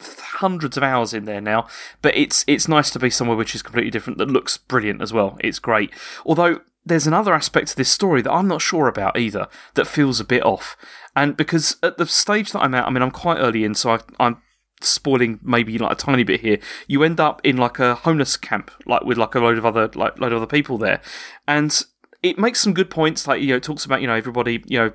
hundreds 0.00 0.76
of 0.76 0.82
hours 0.82 1.14
in 1.14 1.24
there 1.24 1.40
now, 1.40 1.66
but 2.02 2.16
it's 2.16 2.44
it's 2.46 2.68
nice 2.68 2.90
to 2.90 2.98
be 2.98 3.10
somewhere 3.10 3.36
which 3.36 3.54
is 3.54 3.62
completely 3.62 3.90
different 3.90 4.18
that 4.18 4.30
looks 4.30 4.56
brilliant 4.56 5.02
as 5.02 5.12
well. 5.12 5.36
It's 5.40 5.58
great. 5.58 5.90
Although 6.24 6.60
there's 6.84 7.06
another 7.06 7.32
aspect 7.32 7.68
to 7.68 7.76
this 7.76 7.90
story 7.90 8.22
that 8.22 8.32
I'm 8.32 8.48
not 8.48 8.60
sure 8.60 8.88
about 8.88 9.18
either 9.18 9.48
that 9.74 9.86
feels 9.86 10.20
a 10.20 10.24
bit 10.24 10.44
off. 10.44 10.76
And 11.16 11.36
because 11.36 11.76
at 11.82 11.96
the 11.96 12.06
stage 12.06 12.52
that 12.52 12.60
I'm 12.60 12.74
at, 12.74 12.86
I 12.86 12.90
mean, 12.90 13.02
I'm 13.02 13.10
quite 13.10 13.38
early 13.38 13.64
in, 13.64 13.74
so 13.74 13.92
I, 13.92 14.00
I'm 14.20 14.42
spoiling 14.80 15.40
maybe 15.42 15.78
like 15.78 15.92
a 15.92 15.94
tiny 15.94 16.24
bit 16.24 16.40
here. 16.40 16.58
You 16.86 17.02
end 17.02 17.20
up 17.20 17.40
in 17.44 17.56
like 17.56 17.78
a 17.78 17.94
homeless 17.94 18.36
camp, 18.36 18.70
like 18.86 19.04
with 19.04 19.16
like 19.16 19.34
a 19.34 19.40
load 19.40 19.58
of 19.58 19.64
other 19.64 19.88
like 19.94 20.18
load 20.18 20.32
of 20.32 20.42
other 20.42 20.46
people 20.46 20.76
there, 20.76 21.00
and 21.48 21.80
it 22.22 22.38
makes 22.38 22.60
some 22.60 22.74
good 22.74 22.90
points. 22.90 23.26
Like 23.26 23.40
you 23.40 23.48
know, 23.48 23.56
it 23.56 23.62
talks 23.62 23.84
about 23.84 24.00
you 24.00 24.06
know 24.06 24.14
everybody 24.14 24.62
you 24.66 24.78
know 24.78 24.92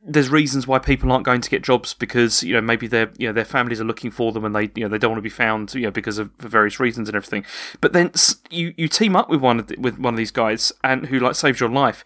there's 0.00 0.28
reasons 0.30 0.66
why 0.66 0.78
people 0.78 1.10
aren't 1.10 1.24
going 1.24 1.40
to 1.40 1.50
get 1.50 1.62
jobs 1.62 1.92
because 1.92 2.42
you 2.42 2.54
know 2.54 2.60
maybe 2.60 2.86
their 2.86 3.10
you 3.18 3.26
know 3.26 3.32
their 3.32 3.44
families 3.44 3.80
are 3.80 3.84
looking 3.84 4.10
for 4.10 4.32
them 4.32 4.44
and 4.44 4.54
they 4.54 4.70
you 4.74 4.82
know 4.84 4.88
they 4.88 4.98
don't 4.98 5.10
want 5.10 5.18
to 5.18 5.22
be 5.22 5.28
found 5.28 5.74
you 5.74 5.82
know 5.82 5.90
because 5.90 6.18
of 6.18 6.30
for 6.38 6.48
various 6.48 6.78
reasons 6.78 7.08
and 7.08 7.16
everything. 7.16 7.44
But 7.80 7.92
then 7.92 8.12
you 8.50 8.74
you 8.76 8.88
team 8.88 9.16
up 9.16 9.28
with 9.28 9.40
one 9.40 9.58
of 9.58 9.66
the, 9.66 9.76
with 9.78 9.98
one 9.98 10.14
of 10.14 10.18
these 10.18 10.30
guys 10.30 10.72
and 10.84 11.06
who 11.06 11.18
like 11.18 11.34
saves 11.34 11.60
your 11.60 11.68
life, 11.70 12.04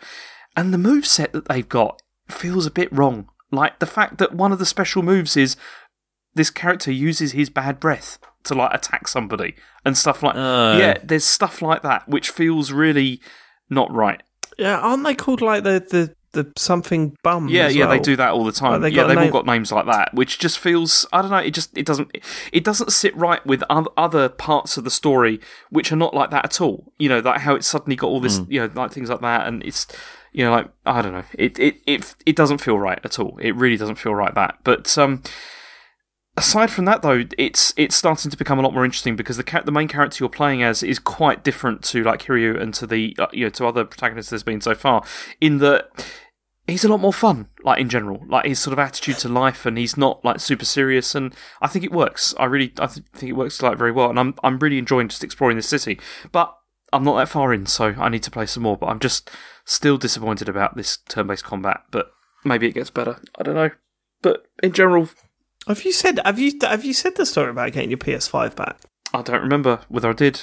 and 0.56 0.72
the 0.72 0.78
move 0.78 1.06
set 1.06 1.32
that 1.32 1.48
they've 1.48 1.68
got 1.68 2.00
feels 2.28 2.66
a 2.66 2.70
bit 2.70 2.90
wrong. 2.92 3.28
Like 3.50 3.78
the 3.78 3.86
fact 3.86 4.18
that 4.18 4.34
one 4.34 4.52
of 4.52 4.58
the 4.58 4.66
special 4.66 5.02
moves 5.02 5.36
is 5.36 5.56
this 6.34 6.50
character 6.50 6.90
uses 6.90 7.32
his 7.32 7.50
bad 7.50 7.78
breath 7.78 8.18
to 8.44 8.54
like 8.54 8.72
attack 8.72 9.06
somebody 9.06 9.54
and 9.84 9.96
stuff 9.96 10.22
like 10.22 10.34
Oh. 10.36 10.78
yeah. 10.78 10.96
There's 11.04 11.24
stuff 11.24 11.60
like 11.60 11.82
that 11.82 12.08
which 12.08 12.30
feels 12.30 12.72
really 12.72 13.20
not 13.68 13.92
right. 13.92 14.22
Yeah, 14.58 14.78
aren't 14.78 15.04
they 15.04 15.14
called 15.14 15.40
like 15.42 15.64
the 15.64 15.84
the, 15.88 16.14
the 16.32 16.50
something 16.56 17.16
bum? 17.22 17.48
Yeah, 17.48 17.68
yeah, 17.68 17.86
they 17.86 17.98
do 17.98 18.16
that 18.16 18.32
all 18.32 18.44
the 18.44 18.52
time. 18.52 18.72
Like, 18.72 18.80
they 18.82 18.96
yeah, 18.96 19.04
they've 19.04 19.18
all 19.18 19.30
got 19.30 19.46
names 19.46 19.70
like 19.70 19.86
that, 19.86 20.12
which 20.14 20.38
just 20.38 20.58
feels 20.58 21.06
I 21.12 21.22
don't 21.22 21.30
know. 21.30 21.38
It 21.38 21.52
just 21.52 21.76
it 21.76 21.86
doesn't 21.86 22.16
it 22.52 22.64
doesn't 22.64 22.92
sit 22.92 23.16
right 23.16 23.44
with 23.46 23.62
other 23.70 24.28
parts 24.28 24.76
of 24.76 24.84
the 24.84 24.90
story 24.90 25.40
which 25.70 25.92
are 25.92 25.96
not 25.96 26.14
like 26.14 26.30
that 26.30 26.44
at 26.44 26.60
all. 26.60 26.92
You 26.98 27.08
know, 27.08 27.20
like 27.20 27.40
how 27.40 27.54
it's 27.54 27.66
suddenly 27.66 27.96
got 27.96 28.08
all 28.08 28.20
this, 28.20 28.40
you 28.48 28.60
know, 28.60 28.70
like 28.74 28.92
things 28.92 29.10
like 29.10 29.20
that, 29.20 29.46
and 29.46 29.62
it's 29.62 29.86
you 30.32 30.44
know, 30.44 30.50
like 30.50 30.68
I 30.86 31.02
don't 31.02 31.12
know. 31.12 31.24
It 31.34 31.58
it 31.58 31.76
it 31.86 32.14
it 32.26 32.36
doesn't 32.36 32.58
feel 32.58 32.78
right 32.78 32.98
at 33.04 33.18
all. 33.18 33.38
It 33.40 33.54
really 33.54 33.76
doesn't 33.76 33.96
feel 33.96 34.14
right 34.14 34.34
that. 34.34 34.58
But 34.64 34.96
um. 34.98 35.22
Aside 36.36 36.70
from 36.70 36.86
that, 36.86 37.02
though, 37.02 37.24
it's 37.36 37.74
it's 37.76 37.94
starting 37.94 38.30
to 38.30 38.36
become 38.36 38.58
a 38.58 38.62
lot 38.62 38.72
more 38.72 38.84
interesting 38.84 39.16
because 39.16 39.36
the 39.36 39.44
ca- 39.44 39.62
the 39.62 39.72
main 39.72 39.88
character 39.88 40.16
you're 40.20 40.30
playing 40.30 40.62
as 40.62 40.82
is 40.82 40.98
quite 40.98 41.44
different 41.44 41.84
to 41.84 42.02
like 42.02 42.22
Kiryu 42.22 42.58
and 42.60 42.72
to 42.74 42.86
the 42.86 43.14
uh, 43.18 43.26
you 43.32 43.44
know 43.44 43.50
to 43.50 43.66
other 43.66 43.84
protagonists 43.84 44.30
there's 44.30 44.42
been 44.42 44.62
so 44.62 44.74
far. 44.74 45.04
In 45.42 45.58
that 45.58 45.90
he's 46.66 46.84
a 46.84 46.88
lot 46.88 47.00
more 47.00 47.12
fun, 47.12 47.48
like 47.64 47.80
in 47.80 47.88
general, 47.88 48.24
like 48.26 48.46
his 48.46 48.58
sort 48.58 48.72
of 48.72 48.78
attitude 48.78 49.18
to 49.18 49.28
life, 49.28 49.66
and 49.66 49.76
he's 49.76 49.96
not 49.96 50.24
like 50.24 50.40
super 50.40 50.64
serious, 50.64 51.14
and 51.14 51.34
I 51.60 51.68
think 51.68 51.84
it 51.84 51.92
works. 51.92 52.34
I 52.38 52.46
really, 52.46 52.72
I 52.78 52.86
th- 52.86 53.06
think 53.12 53.30
it 53.30 53.36
works 53.36 53.62
like 53.62 53.78
very 53.78 53.92
well, 53.92 54.10
and 54.10 54.18
I'm, 54.18 54.34
I'm 54.42 54.58
really 54.58 54.78
enjoying 54.78 55.08
just 55.08 55.24
exploring 55.24 55.56
the 55.56 55.62
city. 55.62 56.00
But 56.30 56.56
I'm 56.92 57.04
not 57.04 57.16
that 57.18 57.28
far 57.28 57.52
in, 57.52 57.66
so 57.66 57.94
I 57.98 58.08
need 58.08 58.22
to 58.24 58.30
play 58.30 58.46
some 58.46 58.62
more. 58.62 58.76
But 58.76 58.86
I'm 58.86 59.00
just 59.00 59.30
still 59.64 59.98
disappointed 59.98 60.48
about 60.48 60.76
this 60.76 60.96
turn-based 61.08 61.44
combat. 61.44 61.82
But 61.90 62.12
maybe 62.44 62.68
it 62.68 62.74
gets 62.74 62.90
better. 62.90 63.20
I 63.38 63.42
don't 63.42 63.54
know. 63.54 63.70
But 64.22 64.46
in 64.62 64.72
general, 64.72 65.08
have 65.68 65.82
you 65.84 65.92
said 65.92 66.20
have 66.24 66.38
you 66.38 66.52
have 66.62 66.84
you 66.84 66.92
said 66.92 67.16
the 67.16 67.26
story 67.26 67.50
about 67.50 67.72
getting 67.72 67.90
your 67.90 67.98
PS5 67.98 68.56
back? 68.56 68.78
I 69.14 69.22
don't 69.22 69.42
remember 69.42 69.80
whether 69.88 70.10
I 70.10 70.14
did. 70.14 70.40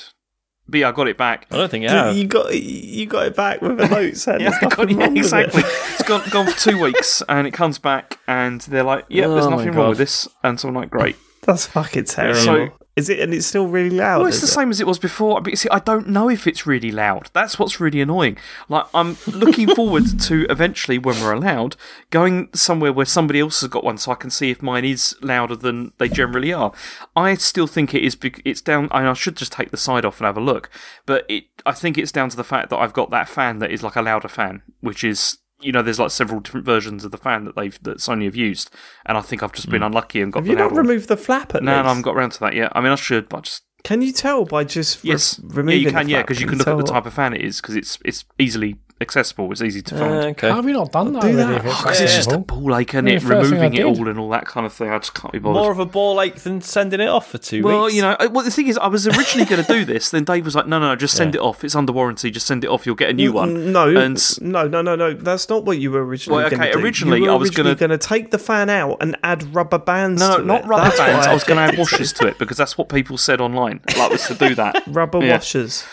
But 0.68 0.82
yeah, 0.82 0.90
I 0.90 0.91
got 0.91 1.08
it 1.08 1.18
back. 1.18 1.48
I 1.50 1.58
don't 1.58 1.70
think 1.70 1.82
you 1.84 1.90
have. 1.90 2.16
You 2.16 2.28
got 2.28 2.54
you 2.54 3.06
got 3.08 3.26
it 3.26 3.36
back 3.36 3.60
with 3.62 3.80
a 3.82 3.88
note 3.90 4.16
saying 4.18 4.41
yeah, 4.41 4.52
there's 4.52 4.62
nothing 4.62 4.90
yeah, 5.00 5.06
wrong 5.06 5.14
with 5.16 5.18
exactly. 5.24 5.62
it. 5.64 5.68
it's 5.68 6.04
gone 6.04 6.22
gone 6.30 6.46
for 6.46 6.60
two 6.60 6.80
weeks, 6.84 7.24
and 7.28 7.48
it 7.48 7.52
comes 7.52 7.80
back, 7.80 8.20
and 8.28 8.62
they're 8.62 8.84
like, 8.84 9.06
"Yeah, 9.10 9.28
there's 9.28 9.46
Oh 9.46 9.50
my 9.50 9.56
nothing 9.58 9.72
wrong 9.74 9.90
with 9.90 9.98
this," 9.98 10.28
and 10.44 10.60
so 10.60 10.68
I'm 10.68 10.76
like, 10.76 10.91
"Great." 10.91 11.16
That's 11.41 11.66
fucking 11.66 12.06
terrible. 12.06 12.40
So- 12.41 12.70
is 12.99 13.09
it 13.09 13.19
and 13.19 13.34
it's 13.34 13.47
still 13.47 13.67
really 13.67 13.89
loud? 13.89 14.19
Well, 14.19 14.27
it's 14.27 14.41
the 14.41 14.47
it? 14.47 14.51
same 14.51 14.69
as 14.69 14.80
it 14.80 14.85
was 14.85 14.99
before. 14.99 15.41
But 15.41 15.57
see, 15.57 15.69
I 15.69 15.80
don't 15.80 16.09
know 16.09 16.30
if 16.30 16.45
it's 16.45 16.67
really 16.67 16.91
loud. 16.91 17.30
That's 17.34 17.57
what's 17.57 17.80
really 17.80 18.01
annoying. 18.01 18.38
Like, 18.67 18.85
I'm 18.93 19.17
looking 19.26 19.73
forward 19.76 20.19
to 20.19 20.45
eventually, 20.49 20.97
when 20.99 21.19
we're 21.21 21.34
allowed, 21.34 21.76
going 22.09 22.49
somewhere 22.53 22.93
where 22.93 23.05
somebody 23.05 23.39
else 23.39 23.61
has 23.61 23.69
got 23.69 23.84
one, 23.84 23.97
so 23.97 24.11
I 24.11 24.15
can 24.15 24.30
see 24.30 24.51
if 24.51 24.61
mine 24.61 24.85
is 24.85 25.15
louder 25.21 25.55
than 25.55 25.93
they 25.97 26.09
generally 26.09 26.53
are. 26.53 26.73
I 27.15 27.34
still 27.35 27.67
think 27.67 27.95
it 27.95 28.03
is. 28.03 28.17
It's 28.45 28.61
down. 28.61 28.89
I, 28.91 28.99
mean, 28.99 29.07
I 29.07 29.13
should 29.13 29.38
just 29.38 29.53
take 29.53 29.71
the 29.71 29.77
side 29.77 30.05
off 30.05 30.19
and 30.19 30.26
have 30.26 30.38
a 30.38 30.41
look. 30.41 30.69
But 31.05 31.26
it, 31.30 31.45
I 31.65 31.71
think 31.71 31.97
it's 31.97 32.11
down 32.11 32.30
to 32.30 32.38
the 32.38 32.43
fact 32.43 32.69
that 32.69 32.77
I've 32.77 32.93
got 32.93 33.09
that 33.11 33.30
fan 33.30 33.59
that 33.59 33.71
is 33.71 33.81
like 33.81 33.95
a 33.95 34.01
louder 34.01 34.27
fan, 34.27 34.61
which 34.81 35.03
is. 35.03 35.38
You 35.61 35.72
know, 35.72 35.81
there's 35.81 35.99
like 35.99 36.11
several 36.11 36.40
different 36.40 36.65
versions 36.65 37.03
of 37.03 37.11
the 37.11 37.18
fan 37.18 37.45
that 37.45 37.56
they've 37.56 37.77
that 37.84 37.98
Sony 37.98 38.26
have 38.26 38.36
used, 38.36 38.73
and 39.06 39.18
I 39.18 39.22
think 39.22 39.44
I've 39.44 39.52
just 39.52 39.69
been 39.69 39.81
hmm. 39.81 39.88
unlucky 39.88 40.22
and 40.22 40.31
got 40.31 40.40
Have 40.40 40.48
you 40.48 40.56
not 40.56 40.76
removed 40.76 41.07
the 41.10 41.18
flap 41.18 41.53
at 41.56 41.64
No, 41.64 41.72
least? 41.72 41.84
no, 41.84 41.86
I 41.86 41.88
haven't 41.88 42.03
got 42.03 42.15
around 42.15 42.31
to 42.31 42.40
that 42.41 42.56
yet. 42.56 42.72
I 42.76 42.81
mean, 42.81 42.91
I 42.91 42.95
should, 42.95 43.27
but 43.30 43.38
I 43.38 43.41
just 43.41 43.64
Can 43.84 44.02
you 44.02 44.14
tell 44.14 44.45
by 44.45 44.64
just 44.64 45.03
re- 45.03 45.10
Yes, 45.10 45.41
yeah, 45.44 45.72
you 45.72 45.91
can, 45.91 46.07
yeah, 46.10 46.22
because 46.22 46.40
you 46.40 46.48
can 46.48 46.57
look 46.57 46.68
at 46.68 46.77
the 46.77 46.84
type 46.84 47.06
of 47.06 47.14
fan 47.14 47.34
it 47.34 47.41
is, 47.41 47.60
because 47.61 47.76
it's 47.76 47.99
it's 48.06 48.26
easily 48.38 48.77
accessible. 49.01 49.51
It's 49.51 49.61
easy 49.61 49.81
to 49.84 49.95
Uh, 49.95 49.99
find. 49.99 50.13
okay. 50.31 50.49
How 50.49 50.57
have 50.57 50.65
we 50.65 50.73
not 50.73 50.91
done 50.91 51.13
that 51.13 51.21
do 51.21 51.35
that. 51.38 51.51
if 51.55 51.65
it's 51.65 51.76
Oh, 51.76 51.84
Because 51.84 52.01
it's 52.01 52.15
just 52.15 52.31
a 52.31 52.38
ball 52.38 52.76
ache 52.77 52.93
and 52.93 53.07
Yeah, 53.07 53.15
it, 53.15 53.21
first 53.21 53.49
thing 53.49 53.59
I 53.59 53.63
removing 53.63 53.73
it 53.80 53.84
all 53.85 54.07
and 54.09 54.19
all 54.19 54.30
that 54.31 54.45
kind 54.45 54.65
of 54.65 54.73
thing. 54.73 54.89
I 54.89 54.97
just 54.99 55.13
can't 55.13 55.31
be 55.31 55.39
bothered. 55.39 55.61
More 55.61 55.71
of 55.71 55.80
a 55.80 55.85
ball 55.85 56.21
ache 56.21 56.35
than 56.35 56.61
sending 56.61 56.99
it 56.99 57.07
off 57.07 57.30
for 57.31 57.38
two 57.38 57.63
well, 57.63 57.73
weeks. 57.73 57.80
Well, 57.81 57.89
you 57.95 58.01
know, 58.01 58.11
uh, 58.19 58.30
well, 58.31 58.43
the 58.43 58.51
thing 58.51 58.67
is, 58.67 58.77
I 58.77 58.88
was 58.88 59.07
originally 59.07 59.45
going 59.45 59.63
to 59.63 59.71
do 59.73 59.85
this. 59.93 60.09
Then 60.09 60.23
Dave 60.26 60.43
was 60.45 60.55
like, 60.55 60.67
"No, 60.67 60.80
no, 60.80 60.89
no, 60.89 60.95
just 60.95 61.15
send 61.15 61.34
Yeah. 61.34 61.41
it 61.41 61.43
off. 61.43 61.63
It's 61.63 61.76
under 61.76 61.91
warranty. 61.93 62.30
Just 62.31 62.45
send 62.47 62.63
it 62.63 62.69
off. 62.69 62.85
You'll 62.85 62.95
get 62.95 63.09
a 63.09 63.13
new 63.13 63.31
one." 63.31 63.71
No, 63.71 63.88
And 63.95 64.21
no, 64.41 64.67
no, 64.67 64.81
no, 64.81 64.95
no. 64.95 65.13
That's 65.13 65.47
not 65.49 65.65
what 65.65 65.77
you 65.80 65.91
were 65.91 66.05
originally 66.05 66.41
Well, 66.41 66.49
going 66.49 66.61
to 66.61 66.67
okay, 66.69 66.77
do. 66.80 66.84
originally 66.85 67.19
you 67.19 67.26
were 67.26 67.31
I 67.31 67.35
was 67.35 67.51
gonna- 67.51 67.76
going 67.76 67.91
to 67.91 67.97
take 67.97 68.31
the 68.31 68.38
fan 68.39 68.69
out 68.69 68.97
and 69.01 69.15
add 69.23 69.55
rubber 69.55 69.80
bands. 69.80 70.21
No, 70.21 70.38
to 70.39 70.43
not 70.45 70.65
it. 70.65 70.67
rubber 70.67 70.84
That's 70.84 70.97
bands. 70.97 71.27
I 71.27 71.34
was 71.34 71.43
going 71.43 71.57
to 71.57 71.63
add 71.73 71.77
washers 71.80 72.11
to 72.13 72.27
it 72.27 72.38
because 72.39 72.57
that's 72.57 72.77
what 72.77 72.89
people 72.89 73.17
said 73.17 73.39
online. 73.41 73.80
Like 73.97 74.11
was 74.11 74.27
to 74.27 74.34
do 74.35 74.55
that. 74.55 74.84
Rubber 74.88 75.23
Yeah. 75.23 75.35
washers. 75.35 75.85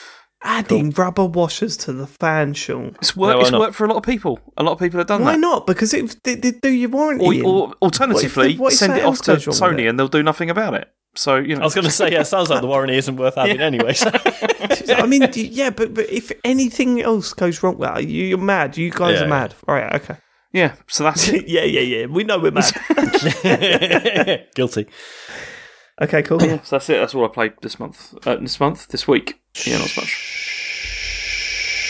Adding 0.48 0.90
rubber 0.93 1.24
washers 1.24 1.77
to 1.78 1.93
the 1.93 2.06
fan, 2.06 2.55
Sean. 2.55 2.97
It's 3.01 3.16
work. 3.16 3.35
No, 3.35 3.40
it's 3.40 3.51
not? 3.51 3.60
worked 3.60 3.74
for 3.74 3.85
a 3.85 3.89
lot 3.89 3.97
of 3.97 4.05
people. 4.05 4.39
A 4.56 4.62
lot 4.62 4.73
of 4.73 4.78
people 4.78 4.98
have 4.98 5.09
done 5.09 5.23
Why 5.23 5.32
that. 5.32 5.36
Why 5.36 5.40
not? 5.40 5.66
Because 5.66 5.93
it 5.93 6.23
they, 6.23 6.36
they 6.36 6.52
do 6.52 6.68
your 6.70 6.89
warranty. 6.90 7.43
Or, 7.43 7.68
or 7.68 7.74
alternatively, 7.82 8.44
What 8.47 8.51
if- 8.55 8.59
what 8.60 8.73
send 8.73 8.93
it 8.97 9.05
off 9.05 9.20
to 9.23 9.32
goes 9.32 9.44
Sony 9.47 9.81
it? 9.81 9.86
and 9.89 9.98
they'll 9.98 10.09
do 10.09 10.23
nothing 10.23 10.48
about 10.48 10.74
it. 10.74 10.89
So 11.16 11.36
you 11.36 11.55
know, 11.56 11.62
I 11.62 11.64
was 11.64 11.74
going 11.74 11.86
to 11.86 11.90
say, 11.90 12.12
yeah, 12.12 12.20
it 12.20 12.27
sounds 12.27 12.51
like 12.51 12.60
the 12.60 12.66
warranty 12.66 12.97
isn't 12.97 13.16
worth 13.16 13.35
having 13.36 13.60
anyway. 13.70 13.94
so- 13.94 14.10
I 14.89 15.06
mean, 15.06 15.28
yeah, 15.35 15.70
but, 15.70 15.94
but 15.94 16.09
if 16.10 16.31
anything 16.44 17.01
else 17.02 17.32
goes 17.32 17.62
wrong, 17.62 17.78
with 17.78 17.89
that, 17.89 18.06
you- 18.06 18.24
you're 18.27 18.39
mad. 18.39 18.77
You 18.77 18.90
guys 18.90 19.18
Yeah, 19.18 19.24
are 19.24 19.28
mad. 19.28 19.55
All 19.66 19.74
right, 19.74 19.94
okay. 19.94 20.16
yeah. 20.52 20.74
So 20.86 21.05
that's 21.05 21.27
it. 21.36 21.48
yeah, 21.48 21.64
yeah, 21.64 21.81
yeah. 21.81 22.06
We 22.06 22.23
know 22.24 22.39
we're 22.39 22.51
mad. 22.52 22.73
Guilty. 24.55 24.86
Okay, 26.02 26.23
cool. 26.23 26.43
Yeah, 26.43 26.62
so 26.62 26.77
that's 26.77 26.89
it. 26.90 27.01
That's 27.01 27.14
all 27.14 27.24
I 27.24 27.28
played 27.28 27.55
this 27.62 27.78
month. 27.78 28.14
Uh, 28.27 28.36
this 28.36 28.60
month, 28.60 28.89
this 28.89 29.06
week. 29.09 29.40
Yeah, 29.66 29.78
not 29.78 29.86
as 29.86 29.97
much. 29.97 30.09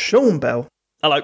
Sean 0.06 0.38
Bell. 0.38 0.68
Hello. 1.02 1.20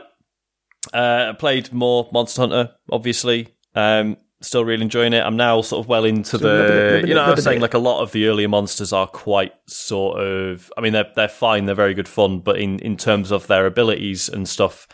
Uh, 0.92 1.30
I 1.30 1.32
played 1.38 1.72
more 1.72 2.08
Monster 2.12 2.42
Hunter, 2.42 2.70
obviously. 2.90 3.48
Um, 3.74 4.16
still 4.40 4.64
really 4.64 4.82
enjoying 4.82 5.12
it. 5.12 5.20
I'm 5.20 5.36
now 5.36 5.62
sort 5.62 5.84
of 5.84 5.88
well 5.88 6.04
into 6.04 6.30
So 6.30 6.38
the. 6.38 6.48
rub 6.48 6.70
it, 7.04 7.08
You 7.08 7.14
know, 7.14 7.22
I 7.22 7.28
rub 7.28 7.36
was 7.36 7.44
saying 7.44 7.60
like 7.60 7.74
a 7.74 7.78
lot 7.78 8.02
of 8.02 8.12
the 8.12 8.26
earlier 8.26 8.48
monsters 8.48 8.92
are 8.92 9.06
quite 9.06 9.52
sort 9.66 10.20
of. 10.20 10.70
I 10.76 10.80
mean, 10.80 10.92
they're 10.92 11.10
they're 11.14 11.28
fine. 11.28 11.66
They're 11.66 11.74
very 11.74 11.94
good 11.94 12.08
fun, 12.08 12.40
but 12.40 12.58
in 12.58 12.78
in 12.80 12.96
terms 12.96 13.30
of 13.30 13.46
their 13.46 13.66
abilities 13.66 14.28
and 14.28 14.48
stuff, 14.48 14.88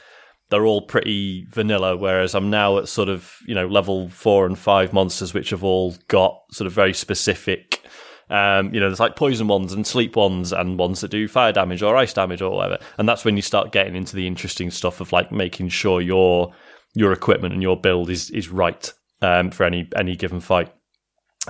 they're 0.50 0.66
all 0.66 0.82
pretty 0.82 1.46
vanilla. 1.50 1.96
Whereas 1.96 2.34
I'm 2.34 2.50
now 2.50 2.78
at 2.78 2.88
sort 2.88 3.08
of 3.08 3.36
you 3.46 3.54
know 3.54 3.66
level 3.66 4.08
four 4.08 4.46
and 4.46 4.58
five 4.58 4.92
monsters, 4.92 5.34
which 5.34 5.50
have 5.50 5.64
all 5.64 5.94
got 6.08 6.40
sort 6.52 6.66
of 6.66 6.72
very 6.72 6.94
specific. 6.94 7.82
Um, 8.30 8.74
you 8.74 8.80
know, 8.80 8.88
there's 8.88 9.00
like 9.00 9.16
poison 9.16 9.48
ones 9.48 9.72
and 9.72 9.86
sleep 9.86 10.14
ones 10.14 10.52
and 10.52 10.78
ones 10.78 11.00
that 11.00 11.10
do 11.10 11.28
fire 11.28 11.52
damage 11.52 11.82
or 11.82 11.96
ice 11.96 12.12
damage 12.12 12.42
or 12.42 12.50
whatever. 12.50 12.78
And 12.98 13.08
that's 13.08 13.24
when 13.24 13.36
you 13.36 13.42
start 13.42 13.72
getting 13.72 13.96
into 13.96 14.14
the 14.14 14.26
interesting 14.26 14.70
stuff 14.70 15.00
of 15.00 15.12
like 15.12 15.32
making 15.32 15.70
sure 15.70 16.00
your 16.00 16.52
your 16.94 17.12
equipment 17.12 17.54
and 17.54 17.62
your 17.62 17.80
build 17.80 18.10
is 18.10 18.30
is 18.30 18.48
right 18.48 18.92
um, 19.22 19.50
for 19.50 19.64
any 19.64 19.88
any 19.96 20.16
given 20.16 20.40
fight. 20.40 20.72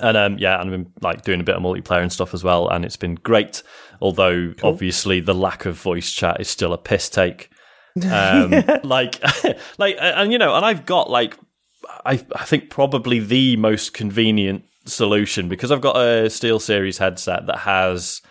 And 0.00 0.16
um, 0.16 0.38
yeah, 0.38 0.60
and 0.60 0.70
I've 0.70 0.84
been 0.84 0.92
like 1.02 1.22
doing 1.22 1.40
a 1.40 1.44
bit 1.44 1.56
of 1.56 1.62
multiplayer 1.62 2.02
and 2.02 2.12
stuff 2.12 2.34
as 2.34 2.44
well, 2.44 2.68
and 2.68 2.84
it's 2.84 2.96
been 2.96 3.16
great. 3.16 3.62
Although 4.00 4.54
obviously 4.62 5.20
the 5.20 5.34
lack 5.34 5.66
of 5.66 5.74
voice 5.74 6.12
chat 6.12 6.40
is 6.40 6.48
still 6.48 6.72
a 6.72 6.78
piss 6.78 7.08
take. 7.08 7.50
Um, 8.04 8.80
like, 8.82 9.20
like, 9.78 9.96
and 10.00 10.32
you 10.32 10.38
know, 10.38 10.54
and 10.54 10.64
I've 10.64 10.86
got 10.86 11.10
like, 11.10 11.36
I 12.04 12.24
I 12.34 12.44
think 12.44 12.70
probably 12.70 13.18
the 13.20 13.56
most 13.56 13.94
convenient 13.94 14.64
solution 14.84 15.48
because 15.48 15.70
I've 15.70 15.80
got 15.80 15.96
a 15.96 16.26
SteelSeries 16.26 16.98
headset 16.98 17.46
that 17.46 17.58
has, 17.58 18.22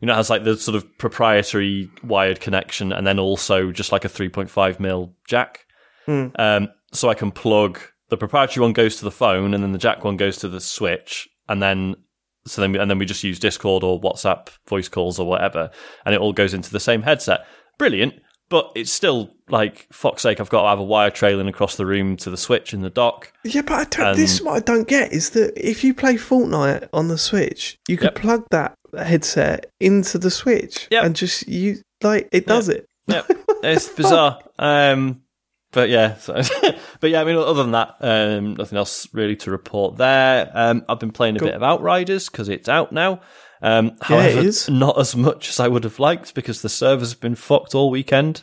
you 0.00 0.06
know, 0.06 0.14
has 0.14 0.30
like 0.30 0.44
the 0.44 0.56
sort 0.56 0.76
of 0.76 0.98
proprietary 0.98 1.90
wired 2.02 2.40
connection, 2.40 2.92
and 2.92 3.06
then 3.06 3.18
also 3.18 3.72
just 3.72 3.92
like 3.92 4.04
a 4.04 4.08
3.5 4.08 4.80
mil 4.80 5.14
jack. 5.26 5.66
Um, 6.38 6.68
so 6.92 7.08
I 7.08 7.14
can 7.14 7.32
plug 7.32 7.80
the 8.08 8.16
proprietary 8.16 8.62
one 8.62 8.72
goes 8.72 8.96
to 8.96 9.04
the 9.04 9.10
phone, 9.10 9.54
and 9.54 9.62
then 9.62 9.72
the 9.72 9.78
jack 9.78 10.04
one 10.04 10.16
goes 10.16 10.36
to 10.38 10.48
the 10.48 10.60
switch, 10.60 11.28
and 11.48 11.62
then 11.62 11.96
so 12.46 12.60
then 12.60 12.72
we, 12.72 12.78
and 12.78 12.88
then 12.90 12.98
we 12.98 13.06
just 13.06 13.24
use 13.24 13.38
Discord 13.38 13.82
or 13.82 14.00
WhatsApp 14.00 14.48
voice 14.68 14.88
calls 14.88 15.18
or 15.18 15.26
whatever, 15.26 15.70
and 16.04 16.14
it 16.14 16.20
all 16.20 16.32
goes 16.32 16.54
into 16.54 16.70
the 16.70 16.80
same 16.80 17.02
headset. 17.02 17.40
Brilliant, 17.78 18.14
but 18.48 18.70
it's 18.74 18.92
still 18.92 19.30
like 19.48 19.86
fuck's 19.92 20.22
sake. 20.22 20.40
I've 20.40 20.48
got 20.50 20.62
to 20.62 20.68
have 20.68 20.78
a 20.78 20.84
wire 20.84 21.10
trailing 21.10 21.48
across 21.48 21.76
the 21.76 21.86
room 21.86 22.16
to 22.18 22.30
the 22.30 22.36
switch 22.36 22.72
in 22.74 22.80
the 22.82 22.90
dock. 22.90 23.32
Yeah, 23.44 23.62
but 23.62 23.72
I 23.74 23.84
don't, 23.84 24.16
this 24.16 24.34
is 24.34 24.42
what 24.42 24.54
I 24.56 24.60
don't 24.60 24.88
get 24.88 25.12
is 25.12 25.30
that 25.30 25.52
if 25.56 25.82
you 25.84 25.94
play 25.94 26.14
Fortnite 26.14 26.88
on 26.92 27.08
the 27.08 27.18
Switch, 27.18 27.78
you 27.88 27.96
could 27.96 28.06
Yep. 28.06 28.14
plug 28.16 28.46
that 28.50 28.74
headset 28.96 29.66
into 29.80 30.18
the 30.18 30.30
Switch 30.30 30.88
Yep. 30.90 31.04
and 31.04 31.16
just 31.16 31.46
you 31.48 31.76
like 32.02 32.28
it 32.32 32.46
does 32.46 32.68
it. 32.68 32.86
Yeah, 33.06 33.22
it's 33.62 33.88
bizarre. 33.88 34.40
Um, 34.58 35.22
but 35.72 35.88
yeah, 35.90 36.16
so, 36.16 36.34
but 37.00 37.10
yeah. 37.10 37.20
I 37.20 37.24
mean, 37.24 37.36
other 37.36 37.62
than 37.62 37.72
that, 37.72 37.96
um, 38.00 38.54
nothing 38.56 38.78
else 38.78 39.08
really 39.12 39.36
to 39.36 39.50
report 39.50 39.96
there. 39.96 40.50
Um, 40.54 40.84
I've 40.88 40.98
been 41.00 41.12
playing 41.12 41.36
a 41.36 41.38
Cool. 41.38 41.48
bit 41.48 41.54
of 41.56 41.62
Outriders 41.62 42.28
because 42.28 42.48
it's 42.48 42.68
out 42.68 42.92
now. 42.92 43.20
Um, 43.62 43.86
Yeah, 43.86 43.92
it 43.92 44.02
however, 44.34 44.38
is. 44.48 44.68
not 44.70 44.98
as 44.98 45.16
much 45.16 45.48
as 45.48 45.60
I 45.60 45.68
would 45.68 45.84
have 45.84 45.98
liked 45.98 46.34
because 46.34 46.62
the 46.62 46.68
servers 46.68 47.10
have 47.12 47.20
been 47.20 47.34
fucked 47.34 47.74
all 47.74 47.90
weekend. 47.90 48.42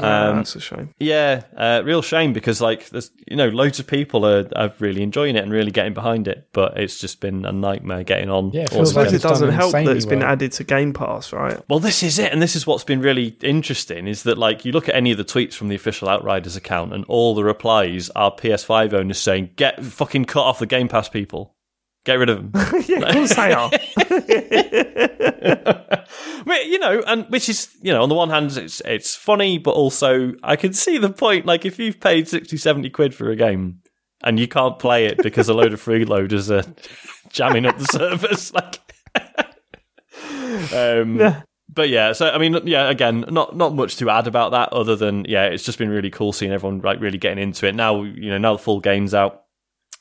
Ah, 0.00 0.28
Um, 0.28 0.36
that's 0.36 0.54
a 0.54 0.60
shame. 0.60 0.90
Yeah, 0.98 1.44
uh, 1.56 1.80
real 1.82 2.02
shame 2.02 2.34
because 2.34 2.60
like 2.60 2.90
there's 2.90 3.10
you 3.26 3.36
know 3.36 3.48
loads 3.48 3.80
of 3.80 3.86
people 3.86 4.26
are, 4.26 4.46
are 4.54 4.70
really 4.80 5.02
enjoying 5.02 5.34
it 5.34 5.42
and 5.42 5.50
really 5.50 5.70
getting 5.70 5.94
behind 5.94 6.28
it, 6.28 6.46
but 6.52 6.76
it's 6.76 7.00
just 7.00 7.22
been 7.22 7.46
a 7.46 7.52
nightmare 7.52 8.04
getting 8.04 8.28
on. 8.28 8.50
Yeah, 8.52 8.64
it 8.64 8.70
feels 8.70 8.94
like 8.94 9.14
it 9.14 9.22
doesn't 9.22 9.50
help 9.50 9.72
that 9.72 9.78
insanely 9.78 9.96
it's 9.96 10.04
been 10.04 10.22
added 10.22 10.52
to 10.52 10.64
Game 10.64 10.92
Pass, 10.92 11.32
right? 11.32 11.58
Well, 11.70 11.78
this 11.78 12.02
is 12.02 12.18
it, 12.18 12.32
and 12.34 12.42
this 12.42 12.54
is 12.54 12.66
what's 12.66 12.84
been 12.84 13.00
really 13.00 13.34
interesting 13.42 14.06
is 14.06 14.24
that 14.24 14.36
like 14.36 14.66
you 14.66 14.72
look 14.72 14.90
at 14.90 14.94
any 14.94 15.10
of 15.10 15.16
the 15.16 15.24
tweets 15.24 15.54
from 15.54 15.68
the 15.68 15.76
official 15.76 16.10
Outriders 16.10 16.54
account, 16.54 16.92
and 16.92 17.06
all 17.06 17.34
the 17.34 17.42
replies 17.44 18.10
are 18.10 18.30
PS5 18.30 18.92
owners 18.92 19.18
saying, 19.18 19.50
"Get 19.56 19.82
fucking 19.82 20.26
cut 20.26 20.42
off 20.42 20.58
the 20.58 20.66
Game 20.66 20.88
Pass, 20.88 21.08
people, 21.08 21.54
get 22.08 22.18
rid 22.18 22.30
of 22.30 22.52
them." 22.52 22.82
yeah, 22.88 22.98
of 23.00 23.14
course 23.14 23.34
they 23.34 23.52
are. 23.52 23.70
Well, 26.46 26.64
you 26.66 26.78
know, 26.78 27.02
and 27.06 27.26
which 27.28 27.48
is 27.48 27.68
you 27.82 27.92
know 27.92 28.02
on 28.02 28.08
the 28.08 28.14
one 28.14 28.30
hand 28.30 28.56
it's 28.56 28.80
it's 28.84 29.14
funny, 29.14 29.58
but 29.58 29.72
also 29.72 30.32
I 30.42 30.56
can 30.56 30.72
see 30.72 30.96
the 30.96 31.10
point. 31.10 31.44
Like 31.44 31.66
if 31.66 31.78
you've 31.78 32.00
paid 32.00 32.26
60, 32.26 32.56
70 32.56 32.88
quid 32.90 33.14
for 33.14 33.30
a 33.30 33.36
game 33.36 33.80
and 34.22 34.40
you 34.40 34.48
can't 34.48 34.78
play 34.78 35.04
it 35.06 35.18
because 35.22 35.48
a 35.50 35.54
load 35.54 35.74
of 35.74 35.84
freeloaders 35.84 36.50
are 36.50 36.64
jamming 37.28 37.66
up 37.66 37.76
the 37.78 37.84
servers, 37.92 38.52
like. 38.54 38.80
um, 40.72 41.20
Yeah. 41.20 41.42
But 41.70 41.90
yeah, 41.90 42.12
so 42.12 42.30
I 42.30 42.38
mean, 42.38 42.66
yeah, 42.66 42.88
again, 42.88 43.26
not 43.28 43.54
not 43.54 43.74
much 43.74 43.98
to 43.98 44.08
add 44.08 44.26
about 44.26 44.52
that, 44.52 44.72
other 44.72 44.96
than 44.96 45.26
yeah, 45.28 45.44
it's 45.44 45.64
just 45.64 45.78
been 45.78 45.90
really 45.90 46.10
cool 46.10 46.32
seeing 46.32 46.50
everyone 46.50 46.80
like 46.80 46.98
really 47.00 47.18
getting 47.18 47.42
into 47.42 47.66
it. 47.66 47.74
Now, 47.74 48.02
you 48.04 48.30
know, 48.30 48.38
now 48.38 48.54
the 48.54 48.58
full 48.58 48.80
game's 48.80 49.12
out. 49.12 49.42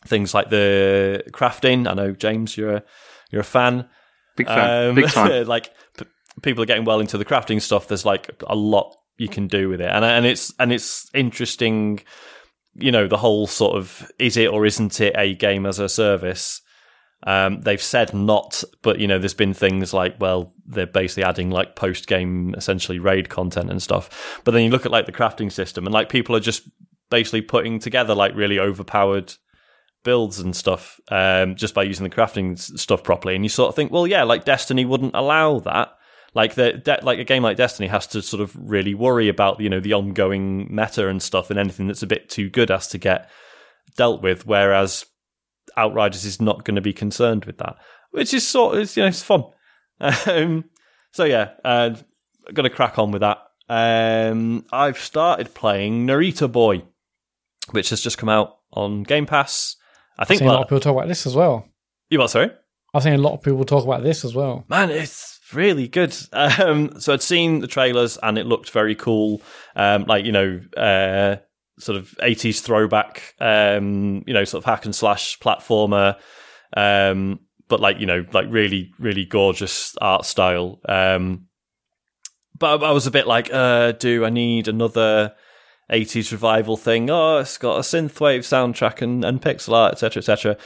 Things 0.06 0.34
like 0.34 0.50
the 0.50 1.24
crafting. 1.32 1.88
I 1.88 1.94
know 1.94 2.12
James, 2.12 2.58
you're 2.58 2.78
a 2.78 2.84
you're 3.32 3.42
a 3.42 3.46
fan. 3.46 3.88
Big 4.36 4.48
fan. 4.48 4.90
Um, 4.90 4.96
Big 4.96 5.10
time. 5.10 5.46
like 5.48 5.72
p- 5.98 6.06
people 6.42 6.64
are 6.64 6.68
getting 6.68 6.86
well 6.86 7.00
into 7.00 7.18
the 7.18 7.26
crafting 7.26 7.62
stuff. 7.62 7.88
There's 7.88 8.06
like 8.06 8.42
a 8.48 8.56
lot 8.56 8.96
you 9.18 9.28
can 9.28 9.48
do 9.48 9.70
with 9.70 9.82
it, 9.82 9.90
and 9.90 10.06
and 10.06 10.26
it's 10.26 10.54
and 10.60 10.72
it's 10.72 11.10
interesting 11.14 12.02
you 12.80 12.92
know 12.92 13.08
the 13.08 13.18
whole 13.18 13.48
sort 13.48 13.76
of 13.76 14.12
is 14.20 14.38
it 14.38 14.52
or 14.52 14.64
isn't 14.64 15.02
it 15.02 15.16
a 15.18 15.34
game 15.34 15.66
as 15.66 15.80
a 15.80 15.90
service 15.90 16.62
um, 17.24 17.62
they've 17.62 17.82
said 17.82 18.14
not, 18.14 18.64
but 18.84 19.00
you 19.00 19.08
know, 19.08 19.18
there's 19.18 19.34
been 19.34 19.54
things 19.54 19.94
like, 19.94 20.16
well, 20.20 20.54
they're 20.66 20.86
basically 20.86 21.24
adding 21.24 21.50
like 21.50 21.76
post 21.76 22.08
game, 22.08 22.54
essentially 22.56 23.00
raid 23.00 23.30
content 23.30 23.72
and 23.72 23.82
stuff. 23.82 24.40
But 24.44 24.52
then 24.52 24.64
you 24.64 24.70
look 24.70 24.86
at 24.86 24.92
like 24.92 25.08
the 25.08 25.12
crafting 25.12 25.52
system, 25.52 25.86
and 25.86 25.94
like 25.94 26.10
people 26.10 26.36
are 26.36 26.42
just 26.42 26.70
basically 27.10 27.42
putting 27.42 27.80
together 27.80 28.14
like 28.14 28.36
really 28.36 28.60
overpowered 28.60 29.34
builds 30.08 30.40
and 30.40 30.56
stuff 30.56 31.02
um, 31.10 31.56
just 31.56 31.74
by 31.74 31.84
using 31.84 32.06
the 32.06 32.16
crafting 32.16 32.58
stuff 32.58 33.04
properly. 33.04 33.36
And 33.36 33.44
you 33.44 33.50
sort 33.50 33.68
of 33.68 33.76
think, 33.76 33.92
well, 33.92 34.08
yeah, 34.08 34.24
like 34.24 34.46
Destiny 34.46 34.86
wouldn't 34.86 35.16
allow 35.16 35.60
that. 35.60 35.90
Like 36.34 36.56
the 36.56 36.74
de- 36.74 37.04
like 37.04 37.20
a 37.20 37.26
game 37.26 37.44
like 37.44 37.58
Destiny 37.58 37.90
has 37.90 38.08
to 38.08 38.22
sort 38.22 38.42
of 38.42 38.56
really 38.56 38.94
worry 38.94 39.28
about 39.28 39.60
you 39.60 39.70
know 39.70 39.82
the 39.82 39.94
ongoing 39.94 40.74
meta 40.74 41.10
and 41.10 41.22
stuff, 41.22 41.50
and 41.50 41.60
anything 41.60 41.88
that's 41.88 42.04
a 42.04 42.08
bit 42.08 42.30
too 42.30 42.50
good 42.50 42.70
has 42.70 42.88
to 42.90 42.98
get 42.98 43.30
dealt 43.98 44.22
with. 44.22 44.48
Whereas 44.48 45.06
Outriders 45.76 46.24
is 46.24 46.40
not 46.40 46.64
going 46.64 46.76
to 46.76 46.82
be 46.82 46.94
concerned 46.94 47.44
with 47.44 47.58
that, 47.58 47.76
which 48.12 48.34
is 48.34 48.48
sort 48.48 48.78
of 48.78 48.96
you 48.96 49.04
know 49.04 49.10
it's 49.10 49.24
fun. 49.24 49.44
Um, 50.28 50.66
so 51.12 51.24
yeah, 51.24 51.52
uh, 51.66 51.96
got 52.54 52.62
to 52.62 52.70
crack 52.70 53.00
on 53.00 53.12
with 53.12 53.22
that. 53.22 53.40
Um, 53.68 54.64
I've 54.72 55.00
started 55.00 55.56
playing 55.56 56.06
Narita 56.06 56.52
Boy, 56.52 56.84
which 57.72 57.90
has 57.90 58.02
just 58.02 58.20
come 58.20 58.30
out 58.30 58.60
on 58.72 59.02
Game 59.02 59.26
Pass. 59.26 59.77
I 60.18 60.26
think 60.26 60.42
a 60.42 60.46
lot 60.46 60.62
of 60.62 60.68
people 60.68 60.80
talk 60.80 60.96
about 60.96 61.08
this 61.08 61.26
as 61.26 61.36
well. 61.36 61.68
You 62.10 62.20
what? 62.20 62.30
Sorry, 62.30 62.50
I've 62.94 63.04
seen 63.04 63.14
a 63.14 63.18
lot 63.18 63.34
of 63.34 63.42
people 63.42 63.64
talk 63.66 63.84
about 63.84 64.04
this 64.04 64.26
as 64.26 64.34
well. 64.34 64.66
Man, 64.68 64.90
it's 64.90 65.40
really 65.54 65.88
good. 65.88 66.16
Um, 66.34 67.00
so 67.00 67.14
I'd 67.14 67.22
seen 67.22 67.60
the 67.60 67.68
trailers 67.68 68.18
and 68.22 68.38
it 68.38 68.46
looked 68.46 68.72
very 68.72 68.96
cool. 68.96 69.42
Um, 69.76 70.06
like 70.06 70.26
you 70.26 70.32
know, 70.32 70.62
uh, 70.76 71.38
sort 71.80 71.98
of 71.98 72.16
80s 72.22 72.62
throwback, 72.62 73.36
um, 73.40 74.24
you 74.26 74.34
know, 74.34 74.44
sort 74.44 74.64
of 74.64 74.66
hack 74.66 74.86
and 74.86 74.96
slash 74.96 75.40
platformer. 75.40 76.18
Um, 76.76 77.40
but 77.68 77.80
like, 77.80 78.00
you 78.00 78.06
know, 78.06 78.26
like 78.34 78.48
really, 78.50 78.94
really 79.00 79.26
gorgeous 79.26 79.96
art 80.02 80.26
style. 80.26 80.80
Um, 80.88 81.48
but 82.58 82.84
I 82.84 82.92
was 82.92 83.08
a 83.08 83.12
bit 83.12 83.28
like, 83.28 83.54
uh, 83.54 83.92
do 83.92 84.26
I 84.26 84.30
need 84.30 84.68
another 84.68 85.36
80s 85.92 86.32
revival 86.32 86.78
thing? 86.78 87.10
Oh, 87.10 87.38
it's 87.38 87.58
got 87.58 87.78
a 87.78 87.82
synthwave 87.82 88.40
soundtrack 88.40 89.02
and, 89.02 89.24
and 89.24 89.42
pixel 89.42 89.74
art, 89.74 89.94
etc., 89.94 90.20
etc. 90.22 90.58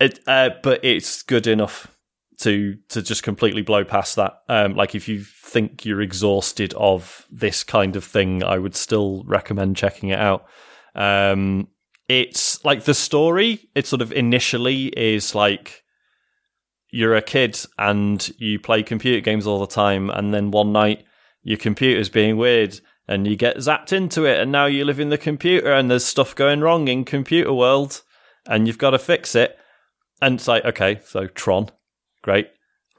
It, 0.00 0.20
uh, 0.26 0.50
but 0.62 0.84
it's 0.84 1.22
good 1.22 1.46
enough 1.46 1.94
to 2.40 2.76
to 2.88 3.02
just 3.02 3.22
completely 3.22 3.62
blow 3.62 3.84
past 3.84 4.16
that. 4.16 4.42
Um, 4.48 4.74
like 4.74 4.94
if 4.94 5.08
you 5.08 5.22
think 5.22 5.84
you're 5.84 6.02
exhausted 6.02 6.74
of 6.74 7.26
this 7.30 7.62
kind 7.62 7.96
of 7.96 8.04
thing, 8.04 8.42
I 8.42 8.58
would 8.58 8.74
still 8.74 9.22
recommend 9.26 9.76
checking 9.76 10.08
it 10.10 10.18
out. 10.18 10.46
Um, 10.94 11.68
it's 12.08 12.64
like 12.64 12.84
the 12.84 12.94
story. 12.94 13.68
It 13.74 13.86
sort 13.86 14.02
of 14.02 14.12
initially 14.12 14.86
is 14.88 15.34
like 15.34 15.82
you're 16.90 17.16
a 17.16 17.22
kid 17.22 17.58
and 17.78 18.32
you 18.38 18.58
play 18.58 18.82
computer 18.82 19.20
games 19.20 19.46
all 19.46 19.60
the 19.60 19.66
time, 19.66 20.10
and 20.10 20.34
then 20.34 20.50
one 20.50 20.72
night 20.72 21.04
your 21.42 21.58
computer's 21.58 22.08
being 22.08 22.36
weird 22.36 22.80
and 23.06 23.26
you 23.26 23.36
get 23.36 23.56
zapped 23.58 23.92
into 23.92 24.24
it, 24.24 24.40
and 24.40 24.50
now 24.50 24.66
you 24.66 24.84
live 24.84 25.00
in 25.00 25.10
the 25.10 25.18
computer 25.18 25.72
and 25.72 25.90
there's 25.90 26.04
stuff 26.04 26.34
going 26.34 26.60
wrong 26.60 26.88
in 26.88 27.04
computer 27.04 27.52
world, 27.52 28.02
and 28.46 28.66
you've 28.66 28.78
got 28.78 28.90
to 28.90 28.98
fix 28.98 29.34
it. 29.34 29.58
And 30.22 30.36
it's 30.36 30.48
like, 30.48 30.64
okay, 30.64 31.00
so 31.04 31.26
Tron, 31.26 31.70
great. 32.22 32.48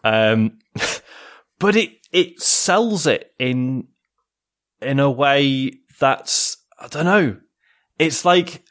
Um, 0.03 0.60
but 1.60 1.76
it 1.76 1.91
it 2.11 2.40
sells 2.40 3.07
it 3.07 3.34
in 3.40 3.88
in 4.82 4.99
a 4.99 5.10
way 5.10 5.73
that's 5.99 6.57
I 6.80 6.88
don't 6.88 7.06
know. 7.06 7.38
It's 7.98 8.26
like 8.26 8.64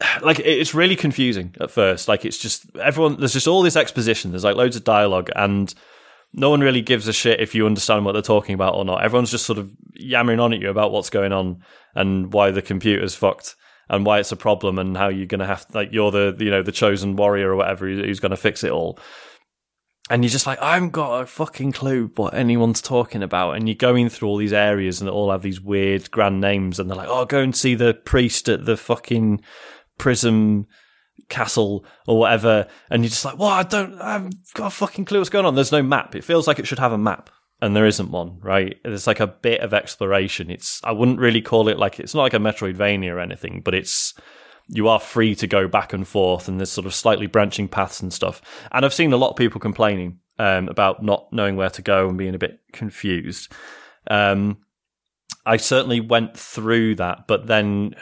like 0.22 0.38
it's 0.40 0.74
really 0.74 0.96
confusing 0.96 1.54
at 1.60 1.70
first. 1.70 2.08
Like 2.08 2.24
it's 2.24 2.38
just 2.38 2.64
everyone 2.76 3.18
there's 3.18 3.32
just 3.32 3.48
all 3.48 3.62
this 3.62 3.76
exposition. 3.76 4.30
There's 4.30 4.44
like 4.44 4.56
loads 4.56 4.76
of 4.76 4.84
dialogue 4.84 5.30
and 5.34 5.72
no 6.32 6.50
one 6.50 6.60
really 6.60 6.82
gives 6.82 7.08
a 7.08 7.12
shit 7.12 7.40
if 7.40 7.54
you 7.54 7.66
understand 7.66 8.04
what 8.04 8.12
they're 8.12 8.22
talking 8.22 8.54
about 8.54 8.74
or 8.74 8.84
not. 8.84 9.02
Everyone's 9.02 9.30
just 9.30 9.46
sort 9.46 9.58
of 9.58 9.72
yammering 9.94 10.40
on 10.40 10.52
at 10.52 10.60
you 10.60 10.70
about 10.70 10.92
what's 10.92 11.10
going 11.10 11.32
on 11.32 11.62
and 11.94 12.32
why 12.32 12.50
the 12.50 12.62
computer's 12.62 13.14
fucked 13.14 13.56
and 13.88 14.06
why 14.06 14.20
it's 14.20 14.32
a 14.32 14.36
problem 14.36 14.78
and 14.78 14.96
how 14.96 15.08
you're 15.08 15.26
going 15.26 15.40
to 15.40 15.46
have 15.46 15.66
like 15.74 15.92
you're 15.92 16.12
the 16.12 16.36
you 16.38 16.50
know 16.50 16.62
the 16.62 16.72
chosen 16.72 17.16
warrior 17.16 17.50
or 17.50 17.56
whatever 17.56 17.88
who's 17.88 18.20
going 18.20 18.30
to 18.30 18.36
fix 18.36 18.62
it 18.62 18.70
all 18.70 18.98
and 20.10 20.24
you're 20.24 20.30
just 20.30 20.46
like, 20.46 20.60
I 20.60 20.74
haven't 20.74 20.90
got 20.90 21.20
a 21.20 21.26
fucking 21.26 21.70
clue 21.70 22.10
what 22.16 22.34
anyone's 22.34 22.82
talking 22.82 23.22
about. 23.22 23.52
And 23.52 23.68
you're 23.68 23.76
going 23.76 24.08
through 24.08 24.26
all 24.26 24.38
these 24.38 24.52
areas 24.52 25.00
and 25.00 25.06
they 25.06 25.12
all 25.12 25.30
have 25.30 25.42
these 25.42 25.60
weird 25.60 26.10
grand 26.10 26.40
names. 26.40 26.80
And 26.80 26.90
they're 26.90 26.96
like, 26.96 27.08
oh, 27.08 27.24
go 27.26 27.38
and 27.38 27.54
see 27.54 27.76
the 27.76 27.94
priest 27.94 28.48
at 28.48 28.64
the 28.64 28.76
fucking 28.76 29.40
prism 29.98 30.66
castle 31.30 31.86
or 32.06 32.18
whatever. 32.18 32.66
And 32.90 33.02
you're 33.02 33.08
just 33.08 33.24
like, 33.24 33.38
well, 33.38 33.48
I 33.48 33.62
don't, 33.62 33.98
I've 34.00 34.30
got 34.52 34.66
a 34.66 34.70
fucking 34.70 35.06
clue 35.06 35.20
what's 35.20 35.30
going 35.30 35.46
on. 35.46 35.54
There's 35.54 35.72
no 35.72 35.82
map. 35.82 36.14
It 36.14 36.24
feels 36.24 36.46
like 36.46 36.58
it 36.58 36.66
should 36.66 36.78
have 36.78 36.92
a 36.92 36.98
map. 36.98 37.30
And 37.62 37.74
there 37.74 37.86
isn't 37.86 38.10
one, 38.10 38.38
right? 38.40 38.76
There's 38.84 39.06
like 39.06 39.20
a 39.20 39.26
bit 39.26 39.60
of 39.60 39.72
exploration. 39.72 40.50
It's, 40.50 40.80
I 40.84 40.92
wouldn't 40.92 41.18
really 41.18 41.42
call 41.42 41.68
it 41.68 41.78
like, 41.78 42.00
it's 42.00 42.14
not 42.14 42.22
like 42.22 42.34
a 42.34 42.38
Metroidvania 42.38 43.12
or 43.12 43.20
anything, 43.20 43.62
but 43.64 43.74
it's, 43.74 44.14
you 44.72 44.88
are 44.88 45.00
free 45.00 45.34
to 45.34 45.46
go 45.46 45.66
back 45.66 45.92
and 45.92 46.06
forth, 46.06 46.46
and 46.46 46.60
there's 46.60 46.70
sort 46.70 46.86
of 46.86 46.94
slightly 46.94 47.26
branching 47.26 47.66
paths 47.66 48.00
and 48.00 48.12
stuff. 48.12 48.40
And 48.70 48.84
I've 48.84 48.94
seen 48.94 49.12
a 49.12 49.16
lot 49.16 49.30
of 49.30 49.36
people 49.36 49.60
complaining 49.60 50.20
um, 50.38 50.68
about 50.68 51.02
not 51.02 51.32
knowing 51.32 51.56
where 51.56 51.70
to 51.70 51.82
go 51.82 52.08
and 52.08 52.16
being 52.16 52.36
a 52.36 52.38
bit 52.38 52.60
confused. 52.72 53.52
Um, 54.08 54.58
I 55.44 55.56
certainly 55.56 56.00
went 56.00 56.36
through 56.36 56.94
that, 56.94 57.26
but 57.26 57.46
then, 57.48 57.96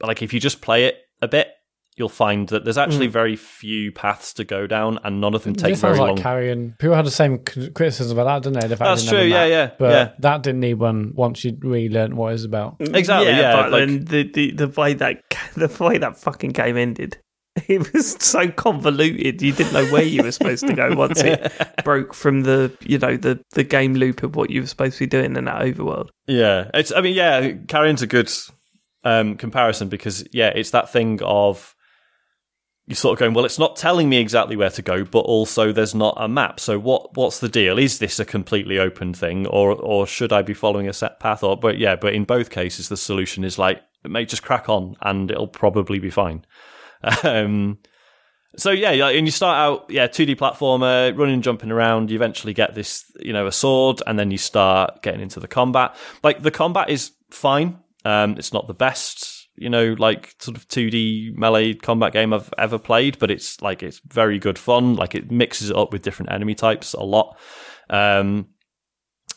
like, 0.00 0.22
if 0.22 0.32
you 0.32 0.38
just 0.38 0.62
play 0.62 0.84
it 0.84 0.98
a 1.20 1.26
bit, 1.26 1.48
you'll 1.96 2.08
find 2.08 2.48
that 2.48 2.64
there's 2.64 2.78
actually 2.78 3.08
mm. 3.08 3.12
very 3.12 3.36
few 3.36 3.92
paths 3.92 4.32
to 4.34 4.44
go 4.44 4.66
down, 4.66 4.98
and 5.04 5.20
none 5.20 5.34
of 5.34 5.44
them 5.44 5.54
take 5.54 5.76
very 5.76 5.96
long. 5.96 6.00
like 6.00 6.08
long. 6.08 6.22
Carrion. 6.22 6.74
People 6.78 6.96
had 6.96 7.06
the 7.06 7.10
same 7.10 7.38
criticism 7.38 8.18
about 8.18 8.42
that, 8.42 8.48
didn't 8.48 8.60
they? 8.60 8.68
The 8.68 8.76
fact 8.76 8.88
That's 8.88 9.08
true. 9.08 9.22
Yeah, 9.22 9.44
yeah. 9.46 9.70
But 9.78 9.90
yeah. 9.90 10.12
that 10.20 10.42
didn't 10.42 10.60
need 10.60 10.74
one 10.74 11.12
once 11.14 11.44
you 11.44 11.56
really 11.60 11.88
learned 11.88 12.14
what 12.14 12.32
it's 12.32 12.44
about. 12.44 12.78
Mm, 12.78 12.96
exactly. 12.96 13.30
Yeah, 13.30 13.40
yeah 13.40 13.56
but 13.56 13.72
like, 13.72 13.86
then 13.86 14.04
the, 14.04 14.30
the 14.32 14.50
the 14.52 14.68
way 14.68 14.94
that 14.94 15.22
the 15.56 15.84
way 15.84 15.98
that 15.98 16.18
fucking 16.18 16.50
game 16.50 16.76
ended. 16.76 17.18
It 17.68 17.92
was 17.92 18.12
so 18.12 18.50
convoluted. 18.50 19.42
You 19.42 19.52
didn't 19.52 19.74
know 19.74 19.84
where 19.92 20.02
you 20.02 20.22
were 20.22 20.32
supposed 20.32 20.66
to 20.66 20.72
go 20.72 20.94
once 20.96 21.20
it 21.20 21.52
broke 21.84 22.14
from 22.14 22.44
the, 22.44 22.74
you 22.80 22.98
know, 22.98 23.18
the, 23.18 23.44
the 23.50 23.62
game 23.62 23.92
loop 23.92 24.22
of 24.22 24.34
what 24.34 24.48
you 24.48 24.62
were 24.62 24.66
supposed 24.66 24.94
to 24.94 25.00
be 25.00 25.06
doing 25.06 25.36
in 25.36 25.44
that 25.44 25.60
overworld. 25.60 26.08
Yeah, 26.26 26.70
it's. 26.72 26.92
I 26.92 27.02
mean, 27.02 27.14
yeah, 27.14 27.52
Carrion's 27.68 28.00
a 28.00 28.06
good 28.06 28.32
um, 29.04 29.36
comparison 29.36 29.90
because 29.90 30.26
yeah, 30.32 30.48
it's 30.48 30.70
that 30.70 30.90
thing 30.90 31.20
of 31.22 31.74
you're 32.86 32.96
sort 32.96 33.14
of 33.14 33.20
going, 33.20 33.32
well, 33.32 33.44
it's 33.44 33.58
not 33.58 33.76
telling 33.76 34.08
me 34.08 34.18
exactly 34.18 34.56
where 34.56 34.70
to 34.70 34.82
go, 34.82 35.04
but 35.04 35.20
also 35.20 35.70
there's 35.70 35.94
not 35.94 36.14
a 36.16 36.28
map. 36.28 36.58
So 36.58 36.78
what 36.78 37.16
what's 37.16 37.38
the 37.38 37.48
deal? 37.48 37.78
Is 37.78 37.98
this 37.98 38.18
a 38.18 38.24
completely 38.24 38.78
open 38.78 39.14
thing, 39.14 39.46
or 39.46 39.72
or 39.72 40.06
should 40.06 40.32
I 40.32 40.42
be 40.42 40.54
following 40.54 40.88
a 40.88 40.92
set 40.92 41.20
path? 41.20 41.44
Or 41.44 41.56
but 41.56 41.78
yeah, 41.78 41.96
but 41.96 42.14
in 42.14 42.24
both 42.24 42.50
cases, 42.50 42.88
the 42.88 42.96
solution 42.96 43.44
is 43.44 43.58
like, 43.58 43.80
it 44.04 44.10
may 44.10 44.24
just 44.24 44.42
crack 44.42 44.68
on, 44.68 44.96
and 45.00 45.30
it'll 45.30 45.48
probably 45.48 45.98
be 45.98 46.10
fine. 46.10 46.44
Um, 47.24 47.78
so 48.56 48.70
yeah, 48.70 48.90
and 48.90 49.26
you 49.26 49.32
start 49.32 49.56
out, 49.56 49.90
yeah, 49.90 50.06
2D 50.06 50.36
platformer, 50.36 51.16
running, 51.18 51.34
and 51.34 51.42
jumping 51.42 51.72
around. 51.72 52.10
You 52.10 52.16
eventually 52.16 52.52
get 52.52 52.74
this, 52.74 53.10
you 53.18 53.32
know, 53.32 53.46
a 53.46 53.52
sword, 53.52 54.02
and 54.06 54.18
then 54.18 54.30
you 54.30 54.38
start 54.38 55.02
getting 55.02 55.20
into 55.20 55.40
the 55.40 55.48
combat. 55.48 55.96
Like 56.22 56.42
the 56.42 56.50
combat 56.50 56.90
is 56.90 57.12
fine. 57.30 57.78
Um, 58.04 58.36
it's 58.38 58.52
not 58.52 58.66
the 58.66 58.74
best 58.74 59.31
you 59.54 59.68
know, 59.68 59.94
like 59.98 60.34
sort 60.38 60.56
of 60.56 60.66
2D 60.68 61.36
melee 61.36 61.74
combat 61.74 62.12
game 62.12 62.32
I've 62.32 62.52
ever 62.58 62.78
played, 62.78 63.18
but 63.18 63.30
it's 63.30 63.60
like 63.60 63.82
it's 63.82 64.00
very 64.06 64.38
good 64.38 64.58
fun. 64.58 64.94
Like 64.96 65.14
it 65.14 65.30
mixes 65.30 65.70
it 65.70 65.76
up 65.76 65.92
with 65.92 66.02
different 66.02 66.32
enemy 66.32 66.54
types 66.54 66.94
a 66.94 67.02
lot. 67.02 67.38
Um, 67.90 68.48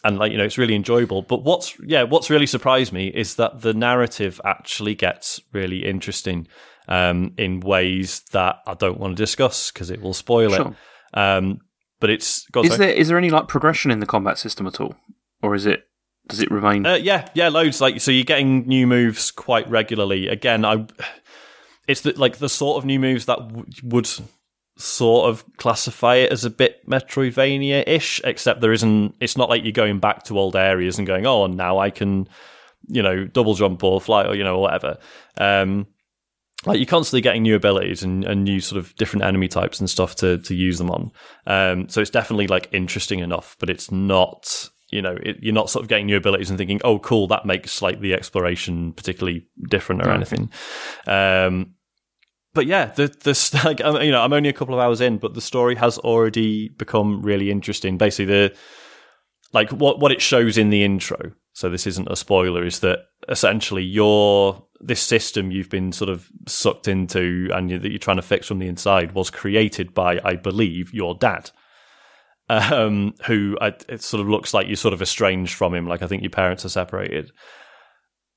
and 0.05 0.19
like 0.19 0.31
you 0.31 0.37
know 0.37 0.45
it's 0.45 0.57
really 0.57 0.75
enjoyable 0.75 1.23
but 1.23 1.43
what's 1.43 1.77
yeah 1.79 2.03
what's 2.03 2.29
really 2.29 2.45
surprised 2.45 2.93
me 2.93 3.07
is 3.07 3.35
that 3.35 3.61
the 3.61 3.73
narrative 3.73 4.39
actually 4.45 4.93
gets 4.93 5.41
really 5.51 5.83
interesting 5.83 6.47
um, 6.87 7.33
in 7.37 7.59
ways 7.61 8.21
that 8.31 8.57
I 8.67 8.75
don't 8.75 8.99
want 8.99 9.17
to 9.17 9.23
discuss 9.23 9.71
because 9.71 9.89
it 9.89 10.01
will 10.01 10.13
spoil 10.13 10.51
sure. 10.51 10.67
it 11.13 11.19
um, 11.19 11.59
but 11.99 12.09
it's 12.11 12.45
is 12.63 12.77
there 12.77 12.89
is 12.89 13.07
there 13.07 13.17
any 13.17 13.31
like 13.31 13.47
progression 13.47 13.89
in 13.91 13.99
the 13.99 14.05
combat 14.05 14.37
system 14.37 14.67
at 14.67 14.79
all 14.79 14.95
or 15.41 15.55
is 15.55 15.65
it 15.65 15.87
does 16.27 16.41
it 16.41 16.52
remain? 16.52 16.85
Uh, 16.85 16.95
yeah, 16.95 17.27
yeah, 17.34 17.49
loads. 17.49 17.81
Like 17.81 18.02
so, 18.02 18.11
you're 18.11 18.23
getting 18.23 18.68
new 18.68 18.88
moves 18.88 19.31
quite 19.31 19.69
regularly. 19.69 20.27
Again, 20.27 20.65
I 20.65 20.85
it's 21.88 22.02
the, 22.02 22.14
like 22.19 22.38
the 22.38 22.49
sort 22.49 22.77
of 22.77 22.85
new 22.85 22.99
moves 22.99 23.26
that 23.26 23.38
w- 23.38 23.65
would 23.84 24.10
sort 24.77 25.30
of 25.30 25.45
classify 25.57 26.15
it 26.15 26.31
as 26.31 26.43
a 26.43 26.49
bit 26.49 26.88
Metroidvania-ish, 26.88 28.22
except 28.23 28.61
there 28.61 28.73
isn't. 28.73 29.15
It's 29.19 29.38
not 29.38 29.49
like 29.49 29.64
you're 29.64 29.72
going 29.72 29.99
back 29.99 30.23
to 30.23 30.39
old 30.39 30.56
areas 30.56 30.97
and 30.97 31.07
going, 31.07 31.26
"Oh, 31.26 31.47
now 31.47 31.80
I 31.80 31.89
can, 31.89 32.27
you 32.88 33.02
know, 33.03 33.26
double 33.26 33.53
jump 33.53 33.84
or 33.84 34.02
fly 34.02 34.26
or 34.26 34.35
you 34.35 34.43
know, 34.43 34.60
whatever." 34.60 34.97
Um, 35.38 35.88
like 36.65 36.80
you're 36.80 36.88
constantly 36.88 37.22
getting 37.22 37.43
new 37.43 37.56
abilities 37.56 38.02
and, 38.02 38.23
and 38.23 38.43
new 38.43 38.60
sort 38.60 38.80
of 38.80 38.95
different 38.95 39.23
enemy 39.23 39.47
types 39.47 39.80
and 39.80 39.89
stuff 39.89 40.15
to 40.15 40.39
to 40.39 40.56
use 40.56 40.77
them 40.77 40.89
on. 40.89 41.11
Um, 41.45 41.89
so 41.89 42.02
it's 42.02 42.10
definitely 42.10 42.47
like 42.47 42.69
interesting 42.72 43.19
enough, 43.19 43.56
but 43.60 43.69
it's 43.69 43.91
not 43.91 44.69
you 44.90 45.02
know, 45.02 45.18
it, 45.22 45.38
you're 45.41 45.53
not 45.53 45.70
sort 45.70 45.84
of 45.84 45.90
getting 45.90 46.06
new 46.06 46.18
abilities 46.18 46.49
and 46.49 46.57
thinking, 46.57 46.82
oh, 46.84 46.99
cool, 46.99 47.28
that 47.28 47.45
makes 47.45 47.82
like 47.82 47.99
the 47.99 48.14
exploration 48.14 48.94
particularly 48.94 49.48
different 49.70 50.06
or 50.06 50.12
anything. 50.12 50.49
Um, 51.07 51.76
but 52.53 52.66
yeah, 52.68 52.86
the 52.86 53.07
the 53.07 53.62
like 53.66 53.80
you 54.03 54.12
know, 54.12 54.22
I'm 54.22 54.34
only 54.34 54.49
a 54.49 54.53
couple 54.53 54.74
of 54.74 54.80
hours 54.80 55.02
in, 55.02 55.18
but 55.18 55.34
the 55.34 55.41
story 55.41 55.76
has 55.76 55.98
already 55.99 56.70
become 56.70 57.22
really 57.22 57.52
interesting. 57.52 57.98
Basically, 57.98 58.26
the 58.26 58.56
like 59.53 59.72
what 59.72 59.99
what 59.99 60.12
it 60.12 60.22
shows 60.22 60.57
in 60.57 60.70
the 60.70 60.84
intro. 60.84 61.32
So 61.53 61.70
this 61.70 61.88
isn't 61.88 62.12
a 62.12 62.16
spoiler. 62.16 62.66
Is 62.66 62.80
that 62.80 62.99
essentially 63.30 63.84
your 63.84 64.66
this 64.82 65.02
system 65.02 65.52
you've 65.52 65.70
been 65.70 65.91
sort 65.91 66.10
of 66.10 66.30
sucked 66.48 66.88
into 66.88 67.49
and 67.53 67.72
you, 67.72 67.80
that 67.80 67.90
you're 67.90 67.98
trying 67.98 68.18
to 68.18 68.24
fix 68.24 68.48
from 68.48 68.60
the 68.60 68.68
inside 68.68 69.14
was 69.14 69.30
created 69.30 69.94
by, 69.94 70.20
I 70.24 70.36
believe, 70.36 70.94
your 70.94 71.16
dad 71.16 71.49
um, 72.49 73.13
who 73.26 73.57
I, 73.59 73.73
it 73.89 74.01
sort 74.01 74.22
of 74.22 74.27
looks 74.27 74.53
like 74.53 74.67
you're 74.67 74.76
sort 74.76 74.93
of 74.93 75.01
estranged 75.01 75.53
from 75.53 75.73
him. 75.73 75.88
Like 75.88 76.01
I 76.01 76.07
think 76.07 76.22
your 76.22 76.31
parents 76.31 76.65
are 76.65 76.69
separated, 76.69 77.31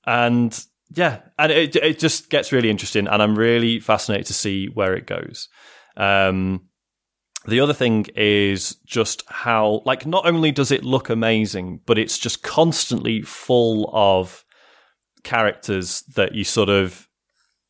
and 0.07 0.59
yeah, 0.91 1.21
and 1.39 1.53
it 1.53 1.77
it 1.77 1.99
just 1.99 2.31
gets 2.31 2.53
really 2.53 2.71
interesting, 2.71 3.07
and 3.09 3.23
I'm 3.23 3.39
really 3.39 3.81
fascinated 3.81 4.27
to 4.27 4.35
see 4.35 4.67
where 4.67 4.95
it 4.95 5.07
goes. 5.07 5.49
Um, 5.97 6.69
the 7.47 7.61
other 7.61 7.73
thing 7.73 8.07
is 8.15 8.77
just 8.85 9.23
how, 9.29 9.83
like, 9.85 10.05
not 10.05 10.27
only 10.27 10.51
does 10.51 10.71
it 10.71 10.85
look 10.85 11.09
amazing, 11.09 11.81
but 11.87 11.99
it's 11.99 12.19
just 12.19 12.43
constantly 12.43 13.23
full 13.23 13.91
of 13.93 14.45
characters 15.23 16.03
that 16.15 16.35
you 16.35 16.45
sort 16.45 16.69
of 16.69 17.08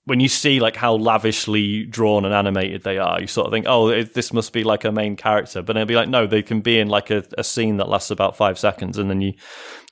when 0.09 0.21
you 0.21 0.29
see 0.29 0.59
like 0.59 0.75
how 0.75 0.95
lavishly 0.95 1.85
drawn 1.85 2.25
and 2.25 2.33
animated 2.33 2.83
they 2.83 2.97
are, 2.97 3.21
you 3.21 3.27
sort 3.27 3.47
of 3.47 3.53
think, 3.53 3.67
oh, 3.69 3.89
it, 3.89 4.15
this 4.15 4.33
must 4.33 4.55
be 4.55 4.65
like 4.65 4.85
a 4.85 4.91
main 4.91 5.17
character. 5.17 5.61
But 5.61 5.77
it'll 5.77 5.87
be 5.87 5.97
like, 5.97 6.09
no, 6.09 6.27
they 6.27 6.43
can 6.43 6.63
be 6.63 6.79
in 6.79 6.89
like 6.89 7.11
a, 7.11 7.25
a, 7.37 7.45
scene 7.45 7.77
that 7.77 7.91
lasts 7.91 8.11
about 8.11 8.35
five 8.35 8.59
seconds, 8.59 8.97
and 8.97 9.11
then 9.11 9.21
you 9.21 9.35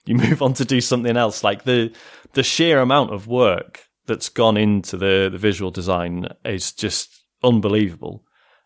you 0.06 0.14
move 0.16 0.40
on 0.40 0.55
to 0.55 0.64
do 0.64 0.80
something 0.80 1.18
else. 1.18 1.44
Like 1.44 1.64
the 1.64 1.94
the 2.32 2.43
sheer 2.43 2.80
amount 2.80 3.12
of 3.12 3.26
work 3.26 3.84
that's 4.06 4.30
gone 4.30 4.56
into 4.56 4.97
the 4.97 5.28
the 5.30 5.38
visual 5.38 5.70
design 5.70 6.28
is 6.47 6.72
just 6.72 7.22
unbelievable. 7.44 8.24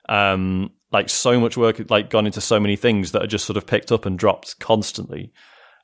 Um, 0.09 0.70
like 0.93 1.09
so 1.09 1.40
much 1.40 1.56
work, 1.56 1.90
like 1.90 2.10
gone 2.10 2.27
into 2.27 2.40
so 2.40 2.60
many 2.60 2.77
things 2.77 3.10
that 3.10 3.22
are 3.22 3.28
just 3.28 3.44
sort 3.44 3.56
of 3.56 3.66
picked 3.66 3.90
up 3.90 4.06
and 4.06 4.16
dropped 4.16 4.60
constantly. 4.60 5.32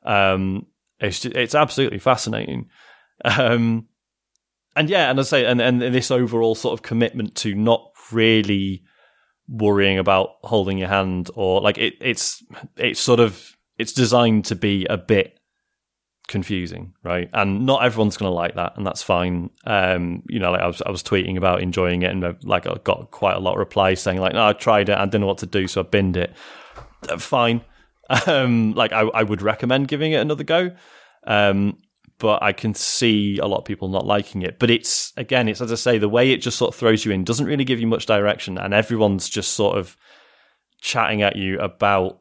Um, 0.05 0.67
it's 1.01 1.21
just, 1.21 1.35
it's 1.35 1.55
absolutely 1.57 1.99
fascinating. 1.99 2.69
Um, 3.25 3.89
and 4.77 4.91
yeah, 4.91 5.11
and 5.11 5.19
I 5.19 5.23
say, 5.23 5.47
and, 5.47 5.61
and 5.61 5.81
this 5.81 6.11
overall 6.11 6.55
sort 6.55 6.75
of 6.75 6.83
commitment 6.83 7.35
to 7.37 7.55
not 7.55 7.91
really 8.13 8.83
worrying 9.49 9.99
about 9.99 10.31
holding 10.43 10.79
your 10.79 10.89
hand 10.89 11.31
or 11.35 11.61
like 11.61 11.79
it, 11.79 11.95
it's 12.01 12.43
it's 12.77 13.01
sort 13.01 13.21
of 13.21 13.57
it's 13.79 13.93
designed 13.93 14.45
to 14.47 14.55
be 14.55 14.85
a 14.87 14.97
bit 14.97 15.39
confusing, 16.29 16.93
right? 17.05 17.31
And 17.33 17.65
not 17.67 17.85
everyone's 17.85 18.17
going 18.17 18.31
to 18.31 18.35
like 18.35 18.55
that, 18.57 18.77
and 18.77 18.87
that's 18.87 19.03
fine. 19.03 19.51
Um, 19.65 20.23
you 20.29 20.39
know, 20.39 20.51
like 20.53 20.61
I 20.61 20.67
was 20.67 20.83
I 20.83 20.91
was 20.91 21.03
tweeting 21.03 21.37
about 21.37 21.63
enjoying 21.63 22.03
it, 22.03 22.11
and 22.11 22.25
uh, 22.25 22.35
like 22.43 22.67
I 22.67 22.75
got 22.85 23.11
quite 23.11 23.37
a 23.37 23.41
lot 23.41 23.53
of 23.53 23.59
replies 23.59 24.01
saying 24.03 24.21
like, 24.21 24.35
"No, 24.35 24.47
I 24.47 24.53
tried 24.53 24.89
it, 24.89 24.99
I 24.99 25.05
didn't 25.05 25.23
know 25.23 25.27
what 25.27 25.39
to 25.39 25.47
do, 25.47 25.67
so 25.67 25.81
I 25.81 25.85
binned 25.85 26.17
it." 26.17 26.33
Uh, 27.09 27.19
fine. 27.19 27.63
Um, 28.29 28.73
like 28.75 28.93
I, 28.93 29.01
I 29.01 29.25
would 29.25 29.43
recommend 29.43 29.89
giving 29.89 30.13
it 30.13 30.21
another 30.21 30.45
go. 30.45 30.71
Um, 31.27 31.79
but 32.19 32.43
I 32.43 32.53
can 32.53 32.75
see 32.75 33.39
a 33.39 33.47
lot 33.47 33.59
of 33.59 33.65
people 33.65 33.89
not 33.89 34.07
liking 34.07 34.43
it. 34.43 34.59
But 34.59 34.71
it's 34.71 35.13
again, 35.17 35.49
it's 35.49 35.61
as 35.61 35.73
I 35.73 35.77
say, 35.77 35.99
the 35.99 36.09
way 36.09 36.31
it 36.31 36.39
just 36.39 36.59
sort 36.59 36.75
of 36.75 36.79
throws 36.79 37.05
you 37.05 37.13
in 37.13 37.25
doesn't 37.25 37.47
really 37.47 37.65
give 37.65 37.81
you 37.81 37.87
much 37.87 38.07
direction, 38.07 38.59
and 38.59 38.73
everyone's 38.73 39.29
just 39.29 39.53
sort 39.53 39.79
of 39.79 39.97
chatting 40.81 41.23
at 41.23 41.37
you 41.37 41.59
about 41.59 42.21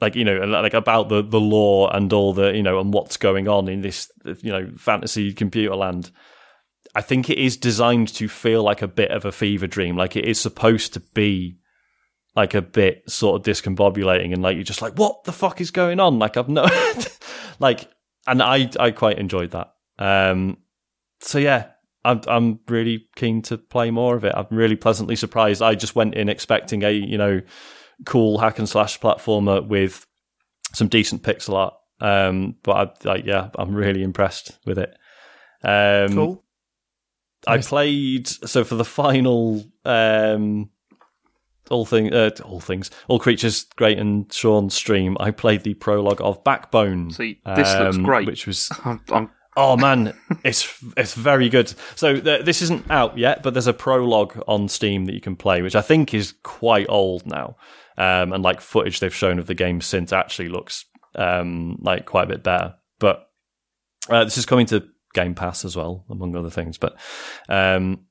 like 0.00 0.16
you 0.16 0.24
know 0.24 0.38
like 0.44 0.74
about 0.74 1.08
the 1.08 1.22
the 1.22 1.40
law 1.40 1.88
and 1.88 2.12
all 2.12 2.32
the 2.32 2.52
you 2.54 2.62
know 2.62 2.80
and 2.80 2.92
what's 2.92 3.16
going 3.16 3.48
on 3.48 3.68
in 3.68 3.80
this 3.82 4.10
you 4.40 4.50
know 4.50 4.70
fantasy 4.76 5.32
computer 5.32 5.76
land. 5.76 6.10
I 6.94 7.00
think 7.00 7.30
it 7.30 7.38
is 7.38 7.56
designed 7.56 8.08
to 8.14 8.28
feel 8.28 8.62
like 8.62 8.82
a 8.82 8.88
bit 8.88 9.10
of 9.10 9.24
a 9.24 9.32
fever 9.32 9.66
dream. 9.66 9.96
Like 9.96 10.14
it 10.16 10.26
is 10.26 10.38
supposed 10.38 10.92
to 10.92 11.00
be 11.00 11.56
like 12.36 12.52
a 12.52 12.60
bit 12.60 13.08
sort 13.08 13.40
of 13.40 13.46
discombobulating 13.46 14.32
and 14.32 14.42
like 14.42 14.56
you're 14.56 14.64
just 14.64 14.82
like 14.82 14.98
what 14.98 15.24
the 15.24 15.32
fuck 15.32 15.60
is 15.60 15.70
going 15.70 16.00
on? 16.00 16.18
Like 16.18 16.36
i've 16.36 16.48
no 16.48 16.66
like 17.58 17.88
and 18.26 18.42
I 18.42 18.70
I 18.78 18.90
quite 18.90 19.18
enjoyed 19.18 19.50
that. 19.52 19.72
Um, 19.98 20.58
so 21.20 21.38
yeah, 21.38 21.68
I'm 22.04 22.20
I'm 22.26 22.60
really 22.68 23.06
keen 23.16 23.42
to 23.42 23.58
play 23.58 23.90
more 23.90 24.16
of 24.16 24.24
it. 24.24 24.32
I'm 24.34 24.46
really 24.50 24.76
pleasantly 24.76 25.16
surprised. 25.16 25.62
I 25.62 25.74
just 25.74 25.94
went 25.94 26.14
in 26.14 26.28
expecting 26.28 26.82
a 26.82 26.90
you 26.90 27.18
know 27.18 27.40
cool 28.06 28.38
hack 28.38 28.58
and 28.58 28.68
slash 28.68 28.98
platformer 29.00 29.66
with 29.66 30.06
some 30.74 30.88
decent 30.88 31.22
pixel 31.22 31.54
art. 31.54 31.74
Um, 32.00 32.56
but 32.62 32.72
I, 33.04 33.08
like 33.08 33.24
yeah, 33.24 33.50
I'm 33.56 33.74
really 33.74 34.02
impressed 34.02 34.58
with 34.66 34.78
it. 34.78 34.96
Um, 35.62 36.14
cool. 36.14 36.44
I 37.46 37.58
played 37.58 38.28
so 38.28 38.64
for 38.64 38.74
the 38.76 38.84
final 38.84 39.64
um, 39.84 40.70
all 41.70 41.84
thing, 41.84 42.12
uh, 42.12 42.30
all 42.44 42.60
things, 42.60 42.90
all 43.08 43.18
creatures 43.18 43.64
great 43.76 43.98
and 43.98 44.32
Sean 44.32 44.70
stream. 44.70 45.16
I 45.20 45.30
played 45.30 45.62
the 45.62 45.74
prologue 45.74 46.20
of 46.20 46.42
Backbone. 46.44 47.10
See, 47.10 47.40
this 47.56 47.68
um, 47.70 47.84
looks 47.84 47.96
great. 47.98 48.26
Which 48.26 48.46
was, 48.46 48.70
I'm, 48.84 49.00
I'm... 49.10 49.30
oh 49.56 49.76
man, 49.76 50.14
it's 50.44 50.82
it's 50.96 51.14
very 51.14 51.48
good. 51.48 51.72
So 51.94 52.20
th- 52.20 52.44
this 52.44 52.62
isn't 52.62 52.90
out 52.90 53.16
yet, 53.18 53.42
but 53.42 53.54
there's 53.54 53.66
a 53.66 53.72
prologue 53.72 54.42
on 54.46 54.68
Steam 54.68 55.06
that 55.06 55.14
you 55.14 55.20
can 55.20 55.36
play, 55.36 55.62
which 55.62 55.76
I 55.76 55.82
think 55.82 56.14
is 56.14 56.34
quite 56.42 56.86
old 56.88 57.26
now. 57.26 57.56
Um, 57.98 58.32
and 58.32 58.42
like 58.42 58.62
footage 58.62 59.00
they've 59.00 59.14
shown 59.14 59.38
of 59.38 59.46
the 59.46 59.54
game 59.54 59.82
since 59.82 60.14
actually 60.14 60.48
looks 60.48 60.86
um, 61.14 61.78
like 61.82 62.06
quite 62.06 62.24
a 62.24 62.28
bit 62.28 62.42
better. 62.42 62.74
But 62.98 63.28
uh, 64.08 64.24
this 64.24 64.38
is 64.38 64.46
coming 64.46 64.66
to 64.66 64.88
Game 65.14 65.34
Pass 65.34 65.64
as 65.64 65.76
well, 65.76 66.04
among 66.10 66.34
other 66.36 66.50
things. 66.50 66.78
But 66.78 66.96
um, 67.48 68.06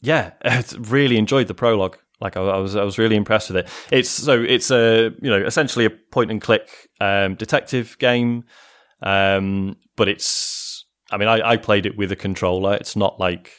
yeah, 0.00 0.32
really 0.78 1.16
enjoyed 1.16 1.48
the 1.48 1.54
prologue. 1.54 1.98
Like 2.22 2.36
I, 2.36 2.40
I, 2.40 2.58
was, 2.58 2.76
I 2.76 2.84
was 2.84 2.98
really 2.98 3.16
impressed 3.16 3.50
with 3.50 3.58
it. 3.58 3.68
It's 3.90 4.08
so 4.08 4.40
it's 4.40 4.70
a 4.70 5.10
you 5.20 5.30
know 5.30 5.44
essentially 5.44 5.84
a 5.84 5.90
point 5.90 6.30
and 6.30 6.40
click 6.40 6.70
um, 7.00 7.34
detective 7.34 7.98
game, 7.98 8.44
um, 9.02 9.76
but 9.96 10.08
it's. 10.08 10.86
I 11.10 11.18
mean, 11.18 11.28
I, 11.28 11.46
I 11.46 11.56
played 11.58 11.84
it 11.84 11.98
with 11.98 12.10
a 12.10 12.16
controller. 12.16 12.72
It's 12.74 12.96
not 12.96 13.20
like 13.20 13.52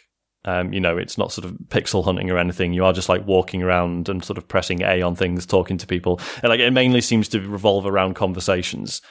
um, 0.45 0.73
you 0.73 0.81
know, 0.81 0.97
it's 0.97 1.17
not 1.17 1.31
sort 1.31 1.45
of 1.45 1.53
pixel 1.69 2.03
hunting 2.03 2.29
or 2.29 2.37
anything. 2.37 2.73
You 2.73 2.83
are 2.85 2.93
just 2.93 3.09
like 3.09 3.25
walking 3.25 3.63
around 3.63 4.09
and 4.09 4.23
sort 4.23 4.37
of 4.37 4.47
pressing 4.47 4.81
A 4.81 5.01
on 5.01 5.15
things, 5.15 5.45
talking 5.45 5.77
to 5.77 5.87
people. 5.87 6.19
And 6.41 6.49
like 6.49 6.59
it 6.59 6.71
mainly 6.71 7.01
seems 7.01 7.29
to 7.29 7.39
revolve 7.39 7.85
around 7.85 8.15
conversations. 8.15 9.01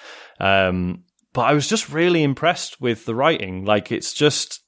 Um, 0.41 1.05
but 1.33 1.43
I 1.43 1.55
was 1.55 1.67
just 1.67 1.89
really 1.89 2.23
impressed 2.23 2.81
with 2.81 3.07
the 3.07 3.15
writing. 3.15 3.65
Like 3.65 3.91
it's 3.91 4.13
just, 4.13 4.61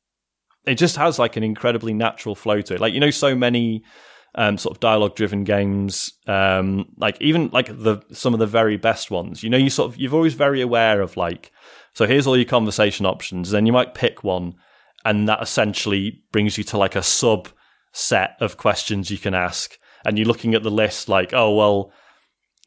it 0.65 0.77
just 0.77 0.97
has 0.97 1.19
like 1.19 1.37
an 1.37 1.45
incredibly 1.45 1.93
natural 1.93 2.35
flow 2.35 2.63
to 2.63 2.75
it. 2.75 2.81
Like, 2.81 2.95
you 2.95 3.01
know, 3.01 3.11
so 3.11 3.35
many 3.35 3.85
um, 4.35 4.59
sort 4.59 4.77
of 4.77 4.81
dialogue 4.81 5.15
driven 5.15 5.45
games, 5.45 6.13
um, 6.27 6.87
like 6.97 7.21
even 7.21 7.51
like 7.53 7.67
the 7.69 8.03
some 8.13 8.35
of 8.35 8.41
the 8.41 8.47
very 8.47 8.77
best 8.77 9.11
ones. 9.11 9.43
You 9.43 9.51
know, 9.51 9.57
you 9.57 9.71
sort 9.71 9.93
of 9.93 9.99
you're 9.99 10.15
always 10.15 10.35
very 10.35 10.61
aware 10.61 11.01
of 11.01 11.17
like, 11.17 11.53
so 11.95 12.07
here's 12.07 12.27
all 12.27 12.37
your 12.37 12.45
conversation 12.45 13.07
options. 13.07 13.51
Then 13.51 13.67
you 13.67 13.73
might 13.73 13.95
pick 13.95 14.25
one, 14.25 14.55
and 15.05 15.29
that 15.29 15.43
essentially 15.43 16.23
brings 16.33 16.59
you 16.59 16.65
to 16.65 16.79
like 16.79 16.97
a 16.97 17.03
sub 17.03 17.49
set 17.93 18.37
of 18.41 18.57
questions 18.57 19.11
you 19.11 19.19
can 19.19 19.35
ask. 19.35 19.79
And 20.05 20.19
you're 20.19 20.27
looking 20.27 20.55
at 20.55 20.63
the 20.63 20.71
list 20.71 21.09
like, 21.09 21.33
oh 21.33 21.55
well, 21.55 21.93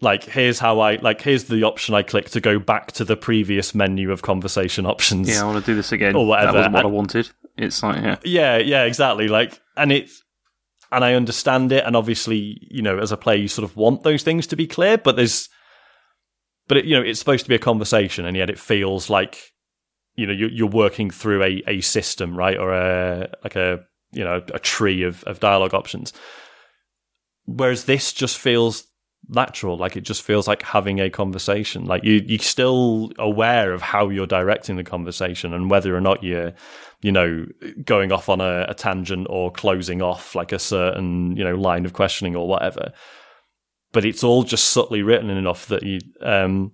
like 0.02 0.24
here's 0.24 0.60
how 0.60 0.80
I 0.80 0.96
like 0.96 1.22
here's 1.22 1.46
the 1.46 1.64
option 1.64 1.96
I 1.96 2.04
click 2.04 2.30
to 2.32 2.40
go 2.40 2.60
back 2.60 2.94
to 2.94 3.06
the 3.06 3.18
previous 3.18 3.76
menu 3.76 4.12
of 4.12 4.22
conversation 4.22 4.86
options. 4.86 5.30
Yeah, 5.30 5.44
I 5.44 5.46
want 5.46 5.64
to 5.64 5.72
do 5.72 5.76
this 5.76 5.92
again. 5.92 6.16
Or 6.16 6.26
whatever. 6.26 6.54
That 6.54 6.58
wasn't 6.58 6.74
what 6.76 6.86
I 6.86 6.90
wanted. 6.90 7.30
It's 7.58 7.84
like 7.84 8.04
yeah, 8.04 8.18
yeah, 8.24 8.58
yeah, 8.58 8.84
exactly. 8.84 9.28
Like, 9.28 9.60
and 9.76 9.92
it's 9.92 10.24
and 10.92 11.04
I 11.04 11.14
understand 11.14 11.72
it. 11.72 11.84
And 11.86 11.96
obviously, 11.96 12.68
you 12.70 12.82
know, 12.82 12.98
as 12.98 13.12
a 13.12 13.18
player, 13.18 13.38
you 13.38 13.48
sort 13.48 13.70
of 13.70 13.76
want 13.76 14.04
those 14.04 14.24
things 14.24 14.48
to 14.48 14.56
be 14.56 14.68
clear, 14.68 14.98
but 14.98 15.16
there's, 15.16 15.50
but 16.68 16.78
it, 16.78 16.86
you 16.86 16.96
know, 16.96 17.04
it's 17.04 17.20
supposed 17.20 17.46
to 17.46 17.50
be 17.50 17.56
a 17.56 17.60
conversation, 17.60 18.26
and 18.26 18.36
yet 18.36 18.50
it 18.50 18.60
feels 18.60 19.10
like, 19.10 19.54
you 20.16 20.26
know, 20.26 20.34
you're, 20.34 20.50
you're 20.50 20.68
working 20.68 21.10
through 21.10 21.44
a, 21.44 21.64
a 21.68 21.82
system, 21.82 22.38
right, 22.38 22.58
or 22.58 22.74
a 22.74 23.30
like 23.44 23.56
a 23.56 23.80
you 24.12 24.24
know 24.24 24.42
a 24.54 24.60
tree 24.60 25.04
of 25.04 25.24
of 25.24 25.40
dialogue 25.40 25.74
options. 25.74 26.14
Whereas 27.46 27.86
this 27.86 28.12
just 28.12 28.38
feels 28.38 28.86
natural, 29.30 29.78
like 29.78 29.96
it 29.96 30.02
just 30.02 30.22
feels 30.22 30.48
like 30.48 30.64
having 30.64 31.00
a 31.00 31.10
conversation. 31.10 31.86
Like 31.86 32.04
you 32.04 32.24
you're 32.26 32.40
still 32.40 33.12
aware 33.18 33.74
of 33.74 33.82
how 33.82 34.10
you're 34.10 34.28
directing 34.28 34.76
the 34.76 34.84
conversation 34.84 35.54
and 35.54 35.70
whether 35.70 35.96
or 35.96 36.02
not 36.02 36.24
you're 36.24 36.54
you 37.08 37.14
know, 37.14 37.46
going 37.86 38.12
off 38.12 38.28
on 38.28 38.42
a, 38.42 38.66
a, 38.68 38.74
tangent 38.74 39.28
or 39.30 39.50
closing 39.50 40.02
off 40.02 40.36
like 40.36 40.52
a 40.52 40.60
certain, 40.60 41.38
you 41.38 41.44
know, 41.46 41.56
line 41.56 41.86
of 41.86 41.94
questioning 41.94 42.36
or 42.36 42.50
whatever. 42.50 42.92
But 43.94 44.04
it's 44.04 44.26
all 44.26 44.44
just 44.44 44.74
subtly 44.74 45.04
written 45.04 45.30
enough 45.30 45.68
that 45.68 45.84
you, 45.84 46.00
um, 46.22 46.74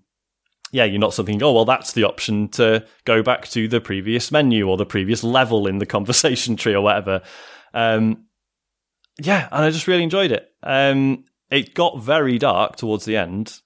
yeah, 0.71 0.85
you're 0.85 0.99
not 0.99 1.13
something, 1.13 1.43
oh, 1.43 1.53
well, 1.53 1.65
that's 1.65 1.93
the 1.93 2.05
option 2.05 2.47
to 2.49 2.83
go 3.05 3.21
back 3.21 3.47
to 3.49 3.67
the 3.67 3.79
previous 3.79 4.31
menu 4.31 4.67
or 4.67 4.75
the 4.75 4.87
previous 4.87 5.23
level 5.23 5.67
in 5.67 5.77
the 5.77 5.85
conversation 5.85 6.55
tree 6.57 6.73
or 6.73 6.81
whatever. 6.81 7.21
Um, 7.75 8.25
yeah, 9.21 9.47
and 9.51 9.65
I 9.65 9.69
just 9.69 9.85
really 9.85 10.01
enjoyed 10.01 10.31
it. 10.31 10.49
Um, 10.63 11.25
it 11.51 11.75
got 11.75 12.01
very 12.01 12.39
dark 12.39 12.77
towards 12.77 13.05
the 13.05 13.17
end, 13.17 13.59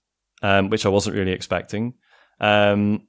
um, 0.43 0.69
which 0.69 0.85
I 0.85 0.89
wasn't 0.89 1.15
really 1.15 1.31
expecting. 1.31 1.93
Um, 2.41 3.07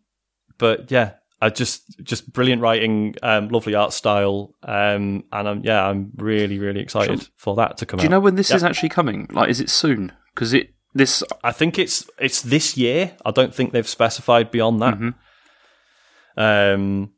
but 0.58 0.92
yeah, 0.92 1.14
I 1.40 1.50
just 1.50 1.98
just 2.02 2.32
brilliant 2.32 2.62
writing, 2.62 3.14
um, 3.22 3.48
lovely 3.48 3.74
art 3.74 3.92
style, 3.92 4.54
um, 4.64 5.24
and 5.32 5.48
I'm 5.48 5.60
yeah, 5.64 5.86
I'm 5.86 6.10
really 6.16 6.58
really 6.58 6.80
excited 6.80 7.22
sure. 7.22 7.30
for 7.36 7.56
that 7.56 7.76
to 7.78 7.86
come. 7.86 7.98
Out. 7.98 8.02
Do 8.02 8.04
you 8.06 8.10
know 8.10 8.20
when 8.20 8.34
this 8.34 8.50
is 8.50 8.64
actually 8.64 8.88
coming? 8.88 9.28
Like, 9.30 9.48
is 9.48 9.60
it 9.60 9.70
soon? 9.70 10.12
Because 10.34 10.52
it 10.52 10.74
this 10.94 11.22
I 11.44 11.52
think 11.52 11.78
it's 11.78 12.08
it's 12.18 12.42
this 12.42 12.76
year. 12.76 13.14
I 13.24 13.30
don't 13.30 13.54
think 13.54 13.72
they've 13.72 13.88
specified 13.88 14.50
beyond 14.50 14.82
that. 14.82 14.94
Mm-hmm. 14.94 16.40
Um, 16.40 17.12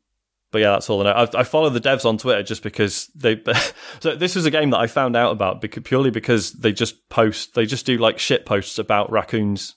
but 0.51 0.59
yeah, 0.59 0.71
that's 0.71 0.89
all 0.89 1.01
I 1.01 1.03
know. 1.05 1.11
I, 1.11 1.39
I, 1.39 1.43
follow 1.43 1.69
the 1.69 1.79
devs 1.79 2.05
on 2.05 2.17
Twitter 2.17 2.43
just 2.43 2.61
because 2.61 3.07
they. 3.15 3.41
so 4.01 4.15
this 4.15 4.35
was 4.35 4.45
a 4.45 4.51
game 4.51 4.71
that 4.71 4.79
I 4.79 4.87
found 4.87 5.15
out 5.15 5.31
about 5.31 5.61
because, 5.61 5.83
purely 5.83 6.09
because 6.09 6.51
they 6.53 6.73
just 6.73 7.07
post, 7.09 7.53
they 7.53 7.65
just 7.65 7.85
do 7.85 7.97
like 7.97 8.19
shit 8.19 8.45
posts 8.45 8.77
about 8.77 9.11
raccoons 9.11 9.75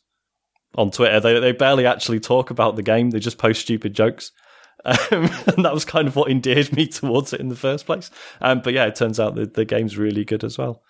on 0.75 0.91
Twitter. 0.91 1.21
They 1.21 1.39
they 1.41 1.53
barely 1.53 1.87
actually 1.87 2.21
talk 2.21 2.51
about 2.51 2.77
the 2.77 2.83
game. 2.83 3.11
They 3.11 3.19
just 3.19 3.39
post 3.39 3.63
stupid 3.63 3.95
jokes. 3.95 4.33
Um, 4.87 5.31
and 5.47 5.65
that 5.65 5.73
was 5.73 5.87
kind 5.87 6.07
of 6.07 6.15
what 6.15 6.31
endeared 6.31 6.71
me 6.77 6.87
towards 6.87 7.33
it 7.33 7.41
in 7.41 7.49
the 7.49 7.57
first 7.57 7.87
place. 7.87 8.11
Um, 8.43 8.61
but 8.63 8.75
yeah, 8.75 8.85
it 8.85 8.95
turns 8.95 9.19
out 9.19 9.35
that 9.37 9.55
the 9.55 9.65
game's 9.65 9.97
really 9.97 10.27
good 10.27 10.45
as 10.45 10.59
well. 10.59 10.83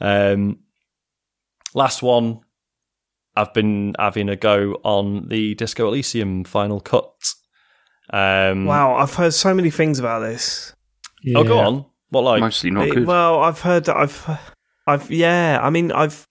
Um, 0.00 0.60
last 1.74 2.02
one, 2.02 2.40
I've 3.36 3.52
been 3.52 3.94
having 3.98 4.30
a 4.30 4.36
go 4.36 4.80
on 4.82 5.28
the 5.28 5.54
Disco 5.56 5.88
Elysium 5.88 6.44
Final 6.44 6.80
Cut. 6.80 7.34
Um, 8.10 8.64
wow, 8.64 8.94
I've 8.94 9.14
heard 9.14 9.34
so 9.34 9.52
many 9.52 9.70
things 9.70 9.98
about 9.98 10.20
this. 10.20 10.74
Yeah. 11.22 11.38
Oh, 11.38 11.44
go 11.44 11.58
on. 11.58 11.86
What 12.10 12.24
like? 12.24 12.40
Mostly 12.40 12.70
not 12.70 12.90
good. 12.90 13.06
Well, 13.06 13.40
I've 13.42 13.60
heard 13.60 13.84
that 13.86 13.96
I've, 13.96 14.40
I've 14.86 15.10
yeah. 15.10 15.58
I 15.60 15.70
mean, 15.70 15.90
I've 15.90 16.26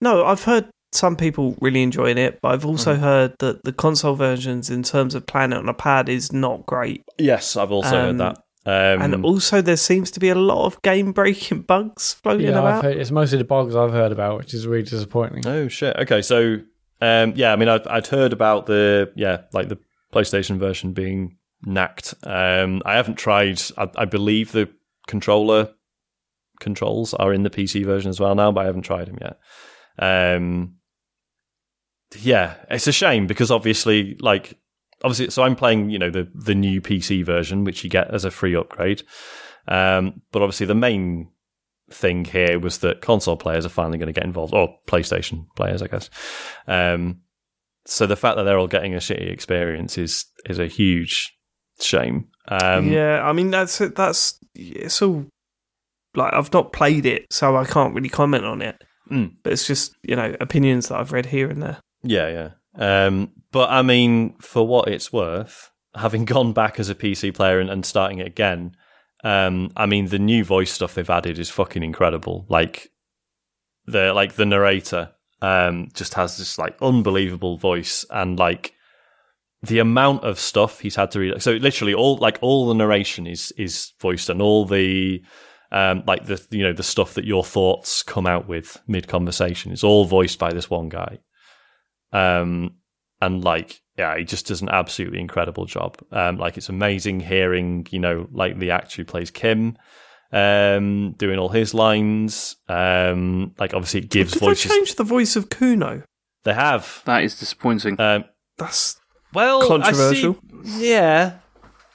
no, 0.00 0.24
I've 0.24 0.42
heard 0.42 0.68
some 0.92 1.16
people 1.16 1.56
really 1.60 1.82
enjoying 1.82 2.18
it, 2.18 2.40
but 2.42 2.48
I've 2.48 2.66
also 2.66 2.94
mm. 2.94 3.00
heard 3.00 3.34
that 3.38 3.64
the 3.64 3.72
console 3.72 4.14
versions, 4.14 4.70
in 4.70 4.82
terms 4.82 5.14
of 5.14 5.26
playing 5.26 5.52
it 5.52 5.58
on 5.58 5.68
a 5.68 5.74
pad, 5.74 6.08
is 6.08 6.32
not 6.32 6.66
great. 6.66 7.02
Yes, 7.18 7.56
I've 7.56 7.72
also 7.72 7.96
um, 7.96 8.18
heard 8.18 8.18
that. 8.18 8.38
Um, 8.64 9.02
and 9.02 9.24
also, 9.24 9.60
there 9.60 9.76
seems 9.76 10.10
to 10.12 10.20
be 10.20 10.28
a 10.28 10.36
lot 10.36 10.66
of 10.66 10.80
game 10.82 11.12
breaking 11.12 11.62
bugs 11.68 12.14
floating 12.14 12.46
yeah, 12.46 12.58
about. 12.58 12.84
Heard, 12.84 12.96
it's 12.96 13.10
mostly 13.10 13.38
the 13.38 13.44
bugs 13.44 13.74
I've 13.74 13.92
heard 13.92 14.12
about, 14.12 14.38
which 14.38 14.54
is 14.54 14.66
really 14.66 14.84
disappointing. 14.84 15.46
Oh 15.46 15.66
shit! 15.68 15.96
Okay, 15.96 16.22
so 16.22 16.58
um, 17.00 17.32
yeah, 17.34 17.52
I 17.52 17.56
mean, 17.56 17.68
I'd, 17.68 17.86
I'd, 17.88 18.06
heard 18.06 18.32
about 18.32 18.66
the 18.66 19.12
yeah, 19.16 19.42
like 19.52 19.68
the 19.68 19.78
PlayStation 20.12 20.58
version 20.58 20.92
being 20.92 21.38
knacked. 21.64 22.14
Um, 22.22 22.82
I 22.84 22.94
haven't 22.94 23.16
tried. 23.16 23.60
I, 23.76 23.88
I, 23.96 24.04
believe 24.04 24.52
the 24.52 24.68
controller 25.08 25.70
controls 26.60 27.14
are 27.14 27.32
in 27.32 27.42
the 27.42 27.50
PC 27.50 27.84
version 27.84 28.10
as 28.10 28.20
well 28.20 28.36
now, 28.36 28.52
but 28.52 28.60
I 28.60 28.66
haven't 28.66 28.82
tried 28.82 29.08
them 29.08 29.18
yet. 29.20 29.38
Um, 29.98 30.76
yeah, 32.20 32.56
it's 32.70 32.86
a 32.86 32.92
shame 32.92 33.26
because 33.26 33.50
obviously, 33.50 34.16
like, 34.20 34.58
obviously, 35.02 35.30
so 35.30 35.42
I'm 35.42 35.56
playing, 35.56 35.90
you 35.90 35.98
know, 35.98 36.10
the 36.10 36.28
the 36.34 36.54
new 36.54 36.80
PC 36.80 37.24
version, 37.24 37.64
which 37.64 37.84
you 37.84 37.90
get 37.90 38.12
as 38.12 38.24
a 38.24 38.30
free 38.30 38.54
upgrade. 38.54 39.02
Um, 39.68 40.22
but 40.32 40.42
obviously, 40.42 40.66
the 40.66 40.74
main 40.74 41.30
thing 41.90 42.24
here 42.24 42.58
was 42.58 42.78
that 42.78 43.00
console 43.00 43.36
players 43.36 43.66
are 43.66 43.70
finally 43.70 43.98
going 43.98 44.12
to 44.12 44.18
get 44.18 44.24
involved, 44.26 44.54
or 44.54 44.76
PlayStation 44.86 45.46
players, 45.56 45.82
I 45.82 45.86
guess. 45.86 46.10
Um, 46.66 47.20
so 47.84 48.06
the 48.06 48.16
fact 48.16 48.36
that 48.36 48.44
they're 48.44 48.58
all 48.58 48.68
getting 48.68 48.94
a 48.94 48.98
shitty 48.98 49.30
experience 49.30 49.98
is 49.98 50.26
is 50.46 50.58
a 50.58 50.66
huge 50.66 51.36
shame. 51.80 52.28
Um, 52.48 52.90
yeah, 52.90 53.22
I 53.22 53.32
mean 53.32 53.50
that's 53.50 53.78
that's 53.78 54.38
it's 54.54 55.02
all 55.02 55.26
like 56.14 56.32
I've 56.34 56.52
not 56.52 56.72
played 56.72 57.06
it, 57.06 57.26
so 57.30 57.56
I 57.56 57.64
can't 57.64 57.94
really 57.94 58.08
comment 58.08 58.44
on 58.44 58.62
it. 58.62 58.82
Mm. 59.10 59.36
But 59.42 59.52
it's 59.52 59.66
just 59.66 59.94
you 60.02 60.16
know 60.16 60.36
opinions 60.40 60.88
that 60.88 60.98
I've 60.98 61.12
read 61.12 61.26
here 61.26 61.48
and 61.48 61.62
there. 61.62 61.80
Yeah, 62.02 62.50
yeah. 62.76 63.06
Um, 63.06 63.32
but 63.50 63.70
I 63.70 63.82
mean, 63.82 64.36
for 64.38 64.66
what 64.66 64.88
it's 64.88 65.12
worth, 65.12 65.70
having 65.94 66.24
gone 66.26 66.52
back 66.52 66.78
as 66.80 66.88
a 66.88 66.94
PC 66.94 67.34
player 67.34 67.60
and, 67.60 67.70
and 67.70 67.84
starting 67.84 68.18
it 68.18 68.26
again, 68.26 68.76
um, 69.24 69.70
I 69.76 69.86
mean, 69.86 70.06
the 70.06 70.18
new 70.18 70.44
voice 70.44 70.72
stuff 70.72 70.94
they've 70.94 71.08
added 71.08 71.38
is 71.38 71.50
fucking 71.50 71.82
incredible. 71.82 72.46
Like 72.48 72.90
the 73.86 74.12
like 74.12 74.34
the 74.34 74.46
narrator 74.46 75.12
um, 75.40 75.88
just 75.94 76.14
has 76.14 76.38
this 76.38 76.58
like 76.58 76.76
unbelievable 76.80 77.56
voice 77.56 78.04
and 78.10 78.38
like 78.38 78.74
the 79.62 79.78
amount 79.78 80.24
of 80.24 80.40
stuff 80.40 80.80
he's 80.80 80.96
had 80.96 81.10
to 81.12 81.20
read. 81.20 81.42
So 81.42 81.52
literally 81.52 81.94
all 81.94 82.16
like 82.16 82.38
all 82.40 82.68
the 82.68 82.74
narration 82.74 83.26
is 83.26 83.52
is 83.56 83.92
voiced 84.00 84.28
and 84.28 84.42
all 84.42 84.64
the 84.64 85.22
um, 85.70 86.02
like 86.06 86.26
the 86.26 86.44
you 86.50 86.64
know 86.64 86.72
the 86.72 86.82
stuff 86.82 87.14
that 87.14 87.24
your 87.24 87.44
thoughts 87.44 88.02
come 88.02 88.26
out 88.26 88.48
with 88.48 88.80
mid 88.86 89.08
conversation 89.08 89.72
is 89.72 89.84
all 89.84 90.04
voiced 90.04 90.38
by 90.38 90.52
this 90.52 90.68
one 90.68 90.88
guy. 90.88 91.18
Um, 92.12 92.76
and 93.20 93.44
like, 93.44 93.80
yeah, 93.96 94.16
he 94.16 94.24
just 94.24 94.46
does 94.46 94.62
an 94.62 94.68
absolutely 94.68 95.20
incredible 95.20 95.66
job. 95.66 95.96
Um, 96.10 96.38
like 96.38 96.56
it's 96.56 96.68
amazing 96.68 97.20
hearing, 97.20 97.86
you 97.90 97.98
know, 97.98 98.28
like 98.32 98.58
the 98.58 98.70
actor 98.72 98.96
who 98.96 99.04
plays 99.04 99.30
Kim, 99.30 99.76
um, 100.32 101.12
doing 101.12 101.38
all 101.38 101.48
his 101.48 101.74
lines. 101.74 102.56
Um, 102.68 103.54
like 103.58 103.74
obviously 103.74 104.00
it 104.00 104.10
gives 104.10 104.32
Did 104.32 104.40
voices. 104.40 104.70
They 104.70 104.76
change 104.76 104.94
the 104.96 105.04
voice 105.04 105.36
of 105.36 105.50
Cuno. 105.50 106.02
They 106.44 106.54
have. 106.54 107.02
That 107.04 107.22
is 107.22 107.38
disappointing. 107.38 108.00
Um, 108.00 108.24
That's 108.58 108.98
well 109.32 109.66
controversial. 109.66 110.36
See, 110.64 110.90
yeah, 110.90 111.38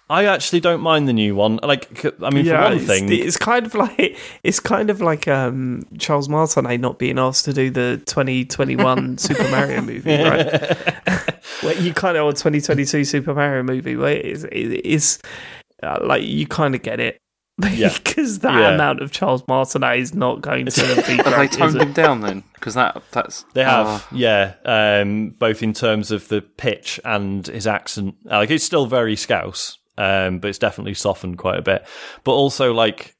I 0.10 0.26
actually 0.26 0.62
don't 0.62 0.80
mind 0.80 1.08
the 1.08 1.14
new 1.14 1.36
one. 1.36 1.60
Like, 1.62 2.06
I 2.24 2.30
mean, 2.30 2.46
yeah, 2.46 2.58
for 2.58 2.64
one 2.64 2.78
it's, 2.78 2.86
thing, 2.86 3.12
it's 3.12 3.36
kind 3.36 3.66
of 3.66 3.76
like 3.76 4.18
it's 4.44 4.60
kind 4.60 4.90
of 4.90 5.02
like 5.02 5.28
um, 5.28 5.84
Charles 5.98 6.30
Martinet 6.30 6.80
not 6.80 6.98
being 6.98 7.20
asked 7.20 7.44
to 7.46 7.54
do 7.54 7.70
the 7.70 8.02
2021 8.06 9.18
Super 9.18 9.50
Mario 9.50 9.82
movie, 9.82 10.24
right? 10.24 10.78
where 11.62 11.76
you 11.78 11.94
kind 11.94 12.16
of 12.16 12.26
or 12.26 12.32
2022 12.32 13.04
Super 13.04 13.34
Mario 13.34 13.64
movie, 13.64 13.98
where 13.98 14.14
it 14.14 14.26
is, 14.26 14.44
it 14.46 14.86
is 14.86 15.20
uh, 15.84 16.00
like 16.02 16.24
you 16.24 16.48
kind 16.48 16.74
of 16.74 16.82
get 16.82 17.00
it. 17.00 17.20
because 17.60 18.40
that 18.40 18.54
yeah. 18.54 18.76
amount 18.76 19.02
of 19.02 19.12
Charles 19.12 19.44
Martinet 19.48 19.98
is 19.98 20.14
not 20.14 20.42
going 20.42 20.68
to 20.68 21.04
be. 21.08 21.16
Have 21.16 21.38
they 21.38 21.48
toned 21.48 21.82
him 21.82 21.92
down 21.92 22.22
then? 22.22 22.44
Because 22.54 22.76
that 22.76 23.02
that's 23.12 23.46
they 23.56 23.64
have, 23.64 23.88
uh, 23.88 24.00
yeah. 24.12 24.54
Um, 24.64 25.32
both 25.32 25.64
in 25.64 25.74
terms 25.74 26.12
of 26.12 26.28
the 26.28 26.42
pitch 26.42 27.00
and 27.04 27.48
his 27.48 27.66
accent. 27.66 28.16
Like 28.26 28.52
it's 28.52 28.64
still 28.64 28.86
very 28.86 29.16
Scouse, 29.16 29.80
um, 29.98 30.40
but 30.40 30.50
it's 30.50 30.60
definitely 30.60 30.94
softened 30.94 31.38
quite 31.38 31.58
a 31.58 31.62
bit. 31.62 31.88
But 32.24 32.34
also, 32.34 32.74
like 32.74 33.18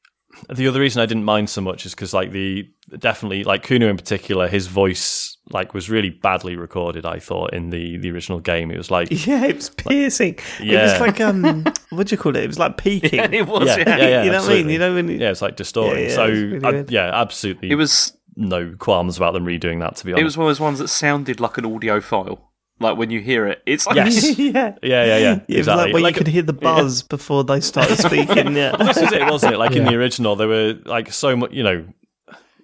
the 0.54 0.68
other 0.68 0.80
reason 0.80 1.02
I 1.02 1.06
didn't 1.06 1.24
mind 1.24 1.50
so 1.50 1.60
much 1.60 1.84
is 1.84 1.94
because, 1.94 2.14
like, 2.14 2.30
the 2.30 2.68
definitely 2.98 3.44
like 3.44 3.64
Cuno 3.64 3.88
in 3.88 3.96
particular, 3.96 4.48
his 4.48 4.66
voice 4.66 5.36
like 5.50 5.74
was 5.74 5.90
really 5.90 6.10
badly 6.10 6.56
recorded. 6.56 7.04
I 7.04 7.18
thought 7.18 7.52
in 7.52 7.70
the 7.70 7.96
the 7.98 8.10
original 8.10 8.40
game, 8.40 8.70
it 8.70 8.76
was 8.76 8.90
like 8.90 9.08
yeah, 9.26 9.44
it 9.44 9.56
was 9.56 9.70
piercing. 9.76 10.36
Like, 10.36 10.60
yeah, 10.60 10.80
it 10.80 10.92
was 10.92 11.00
like 11.00 11.20
um, 11.20 11.64
what 11.90 12.06
do 12.06 12.14
you 12.14 12.18
call 12.18 12.36
it? 12.36 12.44
It 12.44 12.46
was 12.46 12.58
like 12.58 12.76
peaking. 12.76 13.18
Yeah, 13.18 13.28
it 13.30 13.46
was. 13.46 13.66
Yeah, 13.66 13.78
yeah, 13.78 13.84
yeah, 13.86 13.96
yeah 13.96 14.22
you 14.24 14.30
know 14.30 14.36
absolutely. 14.36 14.38
what 14.38 14.48
I 14.48 14.54
mean? 14.54 14.68
You 14.68 14.78
know 14.78 14.94
when 14.94 15.08
you... 15.08 15.18
yeah, 15.18 15.30
it's 15.30 15.42
like 15.42 15.56
distorting. 15.56 16.04
Yeah, 16.04 16.14
so 16.14 16.26
really 16.26 16.78
I, 16.78 16.84
yeah, 16.88 17.10
absolutely. 17.12 17.70
It 17.70 17.76
was 17.76 18.16
no 18.36 18.74
qualms 18.78 19.16
about 19.16 19.34
them 19.34 19.44
redoing 19.44 19.80
that. 19.80 19.96
To 19.96 20.04
be 20.04 20.12
honest, 20.12 20.20
it 20.20 20.24
was 20.24 20.36
one 20.36 20.46
of 20.46 20.50
those 20.50 20.60
ones 20.60 20.78
that 20.78 20.88
sounded 20.88 21.40
like 21.40 21.58
an 21.58 21.66
audio 21.66 22.00
file. 22.00 22.47
Like 22.80 22.96
when 22.96 23.10
you 23.10 23.20
hear 23.20 23.46
it, 23.46 23.62
it's 23.66 23.86
like 23.88 23.96
yes, 23.96 24.38
yeah, 24.38 24.52
yeah, 24.52 24.74
yeah, 24.82 25.04
yeah. 25.04 25.40
yeah 25.48 25.58
exactly. 25.58 25.84
like 25.84 25.92
where 25.92 26.02
like, 26.02 26.14
you 26.14 26.18
could 26.18 26.28
hear 26.28 26.42
the 26.42 26.52
buzz 26.52 27.02
yeah. 27.02 27.06
before 27.08 27.44
they 27.44 27.60
started 27.60 27.96
speaking. 27.98 28.56
Yeah, 28.56 28.76
well, 28.76 28.86
this 28.86 28.98
is 28.98 29.12
it, 29.12 29.22
wasn't 29.22 29.54
it? 29.54 29.58
Like 29.58 29.72
yeah. 29.72 29.78
in 29.78 29.84
the 29.84 29.94
original, 29.94 30.36
there 30.36 30.48
were 30.48 30.74
like 30.84 31.12
so 31.12 31.36
much, 31.36 31.52
you 31.52 31.62
know, 31.62 31.86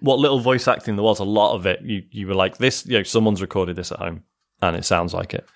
what 0.01 0.19
little 0.19 0.41
voice 0.41 0.69
acting 0.69 0.97
there 0.97 1.05
was. 1.05 1.19
A 1.19 1.25
lot 1.25 1.55
of 1.55 1.67
it, 1.67 1.81
you 1.83 2.03
you 2.11 2.27
were 2.27 2.35
like, 2.35 2.59
this, 2.59 2.87
you 2.87 2.99
know, 2.99 3.03
someone's 3.03 3.43
recorded 3.43 3.77
this 3.77 3.91
at 3.91 3.99
home, 3.99 4.23
and 4.63 4.77
it 4.77 4.85
sounds 4.85 5.15
like 5.15 5.35
it. 5.35 5.49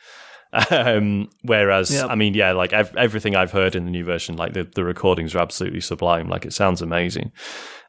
Um, 0.70 1.28
whereas, 1.43 1.93
yep. 1.93 2.09
I 2.09 2.15
mean, 2.15 2.33
yeah, 2.35 2.53
like 2.53 2.73
ev- 2.73 2.97
everything 2.97 3.37
I've 3.37 3.53
heard 3.53 3.75
in 3.75 3.85
the 3.85 3.91
new 3.91 4.05
version, 4.05 4.37
like 4.37 4.55
the 4.55 4.65
the 4.65 4.85
recordings 4.85 5.35
are 5.35 5.41
absolutely 5.41 5.81
sublime. 5.81 6.28
Like 6.28 6.47
it 6.47 6.53
sounds 6.53 6.81
amazing, 6.81 7.33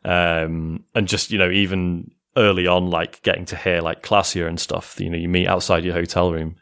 um, 0.03 0.83
and 0.93 1.07
just 1.07 1.31
you 1.31 1.38
know, 1.38 1.49
even 1.49 2.11
early 2.35 2.67
on, 2.67 2.90
like 2.90 3.22
getting 3.24 3.45
to 3.45 3.56
hear 3.56 3.82
like 3.82 4.03
Klaasje 4.03 4.48
and 4.48 4.59
stuff. 4.59 4.99
You 4.99 5.09
know, 5.09 5.17
you 5.17 5.30
meet 5.30 5.48
outside 5.48 5.83
your 5.83 5.93
hotel 5.93 6.32
room, 6.32 6.56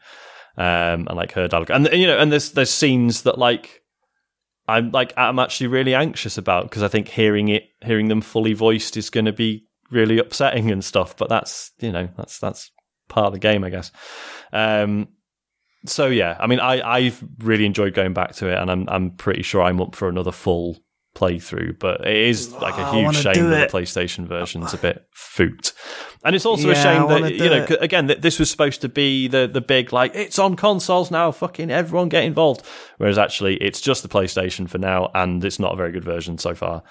um, 0.58 1.08
and 1.08 1.16
like 1.16 1.34
her 1.34 1.48
dialogue, 1.48 1.72
and 1.72 1.90
you 1.92 2.08
know, 2.08 2.18
and 2.18 2.32
there's 2.32 2.52
there's 2.52 2.70
scenes 2.70 3.24
that 3.24 3.38
like 3.38 3.84
I'm 4.68 4.92
like 4.92 5.14
I'm 5.18 5.40
actually 5.40 5.68
really 5.68 5.96
anxious 5.96 6.38
about 6.38 6.64
because 6.64 6.84
I 6.84 6.88
think 6.88 7.08
hearing 7.08 7.50
it, 7.50 7.64
hearing 7.82 8.08
them 8.08 8.22
fully 8.22 8.54
voiced 8.54 8.98
is 8.98 9.10
going 9.10 9.26
to 9.26 9.34
be 9.34 9.66
really 9.92 10.20
upsetting 10.20 10.72
and 10.72 10.84
stuff. 10.84 11.16
But 11.16 11.30
that's 11.30 11.72
you 11.80 11.92
know 11.92 12.10
that's 12.18 12.40
that's 12.40 12.72
part 13.08 13.28
of 13.28 13.34
the 13.34 13.40
game, 13.40 13.64
I 13.64 13.70
guess. 13.70 13.92
Um, 14.52 15.10
so 15.86 16.08
yeah, 16.08 16.38
I 16.40 16.48
mean, 16.48 16.60
I 16.60 16.82
I've 16.82 17.24
really 17.40 17.66
enjoyed 17.66 17.94
going 17.94 18.14
back 18.14 18.34
to 18.36 18.50
it, 18.50 18.58
and 18.58 18.70
I'm 18.70 18.90
I'm 18.90 19.12
pretty 19.12 19.44
sure 19.44 19.62
I'm 19.62 19.82
up 19.82 19.96
for 19.96 20.10
another 20.10 20.32
full 20.32 20.78
playthrough, 21.18 21.80
but 21.80 22.06
it 22.06 22.16
is 22.16 22.54
like 22.54 22.78
a 22.78 22.92
huge 22.92 23.16
shame 23.16 23.50
that 23.50 23.72
the 23.72 23.78
PlayStation 23.78 24.28
version's 24.28 24.74
a 24.74 24.78
bit 24.78 25.08
foot. 25.12 25.74
And 26.24 26.36
it's 26.36 26.46
also 26.46 26.68
yeah, 26.70 26.74
a 26.74 26.76
shame 26.76 27.08
that 27.10 27.34
you 27.34 27.50
know 27.50 27.64
it. 27.64 27.82
again 27.82 28.08
that 28.08 28.22
this 28.22 28.40
was 28.40 28.50
supposed 28.50 28.82
to 28.82 28.90
be 28.90 29.28
the 29.28 29.50
the 29.52 29.62
big 29.62 29.92
like 29.92 30.16
it's 30.16 30.38
on 30.40 30.56
consoles 30.56 31.10
now, 31.12 31.32
fucking 31.32 31.72
everyone 31.72 32.10
get 32.10 32.24
involved. 32.24 32.64
Whereas 32.98 33.18
actually 33.18 33.56
it's 33.58 33.82
just 33.82 34.04
the 34.04 34.10
PlayStation 34.10 34.70
for 34.70 34.78
now, 34.78 35.10
and 35.14 35.44
it's 35.44 35.60
not 35.60 35.74
a 35.74 35.78
very 35.78 35.92
good 35.92 36.06
version 36.06 36.38
so 36.38 36.54
far. 36.54 36.84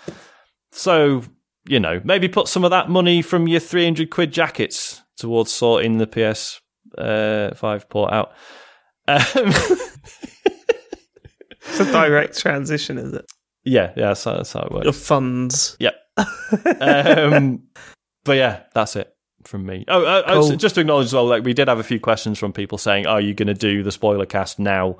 So 0.73 1.23
you 1.69 1.81
know 1.81 2.01
maybe 2.05 2.29
put 2.29 2.49
some 2.49 2.65
of 2.65 2.71
that 2.71 2.91
money 2.91 3.23
from 3.23 3.47
your 3.47 3.61
three 3.61 3.85
hundred 3.85 4.11
quid 4.11 4.33
jackets 4.33 5.03
towards 5.17 5.53
sorting 5.53 5.99
the 5.99 6.07
PS 6.07 6.61
uh, 6.99 7.55
five 7.55 7.89
port 7.89 8.13
out. 8.13 8.33
Um, 9.09 9.53
It's 11.69 11.81
a 11.81 11.93
direct 11.93 12.39
transition, 12.39 12.99
is 12.99 13.13
it? 13.13 13.27
Yeah, 13.67 13.93
yeah, 13.97 14.09
that's, 14.09 14.25
how- 14.25 14.36
that's 14.36 14.53
how 14.53 14.61
it 14.62 14.73
works. 14.73 14.85
Your 14.85 14.93
funds. 14.95 15.77
Yeah. 15.78 15.91
um, 16.81 17.62
but 18.25 18.33
yeah, 18.36 18.62
that's 18.75 18.97
it 18.97 19.12
from 19.45 19.67
me. 19.67 19.85
Oh, 19.89 20.03
uh, 20.05 20.23
uh, 20.27 20.33
Cool. 20.35 20.43
so 20.49 20.57
just 20.57 20.75
to 20.77 20.81
acknowledge 20.81 21.07
as 21.07 21.15
well, 21.15 21.27
like 21.27 21.45
we 21.45 21.53
did 21.55 21.69
have 21.69 21.78
a 21.78 21.83
few 21.85 22.01
questions 22.01 22.39
from 22.39 22.53
people 22.53 22.78
saying, 22.78 23.07
"Are 23.07 23.20
you 23.20 23.35
going 23.35 23.49
to 23.49 23.55
do 23.55 23.83
the 23.83 23.93
spoiler 23.93 24.27
cast 24.27 24.59
now?" 24.59 24.97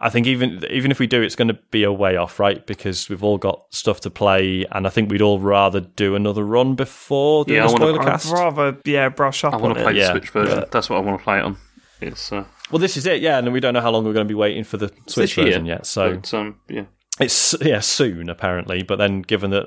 I 0.00 0.10
think 0.10 0.26
even 0.28 0.64
even 0.70 0.90
if 0.90 0.98
we 1.00 1.06
do, 1.08 1.22
it's 1.22 1.34
going 1.34 1.48
to 1.48 1.58
be 1.70 1.82
a 1.84 1.92
way 1.92 2.16
off, 2.16 2.38
right? 2.38 2.64
Because 2.66 3.08
we've 3.08 3.24
all 3.24 3.38
got 3.38 3.62
stuff 3.70 4.00
to 4.02 4.10
play, 4.10 4.64
and 4.70 4.86
I 4.86 4.90
think 4.90 5.10
we'd 5.10 5.22
all 5.22 5.40
rather 5.40 5.80
do 5.80 6.14
another 6.14 6.44
run 6.44 6.74
before 6.76 7.44
doing 7.44 7.56
Yeah, 7.56 7.62
the 7.66 7.68
I 7.68 7.72
wanna- 7.72 7.84
spoiler 7.86 8.02
I'd 8.02 8.12
cast. 8.12 8.32
rather, 8.32 8.78
yeah, 8.84 9.08
brush 9.08 9.42
up 9.44 9.54
I 9.54 9.56
on 9.56 9.62
want 9.62 9.76
to 9.78 9.82
play 9.82 9.92
it. 9.92 9.94
the 9.94 10.00
Yeah. 10.00 10.10
Switch 10.12 10.30
version. 10.30 10.58
Yeah. 10.58 10.64
That's 10.70 10.88
what 10.90 10.96
I 10.98 11.00
want 11.00 11.18
to 11.18 11.24
play 11.24 11.38
it 11.38 11.44
on. 11.44 11.56
It's 12.00 12.30
uh, 12.30 12.44
Well, 12.70 12.78
this 12.78 12.96
is 12.96 13.06
it, 13.06 13.22
yeah, 13.22 13.38
and 13.38 13.52
we 13.52 13.58
don't 13.58 13.74
know 13.74 13.80
how 13.80 13.90
long 13.90 14.04
we're 14.04 14.12
going 14.12 14.26
to 14.26 14.32
be 14.32 14.36
waiting 14.36 14.62
for 14.62 14.76
the 14.76 14.92
Switch 15.08 15.34
version 15.34 15.66
yet. 15.66 15.84
So 15.84 16.14
but, 16.14 16.32
um, 16.34 16.60
yeah, 16.68 16.84
It's 17.20 17.54
yeah 17.60 17.80
soon 17.80 18.28
apparently, 18.28 18.82
but 18.82 18.96
then 18.96 19.22
given 19.22 19.50
that 19.50 19.66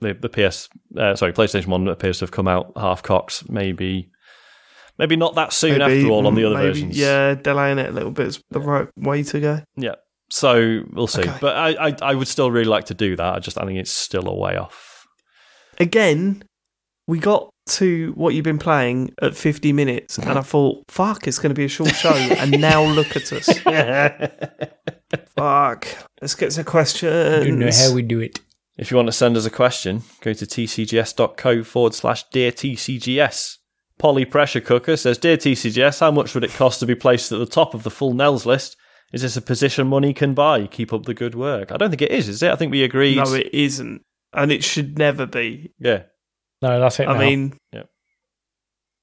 the 0.00 0.14
the 0.14 0.28
PS 0.28 0.68
uh, 0.96 1.14
sorry 1.16 1.32
PlayStation 1.32 1.68
One 1.68 1.88
appears 1.88 2.18
to 2.18 2.24
have 2.24 2.30
come 2.32 2.48
out 2.48 2.72
half 2.76 3.02
cocked, 3.02 3.48
maybe 3.50 4.10
maybe 4.98 5.16
not 5.16 5.34
that 5.36 5.52
soon 5.52 5.78
Maybe, 5.78 6.00
after 6.00 6.10
all 6.12 6.26
on 6.26 6.34
the 6.34 6.44
other 6.44 6.56
maybe, 6.56 6.68
versions. 6.68 6.98
Yeah, 6.98 7.34
delaying 7.34 7.78
it 7.78 7.88
a 7.88 7.92
little 7.92 8.10
bit 8.10 8.26
is 8.26 8.42
the 8.50 8.60
right 8.60 8.88
way 8.96 9.22
to 9.22 9.40
go. 9.40 9.60
yeah. 9.76 9.94
So 10.30 10.82
we'll 10.92 11.06
see, 11.08 11.20
Okay. 11.22 11.36
but 11.42 11.56
I, 11.56 11.88
I 11.88 11.96
I 12.00 12.14
would 12.14 12.26
still 12.28 12.50
really 12.50 12.64
like 12.68 12.84
to 12.86 12.94
do 12.94 13.16
that. 13.16 13.34
I 13.34 13.38
just 13.38 13.58
I 13.60 13.66
think 13.66 13.78
it's 13.78 13.90
still 13.90 14.26
a 14.28 14.34
way 14.34 14.56
off. 14.56 15.06
Again, 15.78 16.42
we 17.06 17.18
got 17.18 17.50
to 17.66 18.12
what 18.16 18.32
you've 18.34 18.44
been 18.44 18.58
playing 18.58 19.12
at 19.20 19.36
50 19.36 19.72
minutes, 19.74 20.16
and 20.18 20.38
I 20.38 20.40
thought, 20.40 20.84
fuck, 20.88 21.26
it's 21.26 21.38
going 21.38 21.50
to 21.50 21.54
be 21.54 21.66
a 21.66 21.68
short 21.68 21.94
show. 21.94 22.14
and 22.14 22.60
now 22.60 22.82
look 22.82 23.14
at 23.14 23.30
us. 23.32 23.48
fuck. 25.36 25.86
Let's 26.20 26.34
get 26.34 26.50
to 26.52 26.64
questions. 26.64 27.46
You 27.46 27.56
know 27.56 27.70
how 27.72 27.94
we 27.94 28.02
do 28.02 28.20
it. 28.20 28.40
If 28.78 28.90
you 28.90 28.96
want 28.96 29.08
to 29.08 29.12
send 29.12 29.36
us 29.36 29.44
a 29.44 29.50
question, 29.50 30.02
go 30.20 30.32
to 30.32 30.46
tcgs.co 30.46 31.62
forward 31.64 31.94
slash 31.94 32.24
dear 32.30 32.50
TCGS. 32.52 33.58
Polly 33.98 34.24
Pressure 34.24 34.60
Cooker 34.60 34.96
says, 34.96 35.16
Dear 35.18 35.36
TCGS, 35.36 36.00
how 36.00 36.10
much 36.10 36.34
would 36.34 36.42
it 36.42 36.50
cost 36.50 36.80
to 36.80 36.86
be 36.86 36.94
placed 36.94 37.30
at 37.30 37.38
the 37.38 37.46
top 37.46 37.72
of 37.72 37.84
the 37.84 37.90
full 37.90 38.14
Nels 38.14 38.44
list? 38.44 38.76
Is 39.12 39.22
this 39.22 39.36
a 39.36 39.42
position 39.42 39.86
money 39.86 40.12
can 40.12 40.34
buy? 40.34 40.66
Keep 40.66 40.92
up 40.92 41.04
the 41.04 41.14
good 41.14 41.34
work. 41.36 41.70
I 41.70 41.76
don't 41.76 41.90
think 41.90 42.02
it 42.02 42.10
is, 42.10 42.28
is 42.28 42.42
it? 42.42 42.50
I 42.50 42.56
think 42.56 42.72
we 42.72 42.82
agreed. 42.82 43.18
No, 43.18 43.32
it 43.34 43.52
isn't. 43.52 44.02
And 44.32 44.50
it 44.50 44.64
should 44.64 44.98
never 44.98 45.26
be. 45.26 45.72
yeah. 45.78 46.04
No, 46.62 46.80
that's 46.80 46.98
it. 47.00 47.08
I 47.08 47.12
now. 47.12 47.18
mean, 47.18 47.58
Yep. 47.72 47.88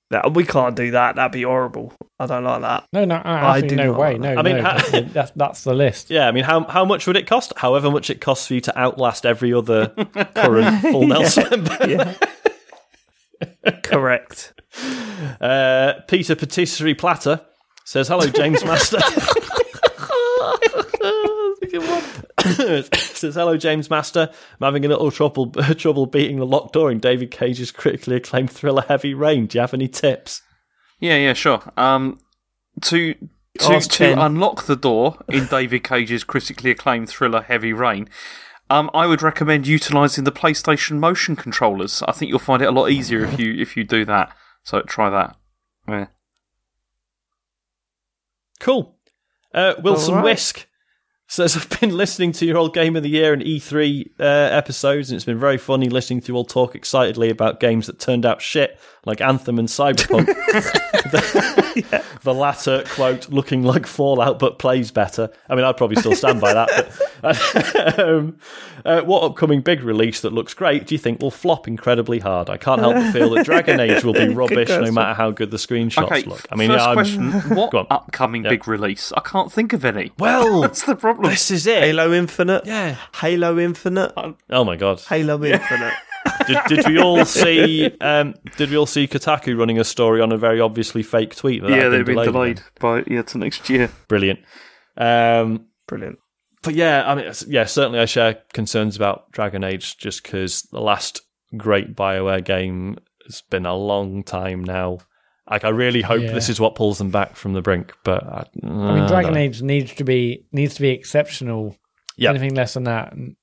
That, 0.10 0.34
we 0.34 0.44
can't 0.44 0.76
do 0.76 0.92
that. 0.92 1.16
That'd 1.16 1.32
be 1.32 1.44
horrible. 1.44 1.94
I 2.20 2.26
don't 2.26 2.44
like 2.44 2.62
that. 2.62 2.88
no, 2.92 3.06
no, 3.06 3.16
I 3.16 3.50
I, 3.58 3.62
do 3.62 3.76
no 3.76 3.94
way. 3.94 4.18
like 4.18 4.22
No, 4.22 4.36
I 4.36 4.42
mean, 4.42 4.58
no, 4.58 4.64
ha- 4.64 4.84
that- 4.92 5.14
that's, 5.14 5.32
that's 5.36 5.64
the 5.64 5.74
list. 5.74 6.10
Yeah, 6.10 6.28
I 6.28 6.32
mean, 6.32 6.44
how 6.44 6.64
how 6.66 6.84
much 6.84 7.08
would 7.08 7.16
it 7.16 7.28
cost? 7.28 7.54
However 7.58 7.90
much 7.92 8.10
it 8.10 8.20
costs 8.20 8.48
for 8.48 8.56
you 8.56 8.62
to 8.62 8.78
outlast 8.78 9.26
every 9.26 9.54
other 9.54 9.88
current 10.36 10.82
full 10.82 11.08
Nelson 11.08 11.50
member. 11.50 11.78
Yeah. 11.88 12.14
Correct. 13.84 14.54
Uh, 15.40 15.94
Peter 16.08 16.36
Patisserie 16.36 16.96
Platter 16.96 17.42
says, 17.86 18.08
"Hello, 18.08 18.28
James 18.28 18.64
Master." 18.66 19.00
says, 22.94 23.36
"Hello, 23.36 23.58
James 23.58 23.90
Master. 23.90 24.30
I'm 24.32 24.66
having 24.66 24.86
a 24.86 24.90
little 24.90 25.12
trouble 25.12 25.52
trouble 25.76 26.06
beating 26.06 26.38
the 26.38 26.46
locked 26.46 26.74
door 26.74 26.92
in 26.92 27.00
David 27.00 27.32
Cage's 27.32 27.72
critically 27.72 28.16
acclaimed 28.16 28.52
thriller 28.52 28.84
Heavy 28.88 29.14
Rain. 29.14 29.48
Do 29.48 29.58
you 29.58 29.62
have 29.62 29.74
any 29.74 29.88
tips?" 29.88 30.42
yeah, 31.00 31.18
yeah, 31.18 31.34
sure. 31.34 31.62
Um, 31.78 32.20
to 32.82 33.16
to, 33.60 33.74
Ask 33.74 33.92
to 33.92 34.22
unlock 34.22 34.64
the 34.64 34.76
door 34.76 35.18
in 35.28 35.46
David 35.48 35.84
Cage's 35.84 36.24
critically 36.24 36.72
acclaimed 36.72 37.10
thriller 37.10 37.42
Heavy 37.42 37.74
Rain, 37.74 38.08
um, 38.70 38.90
I 38.94 39.08
would 39.08 39.22
recommend 39.22 39.68
utilising 39.68 40.24
the 40.24 40.32
PlayStation 40.32 41.00
motion 41.00 41.36
controllers. 41.36 42.04
I 42.08 42.12
think 42.12 42.30
you'll 42.30 42.40
find 42.40 42.62
it 42.62 42.68
a 42.68 42.72
lot 42.72 42.92
easier 42.92 43.26
if 43.26 43.40
you 43.40 43.54
if 43.54 43.76
you 43.76 43.84
do 43.84 44.06
that. 44.06 44.36
So 44.64 44.82
try 44.82 45.10
that. 45.10 45.36
Yeah. 45.88 46.08
Cool. 48.60 48.96
Uh, 49.54 49.74
Wilson 49.82 50.16
All 50.16 50.20
right. 50.20 50.26
Whisk 50.26 50.68
says, 51.30 51.56
I've 51.58 51.80
been 51.80 51.96
listening 51.96 52.34
to 52.34 52.46
your 52.46 52.58
old 52.58 52.74
Game 52.74 52.98
of 52.98 53.04
the 53.04 53.10
Year 53.10 53.32
and 53.32 53.42
E3 53.42 54.10
uh, 54.20 54.24
episodes, 54.24 55.10
and 55.10 55.16
it's 55.16 55.26
been 55.26 55.40
very 55.40 55.58
funny 55.58 55.88
listening 55.88 56.20
to 56.22 56.34
you 56.34 56.36
all 56.36 56.44
talk 56.44 56.76
excitedly 56.76 57.30
about 57.30 57.62
games 57.62 57.88
that 57.88 58.00
turned 58.00 58.26
out 58.26 58.42
shit, 58.42 58.78
like 59.06 59.22
Anthem 59.22 59.58
and 59.58 59.70
Cyberpunk. 59.70 60.28
the, 61.12 62.04
the 62.24 62.34
latter, 62.34 62.84
quote, 62.90 63.30
looking 63.30 63.64
like 63.64 63.86
Fallout 63.86 64.40
but 64.40 64.60
plays 64.60 64.92
better. 64.92 65.30
I 65.50 65.56
mean, 65.56 65.66
I'd 65.66 65.78
probably 65.78 65.98
still 65.98 66.16
stand 66.16 66.40
by 66.42 66.54
that. 66.54 66.90
But, 67.22 68.00
um, 68.00 68.38
uh, 68.86 69.02
what 69.02 69.24
upcoming 69.24 69.62
big 69.62 69.84
release 69.84 70.22
that 70.22 70.32
looks 70.34 70.54
great 70.54 70.88
do 70.88 70.96
you 70.96 71.00
think 71.00 71.22
will 71.22 71.32
flop 71.32 71.68
incredibly 71.68 72.20
hard? 72.20 72.50
I 72.50 72.58
can't 72.58 72.80
help 72.80 72.96
but 72.96 73.12
feel 73.12 73.30
that 73.32 73.46
Dragon 73.46 73.80
Age 73.82 74.04
will 74.04 74.14
be 74.14 74.30
rubbish 74.30 74.70
no 74.70 74.92
matter 74.92 75.14
how 75.14 75.32
good 75.32 75.52
the 75.52 75.58
screenshots 75.58 76.04
Okay. 76.04 76.24
look. 76.24 76.46
I 76.52 76.56
mean, 76.56 76.70
first 76.70 76.80
yeah, 76.80 76.86
I'm- 76.88 76.96
question: 76.96 77.32
What 77.56 77.72
Go 77.72 77.80
on. 77.80 77.88
upcoming 77.90 78.44
big 78.44 78.68
release? 78.68 79.12
I 79.16 79.22
can't 79.22 79.52
think 79.52 79.74
of 79.74 79.84
any. 79.86 80.12
Well, 80.18 80.62
That's 80.62 80.84
the 80.84 80.96
problem. 80.96 81.30
this 81.30 81.52
is 81.52 81.68
it. 81.68 81.84
Halo 81.84 82.14
Infinite. 82.14 82.66
Yeah. 82.66 82.96
Halo 83.16 83.58
Infinite. 83.60 84.14
Oh 84.50 84.64
my 84.64 84.76
god. 84.76 85.02
Halo 85.02 85.44
Infinite. 85.44 85.94
Did, 86.48 86.58
did 86.68 86.88
we 86.88 87.00
all 87.00 87.24
see? 87.26 87.92
Um, 88.02 88.34
did 88.58 88.70
we 88.72 88.78
all 88.78 88.86
see 88.86 89.08
Kotaku 89.08 89.58
running 89.58 89.80
a 89.80 89.84
story 89.84 90.22
on 90.22 90.32
a 90.32 90.38
very 90.38 90.60
obviously 90.60 91.04
fake 91.04 91.36
tweet? 91.36 91.62
That 91.62 91.70
yeah, 91.72 91.90
they've 91.90 92.06
been 92.06 92.16
delayed 92.16 92.60
again? 92.60 92.64
by 92.80 93.04
yeah 93.08 93.22
to 93.24 93.38
next 93.38 93.70
year. 93.70 93.90
Brilliant. 94.08 94.40
Um, 94.98 95.68
Brilliant. 95.88 96.18
but 96.64 96.74
yeah, 96.76 97.10
I 97.10 97.16
mean, 97.16 97.32
yeah, 97.48 97.66
certainly 97.66 98.00
I 98.00 98.06
share 98.06 98.40
concerns 98.54 98.96
about 98.96 99.32
Dragon 99.32 99.64
Age 99.64 99.98
just 99.98 100.24
because 100.24 100.64
the 100.72 100.82
last 100.82 101.22
great 101.56 101.96
Bioware 101.96 102.44
game 102.44 102.98
has 103.26 103.42
been 103.50 103.66
a 103.66 103.76
long 103.76 104.24
time 104.24 104.64
now. 104.64 105.00
Like, 105.50 105.64
I 105.64 105.70
really 105.70 106.02
hope 106.02 106.22
Yeah. 106.22 106.32
this 106.34 106.48
is 106.50 106.60
what 106.60 106.76
pulls 106.76 107.00
them 107.00 107.10
back 107.10 107.36
from 107.36 107.54
the 107.54 107.62
brink. 107.62 107.94
But 108.04 108.24
I, 108.24 108.46
I 108.64 108.94
mean, 108.94 109.08
Dragon 109.08 109.36
Age 109.38 109.62
needs 109.62 109.94
to 109.96 110.04
be 110.04 110.46
needs 110.52 110.76
to 110.76 110.82
be 110.82 110.90
exceptional. 110.90 111.76
Yeah. 112.18 112.32
Anything 112.32 112.54
less 112.54 112.74
than 112.74 112.84
that, 112.84 113.14
and 113.14 113.36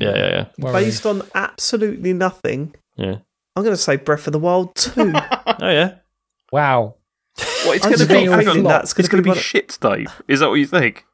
Yeah, 0.00 0.16
yeah, 0.16 0.28
yeah, 0.30 0.46
worry. 0.58 0.84
Based 0.84 1.04
on 1.06 1.22
absolutely 1.34 2.12
nothing, 2.12 2.74
yeah. 2.96 3.16
I'm 3.56 3.62
going 3.64 3.74
to 3.76 3.80
say 3.80 3.96
Breath 3.96 4.26
of 4.26 4.32
the 4.32 4.38
Wild 4.38 4.74
2. 4.76 5.12
Oh 5.62 5.68
yeah. 5.68 5.96
wow. 6.52 6.94
What 7.64 7.76
it's 7.76 7.84
going 7.84 7.98
to 7.98 8.06
be? 8.06 8.28
I 8.28 8.36
hang 8.36 8.44
think 8.46 8.48
on, 8.58 8.62
that's 8.64 8.92
gonna 8.94 9.04
it's 9.04 9.08
going 9.08 9.22
be 9.22 9.28
to 9.30 9.34
be 9.34 9.36
one 9.36 9.38
shit, 9.38 9.76
Dave. 9.80 10.22
Is 10.28 10.40
that 10.40 10.48
what 10.48 10.54
you 10.54 10.66
think? 10.66 11.04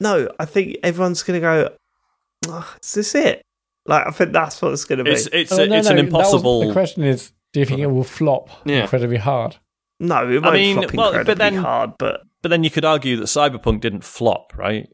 no, 0.00 0.28
I 0.38 0.44
think 0.44 0.76
everyone's 0.82 1.22
going 1.22 1.40
to 1.40 1.40
go, 1.40 1.74
"Oh, 2.48 2.74
is 2.82 2.92
this 2.94 3.14
it? 3.14 3.42
Like, 3.86 4.06
I 4.06 4.10
think 4.10 4.32
that's 4.32 4.60
what 4.62 4.72
it's 4.72 4.84
going 4.84 4.98
to 4.98 5.04
be. 5.04 5.10
It's 5.10 5.26
it's 5.32 5.52
Oh, 5.52 5.62
a, 5.62 5.66
no, 5.66 5.76
it's 5.76 5.84
no, 5.88 5.90
an 5.90 5.96
that 5.96 6.04
was- 6.04 6.14
impossible. 6.14 6.66
the 6.66 6.72
question 6.72 7.02
is, 7.04 7.32
do 7.52 7.60
you 7.60 7.66
think 7.66 7.80
it 7.80 7.86
will 7.86 8.04
flop 8.04 8.48
Yeah. 8.64 8.82
incredibly 8.82 9.18
hard? 9.18 9.56
no, 10.00 10.28
it 10.30 10.42
won't 10.42 10.54
mean, 10.54 10.76
flop 10.76 10.94
well, 10.94 11.12
but 11.12 11.18
incredibly 11.20 11.34
then- 11.50 11.54
hard, 11.62 11.90
but 11.98 12.22
But 12.42 12.48
then 12.48 12.64
you 12.64 12.70
could 12.70 12.84
argue 12.84 13.16
that 13.16 13.24
Cyberpunk 13.26 13.80
didn't 13.80 14.04
flop, 14.04 14.52
right? 14.56 14.88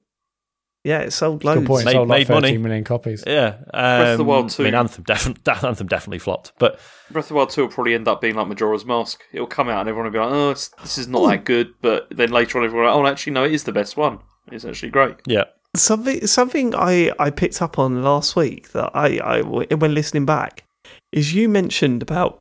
Yeah, 0.85 1.01
it 1.01 1.13
sold 1.13 1.45
loads. 1.45 1.61
Good 1.61 1.67
point. 1.67 1.85
Made- 1.85 1.93
Sold 1.93 2.09
like 2.09 2.21
made 2.21 2.29
money. 2.35 2.49
13 2.49 2.63
million 2.63 2.85
copies. 2.85 3.23
Yeah, 3.27 3.57
um, 3.75 4.01
of 4.07 4.19
the 4.19 4.25
Wild 4.25 4.55
I 4.59 4.63
mean, 4.63 4.75
Anthem, 4.75 5.05
definitely 5.05 5.53
Anthem 5.69 5.87
definitely 5.87 6.19
flopped, 6.21 6.53
but 6.59 6.79
Breath 7.11 7.25
of 7.27 7.29
the 7.29 7.35
Wild 7.35 7.51
2 7.51 7.63
will 7.63 7.69
probably 7.69 7.95
end 7.95 8.09
up 8.09 8.21
being 8.21 8.35
like 8.35 8.49
Majora's 8.49 8.85
Mask. 8.85 9.23
It'll 9.33 9.47
come 9.47 9.69
out 9.69 9.81
and 9.81 9.89
everyone 9.89 10.07
will 10.11 10.13
be 10.13 10.25
like, 10.25 10.33
oh, 10.33 10.51
this 10.83 10.99
is 10.99 11.09
not 11.09 11.29
that 11.29 11.45
good. 11.45 11.75
But 11.83 12.07
then 12.11 12.31
later 12.31 12.59
on, 12.59 12.65
everyone 12.65 12.87
will 12.87 12.93
be 12.93 12.99
like, 12.99 13.05
oh, 13.09 13.13
actually, 13.13 13.33
no, 13.35 13.45
it 13.45 13.53
is 13.53 13.65
the 13.65 13.73
best 13.73 13.97
one. 13.97 14.21
It's 14.51 14.65
actually 14.65 14.91
great. 14.91 15.17
yeah, 15.27 15.45
Something 15.77 16.27
something 16.27 16.75
I, 16.75 17.13
I 17.19 17.31
picked 17.31 17.61
up 17.63 17.79
on 17.79 18.03
last 18.03 18.35
week 18.35 18.73
that 18.73 18.91
I, 18.95 19.19
I 19.19 19.43
when 19.43 19.95
listening 19.95 20.25
back 20.27 20.65
is 21.13 21.35
you 21.35 21.49
mentioned 21.49 22.03
about 22.03 22.39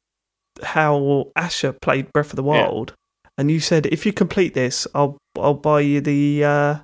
how 0.63 1.31
Asher 1.35 1.73
played 1.73 2.11
Breath 2.13 2.31
of 2.31 2.35
the 2.37 2.43
Yeah. 2.43 2.63
Wild, 2.67 2.93
and 3.37 3.51
you 3.51 3.59
said 3.59 3.85
if 3.87 4.05
you 4.05 4.13
complete 4.13 4.53
this, 4.53 4.87
I'll 4.95 5.17
I'll 5.37 5.53
buy 5.53 5.81
you 5.81 6.01
the 6.01 6.43
uh, 6.43 6.75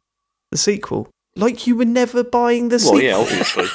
the 0.52 0.58
sequel. 0.58 1.10
Like 1.36 1.68
you 1.68 1.76
were 1.76 1.86
never 1.86 2.24
buying 2.24 2.70
the 2.70 2.82
Well, 2.90 3.02
yeah, 3.02 3.18
obviously. 3.18 3.66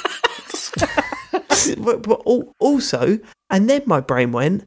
but, 1.83 2.01
but 2.03 2.21
also, 2.59 3.19
and 3.49 3.69
then 3.69 3.83
my 3.85 3.99
brain 3.99 4.31
went, 4.31 4.63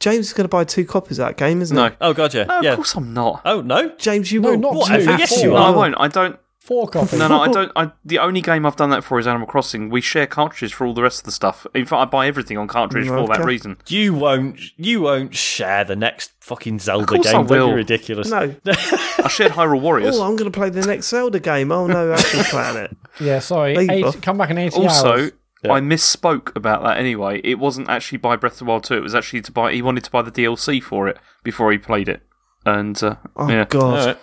James 0.00 0.26
is 0.28 0.32
going 0.32 0.44
to 0.44 0.48
buy 0.48 0.64
two 0.64 0.84
copies 0.84 1.18
of 1.18 1.26
that 1.28 1.36
game, 1.36 1.60
isn't 1.62 1.76
no. 1.76 1.90
he? 1.90 1.96
oh 2.00 2.12
god, 2.14 2.34
yeah, 2.34 2.44
No, 2.44 2.58
of 2.58 2.64
yeah. 2.64 2.74
course 2.74 2.94
I'm 2.94 3.12
not. 3.12 3.42
Oh 3.44 3.60
no, 3.60 3.90
James, 3.98 4.32
you 4.32 4.40
No, 4.40 4.50
will. 4.50 4.58
not 4.58 4.74
Whatever, 4.74 5.04
two. 5.04 5.18
yes, 5.18 5.34
four. 5.34 5.44
you 5.44 5.50
No, 5.50 5.56
are. 5.56 5.72
I 5.72 5.76
won't. 5.76 5.94
I 5.98 6.08
don't. 6.08 6.38
Four 6.64 6.86
copies. 6.86 7.18
No, 7.18 7.26
no, 7.26 7.40
I 7.40 7.48
don't. 7.52 7.72
I, 7.74 7.90
the 8.04 8.20
only 8.20 8.40
game 8.40 8.64
I've 8.64 8.76
done 8.76 8.90
that 8.90 9.02
for 9.02 9.18
is 9.18 9.26
Animal 9.26 9.48
Crossing. 9.48 9.90
We 9.90 10.00
share 10.00 10.28
cartridges 10.28 10.70
for 10.70 10.86
all 10.86 10.94
the 10.94 11.02
rest 11.02 11.18
of 11.18 11.24
the 11.24 11.32
stuff. 11.32 11.66
In 11.74 11.84
fact, 11.86 12.00
I 12.00 12.04
buy 12.04 12.28
everything 12.28 12.56
on 12.56 12.68
cartridge 12.68 13.08
for 13.08 13.26
that 13.26 13.44
reason. 13.44 13.78
you 13.88 14.14
won't, 14.14 14.60
you 14.76 15.00
won't 15.02 15.34
share 15.34 15.82
the 15.82 15.96
next 15.96 16.30
fucking 16.38 16.78
Zelda 16.78 17.06
course 17.06 17.24
game. 17.26 17.34
I 17.40 17.42
Don't 17.42 17.70
be 17.70 17.74
ridiculous. 17.74 18.30
No. 18.30 18.54
I 18.66 19.28
shared 19.28 19.52
Hyrule 19.52 19.80
Warriors. 19.80 20.16
Oh, 20.16 20.22
I'm 20.22 20.36
going 20.36 20.50
to 20.50 20.56
play 20.56 20.70
the 20.70 20.86
next 20.86 21.08
Zelda 21.08 21.40
game. 21.40 21.72
Oh 21.72 21.88
no, 21.88 22.12
Action 22.12 22.44
Planet. 22.44 22.96
Yeah, 23.20 23.40
sorry. 23.40 23.76
Leave 23.76 23.90
Eight, 23.90 24.04
off. 24.04 24.20
come 24.22 24.38
back 24.38 24.48
in 24.50 24.56
80 24.56 24.76
also, 24.76 25.08
hours. 25.12 25.32
Yeah. 25.62 25.72
I 25.72 25.80
misspoke 25.80 26.56
about 26.56 26.82
that 26.84 26.96
anyway. 26.96 27.40
It 27.44 27.58
wasn't 27.58 27.90
actually 27.90 28.18
buy 28.18 28.36
Breath 28.36 28.54
of 28.54 28.58
the 28.60 28.64
Wild 28.66 28.84
2. 28.84 28.94
It 28.94 29.00
was 29.00 29.14
actually 29.14 29.42
to 29.42 29.52
buy. 29.52 29.72
He 29.74 29.82
wanted 29.82 30.04
to 30.04 30.10
buy 30.10 30.22
the 30.22 30.32
DLC 30.32 30.82
for 30.82 31.08
it 31.08 31.18
before 31.44 31.70
he 31.72 31.76
played 31.78 32.08
it. 32.08 32.22
And 32.64 33.00
uh, 33.02 33.16
Oh 33.36 33.48
yeah, 33.50 33.64
god. 33.64 34.16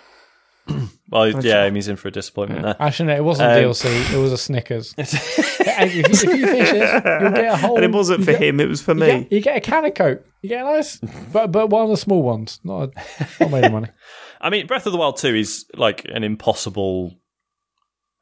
All 1.12 1.24
right. 1.24 1.34
well, 1.34 1.44
yeah, 1.44 1.68
he's 1.70 1.88
in 1.88 1.96
for 1.96 2.08
a 2.08 2.10
disappointment 2.12 2.62
there. 2.62 2.76
Actually, 2.78 3.06
no, 3.08 3.16
it 3.16 3.24
wasn't 3.24 3.50
Um, 3.50 3.56
DLC. 3.64 4.14
It 4.14 4.18
was 4.18 4.32
a 4.32 4.38
Snickers. 4.38 4.94
If, 5.82 5.94
you, 5.94 6.02
if 6.04 6.22
you 6.22 6.46
finish 6.46 6.70
this, 6.72 6.92
you'll 6.92 7.30
get 7.30 7.52
a 7.52 7.56
whole. 7.56 7.76
And 7.76 7.84
it 7.84 7.90
wasn't 7.90 8.20
for 8.24 8.32
get- 8.32 8.42
him, 8.42 8.60
it 8.60 8.68
was 8.68 8.82
for 8.82 8.92
You 8.92 9.00
me. 9.00 9.06
get, 9.06 9.32
you 9.32 9.40
get 9.40 9.56
a 9.56 9.60
can 9.60 9.84
of 9.86 9.94
Coke. 9.94 10.22
You 10.42 10.50
get 10.50 10.60
a 10.60 10.64
nice, 10.64 10.98
but 11.32 11.50
but 11.52 11.70
one 11.70 11.84
of 11.84 11.88
the 11.88 11.96
small 11.96 12.22
ones, 12.22 12.60
not 12.64 12.82
a, 12.82 12.90
not 13.40 13.50
made 13.50 13.64
of 13.64 13.72
money. 13.72 13.88
I 14.42 14.50
mean, 14.50 14.66
Breath 14.66 14.84
of 14.84 14.92
the 14.92 14.98
Wild 14.98 15.16
2 15.16 15.34
is 15.36 15.64
like 15.74 16.04
an 16.06 16.22
impossible 16.22 17.14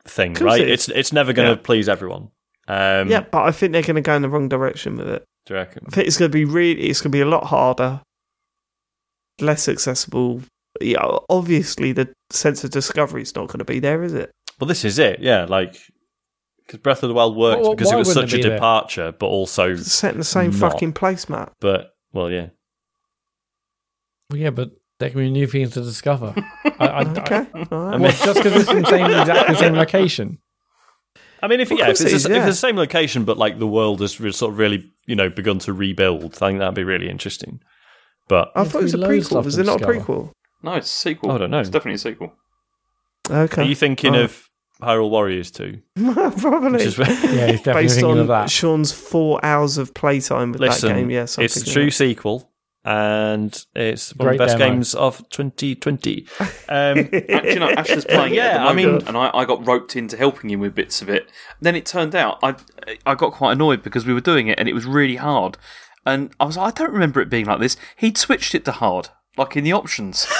thing, 0.05 0.35
right? 0.35 0.61
it 0.61 0.69
is. 0.69 0.89
It's 0.89 0.97
it's 0.97 1.13
never 1.13 1.33
going 1.33 1.49
to 1.49 1.55
Yeah. 1.57 1.63
please 1.65 1.89
everyone. 1.89 2.31
Um, 2.69 3.09
Yeah, 3.11 3.21
but 3.29 3.43
I 3.43 3.51
think 3.51 3.73
they're 3.73 3.83
going 3.83 3.97
to 3.97 4.03
go 4.03 4.15
in 4.15 4.23
the 4.23 4.29
wrong 4.29 4.49
direction 4.49 4.97
with 4.97 5.09
it. 5.09 5.25
Do 5.47 5.55
you 5.55 5.59
reckon? 5.59 5.83
I 5.89 5.91
think 5.91 6.07
it's 6.07 6.17
going 6.17 6.31
to 6.31 6.37
be 6.39 6.45
really, 6.45 6.83
it's 6.91 7.01
going 7.01 7.11
to 7.11 7.17
be 7.17 7.23
a 7.23 7.27
lot 7.27 7.45
harder, 7.47 8.03
less 9.41 9.69
accessible. 9.69 10.43
Yeah, 10.81 11.19
obviously 11.29 11.93
the 11.93 12.09
sense 12.31 12.63
of 12.65 12.71
discovery 12.71 13.23
is 13.23 13.35
not 13.35 13.49
going 13.49 13.59
to 13.59 13.65
be 13.65 13.81
there, 13.81 14.03
is 14.03 14.15
it? 14.15 14.31
Well, 14.61 14.69
this 14.69 14.85
is 14.85 14.99
it. 14.99 15.21
Yeah, 15.21 15.45
like 15.45 15.77
because 16.67 16.81
Breath 16.81 17.03
of 17.03 17.09
the 17.09 17.15
Wild 17.15 17.37
worked 17.37 17.63
Well, 17.63 17.75
because 17.75 17.93
it 17.93 17.97
was 17.97 18.13
such 18.13 18.33
it 18.33 18.35
a 18.35 18.37
be 18.37 18.43
there? 18.43 18.57
departure, 18.57 19.13
but 19.13 19.27
also, 19.27 19.71
It's 19.73 19.93
set 19.93 20.13
in 20.13 20.19
the 20.19 20.25
same 20.25 20.51
Not. 20.51 20.73
fucking 20.73 20.93
place, 20.93 21.29
Matt. 21.29 21.53
but 21.61 21.91
well, 22.13 22.31
yeah. 22.31 22.49
Well, 24.31 24.39
yeah, 24.39 24.51
but 24.51 24.71
there 24.99 25.11
can 25.11 25.21
be 25.21 25.31
new 25.31 25.47
things 25.47 25.73
to 25.73 25.81
discover. 25.83 26.35
I, 26.79 26.87
I, 26.87 27.01
Okay, 27.21 27.47
all 27.55 27.65
right. 27.71 27.73
I 27.73 27.91
mean- 27.93 28.03
What, 28.03 28.15
just 28.17 28.43
because 28.43 28.63
it's 28.63 28.71
in 28.71 28.83
the 28.83 28.89
same 28.91 29.07
exactly 29.07 29.55
the 29.55 29.61
same 29.61 29.75
location? 29.75 30.39
I 31.41 31.47
mean, 31.47 31.61
if 31.61 31.71
Of 31.71 31.79
yeah, 31.79 31.85
if 31.85 31.99
course 31.99 32.01
it's, 32.03 32.13
it 32.13 32.17
is, 32.17 32.23
the- 32.25 32.31
if 32.37 32.45
it's 32.47 32.61
the 32.61 32.67
same 32.69 32.77
location, 32.77 33.25
but 33.25 33.39
like 33.39 33.59
the 33.59 33.67
world 33.67 34.01
has 34.01 34.21
re- 34.21 34.33
sort 34.33 34.53
of 34.53 34.59
really, 34.59 34.91
you 35.07 35.15
know, 35.15 35.31
begun 35.31 35.61
to 35.61 35.73
rebuild, 35.73 36.35
I 36.35 36.49
think 36.49 36.59
that'd 36.59 36.75
be 36.75 36.85
really 36.85 37.09
interesting. 37.09 37.61
But 38.29 38.51
I 38.55 38.65
thought 38.65 38.81
it 38.81 38.83
was 38.85 38.95
a 38.95 38.99
gonna 38.99 39.09
be 39.09 39.15
loads 39.15 39.27
of 39.27 39.31
prequel. 39.31 39.31
stuff 39.33 39.45
Was 39.47 39.59
it 39.59 39.67
not 39.67 39.81
a 39.81 39.87
prequel? 39.87 40.33
No, 40.63 40.75
it's 40.75 40.87
a 40.91 40.95
sequel. 40.95 41.31
I 41.33 41.39
don't 41.39 41.51
know. 41.51 41.61
It's 41.61 41.71
definitely 41.71 41.95
a 41.97 41.99
sequel. 41.99 42.33
Okay. 43.31 43.63
are 43.63 43.65
you 43.65 43.75
thinking 43.75 44.15
Oh. 44.17 44.23
of 44.25 44.49
Hyrule 44.81 45.11
Warriors 45.11 45.51
too? 45.51 45.81
Probably. 45.97 46.83
Is 46.83 46.97
Yeah, 46.99 47.07
he's 47.07 47.61
definitely 47.61 47.73
Based 47.83 47.95
thinking 47.97 48.11
on 48.13 48.19
of 48.19 48.29
that. 48.29 48.49
Sean's 48.51 48.93
four 48.93 49.45
hours 49.45 49.77
of 49.79 49.93
playtime 49.95 50.53
with 50.53 50.61
listen, 50.61 50.89
that 50.89 50.95
game, 50.97 51.11
yes. 51.11 51.39
I'm 51.39 51.45
it's 51.45 51.57
a 51.57 51.65
true 51.71 51.83
of 51.83 51.89
it. 51.89 51.93
sequel, 51.95 52.51
and 52.85 53.65
it's 53.75 54.15
one 54.15 54.29
Great 54.29 54.35
of 54.35 54.39
the 54.39 54.45
best 54.47 54.59
demo. 54.59 54.71
games 54.75 54.95
of 54.95 55.29
2020. 55.31 56.27
Um, 56.71 56.99
Actually, 56.99 57.53
you 57.55 57.59
know, 57.61 57.71
Ash 57.71 57.89
is 57.91 58.05
playing 58.05 58.35
it 58.35 58.37
Yeah, 58.37 58.67
I 58.67 58.75
mean- 58.75 59.01
and 59.07 59.17
I, 59.17 59.31
I 59.35 59.45
got 59.47 59.67
roped 59.67 59.97
into 59.97 60.17
helping 60.19 60.51
him 60.51 60.61
with 60.61 60.75
bits 60.75 61.01
of 61.03 61.09
it. 61.09 61.31
Then 61.63 61.75
it 61.77 61.87
turned 61.87 62.15
out 62.15 62.39
I 62.43 62.57
I 63.07 63.15
got 63.15 63.33
quite 63.33 63.53
annoyed 63.53 63.83
because 63.83 64.05
we 64.07 64.13
were 64.15 64.21
doing 64.21 64.49
it 64.49 64.59
and 64.59 64.69
it 64.69 64.75
was 64.75 64.85
really 64.87 65.17
hard. 65.17 65.57
And 66.07 66.31
I 66.39 66.45
was 66.45 66.57
like, 66.59 66.75
I 66.75 66.85
don't 66.85 66.93
remember 66.93 67.21
it 67.21 67.29
being 67.31 67.47
like 67.47 67.59
this. 67.61 67.77
He'd 67.97 68.17
switched 68.19 68.55
it 68.55 68.65
to 68.67 68.73
hard, 68.73 69.09
like 69.39 69.57
in 69.57 69.65
the 69.65 69.73
options. 69.73 70.27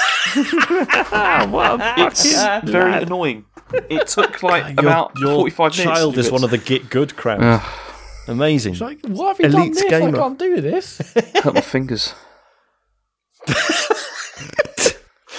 Ah, 1.11 1.95
it's 1.97 2.69
very 2.69 3.01
annoying. 3.01 3.45
It 3.89 4.07
took 4.07 4.43
like 4.43 4.79
your, 4.79 4.79
about 4.79 5.17
your 5.17 5.33
45 5.33 5.77
minutes. 5.77 5.83
child 5.83 6.17
is 6.17 6.31
one 6.31 6.43
of 6.43 6.51
the 6.51 6.57
get 6.57 6.89
good 6.89 7.15
crowd. 7.15 7.63
Amazing. 8.27 8.73
It's 8.73 8.81
like, 8.81 8.99
what 9.07 9.37
have 9.37 9.39
you 9.39 9.51
done 9.51 9.71
this? 9.71 9.83
gamer. 9.85 10.15
I 10.15 10.19
can't 10.19 10.37
do 10.37 10.61
this. 10.61 10.99
Hurt 11.43 11.53
my 11.55 11.61
fingers. 11.61 12.13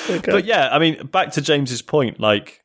Okay. 0.08 0.32
But 0.32 0.44
yeah, 0.44 0.68
I 0.72 0.80
mean, 0.80 1.06
back 1.06 1.30
to 1.32 1.40
James's 1.40 1.82
point, 1.82 2.18
like 2.18 2.64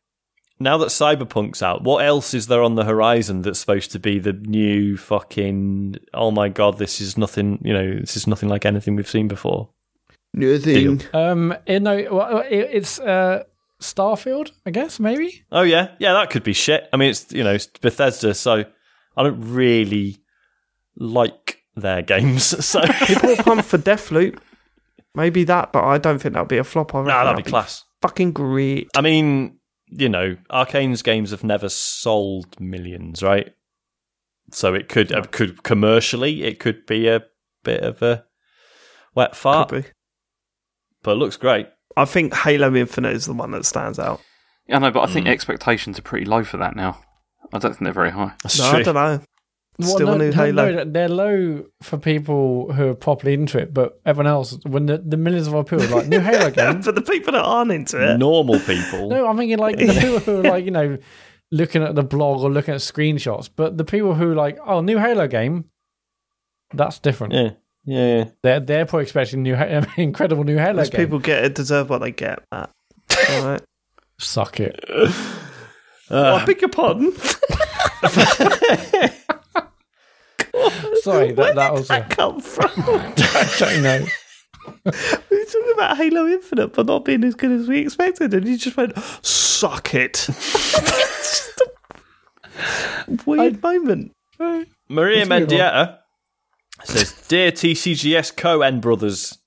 now 0.60 0.78
that 0.78 0.88
Cyberpunk's 0.88 1.62
out, 1.62 1.84
what 1.84 2.04
else 2.04 2.34
is 2.34 2.48
there 2.48 2.64
on 2.64 2.74
the 2.74 2.86
horizon 2.86 3.44
that's 3.44 3.60
supposed 3.60 3.92
to 3.92 4.00
be 4.00 4.18
the 4.18 4.34
new 4.34 4.98
fucking 4.98 5.98
oh 6.14 6.32
my 6.32 6.50
god, 6.50 6.80
this 6.80 7.00
is 7.00 7.18
nothing, 7.20 7.62
you 7.64 7.74
know, 7.74 8.00
this 8.00 8.18
is 8.18 8.26
nothing 8.26 8.50
like 8.50 8.66
anything 8.66 8.96
we've 8.96 9.08
seen 9.08 9.28
before. 9.28 9.70
New 10.36 10.60
thing. 10.60 11.02
Um, 11.14 11.56
you 11.66 11.80
know, 11.80 11.96
it, 12.42 12.70
it's 12.74 13.00
uh, 13.00 13.44
Starfield, 13.82 14.52
I 14.66 14.72
guess, 14.72 15.00
maybe. 15.00 15.46
Oh 15.50 15.62
yeah, 15.62 15.96
yeah, 15.98 16.12
that 16.14 16.30
could 16.30 16.44
be 16.44 16.52
shit. 16.52 16.90
I 16.92 16.98
mean, 16.98 17.12
it's 17.12 17.32
you 17.32 17.44
know, 17.44 17.54
it's 17.54 17.68
Bethesda, 17.68 18.34
so 18.34 18.66
I 19.16 19.24
don't 19.24 19.40
really 19.40 20.18
like 20.98 21.64
their 21.76 22.02
games. 22.02 22.54
So 22.66 22.82
People 23.06 23.30
will 23.30 23.38
pump 23.38 23.64
for 23.64 23.78
Deathloop. 23.78 24.40
Maybe 25.14 25.46
that, 25.46 25.72
but 25.72 25.86
I 25.86 25.98
don't 25.98 26.20
think 26.20 26.34
that'll 26.34 26.48
be 26.48 26.58
a 26.58 26.66
flop. 26.66 26.94
I 26.94 27.00
reckon 27.00 27.08
nah, 27.08 27.24
that'd 27.24 27.38
that'll 27.38 27.46
be 27.46 27.50
class. 27.50 27.86
Fucking 28.02 28.34
great. 28.34 28.90
I 28.94 29.00
mean, 29.00 29.60
you 29.88 30.10
know, 30.10 30.36
Arkane's 30.50 31.02
games 31.02 31.32
have 31.32 31.46
never 31.46 31.70
sold 31.70 32.60
millions, 32.60 33.24
right? 33.24 33.54
So 34.52 34.74
it 34.74 34.90
could 34.90 35.14
uh, 35.14 35.24
could 35.32 35.64
commercially 35.64 36.44
it 36.44 36.60
could 36.60 36.86
be 36.86 37.08
a 37.08 37.24
bit 37.64 37.82
of 37.82 38.02
a 38.02 38.26
wet 39.16 39.36
fart, 39.36 39.70
Could 39.70 39.84
be. 39.84 39.90
But 41.06 41.12
it 41.12 41.16
looks 41.16 41.38
great. 41.38 41.68
I 41.96 42.06
think 42.06 42.34
Halo 42.34 42.76
Infinite 42.76 43.14
is 43.14 43.26
the 43.26 43.34
one 43.34 43.52
that 43.52 43.66
stands 43.66 44.00
out. 44.00 44.20
I 44.70 44.80
know, 44.80 44.92
but 44.92 45.08
I 45.08 45.14
think 45.14 45.28
hmm. 45.28 45.32
expectations 45.32 45.98
are 46.00 46.02
pretty 46.02 46.26
low 46.26 46.44
for 46.44 46.58
that 46.58 46.76
now. 46.76 47.00
I 47.54 47.60
don't 47.60 47.72
think 47.72 47.84
they're 47.84 47.94
very 47.94 48.12
high. 48.12 48.34
That's 48.44 48.60
No, 48.60 48.70
true. 48.72 48.80
I 48.80 48.84
don't 48.84 48.96
know. 48.96 49.22
Well, 49.78 49.90
Still 49.90 50.08
no, 50.08 50.14
a 50.14 50.18
new 50.18 50.32
no, 50.32 50.36
Halo. 50.36 50.72
no, 50.72 50.86
they're 50.86 51.10
low 51.10 51.66
for 51.82 51.98
people 51.98 52.72
who 52.72 52.88
are 52.88 52.96
properly 52.96 53.34
into 53.34 53.60
it, 53.60 53.74
but 53.74 54.00
everyone 54.06 54.28
else, 54.28 54.58
when 54.66 54.86
the, 54.86 54.98
the 55.00 55.18
millions 55.18 55.48
of 55.48 55.56
other 55.56 55.64
people 55.66 55.86
are 55.94 56.00
like 56.00 56.08
new 56.08 56.22
Halo 56.22 56.50
game. 56.52 56.82
For 56.82 56.94
the 56.94 57.02
people 57.02 57.34
that 57.34 57.44
aren't 57.44 57.72
into 57.72 58.14
it, 58.14 58.18
Normal 58.18 58.60
people. 58.60 59.10
No, 59.10 59.28
I'm 59.28 59.38
thinking 59.38 59.58
like 59.58 59.78
the 59.78 59.88
people 59.88 60.20
who 60.20 60.40
are 60.40 60.44
like 60.52 60.66
you 60.66 60.72
know 60.72 60.98
looking 61.52 61.84
at 61.84 61.94
the 61.94 62.04
blog 62.04 62.42
or 62.42 62.50
looking 62.50 62.74
at 62.74 62.80
screenshots, 62.80 63.50
but 63.54 63.78
the 63.78 63.84
people 63.84 64.16
who 64.16 64.32
are 64.32 64.36
like 64.36 64.58
oh 64.66 64.80
new 64.80 64.98
Halo 64.98 65.28
game, 65.28 65.66
that's 66.74 67.00
different. 67.00 67.34
Yeah, 67.34 67.50
yeah, 67.86 68.18
yeah. 68.18 68.26
They're 68.44 68.60
they're 68.60 68.86
probably 68.86 69.04
expecting 69.04 69.44
new 69.44 69.56
Ha- 69.56 69.86
incredible 69.98 70.44
new 70.44 70.58
Halo 70.58 70.78
those 70.78 70.90
game. 70.90 71.02
people 71.02 71.20
get 71.20 71.44
it, 71.44 71.56
deserve 71.56 71.90
what 71.90 72.02
they 72.02 72.12
get, 72.12 72.40
Matt. 72.52 72.70
All 73.32 73.46
right. 73.46 73.62
Suck 74.20 74.60
it. 74.60 74.80
oh, 74.90 75.12
I 76.10 76.46
beg 76.46 76.62
your 76.62 76.70
pardon. 76.70 77.12
Sorry, 81.02 81.34
Where 81.34 81.54
that, 81.54 81.56
that 81.56 81.70
did 81.72 81.78
was 81.80 81.88
that 81.90 82.12
a, 82.12 82.16
come 82.16 82.40
from? 82.40 82.70
I 82.78 83.56
don't 83.60 83.84
know. 83.84 84.06
we 84.86 84.92
were 85.38 85.46
talking 85.46 85.72
about 85.74 85.98
Halo 85.98 86.26
Infinite, 86.28 86.74
but 86.74 86.86
not 86.86 87.04
being 87.06 87.24
as 87.24 87.36
good 87.36 87.52
as 87.52 87.68
we 87.68 87.80
expected, 87.80 88.34
and 88.34 88.48
you 88.48 88.58
just 88.58 88.78
went, 88.78 88.98
"Suck 89.22 89.94
it." 89.94 90.14
Just 90.28 91.62
a 93.08 93.18
weird 93.26 93.62
moment. 93.62 94.14
Maria 94.90 95.22
It's 95.22 95.30
weird, 96.78 96.88
says, 97.08 97.28
"Dear 97.28 97.52
TCGS 97.52 98.36
Co-N 98.36 98.80
brothers, 98.80 99.38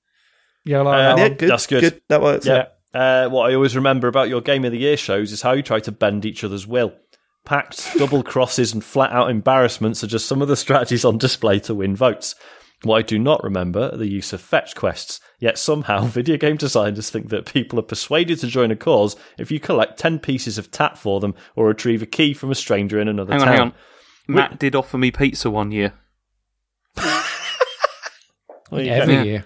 Yeah, 0.65 0.81
like 0.81 0.95
Uh, 0.95 1.15
that 1.15 1.17
yeah, 1.17 1.29
good. 1.29 1.49
that's 1.49 1.67
good. 1.67 2.01
That 2.09 2.21
works. 2.21 2.45
Yeah. 2.45 2.65
Uh, 2.93 3.29
what 3.29 3.49
I 3.49 3.55
always 3.55 3.75
remember 3.75 4.07
about 4.07 4.29
your 4.29 4.41
Game 4.41 4.65
of 4.65 4.71
the 4.71 4.77
Year 4.79 4.97
shows 4.97 5.31
is 5.31 5.41
how 5.41 5.51
you 5.53 5.61
try 5.61 5.79
to 5.79 5.91
bend 5.91 6.25
each 6.25 6.43
other's 6.43 6.65
will. 6.67 6.93
Pacts, 7.45 7.93
double 7.97 8.23
crosses, 8.23 8.73
and 8.73 8.83
flat 8.83 9.11
out 9.11 9.29
embarrassments 9.29 10.03
are 10.03 10.07
just 10.07 10.25
some 10.27 10.41
of 10.41 10.47
the 10.47 10.55
strategies 10.55 11.05
on 11.05 11.17
display 11.17 11.59
to 11.59 11.73
win 11.75 11.95
votes. 11.95 12.35
What 12.83 12.97
I 12.97 13.01
do 13.01 13.19
not 13.19 13.43
remember 13.43 13.89
are 13.93 13.97
the 13.97 14.07
use 14.07 14.31
of 14.33 14.39
fetch 14.41 14.73
quests, 14.75 15.19
yet 15.39 15.57
somehow 15.57 16.01
video 16.05 16.37
game 16.37 16.57
designers 16.57 17.09
think 17.09 17.29
that 17.29 17.45
people 17.51 17.77
are 17.79 17.83
persuaded 17.83 18.39
to 18.39 18.47
join 18.47 18.71
a 18.71 18.75
cause 18.75 19.15
if 19.37 19.51
you 19.51 19.59
collect 19.59 19.99
10 19.99 20.19
pieces 20.19 20.57
of 20.57 20.71
tat 20.71 20.97
for 20.97 21.19
them 21.19 21.35
or 21.55 21.67
retrieve 21.67 22.01
a 22.01 22.05
key 22.05 22.33
from 22.33 22.51
a 22.51 22.55
stranger 22.55 22.99
in 22.99 23.07
another 23.07 23.33
Hang 23.33 23.41
on, 23.41 23.47
town. 23.47 23.55
hang 23.57 23.67
on. 23.67 23.73
Matt 24.35 24.59
did 24.59 24.75
offer 24.75 24.97
me 24.97 25.11
pizza 25.11 25.49
one 25.49 25.71
year. 25.71 25.93
There 26.95 28.83
you 28.83 28.91
Every 28.91 29.15
go. 29.15 29.21
year. 29.23 29.45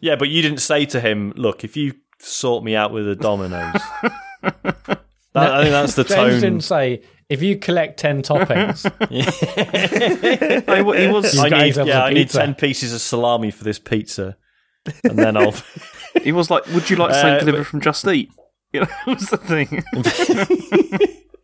Yeah, 0.00 0.16
but 0.16 0.28
you 0.28 0.42
didn't 0.42 0.60
say 0.60 0.84
to 0.86 1.00
him, 1.00 1.32
look, 1.36 1.62
if 1.64 1.76
you 1.76 1.94
sort 2.18 2.64
me 2.64 2.74
out 2.74 2.92
with 2.92 3.08
a 3.08 3.14
Domino's. 3.14 3.80
that, 4.42 4.98
I 5.34 5.62
think 5.62 5.70
that's 5.70 5.94
the 5.94 6.04
James 6.04 6.14
tone. 6.14 6.40
didn't 6.40 6.64
say 6.64 7.02
if 7.28 7.40
you 7.42 7.56
collect 7.56 7.98
ten 8.00 8.22
toppings. 8.22 8.84
No, 10.66 10.74
he 10.76 10.82
wa- 10.82 10.92
he 10.96 11.06
was 11.08 11.38
I 11.38 11.48
need, 11.48 11.76
yeah, 11.76 12.02
a 12.02 12.06
I 12.06 12.12
need 12.12 12.30
10 12.30 12.54
pieces 12.56 12.92
of 12.92 13.00
salami 13.00 13.50
for 13.50 13.64
this 13.64 13.78
pizza. 13.78 14.36
And 15.04 15.18
then 15.18 15.36
I'll. 15.36 15.54
he 16.22 16.32
was 16.32 16.50
like, 16.50 16.66
"Would 16.68 16.90
you 16.90 16.96
like 16.96 17.10
Uh, 17.12 17.20
something 17.20 17.38
delivered 17.40 17.58
but- 17.60 17.66
from 17.68 17.80
Just 17.80 18.06
Eat?" 18.06 18.30
You 18.72 18.80
know, 18.80 18.86
that 18.86 19.06
was 19.06 19.26
the 19.30 19.36
thing. 19.38 19.84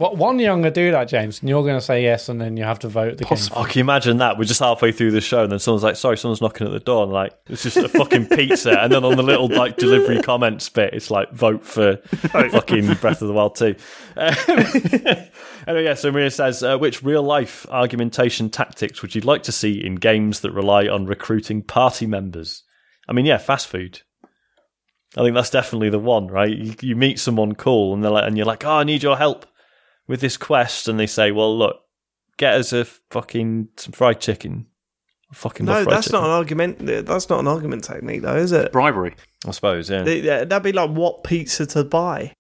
What 0.01 0.17
one 0.17 0.39
younger 0.39 0.71
do 0.71 0.93
that, 0.93 1.09
James, 1.09 1.41
and 1.41 1.49
you're 1.51 1.63
going 1.63 1.77
to 1.77 1.81
say 1.81 2.03
yes, 2.03 2.31
and 2.31 2.41
then 2.41 2.57
you 2.57 2.65
have 2.65 2.79
to 2.79 2.89
vote 2.89 3.19
the 3.19 3.25
game. 3.25 3.39
Oh, 3.55 3.65
can 3.65 3.81
you 3.81 3.85
imagine 3.85 4.17
that? 4.17 4.39
We're 4.39 4.45
just 4.45 4.61
halfway 4.61 4.93
through 4.93 5.11
the 5.11 5.21
show, 5.21 5.43
and 5.43 5.53
then 5.53 5.59
someone's 5.59 5.83
like, 5.83 5.97
"Sorry, 5.97 6.17
someone's 6.17 6.41
knocking 6.41 6.67
at 6.67 6.73
the 6.73 6.81
door." 6.81 7.03
And 7.03 7.13
like, 7.13 7.35
it's 7.49 7.63
just 7.63 7.77
a 7.77 7.87
fucking 7.87 8.27
pizza. 8.31 8.81
And 8.81 8.91
then 8.91 9.05
on 9.05 9.19
the 9.19 9.23
little 9.23 9.49
like 9.49 9.77
delivery 9.77 10.23
comments 10.23 10.71
bit, 10.71 10.95
it's 10.95 11.11
like, 11.11 11.31
"Vote 11.33 11.67
for 11.67 11.97
fucking 12.07 12.95
Breath 12.95 13.21
of 13.21 13.29
the 13.29 13.35
Wild 13.35 13.57
2. 13.57 13.77
Um, 14.17 14.35
anyway, 15.67 15.85
yeah. 15.85 15.93
So 15.93 16.11
Maria 16.11 16.31
says, 16.31 16.63
uh, 16.63 16.79
"Which 16.79 17.03
real 17.03 17.23
life 17.23 17.67
argumentation 17.69 18.49
tactics 18.49 19.03
would 19.03 19.15
you 19.15 19.21
like 19.21 19.43
to 19.43 19.53
see 19.53 19.85
in 19.85 19.97
games 19.97 20.41
that 20.41 20.53
rely 20.53 20.89
on 20.89 21.05
recruiting 21.05 21.61
party 21.61 22.07
members?" 22.07 22.63
I 23.07 23.13
mean, 23.13 23.27
yeah, 23.27 23.37
fast 23.37 23.67
food. 23.67 24.01
I 25.15 25.25
think 25.25 25.35
that's 25.35 25.51
definitely 25.51 25.91
the 25.91 25.99
one, 25.99 26.29
right? 26.29 26.57
You, 26.57 26.75
you 26.81 26.97
meet 26.97 27.19
someone 27.21 27.55
cool, 27.55 27.93
and 27.93 28.03
they're 28.03 28.11
like, 28.11 28.27
and 28.27 28.39
you're 28.39 28.47
like, 28.47 28.65
"Oh, 28.65 28.77
I 28.77 28.85
need 28.85 29.03
your 29.03 29.19
help 29.19 29.45
with 30.11 30.21
this 30.21 30.37
quest," 30.37 30.89
and 30.89 31.01
they 31.01 31.07
say, 31.07 31.33
"Well, 31.33 31.57
look." 31.57 31.77
get 32.39 32.55
us 32.55 32.73
a 32.73 32.87
fucking 33.11 33.69
some 33.77 33.93
fried 33.93 34.19
chicken. 34.19 34.65
I 35.31 35.35
fucking 35.35 35.67
No, 35.67 35.85
that's 35.85 36.07
chicken. 36.07 36.21
not 36.21 36.25
an 36.25 36.31
argument. 36.31 36.79
That's 37.07 37.29
not 37.29 37.39
an 37.41 37.47
argument 37.47 37.85
technique, 37.85 38.23
though, 38.23 38.37
is 38.37 38.51
it? 38.51 38.73
Bribery. 38.73 39.15
I 39.47 39.51
suppose, 39.51 39.91
yeah. 39.91 40.05
Th- 40.05 40.25
yeah, 40.25 40.45
That'd 40.45 40.63
be 40.63 40.73
like 40.73 40.89
what 40.89 41.23
pizza 41.23 41.67
to 41.67 41.85
buy. 41.85 42.33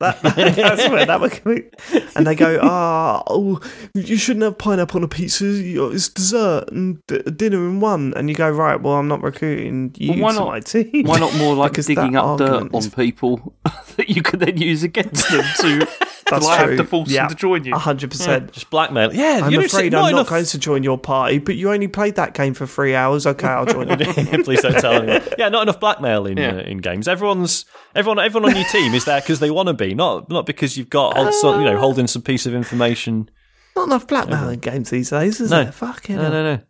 That, 0.00 0.20
that's 0.22 0.88
where 0.88 1.06
that 1.06 1.20
would 1.20 1.30
come 1.30 1.52
in. 1.52 1.70
And 2.16 2.26
they 2.26 2.34
go, 2.34 2.58
ah, 2.62 3.22
oh, 3.28 3.60
you 3.94 4.16
shouldn't 4.16 4.42
have 4.42 4.58
pineapple 4.58 4.98
on 4.98 5.04
a 5.04 5.08
pizza. 5.08 5.44
It's 5.46 6.08
dessert 6.08 6.64
and 6.72 6.98
d- 7.06 7.22
dinner 7.22 7.58
in 7.58 7.78
one. 7.78 8.14
And 8.16 8.28
you 8.28 8.34
go, 8.34 8.50
right, 8.50 8.80
well, 8.80 8.94
I'm 8.94 9.06
not 9.06 9.22
recruiting 9.22 9.94
you 9.96 10.14
Well, 10.14 10.20
why 10.22 10.32
to 10.32 10.38
not- 10.40 10.48
my 10.48 10.60
team. 10.60 11.04
Why 11.06 11.20
not 11.20 11.32
more 11.36 11.54
like 11.54 11.72
digging 11.74 12.16
up 12.16 12.38
dirt 12.38 12.74
on 12.74 12.90
people 12.90 13.54
that 13.96 14.08
you 14.08 14.22
could 14.22 14.40
then 14.40 14.56
use 14.56 14.82
against 14.82 15.30
them 15.30 15.44
to, 15.60 15.88
to 16.28 16.34
That's 16.34 16.44
like, 16.46 16.60
true. 16.60 16.68
have 16.76 16.78
to 16.78 16.84
force 16.84 17.10
Yeah. 17.10 17.22
them 17.22 17.28
to 17.30 17.34
join 17.34 17.64
you? 17.64 17.74
A 17.74 17.78
hundred 17.78 18.10
percent. 18.10 18.52
Just 18.52 18.70
blackmail. 18.70 19.12
Yeah, 19.14 19.40
I'm 19.44 19.50
you 19.50 19.58
know, 19.58 19.64
afraid 19.64 19.92
not 19.92 20.04
I'm 20.04 20.12
not 20.12 20.18
enough. 20.20 20.28
going 20.30 20.44
to 20.44 20.58
join 20.58 20.82
your 20.82 20.98
party, 20.98 21.38
but 21.38 21.56
you 21.56 21.70
only 21.72 21.88
played 21.88 22.16
that 22.16 22.34
game 22.34 22.54
for 22.54 22.66
three 22.66 22.94
hours. 22.94 23.26
Okay, 23.26 23.46
I'll 23.46 23.66
join 23.66 23.88
you. 23.88 23.96
Please 24.44 24.62
don't 24.62 24.78
tell 24.78 24.92
anyone. 25.02 25.22
Yeah, 25.38 25.48
not 25.48 25.62
enough 25.62 25.80
blackmail 25.80 26.26
in 26.26 26.36
Yeah. 26.36 26.56
uh, 26.56 26.60
in 26.60 26.78
games. 26.78 27.08
Everyone's 27.08 27.64
everyone 27.94 28.18
everyone 28.18 28.50
on 28.50 28.56
your 28.56 28.68
team 28.68 28.94
is 28.94 29.04
there 29.04 29.20
because 29.20 29.40
they 29.40 29.50
want 29.50 29.68
to 29.68 29.74
be, 29.74 29.94
not 29.94 30.28
not 30.28 30.46
because 30.46 30.76
you've 30.76 30.90
got 30.90 31.16
hold, 31.16 31.34
some, 31.34 31.60
you 31.60 31.66
know 31.66 31.78
holding 31.78 32.06
some 32.06 32.22
piece 32.22 32.46
of 32.46 32.54
information. 32.54 33.30
not 33.76 33.86
enough 33.86 34.06
blackmail 34.06 34.48
in 34.48 34.58
games 34.60 34.90
these 34.90 35.10
days, 35.10 35.40
is 35.40 35.50
No. 35.50 35.62
there? 35.64 35.72
Fucking 35.72 36.16
No, 36.16 36.28
no, 36.30 36.42
no. 36.56 36.60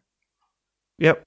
Yep. 0.99 1.23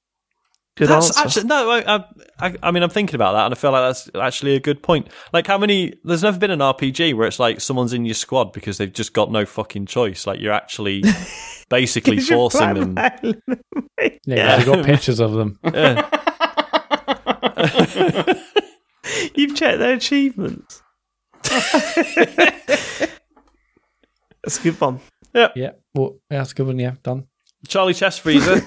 Good 0.77 0.87
that's 0.87 1.09
answer. 1.19 1.39
actually 1.41 1.47
no. 1.47 1.69
I, 1.69 1.95
I- 1.97 2.05
I, 2.43 2.55
I 2.63 2.71
mean, 2.71 2.81
I'm 2.81 2.89
thinking 2.89 3.13
about 3.13 3.33
that, 3.33 3.45
and 3.45 3.53
I 3.53 3.57
feel 3.57 3.71
like 3.71 3.87
that's 3.89 4.09
actually 4.15 4.55
a 4.55 4.59
good 4.59 4.81
point. 4.81 5.09
Like, 5.31 5.45
how 5.45 5.59
many? 5.59 5.93
There's 6.03 6.23
never 6.23 6.39
been 6.39 6.49
an 6.49 6.57
RPG 6.59 7.13
where 7.13 7.27
it's 7.27 7.37
like 7.39 7.61
someone's 7.61 7.93
in 7.93 8.03
your 8.03 8.15
squad 8.15 8.51
because 8.51 8.79
they've 8.79 8.91
just 8.91 9.13
got 9.13 9.31
no 9.31 9.45
fucking 9.45 9.85
choice. 9.85 10.25
Like, 10.25 10.39
you're 10.39 10.51
actually 10.53 11.03
basically 11.69 12.19
forcing 12.19 12.73
them. 12.73 12.95
blackmailing 12.95 13.41
them. 13.47 13.61
Yeah, 14.25 14.57
we've 14.57 14.65
got 14.65 14.83
pictures 14.85 15.19
of 15.19 15.33
them. 15.33 15.59
Yeah. 15.73 16.09
You've 19.35 19.55
checked 19.55 19.79
their 19.79 19.93
achievements. 19.93 20.81
That's 21.43 23.07
a 24.59 24.63
good 24.63 24.79
one. 24.81 24.99
Yeah, 25.33 25.71
well, 25.93 26.17
yeah, 26.29 26.39
that's 26.39 26.51
a 26.51 26.55
good 26.55 26.67
one. 26.67 26.79
Yeah, 26.79 26.95
done. 27.03 27.27
Charlie 27.67 27.93
Chest 27.93 28.21
Freezer. 28.21 28.61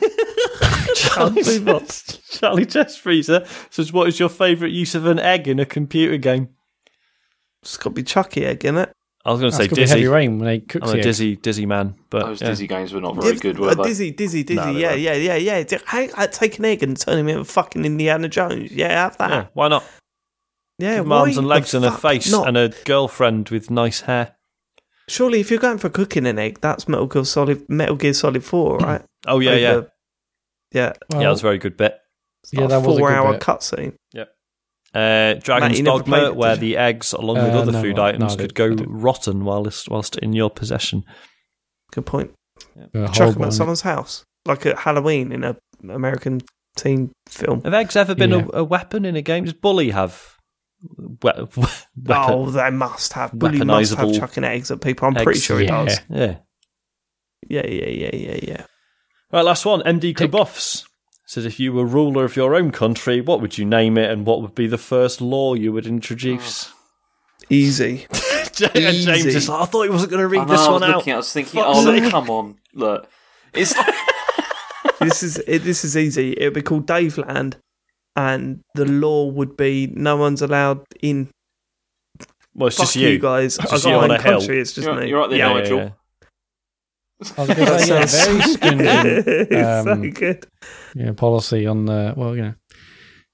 Charlie, 0.94 1.60
Move. 1.60 2.20
Charlie 2.30 2.66
Chest 2.66 3.00
Freezer 3.00 3.44
says, 3.70 3.92
"What 3.92 4.08
is 4.08 4.18
your 4.18 4.28
favourite 4.28 4.72
use 4.72 4.94
of 4.94 5.06
an 5.06 5.18
egg 5.18 5.48
in 5.48 5.58
a 5.58 5.66
computer 5.66 6.16
game?" 6.16 6.48
It's 7.62 7.76
got 7.76 7.84
to 7.84 7.90
be 7.90 8.02
Chuckie 8.02 8.44
Egg 8.44 8.64
in 8.64 8.76
it. 8.76 8.92
I 9.26 9.30
was 9.32 9.40
going 9.40 9.50
to 9.52 9.56
say 9.56 9.66
gonna 9.68 9.76
be 9.76 9.88
heavy 9.88 10.00
dizzy. 10.02 10.06
rain 10.12 10.38
when 10.38 10.46
they 10.46 10.60
cook 10.60 10.82
I'm 10.84 10.98
a 10.98 11.02
dizzy, 11.02 11.36
dizzy 11.36 11.64
man, 11.64 11.94
but 12.10 12.26
Those 12.26 12.42
yeah. 12.42 12.48
Dizzy 12.48 12.66
games 12.66 12.92
were 12.92 13.00
not 13.00 13.16
very 13.16 13.32
Yeah, 13.32 13.40
good, 13.40 13.58
were 13.58 13.70
uh, 13.70 13.74
they? 13.74 13.84
Dizzy, 13.84 14.10
dizzy, 14.10 14.42
dizzy. 14.44 14.60
No, 14.60 14.74
they 14.74 14.80
yeah, 14.80 14.92
yeah, 14.92 15.14
yeah, 15.14 15.36
yeah. 15.36 15.62
D- 15.62 15.78
Hey, 15.88 16.10
I'd 16.14 16.30
take 16.32 16.58
an 16.58 16.66
egg 16.66 16.82
and 16.82 16.94
turn 17.00 17.18
him 17.18 17.28
into 17.28 17.44
fucking 17.44 17.86
Indiana 17.86 18.28
Jones. 18.28 18.70
Yeah, 18.70 18.88
have 18.90 19.16
that. 19.16 19.30
Yeah, 19.30 19.46
why 19.54 19.68
not? 19.68 19.82
Yeah, 20.78 20.96
Give 20.96 21.06
him 21.06 21.12
arms 21.12 21.38
and 21.38 21.46
legs 21.48 21.72
and 21.72 21.86
a 21.86 21.90
face 21.92 22.30
not? 22.30 22.48
and 22.48 22.56
a 22.58 22.68
girlfriend 22.84 23.48
with 23.48 23.70
nice 23.70 24.02
hair. 24.02 24.36
Surely, 25.08 25.40
if 25.40 25.50
you're 25.50 25.60
going 25.60 25.78
for 25.78 25.88
cooking 25.88 26.26
an 26.26 26.38
egg, 26.38 26.60
that's 26.60 26.86
Metal 26.86 27.06
Gear 27.06 27.24
Solid, 27.24 27.66
Metal 27.70 27.96
Gear 27.96 28.12
Solid 28.12 28.44
Four, 28.44 28.76
right? 28.78 29.02
Oh 29.26 29.38
yeah, 29.38 29.54
yeah, 29.54 29.70
Over- 29.70 29.82
yeah. 29.86 29.88
Well, 30.74 30.92
yeah. 31.12 31.18
That 31.20 31.30
was 31.30 31.40
a 31.40 31.42
very 31.42 31.58
good 31.58 31.76
bit. 31.76 31.98
It's 32.42 32.52
Yeah, 32.52 32.66
that 32.66 32.82
was 32.82 32.96
a 32.96 32.98
four-hour 33.00 33.32
bit. 33.34 33.40
cutscene. 33.42 33.94
Uh, 34.94 35.34
Dragon's 35.42 35.78
you 35.80 35.84
Dogma, 35.84 36.26
it, 36.26 36.36
where 36.36 36.54
you? 36.54 36.60
the 36.60 36.76
eggs, 36.76 37.12
along 37.12 37.36
with 37.42 37.52
Uh, 37.52 37.58
other 37.58 37.72
no, 37.72 37.80
food 37.82 37.96
no, 37.96 38.04
items, 38.04 38.34
I 38.34 38.36
could 38.36 38.54
go 38.54 38.68
rotten 38.86 39.44
whilst 39.44 39.88
whilst 39.88 40.16
in 40.18 40.32
your 40.34 40.50
possession. 40.50 41.04
Good 41.90 42.06
point. 42.06 42.30
a 42.94 43.08
Chuck 43.12 43.34
them 43.34 43.42
at 43.42 43.52
someone's 43.52 43.80
house, 43.80 44.22
like 44.46 44.66
at 44.66 44.78
Halloween 44.78 45.32
in 45.32 45.42
a 45.42 45.56
American 45.88 46.42
teen 46.76 47.10
film. 47.28 47.62
Have 47.64 47.74
eggs 47.74 47.96
ever 47.96 48.14
been 48.14 48.30
Yeah. 48.30 48.46
a, 48.52 48.58
a 48.60 48.64
weapon 48.64 49.04
in 49.04 49.16
a 49.16 49.22
game? 49.22 49.42
Does 49.46 49.52
Bully 49.54 49.90
have 49.90 50.36
we- 50.96 51.08
weapon? 51.26 51.64
Oh, 52.08 52.50
they 52.50 52.70
must 52.70 53.14
have. 53.14 53.32
Bully 53.32 53.64
must 53.64 53.94
have 53.96 54.14
chucking 54.14 54.44
eggs 54.44 54.70
at 54.70 54.80
people. 54.80 55.08
I'm 55.08 55.14
pretty 55.14 55.40
sure 55.40 55.58
he 55.58 55.64
Yeah. 55.66 55.84
does. 55.86 56.00
Yeah. 56.08 56.36
Yeah, 57.48 57.66
yeah, 57.66 57.88
yeah, 57.88 58.10
yeah, 58.14 58.38
yeah. 58.42 58.64
Right, 59.32 59.44
last 59.44 59.64
one. 59.66 59.80
MD 59.82 60.14
Krabuffs 60.14 60.84
says, 61.26 61.44
if 61.44 61.58
you 61.58 61.72
were 61.72 61.84
ruler 61.84 62.24
of 62.24 62.36
your 62.36 62.54
own 62.54 62.70
country, 62.70 63.20
what 63.20 63.40
would 63.40 63.58
you 63.58 63.64
name 63.64 63.98
it, 63.98 64.10
and 64.10 64.24
what 64.26 64.42
would 64.42 64.54
be 64.54 64.66
the 64.66 64.78
first 64.78 65.20
law 65.20 65.54
you 65.54 65.72
would 65.72 65.86
introduce? 65.86 66.72
Easy. 67.50 68.06
And 68.56 68.94
James 68.94 69.08
Easy. 69.26 69.30
is 69.36 69.48
like, 69.48 69.62
I 69.62 69.64
thought 69.64 69.82
he 69.82 69.90
wasn't 69.90 70.12
going 70.12 70.20
to 70.22 70.28
read 70.28 70.42
I 70.42 70.44
know, 70.44 70.50
this 70.52 70.60
I 70.60 70.70
was 70.70 70.80
one 70.80 70.90
out. 70.90 70.96
looking, 70.98 71.12
I 71.12 71.16
was 71.16 71.32
thinking, 71.32 71.60
Fuck's 71.60 71.78
oh, 71.78 71.82
look, 71.82 72.04
sake. 72.04 72.10
come 72.12 72.30
on, 72.30 72.56
look. 72.72 73.08
It's 73.52 73.74
this 75.00 75.24
is 75.24 75.38
it, 75.38 75.58
this 75.64 75.84
is 75.84 75.96
easy. 75.96 76.34
It 76.34 76.44
would 76.44 76.54
be 76.54 76.62
called 76.62 76.86
Dave 76.86 77.18
Land, 77.18 77.56
and 78.14 78.60
the 78.76 78.84
law 78.84 79.26
would 79.26 79.56
be 79.56 79.88
no 79.92 80.16
one's 80.16 80.40
allowed 80.40 80.84
in. 81.02 81.30
Well, 82.54 82.68
it's 82.68 82.76
Fuck 82.76 82.84
just 82.86 82.96
you, 82.96 83.08
you. 83.08 83.18
guys. 83.18 83.56
It's 83.58 83.66
I 83.66 83.70
just 83.74 83.84
got 83.84 83.90
you 83.90 83.96
my 83.96 84.04
on 84.04 84.10
own 84.12 84.16
a 84.18 84.22
hill. 84.22 84.38
country. 84.38 84.60
It's 84.60 84.72
just 84.72 84.86
You're- 84.86 85.00
me. 85.02 85.08
you're 85.08 85.18
right 85.18 85.30
there, 85.30 85.38
Yeah, 85.40 85.52
Nigel. 85.52 85.96
Yeah, 87.36 87.44
yeah. 87.44 87.64
I 87.64 87.72
was 87.72 87.88
going 87.88 88.02
to 88.02 88.08
say, 88.08 88.32
yeah, 88.34 88.34
very 88.34 88.40
stringent 89.48 89.52
um, 89.64 89.84
so 89.84 90.10
good. 90.20 90.46
yeah, 90.94 91.12
policy 91.12 91.66
on 91.66 91.86
the 91.86 92.14
well, 92.16 92.34
you 92.36 92.42
know, 92.42 92.54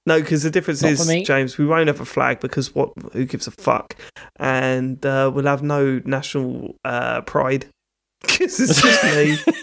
No, 0.06 0.20
because 0.20 0.42
the 0.42 0.50
difference 0.50 0.82
Not 0.82 0.92
is. 0.92 1.26
James, 1.26 1.58
we 1.58 1.66
won't 1.66 1.88
have 1.88 2.00
a 2.00 2.04
flag 2.04 2.40
because 2.40 2.74
what? 2.74 2.92
Who 3.12 3.24
gives 3.26 3.46
a 3.46 3.50
fuck? 3.50 3.96
And 4.36 5.04
uh, 5.04 5.30
we'll 5.34 5.46
have 5.46 5.62
no 5.62 6.00
national 6.04 6.76
uh, 6.84 7.20
pride 7.22 7.66
because 8.22 8.60
it's 8.60 8.80
just 8.82 9.04
me. 9.46 9.54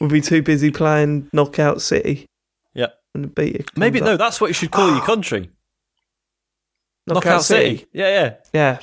we'll 0.00 0.10
be 0.10 0.20
too 0.20 0.42
busy 0.42 0.70
playing 0.70 1.28
Knockout 1.32 1.82
City. 1.82 2.26
Yep. 2.74 2.94
And 3.14 3.24
the 3.24 3.28
beat 3.28 3.66
comes 3.66 3.76
Maybe, 3.78 4.00
up. 4.00 4.06
no, 4.06 4.16
that's 4.16 4.40
what 4.40 4.48
you 4.48 4.54
should 4.54 4.70
call 4.70 4.90
your 4.90 5.02
country. 5.04 5.50
Knockout, 7.06 7.24
Knockout 7.24 7.42
City. 7.44 7.76
City. 7.78 7.86
Yeah, 7.92 8.08
yeah. 8.08 8.34
Yeah, 8.52 8.78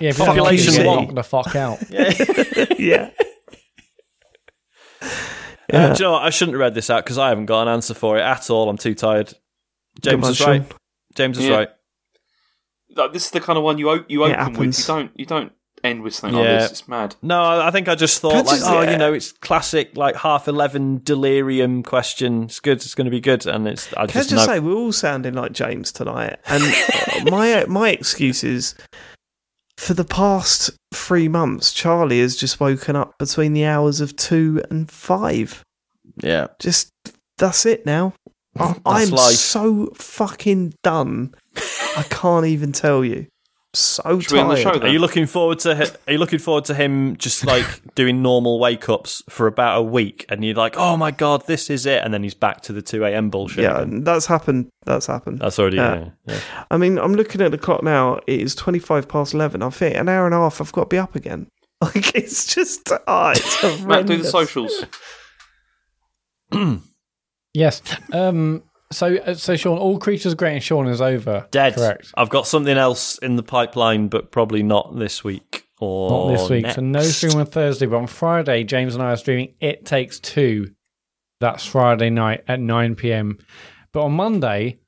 yeah, 0.00 0.08
if 0.10 0.18
Population 0.18 0.74
you're 0.74 0.86
one. 0.86 1.14
the 1.14 1.22
fuck 1.22 1.54
out. 1.54 1.78
yeah. 1.90 3.10
Uh, 3.18 3.24
Yeah. 5.72 5.94
do 5.94 6.02
you 6.02 6.08
know 6.08 6.12
what? 6.12 6.22
I 6.22 6.30
shouldn't 6.30 6.54
have 6.54 6.60
read 6.60 6.74
this 6.74 6.90
out 6.90 7.04
because 7.04 7.16
I 7.18 7.30
haven't 7.30 7.46
got 7.46 7.62
an 7.62 7.68
answer 7.68 7.94
for 7.94 8.18
it 8.18 8.22
at 8.22 8.50
all. 8.50 8.68
I'm 8.68 8.76
too 8.78 8.94
tired. 8.94 9.32
James 10.02 10.28
is 10.28 10.40
right. 10.40 10.62
James 11.14 11.38
is 11.38 11.46
Yeah. 11.46 11.56
right. 11.56 11.68
like, 12.96 13.12
this 13.12 13.24
is 13.24 13.30
the 13.30 13.40
kind 13.40 13.56
of 13.56 13.64
one 13.64 13.78
you 13.78 13.88
o- 13.90 14.04
you 14.08 14.22
open 14.24 14.36
with. 14.38 14.48
happens. 14.54 14.78
You 14.80 14.84
don't 14.94 15.10
you 15.16 15.26
don't 15.26 15.52
end 15.82 16.02
with 16.02 16.14
something 16.14 16.38
Yeah. 16.38 16.50
like 16.52 16.60
this. 16.60 16.70
It's 16.80 16.88
mad. 16.88 17.16
No, 17.22 17.40
I 17.42 17.68
I 17.68 17.70
think 17.70 17.88
I 17.88 17.94
just 17.94 18.20
thought, 18.20 18.46
like, 18.46 18.60
oh, 18.62 18.82
yeah. 18.82 18.92
you 18.92 18.98
know, 18.98 19.12
it's 19.12 19.32
classic, 19.32 19.96
like 19.96 20.16
half 20.16 20.48
eleven 20.48 21.00
delirium 21.02 21.82
question. 21.82 22.44
It's 22.44 22.60
good. 22.60 22.76
It's 22.78 22.94
going 22.94 23.06
to 23.06 23.10
be 23.10 23.20
good, 23.20 23.46
and 23.46 23.66
it's. 23.66 23.88
I 23.94 24.06
Can 24.06 24.18
I 24.20 24.22
just, 24.22 24.30
just 24.30 24.46
know. 24.46 24.54
say 24.54 24.60
we're 24.60 24.74
all 24.74 24.92
sounding 24.92 25.34
like 25.34 25.52
James 25.52 25.92
tonight, 25.92 26.36
and 26.46 26.62
uh, 26.62 27.24
my 27.30 27.64
my 27.66 27.88
excuse 27.90 28.44
is 28.44 28.74
for 29.76 29.94
the 29.94 30.04
past 30.04 30.70
three 30.92 31.28
months, 31.28 31.72
Charlie 31.72 32.20
has 32.20 32.36
just 32.36 32.60
woken 32.60 32.96
up 32.96 33.18
between 33.18 33.52
the 33.52 33.64
hours 33.64 34.00
of 34.00 34.16
two 34.16 34.62
and 34.70 34.90
five. 34.90 35.62
yeah, 36.22 36.48
Just 36.60 36.90
that's 37.38 37.66
it 37.66 37.84
now. 37.84 38.14
I'm 38.56 39.10
life. 39.10 39.34
so 39.34 39.90
fucking 39.96 40.74
done. 40.84 41.34
I 41.96 42.04
can't 42.08 42.46
even 42.46 42.70
tell 42.72 43.04
you. 43.04 43.26
So 43.76 44.20
Should 44.20 44.32
we 44.32 44.38
end 44.38 44.50
the 44.50 44.56
show 44.56 44.70
tired. 44.72 44.84
Are 44.84 44.88
you 44.88 44.98
looking 44.98 45.26
forward 45.26 45.58
to? 45.60 45.74
hi- 45.76 45.90
Are 46.08 46.12
you 46.12 46.18
looking 46.18 46.38
forward 46.38 46.64
to 46.66 46.74
him 46.74 47.16
just 47.16 47.44
like 47.44 47.66
doing 47.94 48.22
normal 48.22 48.58
wake 48.58 48.88
ups 48.88 49.22
for 49.28 49.46
about 49.46 49.78
a 49.78 49.82
week, 49.82 50.24
and 50.28 50.44
you're 50.44 50.54
like, 50.54 50.76
oh 50.76 50.96
my 50.96 51.10
god, 51.10 51.46
this 51.46 51.70
is 51.70 51.86
it, 51.86 52.02
and 52.04 52.12
then 52.14 52.22
he's 52.22 52.34
back 52.34 52.60
to 52.62 52.72
the 52.72 52.82
two 52.82 53.04
a.m. 53.04 53.30
bullshit. 53.30 53.64
Yeah, 53.64 53.80
again? 53.82 54.04
that's 54.04 54.26
happened. 54.26 54.68
That's 54.86 55.06
happened. 55.06 55.38
that's 55.40 55.58
already. 55.58 55.76
Yeah. 55.78 55.94
Yeah. 55.96 56.10
yeah. 56.34 56.40
I 56.70 56.76
mean, 56.76 56.98
I'm 56.98 57.14
looking 57.14 57.40
at 57.40 57.50
the 57.50 57.58
clock 57.58 57.82
now. 57.82 58.20
It 58.26 58.40
is 58.40 58.54
25 58.54 59.08
past 59.08 59.34
11. 59.34 59.62
I 59.62 59.70
think 59.70 59.96
an 59.96 60.08
hour 60.08 60.26
and 60.26 60.34
a 60.34 60.38
half. 60.38 60.60
I've 60.60 60.72
got 60.72 60.82
to 60.84 60.88
be 60.88 60.98
up 60.98 61.14
again. 61.14 61.48
Like 61.82 62.14
it's 62.14 62.54
just, 62.54 62.90
ah, 63.06 63.32
it's 63.32 63.82
Matt, 63.82 64.06
do 64.06 64.16
the 64.16 64.24
socials. 64.24 64.84
Yes. 67.52 67.82
Um. 68.12 68.62
So, 68.94 69.16
uh, 69.16 69.34
so 69.34 69.56
Sean, 69.56 69.78
all 69.78 69.98
creatures 69.98 70.34
great 70.34 70.54
and 70.54 70.62
Sean 70.62 70.86
is 70.88 71.00
over. 71.00 71.46
Dead. 71.50 71.74
Correct. 71.74 72.12
I've 72.16 72.30
got 72.30 72.46
something 72.46 72.76
else 72.76 73.18
in 73.18 73.36
the 73.36 73.42
pipeline, 73.42 74.08
but 74.08 74.30
probably 74.30 74.62
not 74.62 74.96
this 74.98 75.22
week 75.24 75.66
or 75.80 76.10
Not 76.10 76.32
this 76.38 76.50
week. 76.50 76.70
So 76.70 76.80
no 76.80 77.00
stream 77.02 77.36
on 77.38 77.46
Thursday, 77.46 77.86
but 77.86 77.96
on 77.96 78.06
Friday, 78.06 78.64
James 78.64 78.94
and 78.94 79.02
I 79.02 79.12
are 79.12 79.16
streaming 79.16 79.54
It 79.60 79.84
Takes 79.84 80.20
Two. 80.20 80.70
That's 81.40 81.66
Friday 81.66 82.10
night 82.10 82.44
at 82.48 82.60
9 82.60 82.94
p.m. 82.94 83.38
But 83.92 84.04
on 84.04 84.12
Monday, 84.12 84.78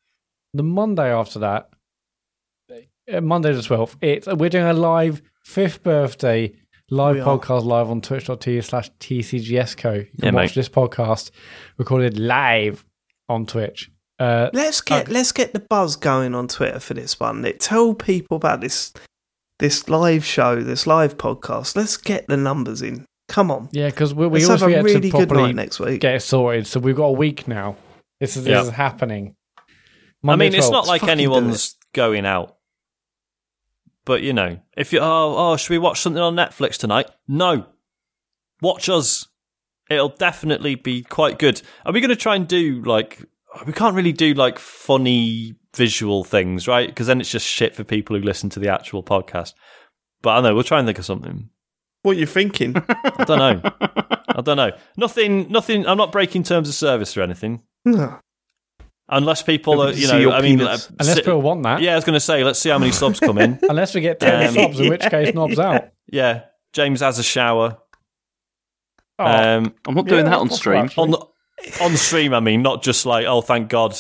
the 0.55 0.63
Monday 0.63 1.13
after 1.13 1.41
that, 1.41 1.69
uh, 3.13 3.21
Monday 3.21 3.53
the 3.53 3.61
12th, 3.61 3.97
it's, 4.01 4.27
we're 4.27 4.49
doing 4.49 4.65
a 4.67 4.73
live 4.73 5.21
fifth 5.45 5.83
birthday 5.83 6.55
live 6.91 7.17
We 7.17 7.21
are. 7.21 7.39
podcast 7.39 7.65
live 7.65 7.91
on 7.91 8.01
twitch.tv 8.01 8.65
slash 8.65 8.91
TCGSco. 9.01 9.97
You 9.99 10.05
can 10.05 10.11
Yeah, 10.23 10.31
watch 10.31 10.51
mate. 10.51 10.55
this 10.55 10.69
podcast 10.69 11.31
recorded 11.79 12.19
live 12.19 12.85
on 13.29 13.45
Twitch. 13.47 13.91
Uh, 14.19 14.49
Let's 14.53 14.81
get 14.81 15.09
let's 15.09 15.33
get 15.33 15.53
the 15.53 15.61
buzz 15.61 15.97
going 15.97 16.35
on 16.35 16.49
Twitter 16.49 16.81
for 16.81 16.95
this 16.95 17.21
one. 17.21 17.43
Let 17.43 17.61
tell 17.61 17.95
people 17.95 18.37
about 18.39 18.61
this 18.63 18.95
this 19.59 19.89
live 19.89 20.25
show, 20.25 20.63
this 20.63 20.87
live 20.87 21.19
podcast. 21.19 21.77
Let's 21.77 21.97
get 21.97 22.27
the 22.27 22.37
numbers 22.37 22.81
in. 22.83 23.05
Come 23.29 23.51
on. 23.51 23.69
Yeah, 23.73 23.89
because 23.89 24.15
we, 24.15 24.27
we 24.27 24.45
always 24.45 24.61
have 24.61 24.71
a 24.71 24.83
really 24.83 25.11
to 25.11 25.11
good 25.11 25.31
night 25.31 25.55
next 25.55 25.81
week. 25.81 26.01
get 26.01 26.15
it 26.15 26.21
sorted. 26.21 26.67
So 26.67 26.81
we've 26.81 26.97
got 26.97 27.07
a 27.07 27.13
week 27.13 27.47
now. 27.49 27.77
This 28.21 28.37
is, 28.37 28.45
this 28.45 28.67
is 28.69 28.73
happening. 28.73 29.35
I 29.59 29.63
Monday 30.23 30.51
mean, 30.51 30.59
it's 30.59 30.71
not 30.71 30.87
like 30.87 31.03
fucking 31.03 31.19
do 31.19 31.23
anyone's 31.23 31.77
going 31.93 32.25
out. 32.25 32.57
But 34.07 34.23
you 34.23 34.33
know, 34.33 34.61
if 34.77 34.93
you 34.93 35.01
oh 35.01 35.35
oh, 35.37 35.57
should 35.57 35.71
we 35.71 35.79
watch 35.79 36.01
something 36.01 36.23
on 36.23 36.37
Netflix 36.37 36.79
tonight? 36.79 37.11
No, 37.29 37.67
watch 38.63 38.89
us. 38.89 39.27
It'll 39.91 40.09
definitely 40.09 40.75
be 40.75 41.03
quite 41.03 41.39
good. 41.39 41.61
Are 41.85 41.93
we 41.93 42.01
going 42.01 42.09
to 42.11 42.17
try 42.17 42.37
and 42.37 42.49
do 42.49 42.83
like? 42.83 43.21
We 43.67 43.73
can't 43.73 43.95
really 43.95 44.13
do 44.13 44.35
like 44.35 44.59
funny 44.59 45.55
visual 45.75 46.25
things, 46.25 46.67
right? 46.67 46.89
Because 46.89 47.07
then 47.07 47.21
it's 47.21 47.31
just 47.31 47.47
shit 47.47 47.75
for 47.75 47.85
people 47.85 48.17
who 48.17 48.23
listen 48.23 48.51
to 48.51 48.61
the 48.61 48.69
actual 48.69 49.03
podcast. 49.03 49.53
But 50.23 50.31
I 50.31 50.35
don't 50.37 50.45
know. 50.45 50.55
We'll 50.55 50.65
try 50.65 50.79
and 50.79 50.87
think 50.87 50.99
of 50.99 51.05
something. 51.05 51.49
What 52.03 52.17
are 52.17 52.21
you 52.21 52.27
thinking? 52.27 52.75
I 52.89 53.25
don't 53.25 53.39
know. 53.39 53.61
I 54.29 54.41
don't 54.43 54.57
know. 54.57 54.73
Nothing. 54.97 55.51
Nothing. 55.51 55.87
I'm 55.87 55.99
not 55.99 56.13
breaking 56.13 56.43
terms 56.45 56.69
of 56.69 56.75
service 56.75 57.17
or 57.17 57.23
anything. 57.23 57.63
No. 57.85 58.19
Unless 59.09 59.43
people 59.43 59.81
are, 59.83 59.93
you 59.93 60.09
know, 60.09 60.33
I 60.33 60.43
mean, 60.43 60.59
penis. 60.59 60.87
uh, 60.89 60.93
Unless 60.99 61.15
sit- 61.17 61.25
people 61.25 61.41
want 61.43 61.63
that. 61.63 61.81
yeah, 61.81 61.93
I 61.93 61.95
was 61.95 62.05
going 62.05 62.15
to 62.15 62.21
say, 62.21 62.43
let's 62.43 62.59
see 62.59 62.71
how 62.71 62.79
many 62.79 62.91
subs 62.91 63.21
come 63.21 63.39
in. 63.39 63.59
Unless 63.69 63.95
we 63.95 64.01
get 64.01 64.19
10 64.19 64.49
Um, 64.49 64.55
subs, 64.55 64.81
in 64.81 64.89
which 64.89 65.03
case, 65.03 65.33
knobs 65.35 65.59
out. 65.59 65.85
Yeah, 66.09 66.43
James 66.73 67.01
has 67.01 67.19
a 67.19 67.23
shower. 67.23 67.79
Oh, 69.19 69.25
Um, 69.25 69.75
I'm 69.87 69.95
not 69.95 70.07
doing 70.07 70.25
Yeah, 70.25 70.31
that 70.31 70.39
on 70.39 70.51
stream. 70.51 70.91
on 70.97 71.11
the, 71.11 71.25
on 71.81 71.97
stream, 71.97 72.35
I 72.35 72.41
mean, 72.41 72.63
not 72.63 72.83
just 72.83 73.07
like, 73.07 73.27
oh, 73.27 73.41
thank 73.41 73.69
God, 73.69 73.97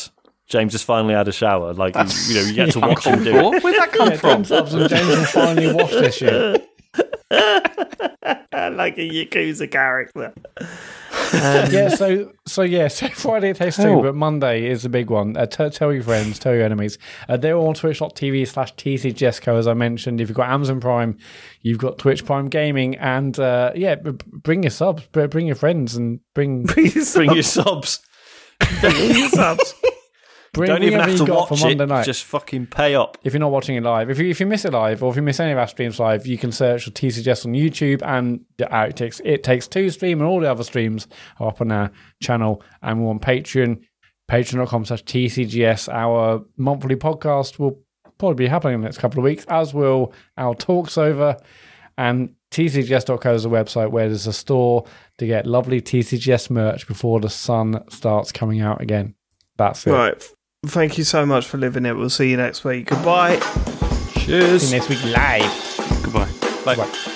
James 0.46 0.72
has 0.72 0.82
finally 0.82 1.14
had 1.14 1.28
a 1.28 1.32
shower. 1.32 1.72
Like, 1.74 1.94
you, 1.96 2.02
you 2.28 2.34
know, 2.34 2.48
you 2.48 2.54
get 2.54 2.72
to 2.72 2.80
watch 2.80 3.04
him 3.04 3.24
do 3.24 3.36
it. 3.36 3.42
What? 3.42 3.62
Where'd 3.62 3.76
that 3.76 3.92
come 3.92 4.10
yeah, 4.10 4.16
10 4.16 4.18
from? 4.18 4.44
subs 4.44 4.74
and 4.74 4.88
James 4.88 5.08
will 5.08 5.24
finally 5.24 5.72
washed 5.72 5.92
this 5.92 6.20
year. 6.20 6.56
like 7.30 8.96
a 8.98 9.08
Yakuza 9.08 9.70
character. 9.70 10.32
yeah, 11.34 11.88
so 11.88 12.32
so 12.46 12.62
yeah, 12.62 12.88
so 12.88 13.08
Friday 13.14 13.50
it 13.50 13.56
takes 13.56 13.76
two, 13.76 13.88
Oh. 13.88 14.02
but 14.02 14.14
Monday 14.14 14.66
is 14.70 14.82
the 14.84 14.88
big 14.88 15.10
one. 15.10 15.36
Uh, 15.36 15.46
t- 15.46 15.68
tell 15.70 15.92
your 15.92 16.02
friends, 16.02 16.38
tell 16.38 16.54
your 16.54 16.62
enemies. 16.64 16.98
Uh, 17.28 17.36
they're 17.36 17.56
all 17.56 17.68
on 17.68 17.74
twitch.tv 17.74 18.46
slash 18.46 18.74
TCGSco, 18.76 19.58
as 19.58 19.66
I 19.66 19.74
mentioned. 19.74 20.20
If 20.20 20.28
you've 20.28 20.36
got 20.36 20.50
Amazon 20.50 20.78
Prime, 20.80 21.18
you've 21.62 21.78
got 21.78 21.98
Twitch 21.98 22.24
Prime 22.24 22.46
Gaming, 22.48 22.96
and 22.96 23.38
uh, 23.40 23.72
yeah, 23.74 23.96
b- 23.96 24.12
bring 24.32 24.62
your 24.62 24.70
subs, 24.70 25.02
b- 25.12 25.26
bring 25.26 25.46
your 25.46 25.56
friends, 25.56 25.96
and 25.96 26.20
bring 26.34 26.62
Bring 26.64 26.86
your 26.92 27.02
subs. 27.02 27.34
your 27.34 27.42
subs. 27.42 28.00
bring 28.80 29.30
Don't 30.64 30.82
even 30.82 31.00
have 31.00 31.16
to 31.18 31.26
got 31.26 31.50
watch 31.50 31.60
for 31.60 31.68
it. 31.68 31.76
Monday 31.76 31.86
night. 31.86 32.04
Just 32.04 32.24
fucking 32.24 32.66
pay 32.66 32.94
up. 32.94 33.18
if 33.24 33.32
you're 33.32 33.40
not 33.40 33.50
watching 33.50 33.76
it 33.76 33.82
live, 33.82 34.08
if 34.10 34.18
you 34.18 34.28
if 34.28 34.40
you 34.40 34.46
miss 34.46 34.64
it 34.64 34.72
live, 34.72 35.02
or 35.02 35.10
if 35.10 35.16
you 35.16 35.22
miss 35.22 35.40
any 35.40 35.52
of 35.52 35.58
our 35.58 35.66
streams 35.68 36.00
live, 36.00 36.26
you 36.26 36.38
can 36.38 36.52
search 36.52 36.84
for 36.84 36.90
TCGS 36.90 37.46
on 37.46 37.52
YouTube 37.52 38.02
and 38.02 38.44
the 38.56 38.68
It 38.86 38.96
Takes 38.96 39.20
It 39.24 39.44
Takes 39.44 39.68
Two 39.68 39.90
stream 39.90 40.20
and 40.20 40.28
all 40.28 40.40
the 40.40 40.50
other 40.50 40.64
streams 40.64 41.06
are 41.40 41.48
up 41.48 41.60
on 41.60 41.70
our 41.72 41.90
channel. 42.22 42.62
And 42.82 43.02
we're 43.02 43.10
on 43.10 43.20
Patreon, 43.20 43.82
patreon.com 44.30 44.84
slash 44.84 45.04
TCGS. 45.04 45.92
Our 45.92 46.44
monthly 46.56 46.96
podcast 46.96 47.58
will 47.58 47.80
probably 48.18 48.46
be 48.46 48.48
happening 48.48 48.74
in 48.76 48.80
the 48.80 48.86
next 48.86 48.98
couple 48.98 49.18
of 49.18 49.24
weeks, 49.24 49.44
as 49.48 49.74
will 49.74 50.12
our 50.38 50.54
talks 50.54 50.96
over. 50.96 51.36
And 51.98 52.34
TCGS.co 52.50 53.34
is 53.34 53.44
a 53.44 53.48
website 53.48 53.90
where 53.90 54.08
there's 54.08 54.26
a 54.26 54.32
store 54.32 54.84
to 55.18 55.26
get 55.26 55.46
lovely 55.46 55.80
TCGS 55.80 56.50
merch 56.50 56.86
before 56.86 57.20
the 57.20 57.30
sun 57.30 57.82
starts 57.90 58.32
coming 58.32 58.60
out 58.60 58.80
again. 58.80 59.14
That's 59.56 59.86
it. 59.86 59.90
Right. 59.92 60.28
Thank 60.64 60.98
you 60.98 61.04
so 61.04 61.24
much 61.26 61.46
for 61.46 61.58
living 61.58 61.86
it. 61.86 61.96
We'll 61.96 62.10
see 62.10 62.30
you 62.30 62.36
next 62.36 62.64
week. 62.64 62.86
Goodbye. 62.86 63.36
Cheers. 64.18 64.62
See 64.62 64.74
you 64.74 64.80
next 64.80 64.88
week 64.88 65.04
live. 65.04 66.02
Goodbye. 66.02 66.30
Bye. 66.64 66.76
Bye. 66.76 67.12